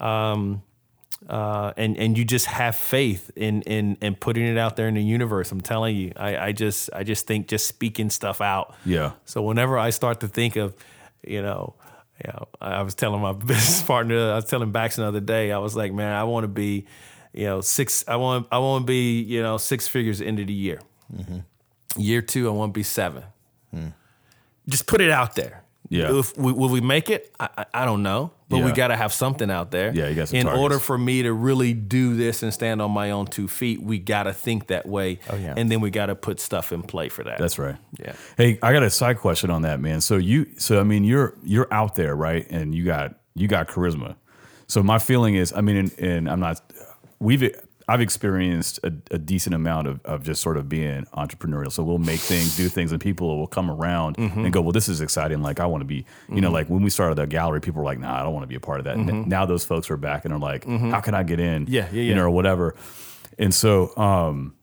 Um, 0.00 0.62
uh, 1.28 1.72
and 1.76 1.96
and 1.96 2.16
you 2.16 2.24
just 2.24 2.46
have 2.46 2.76
faith 2.76 3.30
in 3.36 3.62
in 3.62 3.96
in 4.00 4.14
putting 4.14 4.44
it 4.44 4.58
out 4.58 4.76
there 4.76 4.86
in 4.86 4.94
the 4.94 5.02
universe. 5.02 5.50
I'm 5.50 5.60
telling 5.60 5.96
you, 5.96 6.12
I, 6.16 6.36
I 6.36 6.52
just 6.52 6.90
I 6.92 7.02
just 7.04 7.26
think 7.26 7.48
just 7.48 7.66
speaking 7.66 8.10
stuff 8.10 8.40
out. 8.40 8.74
Yeah. 8.84 9.12
So 9.24 9.42
whenever 9.42 9.78
I 9.78 9.90
start 9.90 10.20
to 10.20 10.28
think 10.28 10.56
of, 10.56 10.74
you 11.26 11.42
know, 11.42 11.74
you 12.24 12.32
know, 12.32 12.48
I 12.60 12.82
was 12.82 12.94
telling 12.94 13.20
my 13.20 13.32
business 13.46 13.82
partner, 13.82 14.32
I 14.32 14.36
was 14.36 14.44
telling 14.44 14.70
Bax 14.72 14.98
another 14.98 15.20
day, 15.20 15.52
I 15.52 15.58
was 15.58 15.74
like, 15.74 15.92
man, 15.92 16.12
I 16.12 16.24
want 16.24 16.44
to 16.44 16.48
be, 16.48 16.86
you 17.32 17.46
know, 17.46 17.60
six. 17.60 18.04
I 18.06 18.16
want 18.16 18.46
I 18.52 18.58
want 18.58 18.82
to 18.82 18.86
be, 18.86 19.20
you 19.22 19.42
know, 19.42 19.56
six 19.56 19.88
figures 19.88 20.20
end 20.20 20.38
of 20.38 20.46
the 20.46 20.52
year. 20.52 20.80
Year 21.96 22.20
two, 22.22 22.46
I 22.48 22.52
want 22.52 22.72
to 22.74 22.78
be 22.78 22.82
seven. 22.84 23.24
Just 24.68 24.86
put 24.86 25.00
it 25.00 25.10
out 25.10 25.34
there. 25.34 25.62
Yeah. 25.88 26.18
If 26.18 26.36
we, 26.36 26.52
will 26.52 26.68
we 26.68 26.80
make 26.80 27.10
it? 27.10 27.32
I, 27.38 27.66
I, 27.72 27.84
don't 27.84 28.02
know, 28.02 28.32
but 28.48 28.64
we 28.64 28.72
got 28.72 28.88
to 28.88 28.96
have 28.96 29.12
something 29.12 29.50
out 29.50 29.70
there. 29.70 29.92
Yeah, 29.94 30.08
you 30.08 30.14
got 30.14 30.28
some 30.28 30.38
In 30.38 30.46
targets. 30.46 30.62
order 30.62 30.78
for 30.78 30.98
me 30.98 31.22
to 31.22 31.32
really 31.32 31.74
do 31.74 32.16
this 32.16 32.42
and 32.42 32.52
stand 32.52 32.82
on 32.82 32.90
my 32.90 33.12
own 33.12 33.26
two 33.26 33.46
feet, 33.46 33.80
we 33.80 33.98
got 33.98 34.24
to 34.24 34.32
think 34.32 34.66
that 34.68 34.86
way. 34.86 35.20
Oh, 35.30 35.36
yeah. 35.36 35.54
And 35.56 35.70
then 35.70 35.80
we 35.80 35.90
got 35.90 36.06
to 36.06 36.14
put 36.14 36.40
stuff 36.40 36.72
in 36.72 36.82
play 36.82 37.08
for 37.08 37.22
that. 37.24 37.38
That's 37.38 37.58
right. 37.58 37.76
Yeah. 37.98 38.14
Hey, 38.36 38.58
I 38.62 38.72
got 38.72 38.82
a 38.82 38.90
side 38.90 39.18
question 39.18 39.50
on 39.50 39.62
that, 39.62 39.80
man. 39.80 40.00
So 40.00 40.16
you, 40.16 40.46
so 40.56 40.80
I 40.80 40.82
mean, 40.82 41.04
you're 41.04 41.34
you're 41.44 41.72
out 41.72 41.94
there, 41.94 42.16
right? 42.16 42.46
And 42.50 42.74
you 42.74 42.84
got 42.84 43.14
you 43.34 43.46
got 43.46 43.68
charisma. 43.68 44.16
So 44.66 44.82
my 44.82 44.98
feeling 44.98 45.36
is, 45.36 45.52
I 45.52 45.60
mean, 45.60 45.76
and, 45.76 45.98
and 45.98 46.30
I'm 46.30 46.40
not. 46.40 46.60
We've 47.20 47.54
I've 47.88 48.00
experienced 48.00 48.80
a, 48.82 48.92
a 49.12 49.18
decent 49.18 49.54
amount 49.54 49.86
of, 49.86 50.04
of 50.04 50.24
just 50.24 50.42
sort 50.42 50.56
of 50.56 50.68
being 50.68 51.04
entrepreneurial. 51.14 51.70
So 51.70 51.84
we'll 51.84 51.98
make 51.98 52.18
things, 52.18 52.56
do 52.56 52.68
things, 52.68 52.90
and 52.90 53.00
people 53.00 53.38
will 53.38 53.46
come 53.46 53.70
around 53.70 54.18
and 54.18 54.52
go, 54.52 54.60
"Well, 54.60 54.72
this 54.72 54.88
is 54.88 55.00
exciting. 55.00 55.40
Like 55.40 55.60
I 55.60 55.66
want 55.66 55.82
to 55.82 55.86
be." 55.86 56.04
You 56.28 56.40
know, 56.40 56.50
like 56.50 56.68
when 56.68 56.82
we 56.82 56.90
started 56.90 57.14
the 57.16 57.26
gallery, 57.28 57.60
people 57.60 57.78
were 57.80 57.84
like, 57.86 58.00
"Nah, 58.00 58.18
I 58.18 58.22
don't 58.24 58.32
want 58.34 58.42
to 58.42 58.48
be 58.48 58.56
a 58.56 58.60
part 58.60 58.80
of 58.80 58.84
that." 58.86 58.96
And 58.96 59.28
now 59.28 59.46
those 59.46 59.64
folks 59.64 59.88
are 59.90 59.96
back 59.96 60.24
and 60.24 60.34
are 60.34 60.40
like, 60.40 60.64
"How 60.66 61.00
can 61.00 61.14
I 61.14 61.22
get 61.22 61.38
in?" 61.38 61.66
Yeah, 61.68 61.86
yeah, 61.92 61.92
You 61.92 62.08
yeah. 62.08 62.14
know, 62.16 62.24
or 62.24 62.30
whatever. 62.30 62.74
And 63.38 63.54
so, 63.54 63.96
um, 63.96 64.54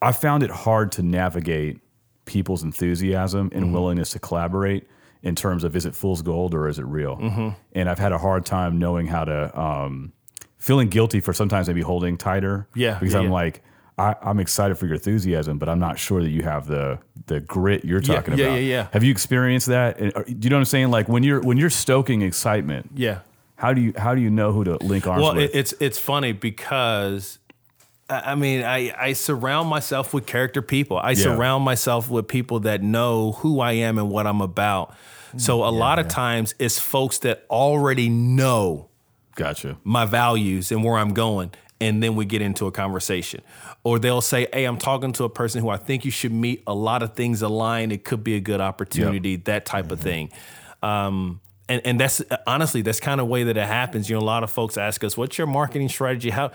I 0.00 0.10
found 0.10 0.42
it 0.42 0.50
hard 0.50 0.90
to 0.92 1.02
navigate 1.02 1.78
people's 2.24 2.62
enthusiasm 2.64 3.50
and 3.52 3.64
Mm-hmm. 3.66 3.72
willingness 3.74 4.10
to 4.10 4.18
collaborate 4.18 4.88
in 5.22 5.36
terms 5.36 5.62
of 5.62 5.76
is 5.76 5.86
it 5.86 5.94
fool's 5.94 6.22
gold 6.22 6.52
or 6.54 6.66
is 6.66 6.80
it 6.80 6.84
real? 6.86 7.16
Mm-hmm. 7.16 7.48
And 7.74 7.88
I've 7.88 7.98
had 8.00 8.10
a 8.10 8.18
hard 8.18 8.44
time 8.44 8.78
knowing 8.80 9.06
how 9.06 9.24
to, 9.24 9.60
um, 9.60 10.12
feeling 10.62 10.88
guilty 10.88 11.20
for 11.20 11.32
sometimes 11.32 11.66
maybe 11.68 11.80
holding 11.82 12.16
tighter. 12.16 12.68
Yeah, 12.74 12.98
Because 12.98 13.14
yeah, 13.14 13.18
I'm 13.20 13.26
yeah. 13.26 13.30
like, 13.32 13.62
I, 13.98 14.14
I'm 14.22 14.38
excited 14.40 14.76
for 14.78 14.86
your 14.86 14.94
enthusiasm, 14.94 15.58
but 15.58 15.68
I'm 15.68 15.78
not 15.80 15.98
sure 15.98 16.22
that 16.22 16.30
you 16.30 16.42
have 16.42 16.66
the 16.66 16.98
the 17.26 17.40
grit 17.40 17.84
you're 17.84 18.00
talking 18.00 18.38
yeah, 18.38 18.44
about. 18.46 18.54
yeah, 18.54 18.60
yeah. 18.60 18.86
Have 18.92 19.04
you 19.04 19.10
experienced 19.10 19.66
that? 19.66 19.98
And, 19.98 20.16
uh, 20.16 20.22
Do 20.22 20.32
you 20.40 20.50
know 20.50 20.56
what 20.56 20.60
I'm 20.60 20.64
saying? 20.64 20.90
Like 20.90 21.08
when 21.08 21.22
you're 21.22 21.40
when 21.40 21.56
you're 21.58 21.68
stoking 21.70 22.22
excitement, 22.22 22.90
Yeah. 22.94 23.18
how 23.56 23.74
do 23.74 23.80
you 23.82 23.92
how 23.96 24.14
do 24.14 24.20
you 24.22 24.30
know 24.30 24.52
who 24.52 24.64
to 24.64 24.76
link 24.78 25.06
arms 25.06 25.22
Well, 25.22 25.34
with? 25.34 25.44
it, 25.44 25.50
it's 25.54 25.74
it's 25.80 25.98
funny 25.98 26.32
because 26.32 27.38
I 28.08 28.32
I 28.32 28.34
mean 28.34 28.62
I 28.62 28.92
I 29.08 29.12
surround 29.12 29.68
myself 29.68 30.14
with 30.14 30.26
character 30.26 30.62
people. 30.62 30.96
I 30.98 31.14
surround 31.14 31.62
myself 31.64 32.08
with 32.10 32.26
people 32.28 32.60
that 32.60 32.82
know 32.82 33.32
who 33.32 33.60
I 33.60 33.72
am 33.72 33.98
and 33.98 34.08
what 34.10 34.26
I'm 34.26 34.40
about. 34.40 34.94
So 35.36 35.64
a 35.64 35.70
lot 35.70 35.98
of 35.98 36.08
times 36.08 36.54
it's 36.58 36.78
folks 36.78 37.18
that 37.20 37.44
already 37.50 38.08
know 38.08 38.88
gotcha. 39.34 39.76
my 39.84 40.04
values 40.04 40.70
and 40.72 40.82
where 40.84 40.96
I'm 40.98 41.14
going. 41.14 41.52
And 41.80 42.00
then 42.00 42.14
we 42.14 42.24
get 42.26 42.40
into 42.42 42.66
a 42.68 42.70
conversation. 42.70 43.42
Or 43.82 43.98
they'll 43.98 44.20
say, 44.20 44.46
Hey, 44.52 44.64
I'm 44.66 44.78
talking 44.78 45.12
to 45.14 45.24
a 45.24 45.28
person 45.28 45.60
who 45.62 45.68
I 45.68 45.76
think 45.78 46.04
you 46.04 46.12
should 46.12 46.32
meet. 46.32 46.62
A 46.68 46.74
lot 46.74 47.02
of 47.02 47.14
things 47.14 47.42
align. 47.42 47.90
It 47.90 48.04
could 48.04 48.22
be 48.22 48.36
a 48.36 48.40
good 48.40 48.60
opportunity, 48.60 49.34
that 49.36 49.66
type 49.66 49.90
of 49.90 49.98
thing. 49.98 50.30
Um, 50.82 51.40
and, 51.68 51.82
and 51.84 51.98
that's 51.98 52.22
honestly, 52.46 52.82
that's 52.82 53.00
kind 53.00 53.20
of 53.20 53.26
way 53.26 53.44
that 53.44 53.56
it 53.56 53.66
happens. 53.66 54.08
You 54.08 54.14
know, 54.16 54.22
a 54.22 54.24
lot 54.24 54.44
of 54.44 54.50
folks 54.52 54.76
ask 54.76 55.02
us, 55.02 55.16
What's 55.16 55.36
your 55.38 55.48
marketing 55.48 55.88
strategy? 55.88 56.30
How 56.30 56.52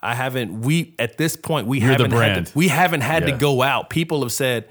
I 0.00 0.14
haven't 0.14 0.60
we 0.62 0.94
at 0.98 1.18
this 1.18 1.36
point 1.36 1.66
we 1.66 1.80
You're 1.80 1.90
haven't 1.90 2.12
had 2.12 2.46
to, 2.46 2.52
we 2.56 2.68
haven't 2.68 3.00
had 3.02 3.24
Yeah. 3.24 3.32
to 3.32 3.36
go 3.36 3.60
out. 3.62 3.90
People 3.90 4.22
have 4.22 4.32
said, 4.32 4.68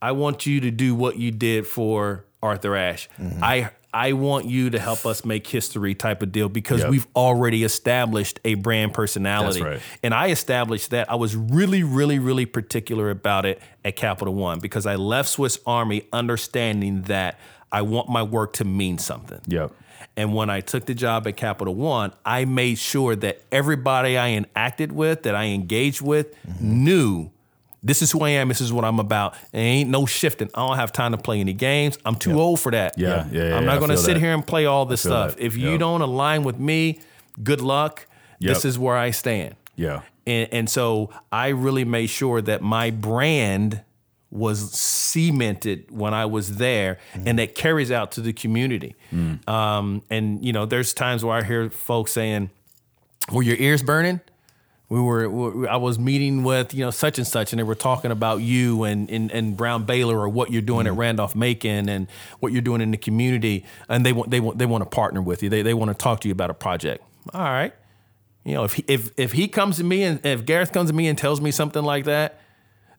I 0.00 0.12
want 0.12 0.46
you 0.46 0.60
to 0.60 0.70
do 0.70 0.94
what 0.94 1.18
you 1.18 1.30
did 1.32 1.66
for 1.66 2.24
Arthur 2.42 2.76
Ashe. 2.76 3.08
Mm-hmm. 3.20 3.44
I 3.44 3.70
I 3.96 4.12
want 4.12 4.44
you 4.44 4.68
to 4.68 4.78
help 4.78 5.06
us 5.06 5.24
make 5.24 5.46
history 5.46 5.94
type 5.94 6.20
of 6.22 6.30
deal 6.30 6.50
because 6.50 6.80
Yep. 6.82 6.90
we've 6.90 7.06
already 7.16 7.64
established 7.64 8.38
a 8.44 8.52
brand 8.52 8.92
personality. 8.92 9.62
Right. 9.62 9.80
And 10.02 10.12
I 10.12 10.28
established 10.28 10.90
that. 10.90 11.10
I 11.10 11.14
was 11.14 11.34
really, 11.34 11.82
really, 11.82 12.18
really 12.18 12.44
particular 12.44 13.08
about 13.08 13.46
it 13.46 13.58
at 13.86 13.96
Capital 13.96 14.34
One 14.34 14.58
because 14.58 14.84
I 14.84 14.96
left 14.96 15.30
Swiss 15.30 15.58
Army 15.64 16.02
understanding 16.12 17.02
that 17.02 17.38
I 17.72 17.80
want 17.80 18.10
my 18.10 18.22
work 18.22 18.52
to 18.54 18.66
mean 18.66 18.98
something. 18.98 19.40
Yep. 19.46 19.72
And 20.14 20.34
when 20.34 20.50
I 20.50 20.60
took 20.60 20.84
the 20.84 20.94
job 20.94 21.26
at 21.26 21.38
Capital 21.38 21.74
One, 21.74 22.12
I 22.24 22.44
made 22.44 22.76
sure 22.76 23.16
that 23.16 23.40
everybody 23.50 24.18
I 24.18 24.38
interacted 24.38 24.92
with, 24.92 25.22
that 25.22 25.34
I 25.34 25.44
engaged 25.46 26.02
with, 26.02 26.34
knew 26.60 27.30
this 27.86 28.02
is 28.02 28.10
who 28.10 28.22
I 28.22 28.30
am, 28.30 28.48
this 28.48 28.60
is 28.60 28.72
what 28.72 28.84
I'm 28.84 28.98
about. 28.98 29.34
And 29.52 29.62
ain't 29.62 29.90
no 29.90 30.06
shifting. 30.06 30.50
I 30.54 30.66
don't 30.66 30.76
have 30.76 30.92
time 30.92 31.12
to 31.12 31.18
play 31.18 31.38
any 31.40 31.52
games. 31.52 31.98
I'm 32.04 32.16
too 32.16 32.40
old 32.40 32.58
for 32.60 32.72
that. 32.72 32.98
Yeah, 32.98 33.26
yeah, 33.30 33.48
yeah, 33.48 33.56
I'm 33.56 33.64
not 33.64 33.78
going 33.78 33.90
to 33.90 33.96
sit 33.96 34.14
that. 34.14 34.20
here 34.20 34.34
and 34.34 34.44
play 34.44 34.66
all 34.66 34.86
this 34.86 35.02
stuff. 35.02 35.36
that. 35.36 35.42
If 35.42 35.56
you 35.56 35.78
don't 35.78 36.00
align 36.02 36.42
with 36.42 36.58
me, 36.58 37.00
good 37.42 37.60
luck. 37.60 38.06
This 38.40 38.64
is 38.64 38.78
where 38.78 38.96
I 38.96 39.12
stand. 39.12 39.54
Yeah. 39.76 40.02
And, 40.26 40.48
and 40.52 40.70
so 40.70 41.10
I 41.30 41.48
really 41.48 41.84
made 41.84 42.08
sure 42.08 42.42
that 42.42 42.60
my 42.60 42.90
brand 42.90 43.82
was 44.30 44.72
cemented 44.72 45.90
when 45.90 46.12
I 46.12 46.26
was 46.26 46.56
there 46.56 46.98
and 47.14 47.38
that 47.38 47.54
carries 47.54 47.92
out 47.92 48.12
to 48.12 48.20
the 48.20 48.32
community. 48.32 48.96
Um, 49.46 50.02
and, 50.10 50.44
you 50.44 50.52
know, 50.52 50.66
there's 50.66 50.92
times 50.92 51.24
where 51.24 51.36
I 51.36 51.44
hear 51.44 51.70
folks 51.70 52.12
saying, 52.12 52.50
Were 53.32 53.42
your 53.42 53.56
ears 53.56 53.82
burning? 53.82 54.20
We 54.88 55.00
were, 55.00 55.28
we- 55.28 55.66
I 55.66 55.76
was 55.76 55.98
meeting 55.98 56.44
with, 56.44 56.72
you 56.72 56.84
know, 56.84 56.90
such 56.90 57.18
and 57.18 57.26
such, 57.26 57.52
and 57.52 57.58
they 57.58 57.64
were 57.64 57.74
talking 57.74 58.10
about 58.10 58.40
you 58.40 58.84
and, 58.84 59.10
and, 59.10 59.30
and 59.32 59.56
Brown 59.56 59.84
Baylor 59.84 60.18
or 60.18 60.28
what 60.28 60.50
you're 60.50 60.62
doing 60.62 60.86
at 60.86 60.92
mm-hmm. 60.92 61.00
Randolph 61.00 61.34
Macon 61.34 61.88
and 61.88 62.06
what 62.40 62.52
you're 62.52 62.62
doing 62.62 62.80
in 62.80 62.92
the 62.92 62.96
community. 62.96 63.64
And 63.88 64.06
they 64.06 64.12
want, 64.12 64.30
they 64.30 64.40
want, 64.40 64.58
they 64.58 64.66
want 64.66 64.84
to 64.84 64.90
partner 64.90 65.20
with 65.20 65.42
you. 65.42 65.48
They, 65.48 65.62
they 65.62 65.74
want 65.74 65.90
to 65.90 65.94
talk 65.94 66.20
to 66.20 66.28
you 66.28 66.32
about 66.32 66.50
a 66.50 66.54
project. 66.54 67.02
All 67.34 67.42
right. 67.42 67.74
You 68.44 68.54
know, 68.54 68.62
if 68.62 68.74
he, 68.74 68.84
if 68.86 69.10
if 69.16 69.32
he 69.32 69.48
comes 69.48 69.78
to 69.78 69.84
me 69.84 70.04
and 70.04 70.24
if 70.24 70.44
Gareth 70.44 70.72
comes 70.72 70.88
to 70.88 70.94
me 70.94 71.08
and 71.08 71.18
tells 71.18 71.40
me 71.40 71.50
something 71.50 71.82
like 71.82 72.04
that, 72.04 72.40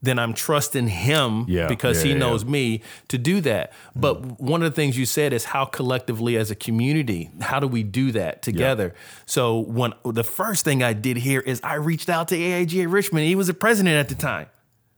then 0.01 0.19
I'm 0.19 0.33
trusting 0.33 0.87
him 0.87 1.45
Yeah, 1.47 1.67
because 1.67 2.03
yeah, 2.03 2.13
he 2.13 2.19
knows 2.19 2.43
yeah. 2.43 2.49
me 2.49 2.81
to 3.07 3.17
do 3.17 3.41
that. 3.41 3.71
Mm. 3.71 4.01
But 4.01 4.39
one 4.39 4.61
of 4.61 4.71
the 4.71 4.75
things 4.75 4.97
you 4.97 5.05
said 5.05 5.33
is 5.33 5.45
how 5.45 5.65
collectively 5.65 6.37
as 6.37 6.51
a 6.51 6.55
community, 6.55 7.29
how 7.41 7.59
do 7.59 7.67
we 7.67 7.83
do 7.83 8.11
that 8.11 8.41
together? 8.41 8.93
So 9.25 9.59
when 9.59 9.93
the 10.05 10.23
first 10.23 10.63
thing 10.65 10.83
I 10.83 10.93
did 10.93 11.17
here 11.17 11.39
is 11.41 11.59
I 11.63 11.75
reached 11.75 12.09
out 12.09 12.27
to 12.29 12.37
AIGA 12.37 12.91
Richmond. 12.91 13.25
He 13.25 13.35
was 13.35 13.47
the 13.47 13.53
president 13.53 13.95
at 13.95 14.09
the 14.09 14.15
time. 14.15 14.47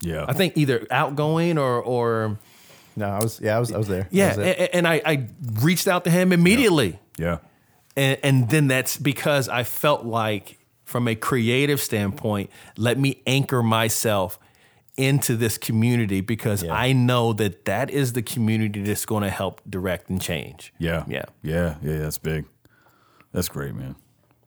Yeah. 0.02 0.26
I 0.28 0.34
think 0.34 0.58
either 0.58 0.86
outgoing 0.92 1.58
or 1.58 1.82
or 1.82 2.38
No, 2.96 3.10
I 3.10 3.20
was 3.20 3.40
yeah, 3.42 3.56
I 3.56 3.60
was 3.60 3.72
I 3.72 3.78
was 3.78 3.88
there. 3.88 4.04
I 4.04 4.08
yeah, 4.12 4.28
was 4.30 4.38
there. 4.38 4.70
and 4.74 4.88
I, 4.88 5.02
I 5.06 5.28
reached 5.62 5.88
out 5.88 6.04
to 6.06 6.10
him 6.10 6.32
immediately 6.32 7.00
yeah. 7.18 7.40
and, 7.96 8.18
and 8.24 8.50
then 8.50 8.68
that's 8.68 8.98
because 8.98 9.50
I 9.50 9.64
felt 9.64 10.06
like, 10.06 10.58
from 10.86 11.08
a 11.08 11.14
creative 11.16 11.80
standpoint, 11.80 12.50
let 12.76 12.98
me 12.98 13.22
anchor 13.28 13.62
myself 13.62 14.40
into 15.00 15.36
this 15.38 15.58
community 15.58 16.20
because 16.22 16.64
Yeah. 16.64 16.74
I 16.74 16.92
know 16.92 17.32
that 17.34 17.66
that 17.66 17.90
is 17.90 18.14
the 18.14 18.22
community 18.22 18.84
that's 18.84 19.06
going 19.06 19.24
to 19.24 19.30
help 19.30 19.62
direct 19.70 20.10
and 20.10 20.22
change. 20.22 20.74
Yeah. 20.78 21.06
Yeah. 21.08 21.26
Yeah. 21.42 21.76
Yeah. 21.82 22.00
That's 22.00 22.18
big. 22.18 22.46
That's 23.32 23.48
great, 23.48 23.74
man. 23.74 23.96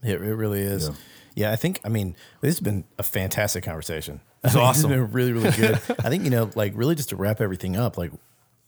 It, 0.02 0.20
it 0.20 0.34
really 0.34 0.60
is. 0.60 0.88
Yeah. 0.88 0.94
Yeah. 1.34 1.52
I 1.52 1.56
think, 1.56 1.80
I 1.84 1.88
mean, 1.88 2.14
this 2.42 2.50
has 2.54 2.60
been 2.60 2.84
a 2.98 3.02
fantastic 3.02 3.64
conversation. 3.64 4.20
It's 4.44 4.54
I 4.54 4.58
mean, 4.58 4.66
awesome. 4.66 4.92
It's 4.92 5.00
been 5.00 5.12
really, 5.12 5.32
really 5.32 5.52
good. 5.52 5.74
I 6.04 6.10
think, 6.10 6.24
you 6.24 6.30
know, 6.30 6.50
like 6.54 6.72
really 6.76 6.94
just 6.94 7.08
to 7.10 7.16
wrap 7.16 7.40
everything 7.40 7.76
up, 7.76 7.96
like 7.96 8.12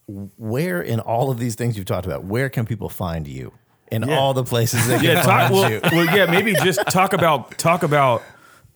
where 0.07 0.81
in 0.81 1.01
all 1.01 1.31
of 1.31 1.39
these 1.39 1.55
things 1.55 1.77
you've 1.77 1.87
talked 1.87 2.07
about, 2.07 2.25
where 2.25 2.49
can 2.49 2.65
people 2.67 2.89
find 2.89 3.29
you? 3.29 3.53
in 3.93 4.11
all 4.11 4.35
the 4.35 4.43
places 4.43 4.87
they 4.89 4.97
can 4.97 5.05
yeah, 5.05 5.23
talk, 5.23 5.51
find 5.51 5.55
well, 5.55 5.71
you. 5.71 5.81
well, 5.93 6.17
yeah, 6.17 6.27
maybe 6.27 6.53
just 6.55 6.81
talk 6.89 7.13
about 7.13 7.57
talk 7.59 7.83
about 7.85 8.23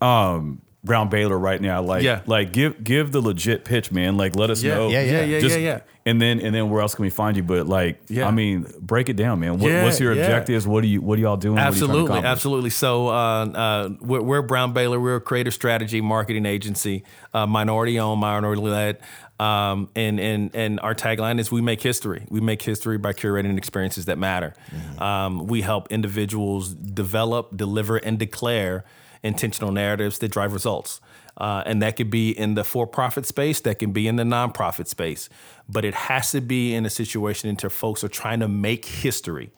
um, 0.00 0.60
Brown 0.84 1.08
Baylor 1.08 1.36
right 1.38 1.60
now. 1.60 1.82
Like, 1.82 2.02
Yeah. 2.02 2.20
like 2.26 2.52
give 2.52 2.82
give 2.84 3.10
the 3.12 3.20
legit 3.20 3.64
pitch, 3.64 3.90
man. 3.90 4.16
Like, 4.16 4.36
let 4.36 4.48
us 4.50 4.62
Yeah, 4.62 4.74
know. 4.74 4.88
yeah, 4.88 5.02
yeah, 5.02 5.24
yeah, 5.24 5.40
Just- 5.40 5.58
yeah, 5.58 5.64
yeah. 5.64 5.80
And 6.06 6.22
then 6.22 6.40
and 6.40 6.54
then 6.54 6.70
where 6.70 6.80
else 6.80 6.94
can 6.94 7.02
we 7.02 7.10
find 7.10 7.36
you? 7.36 7.42
But 7.42 7.66
like, 7.66 8.00
Yeah. 8.08 8.26
I 8.28 8.30
mean, 8.30 8.64
break 8.80 9.08
it 9.10 9.16
down, 9.16 9.40
man. 9.40 9.58
What, 9.58 9.70
Yeah, 9.70 9.84
what's 9.84 10.00
your 10.00 10.12
objectives? 10.12 10.66
What 10.66 10.82
are 10.84 10.86
you 10.86 11.02
What 11.02 11.18
are 11.18 11.22
y'all 11.22 11.36
doing? 11.36 11.56
What 11.56 11.64
are 11.66 11.70
you 11.72 11.76
trying 11.76 11.88
to 11.88 11.94
Absolutely, 11.98 12.24
absolutely. 12.28 12.70
So 12.70 13.08
uh, 13.08 13.12
uh, 13.12 13.88
we're, 14.00 14.22
we're 14.22 14.42
Brown 14.42 14.72
Baylor. 14.72 14.98
We're 14.98 15.16
a 15.16 15.20
creative 15.20 15.52
strategy 15.52 16.00
marketing 16.00 16.46
agency, 16.46 17.04
uh, 17.34 17.46
minority 17.46 17.98
owned, 17.98 18.20
minority 18.20 18.62
led. 18.62 18.98
Um, 19.40 19.88
and 19.94 20.18
and 20.18 20.50
and 20.54 20.80
our 20.80 20.94
tagline 20.94 21.38
is 21.38 21.52
"We 21.52 21.60
make 21.60 21.80
history. 21.82 22.24
We 22.28 22.40
make 22.40 22.62
history 22.62 22.98
by 22.98 23.12
curating 23.12 23.56
experiences 23.58 24.06
that 24.06 24.18
matter." 24.18 24.54
Um, 24.98 25.46
we 25.46 25.60
help 25.60 25.92
individuals 25.92 26.70
develop, 26.74 27.56
deliver, 27.56 27.98
and 27.98 28.18
declare 28.18 28.84
intentional 29.22 29.72
narratives 29.72 30.18
that 30.18 30.28
drive 30.28 30.52
results. 30.52 31.00
Uh, 31.36 31.62
and 31.66 31.80
that 31.80 31.96
could 31.96 32.10
be 32.10 32.30
in 32.30 32.54
the 32.54 32.64
for-profit 32.64 33.24
space, 33.24 33.60
that 33.60 33.78
can 33.78 33.92
be 33.92 34.08
in 34.08 34.16
the 34.16 34.24
nonprofit 34.24 34.88
space, 34.88 35.28
but 35.68 35.84
it 35.84 35.94
has 35.94 36.32
to 36.32 36.40
be 36.40 36.74
in 36.74 36.84
a 36.84 36.90
situation 36.90 37.48
until 37.48 37.70
folks 37.70 38.02
are 38.02 38.08
trying 38.08 38.40
to 38.40 38.48
make 38.48 38.84
history. 38.84 39.52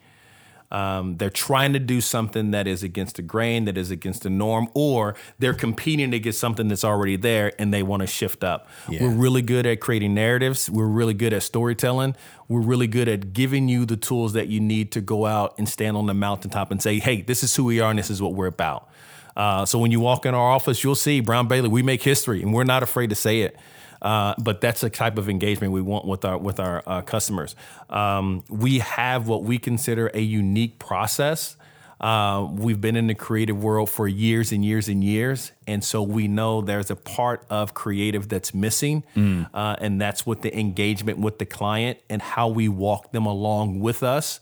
Um, 0.73 1.17
they're 1.17 1.31
trying 1.31 1.73
to 1.73 1.81
do 1.81 2.01
something 2.01 2.53
that 2.53 2.69
is 2.69 2.85
against 2.85 3.17
the 3.17 3.23
grain, 3.23 3.65
that 3.65 3.77
is 3.77 3.91
against 3.91 4.23
the 4.23 4.31
norm, 4.31 4.69
or 4.75 5.17
they're 5.39 5.55
competing 5.55 6.15
against 6.15 6.39
something 6.39 6.69
that's 6.69 6.85
already 6.85 7.17
there 7.17 7.53
and 7.59 7.75
they 7.75 7.83
want 7.83 8.03
to 8.03 8.07
shift 8.07 8.45
up. 8.45 8.69
Yeah. 8.89 9.03
We're 9.03 9.15
really 9.15 9.43
good 9.43 9.67
at 9.67 9.81
creating 9.81 10.15
narratives. 10.15 10.71
We're 10.71 10.87
really 10.87 11.15
good 11.15 11.33
at 11.33 11.43
storytelling. 11.43 12.15
We're 12.47 12.61
really 12.61 12.87
good 12.87 13.09
at 13.09 13.33
giving 13.33 13.69
you 13.69 13.85
the 13.85 13.97
tools 13.97 14.33
that 14.35 14.47
you 14.47 14.61
need 14.61 14.93
to 14.93 15.01
go 15.01 15.27
out 15.27 15.55
and 15.59 15.69
stand 15.69 15.97
on 15.97 16.07
the 16.07 16.15
mountaintop 16.15 16.71
and 16.71 16.81
say, 16.81 17.01
hey, 17.01 17.23
this 17.23 17.43
is 17.43 17.57
who 17.57 17.65
we 17.65 17.81
are 17.81 17.91
and 17.91 17.99
this 17.99 18.11
is 18.11 18.23
what 18.23 18.35
we're 18.35 18.47
about. 18.47 18.90
Uh, 19.37 19.65
so 19.65 19.79
when 19.79 19.91
you 19.91 20.01
walk 20.01 20.27
in 20.27 20.35
our 20.35 20.51
office, 20.51 20.83
you'll 20.85 20.95
see 20.95 21.21
Brown 21.21 21.49
Baylor. 21.49 21.69
We 21.69 21.83
make 21.83 22.03
history, 22.03 22.43
and 22.43 22.53
we're 22.53 22.65
not 22.65 22.83
afraid 22.83 23.11
to 23.11 23.17
say 23.17 23.43
it. 23.43 23.57
Uh, 24.03 24.35
but 24.39 24.61
that's 24.61 24.81
the 24.81 24.89
type 24.91 25.19
of 25.19 25.29
engagement 25.29 25.73
we 25.73 25.83
want 25.83 26.07
with 26.07 26.25
our 26.25 26.39
with 26.39 26.59
our 26.59 26.83
uh, 26.87 27.03
customers. 27.03 27.55
Um, 27.91 28.43
we 28.49 28.79
have 28.79 29.29
what 29.29 29.45
we 29.45 29.59
consider 29.59 30.11
a 30.15 30.21
unique 30.21 30.79
process. 30.79 31.57
Uh, 32.01 32.49
we've 32.51 32.81
been 32.81 32.97
in 32.97 33.09
the 33.09 33.15
creative 33.15 33.63
world 33.63 33.91
for 33.91 34.09
years 34.09 34.53
and 34.53 34.65
years 34.65 34.89
and 34.89 35.05
years, 35.05 35.53
and 35.67 35.85
so 35.85 36.03
we 36.03 36.29
know 36.29 36.63
there's 36.63 36.91
a 36.91 36.97
part 36.97 37.45
of 37.51 37.75
creative 37.75 38.27
that's 38.31 38.55
missing, 38.55 39.03
uh, 39.53 39.77
and 39.79 40.01
that's 40.01 40.25
with 40.25 40.41
the 40.41 40.59
engagement 40.59 41.19
with 41.19 41.39
the 41.39 41.45
client 41.45 41.99
and 42.09 42.23
how 42.23 42.49
we 42.49 42.71
walk 42.71 43.13
them 43.13 43.27
along 43.27 43.81
with 43.81 44.03
us. 44.03 44.41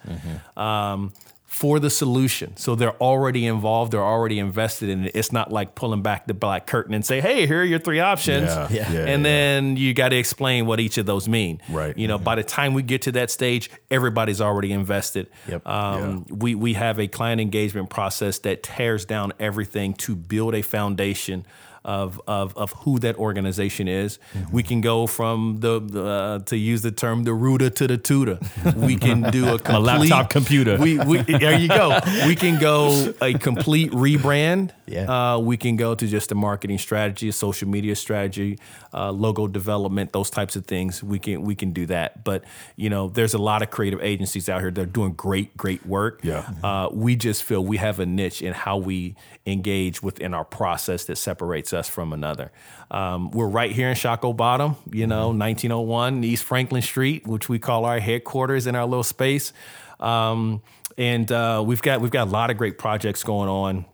Um, 0.56 1.12
for 1.59 1.81
the 1.81 1.91
solution. 1.91 2.57
So 2.57 2.77
they're 2.77 2.97
already 3.03 3.45
involved, 3.45 3.91
they're 3.93 4.01
already 4.01 4.39
invested 4.39 4.91
in 4.91 5.07
it. 5.07 5.13
It's 5.17 5.33
not 5.33 5.51
like 5.51 5.75
pulling 5.75 6.03
back 6.03 6.29
the 6.29 6.33
black 6.35 6.69
curtain 6.69 6.95
and 6.95 7.05
say, 7.05 7.21
hey, 7.21 7.49
here 7.49 7.63
are 7.63 7.65
your 7.65 7.81
three 7.81 7.99
options. 7.99 8.47
Yeah, 8.47 8.69
Yeah. 8.71 8.93
yeah, 8.93 8.99
and 9.01 9.23
yeah. 9.25 9.29
then 9.29 9.77
you 9.77 9.93
got 9.93 10.11
to 10.11 10.17
explain 10.17 10.67
what 10.67 10.79
each 10.79 10.99
of 10.99 11.07
those 11.07 11.29
mean. 11.29 11.61
Right. 11.69 11.99
You 11.99 12.07
know, 12.07 12.17
by 12.17 12.37
the 12.37 12.45
time 12.45 12.75
we 12.75 12.85
get 12.85 13.03
to 13.03 13.13
that 13.13 13.33
stage, 13.33 13.71
everybody's 13.91 14.41
already 14.41 14.71
invested. 14.71 15.29
Yep. 15.49 15.67
Um, 15.67 16.27
we, 16.31 16.55
we 16.55 16.75
have 16.75 17.01
a 17.01 17.09
client 17.09 17.41
engagement 17.41 17.91
process 17.91 18.39
that 18.41 18.63
tears 18.63 19.05
down 19.05 19.33
everything 19.41 19.95
to 19.95 20.15
build 20.15 20.55
a 20.55 20.63
foundation 20.63 21.45
of, 21.89 22.20
of, 22.27 22.55
of 22.55 22.73
who 22.73 22.98
that 22.98 23.16
organization 23.16 23.89
is. 23.89 24.19
Mm-hmm. 24.35 24.55
We 24.55 24.62
can 24.62 24.82
go 24.82 25.06
from 25.06 25.60
the, 25.60 25.81
the 25.81 26.05
uh, 26.05 26.39
to 26.40 26.56
use 26.56 26.82
the 26.82 26.93
term 26.93 27.24
the 27.24 27.32
rooter 27.32 27.70
to 27.70 27.86
the 27.86 27.97
tutor. 27.97 28.39
We 28.77 28.97
can 28.97 29.23
do 29.23 29.55
a 29.55 29.59
complete 29.70 30.10
laptop 30.10 30.28
computer. 30.28 30.77
We, 30.77 30.98
we 30.98 31.23
there 31.23 31.59
you 31.59 31.69
go. 31.69 31.98
We 32.27 32.36
can 32.36 32.60
go 32.60 33.15
a 33.23 33.32
complete 33.32 33.90
rebrand. 33.93 34.73
Yeah. 34.86 35.35
Uh, 35.35 35.39
we 35.39 35.56
can 35.56 35.77
go 35.77 35.94
to 35.94 36.06
just 36.06 36.31
a 36.31 36.35
marketing 36.35 36.78
strategy, 36.78 37.28
a 37.28 37.32
social 37.32 37.69
media 37.69 37.97
strategy, 37.97 38.59
uh, 38.93 39.10
logo 39.10 39.47
development, 39.47 40.12
those 40.12 40.31
types 40.31 40.56
of 40.56 40.66
things. 40.66 41.02
We 41.02 41.19
can 41.19 41.43
we 41.43 41.55
can 41.55 41.73
do 41.73 41.86
that. 41.86 42.23
But 42.23 42.44
you 42.77 42.90
know, 42.90 43.09
there's 43.09 43.32
a 43.32 43.39
lot 43.39 43.62
of 43.62 43.70
creative 43.70 44.02
agencies 44.02 44.48
out 44.51 44.60
here 44.60 44.70
that 44.70 44.81
are 44.81 44.86
doing 44.86 45.15
great 45.15 45.56
great 45.56 45.86
work. 45.86 46.20
Yeah. 46.23 46.51
Uh, 46.62 46.90
we 46.93 47.16
just 47.16 47.44
feel 47.44 47.65
we 47.65 47.78
have 47.78 47.98
a 47.98 48.06
niche 48.06 48.43
in 48.43 48.52
how 48.52 48.77
we 48.77 49.16
engage 49.47 50.02
within 50.02 50.35
our 50.35 50.44
process 50.44 51.06
that 51.06 51.16
separates 51.16 51.73
us 51.73 51.78
from 51.87 52.15
another. 52.15 52.51
Um, 52.91 53.31
we're 53.31 53.47
right 53.47 53.71
here 53.71 53.91
in 53.91 53.95
Shockoe 53.95 54.35
Bottom, 54.35 54.77
you 54.91 55.07
know, 55.07 55.27
1901 55.29 56.25
East 56.25 56.45
Franklin 56.45 56.81
Street, 56.83 57.27
which 57.27 57.51
we 57.51 57.59
call 57.59 57.85
our 57.85 58.01
headquarters 58.01 58.67
in 58.67 58.75
our 58.75 58.87
little 58.87 59.05
space. 59.05 59.53
Um, 60.01 60.63
and 60.97 61.31
uh, 61.31 61.63
we've 61.65 61.83
got 61.83 62.01
we've 62.01 62.11
got 62.11 62.27
a 62.27 62.31
lot 62.31 62.51
of 62.51 62.57
great 62.57 62.79
projects 62.79 63.23
going 63.23 63.49
on 63.49 63.85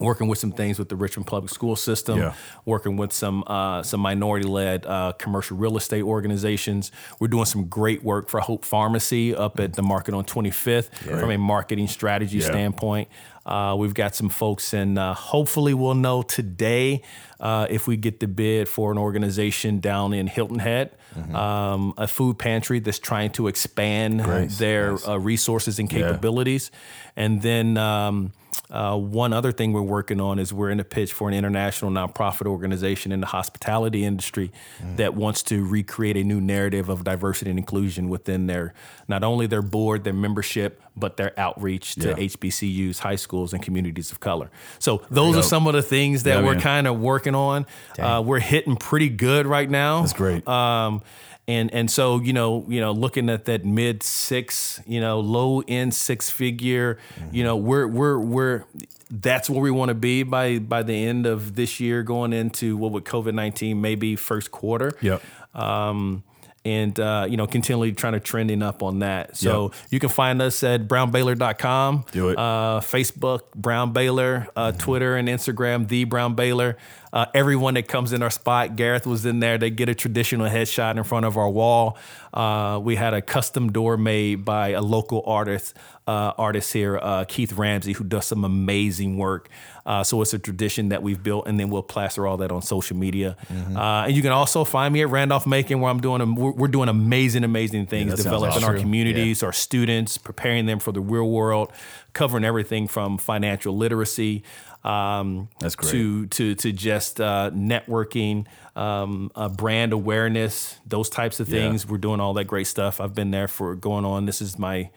working 0.00 0.28
with 0.28 0.38
some 0.38 0.52
things 0.52 0.78
with 0.78 0.88
the 0.88 0.94
Richmond 0.94 1.26
Public 1.26 1.52
School 1.52 1.74
System, 1.74 2.18
Yeah. 2.20 2.34
working 2.64 2.96
with 2.96 3.12
some 3.12 3.42
uh, 3.48 3.82
some 3.82 3.98
minority 4.00 4.46
led 4.46 4.86
uh, 4.86 5.12
commercial 5.18 5.56
real 5.56 5.76
estate 5.76 6.02
organizations. 6.04 6.92
We're 7.18 7.26
doing 7.28 7.46
some 7.46 7.64
great 7.66 8.04
work 8.04 8.28
for 8.28 8.38
Hope 8.40 8.64
Pharmacy 8.64 9.34
up 9.34 9.58
at 9.58 9.72
the 9.72 9.82
market 9.82 10.14
on 10.14 10.24
25th 10.24 10.94
from 11.18 11.30
a 11.32 11.38
marketing 11.38 11.88
strategy 11.88 12.38
Yeah. 12.38 12.44
standpoint. 12.46 13.08
Uh, 13.48 13.74
we've 13.80 13.94
got 13.94 14.14
some 14.14 14.28
folks, 14.28 14.74
and 14.74 14.98
uh, 14.98 15.14
hopefully 15.14 15.72
we'll 15.72 15.94
know 15.94 16.20
today 16.22 17.00
uh, 17.40 17.66
if 17.70 17.86
we 17.88 17.96
get 17.96 18.20
the 18.20 18.28
bid 18.28 18.68
for 18.68 18.92
an 18.92 18.98
organization 18.98 19.80
down 19.80 20.12
in 20.12 20.26
Hilton 20.26 20.58
Head, 20.58 20.90
um, 21.34 21.94
a 21.96 22.06
food 22.06 22.38
pantry 22.38 22.78
that's 22.80 22.98
trying 22.98 23.30
to 23.32 23.48
expand 23.48 24.20
their 24.58 24.92
Uh, 25.08 25.18
resources 25.18 25.78
and 25.78 25.88
capabilities, 25.90 26.70
and 27.16 27.40
then. 27.42 27.76
Um, 27.76 28.32
uh, 28.70 28.96
one 28.96 29.32
other 29.32 29.50
thing 29.50 29.72
we're 29.72 29.80
working 29.80 30.20
on 30.20 30.38
is 30.38 30.52
we're 30.52 30.68
in 30.70 30.78
a 30.78 30.84
pitch 30.84 31.12
for 31.12 31.28
an 31.28 31.34
international 31.34 31.90
nonprofit 31.90 32.46
organization 32.46 33.12
in 33.12 33.20
the 33.20 33.26
hospitality 33.26 34.04
industry 34.04 34.52
that 34.96 35.14
wants 35.14 35.42
to 35.44 35.64
recreate 35.64 36.16
a 36.16 36.22
new 36.24 36.40
narrative 36.40 36.88
of 36.90 37.02
diversity 37.04 37.50
and 37.50 37.58
inclusion 37.58 38.08
within 38.08 38.46
their 38.46 38.74
not 39.08 39.24
only 39.24 39.46
their 39.46 39.62
board, 39.62 40.04
their 40.04 40.12
membership, 40.12 40.82
but 40.94 41.16
their 41.16 41.32
outreach 41.38 41.94
to 41.94 42.08
Yeah. 42.10 42.14
HBCUs, 42.16 42.98
high 42.98 43.16
schools, 43.16 43.52
and 43.54 43.62
communities 43.62 44.12
of 44.12 44.20
color. 44.20 44.50
So 44.78 45.02
those 45.10 45.36
are 45.36 45.42
some 45.42 45.66
of 45.66 45.72
the 45.72 45.82
things 45.82 46.24
that 46.24 46.40
Yeah, 46.40 46.44
we're 46.44 46.60
kind 46.60 46.86
of 46.86 46.98
working 47.00 47.34
on. 47.34 47.64
Uh, 47.98 48.22
we're 48.24 48.40
hitting 48.40 48.76
pretty 48.76 49.08
good 49.08 49.46
right 49.46 49.70
now. 49.70 50.00
That's 50.02 50.12
great. 50.12 50.46
Um, 50.46 51.02
and 51.48 51.72
and 51.72 51.90
so 51.90 52.20
you 52.20 52.32
know 52.32 52.64
you 52.68 52.80
know 52.80 52.92
looking 52.92 53.28
at 53.28 53.46
that 53.46 53.64
mid 53.64 54.02
six 54.02 54.80
you 54.86 55.00
know 55.00 55.18
low 55.18 55.62
end 55.66 55.94
six 55.94 56.30
figure 56.30 56.98
you 57.32 57.42
know 57.42 57.56
we're 57.56 57.88
we're 57.88 58.18
we're 58.20 58.64
that's 59.10 59.48
where 59.48 59.60
we 59.60 59.70
want 59.70 59.88
to 59.88 59.94
be 59.94 60.22
by 60.22 60.58
by 60.58 60.82
the 60.82 61.06
end 61.06 61.26
of 61.26 61.54
this 61.54 61.80
year 61.80 62.02
going 62.02 62.32
into 62.32 62.76
what 62.76 62.92
would 62.92 63.04
COVID 63.04 63.34
nineteen 63.34 63.80
maybe 63.80 64.14
first 64.14 64.50
quarter. 64.50 64.92
Yep. 65.00 65.22
Um, 65.54 66.22
and 66.64 66.98
uh, 66.98 67.26
you 67.28 67.36
know 67.36 67.46
continually 67.46 67.92
trying 67.92 68.14
to 68.14 68.20
trending 68.20 68.62
up 68.62 68.82
on 68.82 69.00
that. 69.00 69.36
So 69.36 69.72
you 69.90 69.98
can 70.00 70.08
find 70.08 70.42
us 70.42 70.62
at 70.62 70.88
brownbaylor.com. 70.88 72.04
Do 72.12 72.30
it. 72.30 72.38
Uh, 72.38 72.80
Facebook, 72.82 73.52
Brown 73.54 73.92
Baylor, 73.92 74.48
uh, 74.56 74.72
Twitter 74.72 75.16
and 75.16 75.28
Instagram, 75.28 75.88
The 75.88 76.04
Brown 76.04 76.34
Baylor. 76.34 76.76
Uh, 77.12 77.26
everyone 77.34 77.74
that 77.74 77.88
comes 77.88 78.12
in 78.12 78.22
our 78.22 78.30
spot, 78.30 78.76
Gareth 78.76 79.06
was 79.06 79.24
in 79.24 79.40
there. 79.40 79.56
They 79.56 79.70
get 79.70 79.88
a 79.88 79.94
traditional 79.94 80.46
headshot 80.46 80.96
in 80.98 81.04
front 81.04 81.24
of 81.24 81.38
our 81.38 81.48
wall. 81.48 81.96
Uh, 82.34 82.78
we 82.82 82.96
had 82.96 83.14
a 83.14 83.22
custom 83.22 83.72
door 83.72 83.96
made 83.96 84.44
by 84.44 84.70
a 84.70 84.82
local 84.82 85.22
artist, 85.24 85.74
uh, 86.06 86.32
artist 86.36 86.72
here, 86.72 86.98
uh, 86.98 87.24
Keith 87.26 87.54
Ramsey, 87.54 87.94
who 87.94 88.04
does 88.04 88.26
some 88.26 88.44
amazing 88.44 89.16
work. 89.16 89.48
Uh, 89.88 90.04
so 90.04 90.20
it's 90.20 90.34
a 90.34 90.38
tradition 90.38 90.90
that 90.90 91.02
we've 91.02 91.22
built, 91.22 91.48
and 91.48 91.58
then 91.58 91.70
we'll 91.70 91.82
plaster 91.82 92.26
all 92.26 92.36
that 92.36 92.52
on 92.52 92.60
social 92.60 92.94
media. 92.94 93.38
Uh, 93.74 94.04
and 94.06 94.14
you 94.14 94.20
can 94.20 94.32
also 94.32 94.62
find 94.62 94.92
me 94.92 95.00
at 95.00 95.08
Randolph 95.08 95.46
Macon, 95.46 95.80
where 95.80 95.90
I'm 95.90 96.00
doing. 96.00 96.20
A, 96.20 96.26
we're, 96.26 96.50
we're 96.52 96.68
doing 96.68 96.90
amazing, 96.90 97.42
amazing 97.42 97.86
things, 97.86 98.10
sounds 98.10 98.22
developing 98.22 98.64
our 98.64 98.74
awesome. 98.74 98.82
communities, 98.82 99.42
our 99.42 99.52
students, 99.52 100.18
preparing 100.18 100.66
them 100.66 100.78
for 100.78 100.92
the 100.92 101.00
real 101.00 101.30
world, 101.30 101.72
covering 102.12 102.44
everything 102.44 102.86
from 102.86 103.16
financial 103.16 103.74
literacy. 103.74 104.42
Um, 104.84 105.48
That's 105.58 105.74
great. 105.74 105.90
To 105.92 106.26
to 106.26 106.54
to 106.54 106.72
just 106.72 107.18
uh, 107.20 107.50
networking, 107.54 108.44
um, 108.76 109.30
uh, 109.34 109.48
brand 109.48 109.94
awareness, 109.94 110.78
those 110.86 111.08
types 111.08 111.40
of 111.40 111.48
Yeah. 111.48 111.60
things. 111.60 111.88
We're 111.88 111.96
doing 111.96 112.20
all 112.20 112.34
that 112.34 112.44
great 112.44 112.66
stuff. 112.66 113.00
I've 113.00 113.14
been 113.14 113.30
there 113.30 113.48
for 113.48 113.74
going 113.74 114.04
on. 114.04 114.26
This 114.26 114.42
is 114.42 114.58
my 114.58 114.90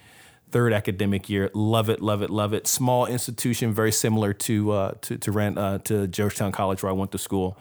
third 0.51 0.73
academic 0.73 1.29
year. 1.29 1.49
Love 1.53 1.89
it, 1.89 2.01
love 2.01 2.21
it, 2.21 2.29
love 2.29 2.53
it. 2.53 2.67
Small 2.67 3.05
institution, 3.05 3.73
very 3.73 3.91
similar 3.91 4.33
to 4.33 4.71
uh, 4.71 4.91
to 5.01 5.17
to, 5.17 5.31
Rand, 5.31 5.57
uh, 5.57 5.79
to 5.85 6.07
Georgetown 6.07 6.51
College 6.51 6.83
where 6.83 6.91
I 6.91 6.95
went 6.95 7.11
to 7.11 7.17
school. 7.17 7.57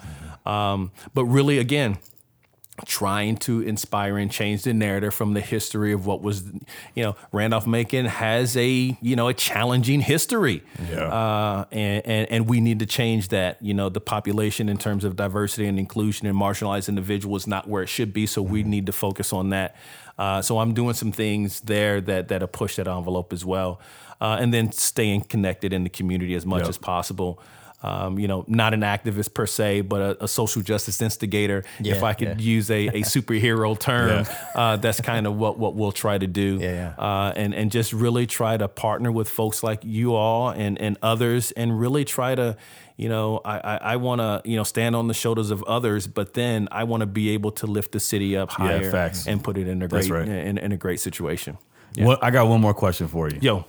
Um, 0.46 0.90
but 1.14 1.24
really, 1.26 1.58
again, 1.58 1.98
trying 2.86 3.36
to 3.36 3.60
inspire 3.60 4.16
and 4.16 4.30
change 4.30 4.62
the 4.62 4.72
narrative 4.72 5.12
from 5.12 5.34
the 5.34 5.40
history 5.40 5.92
of 5.92 6.06
what 6.06 6.22
was, 6.22 6.44
you 6.94 7.02
know, 7.02 7.16
Randolph 7.32 7.66
Macon 7.66 8.06
has 8.06 8.56
a, 8.56 8.96
you 9.00 9.16
know, 9.16 9.28
a 9.28 9.34
challenging 9.34 10.00
history. 10.00 10.62
Yeah. 10.90 11.04
Uh, 11.04 11.64
and, 11.70 12.06
and, 12.06 12.30
and 12.30 12.48
we 12.48 12.60
need 12.60 12.78
to 12.78 12.86
change 12.86 13.28
that. 13.28 13.60
You 13.60 13.74
know, 13.74 13.88
the 13.88 14.00
population 14.00 14.68
in 14.68 14.78
terms 14.78 15.04
of 15.04 15.16
diversity 15.16 15.66
and 15.66 15.78
inclusion 15.78 16.26
and 16.26 16.36
marginalized 16.36 16.88
individuals 16.88 17.42
is 17.42 17.46
not 17.46 17.68
where 17.68 17.82
it 17.82 17.88
should 17.88 18.12
be. 18.12 18.26
So 18.26 18.40
we 18.40 18.62
need 18.62 18.86
to 18.86 18.92
focus 18.92 19.32
on 19.32 19.50
that. 19.50 19.76
Uh, 20.20 20.42
so 20.42 20.58
I'm 20.58 20.74
doing 20.74 20.92
some 20.92 21.12
things 21.12 21.60
there 21.60 21.98
that, 22.02 22.28
that 22.28 22.52
pushed 22.52 22.76
that 22.76 22.86
envelope 22.86 23.32
as 23.32 23.42
well. 23.42 23.80
Uh, 24.20 24.36
and 24.38 24.52
then 24.52 24.70
staying 24.70 25.22
connected 25.22 25.72
in 25.72 25.82
the 25.82 25.88
community 25.88 26.34
as 26.34 26.44
much 26.44 26.60
Yep. 26.60 26.68
as 26.68 26.78
possible. 26.78 27.40
Um, 27.82 28.18
you 28.18 28.28
know, 28.28 28.44
not 28.46 28.74
an 28.74 28.82
activist 28.82 29.32
per 29.32 29.46
se, 29.46 29.82
but 29.82 30.00
a, 30.00 30.24
a 30.24 30.28
social 30.28 30.60
justice 30.60 31.00
instigator. 31.00 31.64
if 31.78 32.02
I 32.02 32.12
could 32.12 32.40
yeah. 32.40 32.54
use 32.54 32.70
a, 32.70 32.88
a 32.88 32.92
superhero 33.02 33.78
term, 33.78 34.26
uh, 34.54 34.76
that's 34.76 35.00
kind 35.00 35.26
of 35.26 35.36
what, 35.36 35.58
what 35.58 35.74
we'll 35.74 35.92
try 35.92 36.18
to 36.18 36.26
do. 36.26 36.58
Yeah, 36.60 36.94
yeah. 36.98 37.02
Uh, 37.02 37.32
and, 37.34 37.54
and 37.54 37.72
just 37.72 37.92
really 37.92 38.26
try 38.26 38.56
to 38.56 38.68
partner 38.68 39.10
with 39.10 39.28
folks 39.28 39.62
like 39.62 39.80
you 39.82 40.14
all 40.14 40.50
and, 40.50 40.78
and 40.78 40.98
others 41.02 41.52
and 41.52 41.80
really 41.80 42.04
try 42.04 42.34
to, 42.34 42.56
you 42.98 43.08
know, 43.08 43.40
I, 43.44 43.58
I, 43.58 43.76
I 43.76 43.96
want 43.96 44.20
to, 44.20 44.42
you 44.44 44.56
know, 44.56 44.64
stand 44.64 44.94
on 44.94 45.08
the 45.08 45.14
shoulders 45.14 45.50
of 45.50 45.62
others, 45.62 46.06
but 46.06 46.34
then 46.34 46.68
I 46.70 46.84
want 46.84 47.00
to 47.00 47.06
be 47.06 47.30
able 47.30 47.52
to 47.52 47.66
lift 47.66 47.92
the 47.92 48.00
city 48.00 48.36
up 48.36 48.50
higher 48.50 49.10
and 49.26 49.42
put 49.42 49.56
it 49.56 49.66
in 49.66 49.80
a 49.80 49.88
great, 49.88 50.10
right. 50.10 50.28
in, 50.28 50.58
in 50.58 50.72
a 50.72 50.76
great 50.76 51.00
situation. 51.00 51.56
What, 51.96 52.22
I 52.22 52.30
got 52.30 52.46
one 52.46 52.60
more 52.60 52.74
question 52.74 53.08
for 53.08 53.28
you. 53.28 53.38
Yo, 53.40 53.64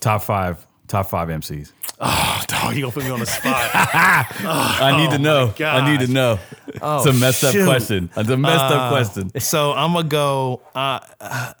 Top 0.00 0.22
five, 0.22 0.66
top 0.90 1.08
five 1.08 1.28
MCs. 1.28 1.72
oh, 2.00 2.42
dog, 2.48 2.74
you 2.74 2.82
gonna 2.82 2.92
put 2.92 3.04
me 3.04 3.10
on 3.10 3.20
the 3.20 3.26
spot. 3.26 3.70
I 3.74 4.94
need 4.96 5.10
to 5.10 5.18
know. 5.18 5.54
I 5.60 5.90
need 5.90 6.06
to 6.06 6.12
know. 6.12 6.38
it's 6.66 7.06
a 7.06 7.12
messed 7.12 7.44
up 7.44 7.54
question. 7.64 8.10
It's 8.16 8.28
a 8.28 8.36
messed 8.36 8.64
up 8.64 8.90
question. 8.90 9.38
So 9.40 9.72
I'm 9.72 9.92
gonna 9.92 10.08
go 10.08 10.62
uh, 10.74 11.00
uh, 11.20 11.52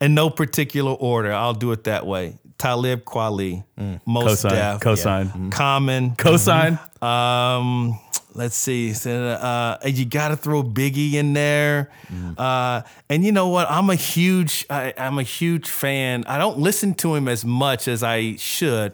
in 0.00 0.14
no 0.14 0.30
particular 0.30 0.92
order. 0.92 1.32
I'll 1.32 1.54
do 1.54 1.72
it 1.72 1.84
that 1.84 2.06
way. 2.06 2.38
Talib 2.58 3.04
Kweli, 3.04 3.64
Mos 4.06 4.44
Cosign. 4.44 4.50
Def, 4.50 4.80
Cosign. 4.80 5.52
Common, 5.52 6.16
Cosign. 6.16 6.78
Um, 7.02 7.98
let's 8.34 8.56
see. 8.56 8.92
So, 8.94 9.28
uh, 9.28 9.78
you 9.84 10.04
got 10.04 10.28
to 10.28 10.36
throw 10.36 10.62
Biggie 10.62 11.14
in 11.14 11.32
there. 11.32 11.90
Uh, 12.38 12.82
and 13.08 13.24
you 13.24 13.32
know 13.32 13.48
what? 13.48 13.70
I'm 13.70 13.90
a 13.90 13.94
huge, 13.94 14.66
I, 14.70 14.94
I'm 14.96 15.18
a 15.18 15.22
huge 15.22 15.68
fan. 15.68 16.24
I 16.26 16.38
don't 16.38 16.58
listen 16.58 16.94
to 16.94 17.14
him 17.14 17.28
as 17.28 17.44
much 17.44 17.88
as 17.88 18.02
I 18.02 18.36
should, 18.36 18.92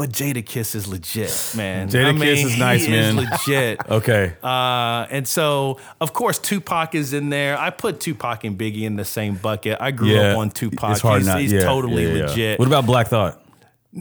but 0.00 0.12
Jadakiss 0.12 0.74
is 0.74 0.88
legit, 0.88 1.52
man. 1.54 1.90
Jada 1.90 2.06
I 2.06 2.12
mean, 2.12 2.22
Kiss 2.22 2.44
is 2.46 2.58
nice, 2.58 2.86
he 2.86 2.90
man. 2.90 3.16
legit. 3.16 3.80
Okay. 3.90 4.32
Uh, 4.42 5.06
and 5.10 5.28
so, 5.28 5.78
of 6.00 6.14
course, 6.14 6.38
Tupac 6.38 6.94
is 6.94 7.12
in 7.12 7.28
there. 7.28 7.58
I 7.58 7.68
put 7.68 8.00
Tupac 8.00 8.44
and 8.44 8.56
Biggie 8.56 8.84
in 8.84 8.96
the 8.96 9.04
same 9.04 9.34
bucket. 9.34 9.76
I 9.78 9.90
grew 9.90 10.08
yeah. 10.08 10.32
up 10.32 10.38
on 10.38 10.48
Tupac. 10.50 10.92
It's 10.92 11.00
hard 11.00 11.18
he's 11.20 11.26
not. 11.26 11.40
he's 11.40 11.52
yeah, 11.52 11.64
totally 11.64 12.06
yeah, 12.06 12.28
legit. 12.28 12.58
What 12.58 12.66
about 12.66 12.86
Black 12.86 13.08
Thought? 13.08 13.44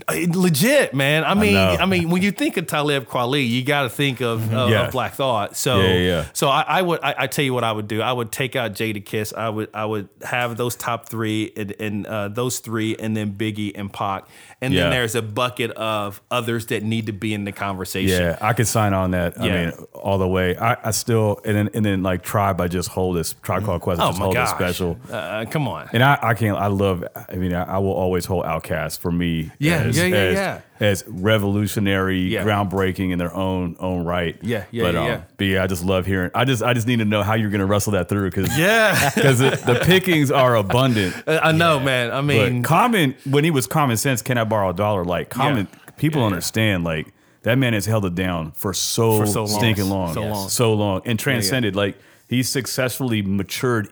Uh, 0.08 0.28
legit, 0.34 0.94
man. 0.94 1.24
I 1.24 1.34
mean, 1.34 1.56
know. 1.56 1.76
I, 1.80 1.88
mean, 1.88 2.12
when 2.12 2.22
you 2.22 2.30
think 2.30 2.58
of 2.58 2.68
Talib 2.68 3.08
Kweli, 3.08 3.50
you 3.50 3.64
got 3.64 3.84
to 3.84 3.90
think 3.90 4.22
of, 4.22 4.54
of, 4.54 4.70
Yeah. 4.70 4.86
of 4.86 4.92
Black 4.92 5.16
Thought. 5.16 5.58
So, 5.58 5.82
yeah, 5.82 5.94
yeah. 5.96 6.26
so 6.34 6.48
I, 6.48 6.62
I 6.62 6.82
would, 6.84 7.00
I, 7.02 7.16
I 7.18 7.28
tell 7.28 7.44
you 7.44 7.56
what 7.56 7.64
I 7.64 7.72
would 7.72 7.88
do. 7.88 8.00
I 8.00 8.14
would 8.14 8.32
take 8.32 8.56
out 8.56 8.74
Jadakiss. 8.74 9.36
I 9.36 9.50
would, 9.50 9.70
I 9.74 9.86
would 9.86 10.08
have 10.22 10.58
those 10.58 10.76
top 10.76 11.10
three 11.10 11.52
and, 11.58 11.76
and 11.80 12.06
uh, 12.06 12.28
those 12.28 12.60
three, 12.60 12.96
and 12.98 13.18
then 13.18 13.34
Biggie 13.34 13.72
and 13.74 13.92
Pac, 13.92 14.28
and 14.62 14.74
Yeah. 14.74 14.82
then 14.84 14.92
there's 14.92 15.16
a 15.16 15.22
bucket 15.22 15.72
of 15.72 16.22
others 16.30 16.66
that 16.68 16.84
need 16.84 17.06
to 17.06 17.14
be 17.14 17.34
in 17.34 17.46
the 17.46 17.52
conversation. 17.52 18.22
Yeah, 18.22 18.38
I 18.42 18.54
could 18.54 18.68
sign 18.68 18.94
on 18.94 19.12
that. 19.12 19.40
I 19.40 19.46
Yeah. 19.46 19.66
mean, 19.66 19.74
all 19.94 20.18
the 20.18 20.28
way. 20.28 20.58
I, 20.58 20.76
I 20.84 20.92
still 20.92 21.40
and 21.46 21.56
then 21.56 21.70
and 21.74 21.86
then 21.86 22.04
like 22.04 22.24
Tribe. 22.24 22.60
I 22.62 22.68
just 22.68 22.90
hold 22.90 23.16
this 23.18 23.34
Tribe 23.42 23.64
Called 23.66 23.82
Quest. 23.82 24.02
I 24.02 24.06
Oh 24.06 24.08
just 24.10 24.20
my 24.20 24.26
hold 24.26 24.36
gosh. 24.36 24.50
special. 24.50 24.98
Uh, 25.12 25.46
come 25.50 25.68
on. 25.68 25.90
And 25.94 26.04
I, 26.04 26.18
I 26.22 26.34
can't. 26.34 26.58
I 26.58 26.68
love. 26.68 27.04
I 27.30 27.36
mean, 27.36 27.54
I, 27.54 27.64
I 27.64 27.78
will 27.78 27.94
always 27.94 28.26
hold 28.26 28.46
OutKast 28.46 29.00
for 29.00 29.12
me. 29.12 29.52
Yeah, 29.60 29.78
as, 29.84 29.98
yeah, 29.98 30.06
yeah, 30.06 30.16
as, 30.16 30.34
yeah. 30.36 30.62
As 30.80 31.04
revolutionary, 31.08 32.20
Yeah. 32.20 32.44
groundbreaking 32.44 33.12
in 33.12 33.20
their 33.20 33.36
own 33.36 33.76
own 33.80 34.06
right. 34.06 34.38
Yeah, 34.42 34.64
yeah, 34.72 34.84
but, 34.84 34.94
yeah, 34.94 35.00
um, 35.02 35.06
yeah. 35.08 35.22
But 35.38 35.44
yeah, 35.48 35.64
I 35.64 35.68
just 35.68 35.84
love 35.84 36.06
hearing. 36.06 36.32
I 36.34 36.46
just 36.46 36.64
I 36.64 36.74
just 36.74 36.88
need 36.88 37.00
to 37.00 37.06
know 37.06 37.24
how 37.24 37.34
you're 37.34 37.50
going 37.50 37.60
to 37.60 37.66
wrestle 37.66 37.92
that 37.94 38.08
through 38.10 38.30
because 38.30 38.58
Yeah, 38.58 39.12
because 39.16 39.40
the, 39.40 39.82
pickings 39.86 40.32
are 40.32 40.56
abundant. 40.56 41.16
I 41.28 41.52
know, 41.52 41.80
man. 41.80 42.12
I 42.12 42.16
But 42.22 42.24
mean, 42.24 42.64
common 42.64 43.16
when 43.26 43.44
he 43.44 43.52
was 43.52 43.68
common 43.68 43.98
sense, 43.98 44.22
can 44.22 44.38
I 44.38 44.44
borrow 44.44 44.70
a 44.70 44.74
dollar? 44.74 45.04
Like 45.04 45.30
common 45.30 45.68
people 45.98 46.20
Yeah, 46.22 46.28
yeah. 46.28 46.34
understand 46.34 46.84
like 46.84 47.08
that 47.44 47.58
man 47.58 47.74
has 47.74 47.86
held 47.86 48.06
it 48.06 48.16
down 48.16 48.52
for 48.54 48.74
so, 48.74 49.18
For 49.20 49.26
so 49.28 49.46
long. 49.46 49.60
stinking 49.60 49.90
long, 49.90 50.14
So 50.14 50.22
long. 50.22 50.50
so 50.50 50.74
long, 50.74 51.02
and 51.06 51.18
transcended. 51.20 51.76
Like 51.76 51.98
he's 52.28 52.48
successfully 52.50 53.22
matured, 53.22 53.90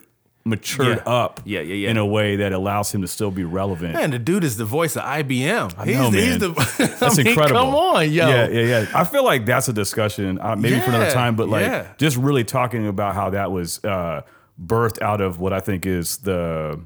matured 0.48 0.98
Yeah. 1.06 1.12
up, 1.12 1.42
Yeah, 1.46 1.62
yeah, 1.62 1.74
yeah. 1.76 1.90
in 1.90 1.98
a 1.98 2.06
way 2.06 2.38
that 2.38 2.54
allows 2.54 2.92
him 2.94 3.02
to 3.02 3.08
still 3.08 3.32
be 3.32 3.44
relevant. 3.44 3.94
man, 3.94 4.12
the 4.12 4.20
dude 4.20 4.44
is 4.44 4.58
the 4.58 4.66
voice 4.66 4.96
of 4.96 5.04
IBM. 5.04 5.74
I 5.78 5.86
he's, 5.86 5.96
know, 5.98 6.10
he's 6.12 6.40
the. 6.40 6.50
That's 7.00 7.20
I 7.20 7.24
mean, 7.24 7.28
incredible. 7.28 7.60
Come 7.60 7.76
on, 7.76 8.12
yo. 8.12 8.28
Yeah, 8.28 8.48
yeah, 8.48 8.62
yeah. 8.62 8.86
I 8.96 9.04
feel 9.04 9.24
like 9.24 9.46
that's 9.46 9.68
a 9.68 9.74
discussion, 9.74 10.40
uh, 10.42 10.56
maybe 10.56 10.80
for 10.80 10.90
another 10.90 11.12
time, 11.12 11.36
but 11.36 11.50
like 11.50 11.66
yeah. 11.66 11.94
just 11.98 12.18
really 12.18 12.44
talking 12.44 12.88
about 12.88 13.14
how 13.16 13.30
that 13.32 13.52
was 13.52 13.84
uh, 13.84 14.22
birthed 14.64 15.02
out 15.02 15.22
of 15.22 15.40
what 15.40 15.54
I 15.54 15.60
think 15.60 15.86
is 15.86 16.18
the. 16.18 16.80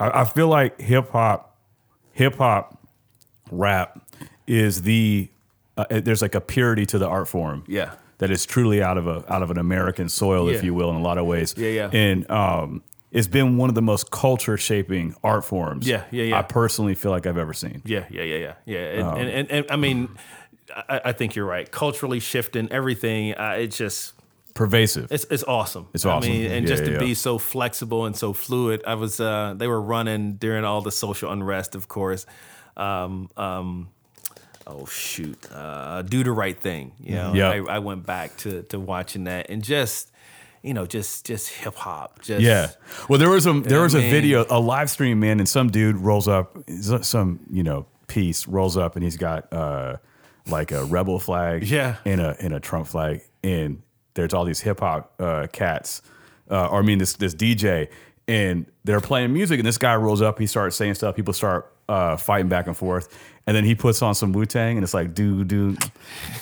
I, 0.00 0.22
I 0.22 0.24
feel 0.24 0.48
like 0.48 0.80
hip 0.80 1.10
hop, 1.10 1.56
hip 2.12 2.36
hop, 2.36 2.86
rap 3.50 4.00
is 4.46 4.82
the. 4.82 5.30
Uh, 5.76 5.84
there's 5.90 6.22
like 6.22 6.34
a 6.34 6.40
purity 6.40 6.86
to 6.86 6.98
the 6.98 7.08
art 7.08 7.26
form. 7.28 7.64
Yeah. 7.66 7.94
That 8.24 8.32
is 8.32 8.46
truly 8.46 8.82
out 8.82 8.96
of 8.96 9.06
a 9.06 9.22
out 9.30 9.42
of 9.42 9.50
an 9.50 9.58
American 9.58 10.08
soil, 10.08 10.48
if 10.48 10.64
you 10.64 10.72
will, 10.72 10.88
in 10.88 10.96
a 10.96 11.02
lot 11.02 11.18
of 11.18 11.26
ways. 11.26 11.54
Yeah, 11.58 11.68
yeah. 11.68 11.90
And 11.92 12.30
um, 12.30 12.82
it's 13.10 13.28
been 13.28 13.58
one 13.58 13.68
of 13.68 13.74
the 13.74 13.82
most 13.82 14.10
culture 14.10 14.56
shaping 14.56 15.14
art 15.22 15.44
forms. 15.44 15.86
Yeah, 15.86 16.04
yeah, 16.10 16.24
yeah. 16.24 16.38
I 16.38 16.42
personally 16.42 16.94
feel 16.94 17.10
like 17.10 17.26
I've 17.26 17.36
ever 17.38 17.52
seen. 17.52 17.82
Yeah, 17.84 18.06
yeah, 18.10 18.22
yeah, 18.22 18.36
yeah, 18.36 18.54
yeah. 18.64 18.78
And, 18.78 19.02
Um, 19.02 19.18
and, 19.18 19.28
and, 19.30 19.50
and 19.50 19.66
I 19.70 19.76
mean, 19.76 20.08
I, 20.74 21.00
I 21.10 21.12
think 21.12 21.34
you're 21.36 21.44
right. 21.56 21.70
Culturally 21.70 22.18
shifting 22.20 22.72
everything, 22.72 23.34
uh, 23.34 23.56
it's 23.58 23.76
just 23.76 24.14
Pervasive. 24.54 25.12
it's 25.12 25.26
it's 25.30 25.44
awesome. 25.44 25.88
It's 25.92 26.06
awesome. 26.06 26.30
I 26.30 26.32
mean, 26.32 26.50
and 26.50 26.64
Yeah, 26.64 26.68
just 26.74 26.82
yeah, 26.84 26.88
to 26.90 26.94
yeah. 26.94 27.08
be 27.08 27.14
so 27.14 27.38
flexible 27.38 28.06
and 28.06 28.16
so 28.16 28.32
fluid. 28.32 28.82
I 28.86 28.94
was 28.94 29.20
uh, 29.20 29.54
they 29.56 29.66
were 29.68 29.82
running 29.82 30.36
during 30.38 30.64
all 30.64 30.80
the 30.80 30.92
social 30.92 31.30
unrest, 31.30 31.74
of 31.74 31.88
course. 31.88 32.24
Um, 32.76 33.28
um, 33.36 33.90
oh 34.66 34.86
shoot, 34.86 35.38
uh, 35.52 36.02
do 36.02 36.22
the 36.24 36.32
right 36.32 36.58
thing. 36.58 36.92
You 37.00 37.14
know, 37.16 37.34
Yeah. 37.34 37.50
I, 37.50 37.76
I 37.76 37.78
went 37.80 38.04
back 38.06 38.36
to 38.38 38.62
to 38.64 38.78
watching 38.80 39.24
that 39.24 39.50
and 39.50 39.62
just. 39.62 40.10
You 40.62 40.72
know, 40.72 40.86
just 40.86 41.26
just 41.26 41.50
hip 41.50 41.74
hop. 41.74 42.22
Just 42.22 42.40
Yeah. 42.40 42.70
Well, 43.10 43.18
there 43.18 43.28
was 43.28 43.46
a 43.46 43.52
there 43.60 43.82
was 43.82 43.94
a 43.94 43.98
mean- 43.98 44.10
video, 44.10 44.46
a 44.48 44.58
live 44.58 44.88
stream, 44.88 45.20
man, 45.20 45.38
and 45.38 45.46
some 45.46 45.68
dude 45.68 45.96
rolls 45.96 46.26
up, 46.26 46.56
some 47.02 47.40
you 47.50 47.62
know 47.62 47.84
piece 48.06 48.48
rolls 48.48 48.74
up, 48.78 48.96
and 48.96 49.04
he's 49.04 49.18
got 49.18 49.52
uh 49.52 49.96
like 50.48 50.72
a 50.72 50.82
rebel 50.86 51.18
flag, 51.18 51.64
Yeah. 51.68 51.96
and 52.06 52.18
a 52.18 52.34
and 52.40 52.54
a 52.54 52.60
Trump 52.60 52.86
flag, 52.86 53.20
and 53.42 53.82
there's 54.14 54.32
all 54.32 54.46
these 54.46 54.60
hip 54.60 54.80
hop 54.80 55.12
uh, 55.20 55.48
cats, 55.52 56.00
uh, 56.50 56.68
or 56.68 56.78
I 56.78 56.82
mean 56.82 56.96
this 56.96 57.12
this 57.12 57.34
DJ, 57.34 57.88
and 58.28 58.66
they're 58.84 59.00
playing 59.00 59.32
music, 59.32 59.58
and 59.58 59.66
this 59.66 59.78
guy 59.78 59.94
rolls 59.96 60.22
up, 60.22 60.38
he 60.38 60.46
starts 60.46 60.76
saying 60.76 60.94
stuff, 60.94 61.14
people 61.16 61.34
start 61.34 61.70
uh, 61.88 62.16
fighting 62.16 62.48
back 62.48 62.66
and 62.66 62.76
forth, 62.76 63.08
and 63.46 63.54
then 63.56 63.64
he 63.64 63.74
puts 63.74 64.00
on 64.02 64.14
some 64.14 64.32
Wu 64.32 64.46
Tang, 64.46 64.76
and 64.76 64.84
it's 64.84 64.94
like 64.94 65.14
do 65.14 65.44
do 65.44 65.76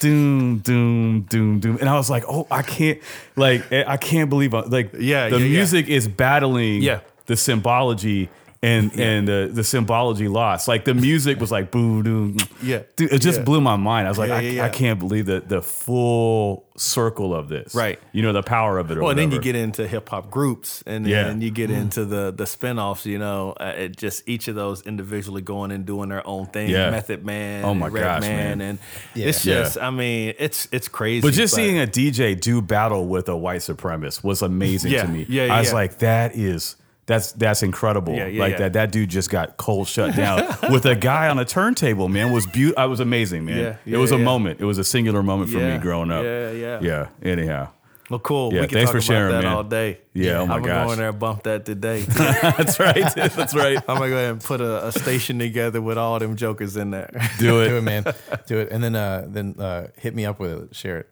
doom 0.01 0.59
doom 0.59 1.23
doom 1.23 1.61
doom, 1.61 1.79
and 1.81 1.89
I 1.89 1.95
was 1.97 2.09
like, 2.11 2.25
oh, 2.29 2.47
I 2.51 2.63
can't, 2.63 2.99
like 3.37 3.71
I 3.73 3.97
can't 3.97 4.31
believe, 4.31 4.55
I, 4.55 4.61
like 4.61 4.93
Yeah, 4.95 5.29
the 5.29 5.39
yeah, 5.39 5.45
yeah. 5.45 5.49
music 5.49 5.89
is 5.89 6.07
battling 6.09 6.83
Yeah. 6.83 7.01
the 7.27 7.37
symbology 7.37 8.29
and 8.65 8.93
and 8.99 9.27
the 9.27 9.51
the 9.53 9.65
symbology 9.65 10.29
lost. 10.29 10.69
Like 10.69 10.85
the 10.85 10.95
music 10.95 11.41
was 11.41 11.51
like 11.51 11.71
boo 11.73 12.03
doo. 12.03 12.37
Yeah. 12.63 12.83
Dude, 12.97 13.13
it 13.13 13.19
just 13.21 13.39
Yeah. 13.41 13.45
blew 13.45 13.61
my 13.61 13.75
mind. 13.77 14.07
I 14.07 14.11
was 14.11 14.19
like, 14.19 14.29
Yeah, 14.29 14.37
I, 14.37 14.41
yeah, 14.41 14.51
yeah. 14.53 14.65
I 14.65 14.69
can't 14.69 14.99
believe 15.01 15.27
the 15.27 15.41
the 15.41 15.61
full 15.63 16.69
circle 16.77 17.35
of 17.35 17.49
this. 17.49 17.75
Right. 17.75 17.99
You 18.13 18.23
know 18.23 18.33
the 18.33 18.43
power 18.43 18.79
of 18.79 18.91
it. 18.91 18.99
Or 18.99 19.03
Well, 19.03 19.11
and 19.11 19.19
then 19.19 19.33
you 19.33 19.41
get 19.41 19.57
into 19.57 19.87
hip 19.89 20.09
hop 20.09 20.31
groups, 20.31 20.83
and 20.87 21.07
Yeah. 21.07 21.25
then 21.25 21.41
you 21.41 21.51
get 21.51 21.71
into 21.73 22.05
the 22.05 22.33
the 22.37 22.45
spinoffs. 22.45 23.05
You 23.05 23.19
know, 23.19 23.55
uh, 23.59 23.73
it 23.77 23.97
just 23.97 24.29
each 24.29 24.47
of 24.47 24.55
those 24.55 24.83
individually 24.83 25.43
going 25.43 25.73
and 25.73 25.85
doing 25.85 26.09
their 26.11 26.25
own 26.27 26.47
thing. 26.47 26.71
Yeah. 26.71 26.91
Method 26.91 27.25
Man, 27.25 27.65
Oh 27.65 27.75
my 27.75 27.87
and 27.87 27.95
Red 27.95 28.03
gosh, 28.03 28.21
man, 28.23 28.59
man. 28.59 28.61
and 28.69 28.79
Yeah. 29.15 29.27
it's 29.27 29.45
Yeah. 29.45 29.55
just, 29.63 29.79
I 29.79 29.91
mean, 29.91 30.35
it's 30.39 30.69
it's 30.71 30.87
crazy. 30.87 31.23
But 31.23 31.35
just 31.35 31.53
seeing 31.55 31.79
a 31.81 31.87
DJ 31.87 32.35
do 32.37 32.63
battle 32.63 33.07
with 33.07 33.29
a 33.29 33.37
white 33.37 33.61
supremacist 33.61 34.23
was 34.23 34.41
amazing 34.41 34.93
Yeah, 34.93 35.03
to 35.03 35.09
me. 35.09 35.27
yeah, 35.29 35.53
I 35.55 35.59
was 35.59 35.69
yeah. 35.71 35.75
like, 35.75 35.99
that 35.99 36.37
is 36.37 36.77
that's 37.07 37.33
that's 37.33 37.63
incredible. 37.63 38.15
Yeah, 38.15 38.27
yeah, 38.27 38.41
like 38.41 38.53
yeah. 38.53 38.59
that 38.59 38.73
that 38.75 38.93
dude 38.93 39.11
just 39.11 39.29
got 39.31 39.57
cold 39.57 39.89
shut 39.89 40.15
down 40.15 40.47
with 40.71 40.87
a 40.87 40.95
guy 40.95 41.29
on 41.29 41.39
a 41.39 41.45
turntable. 41.45 42.09
Man 42.09 42.33
was 42.33 42.47
beautiful. 42.47 42.81
I 42.81 42.87
was 42.87 43.01
amazing, 43.01 43.45
man. 43.45 43.79
Yeah, 43.85 43.95
it 43.95 43.97
was 43.97 44.13
yeah, 44.13 44.19
a 44.19 44.21
moment. 44.21 44.61
It 44.61 44.65
was 44.65 44.79
a 44.79 44.85
singular 44.85 45.23
moment 45.23 45.51
for 45.51 45.59
Yeah, 45.59 45.77
me 45.77 45.83
growing 45.83 46.11
up. 46.11 46.25
yeah, 46.25 46.51
yeah. 46.53 46.81
yeah. 46.81 47.09
Anyhow, 47.23 47.71
well, 48.13 48.21
cool. 48.21 48.53
Yeah, 48.53 48.61
we 48.61 48.67
can 48.67 48.77
thanks 48.77 48.91
talk 48.91 48.93
for 48.93 48.99
about 48.99 49.07
sharing, 49.07 49.33
that 49.33 49.45
man. 49.45 49.53
all 49.53 49.65
day. 49.65 50.01
Yeah, 50.13 50.41
oh 50.41 50.47
my 50.47 50.57
gosh. 50.57 50.57
I'm 50.57 50.63
gonna 50.63 50.75
gosh. 50.75 50.87
go 50.89 50.97
there 50.97 51.09
and 51.09 51.19
bump 51.19 51.43
that 51.45 51.65
today. 51.65 52.01
that's 52.03 52.79
right. 52.79 53.15
That's 53.15 53.55
right. 53.55 53.79
I'm 53.89 53.97
gonna 53.97 54.09
go 54.11 54.17
ahead 54.17 54.31
and 54.33 54.41
put 54.41 54.61
a, 54.61 54.89
a 54.89 54.93
station 54.93 55.39
together 55.39 55.81
with 55.81 55.97
all 55.97 56.19
them 56.19 56.37
jokers 56.37 56.77
in 56.77 56.91
there. 56.91 57.11
Do 57.39 57.63
it. 57.63 57.69
Do 57.69 57.77
it, 57.79 57.83
man. 57.83 58.05
Do 58.47 58.59
it, 58.59 58.71
and 58.71 58.85
then 58.85 58.95
uh, 58.95 59.27
then 59.29 59.57
uh, 59.59 59.89
hit 59.97 60.15
me 60.15 60.27
up 60.27 60.39
with 60.39 60.51
it. 60.51 60.77
Share 60.77 60.99
it. 60.99 61.09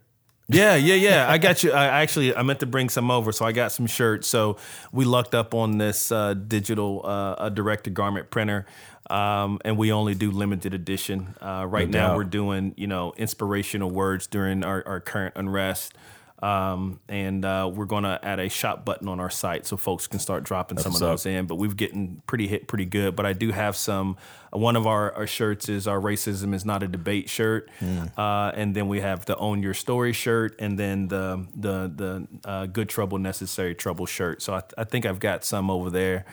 Yeah, 0.51 0.75
yeah, 0.77 0.95
yeah. 0.95 1.31
I 1.31 1.39
got 1.39 1.63
you. 1.63 1.73
I 1.73 2.03
actually 2.03 2.35
I 2.35 2.43
meant 2.43 2.61
to 2.61 2.67
bring 2.67 2.89
some 2.89 3.11
over, 3.11 3.33
so 3.33 3.45
I 3.45 3.53
got 3.53 3.73
some 3.73 3.87
shirts. 3.87 4.29
So 4.29 4.57
we 4.93 5.05
lucked 5.05 5.35
up 5.35 5.55
on 5.55 5.79
this 5.79 6.11
uh, 6.11 6.35
digital 6.35 7.03
uh, 7.05 7.49
direct 7.51 7.85
to 7.85 7.91
garment 7.91 8.31
printer. 8.31 8.67
Um, 9.09 9.59
and 9.65 9.77
we 9.77 9.91
only 9.91 10.15
do 10.15 10.31
limited 10.31 10.73
edition. 10.73 11.35
Uh, 11.41 11.67
right 11.69 11.89
No 11.89 11.99
now, 11.99 12.17
we're 12.17 12.25
doing 12.25 12.75
you 12.77 12.87
know 12.87 13.13
inspirational 13.17 13.91
words 13.91 14.27
during 14.29 14.65
our, 14.65 14.87
our 14.87 15.01
current 15.01 15.35
unrest, 15.37 15.95
um, 16.43 17.01
and 17.09 17.45
uh, 17.45 17.71
we're 17.73 17.85
gonna 17.85 18.19
add 18.23 18.41
a 18.41 18.49
shop 18.49 18.85
button 18.85 19.09
on 19.09 19.21
our 19.21 19.31
site 19.31 19.67
so 19.67 19.77
folks 19.77 20.07
can 20.07 20.19
start 20.19 20.45
dropping 20.45 20.79
some 20.79 20.93
of 20.95 21.01
those 21.11 21.27
in. 21.27 21.47
But 21.47 21.57
we've 21.57 21.77
getting 21.77 22.23
pretty 22.27 22.47
hit 22.47 22.67
pretty 22.67 22.87
good. 22.87 23.17
But 23.17 23.27
I 23.27 23.33
do 23.33 23.51
have 23.51 23.77
some. 23.77 24.17
Uh, 24.53 24.59
one 24.59 24.77
of 24.77 24.87
our, 24.87 25.13
our 25.13 25.27
shirts 25.27 25.69
is 25.69 25.87
our 25.87 26.01
racism 26.01 26.55
is 26.55 26.65
not 26.65 26.83
a 26.83 26.89
debate 26.89 27.29
shirt, 27.29 27.71
uh, 28.17 28.53
and 28.55 28.75
then 28.75 28.89
we 28.89 29.01
have 29.01 29.25
the 29.27 29.37
own 29.37 29.63
your 29.63 29.75
story 29.75 30.13
shirt, 30.13 30.57
and 30.59 30.79
then 30.79 31.09
the 31.09 31.47
the 31.55 31.93
the 31.95 32.49
uh, 32.49 32.67
good 32.67 32.89
trouble 32.89 33.19
necessary 33.19 33.75
trouble 33.75 34.07
shirt. 34.07 34.43
So 34.43 34.55
I, 34.55 34.63
I 34.79 34.85
think 34.85 35.07
I've 35.07 35.21
got 35.21 35.45
some 35.45 35.71
over 35.71 35.91
there. 35.91 36.25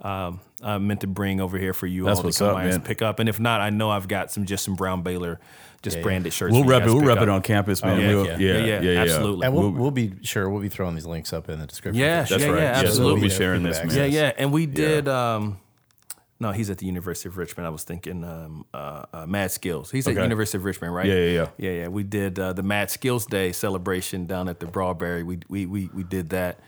Um, 0.00 0.40
I 0.60 0.78
meant 0.78 1.02
to 1.02 1.06
bring 1.06 1.40
over 1.40 1.56
here 1.58 1.72
for 1.72 1.86
you 1.86 2.04
That's 2.04 2.18
all 2.18 2.30
to 2.30 2.36
come 2.36 2.48
up, 2.48 2.54
by 2.54 2.64
and 2.64 2.84
pick 2.84 3.02
up. 3.02 3.20
And 3.20 3.28
if 3.28 3.38
not, 3.38 3.60
I 3.60 3.70
know 3.70 3.90
I've 3.90 4.08
got 4.08 4.32
some 4.32 4.46
just 4.46 4.64
some 4.64 4.74
Brown 4.74 5.02
Baylor, 5.02 5.38
just 5.82 5.96
yeah. 5.98 6.02
branded 6.02 6.32
shirts. 6.32 6.52
We'll 6.52 6.62
for 6.62 6.66
you 6.66 6.70
rep 6.70 6.82
it. 6.82 6.86
We'll 6.86 6.98
pick 7.00 7.08
rep 7.08 7.16
up. 7.18 7.22
it 7.24 7.28
on 7.28 7.42
campus, 7.42 7.82
man. 7.82 8.00
yeah, 8.00 8.08
We'll- 8.08 8.26
yeah. 8.26 8.36
yeah, 8.38 8.64
Yeah, 8.64 8.80
yeah, 8.80 9.00
absolutely. 9.02 9.46
And 9.46 9.54
we'll, 9.54 9.70
We'll- 9.70 9.82
we'll 9.82 9.90
be 9.90 10.12
sure 10.22 10.48
we'll 10.48 10.62
be 10.62 10.68
throwing 10.68 10.94
these 10.94 11.06
links 11.06 11.32
up 11.32 11.48
in 11.48 11.58
the 11.58 11.66
description. 11.66 12.00
Yeah, 12.00 12.20
That's 12.24 12.30
yeah, 12.42 12.48
right. 12.50 12.62
yeah, 12.62 12.82
Yes, 12.82 12.98
we'll 12.98 13.20
be 13.20 13.28
sharing 13.28 13.62
this, 13.62 13.78
man. 13.84 13.94
Yeah, 13.96 14.04
yeah. 14.04 14.32
And 14.38 14.52
we 14.52 14.66
did. 14.66 15.08
Um, 15.08 15.58
no, 16.40 16.50
he's 16.50 16.70
at 16.70 16.78
the 16.78 16.86
University 16.86 17.28
of 17.28 17.36
Richmond. 17.36 17.68
I 17.68 17.70
was 17.70 17.84
thinking 17.84 18.24
um, 18.24 18.64
uh, 18.74 19.04
uh, 19.12 19.26
Mad 19.26 19.50
Skillz. 19.50 19.92
He's 19.92 20.08
at 20.08 20.12
Okay. 20.14 20.22
University 20.22 20.58
of 20.58 20.64
Richmond, 20.64 20.92
right? 20.92 21.06
Yeah, 21.06 21.14
yeah, 21.14 21.26
yeah. 21.30 21.46
yeah, 21.56 21.70
yeah. 21.82 21.88
We 21.88 22.02
did 22.02 22.36
uh, 22.38 22.52
the 22.52 22.64
Mad 22.64 22.88
Skillz 22.88 23.28
Day 23.28 23.52
celebration 23.52 24.26
down 24.26 24.48
at 24.48 24.58
the 24.58 24.66
Broadberry. 24.66 25.24
We 25.24 25.38
we 25.48 25.66
we, 25.66 25.88
we 25.94 26.02
did 26.02 26.30
that. 26.30 26.58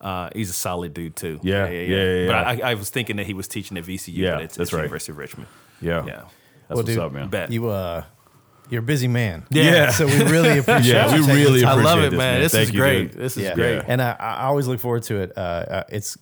Uh, 0.00 0.28
he's 0.36 0.50
a 0.50 0.52
solid 0.52 0.94
dude 0.94 1.16
too. 1.16 1.40
Yeah, 1.42 1.68
yeah, 1.68 1.80
yeah, 1.80 2.26
But 2.26 2.58
yeah. 2.58 2.66
I, 2.66 2.70
I 2.70 2.74
was 2.74 2.90
thinking 2.90 3.16
that 3.16 3.26
he 3.26 3.34
was 3.34 3.48
teaching 3.48 3.76
at 3.76 3.84
VCU. 3.84 4.12
Yeah, 4.14 4.34
but 4.34 4.42
it's, 4.44 4.56
that's 4.56 4.68
it's 4.68 4.72
right. 4.72 4.82
University 4.82 5.12
of 5.12 5.18
Richmond. 5.18 5.48
Yeah. 5.80 6.04
Yeah. 6.04 6.12
That's 6.12 6.28
Well, 6.68 6.76
what's 6.78 6.88
dude, 6.90 6.98
up, 7.00 7.12
man. 7.12 7.28
Bet. 7.28 7.50
You 7.50 7.68
uh, 7.68 8.04
you're 8.74 8.82
a 8.82 8.86
busy 8.86 9.08
man. 9.08 9.46
Yeah. 9.50 9.90
So 9.90 10.06
we 10.06 10.22
really 10.24 10.58
appreciate. 10.58 10.92
Yeah, 10.92 11.14
you 11.16 11.22
we 11.26 11.32
really 11.32 11.44
appreciate 11.62 11.62
time. 11.62 11.78
I 11.78 11.82
love 11.82 11.98
it, 12.00 12.10
this, 12.10 12.18
man. 12.18 12.34
man. 12.34 12.40
This 12.42 12.52
Thank 12.52 12.68
is 12.68 12.74
you, 12.74 12.80
great. 12.80 13.12
dude. 13.12 13.20
This 13.20 13.36
is 13.36 13.42
Yeah. 13.44 13.54
great. 13.54 13.82
And 13.88 14.02
I, 14.02 14.16
I 14.18 14.44
always 14.44 14.66
look 14.68 14.80
forward 14.80 15.04
to 15.04 15.16
it. 15.20 15.32
Uh, 15.36 15.40
uh, 15.40 15.84
it's 15.88 16.18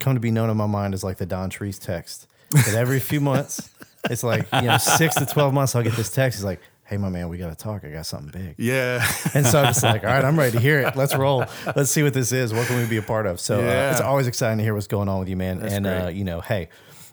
come 0.00 0.14
to 0.14 0.20
be 0.20 0.30
known 0.30 0.50
in 0.50 0.56
my 0.56 0.66
mind 0.66 0.92
as 0.94 1.02
like 1.04 1.16
the 1.18 1.26
Dontrese 1.26 1.78
text. 1.78 2.26
That 2.50 2.74
every 2.74 3.00
few 3.00 3.20
months, 3.20 3.70
it's 4.10 4.22
like 4.22 4.46
you 4.52 4.62
know 4.62 4.76
six 4.78 5.14
to 5.16 5.26
twelve 5.26 5.52
months, 5.54 5.74
I'll 5.74 5.82
get 5.82 5.94
this 5.96 6.10
text. 6.12 6.38
He's 6.38 6.44
like, 6.44 6.60
"Hey, 6.84 6.96
my 6.98 7.08
man, 7.08 7.28
we 7.28 7.36
got 7.38 7.48
to 7.48 7.56
talk. 7.56 7.84
I 7.84 7.88
got 7.90 8.06
something 8.06 8.30
big." 8.30 8.54
Yeah. 8.58 9.04
And 9.34 9.44
so 9.46 9.58
I'm 9.60 9.66
just 9.66 9.82
like, 9.82 10.04
all 10.04 10.10
right, 10.10 10.24
I'm 10.24 10.38
ready 10.38 10.52
to 10.52 10.60
hear 10.60 10.80
it. 10.80 10.94
Let's 10.94 11.16
roll. 11.16 11.44
Let's 11.74 11.90
see 11.90 12.02
what 12.04 12.14
this 12.14 12.30
is. 12.30 12.52
What 12.52 12.66
can 12.68 12.76
we 12.76 12.86
be 12.86 12.98
a 12.98 13.02
part 13.02 13.26
of? 13.26 13.40
So 13.40 13.58
uh, 13.60 13.90
it's 13.92 14.00
always 14.00 14.26
exciting 14.28 14.58
to 14.58 14.64
hear 14.64 14.74
what's 14.74 14.86
going 14.86 15.08
on 15.08 15.18
with 15.18 15.28
you, 15.28 15.36
man. 15.36 15.62
and 15.62 15.86
uh, 15.86 16.10
you 16.12 16.22
know, 16.24 16.40
hey, 16.40 16.68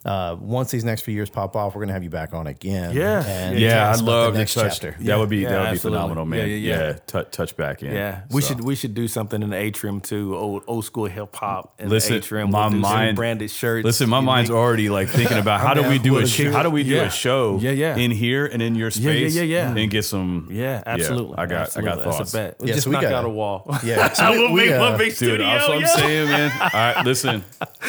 uh, 0.05 0.35
once 0.39 0.71
these 0.71 0.83
next 0.83 1.01
few 1.03 1.13
years 1.13 1.29
pop 1.29 1.55
off, 1.55 1.75
we're 1.75 1.81
gonna 1.81 1.93
have 1.93 2.03
you 2.03 2.09
back 2.09 2.33
on 2.33 2.47
again. 2.47 2.95
Yeah. 2.95 3.23
and 3.25 3.59
Yeah, 3.59 3.91
I'd 3.91 4.01
love 4.01 4.33
to 4.33 4.39
next 4.39 4.53
touch. 4.55 4.79
chapter. 4.79 4.95
That 5.01 5.19
would 5.19 5.29
be 5.29 5.37
Yeah, 5.37 5.49
that 5.49 5.61
would 5.65 5.71
be 5.73 5.77
phenomenal, 5.77 6.25
man. 6.25 6.47
Yeah, 6.49 6.55
yeah, 6.55 6.79
yeah. 6.79 6.93
tou- 7.05 7.23
touch 7.25 7.55
back 7.55 7.83
in. 7.83 7.93
Yeah, 7.93 8.21
we 8.31 8.41
So. 8.41 8.47
should 8.49 8.63
we 8.63 8.75
should 8.75 8.93
do 8.93 9.07
something 9.07 9.41
in 9.43 9.49
the 9.51 9.57
atrium 9.57 10.01
too, 10.01 10.35
old 10.35 10.63
old 10.67 10.85
school 10.85 11.05
hip 11.05 11.35
hop 11.35 11.73
in 11.79 11.89
Listen, 11.89 12.13
the 12.13 12.17
atrium. 12.17 12.51
my 12.51 12.67
we'll 12.67 12.77
mind- 12.79 13.15
branded 13.15 13.51
shirts. 13.51 13.85
Listen, 13.85 14.09
my 14.09 14.19
mind's 14.21 14.49
make- 14.49 14.57
already 14.57 14.89
like 14.89 15.09
thinking 15.09 15.37
about 15.37 15.61
how 15.65 15.73
do 15.73 15.83
we 15.87 15.99
do 15.99 16.17
a 16.17 16.25
sh- 16.27 16.45
how 16.51 16.63
do 16.63 16.69
we 16.69 16.83
do 16.83 16.99
a 17.01 17.09
show 17.09 17.59
Yeah, 17.61 17.71
yeah. 17.71 17.95
in 17.95 18.11
here 18.11 18.45
and 18.47 18.61
in 18.61 18.75
your 18.75 18.89
Yeah, 18.95 19.11
yeah, 19.11 19.27
yeah, 19.27 19.41
yeah. 19.43 19.75
and 19.75 19.91
get 19.91 20.03
some 20.05 20.47
Yeah, 20.51 20.81
absolutely. 20.85 21.37
I 21.37 21.45
got 21.45 21.61
absolutely. 21.67 21.91
I 21.91 21.95
got 21.95 22.03
thoughts. 22.03 22.17
That's 22.17 22.33
a 22.33 22.37
bet. 22.37 22.55
We'll 22.59 22.67
just 22.73 22.83
so 22.85 22.91
knock 22.91 23.03
out 23.03 23.25
a 23.25 23.29
wall. 23.29 23.77
Yeah, 23.83 24.11
so 24.13 24.31
we- 24.31 24.37
we'll 24.39 24.55
make 24.55 24.79
one 24.79 24.97
big 24.97 25.11
studio. 25.11 25.45
that's 25.45 25.67
what 25.67 25.77
I'm 25.77 25.85
saying, 25.99 26.27
man. 26.29 26.51
All 26.61 26.69
right, 26.73 27.05
listen. 27.05 27.43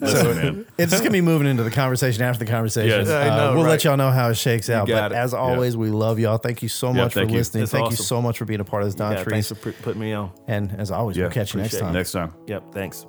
Listen, 0.00 0.36
man. 0.36 0.66
It's 0.76 0.90
just 0.92 1.02
gonna 1.02 1.12
be 1.12 1.20
moving 1.20 1.46
into 1.58 1.68
the 1.68 1.74
conversation 1.74 2.22
after 2.22 2.44
the 2.44 2.50
conversation. 2.50 3.00
Yes. 3.00 3.08
I 3.08 3.28
Uh, 3.28 3.36
know, 3.36 3.54
we'll 3.54 3.64
right. 3.64 3.70
let 3.70 3.84
y'all 3.84 3.96
know 3.96 4.10
how 4.10 4.28
it 4.30 4.34
shakes 4.36 4.70
out. 4.70 4.86
got 4.86 5.10
But 5.10 5.12
it. 5.12 5.18
as 5.18 5.34
always, 5.34 5.76
we 5.76 5.90
love 5.90 6.18
y'all. 6.18 6.38
Thank 6.38 6.62
you 6.62 6.68
so 6.68 6.88
Yeah, 6.88 7.04
much 7.04 7.14
for 7.14 7.20
you. 7.20 7.26
listening. 7.26 7.62
That's 7.62 7.72
Thank 7.72 7.82
you 7.90 7.94
awesome. 7.94 8.04
so 8.04 8.22
much 8.22 8.38
for 8.38 8.44
being 8.44 8.60
a 8.60 8.64
part 8.64 8.82
of 8.82 8.88
this 8.88 8.94
Don 8.94 9.12
Yeah, 9.12 9.22
Trees. 9.24 9.48
thanks 9.48 9.48
for 9.48 9.72
put- 9.72 9.82
putting 9.82 10.00
me 10.00 10.12
on. 10.12 10.30
and 10.46 10.74
as 10.78 10.90
always, 10.90 11.16
Yeah, 11.16 11.24
we'll 11.24 11.30
catch 11.32 11.54
you 11.54 11.60
next 11.60 11.74
appreciate 11.74 11.80
it. 11.80 11.84
time. 11.84 11.92
Next 11.94 12.12
time. 12.12 12.32
Yep, 12.46 12.62
thanks. 12.72 13.06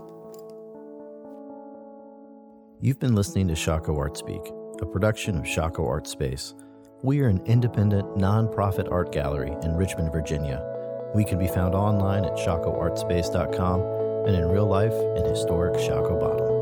You've 2.82 3.00
been 3.00 3.14
listening 3.16 3.48
to 3.50 3.54
Shockoe 3.56 3.98
Art 3.98 4.18
Speak, 4.18 4.42
a 4.82 4.86
production 4.86 5.38
of 5.38 5.44
Shockoe 5.44 5.88
Art 5.88 6.08
Space. 6.08 6.54
We 7.04 7.22
are 7.22 7.28
an 7.28 7.42
independent, 7.46 8.06
nonprofit 8.18 8.90
art 8.92 9.12
gallery 9.12 9.56
in 9.64 9.76
Richmond, 9.76 10.12
Virginia. 10.12 10.62
We 11.14 11.24
can 11.24 11.40
be 11.40 11.48
found 11.48 11.76
online 11.76 12.24
at 12.26 12.34
shockoeartspace.com 12.38 13.82
and 14.28 14.36
in 14.36 14.48
real 14.50 14.66
life 14.68 14.94
in 15.18 15.26
historic 15.26 15.74
Shockoe 15.76 16.20
Bottom. 16.20 16.59